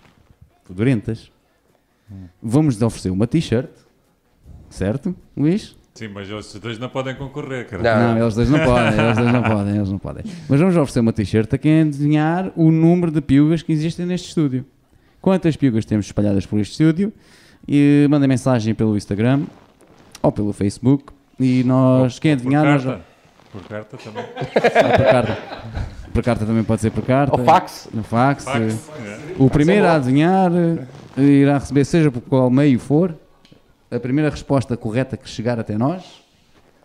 fedorentas. 0.64 1.30
Vamos 2.42 2.80
oferecer 2.82 3.10
uma 3.10 3.26
t-shirt, 3.26 3.70
certo, 4.68 5.14
Luís? 5.36 5.76
Sim, 5.94 6.08
mas 6.08 6.30
os 6.30 6.54
dois 6.54 6.78
não 6.78 6.88
podem 6.88 7.14
concorrer, 7.14 7.68
cara. 7.68 7.82
Não. 7.82 8.14
Não, 8.14 8.22
eles 8.22 8.34
dois 8.34 8.50
não 8.50 8.58
podem, 8.58 8.98
eles 8.98 9.16
dois 9.16 9.32
não 9.32 9.42
podem, 9.42 9.76
eles 9.76 9.90
não 9.90 9.98
podem. 9.98 10.24
Mas 10.48 10.60
vamos 10.60 10.76
oferecer 10.76 11.00
uma 11.00 11.12
t-shirt 11.12 11.52
a 11.52 11.58
quem 11.58 11.82
adivinhar 11.82 12.50
o 12.56 12.70
número 12.70 13.12
de 13.12 13.20
piugas 13.20 13.62
que 13.62 13.72
existem 13.72 14.06
neste 14.06 14.28
estúdio. 14.28 14.64
Quantas 15.20 15.56
piugas 15.56 15.84
temos 15.84 16.06
espalhadas 16.06 16.46
por 16.46 16.58
este 16.58 16.72
estúdio? 16.72 17.12
E 17.68 18.06
manda 18.08 18.26
mensagem 18.26 18.74
pelo 18.74 18.96
Instagram 18.96 19.42
ou 20.22 20.32
pelo 20.32 20.52
Facebook 20.52 21.12
e 21.38 21.62
nós, 21.64 22.18
quem 22.18 22.32
adivinhar, 22.32 22.64
nós. 22.64 23.00
Por 23.52 23.62
carta 23.64 23.97
também. 23.97 24.24
Ah, 24.35 24.97
por 24.97 25.05
carta. 25.06 25.39
Por 26.12 26.22
carta 26.24 26.44
também 26.47 26.64
pode 26.64 26.81
ser 26.81 26.90
por 26.90 27.05
carta. 27.05 27.39
Ou 27.39 27.44
fax. 27.44 27.89
No 27.93 28.02
fax. 28.02 28.44
Fax. 28.44 28.90
O 29.39 29.48
primeiro 29.48 29.86
a 29.86 29.94
adivinhar 29.97 30.51
eh, 31.16 31.20
irá 31.22 31.59
receber, 31.59 31.85
seja 31.85 32.10
por 32.10 32.20
qual 32.22 32.51
meio 32.51 32.78
for, 32.78 33.14
a 33.90 33.98
primeira 33.98 34.28
resposta 34.31 34.77
correta 34.77 35.16
que 35.16 35.28
chegar 35.28 35.59
até 35.60 35.77
nós 35.78 36.20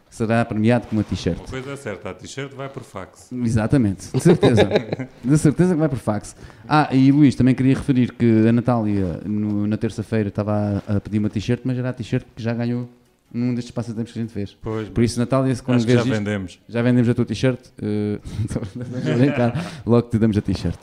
será 0.10 0.46
premiado 0.46 0.88
com 0.88 0.96
uma 0.96 1.04
t-shirt. 1.04 1.38
Uma 1.40 1.48
coisa 1.48 1.72
é 1.72 1.76
certa, 1.76 2.10
a 2.12 2.14
t-shirt 2.14 2.54
vai 2.54 2.70
por 2.70 2.84
fax. 2.84 3.32
Exatamente, 3.34 4.12
de 4.14 4.20
certeza. 4.22 4.62
de 5.24 5.38
certeza 5.38 5.74
que 5.74 5.80
vai 5.80 5.90
por 5.90 5.98
fax. 6.00 6.36
Ah, 6.70 6.88
e 6.92 7.12
Luís, 7.12 7.36
também 7.36 7.54
queria 7.54 7.76
referir 7.76 8.14
que 8.14 8.48
a 8.48 8.52
Natália 8.54 9.20
no- 9.26 9.68
na 9.68 9.76
terça-feira 9.76 10.30
estava 10.30 10.82
a, 10.88 10.96
a 10.98 11.00
pedir 11.02 11.20
uma 11.20 11.30
t-shirt, 11.30 11.62
mas 11.66 11.78
era 11.78 11.90
a 11.90 11.94
t-shirt 11.94 12.26
que 12.36 12.42
já 12.42 12.54
ganhou 12.54 12.88
num 13.34 13.54
destes 13.54 13.72
passatempos 13.72 14.12
que 14.14 14.20
a 14.20 14.22
gente 14.22 14.32
fez. 14.34 14.58
Pois, 14.62 14.88
Por 14.90 15.04
isso, 15.04 15.20
Natália, 15.20 15.54
se 15.54 15.62
quando 15.62 15.78
acho 15.78 15.86
que 15.86 15.94
já 15.94 16.00
isto, 16.02 16.10
vendemos. 16.12 16.60
já 16.70 16.82
vendemos 16.82 17.10
a 17.10 17.14
tua 17.14 17.26
t-shirt, 17.26 17.60
brincar, 19.18 19.82
logo 19.86 20.08
te 20.10 20.18
damos 20.18 20.38
a 20.38 20.42
t-shirt. 20.42 20.80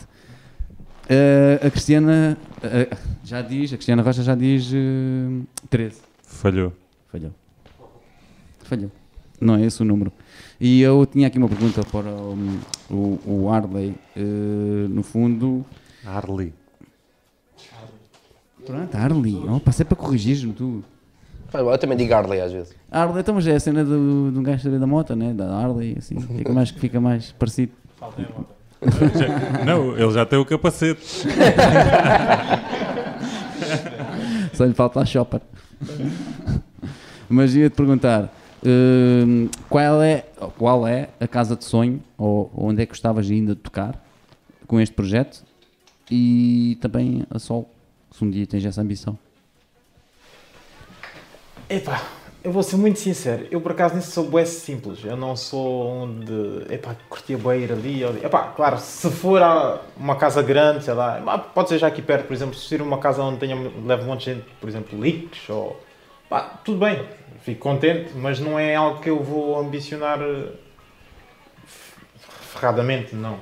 Eh, 1.08 1.60
a 1.66 1.70
Cristiana 1.70 2.36
eh, 2.62 2.88
já 3.24 3.42
diz, 3.42 3.72
a 3.72 3.76
Cristiana 3.76 4.02
Rocha 4.02 4.22
já 4.22 4.34
diz 4.34 4.70
eh, 4.72 5.42
13. 5.68 6.00
Falhou. 6.24 6.72
Falhou. 7.10 7.32
Falhou. 8.64 8.90
Não 9.40 9.56
é 9.56 9.64
esse 9.66 9.82
o 9.82 9.84
número. 9.84 10.12
E 10.60 10.80
eu 10.80 11.04
tinha 11.04 11.26
aqui 11.26 11.36
uma 11.38 11.48
pergunta 11.48 11.82
para 11.84 12.08
o, 12.08 12.36
o, 12.88 13.20
o 13.26 13.50
Arley. 13.50 13.94
eh, 14.16 14.86
no 14.88 15.02
fundo. 15.02 15.66
Harley. 16.06 16.52
Pronto, 18.64 18.94
Arley. 18.94 19.36
Oh, 19.48 19.58
passei 19.58 19.84
para 19.84 19.96
corrigir-me 19.96 20.52
tu. 20.52 20.84
Faz 21.52 21.64
mal, 21.64 21.72
Eu 21.74 21.78
também 21.78 21.96
digo 21.98 22.12
Harley 22.14 22.40
às 22.40 22.50
vezes. 22.52 22.74
Arley, 22.90 23.20
então, 23.20 23.34
mas 23.34 23.46
é 23.46 23.54
a 23.54 23.60
cena 23.60 23.84
do, 23.84 24.30
de 24.32 24.38
um 24.38 24.42
gajo 24.42 24.70
da 24.78 24.86
moto, 24.86 25.14
né? 25.14 25.32
Da 25.34 25.54
Harley, 25.54 25.94
assim. 25.98 26.18
Fica 26.18 26.52
mais, 26.52 26.70
fica 26.70 27.00
mais 27.00 27.32
parecido. 27.32 27.72
Falta 27.98 28.22
a 28.22 28.24
moto. 28.24 28.48
Já- 29.18 29.64
não, 29.64 29.96
ele 29.96 30.10
já 30.10 30.24
tem 30.26 30.38
o 30.38 30.44
capacete. 30.44 31.02
Só 34.54 34.64
lhe 34.64 34.74
falta 34.74 35.00
a 35.00 35.04
shopper. 35.04 35.40
Mas 37.28 37.54
ia-te 37.54 37.74
perguntar. 37.74 38.32
hum, 38.64 39.48
qual, 39.68 40.02
é, 40.02 40.24
qual 40.58 40.86
é 40.86 41.08
a 41.20 41.26
casa 41.26 41.56
de 41.56 41.64
sonho 41.64 42.00
ou 42.18 42.50
onde 42.56 42.82
é 42.82 42.86
que 42.86 42.90
gostavas 42.92 43.30
ainda 43.30 43.54
de 43.54 43.60
tocar 43.60 44.02
com 44.66 44.80
este 44.80 44.94
projeto 44.94 45.42
e 46.10 46.76
também 46.80 47.24
a 47.30 47.38
Sol, 47.38 47.70
se 48.10 48.24
um 48.24 48.30
dia 48.30 48.46
tens 48.46 48.64
essa 48.64 48.80
ambição. 48.80 49.18
Epá, 51.72 52.02
eu 52.44 52.52
vou 52.52 52.62
ser 52.62 52.76
muito 52.76 52.98
sincero. 52.98 53.46
Eu 53.50 53.58
por 53.58 53.72
acaso 53.72 53.94
nisso 53.94 54.10
sou 54.10 54.24
bué 54.24 54.44
simples. 54.44 55.02
Eu 55.02 55.16
não 55.16 55.34
sou 55.34 55.86
onde. 55.86 56.70
Epá, 56.70 56.94
curtia 57.08 57.38
bem 57.38 57.62
ir 57.62 57.72
ali. 57.72 58.04
Epá, 58.22 58.48
claro, 58.48 58.76
se 58.76 59.10
for 59.10 59.42
a 59.42 59.80
uma 59.96 60.16
casa 60.16 60.42
grande, 60.42 60.84
sei 60.84 60.92
lá, 60.92 61.18
epá, 61.18 61.38
pode 61.38 61.70
ser 61.70 61.78
já 61.78 61.86
aqui 61.86 62.02
perto, 62.02 62.26
por 62.26 62.34
exemplo, 62.34 62.54
se 62.54 62.76
for 62.76 62.84
uma 62.84 62.98
casa 62.98 63.22
onde 63.22 63.38
tenha, 63.38 63.56
leve 63.56 64.02
um 64.02 64.06
monte 64.06 64.18
de 64.18 64.34
gente, 64.34 64.44
por 64.60 64.68
exemplo, 64.68 65.00
leaks 65.00 65.48
ou. 65.48 65.80
Pá, 66.28 66.42
tudo 66.62 66.78
bem, 66.78 67.08
fico 67.40 67.60
contente, 67.60 68.12
mas 68.16 68.38
não 68.38 68.58
é 68.58 68.74
algo 68.74 69.00
que 69.00 69.08
eu 69.08 69.22
vou 69.22 69.58
ambicionar 69.58 70.20
eh, 70.20 70.52
ferradamente, 72.52 73.14
não. 73.14 73.38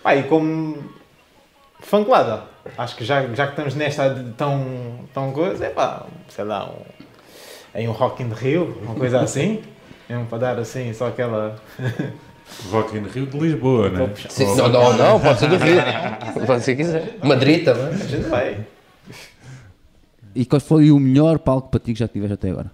Pá, 0.00 0.14
e 0.14 0.22
como 0.22 0.92
fanculada, 1.80 2.44
acho 2.78 2.96
que 2.96 3.04
já, 3.04 3.22
já 3.34 3.46
que 3.46 3.52
estamos 3.52 3.74
nesta 3.74 4.10
de 4.10 4.32
tão, 4.34 5.08
tão 5.12 5.32
coisa, 5.32 5.66
é 5.66 5.70
pá, 5.70 6.06
sei 6.28 6.44
lá, 6.44 6.66
um, 6.70 6.93
em 7.74 7.88
um 7.88 7.92
Rock 7.92 8.22
in 8.22 8.28
Rio, 8.32 8.78
uma 8.82 8.94
coisa 8.94 9.20
assim, 9.20 9.62
mesmo 10.08 10.26
para 10.26 10.38
dar 10.38 10.58
assim, 10.58 10.92
só 10.92 11.08
aquela. 11.08 11.56
Rock 12.70 12.96
in 12.96 13.02
Rio 13.02 13.26
de 13.26 13.38
Lisboa, 13.38 13.88
né? 13.88 14.12
Sim, 14.28 14.54
não, 14.56 14.68
não, 14.68 14.96
não, 14.96 15.20
pode 15.20 15.38
ser 15.38 15.48
do 15.48 15.56
Rio. 15.56 15.76
Pode 16.46 16.62
ser 16.62 16.76
que 16.76 16.84
quiser. 16.84 17.18
Madrid 17.22 17.64
também. 17.64 17.86
A 17.86 18.06
gente 18.06 18.28
vai. 18.28 18.66
E 20.34 20.44
qual 20.44 20.60
foi 20.60 20.90
o 20.90 20.98
melhor 20.98 21.38
palco 21.38 21.68
para 21.70 21.80
ti 21.80 21.92
que 21.92 21.98
já 21.98 22.08
tiveste 22.08 22.34
até 22.34 22.50
agora? 22.50 22.70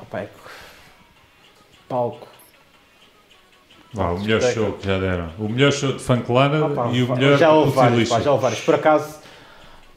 Opa, 0.00 0.20
é- 0.20 0.28
palco. 1.88 2.28
Vá, 3.92 4.10
o 4.10 4.20
melhor 4.20 4.40
show 4.40 4.72
que 4.72 4.86
já 4.86 4.98
deram. 4.98 5.30
O 5.38 5.48
melhor 5.48 5.72
show 5.72 5.92
de 5.92 5.98
Funklana 5.98 6.66
Opa, 6.66 6.90
e 6.92 7.02
o 7.02 7.14
melhor 7.14 7.38
já 7.38 7.50
houve 7.52 7.72
vários, 7.72 8.08
pá, 8.08 8.20
já 8.20 8.30
houve 8.30 8.42
vários. 8.42 8.60
Por 8.60 8.74
acaso, 8.74 9.18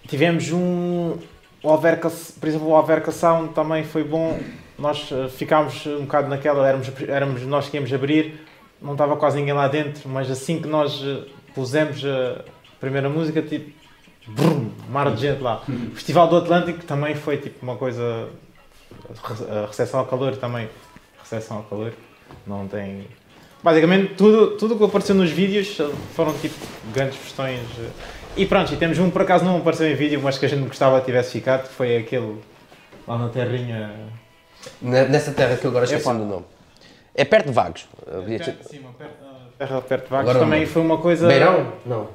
tivemos 0.07 0.51
um. 0.51 1.17
O 1.63 1.69
Alverca, 1.69 2.09
por 2.39 2.49
exemplo, 2.49 2.73
o 2.73 3.11
Sound 3.11 3.53
também 3.53 3.83
foi 3.83 4.03
bom. 4.03 4.39
Nós 4.79 5.11
eh, 5.11 5.27
ficámos 5.29 5.85
um 5.85 6.01
bocado 6.01 6.27
naquela, 6.27 6.67
éramos, 6.67 6.91
éramos 7.07 7.41
nós 7.43 7.69
que 7.69 7.77
íamos 7.77 7.93
abrir, 7.93 8.41
não 8.81 8.93
estava 8.93 9.15
quase 9.15 9.37
ninguém 9.37 9.53
lá 9.53 9.67
dentro, 9.67 10.09
mas 10.09 10.31
assim 10.31 10.59
que 10.59 10.67
nós 10.67 11.03
eh, 11.03 11.23
pusemos 11.53 12.03
a 12.03 12.43
primeira 12.79 13.07
música, 13.09 13.43
tipo, 13.43 13.71
brum, 14.27 14.71
mar 14.89 15.11
de 15.13 15.21
gente 15.21 15.41
lá. 15.41 15.61
O 15.69 15.95
Festival 15.95 16.27
do 16.27 16.37
Atlântico 16.37 16.83
também 16.83 17.13
foi 17.13 17.37
tipo 17.37 17.63
uma 17.63 17.75
coisa. 17.75 18.27
A 19.49 19.67
recepção 19.67 19.99
ao 19.99 20.07
calor 20.07 20.35
também. 20.37 20.67
Recepção 21.21 21.57
ao 21.57 21.63
calor. 21.63 21.93
Não 22.47 22.67
tem. 22.67 23.05
Basicamente, 23.63 24.15
tudo 24.15 24.57
tudo 24.57 24.73
o 24.73 24.77
que 24.79 24.83
apareceu 24.83 25.13
nos 25.13 25.29
vídeos 25.29 25.77
foram 26.15 26.33
tipo 26.33 26.55
grandes 26.91 27.19
questões. 27.19 27.59
E 28.37 28.45
pronto, 28.45 28.73
e 28.73 28.77
temos 28.77 28.97
um 28.97 29.09
por 29.09 29.21
acaso 29.23 29.43
não 29.43 29.57
apareceu 29.57 29.87
em 29.89 29.95
vídeo, 29.95 30.19
mas 30.23 30.37
que 30.37 30.45
a 30.45 30.49
gente 30.49 30.65
gostava 30.65 30.99
que 30.99 31.05
tivesse 31.07 31.31
ficado, 31.31 31.67
foi 31.67 31.97
aquele 31.97 32.37
lá 33.07 33.17
na 33.17 33.29
terrinha. 33.29 33.91
Ne- 34.81 35.05
Nessa 35.05 35.31
terra 35.31 35.57
que 35.57 35.65
eu 35.65 35.69
agora 35.69 35.85
esqueci 35.85 36.03
Epá. 36.07 36.13
do 36.17 36.25
nome. 36.25 36.45
É 37.13 37.25
perto 37.25 37.47
de 37.47 37.51
Vagos. 37.53 37.87
Terra 39.57 39.81
perto 39.81 40.03
de 40.05 40.09
Vagos 40.09 40.29
Agora 40.29 40.39
também 40.39 40.65
foi 40.65 40.81
uma 40.81 40.97
coisa. 40.97 41.27
Beirão? 41.27 41.73
Não, 41.85 42.07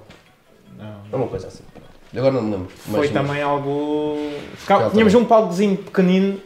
Não. 0.78 0.96
é 1.12 1.16
uma 1.16 1.26
coisa 1.28 1.48
assim. 1.48 1.62
Agora 2.16 2.32
não 2.32 2.42
me 2.42 2.52
lembro. 2.52 2.68
Foi 2.70 3.08
também 3.08 3.42
algo. 3.42 4.16
Ficava- 4.56 4.90
tínhamos 4.90 5.12
também. 5.12 5.26
um 5.26 5.28
palcozinho 5.28 5.76
pequenino, 5.76 6.40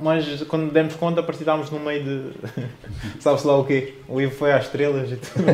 mas 0.00 0.40
quando 0.44 0.70
demos 0.72 0.94
conta, 0.94 1.20
estávamos 1.32 1.68
no 1.70 1.80
meio 1.80 2.04
de. 2.04 2.32
Sabe-se 3.18 3.44
lá 3.46 3.58
o 3.58 3.64
quê? 3.64 3.94
O 4.08 4.20
Ivo 4.20 4.32
foi 4.36 4.52
às 4.52 4.66
estrelas 4.66 5.10
e 5.10 5.16
tudo. 5.16 5.46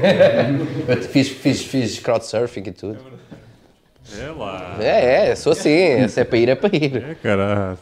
Fiz, 1.10 1.28
fiz, 1.30 1.62
fiz 1.64 1.98
crowdsurfing 2.00 2.64
e 2.66 2.72
tudo. 2.72 2.98
É 2.98 3.31
lá. 4.36 4.76
É, 4.80 5.30
é, 5.30 5.34
sou 5.34 5.52
assim. 5.52 6.06
Se 6.08 6.20
é 6.20 6.24
para 6.24 6.38
ir, 6.38 6.48
é 6.48 6.54
para 6.54 6.76
ir. 6.76 6.96
É 6.96 7.14
caralho. 7.22 7.78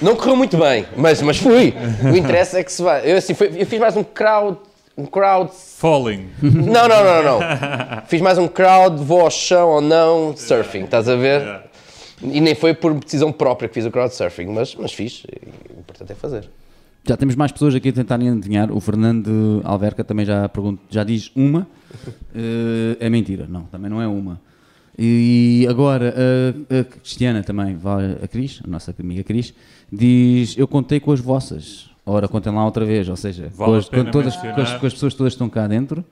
Não 0.00 0.14
correu 0.16 0.36
muito 0.36 0.56
bem, 0.56 0.86
mas, 0.96 1.20
mas 1.20 1.36
fui. 1.38 1.74
O 2.12 2.16
interesse 2.16 2.56
é 2.56 2.62
que 2.64 2.72
se 2.72 2.82
vai. 2.82 3.10
Eu, 3.10 3.16
assim, 3.16 3.34
foi- 3.34 3.52
eu 3.56 3.66
fiz 3.66 3.78
mais 3.80 3.96
um 3.96 4.04
crowd. 4.04 4.58
Um 4.96 5.04
crowd. 5.06 5.50
Falling. 5.76 6.28
Não, 6.40 6.86
não, 6.88 7.04
não, 7.04 7.22
não. 7.22 7.40
Fiz 8.06 8.20
mais 8.20 8.38
um 8.38 8.46
crowd, 8.46 9.02
vou 9.02 9.22
ao 9.22 9.30
chão 9.30 9.68
ou 9.70 9.80
não, 9.80 10.36
surfing, 10.36 10.84
estás 10.84 11.08
a 11.08 11.16
ver? 11.16 11.40
Yeah. 11.40 11.64
E 12.22 12.40
nem 12.40 12.54
foi 12.54 12.72
por 12.72 12.94
decisão 12.94 13.32
própria 13.32 13.68
que 13.68 13.74
fiz 13.74 13.84
o 13.84 13.90
crowdsurfing, 13.90 14.46
mas, 14.46 14.74
mas 14.76 14.92
fiz. 14.92 15.24
E 15.26 15.48
O 15.76 15.80
importante 15.80 16.12
é 16.12 16.14
fazer. 16.14 16.48
Já 17.06 17.16
temos 17.16 17.34
mais 17.34 17.50
pessoas 17.52 17.74
aqui 17.74 17.88
a 17.88 17.92
tentarem 17.92 18.30
adivinhar. 18.30 18.70
O 18.72 18.80
Fernando 18.80 19.60
Alverca 19.64 20.04
também 20.04 20.24
já, 20.24 20.48
pergunta, 20.48 20.80
já 20.88 21.02
diz 21.04 21.30
uma. 21.34 21.66
Eh, 22.34 22.96
é 23.00 23.10
mentira, 23.10 23.46
não, 23.48 23.62
também 23.64 23.90
não 23.90 24.00
é 24.00 24.06
uma. 24.06 24.40
E 24.98 25.66
agora 25.68 26.14
a, 26.16 26.80
a 26.80 26.84
Cristiana 26.84 27.42
também, 27.42 27.76
vai- 27.76 28.16
a 28.22 28.28
Cris, 28.28 28.60
a 28.64 28.68
nossa 28.70 28.94
amiga 28.98 29.22
Cris, 29.24 29.52
diz: 29.92 30.56
Eu 30.56 30.68
contei 30.68 31.00
com 31.00 31.10
as 31.12 31.20
vossas. 31.20 31.90
Ora, 32.06 32.28
contem 32.28 32.52
lá 32.52 32.64
outra 32.64 32.84
vez, 32.84 33.08
ou 33.08 33.16
seja, 33.16 33.50
Vale 33.54 33.70
com, 33.72 33.76
as, 33.78 33.88
com 33.88 34.04
todas, 34.10 34.36
com, 34.36 34.46
as, 34.60 34.72
com 34.74 34.86
as 34.86 34.92
pessoas 34.92 35.14
todas 35.14 35.32
que 35.32 35.36
estão 35.36 35.48
cá 35.48 35.66
dentro, 35.66 36.04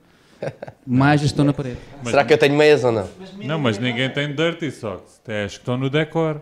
mais 0.85 1.21
estão 1.21 1.45
na 1.45 1.53
parede. 1.53 1.77
Mas- 2.01 2.09
Será 2.11 2.25
que 2.25 2.33
eu 2.33 2.37
tenho 2.37 2.55
meias 2.57 2.83
ou 2.83 2.91
não? 2.91 3.07
Não, 3.43 3.59
mas 3.59 3.77
ninguém 3.77 4.09
tem 4.09 4.33
Dirty 4.33 4.71
Socks. 4.71 5.21
É 5.27 5.43
as 5.45 5.53
que 5.53 5.59
estão 5.59 5.77
no 5.77 5.89
decor. 5.89 6.41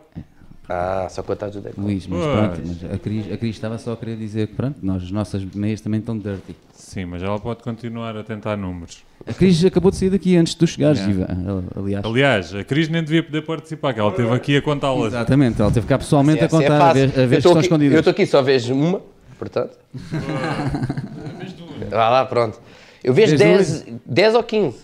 Ah, 0.70 1.08
só 1.10 1.22
coitados 1.22 1.56
do 1.56 1.62
deco. 1.62 1.82
Luís, 1.82 2.08
mas 2.08 2.22
Pois. 2.24 2.34
pronto, 2.34 2.62
mas 2.66 2.94
a 2.94 2.98
Cris, 2.98 3.34
a 3.34 3.38
Cris 3.38 3.56
estava 3.56 3.78
só 3.78 3.92
a 3.92 3.98
querer 3.98 4.16
dizer 4.16 4.48
que 4.48 4.54
pronto, 4.56 4.78
nós, 4.82 5.04
as 5.04 5.12
nossas 5.12 5.44
meias 5.44 5.82
também 5.82 6.00
estão 6.00 6.18
dirty. 6.18 6.56
Sim, 6.92 7.06
mas 7.06 7.24
ela 7.24 7.40
pode 7.40 7.64
continuar 7.64 8.18
a 8.18 8.24
tentar 8.24 8.58
números. 8.58 9.02
A 9.26 9.32
Cris 9.34 9.64
acabou 9.64 9.92
de 9.92 9.96
sair 9.98 10.10
daqui 10.10 10.36
antes 10.36 10.52
de 10.54 10.60
tu 10.60 10.68
chegares, 10.68 11.00
Yeah. 11.00 11.34
Ivan, 11.34 11.64
aliás. 11.78 12.06
Aliás, 12.06 12.54
a 12.56 12.64
Cris 12.66 12.90
nem 12.90 13.02
devia 13.02 13.24
poder 13.24 13.44
participar, 13.44 13.94
que 13.94 14.02
ela 14.02 14.10
esteve 14.10 14.30
aqui 14.34 14.58
a 14.58 14.62
contá-las. 14.62 15.14
Exatamente, 15.14 15.62
ela 15.62 15.72
teve 15.72 15.86
que 15.86 15.90
cá 15.90 15.98
pessoalmente 15.98 16.44
Assim 16.44 16.58
a 16.58 16.60
é- 16.60 16.66
assim 16.66 16.66
é 16.66 16.70
contar, 16.78 16.90
a 16.90 16.94
ver, 16.94 17.04
a 17.04 17.08
ver 17.08 17.22
Eu 17.24 17.28
se 17.30 17.36
estou 17.38 17.38
estão 17.38 17.52
aqui- 17.54 17.62
escondidas. 17.62 17.94
Eu 17.94 18.00
estou 18.00 18.12
aqui, 18.12 18.26
só 18.26 18.42
vejo 18.42 18.74
uma, 18.74 19.02
portanto. 19.40 19.78
Vá 21.90 22.10
lá, 22.10 22.26
pronto. 22.26 22.60
Eu 23.02 23.14
vejo 23.14 23.38
Vês 23.38 23.40
10, 23.84 23.86
10 24.06 24.36
ou 24.36 24.44
15. 24.44 24.78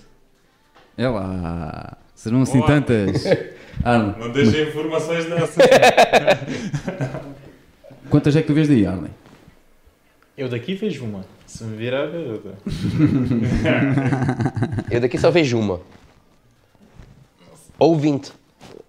É 0.98 1.10
lá, 1.10 1.98
serão 2.16 2.42
assim 2.44 2.60
Boa. 2.60 2.68
tantas. 2.68 3.26
Arlen, 3.84 4.16
Não 4.18 4.32
deixem 4.32 4.64
informações 4.70 5.26
dessas. 5.30 5.58
quantas 8.10 8.34
é 8.36 8.42
que 8.42 8.48
tu 8.48 8.54
vês 8.54 8.70
daí, 8.70 8.86
Arlen? 8.88 9.12
Eu 10.38 10.48
daqui 10.48 10.74
vejo 10.74 11.04
uma. 11.04 11.26
Se 11.48 11.64
me 11.64 11.76
virar, 11.78 12.06
eu- 12.14 12.42
Eu 14.92 15.00
daqui 15.02 15.18
só 15.18 15.32
vejo 15.32 15.58
uma. 15.58 15.80
Ou 17.80 17.96
20. 17.96 18.32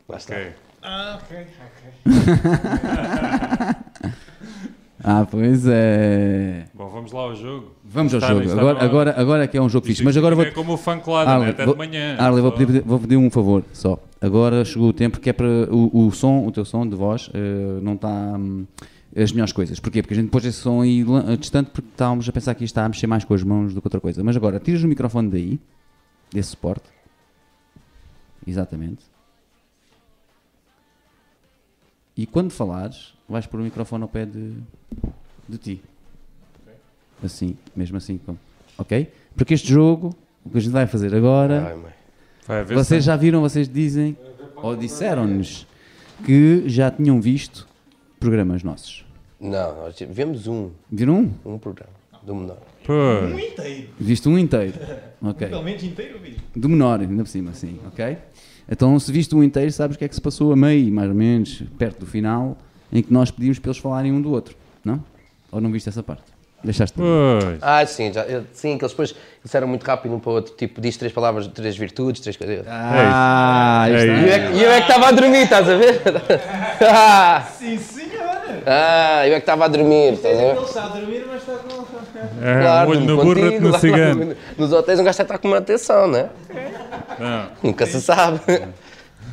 Lá 0.09 0.17
está. 0.19 0.35
ok. 0.35 0.47
Ah, 0.83 1.19
ok, 1.23 1.47
ok. 1.67 1.93
Ah, 5.03 5.25
pois 5.31 5.65
é. 5.69 6.65
Bom, 6.75 6.89
vamos 6.89 7.13
lá 7.13 7.21
ao 7.21 7.35
jogo. 7.35 7.73
Vamos 7.85 8.13
ao 8.13 8.19
Está- 8.19 8.33
jogo. 8.35 8.43
está 8.47 8.61
Agora, 8.61 8.85
agora, 8.85 9.15
agora 9.17 9.45
é 9.45 9.47
que 9.47 9.57
é 9.57 9.63
um 9.63 9.69
jogo 9.69 9.85
Isto 9.87 9.99
fixe. 9.99 10.05
Mas 10.05 10.17
agora 10.17 10.35
vou. 10.35 10.45
É 10.45 10.51
como 10.51 10.73
o 10.73 10.77
fancolada, 10.77 11.31
Arley, 11.31 11.47
né? 11.47 11.51
até 11.53 11.65
vou- 11.65 11.75
de 11.75 11.79
manhã. 11.79 12.17
Arley, 12.19 12.43
vou 12.43 12.51
Só- 12.51 12.57
pedir, 12.57 12.83
vou 12.85 12.99
pedir 12.99 13.17
um 13.17 13.31
favor 13.31 13.63
só. 13.73 13.97
Agora 14.21 14.65
chegou 14.65 14.89
o 14.89 14.93
tempo 14.93 15.21
que 15.21 15.31
é 15.31 15.33
para 15.33 15.47
o, 15.47 16.09
o 16.09 16.11
som, 16.11 16.45
o 16.45 16.51
teu 16.51 16.65
som 16.65 16.85
de 16.85 16.97
voz, 16.97 17.31
eh, 17.33 17.79
não 17.81 17.95
está 17.95 18.09
hum, 18.09 18.67
as 19.17 19.33
melhores 19.33 19.53
coisas. 19.53 19.81
Porquê? 19.81 20.03
Porque 20.03 20.15
a 20.15 20.17
gente 20.17 20.31
pôs 20.31 20.45
esse 20.45 20.59
som 20.59 20.81
aí 20.83 21.03
lan- 21.05 21.37
distante 21.37 21.71
porque 21.71 21.89
estávamos 21.89 22.29
a 22.29 22.33
pensar 22.33 22.55
que 22.55 22.65
isto 22.65 22.73
está 22.73 22.85
a 22.85 22.89
mexer 22.89 23.07
mais 23.07 23.25
com 23.25 23.35
as 23.35 23.43
mãos 23.43 23.75
do 23.75 23.81
que 23.81 23.87
outra 23.87 24.01
coisa. 24.01 24.23
Mas 24.23 24.37
agora, 24.37 24.61
tiras 24.61 24.83
o 24.83 24.89
microfone 24.89 25.31
daí, 25.31 25.61
desse 26.33 26.51
suporte. 26.51 26.89
Exatamente. 28.47 29.03
E 32.17 32.27
quando 32.27 32.51
falares, 32.51 33.15
vais 33.29 33.47
pôr 33.47 33.61
o 33.61 33.63
microfone 33.63 34.03
ao 34.03 34.09
pé 34.09 34.27
de, 34.27 34.55
de 35.49 35.59
ti. 35.59 35.83
Assim, 37.23 37.57
mesmo 37.77 37.97
assim. 37.97 38.19
como- 38.19 38.39
Ok? 38.77 39.11
Porque 39.37 39.55
este 39.55 39.69
jogo, 39.69 40.15
o 40.45 40.51
que 40.51 40.59
a 40.59 40.61
gente 40.61 40.73
vai 40.73 40.87
fazer 40.87 41.15
agora. 41.15 41.69
Ai. 42.47 42.65
Vai 42.65 42.65
Vocês 42.77 43.05
já 43.05 43.15
viram, 43.15 43.41
vocês 43.41 43.69
dizem, 43.69 44.17
ou 44.57 44.75
disseram-nos, 44.75 45.67
que 46.25 46.65
já 46.69 46.91
tinham 46.91 47.21
visto 47.21 47.68
programas 48.19 48.63
nossos. 48.63 49.05
Não, 49.41 49.77
nós 49.77 49.97
vemos 50.11 50.47
um, 50.47 50.71
Viram 50.91 51.33
um? 51.45 51.55
um 51.55 51.59
programa 51.59 51.93
do 52.23 52.35
menor. 52.35 52.59
Pois. 52.85 53.51
Inteiro. 53.53 53.89
Viste 53.99 54.29
um 54.29 54.39
inteiro. 54.39 54.75
Ok. 55.21 55.49
Pelo 55.49 55.65
menos 55.65 55.83
inteiro 55.83 56.17
vi. 56.21 56.37
Do 56.55 56.69
menor, 56.69 57.01
ainda 57.01 57.25
por 57.25 57.29
cima, 57.29 57.53
sim. 57.53 57.81
Ok? 57.89 58.17
Então, 58.71 58.97
se 59.01 59.11
viste 59.11 59.35
um 59.35 59.43
inteiro, 59.43 59.73
sabes 59.73 59.97
o 59.97 59.99
que 59.99 60.05
é 60.05 60.09
que 60.09 60.15
se 60.15 60.21
passou 60.21 60.53
a 60.53 60.57
meio, 60.57 60.93
mais 60.93 61.09
ou 61.09 61.15
menos, 61.17 61.61
perto 61.77 61.99
do 61.99 62.07
final, 62.07 62.57
em 62.93 63.03
que 63.03 63.13
nós 63.13 63.29
pedimos 63.29 63.59
para 63.59 63.71
eles 63.71 63.79
falarem 63.83 64.13
um 64.13 64.23
do 64.23 64.31
outro. 64.31 64.55
Não? 64.85 65.03
Ou 65.51 65.61
não 65.61 65.73
viste 65.73 65.89
essa 65.89 66.01
parte? 66.01 66.23
Deixaste 66.65 66.97
de 66.97 67.03
Pois. 67.03 67.59
Ah, 67.63 67.87
sim, 67.87 68.13
já, 68.13 68.23
eu- 68.23 68.45
sim, 68.53 68.77
que 68.77 68.85
eles 68.85 68.93
depois 68.93 69.15
disseram 69.45 69.69
muito 69.69 69.85
rápido 69.85 70.15
um 70.15 70.19
para 70.19 70.31
o 70.31 70.35
outro, 70.35 70.55
tipo, 70.57 70.81
diz 70.81 70.97
três 70.97 71.13
palavras, 71.13 71.47
três 71.49 71.77
virtudes, 71.77 72.21
três 72.21 72.37
coisas. 72.37 72.65
Ah, 72.69 73.87
É 73.89 73.95
isso. 73.95 74.07
E 74.07 74.31
é, 74.31 74.39
que- 74.49 74.55
e 74.57 74.63
eu 74.65 74.71
é 74.73 74.81
que 74.81 74.91
estava 74.91 75.09
a 75.09 75.13
dormir, 75.13 75.43
estás 75.45 75.69
a 75.69 75.77
ver? 75.77 76.03
ah, 76.91 77.43
Sim, 77.59 77.79
senhora! 77.79 78.63
ah, 78.67 79.27
eu 79.29 79.33
é 79.35 79.37
que 79.37 79.43
estava 79.43 79.65
a 79.67 79.69
dormir, 79.69 80.15
estás 80.15 80.37
a 80.37 80.41
ver? 80.41 80.57
Ele 80.57 80.61
está 80.65 80.85
a 80.85 80.89
dormir, 80.89 81.25
mas 81.29 81.41
está 81.43 81.53
com. 81.55 81.89
É, 82.43 82.61
Claro, 82.61 82.91
olho 82.91 83.01
no 83.01 83.17
burro 83.17 83.39
e 83.39 83.59
no 83.61 83.67
lá- 83.69 83.73
lá 83.75 83.79
cigano. 83.79 84.37
Nos 84.57 84.73
hotéis 84.73 84.99
um 84.99 85.05
gajo 85.05 85.23
está 85.23 85.39
com 85.39 85.49
uma 85.49 85.59
atenção, 85.59 86.09
né? 86.09 86.29
Não. 87.19 87.47
Nunca 87.63 87.87
se 87.87 88.01
sabe. 88.01 88.41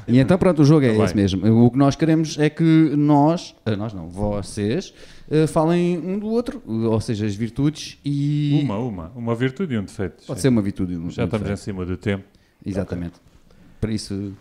E 0.08 0.20
então, 0.20 0.38
pronto, 0.38 0.62
o 0.62 0.66
jogo 0.66 0.86
é 0.86 0.96
Tá 0.96 1.04
esse 1.04 1.14
bem. 1.16 1.24
mesmo. 1.24 1.66
O 1.66 1.72
que 1.72 1.78
nós 1.78 1.96
queremos 1.96 2.38
é 2.40 2.50
que 2.50 2.64
nós, 2.64 3.56
ah, 3.66 3.76
nós 3.76 3.94
não, 3.94 4.08
vocês, 4.08 4.94
ah, 5.32 5.48
falem 5.48 5.98
um 5.98 6.20
do 6.20 6.28
outro, 6.28 6.62
ou 6.66 7.00
seja, 7.02 7.26
as 7.26 7.36
virtudes 7.36 7.98
e. 8.04 8.60
Uma, 8.64 8.78
uma. 8.78 9.12
Uma 9.16 9.36
virtude 9.36 9.74
e 9.74 9.78
um 9.78 9.84
defeito. 9.84 10.26
Pode 10.26 10.40
Sim. 10.40 10.42
ser 10.44 10.48
uma 10.50 10.62
virtude 10.62 10.94
e 10.94 10.98
um 10.98 11.10
Já 11.10 11.24
um 11.24 11.26
estamos 11.26 11.48
em 11.48 11.52
defeito. 11.52 11.60
cima 11.64 11.86
do 11.86 11.98
tempo. 11.98 12.24
Exatamente. 12.66 13.16
Para 13.82 13.92
isso, 13.92 14.34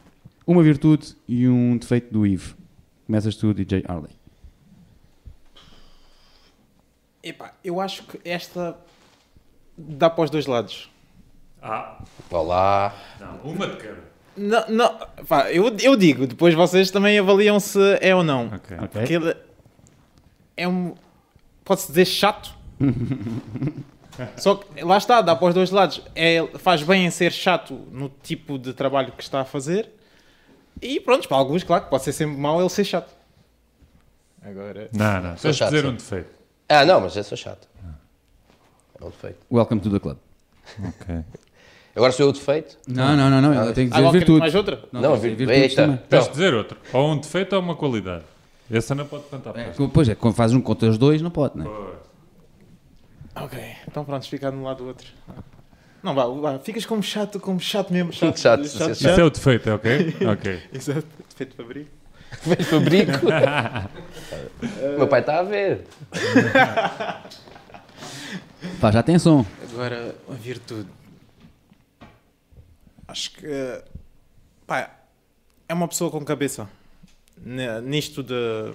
uma 0.47 0.63
virtude 0.63 1.15
e 1.29 1.49
um 1.49 1.77
defeito 1.77 2.13
do 2.13 2.27
Ivo. 2.27 2.57
Começas 3.07 3.37
tu, 3.37 3.53
DJ 3.53 3.85
Harley. 3.87 4.11
Epá, 7.23 7.53
eu 7.65 7.81
acho 7.81 8.03
que 8.05 8.21
esta 8.25 8.77
dá 9.77 10.11
para 10.11 10.25
os 10.25 10.31
dois 10.31 10.47
lados. 10.47 10.91
Ah, 11.63 11.99
Olá. 12.31 12.95
não. 13.19 13.53
Uma 13.53 13.67
de 13.69 13.77
cada. 13.77 14.15
Não, 14.37 14.69
não, 14.69 14.99
pá, 15.29 15.51
eu, 15.53 15.75
eu 15.81 15.97
digo, 15.97 16.27
depois 16.27 16.55
vocês 16.55 16.91
também 16.91 17.19
avaliam 17.19 17.59
se 17.61 17.79
é 18.01 18.15
ou 18.15 18.23
não. 18.25 18.47
Ok. 18.49 18.77
Ok? 18.79 18.89
Porque 19.19 19.37
é 20.57 20.67
um. 20.69 20.95
Pode-se 21.65 21.89
dizer 21.89 22.05
chato. 22.07 22.55
Só 24.37 24.55
que 24.57 24.85
lá 24.85 24.97
está, 24.97 25.21
dá 25.21 25.35
para 25.35 25.49
os 25.49 25.55
dois 25.55 25.71
lados. 25.71 26.01
É, 26.15 26.47
faz 26.59 26.83
bem 26.83 27.05
em 27.07 27.11
ser 27.11 27.33
chato 27.33 27.75
no 27.91 28.09
tipo 28.23 28.59
de 28.59 28.73
trabalho 28.73 29.13
que 29.13 29.23
está 29.23 29.41
a 29.41 29.45
fazer. 29.45 29.91
E 30.81 31.01
pronto, 31.01 31.27
para 31.27 31.37
alguns, 31.37 31.65
claro 31.65 31.85
que 31.85 31.91
pode 31.91 32.05
ser 32.05 32.13
sempre 32.13 32.37
mau 32.37 32.61
ele 32.61 32.69
ser 32.69 32.85
chato. 32.85 33.13
Agora. 34.43 34.89
Não, 34.93 35.21
não. 35.21 35.35
De 35.35 35.53
chato, 35.55 35.71
dizer 35.71 35.83
sim. 35.83 35.89
um 35.91 35.95
defeito. 35.95 36.31
Ah, 36.69 36.85
não, 36.85 37.01
mas 37.01 37.17
eu 37.17 37.25
sou 37.25 37.37
chato. 37.37 37.67
É 39.01 39.05
um 39.05 39.11
defeito. 39.11 39.39
Welcome 39.51 39.81
to 39.81 39.91
the 39.91 39.99
club. 39.99 40.19
Ok. 40.79 41.17
Agora 41.97 42.11
sou 42.13 42.27
eu 42.27 42.31
o 42.31 42.33
defeito? 42.33 42.77
Não, 42.89 43.17
não, 43.17 43.31
não, 43.31 43.41
não. 43.41 43.55
Eu 43.55 43.73
tenho 43.73 43.89
que 43.89 43.95
dizer 43.95 43.99
Agora 43.99 44.13
quer 44.13 44.19
virtude. 44.19 44.39
mais 44.41 44.55
outra? 44.55 44.85
Não, 44.91 45.01
Não, 45.01 45.11
tens 45.13 45.21
de 45.23 45.29
vir- 45.29 45.37
dizer 45.37 45.47
virtudes 45.47 45.71
eita. 45.79 45.83
também. 45.83 46.01
Tens 46.09 46.25
de 46.25 46.31
dizer 46.31 46.55
outro. 46.55 46.79
Ou 46.93 47.13
um 47.13 47.19
defeito 47.19 47.53
ou 47.55 47.63
uma 47.63 47.77
qualidade. 47.77 48.25
Essa 48.71 48.95
não 48.95 49.07
pode 49.07 49.25
cantar 49.25 49.57
É, 49.59 49.73
pois 49.93 50.09
é, 50.09 50.15
quando 50.15 50.35
fazes 50.35 50.57
um 50.57 50.61
contra 50.61 50.89
os 50.89 50.97
dois, 50.99 51.21
não 51.21 51.31
pode, 51.31 51.59
né? 51.59 51.65
Ok, 53.37 53.59
então 53.89 54.05
pronto, 54.05 54.29
fica 54.29 54.51
de 54.51 54.57
um 54.57 54.63
lado 54.65 54.79
do 54.79 54.87
outro. 54.87 55.07
Não, 56.03 56.15
vá, 56.15 56.27
vá, 56.27 56.59
ficas 56.59 56.85
como 56.87 57.03
chato, 57.03 57.41
como 57.41 57.59
chato 57.59 57.93
mesmo. 57.93 58.13
Chato, 58.13 58.39
Chato, 58.39 58.67
chato. 58.69 58.95
sim, 58.95 59.09
Isso 59.09 59.21
é 59.21 59.25
o 59.25 59.31
defeito, 59.31 59.69
é 59.71 59.75
ok? 59.75 60.17
Ok. 60.33 60.63
Exato, 60.73 61.07
feito 61.35 61.57
fabrico. 61.57 61.91
Velho 62.43 62.65
fabrico. 62.65 63.13
Meu 64.99 65.09
pai 65.09 65.21
está 65.21 65.39
a 65.39 65.43
ver. 65.43 65.87
Pá, 68.81 68.91
já 68.91 69.03
tem 69.03 69.19
som. 69.19 69.45
Agora, 69.73 70.15
a 70.29 70.33
virtude. 70.35 70.89
Acho 73.09 73.33
que. 73.33 73.83
Pá, 74.67 74.91
é 75.69 75.75
uma 75.75 75.89
pessoa 75.89 76.11
com 76.11 76.25
cabeça. 76.25 76.69
N- 77.45 77.81
Nisto 77.83 78.23
de, 78.23 78.75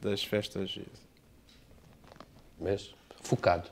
das 0.00 0.22
festas. 0.24 0.78
Mas 2.60 2.94
focado. 3.22 3.68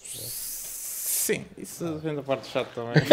Sim, 0.00 1.44
isso 1.58 1.98
vem 1.98 2.14
da 2.14 2.22
parte 2.22 2.46
chata 2.48 2.70
também. 2.74 2.94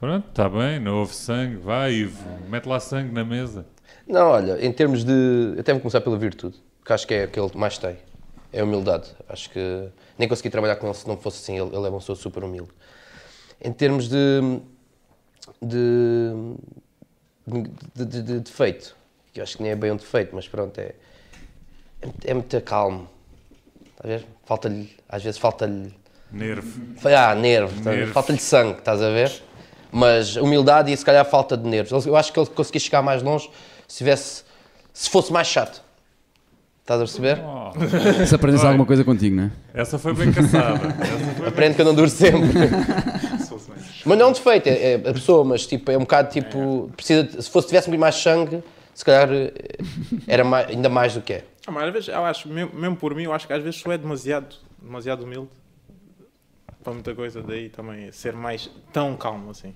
Pronto, 0.00 0.28
está 0.28 0.48
bem. 0.48 0.78
Não 0.80 0.98
houve 1.00 1.14
sangue. 1.14 1.56
Vai, 1.56 1.92
Ivo. 1.92 2.22
Mete 2.48 2.66
lá 2.66 2.80
sangue 2.80 3.12
na 3.12 3.24
mesa. 3.24 3.66
Não, 4.06 4.28
olha, 4.28 4.64
em 4.64 4.72
termos 4.72 5.04
de. 5.04 5.12
Eu 5.54 5.60
até 5.60 5.72
vou 5.72 5.80
começar 5.80 6.00
pela 6.00 6.18
virtude, 6.18 6.56
que 6.84 6.92
acho 6.92 7.06
que 7.06 7.14
é 7.14 7.24
aquele 7.24 7.48
que 7.48 7.56
mais 7.56 7.78
tem. 7.78 7.96
É 8.52 8.60
a 8.60 8.64
humildade. 8.64 9.10
Acho 9.28 9.50
que 9.50 9.88
nem 10.18 10.28
consegui 10.28 10.50
trabalhar 10.50 10.76
com 10.76 10.86
ele 10.86 10.94
se 10.94 11.06
não 11.08 11.16
fosse 11.16 11.38
assim. 11.42 11.58
Ele, 11.58 11.74
ele 11.74 11.86
é 11.86 11.90
uma 11.90 11.98
pessoa 11.98 12.16
super 12.16 12.44
humilde. 12.44 12.70
Em 13.60 13.72
termos 13.72 14.08
de. 14.08 14.60
De. 15.64 16.54
de, 17.94 18.04
de- 18.06 18.22
de 18.22 18.40
defeito, 18.40 18.94
que 19.32 19.40
eu 19.40 19.44
acho 19.44 19.56
que 19.56 19.62
nem 19.62 19.72
é 19.72 19.76
bem 19.76 19.90
um 19.92 19.96
defeito, 19.96 20.34
mas 20.34 20.46
pronto, 20.48 20.78
é. 20.78 20.92
é, 22.00 22.06
muito- 22.06 22.26
é 22.28 22.34
muito 22.34 22.60
calmo. 22.62 23.08
Estás 23.90 24.04
a 24.04 24.08
ver? 24.08 24.26
Falta-lhe. 24.44 24.90
Às 25.08 25.22
vezes 25.22 25.38
falta-lhe. 25.38 25.94
Nervo. 26.32 26.80
Ah, 27.16 27.34
nervo, 27.34 27.80
ver? 27.82 27.96
Nervo. 27.98 28.12
falta-lhe 28.12 28.38
sangue, 28.40 28.78
estás 28.78 29.00
a 29.00 29.08
ver? 29.10 29.30
Mas 29.92 30.34
humildade 30.36 30.92
e 30.92 30.96
se 30.96 31.04
calhar 31.04 31.24
falta 31.24 31.56
de 31.56 31.68
nervos. 31.68 32.04
Eu 32.06 32.16
acho 32.16 32.32
que 32.32 32.40
ele 32.40 32.48
conseguia 32.48 32.80
chegar 32.80 33.02
mais 33.02 33.22
longe 33.22 33.48
se 33.86 33.98
tivesse, 33.98 34.42
se 34.92 35.08
fosse 35.08 35.32
mais 35.32 35.46
chato. 35.46 35.80
Estás 36.80 37.00
a 37.00 37.04
perceber? 37.04 37.40
Oh, 37.42 38.26
Se 38.26 38.34
aprendes 38.34 38.62
alguma 38.64 38.84
coisa 38.84 39.04
contigo, 39.04 39.36
né? 39.36 39.52
essa 39.72 39.98
foi 39.98 40.12
bem 40.12 40.30
caçada. 40.32 40.78
Foi 41.36 41.46
Aprende 41.48 41.76
que 41.76 41.80
eu 41.80 41.84
não 41.86 41.94
duro 41.94 42.10
sempre. 42.10 42.40
mas 44.04 44.18
não 44.18 44.26
é 44.26 44.28
um 44.28 44.32
defeito, 44.32 44.68
é, 44.68 44.92
é 44.92 44.94
a 44.96 45.12
pessoa, 45.12 45.44
mas 45.44 45.66
tipo, 45.66 45.90
é 45.90 45.96
um 45.96 46.00
bocado 46.00 46.30
tipo, 46.30 46.90
precisa, 46.96 47.24
de- 47.24 47.42
se 47.42 47.50
fosse 47.50 47.68
tivesse 47.68 47.90
um 47.90 47.98
mais 47.98 48.14
sangue, 48.16 48.62
se 48.94 49.04
calhar 49.04 49.28
eh, 49.32 49.52
era 50.26 50.44
mais- 50.44 50.68
ainda 50.68 50.88
mais 50.88 51.14
do 51.14 51.20
que 51.22 51.32
é. 51.34 51.44
Ah, 51.66 51.70
mas 51.70 51.84
às 51.84 51.92
vezes, 51.92 52.08
eu 52.08 52.24
acho, 52.24 52.48
mesmo, 52.48 52.74
mesmo 52.78 52.96
por 52.96 53.14
mim, 53.14 53.24
eu 53.24 53.32
acho 53.32 53.46
que 53.46 53.52
às 53.52 53.62
vezes 53.62 53.80
sou 53.80 53.90
é 53.92 53.98
demasiado, 53.98 54.56
demasiado 54.80 55.24
humilde 55.24 55.48
para 56.82 56.92
muita 56.92 57.14
coisa, 57.14 57.42
daí 57.42 57.70
também 57.70 58.12
ser 58.12 58.34
mais 58.34 58.70
tão 58.92 59.16
calmo 59.16 59.50
assim. 59.50 59.74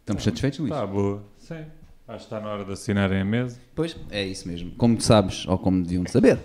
Estamos 0.00 0.24
satisfeitos, 0.24 0.58
Luís? 0.58 0.72
Está 0.72 0.86
boa. 0.86 1.22
Sim. 1.38 1.64
Acho 2.08 2.18
que 2.18 2.24
está 2.34 2.40
na 2.40 2.48
hora 2.50 2.64
de 2.64 2.72
assinarem 2.72 3.20
a 3.20 3.24
mesa. 3.24 3.58
Pois, 3.74 3.96
é 4.10 4.24
isso 4.24 4.48
mesmo. 4.48 4.72
Como 4.72 4.96
tu 4.96 5.04
sabes, 5.04 5.46
ou 5.46 5.56
como 5.58 5.82
deviam 5.82 6.04
saber, 6.06 6.38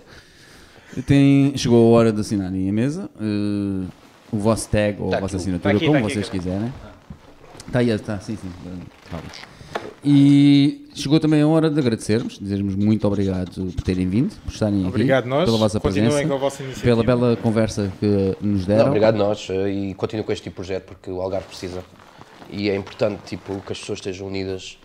tem, 1.06 1.56
chegou 1.56 1.94
a 1.94 1.98
hora 1.98 2.12
de 2.12 2.20
assinarem 2.20 2.68
a 2.68 2.72
mesa. 2.72 3.10
eh, 3.20 3.86
o 4.32 4.38
vosso 4.38 4.68
tag 4.68 5.00
ou 5.00 5.10
Tá 5.10 5.18
a 5.18 5.20
vossa 5.20 5.36
assinatura, 5.36 5.72
Tá 5.72 5.76
aqui, 5.76 5.86
como 5.86 5.98
tá 5.98 6.04
aqui, 6.04 6.14
vocês 6.14 6.28
cara. 6.28 6.38
quiserem. 6.38 6.72
Está 7.66 7.78
aí, 7.80 7.90
está, 7.90 8.18
sim, 8.20 8.36
sim. 8.36 8.50
Vamos. 9.10 9.32
E 10.04 10.88
chegou 10.94 11.20
também 11.20 11.42
a 11.42 11.46
hora 11.48 11.68
de 11.68 11.78
agradecermos, 11.78 12.38
dizermos 12.38 12.74
muito 12.74 13.06
obrigado 13.06 13.72
por 13.74 13.82
terem 13.82 14.08
vindo, 14.08 14.34
por 14.44 14.52
estarem 14.52 14.86
Obrigado 14.86 15.20
aqui, 15.20 15.28
nós, 15.28 15.44
pela 15.44 15.58
vossa 15.58 15.80
continuem 15.80 16.08
presença, 16.10 16.28
com 16.28 16.34
a 16.34 16.38
vossa 16.38 16.62
iniciativa. 16.62 16.96
pela 16.96 17.04
bela 17.04 17.36
conversa 17.36 17.92
que 18.00 18.36
nos 18.40 18.64
deram. 18.64 18.82
Não, 18.84 18.88
obrigado 18.88 19.16
nós 19.16 19.48
eh, 19.50 19.68
e 19.70 19.94
continuo 19.94 20.24
com 20.24 20.32
este 20.32 20.44
tipo 20.44 20.54
de 20.62 20.66
projeto 20.66 20.84
porque 20.86 21.10
o 21.10 21.20
Algarve 21.20 21.46
precisa. 21.48 21.82
E 22.50 22.70
é 22.70 22.76
importante 22.76 23.20
tipo, 23.26 23.60
que 23.60 23.72
as 23.72 23.78
pessoas 23.80 23.98
estejam 23.98 24.26
unidas, 24.26 24.78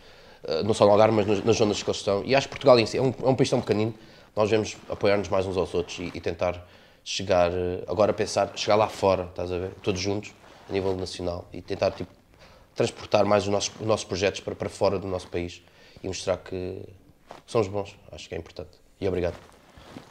eh, 0.46 0.64
não 0.64 0.74
só 0.74 0.86
no 0.86 0.92
Algarve, 0.92 1.16
mas 1.16 1.28
nas, 1.28 1.44
nas 1.44 1.56
zonas 1.56 1.82
que 1.82 1.90
eles 1.90 1.98
estão. 2.00 2.24
E 2.26 2.36
acho 2.36 2.48
que 2.48 2.52
Portugal 2.56 2.78
em 2.80 2.86
si 2.86 2.98
é 2.98 3.02
um, 3.02 3.14
é 3.24 3.30
um 3.30 3.36
país 3.36 3.50
tão 3.50 3.62
pequenino, 3.62 3.94
nós 4.36 4.50
devemos 4.50 4.76
apoiar-nos 4.90 5.30
mais 5.30 5.46
uns 5.46 5.56
aos 5.56 5.74
outros 5.74 6.00
e, 6.00 6.12
e 6.14 6.20
tentar 6.20 6.68
chegar, 7.04 7.52
eh, 7.52 7.84
agora 7.88 8.14
pensar, 8.14 8.52
chegar 8.56 8.76
lá 8.76 8.88
fora, 8.88 9.24
estás 9.26 9.52
a 9.52 9.58
ver? 9.58 9.72
Todos 9.82 10.00
juntos, 10.02 10.34
a 10.70 10.74
nível 10.74 10.96
nacional, 10.96 11.48
e 11.54 11.62
tentar 11.62 11.92
tipo, 11.92 12.12
transportar 12.76 13.26
mais 13.26 13.44
os 13.44 13.50
nossos, 13.50 13.72
os 13.80 13.86
nossos 13.86 14.06
projetos 14.06 14.40
para, 14.40 14.56
para 14.56 14.70
fora 14.70 14.98
do 14.98 15.08
nosso 15.08 15.28
país 15.28 15.62
e 16.04 16.08
mostrar 16.08 16.38
que 16.38 16.80
somos 17.46 17.68
bons. 17.68 17.96
Acho 18.12 18.28
que 18.30 18.36
é 18.36 18.38
importante. 18.38 18.72
E 19.00 19.08
obrigado. 19.08 19.36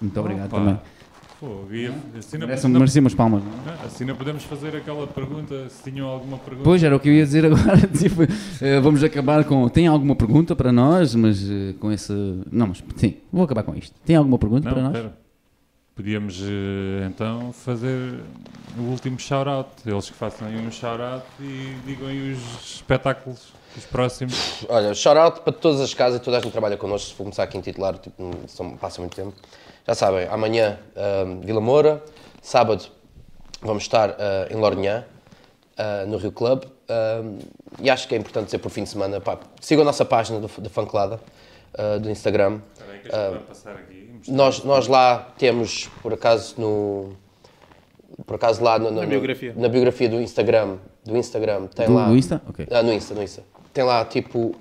Muito 0.01 0.19
obrigado 0.21 0.47
Opa. 0.49 0.59
também. 0.59 0.79
E 1.73 1.91
assim 2.17 2.39
não, 2.39 2.47
Merece, 2.47 2.69
não- 2.69 2.79
merecia 2.79 3.01
umas 3.01 3.15
palmas. 3.17 3.43
não 3.43 3.51
é? 3.51 3.77
não, 3.77 3.85
assim 3.85 4.05
não 4.05 4.15
podemos 4.15 4.45
fazer 4.45 4.77
aquela 4.77 5.09
pergunta, 5.09 5.69
se 5.71 5.83
tinham 5.91 6.07
alguma 6.07 6.39
pergunta. 6.39 6.63
Pois 6.63 6.81
era 6.85 6.95
o 6.95 7.01
que 7.01 7.09
eu 7.09 7.13
ia 7.15 7.25
dizer 7.25 7.45
agora. 7.47 7.79
tipo, 7.99 8.23
eh, 8.61 8.79
vamos 8.81 9.03
acabar 9.03 9.45
com. 9.45 9.69
Tem 9.69 9.89
alguma 9.89 10.15
pergunta 10.15 10.55
para 10.55 10.71
nós? 10.71 11.17
Mas 11.17 11.43
eh, 11.51 11.75
com 11.81 11.91
esse. 11.91 12.13
Não, 12.49 12.69
mas 12.69 12.85
sim, 12.97 13.17
vou 13.33 13.43
acabar 13.43 13.65
com 13.65 13.75
isto. 13.75 13.93
Tem 14.05 14.15
alguma 14.15 14.39
pergunta 14.39 14.71
para 14.71 14.83
nós? 14.83 14.95
espera. 14.95 15.22
Podíamos 15.95 16.41
eh, 16.41 17.07
então 17.07 17.53
fazer 17.53 18.21
o 18.79 18.83
último 18.83 19.19
shout-out. 19.19 19.69
Eles 19.85 20.09
que 20.09 20.17
façam 20.17 20.49
aí 20.49 20.57
um 20.57 20.71
shout-out 20.71 21.25
e 21.39 21.77
digam 21.85 22.09
aí 22.09 22.33
os 22.33 22.77
espetáculos, 22.77 23.53
os 23.77 23.85
próximos. 23.85 24.65
Olha, 24.71 24.95
shout-out 24.95 25.41
para 25.43 25.53
todas 25.53 25.81
as 25.83 25.93
casas 25.93 26.19
e 26.21 26.25
toda 26.25 26.39
a 26.39 26.41
gente 26.41 26.47
que 26.49 26.53
trabalha 26.53 26.79
connosco. 26.79 27.09
Se 27.11 27.15
for 27.15 27.25
começar 27.25 27.43
aqui 27.43 27.59
em 27.59 27.61
titular, 27.61 27.99
tipo, 27.99 28.23
não- 28.23 28.77
passa 28.79 29.03
muito 29.03 29.15
tempo. 29.15 29.35
Já 29.87 29.95
sabem, 29.95 30.27
amanhã 30.29 30.79
ahm, 30.97 31.41
Vila 31.41 31.61
Moura, 31.61 32.03
sábado 32.41 32.87
vamos 33.61 33.83
estar 33.83 34.11
ah, 34.19 34.49
em 34.51 34.57
Lornhã, 34.57 35.05
ah, 35.77 36.05
no 36.07 36.17
Rio 36.17 36.33
Club. 36.33 36.65
E 37.81 37.91
acho 37.91 38.09
que 38.09 38.15
é 38.15 38.19
importante 38.19 38.47
dizer 38.47 38.59
por 38.59 38.71
fim 38.71 38.85
de 38.85 38.89
semana, 38.91 39.21
pá, 39.21 39.39
sigam 39.61 39.83
a 39.83 39.87
nossa 39.87 40.05
página 40.05 40.41
do, 40.41 40.49
da 40.61 40.69
Fanclada, 40.71 41.21
do 42.03 42.11
Instagram. 42.11 42.61
Espera 42.75 42.93
aí 42.93 42.99
que 43.01 43.09
a 43.09 43.25
gente 43.25 43.31
vai 43.31 43.41
passar 43.41 43.73
aqui. 43.73 44.02
Nós, 44.29 44.63
nós 44.65 44.87
lá 44.89 45.29
temos, 45.39 45.89
por 46.03 46.13
acaso, 46.13 46.55
no. 46.59 47.11
Por 48.27 48.37
acaso 48.37 48.63
lá 48.63 48.79
no- 48.79 48.91
no- 48.91 49.01
Na 49.01 49.07
biografia. 49.07 49.55
na 49.57 49.69
biografia 49.69 50.09
do 50.09 50.21
Instagram, 50.21 50.77
do 51.05 51.17
Instagram 51.17 51.67
tem 51.67 51.87
Do, 51.87 51.95
lá. 51.95 52.09
do 52.09 52.17
Insta? 52.17 52.41
Ok. 52.49 52.67
Ah, 52.71 52.83
no 52.83 52.93
Insta, 52.93 53.15
no 53.15 53.23
Insta. 53.23 53.43
Tem 53.73 53.83
lá 53.83 54.05
tipo 54.05 54.55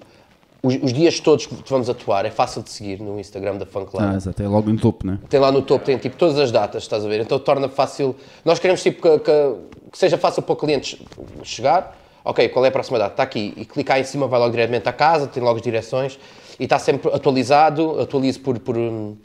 os, 0.64 0.76
os 0.82 0.94
dias 0.94 1.20
todos 1.20 1.46
que 1.46 1.56
vamos 1.68 1.90
atuar, 1.90 2.26
é 2.26 2.32
fácil 2.32 2.64
de 2.64 2.70
seguir 2.70 3.00
no 3.02 3.20
Instagram 3.20 3.58
da 3.58 3.66
Funk 3.66 3.96
Lab. 3.96 4.14
Ah, 4.14 4.16
exato, 4.16 4.42
é 4.42 4.48
logo 4.48 4.70
no 4.72 4.80
topo, 4.80 5.06
né? 5.06 5.20
Tem 5.30 5.40
lá 5.40 5.52
no 5.52 5.62
topo, 5.62 5.86
tem 5.86 5.98
tipo 5.98 6.16
todas 6.16 6.40
as 6.40 6.52
datas, 6.52 6.84
estás 6.84 7.06
a 7.06 7.08
ver? 7.10 7.20
Então 7.20 7.38
torna 7.38 7.68
fácil. 7.68 8.16
Nós 8.46 8.58
queremos 8.58 8.82
tipo 8.82 9.02
que, 9.02 9.20
que- 9.20 9.56
que 9.92 9.98
seja 9.98 10.18
fácil 10.18 10.42
para 10.42 10.54
o 10.54 10.56
cliente 10.56 11.06
chegar. 11.44 11.98
Ok, 12.24 12.48
qual 12.50 12.64
é 12.64 12.70
a 12.70 12.72
próxima 12.72 12.98
data? 13.00 13.14
Está 13.14 13.24
aqui. 13.24 13.54
E 13.58 13.66
clicar 13.66 14.00
em 14.00 14.04
cima 14.04 14.28
vai 14.28 14.40
logo 14.40 14.52
diretamente 14.52 14.88
à 14.88 14.94
casa, 14.94 15.28
tem 15.28 15.42
logo 15.44 15.58
as 15.58 15.62
direções 15.62 16.18
e 16.60 16.64
está 16.64 16.80
sempre 16.80 17.12
atualizado. 17.14 18.00
Atualizo 18.00 18.40
por, 18.42 18.58
por, 18.60 18.78
hum, 18.78 19.18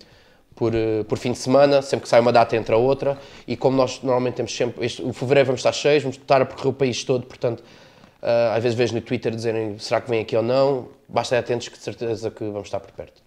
por, 0.56 0.74
eh, 0.74 1.04
por 1.04 1.18
fim 1.18 1.32
de 1.32 1.38
semana, 1.38 1.82
sempre 1.82 2.04
que 2.04 2.08
sai 2.08 2.18
uma 2.18 2.32
data 2.32 2.56
entra 2.56 2.76
outra. 2.76 3.16
E 3.46 3.56
como 3.56 3.76
nós 3.76 4.00
normalmente 4.02 4.34
temos 4.36 4.56
sempre. 4.56 4.84
Este, 4.84 5.02
o 5.02 5.12
fevereiro 5.12 5.46
vamos 5.48 5.60
estar 5.60 5.72
cheios, 5.72 6.02
vamos 6.02 6.16
estar 6.16 6.42
a 6.42 6.46
percorrer 6.46 6.70
o 6.70 6.72
país 6.72 7.04
todo, 7.04 7.26
portanto. 7.26 7.62
ah, 8.22 8.54
às 8.56 8.62
vezes 8.62 8.76
vejo 8.76 8.94
no 8.94 9.00
Twitter 9.02 9.32
dizerem 9.34 9.78
será 9.78 10.00
que 10.00 10.10
vem 10.10 10.20
aqui 10.20 10.34
ou 10.36 10.42
não. 10.42 10.88
Basta 11.08 11.36
estar 11.36 11.44
atentos 11.44 11.68
que 11.68 11.76
de 11.76 11.84
certeza 11.84 12.30
que 12.30 12.42
vamos 12.44 12.66
estar 12.66 12.80
por 12.80 12.90
perto. 12.90 13.22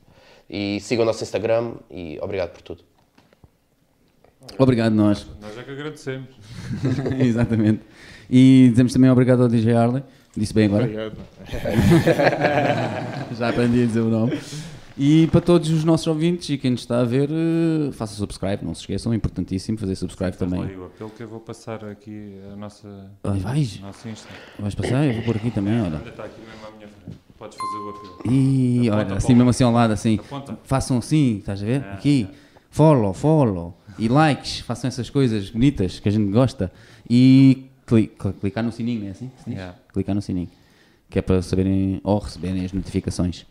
E 0.49 0.79
sigam 0.81 1.03
o 1.03 1.05
nosso 1.05 1.23
Instagram 1.23 1.73
e 1.89 2.17
obrigado 2.21 2.49
por 2.49 2.61
tudo. 2.63 2.83
Obrigado, 4.57 4.93
nós. 4.93 5.27
Nós 5.39 5.57
é 5.57 5.63
que 5.63 5.71
agradecemos. 5.71 6.29
Exatamente. 7.19 7.81
E 8.29 8.67
dizemos 8.71 8.91
também 8.91 9.09
obrigado 9.09 9.43
ao 9.43 9.47
DJ 9.47 9.73
Harley. 9.73 10.03
Disse 10.35 10.53
bem 10.53 10.65
agora. 10.65 10.83
Obrigado. 10.83 11.17
Já 13.37 13.49
aprendi 13.49 13.83
a 13.83 13.85
dizer 13.85 14.01
o 14.01 14.09
nome. 14.09 14.39
E 15.01 15.27
para 15.27 15.39
todos 15.39 15.69
os 15.69 15.85
nossos 15.85 16.05
ouvintes 16.07 16.49
e 16.49 16.57
quem 16.57 16.71
nos 16.71 16.81
está 16.81 16.99
a 16.99 17.05
ver, 17.05 17.29
eh, 17.31 17.91
faça 17.93 18.13
subscribe, 18.15 18.65
não 18.65 18.75
se 18.75 18.81
esqueçam, 18.81 19.13
é 19.13 19.15
importantíssimo 19.15 19.77
fazer 19.77 19.95
subscribe 19.95 20.35
também. 20.35 20.59
Olha, 20.59 20.77
o 20.79 20.85
apelo 20.87 21.09
que 21.11 21.23
eu 21.23 21.27
vou 21.29 21.39
passar 21.39 21.85
aqui 21.85 22.33
a 22.51 22.55
nossa, 22.57 23.09
Ai, 23.23 23.39
vais, 23.39 23.79
nosso 23.79 24.09
Insta. 24.09 24.27
vais 24.59 24.75
passar? 24.75 25.05
Eu 25.07 25.13
vou 25.13 25.23
por 25.23 25.37
aqui 25.37 25.51
também, 25.51 25.79
olha. 25.81 26.01
Olha, 26.01 26.09
está 26.09 26.25
aqui 26.25 26.41
mesmo 26.41 26.67
à 26.67 26.71
minha 26.75 26.87
frente. 26.89 27.17
Podes 27.37 27.57
fazer 27.57 27.77
o 27.77 27.89
apelo. 27.91 28.35
E 28.35 28.89
olha, 28.89 29.15
assim 29.15 29.33
mesmo 29.33 29.49
assim 29.49 29.63
ao 29.63 29.71
lado, 29.71 29.93
assim. 29.93 30.19
Façam 30.65 30.97
assim, 30.97 31.37
estás 31.37 31.63
a 31.63 31.65
ver? 31.65 31.81
Ah, 31.85 31.93
Aqui. 31.93 32.27
Follow, 32.69 33.13
follow. 33.13 33.77
E 33.97 34.09
likes, 34.09 34.59
façam 34.59 34.89
essas 34.89 35.09
coisas 35.09 35.49
bonitas 35.49 35.99
que 36.01 36.09
a 36.09 36.11
gente 36.11 36.29
gosta. 36.29 36.69
E 37.09 37.67
cli- 37.85 38.11
cl- 38.21 38.33
clicar 38.33 38.63
no 38.65 38.71
sininho, 38.73 39.07
é 39.07 39.11
assim? 39.11 39.31
Yeah. 39.47 39.75
Clicar 39.93 40.13
no 40.13 40.21
sininho. 40.21 40.49
Que 41.09 41.19
é 41.19 41.21
para 41.21 41.41
saberem 41.41 41.99
ou 42.03 42.19
receberem 42.19 42.63
as 42.65 42.73
notificações. 42.73 43.45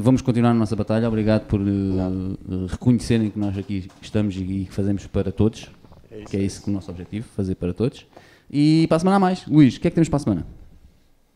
Vamos 0.00 0.22
continuar 0.22 0.50
a 0.50 0.54
nossa 0.54 0.76
batalha. 0.76 1.08
Obrigado 1.08 1.46
por 1.46 1.60
eh, 1.60 1.64
reconhecerem 2.68 3.30
que 3.30 3.38
nós 3.38 3.56
aqui 3.58 3.88
estamos 4.00 4.36
e 4.36 4.40
que 4.40 4.68
fazemos 4.70 5.06
para 5.06 5.32
todos. 5.32 5.68
que 6.30 6.36
é 6.36 6.40
isso 6.40 6.62
que 6.62 6.68
é 6.68 6.72
o 6.72 6.74
nosso 6.74 6.90
objetivo, 6.90 7.26
fazer 7.36 7.54
para 7.56 7.72
todos. 7.74 8.06
E 8.50 8.86
para 8.88 8.96
a 8.96 9.00
semana 9.00 9.16
há 9.16 9.20
mais. 9.20 9.46
Luís, 9.46 9.76
o 9.76 9.80
que 9.80 9.88
é 9.88 9.90
que 9.90 9.94
temos 9.94 10.08
para 10.08 10.16
a 10.16 10.20
semana? 10.20 10.46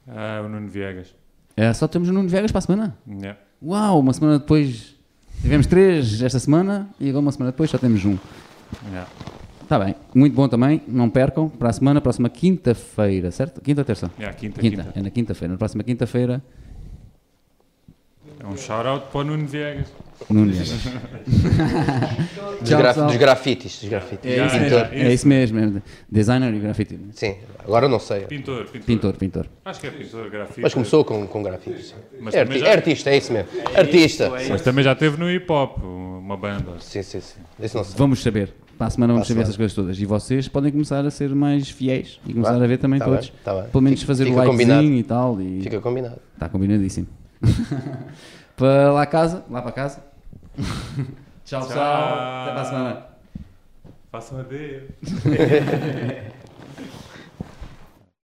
Ah, 0.07 0.43
o 0.45 0.49
Nuno 0.49 0.69
Viegas. 0.69 1.15
É, 1.57 1.73
só 1.73 1.87
temos 1.89 2.09
o 2.09 2.13
Nuno 2.13 2.29
Vegas 2.29 2.51
para 2.53 2.59
a 2.61 2.63
semana? 2.63 2.97
Yeah. 3.09 3.39
Uau, 3.63 4.01
uma 4.01 4.13
semana 4.13 4.39
depois 4.39 4.95
tivemos 5.43 5.67
três 5.67 6.23
esta 6.23 6.39
semana 6.39 6.89
e 6.99 7.09
agora 7.11 7.21
uma 7.21 7.33
semana 7.33 7.53
depois 7.53 7.71
só 7.71 7.79
temos 7.79 8.05
um. 8.05 8.17
Yeah. 8.91 9.09
Está 9.63 9.79
bem, 9.79 9.95
muito 10.15 10.35
bom 10.35 10.49
também, 10.49 10.83
não 10.89 11.09
percam. 11.11 11.49
Para 11.49 11.71
a 11.71 11.73
semana, 11.73 12.01
próxima 12.01 12.29
quinta-feira, 12.29 13.31
certo? 13.31 13.61
Quinta 13.61 13.81
ou 13.81 13.85
terça? 13.85 14.11
Yeah, 14.19 14.37
quinta, 14.37 14.61
Quinta, 14.61 14.83
quinta. 14.85 14.99
é 14.99 15.03
na 15.03 15.11
quinta-feira. 15.11 15.53
Na 15.53 15.59
próxima 15.59 15.83
quinta-feira, 15.83 16.43
É 18.43 18.47
um 18.47 18.57
shout-out 18.57 19.07
para 19.13 19.21
o 19.21 19.25
Nuno 19.25 19.47
Viegas. 19.47 19.87
Nuno 20.29 20.53
graf- 22.65 22.87
pessoal. 22.95 23.07
dos 23.09 23.17
grafites. 23.17 23.81
Dos 23.81 23.89
grafites. 23.89 24.31
É 24.31 24.47
isso, 24.47 24.59
mesmo, 24.59 24.79
é 24.93 25.13
isso 25.13 25.27
mesmo, 25.55 25.79
é 25.79 25.83
designer 26.11 26.55
e 26.55 26.59
grafite. 26.59 26.99
Sim, 27.13 27.37
agora 27.65 27.89
não 27.89 27.99
sei. 27.99 28.23
Pintor, 28.23 28.65
pintor. 28.67 28.87
Pintor, 28.87 29.13
pintor. 29.17 29.47
Acho 29.65 29.81
que 29.81 29.87
é 29.87 29.91
pintor, 29.91 30.31
grafite. 30.31 30.61
Mas 30.61 30.75
começou 30.75 31.05
com, 31.05 31.27
com 31.27 31.43
grafites. 31.43 31.95
Mas 32.21 32.35
É, 32.35 32.41
arti- 32.41 32.59
já- 32.59 32.67
é 32.69 32.73
artista, 32.73 33.11
é 33.11 33.17
isso 33.17 33.33
mesmo. 33.33 33.49
artista. 33.77 34.31
Mas 34.49 34.63
também 34.63 34.85
já 34.85 34.95
teve 34.95 35.17
no 35.19 35.31
hip 35.31 35.51
hop, 35.51 35.79
uma 35.83 36.37
banda. 36.37 36.73
Sim, 36.81 37.03
sim, 37.03 37.21
sim. 37.21 37.41
Isso 37.61 37.77
não 37.77 37.85
sei. 37.85 37.95
Vamos 37.97 38.23
saber. 38.23 38.53
Para 38.79 38.87
a 38.87 38.91
semana 38.91 39.13
vamos 39.13 39.29
saber 39.29 39.43
essas 39.43 39.57
coisas 39.57 39.75
todas. 39.75 39.99
E 40.01 40.05
vocês 40.05 40.49
podem 40.49 40.73
começar 40.73 41.05
a 41.05 41.11
ser 41.11 41.33
mais 41.35 41.69
fiéis 41.69 42.19
e 42.27 42.33
começar 42.33 42.61
a 42.61 42.67
ver 42.67 42.79
também 42.79 42.99
tá 42.99 43.05
todos. 43.05 43.29
bem, 43.29 43.39
tá 43.45 43.55
bem. 43.55 43.71
Pelo 43.71 43.83
menos 43.83 44.01
Fica- 44.01 44.13
fazer 44.13 44.25
o 44.25 44.27
fica 44.29 44.39
likezinho 44.45 44.69
combinado. 44.69 44.95
e 44.99 45.03
tal. 45.05 45.41
E... 45.41 45.61
Fica 45.63 45.81
combinado. 45.81 46.17
Está 46.35 46.49
combinadíssimo. 46.49 47.07
para 48.57 48.93
lá 48.93 49.07
casa, 49.07 49.45
lá 49.51 49.63
para 49.63 49.73
casa. 49.73 50.05
Tchau, 51.45 51.67
pessoal. 51.67 52.43
Até 52.43 52.53
para 52.53 52.61
a 52.61 52.65
semana. 52.65 53.07
Façam 54.11 54.41
adeus. 54.41 54.91